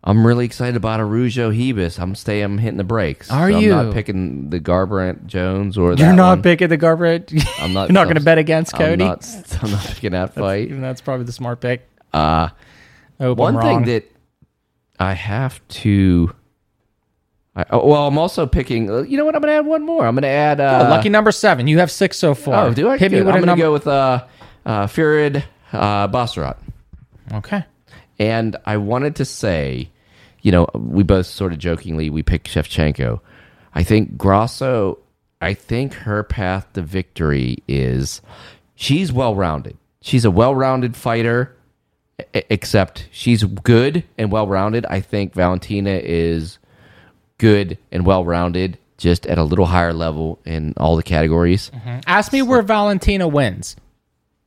I'm 0.04 0.26
really 0.26 0.44
excited 0.44 0.76
about 0.76 1.00
Araujo 1.00 1.50
Ribas. 1.50 1.98
I'm 1.98 2.14
staying. 2.14 2.44
I'm 2.44 2.58
hitting 2.58 2.76
the 2.76 2.84
brakes. 2.84 3.30
Are 3.30 3.50
I'm 3.50 3.58
you? 3.58 3.70
not 3.70 3.94
picking 3.94 4.50
the 4.50 4.60
Garbrandt 4.60 5.26
Jones 5.26 5.78
or 5.78 5.94
You're 5.94 6.12
not 6.12 6.30
one. 6.30 6.42
picking 6.42 6.68
the 6.68 6.76
garbage. 6.76 7.32
I'm 7.58 7.72
not. 7.72 7.82
You're 7.88 7.94
not 7.94 8.04
going 8.04 8.16
to 8.16 8.22
bet 8.22 8.38
against 8.38 8.74
Cody. 8.74 9.04
I'm 9.04 9.08
not, 9.10 9.58
I'm 9.62 9.70
not 9.70 9.84
picking 9.86 10.12
that 10.12 10.34
fight. 10.34 10.68
Even 10.68 10.82
that's 10.82 11.00
probably 11.00 11.24
the 11.24 11.32
smart 11.32 11.60
pick. 11.60 11.88
Uh, 12.12 12.48
one 13.18 13.56
I'm 13.56 13.62
thing 13.62 13.84
that 13.84 14.10
I 14.98 15.14
have 15.14 15.66
to. 15.68 16.34
I, 17.56 17.64
oh, 17.70 17.86
well, 17.86 18.06
I'm 18.06 18.16
also 18.18 18.46
picking. 18.46 18.88
uh, 18.90 18.98
You 19.02 19.16
know 19.16 19.24
what? 19.24 19.34
I'm 19.34 19.40
going 19.42 19.50
to 19.52 19.56
add 19.58 19.66
one 19.66 19.82
more. 19.84 20.06
I'm 20.06 20.14
going 20.14 20.22
to 20.22 20.28
add. 20.28 20.60
Uh, 20.60 20.84
Oh, 20.86 20.90
lucky 20.90 21.08
number 21.08 21.32
seven. 21.32 21.66
You 21.66 21.78
have 21.78 21.90
six 21.90 22.16
so 22.16 22.34
far. 22.34 22.66
Oh, 22.66 22.74
do 22.74 22.88
I? 22.88 22.96
Hit 22.98 23.10
me 23.12 23.18
I'm 23.18 23.24
going 23.24 23.40
to 23.40 23.46
number. 23.46 23.62
go 23.64 23.72
with 23.72 23.86
uh, 23.86 24.24
uh, 24.64 24.86
Farid 24.86 25.44
uh, 25.72 26.08
Basharat. 26.08 26.56
okay. 27.34 27.64
And 28.18 28.56
I 28.66 28.76
wanted 28.76 29.16
to 29.16 29.24
say, 29.24 29.90
you 30.42 30.52
know, 30.52 30.68
we 30.74 31.02
both 31.02 31.26
sort 31.26 31.52
of 31.52 31.58
jokingly 31.58 32.10
we 32.10 32.22
picked 32.22 32.48
Shevchenko. 32.48 33.20
I 33.74 33.82
think 33.82 34.16
Grasso. 34.18 34.98
I 35.40 35.54
think 35.54 35.94
her 35.94 36.22
path 36.22 36.70
to 36.74 36.82
victory 36.82 37.62
is 37.66 38.20
she's 38.74 39.10
well 39.10 39.34
rounded. 39.34 39.78
She's 40.02 40.24
a 40.26 40.30
well 40.30 40.54
rounded 40.54 40.96
fighter, 40.96 41.56
except 42.34 43.08
she's 43.10 43.42
good 43.44 44.04
and 44.18 44.30
well 44.30 44.46
rounded. 44.46 44.84
I 44.86 45.00
think 45.00 45.32
Valentina 45.34 45.90
is 46.02 46.58
good 47.40 47.76
and 47.90 48.06
well 48.06 48.24
rounded, 48.24 48.78
just 48.98 49.26
at 49.26 49.38
a 49.38 49.42
little 49.42 49.66
higher 49.66 49.92
level 49.92 50.38
in 50.44 50.74
all 50.76 50.94
the 50.94 51.02
categories. 51.02 51.70
Mm-hmm. 51.74 51.98
Ask 52.06 52.32
me 52.32 52.42
where 52.42 52.62
Valentina 52.62 53.26
wins. 53.26 53.74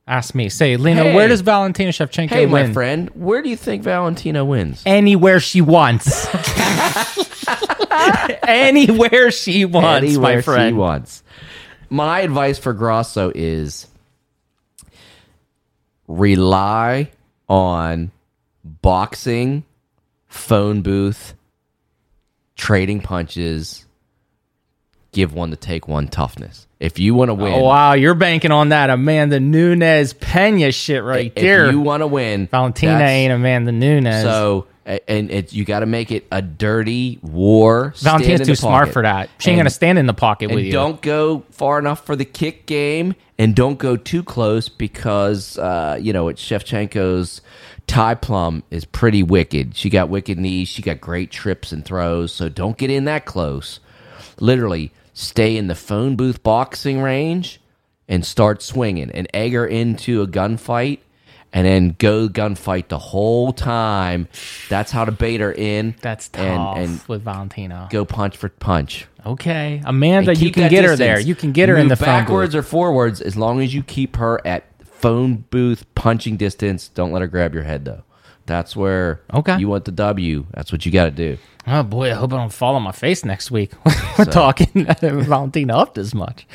Ask 0.08 0.36
me. 0.36 0.50
Say, 0.50 0.76
Lena, 0.78 1.04
Hey. 1.04 1.16
where 1.16 1.28
does 1.28 1.42
Valentina 1.42 1.92
Shevchenko 1.92 2.30
Hey, 2.30 2.46
win? 2.46 2.68
my 2.68 2.74
friend, 2.74 3.10
where 3.16 3.42
do 3.42 3.50
you 3.50 3.56
think 3.58 3.84
Valentina 3.84 4.44
wins? 4.46 4.84
Anywhere 4.86 5.40
she 5.40 5.62
wants. 5.62 6.28
Anywhere 8.44 9.32
she 9.32 9.66
wants, 9.66 10.04
Anywhere 10.06 10.36
my 10.38 10.42
friend. 10.42 10.70
she 10.74 10.78
wants. 10.78 11.24
My 11.90 12.20
advice 12.22 12.58
for 12.60 12.74
Grasso 12.74 13.32
is 13.34 13.88
rely 16.08 17.12
on 17.48 18.12
boxing, 18.64 19.64
phone 20.28 20.82
booth, 20.82 21.34
trading 22.64 23.02
punches, 23.02 23.86
give 25.12 25.34
one 25.34 25.52
to 25.52 25.58
take 25.58 25.88
one 25.88 26.08
toughness. 26.08 26.66
If 26.80 26.98
you 27.00 27.14
want 27.14 27.30
to 27.30 27.34
win, 27.34 27.54
Oh, 27.54 27.64
wow, 27.64 27.94
you're 27.94 28.16
banking 28.16 28.52
on 28.52 28.70
that 28.70 28.90
Amanda 28.90 29.40
Nunes 29.40 30.14
Pena 30.14 30.72
shit 30.72 31.04
right 31.04 31.32
if 31.36 31.42
there. 31.42 31.70
you 31.72 31.80
want 31.82 32.02
to 32.02 32.08
win, 32.08 32.48
Valentina 32.48 33.02
ain't 33.04 33.32
Amanda 33.34 33.72
Nunes. 33.72 34.22
So 34.24 34.68
and 34.86 35.32
it, 35.32 35.54
you 35.54 35.64
got 35.64 35.80
to 35.80 35.86
make 35.86 36.12
it 36.12 36.26
a 36.32 36.42
dirty 36.42 37.20
war. 37.22 37.94
Valentina's 37.98 38.48
too 38.48 38.56
smart 38.56 38.90
for 38.92 39.02
that. 39.02 39.30
She 39.40 39.50
ain't 39.50 39.60
And- 39.60 39.66
gonna 39.66 39.70
stand 39.70 39.98
in 40.00 40.08
the 40.08 40.14
pocket 40.14 40.52
with 40.52 40.66
you. 40.66 40.72
don't 40.74 41.02
go 41.02 41.44
far 41.52 41.80
enough 41.80 42.06
for 42.06 42.16
the 42.18 42.26
kick 42.26 42.66
game, 42.66 43.14
and 43.38 43.56
don't 43.56 43.78
go 43.80 43.96
too 43.96 44.24
close 44.24 44.68
because 44.70 45.58
uh, 45.58 45.98
you 46.02 46.12
know 46.12 46.28
it's 46.28 46.42
Shevchenko's 46.44 47.42
tie 47.88 48.16
plum 48.16 48.64
is 48.72 48.86
pretty 48.86 49.24
wicked. 49.24 49.76
She 49.76 49.90
got 49.90 50.10
wicked 50.10 50.38
knees. 50.40 50.68
She 50.68 50.82
got 50.82 51.02
great 51.02 51.32
trips 51.32 51.72
and 51.72 51.84
throws. 51.86 52.34
So 52.34 52.50
don't 52.50 52.78
get 52.78 52.90
in 52.90 53.06
that 53.06 53.26
close. 53.26 53.80
Literally, 54.40 54.92
stay 55.14 55.58
in 55.58 55.68
the 55.68 55.76
phone 55.76 56.16
booth 56.16 56.44
boxing 56.44 57.02
range 57.02 57.62
and 58.08 58.26
start 58.26 58.62
swinging 58.62 59.12
and 59.12 59.28
egg 59.34 59.54
her 59.54 59.66
into 59.66 60.22
a 60.22 60.28
gunfight. 60.28 61.00
And 61.56 61.68
then 61.68 61.96
go 62.00 62.28
gunfight 62.28 62.88
the 62.88 62.98
whole 62.98 63.54
time. 63.54 64.28
That's 64.70 64.92
how 64.92 65.06
to 65.06 65.12
bait 65.12 65.40
her 65.40 65.52
in. 65.52 65.94
That's 66.02 66.28
tough 66.30 66.42
and, 66.42 66.84
and 66.84 67.02
with 67.08 67.22
Valentina. 67.22 67.88
go 67.92 68.06
punch 68.06 68.38
for 68.38 68.50
punch. 68.50 69.06
Okay, 69.24 69.80
Amanda, 69.86 70.32
And 70.32 70.42
you 70.42 70.52
can 70.52 70.70
get 70.70 70.84
her 70.84 70.96
there. 70.96 71.20
You 71.20 71.36
can 71.36 71.52
get 71.52 71.70
her 71.70 71.76
in 71.76 71.84
Move 71.84 71.90
the 71.90 71.96
phone 71.98 72.08
backwards 72.08 72.56
or 72.56 72.64
forwards 72.64 73.22
as 73.22 73.38
long 73.38 73.62
as 73.62 73.72
you 73.72 73.84
keep 73.84 74.16
her 74.16 74.42
at 74.46 74.73
phone 75.04 75.44
booth 75.50 75.84
punching 75.96 76.38
distance. 76.38 76.88
Don't 76.88 77.12
let 77.12 77.22
her 77.22 77.28
grab 77.28 77.54
your 77.54 77.64
head 77.64 77.84
though. 77.84 78.04
That's 78.46 78.76
where 78.76 79.22
Okay. 79.34 79.58
you 79.58 79.70
want 79.70 79.86
the 79.86 79.92
W. 79.92 80.46
That's 80.54 80.72
what 80.72 80.86
you 80.86 80.92
got 80.92 81.06
to 81.06 81.12
do. 81.12 81.38
Oh 81.66 81.82
boy, 81.82 82.12
I 82.12 82.16
hope 82.16 82.34
I 82.34 82.38
don't 82.38 82.52
fall 82.52 82.76
on 82.76 82.84
my 82.84 82.92
face 82.92 83.24
next 83.24 83.50
week. 83.50 83.72
We're 84.20 84.26
talking 84.26 84.68
Valentina 85.02 85.78
up 85.78 85.94
this 85.94 86.14
much. 86.14 86.46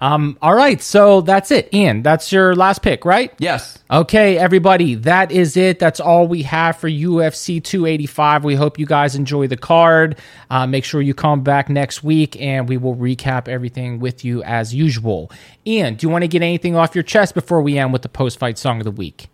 Um, 0.00 0.38
all 0.40 0.54
right, 0.54 0.80
so 0.80 1.20
that's 1.20 1.50
it. 1.50 1.68
Ian, 1.74 2.00
that's 2.02 2.32
your 2.32 2.54
last 2.56 2.80
pick, 2.80 3.04
right? 3.04 3.30
Yes. 3.38 3.78
Okay, 3.90 4.38
everybody, 4.38 4.94
that 4.94 5.30
is 5.30 5.58
it. 5.58 5.78
That's 5.80 6.00
all 6.00 6.26
we 6.26 6.44
have 6.44 6.78
for 6.78 6.88
UFC 6.88 7.62
285. 7.62 8.42
We 8.44 8.54
hope 8.54 8.78
you 8.78 8.86
guys 8.86 9.14
enjoy 9.14 9.48
the 9.48 9.58
card. 9.58 10.18
Uh, 10.48 10.66
make 10.66 10.84
sure 10.84 11.02
you 11.02 11.12
come 11.12 11.42
back 11.42 11.68
next 11.68 12.02
week 12.02 12.40
and 12.40 12.66
we 12.66 12.78
will 12.78 12.96
recap 12.96 13.48
everything 13.48 13.98
with 13.98 14.24
you 14.24 14.42
as 14.44 14.74
usual. 14.74 15.30
Ian, 15.66 15.96
do 15.96 16.06
you 16.06 16.10
want 16.10 16.22
to 16.22 16.28
get 16.28 16.40
anything 16.40 16.74
off 16.74 16.94
your 16.94 17.04
chest 17.04 17.34
before 17.34 17.60
we 17.60 17.76
end 17.76 17.92
with 17.92 18.00
the 18.00 18.08
post 18.08 18.38
fight 18.38 18.56
song 18.56 18.78
of 18.80 18.84
the 18.86 18.90
week? 18.90 19.26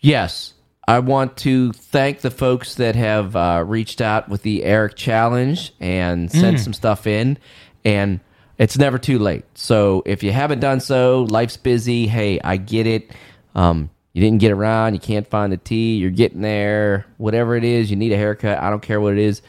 Yes. 0.00 0.53
I 0.86 0.98
want 0.98 1.36
to 1.38 1.72
thank 1.72 2.20
the 2.20 2.30
folks 2.30 2.74
that 2.74 2.94
have 2.94 3.34
uh, 3.34 3.64
reached 3.66 4.00
out 4.00 4.28
with 4.28 4.42
the 4.42 4.64
Eric 4.64 4.96
Challenge 4.96 5.72
and 5.80 6.30
sent 6.30 6.60
some 6.60 6.72
stuff 6.74 7.06
in. 7.06 7.38
And 7.84 8.20
it's 8.58 8.78
never 8.78 8.98
too 8.98 9.18
late. 9.18 9.44
So 9.54 10.02
if 10.04 10.22
you 10.22 10.30
haven't 10.32 10.60
done 10.60 10.80
so, 10.80 11.22
life's 11.22 11.56
busy. 11.56 12.06
Hey, 12.06 12.38
I 12.40 12.56
get 12.58 12.86
it. 12.86 13.12
Um, 13.54 13.90
you 14.12 14.20
didn't 14.20 14.40
get 14.40 14.52
around. 14.52 14.94
You 14.94 15.00
can't 15.00 15.26
find 15.26 15.52
the 15.52 15.56
tea. 15.56 15.96
You're 15.96 16.10
getting 16.10 16.40
there. 16.40 17.06
Whatever 17.16 17.56
it 17.56 17.64
is, 17.64 17.90
you 17.90 17.96
need 17.96 18.12
a 18.12 18.16
haircut. 18.16 18.58
I 18.58 18.70
don't 18.70 18.82
care 18.82 19.00
what 19.00 19.14
it 19.14 19.18
is. 19.18 19.42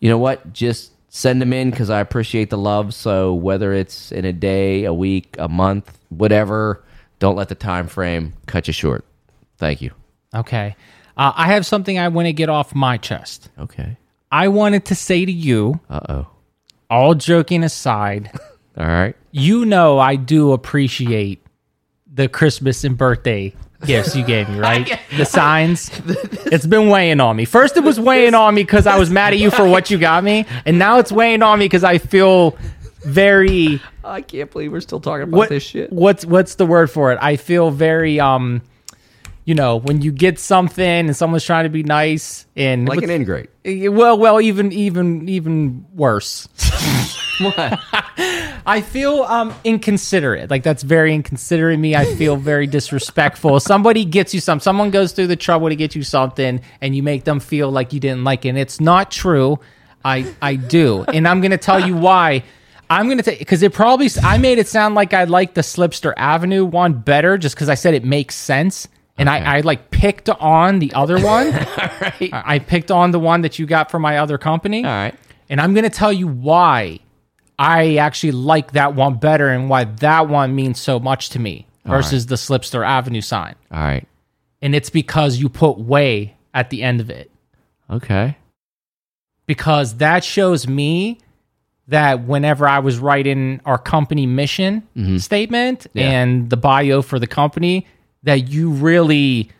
You 0.00 0.10
know 0.10 0.18
what? 0.18 0.52
Just 0.52 0.92
send 1.08 1.40
them 1.40 1.52
in 1.52 1.70
because 1.70 1.90
I 1.90 2.00
appreciate 2.00 2.50
the 2.50 2.58
love. 2.58 2.94
So 2.94 3.32
whether 3.34 3.72
it's 3.72 4.12
in 4.12 4.24
a 4.24 4.32
day, 4.32 4.84
a 4.84 4.92
week, 4.92 5.36
a 5.38 5.48
month, 5.48 5.98
whatever, 6.08 6.84
don't 7.18 7.36
let 7.36 7.48
the 7.48 7.54
time 7.54 7.86
frame 7.86 8.34
cut 8.46 8.66
you 8.66 8.72
short. 8.72 9.04
Thank 9.56 9.82
you. 9.82 9.92
Okay. 10.34 10.76
Uh, 11.16 11.32
I 11.34 11.46
have 11.52 11.66
something 11.66 11.98
I 11.98 12.08
want 12.08 12.26
to 12.26 12.32
get 12.32 12.48
off 12.48 12.74
my 12.74 12.96
chest. 12.96 13.50
Okay. 13.58 13.96
I 14.32 14.48
wanted 14.48 14.84
to 14.86 14.94
say 14.94 15.24
to 15.24 15.32
you, 15.32 15.80
Uh 15.90 16.00
oh. 16.08 16.26
all 16.88 17.14
joking 17.14 17.64
aside, 17.64 18.30
All 18.78 18.86
right. 18.86 19.16
you 19.32 19.66
know 19.66 19.98
I 19.98 20.16
do 20.16 20.52
appreciate 20.52 21.44
the 22.12 22.28
Christmas 22.28 22.84
and 22.84 22.96
birthday 22.96 23.52
gifts 23.84 24.14
you 24.14 24.24
gave 24.24 24.48
me, 24.48 24.58
right? 24.60 24.98
the 25.16 25.24
signs. 25.24 25.90
It's 26.46 26.66
been 26.66 26.88
weighing 26.88 27.18
on 27.20 27.34
me. 27.36 27.44
First, 27.44 27.76
it 27.76 27.82
was 27.82 27.98
weighing 27.98 28.34
on 28.34 28.54
me 28.54 28.62
because 28.62 28.86
I 28.86 28.98
was 28.98 29.10
mad 29.10 29.32
at 29.32 29.38
you 29.40 29.50
for 29.50 29.66
what 29.68 29.90
you 29.90 29.98
got 29.98 30.22
me, 30.22 30.46
and 30.64 30.78
now 30.78 30.98
it's 30.98 31.10
weighing 31.10 31.42
on 31.42 31.58
me 31.58 31.64
because 31.64 31.82
I 31.84 31.98
feel 31.98 32.56
very. 33.04 33.80
I 34.04 34.20
can't 34.22 34.50
believe 34.50 34.70
we're 34.72 34.80
still 34.80 35.00
talking 35.00 35.22
about 35.24 35.36
What, 35.36 35.48
this 35.48 35.62
shit. 35.62 35.92
What's 35.92 36.24
what's 36.24 36.54
the 36.56 36.66
word 36.66 36.90
for 36.90 37.10
it? 37.12 37.18
I 37.20 37.36
feel 37.36 37.70
very 37.70 38.20
um. 38.20 38.62
You 39.50 39.56
know, 39.56 39.80
when 39.80 40.00
you 40.00 40.12
get 40.12 40.38
something 40.38 40.84
and 40.84 41.16
someone's 41.16 41.44
trying 41.44 41.64
to 41.64 41.70
be 41.70 41.82
nice 41.82 42.46
and 42.54 42.88
Like 42.88 43.02
an 43.02 43.10
ingrate. 43.10 43.50
well, 43.66 44.16
well, 44.16 44.40
even 44.40 44.70
even 44.70 45.28
even 45.28 45.86
worse. 45.92 46.46
What? 47.40 47.80
I 48.64 48.80
feel 48.80 49.22
um 49.22 49.52
inconsiderate. 49.64 50.50
Like 50.50 50.62
that's 50.62 50.84
very 50.84 51.12
inconsiderate 51.16 51.74
of 51.74 51.80
me. 51.80 51.96
I 51.96 52.04
feel 52.14 52.36
very 52.36 52.68
disrespectful. 52.68 53.58
Somebody 53.58 54.04
gets 54.04 54.32
you 54.34 54.38
something. 54.40 54.62
someone 54.62 54.90
goes 54.90 55.10
through 55.10 55.26
the 55.26 55.36
trouble 55.36 55.68
to 55.68 55.74
get 55.74 55.96
you 55.96 56.04
something 56.04 56.60
and 56.80 56.94
you 56.94 57.02
make 57.02 57.24
them 57.24 57.40
feel 57.40 57.72
like 57.72 57.92
you 57.92 57.98
didn't 57.98 58.22
like 58.22 58.44
it. 58.44 58.50
And 58.50 58.58
it's 58.58 58.78
not 58.78 59.10
true. 59.10 59.58
I 60.04 60.32
I 60.40 60.54
do. 60.54 61.02
And 61.08 61.26
I'm 61.26 61.40
going 61.40 61.50
to 61.50 61.58
tell 61.58 61.84
you 61.84 61.96
why. 61.96 62.44
I'm 62.88 63.06
going 63.06 63.18
to 63.18 63.24
take 63.24 63.44
cuz 63.48 63.64
it 63.64 63.72
probably 63.72 64.10
I 64.22 64.38
made 64.38 64.58
it 64.58 64.68
sound 64.68 64.94
like 64.94 65.12
I 65.12 65.24
like 65.24 65.54
the 65.54 65.62
Slipster 65.62 66.12
Avenue 66.16 66.64
one 66.64 66.92
better 66.92 67.36
just 67.36 67.56
cuz 67.56 67.68
I 67.68 67.74
said 67.74 67.94
it 67.94 68.04
makes 68.04 68.36
sense. 68.36 68.86
And 69.20 69.28
I, 69.30 69.58
I 69.58 69.60
like 69.60 69.90
picked 69.90 70.28
on 70.28 70.78
the 70.80 70.92
other 70.94 71.20
one. 71.22 71.50
right. 71.52 72.30
I 72.32 72.58
picked 72.58 72.90
on 72.90 73.10
the 73.12 73.20
one 73.20 73.42
that 73.42 73.58
you 73.58 73.66
got 73.66 73.90
from 73.90 74.02
my 74.02 74.18
other 74.18 74.38
company. 74.38 74.84
All 74.84 74.90
right. 74.90 75.14
And 75.48 75.60
I'm 75.60 75.74
going 75.74 75.84
to 75.84 75.90
tell 75.90 76.12
you 76.12 76.26
why 76.26 77.00
I 77.58 77.96
actually 77.96 78.32
like 78.32 78.72
that 78.72 78.94
one 78.94 79.14
better 79.18 79.48
and 79.48 79.68
why 79.68 79.84
that 79.84 80.28
one 80.28 80.54
means 80.54 80.80
so 80.80 80.98
much 80.98 81.28
to 81.30 81.38
me 81.38 81.66
versus 81.84 82.26
the 82.26 82.36
Slipster 82.36 82.86
Avenue 82.86 83.20
sign. 83.20 83.54
All 83.70 83.80
right. 83.80 84.06
And 84.62 84.74
it's 84.74 84.90
because 84.90 85.36
you 85.38 85.48
put 85.48 85.78
way 85.78 86.36
at 86.54 86.70
the 86.70 86.82
end 86.82 87.00
of 87.00 87.10
it. 87.10 87.30
Okay. 87.90 88.36
Because 89.46 89.96
that 89.96 90.22
shows 90.24 90.68
me 90.68 91.18
that 91.88 92.22
whenever 92.24 92.68
I 92.68 92.78
was 92.78 92.98
writing 92.98 93.60
our 93.64 93.78
company 93.78 94.26
mission 94.26 94.86
statement 95.18 95.80
Mm-hmm. 95.80 95.98
Yeah. 95.98 96.10
and 96.22 96.48
the 96.50 96.56
bio 96.56 97.02
for 97.02 97.18
the 97.18 97.26
company, 97.26 97.86
that 98.24 98.48
you 98.48 98.70
really 98.70 99.50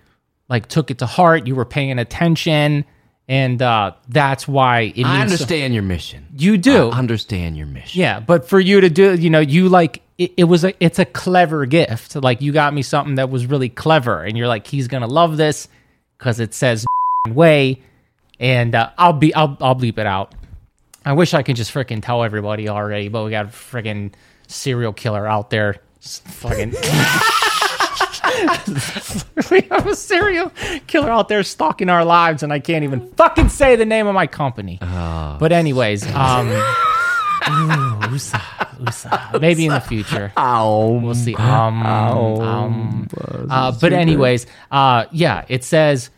like 0.49 0.67
took 0.69 0.91
it 0.91 0.99
to 0.99 1.07
heart. 1.07 1.47
You 1.47 1.55
were 1.55 1.65
paying 1.65 1.99
attention. 1.99 2.85
And 3.29 3.63
uh, 3.63 3.93
that's 4.09 4.49
why 4.49 4.93
it 4.97 5.05
I 5.07 5.19
so- 5.19 5.23
understand 5.23 5.73
your 5.73 5.85
mission. 5.85 6.27
you 6.37 6.59
do. 6.59 6.89
I 6.91 6.99
understand 6.99 7.57
your 7.57 7.69
mission. 7.69 8.01
Yeah, 8.01 8.19
but 8.19 8.49
for 8.49 8.59
you 8.59 8.81
to 8.81 8.91
do, 8.91 9.15
you 9.15 9.31
know, 9.31 9.39
you 9.39 9.69
like 9.69 10.03
it, 10.19 10.33
it 10.37 10.45
was 10.45 10.65
a 10.65 10.75
it's 10.85 10.99
a 10.99 11.05
clever 11.05 11.65
gift. 11.65 12.17
Like 12.17 12.41
you 12.43 12.51
got 12.51 12.75
me 12.75 12.83
something 12.83 13.15
that 13.15 13.31
was 13.31 13.47
really 13.47 13.69
clever, 13.69 14.25
and 14.25 14.37
you're 14.37 14.49
like, 14.49 14.67
he's 14.67 14.89
gonna 14.89 15.07
love 15.07 15.37
this 15.37 15.69
because 16.19 16.41
it 16.41 16.55
says 16.55 16.85
way, 17.29 17.83
and 18.41 18.75
uh, 18.75 18.91
I'll 18.99 19.13
be 19.13 19.33
I'll 19.33 19.57
I'll 19.61 19.77
bleep 19.77 19.99
it 19.99 20.07
out. 20.07 20.35
I 21.05 21.13
wish 21.13 21.33
I 21.33 21.45
could 21.45 21.55
just 21.55 21.73
freaking 21.73 22.03
tell 22.03 22.25
everybody 22.25 22.69
already, 22.69 23.07
but 23.07 23.25
we 23.25 23.31
got 23.31 23.45
a 23.47 23.49
freaking 23.51 24.13
serial 24.49 24.93
killer 24.93 25.25
out 25.25 25.51
there. 25.51 25.77
Fucking. 26.01 26.75
we 29.51 29.61
have 29.71 29.87
a 29.87 29.95
serial 29.95 30.51
killer 30.87 31.11
out 31.11 31.29
there 31.29 31.43
stalking 31.43 31.89
our 31.89 32.05
lives, 32.05 32.43
and 32.43 32.53
I 32.53 32.59
can't 32.61 32.85
even 32.85 33.11
fucking 33.13 33.49
say 33.49 33.77
the 33.77 33.85
name 33.87 34.07
of 34.07 34.15
my 34.15 34.27
company. 34.27 34.79
but 34.81 35.53
anyways, 35.53 36.07
um, 36.15 36.49
ooh, 36.49 37.99
USA, 38.11 38.41
USA. 38.79 39.39
maybe 39.41 39.67
in 39.67 39.73
the 39.73 39.81
future. 39.81 40.33
We'll 40.37 41.15
see. 41.15 41.35
Um, 41.35 41.83
um, 41.87 43.09
uh, 43.51 43.73
but 43.81 43.93
anyways, 43.93 44.47
uh, 44.71 45.07
yeah, 45.13 45.45
it 45.49 45.65
says 45.65 46.11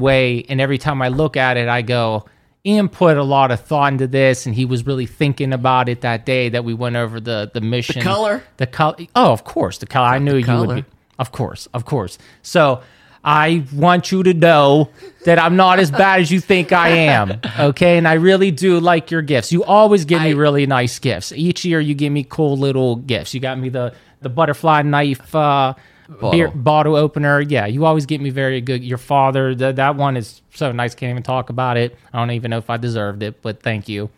way, 0.00 0.44
and 0.48 0.60
every 0.60 0.78
time 0.78 1.02
I 1.02 1.08
look 1.08 1.36
at 1.36 1.56
it, 1.56 1.68
I 1.68 1.82
go. 1.82 2.26
Ian 2.66 2.88
put 2.88 3.16
a 3.16 3.22
lot 3.22 3.50
of 3.50 3.60
thought 3.60 3.92
into 3.92 4.06
this, 4.08 4.44
and 4.44 4.54
he 4.54 4.64
was 4.66 4.84
really 4.84 5.06
thinking 5.06 5.52
about 5.54 5.88
it 5.88 6.02
that 6.02 6.26
day 6.26 6.48
that 6.50 6.64
we 6.64 6.74
went 6.74 6.96
over 6.96 7.18
the 7.20 7.50
the 7.54 7.60
mission. 7.60 8.02
color? 8.02 8.42
the 8.58 8.66
color. 8.66 8.96
Oh, 9.14 9.32
of 9.32 9.44
course, 9.44 9.78
the 9.78 9.86
color. 9.86 10.06
I 10.08 10.18
knew 10.18 10.36
you 10.36 10.44
color. 10.44 10.66
would. 10.66 10.84
Be, 10.84 10.97
of 11.18 11.32
course, 11.32 11.66
of 11.74 11.84
course. 11.84 12.18
So 12.42 12.82
I 13.24 13.64
want 13.74 14.12
you 14.12 14.22
to 14.22 14.32
know 14.32 14.90
that 15.24 15.38
I'm 15.38 15.56
not 15.56 15.80
as 15.80 15.90
bad 15.90 16.20
as 16.20 16.30
you 16.30 16.40
think 16.40 16.72
I 16.72 16.88
am. 16.90 17.40
Okay, 17.58 17.98
and 17.98 18.06
I 18.06 18.14
really 18.14 18.50
do 18.50 18.78
like 18.80 19.10
your 19.10 19.22
gifts. 19.22 19.52
You 19.52 19.64
always 19.64 20.04
give 20.04 20.22
me 20.22 20.32
really 20.34 20.66
nice 20.66 20.98
gifts. 20.98 21.32
Each 21.32 21.64
year, 21.64 21.80
you 21.80 21.94
give 21.94 22.12
me 22.12 22.24
cool 22.24 22.56
little 22.56 22.96
gifts. 22.96 23.34
You 23.34 23.40
got 23.40 23.58
me 23.58 23.68
the 23.68 23.94
the 24.20 24.28
butterfly 24.28 24.82
knife. 24.82 25.34
Uh, 25.34 25.74
Beer, 26.30 26.48
bottle 26.48 26.96
opener, 26.96 27.42
yeah. 27.42 27.66
You 27.66 27.84
always 27.84 28.06
get 28.06 28.22
me 28.22 28.30
very 28.30 28.62
good. 28.62 28.82
Your 28.82 28.96
father, 28.96 29.54
th- 29.54 29.76
that 29.76 29.96
one 29.96 30.16
is 30.16 30.40
so 30.54 30.72
nice. 30.72 30.94
Can't 30.94 31.10
even 31.10 31.22
talk 31.22 31.50
about 31.50 31.76
it. 31.76 31.98
I 32.14 32.18
don't 32.18 32.30
even 32.30 32.50
know 32.50 32.56
if 32.56 32.70
I 32.70 32.78
deserved 32.78 33.22
it, 33.22 33.42
but 33.42 33.62
thank 33.62 33.90
you. 33.90 34.08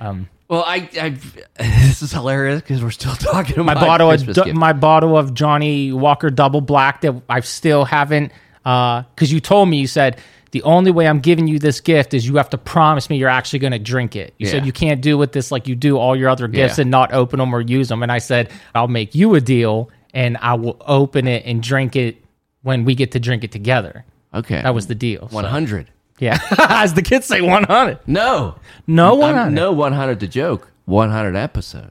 Um, 0.00 0.26
Well, 0.48 0.64
I, 0.66 0.88
I 1.00 1.08
this 1.58 2.02
is 2.02 2.12
hilarious 2.12 2.60
because 2.62 2.82
we're 2.82 2.90
still 2.90 3.14
talking 3.16 3.54
about 3.58 3.66
my 3.66 3.74
bottle 3.74 4.10
of 4.10 4.18
Christmas 4.18 4.34
du- 4.36 4.44
gift. 4.44 4.56
my 4.56 4.72
bottle 4.72 5.16
of 5.16 5.34
Johnnie 5.34 5.92
Walker 5.92 6.30
Double 6.30 6.60
Black 6.60 7.02
that 7.02 7.20
I 7.28 7.40
still 7.40 7.84
haven't. 7.84 8.32
Uh, 8.64 9.02
because 9.14 9.32
you 9.32 9.40
told 9.40 9.68
me 9.68 9.78
you 9.78 9.86
said 9.86 10.18
the 10.50 10.62
only 10.62 10.90
way 10.90 11.06
I'm 11.06 11.20
giving 11.20 11.46
you 11.46 11.58
this 11.58 11.80
gift 11.80 12.14
is 12.14 12.26
you 12.26 12.36
have 12.36 12.50
to 12.50 12.58
promise 12.58 13.10
me 13.10 13.18
you're 13.18 13.28
actually 13.28 13.58
going 13.60 13.72
to 13.72 13.78
drink 13.78 14.16
it. 14.16 14.32
You 14.38 14.46
Yeah. 14.46 14.52
said 14.52 14.66
you 14.66 14.72
can't 14.72 15.00
do 15.02 15.18
with 15.18 15.32
this 15.32 15.50
like 15.52 15.68
you 15.68 15.74
do 15.76 15.98
all 15.98 16.16
your 16.16 16.28
other 16.30 16.48
gifts 16.48 16.78
Yeah. 16.78 16.82
and 16.82 16.90
not 16.90 17.12
open 17.12 17.38
them 17.38 17.54
or 17.54 17.60
use 17.60 17.88
them. 17.88 18.02
And 18.02 18.10
I 18.10 18.18
said 18.18 18.50
I'll 18.74 18.88
make 18.88 19.14
you 19.14 19.34
a 19.34 19.40
deal 19.40 19.90
and 20.14 20.38
I 20.38 20.54
will 20.54 20.76
open 20.86 21.28
it 21.28 21.44
and 21.44 21.62
drink 21.62 21.94
it 21.96 22.16
when 22.62 22.84
we 22.86 22.94
get 22.94 23.12
to 23.12 23.20
drink 23.20 23.44
it 23.44 23.52
together. 23.52 24.04
okay, 24.34 24.62
That 24.62 24.74
was 24.74 24.86
the 24.86 24.94
deal. 24.94 25.28
So, 25.28 25.34
one 25.34 25.44
hundred. 25.44 25.90
Yeah, 26.18 26.38
as 26.58 26.94
the 26.94 27.02
kids 27.02 27.26
say, 27.26 27.40
100. 27.40 27.98
No, 28.06 28.56
No 28.86 29.10
I'm- 29.22 29.34
100. 29.34 29.50
no 29.52 29.72
one 29.72 29.92
hundred. 29.92 30.20
The 30.20 30.26
joke. 30.28 30.70
One 30.84 31.10
hundred 31.10 31.36
episode. 31.36 31.90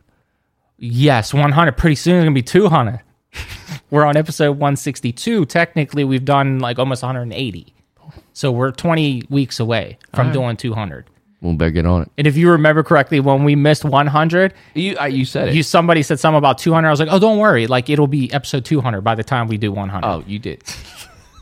Yes, 0.78 1.34
100. 1.34 1.72
Pretty 1.78 1.96
soon 1.96 2.16
it's 2.18 2.24
going 2.26 2.34
to 2.34 2.38
be 2.38 2.44
200. 2.44 3.02
we're 3.92 4.06
on 4.06 4.16
episode 4.18 4.52
162. 4.52 5.46
Technically, 5.46 6.04
we've 6.04 6.26
done 6.26 6.60
like 6.60 6.78
almost 6.80 7.02
180. 7.04 7.74
So 8.34 8.52
we're 8.52 8.72
20 8.72 9.24
weeks 9.30 9.60
away 9.60 9.98
from 10.14 10.32
doing 10.32 10.56
200. 10.58 11.06
We'll 11.42 11.54
better 11.54 11.72
get 11.72 11.86
on 11.86 12.04
it. 12.04 12.12
And 12.18 12.26
if 12.28 12.36
you 12.38 12.50
remember 12.52 12.82
correctly, 12.84 13.20
when 13.20 13.44
we 13.44 13.56
missed 13.56 13.86
100, 13.86 14.54
You 14.74 14.98
uh, 15.00 15.06
you 15.06 15.24
said 15.26 15.50
it. 15.50 15.56
you 15.56 15.62
somebody 15.64 16.02
said 16.04 16.20
something 16.20 16.38
about 16.38 16.58
200. 16.58 16.88
I 16.88 16.92
was 16.92 17.00
like, 17.00 17.10
oh, 17.12 17.20
don't 17.20 17.38
worry. 17.38 17.68
Like 17.68 17.90
it'll 17.92 18.08
be 18.08 18.32
episode 18.34 18.66
200 18.66 19.02
by 19.02 19.14
the 19.16 19.24
time 19.24 19.48
we 19.48 19.58
do 19.58 19.72
100. 19.72 20.08
oh, 20.08 20.24
you 20.28 20.40
did. 20.40 20.64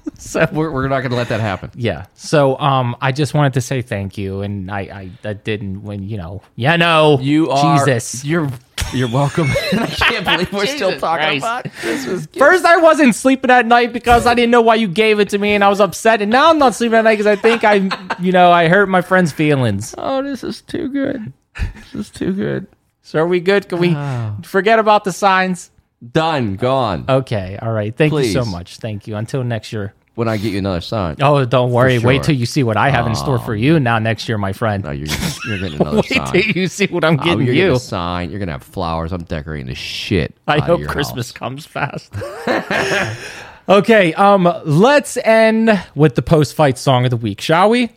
so 0.18 0.48
We're, 0.52 0.72
we're 0.72 0.88
not 0.88 1.00
going 1.00 1.12
to 1.12 1.18
let 1.18 1.30
that 1.30 1.40
happen. 1.40 1.72
yeah. 1.76 2.06
So 2.14 2.58
um, 2.60 2.96
I 3.02 3.12
just 3.12 3.34
wanted 3.34 3.54
to 3.54 3.62
say 3.62 3.82
thank 3.82 4.18
you, 4.18 4.42
and 4.42 4.70
I 4.72 4.80
I 4.82 5.10
that 5.22 5.44
didn't 5.44 5.84
when 5.84 6.04
you 6.04 6.18
know 6.18 6.42
yeah 6.56 6.76
no 6.76 7.20
You 7.20 7.50
are 7.50 7.78
Jesus. 7.86 8.24
You're 8.26 8.50
you're 8.94 9.10
welcome. 9.10 9.48
I 9.74 9.88
can't 9.88 10.24
believe 10.26 10.54
we're 10.54 10.68
still 10.68 10.98
talking 11.00 11.40
Christ. 11.42 11.44
about 11.44 11.64
Christmas. 11.74 12.26
gifts. 12.28 12.38
First, 12.38 12.66
I 12.66 12.78
wasn't 12.78 13.16
sleeping 13.16 13.50
at 13.50 13.66
night 13.66 13.92
because 13.94 14.26
I 14.28 14.36
didn't 14.36 14.52
know 14.52 14.62
why 14.62 14.76
you 14.76 14.88
gave 14.88 15.20
it 15.20 15.30
to 15.30 15.38
me, 15.38 15.54
and 15.54 15.64
I 15.64 15.70
was 15.70 15.82
upset. 15.82 16.22
And 16.22 16.32
now 16.32 16.50
I'm 16.50 16.60
not 16.60 16.76
sleeping 16.76 16.98
at 17.00 17.04
night 17.04 17.18
because 17.18 17.26
I 17.28 17.36
think 17.36 17.64
I, 17.64 17.90
you 18.22 18.32
know, 18.32 18.52
I 18.52 18.68
hurt 18.68 18.88
my 18.88 19.02
friend's 19.02 19.32
feelings. 19.32 19.96
Oh, 19.98 20.22
this 20.22 20.44
is 20.44 20.62
too 20.62 20.88
good. 20.90 21.34
This 21.74 21.96
is 21.96 22.10
too 22.10 22.32
good. 22.34 22.68
So 23.02 23.20
are 23.20 23.28
we 23.28 23.40
good? 23.40 23.68
Can 23.68 23.80
we 23.80 23.96
forget 24.44 24.78
about 24.80 25.04
the 25.04 25.12
signs? 25.12 25.72
Done. 26.12 26.56
Gone. 26.56 27.06
Okay, 27.10 27.58
all 27.62 27.72
right. 27.72 27.96
Thank 27.96 28.14
you 28.14 28.26
so 28.26 28.46
much. 28.46 28.78
Thank 28.78 29.08
you. 29.08 29.16
Until 29.16 29.44
next 29.44 29.72
year. 29.74 29.94
when 30.16 30.28
I 30.30 30.38
get 30.38 30.52
you 30.54 30.60
another 30.60 30.82
sign. 30.82 31.16
Oh, 31.22 31.44
don't 31.46 31.72
worry. 31.72 32.00
sure. 32.00 32.08
Wait 32.08 32.24
till 32.24 32.36
you 32.36 32.46
see 32.46 32.64
what 32.64 32.78
I 32.78 32.90
have 32.90 33.08
in 33.08 33.16
store 33.16 33.40
for 33.40 33.56
you 33.56 33.80
now 33.80 34.00
next 34.00 34.30
year, 34.30 34.38
my 34.38 34.54
friend. 34.54 34.84
No, 34.84 34.92
you're 34.92 35.08
you're 35.46 35.58
getting 35.60 35.76
another 35.82 35.98
Wait 35.98 36.06
sign. 36.06 36.32
till 36.32 36.42
you 36.52 36.68
see 36.68 36.86
what 36.88 37.04
I'm 37.04 37.20
Oh, 37.20 37.24
getting 37.24 37.46
you're 37.46 37.56
getting 37.56 37.70
you. 37.72 37.76
a 37.76 37.80
sign. 37.80 38.30
You're 38.30 38.40
gonna 38.40 38.54
have 38.54 38.64
flowers. 38.64 39.12
I'm 39.12 39.24
decorating 39.24 39.68
the 39.68 39.76
shit. 39.76 40.36
I 40.48 40.56
out 40.58 40.70
of 40.70 40.80
hope 40.82 40.88
Christmas 40.90 41.30
house. 41.30 41.38
comes 41.38 41.66
fast. 41.66 42.14
okay, 43.70 44.14
um, 44.14 44.52
let's 44.66 45.18
end 45.18 45.82
with 45.96 46.16
the 46.16 46.22
post-fight 46.22 46.78
song 46.78 47.06
of 47.06 47.10
the 47.10 47.18
week, 47.18 47.42
shall 47.42 47.70
we? 47.70 47.90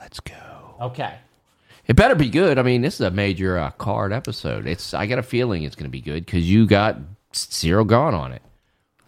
Let's 0.00 0.20
go. 0.20 0.34
Okay. 0.80 1.14
It 1.86 1.96
better 1.96 2.14
be 2.14 2.28
good. 2.28 2.58
I 2.58 2.62
mean, 2.62 2.82
this 2.82 2.94
is 2.94 3.00
a 3.00 3.10
major 3.10 3.58
uh, 3.58 3.70
card 3.72 4.12
episode. 4.12 4.66
It's. 4.66 4.94
I 4.94 5.06
got 5.06 5.18
a 5.18 5.22
feeling 5.22 5.64
it's 5.64 5.74
gonna 5.74 5.88
be 5.88 6.00
good 6.00 6.24
because 6.24 6.48
you 6.48 6.66
got 6.66 6.98
Ciryl 7.32 7.86
Gane 7.88 8.14
on 8.14 8.32
it. 8.32 8.42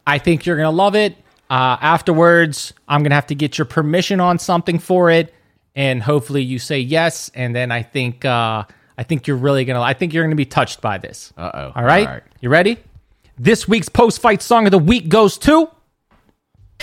I 0.06 0.18
think 0.18 0.44
you're 0.44 0.56
gonna 0.56 0.70
love 0.70 0.96
it. 0.96 1.16
Uh, 1.48 1.76
afterwards, 1.80 2.72
I'm 2.88 3.02
gonna 3.02 3.14
have 3.14 3.28
to 3.28 3.34
get 3.34 3.58
your 3.58 3.64
permission 3.64 4.18
on 4.20 4.38
something 4.38 4.78
for 4.78 5.08
it, 5.10 5.32
and 5.76 6.02
hopefully 6.02 6.42
you 6.42 6.58
say 6.58 6.80
yes. 6.80 7.30
And 7.34 7.54
then 7.54 7.70
I 7.70 7.82
think 7.82 8.24
uh, 8.24 8.64
I 8.98 9.02
think 9.04 9.26
you're 9.28 9.36
really 9.36 9.64
gonna. 9.64 9.80
I 9.80 9.94
think 9.94 10.12
you're 10.12 10.24
gonna 10.24 10.34
be 10.34 10.44
touched 10.44 10.80
by 10.80 10.98
this. 10.98 11.32
Uh 11.36 11.50
oh. 11.54 11.72
All 11.76 11.84
right, 11.84 12.22
you 12.40 12.48
ready? 12.48 12.78
This 13.38 13.68
week's 13.68 13.88
post 13.88 14.20
fight 14.20 14.42
song 14.42 14.66
of 14.66 14.72
the 14.72 14.78
week 14.78 15.08
goes 15.08 15.38
to. 15.38 15.70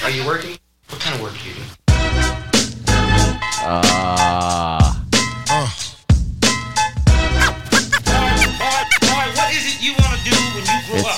Are 0.03 0.09
you 0.09 0.25
working? 0.25 0.57
What 0.89 1.01
kind 1.01 1.15
of 1.15 1.21
work 1.21 1.33
do 1.33 1.49
you 1.49 1.55
do? 1.55 1.61
Uh, 3.63 4.80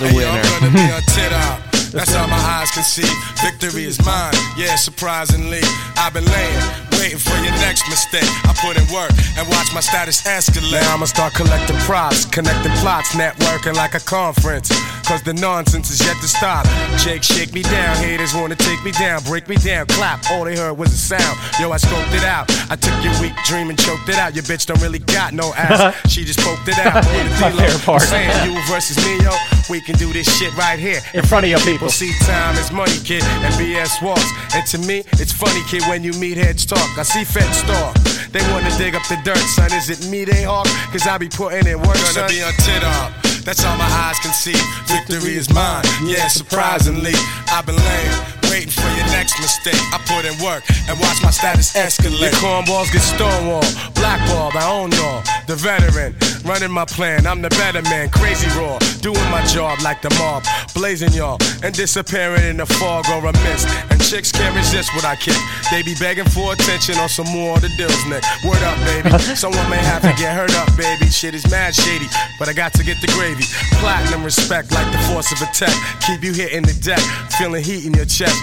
a 0.03 0.15
winner. 0.15 0.29
I'm 0.29 0.59
gonna 0.59 0.73
be 0.73 0.85
on 0.91 1.01
tit 1.15 1.31
up. 1.47 1.59
That's 1.93 2.11
how 2.11 2.25
my 2.25 2.41
eyes 2.57 2.71
can 2.71 2.81
see. 2.81 3.05
Victory 3.45 3.85
is 3.85 4.03
mine. 4.03 4.33
Yeah, 4.57 4.75
surprisingly, 4.75 5.61
I've 5.95 6.11
been 6.11 6.25
laying, 6.25 6.65
waiting 6.97 7.21
for 7.21 7.37
your 7.37 7.53
next 7.61 7.85
mistake. 7.87 8.25
I 8.49 8.53
put 8.57 8.81
in 8.81 8.85
work 8.89 9.13
and 9.37 9.47
watch 9.47 9.69
my 9.75 9.79
status 9.79 10.23
escalate. 10.25 10.81
Now 10.81 10.95
I'ma 10.95 11.05
start 11.05 11.35
collecting 11.35 11.77
props, 11.85 12.25
connecting 12.25 12.71
plots, 12.81 13.13
networking 13.13 13.75
like 13.75 13.93
a 13.93 13.99
conference. 13.99 14.73
Cause 15.05 15.21
the 15.21 15.33
nonsense 15.33 15.89
is 15.91 15.99
yet 15.99 16.15
to 16.21 16.27
stop. 16.27 16.65
Jake, 16.97 17.23
shake 17.23 17.53
me 17.53 17.61
down. 17.61 17.95
Haters 17.97 18.33
wanna 18.33 18.55
take 18.55 18.83
me 18.83 18.91
down, 18.91 19.21
break 19.23 19.47
me 19.47 19.55
down, 19.57 19.85
clap. 19.87 20.23
All 20.31 20.45
they 20.45 20.55
heard 20.55 20.77
was 20.77 20.93
a 20.93 20.97
sound. 20.97 21.37
Yo, 21.59 21.71
I 21.71 21.77
scoped 21.77 22.13
it 22.15 22.23
out. 22.23 22.49
I 22.71 22.75
took 22.75 22.95
your 23.03 23.13
weak 23.21 23.33
dream 23.45 23.69
and 23.69 23.77
choked 23.79 24.07
it 24.09 24.15
out. 24.15 24.33
Your 24.33 24.43
bitch 24.43 24.65
don't 24.65 24.81
really 24.81 24.99
got 24.99 25.33
no 25.33 25.53
ass. 25.55 25.93
she 26.11 26.23
just 26.23 26.39
poked 26.39 26.67
it 26.67 26.77
out. 26.79 26.95
On 26.95 27.03
the 27.03 27.37
My 27.41 27.51
D-Lo. 27.51 27.63
favorite 27.63 27.83
part. 27.83 28.01
I'm 28.03 28.07
saying 28.07 28.51
you 28.51 28.59
versus 28.67 28.97
me, 29.05 29.21
yo. 29.23 29.31
We 29.69 29.81
can 29.81 29.95
do 29.95 30.11
this 30.13 30.27
shit 30.37 30.55
right 30.57 30.79
here. 30.79 30.99
In 31.13 31.23
front 31.23 31.45
of 31.45 31.49
your 31.49 31.59
people. 31.59 31.73
People 31.73 31.89
see 31.89 32.13
time 32.25 32.55
is 32.57 32.71
money, 32.71 32.97
kid, 33.03 33.23
and 33.23 33.53
BS 33.55 34.01
walks. 34.01 34.29
And 34.55 34.65
to 34.67 34.77
me, 34.77 35.03
it's 35.19 35.31
funny, 35.33 35.61
kid, 35.69 35.83
when 35.89 36.03
you 36.03 36.13
meet 36.13 36.37
heads 36.37 36.65
talk. 36.65 36.97
I 36.97 37.03
see 37.03 37.23
feds 37.23 37.61
talk. 37.63 37.95
They 38.31 38.41
wanna 38.51 38.69
dig 38.77 38.95
up 38.95 39.03
the 39.09 39.19
dirt, 39.23 39.37
son. 39.37 39.71
Is 39.73 39.89
it 39.89 40.09
me 40.09 40.23
they 40.25 40.43
hawk? 40.43 40.67
Cause 40.91 41.05
I 41.07 41.17
be 41.17 41.29
putting 41.29 41.67
in 41.67 41.77
work, 41.81 41.97
Gonna 42.15 42.27
be 42.27 42.41
on 42.41 42.53
tit 42.53 42.83
up. 42.83 43.11
That's 43.45 43.65
all 43.65 43.77
my 43.77 43.83
eyes 43.83 44.19
can 44.19 44.33
see. 44.33 44.55
Victory 44.85 45.35
is 45.35 45.53
mine. 45.53 45.83
Yeah, 46.05 46.27
surprisingly, 46.27 47.13
I've 47.51 47.65
been 47.65 47.75
laying, 47.75 48.42
waiting 48.53 48.69
for 48.69 48.89
your 48.93 49.07
next 49.17 49.39
mistake. 49.41 49.81
I 49.91 49.97
put 50.05 50.29
in 50.29 50.35
work 50.45 50.63
and 50.87 50.99
watch 50.99 51.17
my 51.23 51.31
status 51.31 51.73
escalate. 51.73 52.21
Your 52.21 52.37
cornballs 52.37 52.93
get 52.93 53.01
stonewall, 53.01 53.65
blackballed. 53.95 54.55
I 54.55 54.69
own 54.69 54.91
y'all. 54.91 55.23
The 55.47 55.55
veteran, 55.55 56.15
running 56.45 56.71
my 56.71 56.85
plan. 56.85 57.25
I'm 57.25 57.41
the 57.41 57.49
better 57.49 57.81
man, 57.81 58.09
crazy 58.09 58.47
raw, 58.59 58.77
doing 59.01 59.29
my 59.31 59.43
job 59.45 59.79
like 59.81 60.01
the 60.03 60.11
mob, 60.21 60.43
blazing 60.75 61.13
y'all 61.13 61.39
and 61.63 61.73
disappearing 61.73 62.43
in 62.43 62.57
the 62.57 62.65
fog 62.65 63.05
or 63.09 63.25
a 63.25 63.33
mist. 63.47 63.67
And 63.89 63.99
chicks 64.03 64.31
can't 64.31 64.55
resist 64.55 64.93
what 64.93 65.05
I 65.05 65.15
kick. 65.15 65.39
They 65.71 65.81
be 65.81 65.95
begging 65.95 66.27
for 66.27 66.53
attention 66.53 66.95
on 66.99 67.07
some 67.09 67.27
more 67.31 67.55
of 67.55 67.61
the 67.61 67.71
deals, 67.79 68.05
Nick. 68.05 68.21
Word 68.43 68.61
up, 68.61 68.77
baby. 68.83 69.09
Someone 69.35 69.67
may 69.69 69.79
have 69.79 70.03
to 70.03 70.13
get 70.19 70.35
hurt 70.35 70.53
up, 70.59 70.69
baby. 70.77 71.07
Shit 71.09 71.33
is 71.33 71.49
mad 71.49 71.73
shady, 71.73 72.07
but 72.37 72.49
I 72.49 72.53
got 72.53 72.73
to 72.73 72.83
get 72.83 72.99
the 72.99 73.07
gravy. 73.15 73.45
Platinum 73.79 74.23
respect 74.23 74.71
like 74.71 74.91
the 74.91 74.99
force 75.07 75.31
of 75.31 75.41
a 75.41 75.49
tech. 75.53 75.73
Keep 76.05 76.23
you 76.23 76.33
hitting 76.33 76.63
the 76.63 76.75
deck, 76.83 76.99
feeling 77.39 77.63
heat 77.63 77.85
in 77.85 77.93
your 77.93 78.05
chest. 78.05 78.42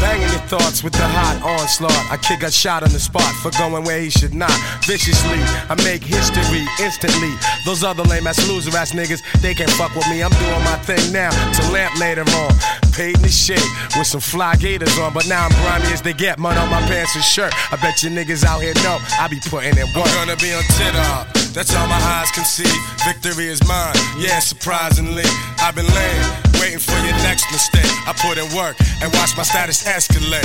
Banging 0.00 0.28
your 0.28 0.44
thoughts 0.46 0.82
with 0.84 0.92
the 0.92 1.06
hot 1.06 1.40
onslaught. 1.42 1.92
I 2.10 2.16
kick 2.16 2.42
a 2.42 2.50
shot 2.50 2.82
on 2.82 2.90
the 2.90 3.00
spot 3.00 3.32
for 3.42 3.50
going 3.58 3.84
where 3.84 4.00
he 4.00 4.10
should 4.10 4.34
not. 4.34 4.52
Viciously, 4.84 5.40
I 5.68 5.74
make 5.84 6.02
history 6.04 6.64
instantly. 6.80 7.32
Those 7.64 7.82
other 7.82 8.02
lame 8.04 8.26
ass 8.26 8.46
loser 8.48 8.76
ass 8.76 8.92
niggas, 8.92 9.22
they 9.40 9.54
can't 9.54 9.70
fuck 9.70 9.94
with 9.94 10.08
me. 10.08 10.22
I'm 10.22 10.30
doing 10.30 10.64
my 10.64 10.76
thing 10.84 11.12
now 11.12 11.30
to 11.30 11.62
lamp 11.72 11.98
later 11.98 12.24
on. 12.44 12.52
Paid 12.92 13.16
in 13.16 13.22
the 13.22 13.28
shade 13.28 13.70
with 13.96 14.06
some 14.06 14.20
fly 14.20 14.56
gators 14.56 14.98
on, 14.98 15.12
but 15.12 15.28
now 15.28 15.44
I'm 15.44 15.52
grimy 15.62 15.92
as 15.92 16.02
they 16.02 16.12
get. 16.14 16.38
Mud 16.38 16.56
on 16.56 16.70
my 16.70 16.80
pants 16.88 17.14
and 17.14 17.24
shirt. 17.24 17.52
I 17.72 17.76
bet 17.76 18.02
you 18.02 18.10
niggas 18.10 18.44
out 18.44 18.60
here 18.60 18.74
know 18.84 18.98
I 19.20 19.28
be 19.28 19.40
putting 19.40 19.76
in 19.76 19.86
work. 19.94 20.08
I'm 20.08 20.26
gonna 20.26 20.36
be 20.36 20.52
on 20.52 20.62
tit 20.76 20.94
up. 21.12 21.28
That's 21.56 21.74
all 21.74 21.88
my 21.88 21.96
eyes 21.96 22.30
can 22.32 22.44
see. 22.44 22.68
Victory 23.04 23.48
is 23.48 23.66
mine. 23.66 23.96
Yeah, 24.18 24.40
surprisingly, 24.40 25.24
I've 25.56 25.74
been 25.74 25.88
laying, 25.88 26.28
waiting 26.60 26.78
for 26.78 26.92
your 27.00 27.16
next 27.24 27.50
mistake. 27.50 27.88
I 28.04 28.12
put 28.12 28.36
in 28.36 28.44
work 28.54 28.76
and 29.00 29.12
watch 29.14 29.36
my 29.36 29.42
status 29.42 29.85
escalate. 29.86 30.42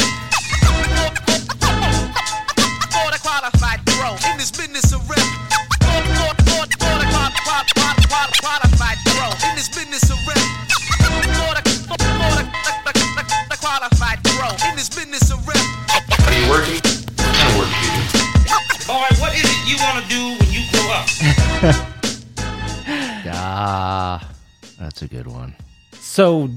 Border 2.94 3.18
qualified 3.26 3.82
pro 3.86 4.14
in 4.30 4.38
this 4.38 4.52
business 4.52 4.94
of 4.94 5.02
rep. 5.10 5.18
Border, 5.82 6.38
border, 6.46 6.78
border 6.78 7.08
qualified, 7.10 7.66
qualified, 7.74 8.32
qualified 8.38 8.98
pro 9.10 9.28
in 9.50 9.56
this 9.58 9.70
business 9.70 10.06
of 10.14 10.18
rep. 10.30 10.38
Border, 11.42 11.64
border, 11.90 12.46
qualified 13.58 14.20
pro 14.24 14.50
in 14.70 14.76
this 14.76 14.90
business 14.90 15.32
of 15.32 15.42
rep. 15.48 15.58
Are 16.28 16.34
you 16.38 16.46
working? 16.50 16.82
What 17.18 17.34
kind 17.34 17.50
of 17.50 17.58
work 17.58 17.70
do 17.74 17.86
you 17.90 18.06
do? 18.14 18.22
Boy, 18.86 19.10
what 19.18 19.34
is 19.34 19.46
it 19.46 19.60
you 19.66 19.78
want 19.82 20.04
to 20.04 20.10
do 20.10 20.38
when 20.38 20.50
you 20.54 20.62
grow 20.72 20.88
up? 20.94 21.88
Ah, 23.34 24.30
that's 24.80 25.02
a 25.02 25.08
good 25.08 25.26
one. 25.28 25.56
So 25.94 26.50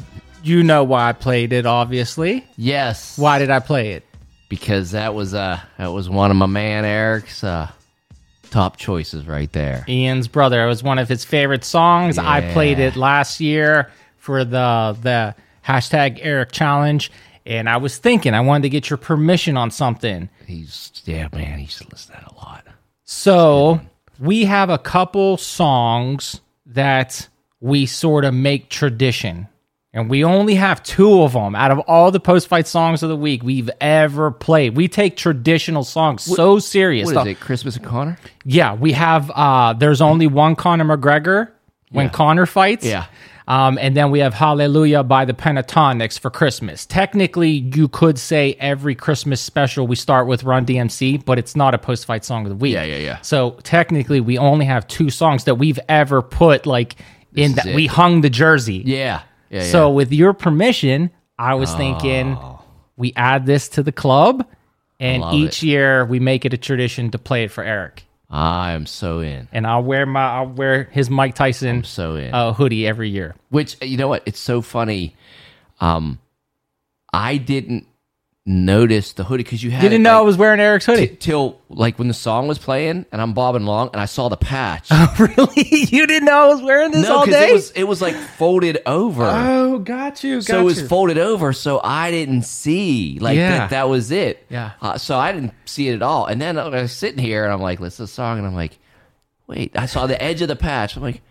you 0.44 0.62
know 0.62 0.84
why 0.84 1.08
I 1.08 1.12
played 1.12 1.52
it, 1.52 1.66
obviously. 1.66 2.44
Yes. 2.56 3.18
Why 3.18 3.38
did 3.38 3.50
I 3.50 3.60
play 3.60 3.92
it? 3.92 4.04
Because 4.48 4.92
that 4.92 5.14
was 5.14 5.34
uh 5.34 5.58
that 5.78 5.88
was 5.92 6.08
one 6.08 6.30
of 6.30 6.36
my 6.36 6.46
man 6.46 6.84
Eric's 6.84 7.42
uh 7.42 7.70
top 8.50 8.76
choices 8.76 9.26
right 9.26 9.50
there. 9.52 9.84
Ian's 9.88 10.28
brother. 10.28 10.62
It 10.62 10.68
was 10.68 10.82
one 10.82 10.98
of 10.98 11.08
his 11.08 11.24
favorite 11.24 11.64
songs. 11.64 12.18
I 12.18 12.52
played 12.52 12.78
it 12.78 12.94
last 12.94 13.40
year 13.40 13.90
for 14.16 14.44
the 14.44 14.96
the 15.02 15.34
hashtag 15.66 16.20
Eric 16.22 16.52
challenge, 16.52 17.10
and 17.44 17.68
I 17.68 17.78
was 17.78 17.98
thinking 17.98 18.32
I 18.34 18.40
wanted 18.40 18.62
to 18.62 18.68
get 18.68 18.90
your 18.90 18.96
permission 18.96 19.56
on 19.56 19.70
something. 19.70 20.28
He's 20.46 21.02
yeah, 21.04 21.28
man, 21.32 21.58
he 21.58 21.64
used 21.64 21.78
to 21.78 21.88
listen 21.90 22.14
to 22.14 22.20
that 22.20 22.32
a 22.32 22.34
lot. 22.36 22.64
So 23.04 23.80
we 24.18 24.44
have 24.44 24.70
a 24.70 24.78
couple 24.78 25.36
songs 25.36 26.40
that 26.66 27.28
we 27.60 27.86
sort 27.86 28.24
of 28.24 28.34
make 28.34 28.68
tradition. 28.68 29.48
And 29.94 30.10
we 30.10 30.24
only 30.24 30.56
have 30.56 30.82
two 30.82 31.22
of 31.22 31.34
them 31.34 31.54
out 31.54 31.70
of 31.70 31.78
all 31.78 32.10
the 32.10 32.18
post 32.18 32.48
fight 32.48 32.66
songs 32.66 33.04
of 33.04 33.08
the 33.08 33.16
week 33.16 33.44
we've 33.44 33.70
ever 33.80 34.32
played. 34.32 34.76
We 34.76 34.88
take 34.88 35.16
traditional 35.16 35.84
songs 35.84 36.22
so 36.24 36.58
serious. 36.58 37.06
What 37.12 37.26
is 37.28 37.32
it? 37.36 37.40
Christmas 37.40 37.76
and 37.76 37.86
Conor? 37.86 38.18
Yeah, 38.44 38.74
we 38.74 38.90
have 38.92 39.30
uh 39.32 39.72
there's 39.74 40.00
only 40.00 40.26
one 40.26 40.56
Conor 40.56 40.84
McGregor 40.96 41.50
when 41.90 42.06
Yeah. 42.06 42.12
Conor 42.12 42.44
fights. 42.46 42.84
Yeah. 42.84 43.06
Um, 43.46 43.78
and 43.80 43.94
then 43.94 44.10
we 44.10 44.20
have 44.20 44.32
Hallelujah 44.32 45.02
by 45.02 45.26
the 45.26 45.34
Pentatonix 45.34 46.18
for 46.18 46.30
Christmas. 46.30 46.86
Technically, 46.86 47.50
you 47.50 47.88
could 47.88 48.18
say 48.18 48.56
every 48.58 48.94
Christmas 48.94 49.40
special 49.40 49.86
we 49.86 49.96
start 49.96 50.26
with 50.26 50.44
Run 50.44 50.64
DMC, 50.64 51.24
but 51.24 51.38
it's 51.38 51.54
not 51.54 51.74
a 51.74 51.78
post 51.78 52.06
fight 52.06 52.24
song 52.24 52.44
of 52.44 52.48
the 52.48 52.56
week. 52.56 52.72
Yeah, 52.72 52.84
yeah, 52.84 52.96
yeah. 52.96 53.20
So 53.20 53.58
technically, 53.62 54.20
we 54.20 54.38
only 54.38 54.64
have 54.64 54.88
two 54.88 55.10
songs 55.10 55.44
that 55.44 55.56
we've 55.56 55.78
ever 55.90 56.22
put 56.22 56.64
like 56.66 56.96
in 57.34 57.52
that 57.56 57.66
we 57.66 57.86
hung 57.86 58.22
the 58.22 58.30
jersey. 58.30 58.82
Yeah. 58.84 59.20
Yeah. 59.54 59.62
So, 59.62 59.88
yeah. 59.88 59.94
with 59.94 60.12
your 60.12 60.32
permission, 60.32 61.10
I 61.38 61.54
was 61.54 61.72
thinking 61.74 62.36
we 62.96 63.12
add 63.14 63.46
this 63.46 63.68
to 63.70 63.82
the 63.82 63.92
club, 63.92 64.46
and 64.98 65.22
love 65.22 65.34
each 65.34 65.62
it. 65.62 65.66
year 65.66 66.04
we 66.04 66.18
make 66.18 66.44
it 66.44 66.52
a 66.52 66.56
tradition 66.58 67.10
to 67.12 67.18
play 67.18 67.44
it 67.44 67.50
for 67.50 67.62
Eric. 67.62 68.04
I 68.30 68.72
am 68.72 68.86
so 68.86 69.20
in. 69.20 69.46
And 69.52 69.66
I'll 69.66 69.82
wear 69.82 70.06
my 70.06 70.38
I'll 70.38 70.46
wear 70.48 70.84
his 70.84 71.08
Mike 71.08 71.36
Tyson 71.36 71.68
I'm 71.68 71.84
so 71.84 72.16
in. 72.16 72.34
uh, 72.34 72.52
hoodie 72.52 72.86
every 72.86 73.08
year. 73.10 73.36
Which 73.50 73.76
you 73.80 73.96
know 73.96 74.08
what? 74.08 74.24
It's 74.26 74.40
so 74.40 74.60
funny. 74.60 75.14
Um, 75.80 76.18
I 77.12 77.36
didn't 77.36 77.86
notice 78.46 79.14
the 79.14 79.24
hoodie 79.24 79.42
because 79.42 79.62
you 79.62 79.70
had 79.70 79.80
Didn't 79.80 80.00
it, 80.00 80.04
know 80.04 80.18
I 80.18 80.20
was 80.20 80.36
wearing 80.36 80.60
Eric's 80.60 80.84
hoodie. 80.84 81.08
t- 81.08 81.16
till 81.16 81.60
like 81.70 81.98
when 81.98 82.08
the 82.08 82.14
song 82.14 82.46
was 82.46 82.58
playing 82.58 83.06
and 83.10 83.22
I'm 83.22 83.32
bobbing 83.32 83.62
along 83.62 83.90
and 83.94 84.00
I 84.02 84.04
saw 84.04 84.28
the 84.28 84.36
patch. 84.36 84.88
Oh, 84.90 85.14
really? 85.18 85.62
You 85.94 86.06
didn't 86.06 86.26
know 86.26 86.44
I 86.44 86.46
was 86.48 86.60
wearing 86.62 86.90
this 86.90 87.08
no, 87.08 87.18
all 87.18 87.26
day? 87.26 87.50
it 87.50 87.52
was 87.54 87.70
it 87.70 87.84
was 87.84 88.02
like 88.02 88.14
folded 88.14 88.78
over. 88.84 89.24
oh, 89.24 89.78
got 89.78 90.22
you. 90.22 90.36
Got 90.36 90.44
so 90.44 90.60
it 90.60 90.64
was 90.64 90.82
you. 90.82 90.88
folded 90.88 91.16
over, 91.18 91.52
so 91.54 91.80
I 91.82 92.10
didn't 92.10 92.42
see 92.42 93.18
like 93.20 93.36
Yeah. 93.36 93.58
that. 93.58 93.70
That 93.70 93.88
was 93.88 94.10
it. 94.10 94.44
Yeah. 94.50 94.72
Uh, 94.82 94.98
so 94.98 95.16
I 95.16 95.32
didn't 95.32 95.54
see 95.64 95.88
it 95.88 95.94
at 95.94 96.02
all. 96.02 96.26
And 96.26 96.40
then 96.40 96.58
I 96.58 96.68
was 96.68 96.92
sitting 96.92 97.18
here 97.24 97.44
and 97.44 97.52
I'm 97.52 97.60
like, 97.62 97.80
"Listen 97.80 98.04
to 98.04 98.10
the 98.10 98.14
song," 98.14 98.36
and 98.38 98.46
I'm 98.46 98.54
like, 98.54 98.78
"Wait!" 99.46 99.72
I 99.76 99.86
saw 99.86 100.06
the 100.06 100.20
edge 100.22 100.42
of 100.42 100.48
the 100.48 100.56
patch. 100.56 100.96
I'm 100.96 101.02
like, 101.02 101.22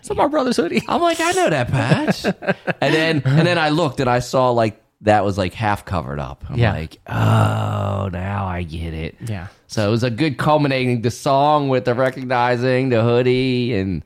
It's 0.00 0.10
my 0.14 0.26
brother's 0.28 0.56
hoodie. 0.56 0.82
I'm 0.86 1.00
like, 1.00 1.18
I 1.20 1.32
know 1.32 1.48
that 1.50 1.68
patch. 1.70 2.24
and 2.80 2.94
then 2.94 3.22
and 3.24 3.46
then 3.46 3.58
I 3.58 3.70
looked 3.70 4.00
and 4.00 4.10
I 4.10 4.18
saw 4.18 4.50
like 4.50 4.82
that 5.02 5.24
was 5.24 5.38
like 5.38 5.54
half 5.54 5.84
covered 5.84 6.18
up. 6.18 6.44
I'm 6.48 6.58
Yeah. 6.58 6.72
like, 6.72 6.98
oh, 7.06 8.08
now 8.12 8.46
I 8.46 8.62
get 8.64 8.94
it. 8.94 9.14
Yeah. 9.26 9.46
So 9.66 9.86
it 9.86 9.90
was 9.90 10.02
a 10.02 10.10
good 10.10 10.38
culminating 10.38 11.02
the 11.02 11.10
song 11.10 11.68
with 11.68 11.84
the 11.84 11.94
recognizing 11.94 12.88
the 12.88 13.02
hoodie, 13.02 13.74
and 13.74 14.02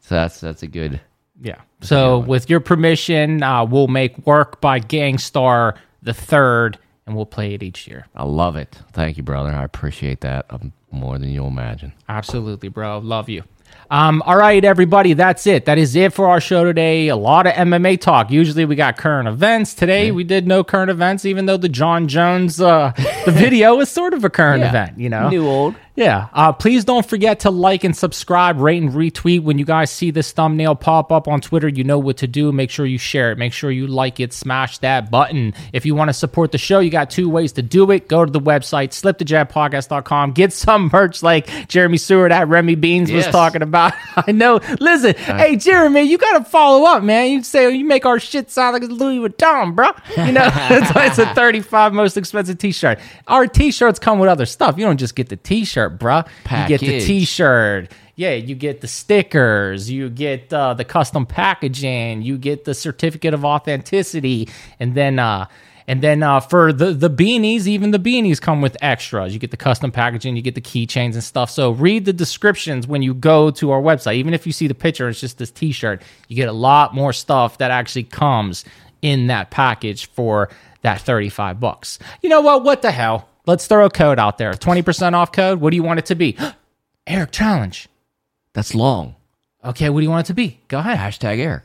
so 0.00 0.14
that's 0.14 0.40
that's 0.40 0.62
a 0.62 0.66
good. 0.66 1.00
Yeah. 1.42 1.56
So, 1.80 2.18
with 2.18 2.50
your 2.50 2.60
permission, 2.60 3.42
uh, 3.42 3.64
we'll 3.64 3.88
make 3.88 4.26
"Work" 4.26 4.60
by 4.60 4.78
Gang 4.78 5.16
Starr 5.16 5.74
the 6.02 6.12
third, 6.12 6.78
and 7.06 7.16
we'll 7.16 7.24
play 7.26 7.54
it 7.54 7.62
each 7.62 7.88
year. 7.88 8.06
I 8.14 8.24
love 8.24 8.56
it. 8.56 8.78
Thank 8.92 9.16
you, 9.16 9.22
brother. 9.22 9.48
I 9.50 9.64
appreciate 9.64 10.20
that 10.20 10.44
um, 10.50 10.72
more 10.90 11.18
than 11.18 11.30
you'll 11.30 11.48
imagine. 11.48 11.94
Absolutely, 12.10 12.68
bro. 12.68 12.98
Love 12.98 13.30
you. 13.30 13.44
Um, 13.90 14.22
all 14.22 14.36
right, 14.36 14.64
everybody, 14.64 15.14
that's 15.14 15.48
it. 15.48 15.64
That 15.64 15.76
is 15.76 15.96
it 15.96 16.12
for 16.12 16.28
our 16.28 16.40
show 16.40 16.62
today. 16.64 17.08
A 17.08 17.16
lot 17.16 17.48
of 17.48 17.54
MMA 17.54 18.00
talk. 18.00 18.30
Usually 18.30 18.64
we 18.64 18.76
got 18.76 18.96
current 18.96 19.26
events. 19.26 19.74
Today 19.74 20.12
we 20.12 20.22
did 20.22 20.46
no 20.46 20.62
current 20.62 20.90
events, 20.92 21.24
even 21.24 21.46
though 21.46 21.56
the 21.56 21.68
Jon 21.68 22.06
Jones 22.06 22.60
uh, 22.60 22.92
the 23.24 23.32
video 23.36 23.74
was 23.76 23.88
sort 23.90 24.14
of 24.14 24.22
a 24.24 24.30
current 24.30 24.60
Yeah. 24.60 24.68
event, 24.68 24.98
you 25.00 25.08
know. 25.08 25.28
New 25.28 25.44
old. 25.46 25.74
Yeah. 26.00 26.28
Uh, 26.32 26.50
please 26.50 26.86
don't 26.86 27.04
forget 27.04 27.40
to 27.40 27.50
like 27.50 27.84
and 27.84 27.94
subscribe, 27.94 28.58
rate 28.58 28.82
and 28.82 28.90
retweet. 28.92 29.42
When 29.42 29.58
you 29.58 29.66
guys 29.66 29.90
see 29.90 30.10
this 30.10 30.32
thumbnail 30.32 30.74
pop 30.74 31.12
up 31.12 31.28
on 31.28 31.42
Twitter, 31.42 31.68
you 31.68 31.84
know 31.84 31.98
what 31.98 32.16
to 32.18 32.26
do. 32.26 32.50
Make 32.52 32.70
sure 32.70 32.86
you 32.86 32.96
share 32.96 33.32
it. 33.32 33.36
Make 33.36 33.52
sure 33.52 33.70
you 33.70 33.86
like 33.86 34.18
it. 34.18 34.32
Smash 34.32 34.78
that 34.78 35.10
button. 35.10 35.52
If 35.74 35.84
you 35.84 35.94
want 35.94 36.08
to 36.08 36.14
support 36.14 36.52
the 36.52 36.58
show, 36.58 36.78
you 36.78 36.88
got 36.88 37.10
two 37.10 37.28
ways 37.28 37.52
to 37.52 37.62
do 37.62 37.90
it. 37.90 38.08
Go 38.08 38.24
to 38.24 38.32
the 38.32 38.40
website, 38.40 38.92
slipthejabpodcast.com. 38.92 40.32
Get 40.32 40.54
some 40.54 40.88
merch 40.92 41.22
like 41.22 41.68
Jeremy 41.68 41.98
Seward 41.98 42.32
at 42.32 42.48
Remy 42.48 42.76
Beans 42.76 43.12
was 43.12 43.26
talking 43.26 43.60
about. 43.60 43.92
I 44.16 44.32
know. 44.32 44.58
Listen, 44.80 45.14
hey, 45.16 45.56
Jeremy, 45.56 46.00
you 46.00 46.16
got 46.16 46.38
to 46.38 46.44
follow 46.44 46.86
up, 46.86 47.02
man. 47.02 47.30
You 47.30 47.42
say 47.42 47.70
you 47.74 47.84
make 47.84 48.06
our 48.06 48.18
shit 48.18 48.50
sound 48.50 48.72
like 48.72 48.82
it's 48.84 48.92
Louis 48.92 49.18
Vuitton, 49.18 49.74
bro. 49.74 49.90
You 50.16 50.32
know, 50.32 50.48
it's, 50.54 50.92
it's 50.96 51.18
a 51.18 51.34
35 51.34 51.92
most 51.92 52.16
expensive 52.16 52.56
t 52.56 52.72
shirt. 52.72 52.98
Our 53.26 53.46
t 53.46 53.70
shirts 53.70 53.98
come 53.98 54.18
with 54.18 54.30
other 54.30 54.46
stuff. 54.46 54.78
You 54.78 54.86
don't 54.86 54.96
just 54.96 55.14
get 55.14 55.28
the 55.28 55.36
t 55.36 55.66
shirt, 55.66 55.89
bruh. 55.98 56.26
You 56.50 56.78
get 56.78 56.80
the 56.80 57.00
t 57.00 57.24
shirt. 57.24 57.90
Yeah, 58.16 58.34
you 58.34 58.54
get 58.54 58.82
the 58.82 58.88
stickers, 58.88 59.90
you 59.90 60.10
get 60.10 60.52
uh, 60.52 60.74
the 60.74 60.84
custom 60.84 61.24
packaging, 61.24 62.20
you 62.20 62.36
get 62.36 62.66
the 62.66 62.74
certificate 62.74 63.32
of 63.32 63.46
authenticity, 63.46 64.50
and 64.78 64.94
then 64.94 65.18
uh, 65.18 65.46
and 65.86 66.02
then 66.02 66.22
uh, 66.22 66.40
for 66.40 66.72
the 66.72 66.92
the 66.92 67.08
beanies, 67.08 67.66
even 67.66 67.92
the 67.92 67.98
beanies 67.98 68.38
come 68.38 68.60
with 68.60 68.76
extras. 68.82 69.32
You 69.32 69.38
get 69.38 69.50
the 69.50 69.56
custom 69.56 69.90
packaging, 69.90 70.36
you 70.36 70.42
get 70.42 70.54
the 70.54 70.60
keychains 70.60 71.14
and 71.14 71.24
stuff. 71.24 71.50
So 71.50 71.70
read 71.70 72.04
the 72.04 72.12
descriptions 72.12 72.86
when 72.86 73.00
you 73.00 73.14
go 73.14 73.50
to 73.52 73.70
our 73.70 73.80
website. 73.80 74.16
Even 74.16 74.34
if 74.34 74.46
you 74.46 74.52
see 74.52 74.66
the 74.66 74.74
picture, 74.74 75.08
it's 75.08 75.20
just 75.20 75.38
this 75.38 75.50
T-shirt. 75.50 76.02
You 76.28 76.36
get 76.36 76.48
a 76.48 76.52
lot 76.52 76.94
more 76.94 77.14
stuff 77.14 77.56
that 77.58 77.70
actually 77.70 78.04
comes 78.04 78.66
in 79.00 79.28
that 79.28 79.50
package 79.50 80.06
for 80.10 80.50
that 80.82 81.00
thirty 81.00 81.30
five 81.30 81.58
bucks. 81.58 81.98
You 82.20 82.28
know 82.28 82.42
what? 82.42 82.64
What 82.64 82.82
the 82.82 82.90
hell? 82.90 83.29
Let's 83.46 83.66
throw 83.66 83.86
a 83.86 83.90
code 83.90 84.18
out 84.18 84.38
there. 84.38 84.54
Twenty 84.54 84.82
percent 84.82 85.14
off 85.14 85.32
code. 85.32 85.60
What 85.60 85.70
do 85.70 85.76
you 85.76 85.82
want 85.82 85.98
it 85.98 86.06
to 86.06 86.14
be? 86.14 86.36
Eric 87.06 87.32
challenge. 87.32 87.88
That's 88.52 88.74
long. 88.74 89.16
Okay, 89.64 89.90
what 89.90 90.00
do 90.00 90.04
you 90.04 90.10
want 90.10 90.26
it 90.26 90.28
to 90.28 90.34
be? 90.34 90.60
Go 90.68 90.78
ahead. 90.78 90.98
Hashtag 90.98 91.38
Eric. 91.38 91.64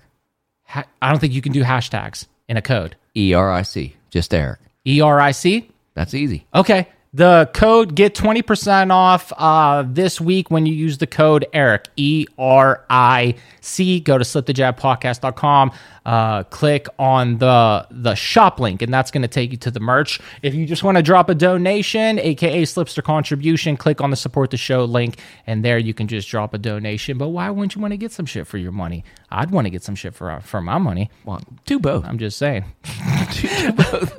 Ha- 0.65 0.85
I 1.01 1.09
don't 1.09 1.19
think 1.19 1.33
you 1.33 1.41
can 1.41 1.51
do 1.51 1.63
hashtags 1.63 2.27
in 2.47 2.57
a 2.57 2.61
code. 2.61 2.95
E 3.15 3.33
R 3.33 3.51
I 3.51 3.61
C. 3.61 3.95
Just 4.09 4.33
Eric. 4.33 4.59
E 4.85 5.01
R 5.01 5.19
I 5.19 5.31
C. 5.31 5.69
That's 5.93 6.13
easy. 6.13 6.45
Okay. 6.53 6.87
The 7.13 7.49
code 7.53 7.95
get 7.95 8.13
20% 8.13 8.91
off 8.91 9.31
uh, 9.37 9.85
this 9.87 10.19
week 10.19 10.51
when 10.51 10.65
you 10.65 10.73
use 10.73 10.97
the 10.97 11.07
code 11.07 11.45
Eric, 11.53 11.87
E 11.95 12.25
R 12.37 12.83
I 12.89 13.35
C. 13.61 14.01
Go 14.01 14.17
to 14.17 14.25
slipthejabpodcast.com, 14.25 15.71
uh, 16.05 16.43
click 16.43 16.87
on 16.99 17.39
the 17.39 17.87
the 17.89 18.15
shop 18.15 18.59
link, 18.59 18.81
and 18.81 18.93
that's 18.93 19.11
going 19.11 19.23
to 19.23 19.27
take 19.27 19.51
you 19.51 19.57
to 19.57 19.71
the 19.71 19.79
merch. 19.79 20.19
If 20.41 20.53
you 20.53 20.65
just 20.65 20.83
want 20.83 20.97
to 20.97 21.03
drop 21.03 21.29
a 21.29 21.35
donation, 21.35 22.19
aka 22.19 22.63
Slipster 22.63 23.03
contribution, 23.03 23.75
click 23.75 24.01
on 24.01 24.11
the 24.11 24.15
support 24.15 24.51
the 24.51 24.57
show 24.57 24.85
link, 24.85 25.19
and 25.47 25.65
there 25.65 25.77
you 25.77 25.93
can 25.93 26.07
just 26.07 26.29
drop 26.29 26.53
a 26.53 26.57
donation. 26.57 27.17
But 27.17 27.29
why 27.29 27.49
wouldn't 27.49 27.75
you 27.75 27.81
want 27.81 27.93
to 27.93 27.97
get 27.97 28.11
some 28.11 28.25
shit 28.25 28.45
for 28.45 28.57
your 28.57 28.71
money? 28.71 29.03
I'd 29.31 29.51
want 29.51 29.65
to 29.65 29.71
get 29.71 29.83
some 29.83 29.95
shit 29.95 30.13
for 30.13 30.39
for 30.41 30.61
my 30.61 30.77
money. 30.77 31.09
Well, 31.25 31.41
do 31.65 31.79
both. 31.79 32.05
I'm 32.05 32.19
just 32.19 32.37
saying. 32.37 32.65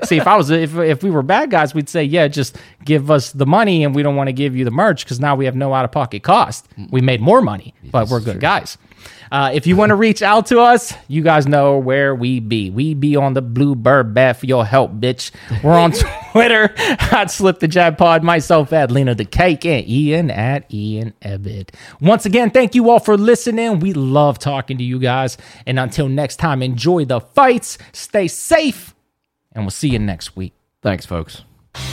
See, 0.05 0.17
if 0.17 0.27
I 0.27 0.37
was 0.37 0.51
if 0.51 0.75
if 0.77 1.03
we 1.03 1.11
were 1.11 1.23
bad 1.23 1.51
guys, 1.51 1.75
we'd 1.75 1.89
say, 1.89 2.03
yeah, 2.03 2.27
just 2.29 2.59
give 2.85 3.11
us 3.11 3.33
the 3.33 3.47
money, 3.47 3.85
and 3.85 3.95
we 3.95 4.03
don't 4.03 4.17
want 4.17 4.29
to 4.29 4.33
give 4.33 4.57
you 4.57 4.65
the 4.65 4.71
merch 4.71 5.05
because 5.05 5.21
now 5.21 5.37
we 5.37 5.45
have 5.45 5.55
no 5.55 5.73
out 5.73 5.85
of 5.85 5.93
pocket 5.93 6.23
cost. 6.23 6.67
We 6.91 7.01
made 7.01 7.21
more 7.21 7.41
money, 7.41 7.75
but 7.93 8.09
we're 8.09 8.21
good 8.21 8.41
guys. 8.41 8.77
Uh, 9.31 9.51
if 9.53 9.67
you 9.67 9.77
want 9.77 9.91
to 9.91 9.97
reach 9.97 10.23
out 10.23 10.47
to 10.47 10.61
us, 10.61 10.95
you 11.09 11.23
guys 11.23 11.47
know 11.47 11.79
where 11.79 12.15
we 12.15 12.41
be. 12.41 12.71
We 12.71 12.95
be 12.95 13.17
on 13.17 13.35
the 13.35 13.43
Bluebird 13.43 14.15
bat 14.15 14.39
for 14.39 14.47
your 14.47 14.65
help, 14.65 14.93
bitch. 14.93 15.31
We're 15.63 15.73
on 15.73 15.93
Twitter 16.33 16.75
at 16.77 17.31
Slip 17.31 17.59
the 17.59 17.69
Jab 17.69 17.99
Pod, 17.99 18.23
myself 18.23 18.73
at 18.73 18.91
Lena 18.91 19.15
the 19.15 19.25
Cake, 19.25 19.65
and 19.65 19.87
Ian 19.89 20.31
at 20.31 20.73
Ian 20.73 21.15
Ebbett. 21.23 21.71
Once 22.01 22.27
again, 22.27 22.51
thank 22.51 22.75
you 22.75 22.91
all 22.91 23.01
for 23.01 23.17
listening. 23.17 23.81
We 23.81 23.93
love 23.93 24.39
talking 24.39 24.79
to 24.79 24.85
you 24.85 24.99
guys. 24.99 25.37
And 25.67 25.79
until 25.79 26.09
next 26.09 26.37
time, 26.37 26.63
enjoy 26.63 27.05
the 27.05 27.21
fights, 27.21 27.79
stay 27.93 28.29
safe, 28.29 28.95
and 29.53 29.65
we'll 29.65 29.71
see 29.71 29.89
you 29.89 29.99
next 29.99 30.37
week. 30.37 30.53
Thanks, 30.83 31.07
folks. 31.07 31.43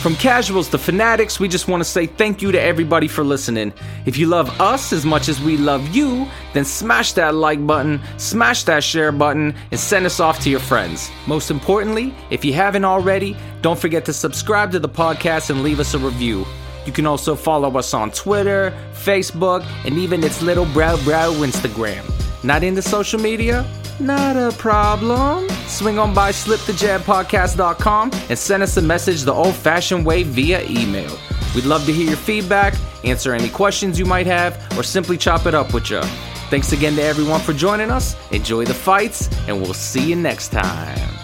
From 0.02 0.16
casuals 0.16 0.70
to 0.70 0.78
fanatics, 0.78 1.40
we 1.40 1.48
just 1.48 1.68
want 1.68 1.82
to 1.82 1.90
say 1.90 2.08
thank 2.08 2.42
you 2.42 2.52
to 2.52 2.62
everybody 2.62 3.08
for 3.08 3.24
listening. 3.24 3.74
If 4.06 4.18
you 4.18 4.28
love 4.28 4.50
us 4.60 4.92
as 4.92 5.06
much 5.06 5.30
as 5.30 5.42
we 5.42 5.58
love 5.58 5.96
you, 5.96 6.28
then 6.54 6.66
smash 6.66 7.14
that 7.14 7.36
like 7.36 7.66
button, 7.66 8.02
smash 8.18 8.64
that 8.66 8.84
share 8.84 9.12
button, 9.12 9.56
and 9.72 9.80
send 9.80 10.06
us 10.06 10.20
off 10.20 10.40
to 10.42 10.50
your 10.50 10.60
friends. 10.60 11.10
Most 11.28 11.52
importantly, 11.52 12.14
if 12.30 12.44
you 12.44 12.54
haven't 12.54 12.86
already, 12.86 13.36
don't 13.62 13.80
forget 13.80 14.06
to 14.06 14.14
subscribe 14.14 14.72
to 14.72 14.80
the 14.80 14.90
podcast 14.90 15.50
and 15.50 15.64
leave 15.64 15.80
us 15.80 15.94
a 15.94 16.00
review. 16.00 16.46
You 16.86 16.92
can 16.92 17.06
also 17.06 17.36
follow 17.36 17.78
us 17.78 17.94
on 17.94 18.12
Twitter, 18.12 18.74
Facebook, 18.94 19.66
and 19.86 19.98
even 19.98 20.24
its 20.24 20.42
little 20.42 20.66
brow 20.68 21.02
brow 21.04 21.32
Instagram. 21.32 22.04
Not 22.44 22.64
into 22.64 22.82
social 22.82 23.20
media? 23.20 23.66
Not 24.00 24.36
a 24.36 24.56
problem. 24.58 25.48
Swing 25.68 26.00
on 26.00 26.14
by 26.14 26.32
slipthejabpodcast.com 26.32 28.12
and 28.30 28.38
send 28.38 28.64
us 28.64 28.78
a 28.78 28.82
message 28.82 29.22
the 29.22 29.34
old 29.34 29.56
fashioned 29.56 30.06
way 30.06 30.24
via 30.24 30.64
email. 30.68 31.18
We'd 31.56 31.66
love 31.66 31.86
to 31.86 31.94
hear 31.94 32.08
your 32.08 32.18
feedback, 32.18 32.74
answer 33.04 33.34
any 33.34 33.50
questions 33.50 34.00
you 34.00 34.06
might 34.06 34.26
have, 34.26 34.58
or 34.78 34.84
simply 34.84 35.18
chop 35.18 35.46
it 35.46 35.54
up 35.54 35.74
with 35.74 35.90
you. 35.90 36.02
Thanks 36.50 36.72
again 36.72 36.96
to 36.96 37.04
everyone 37.04 37.42
for 37.42 37.54
joining 37.54 37.92
us. 37.92 38.16
Enjoy 38.32 38.66
the 38.66 38.74
fights, 38.74 39.30
and 39.48 39.62
we'll 39.62 39.74
see 39.74 40.10
you 40.10 40.16
next 40.16 40.50
time. 40.50 41.23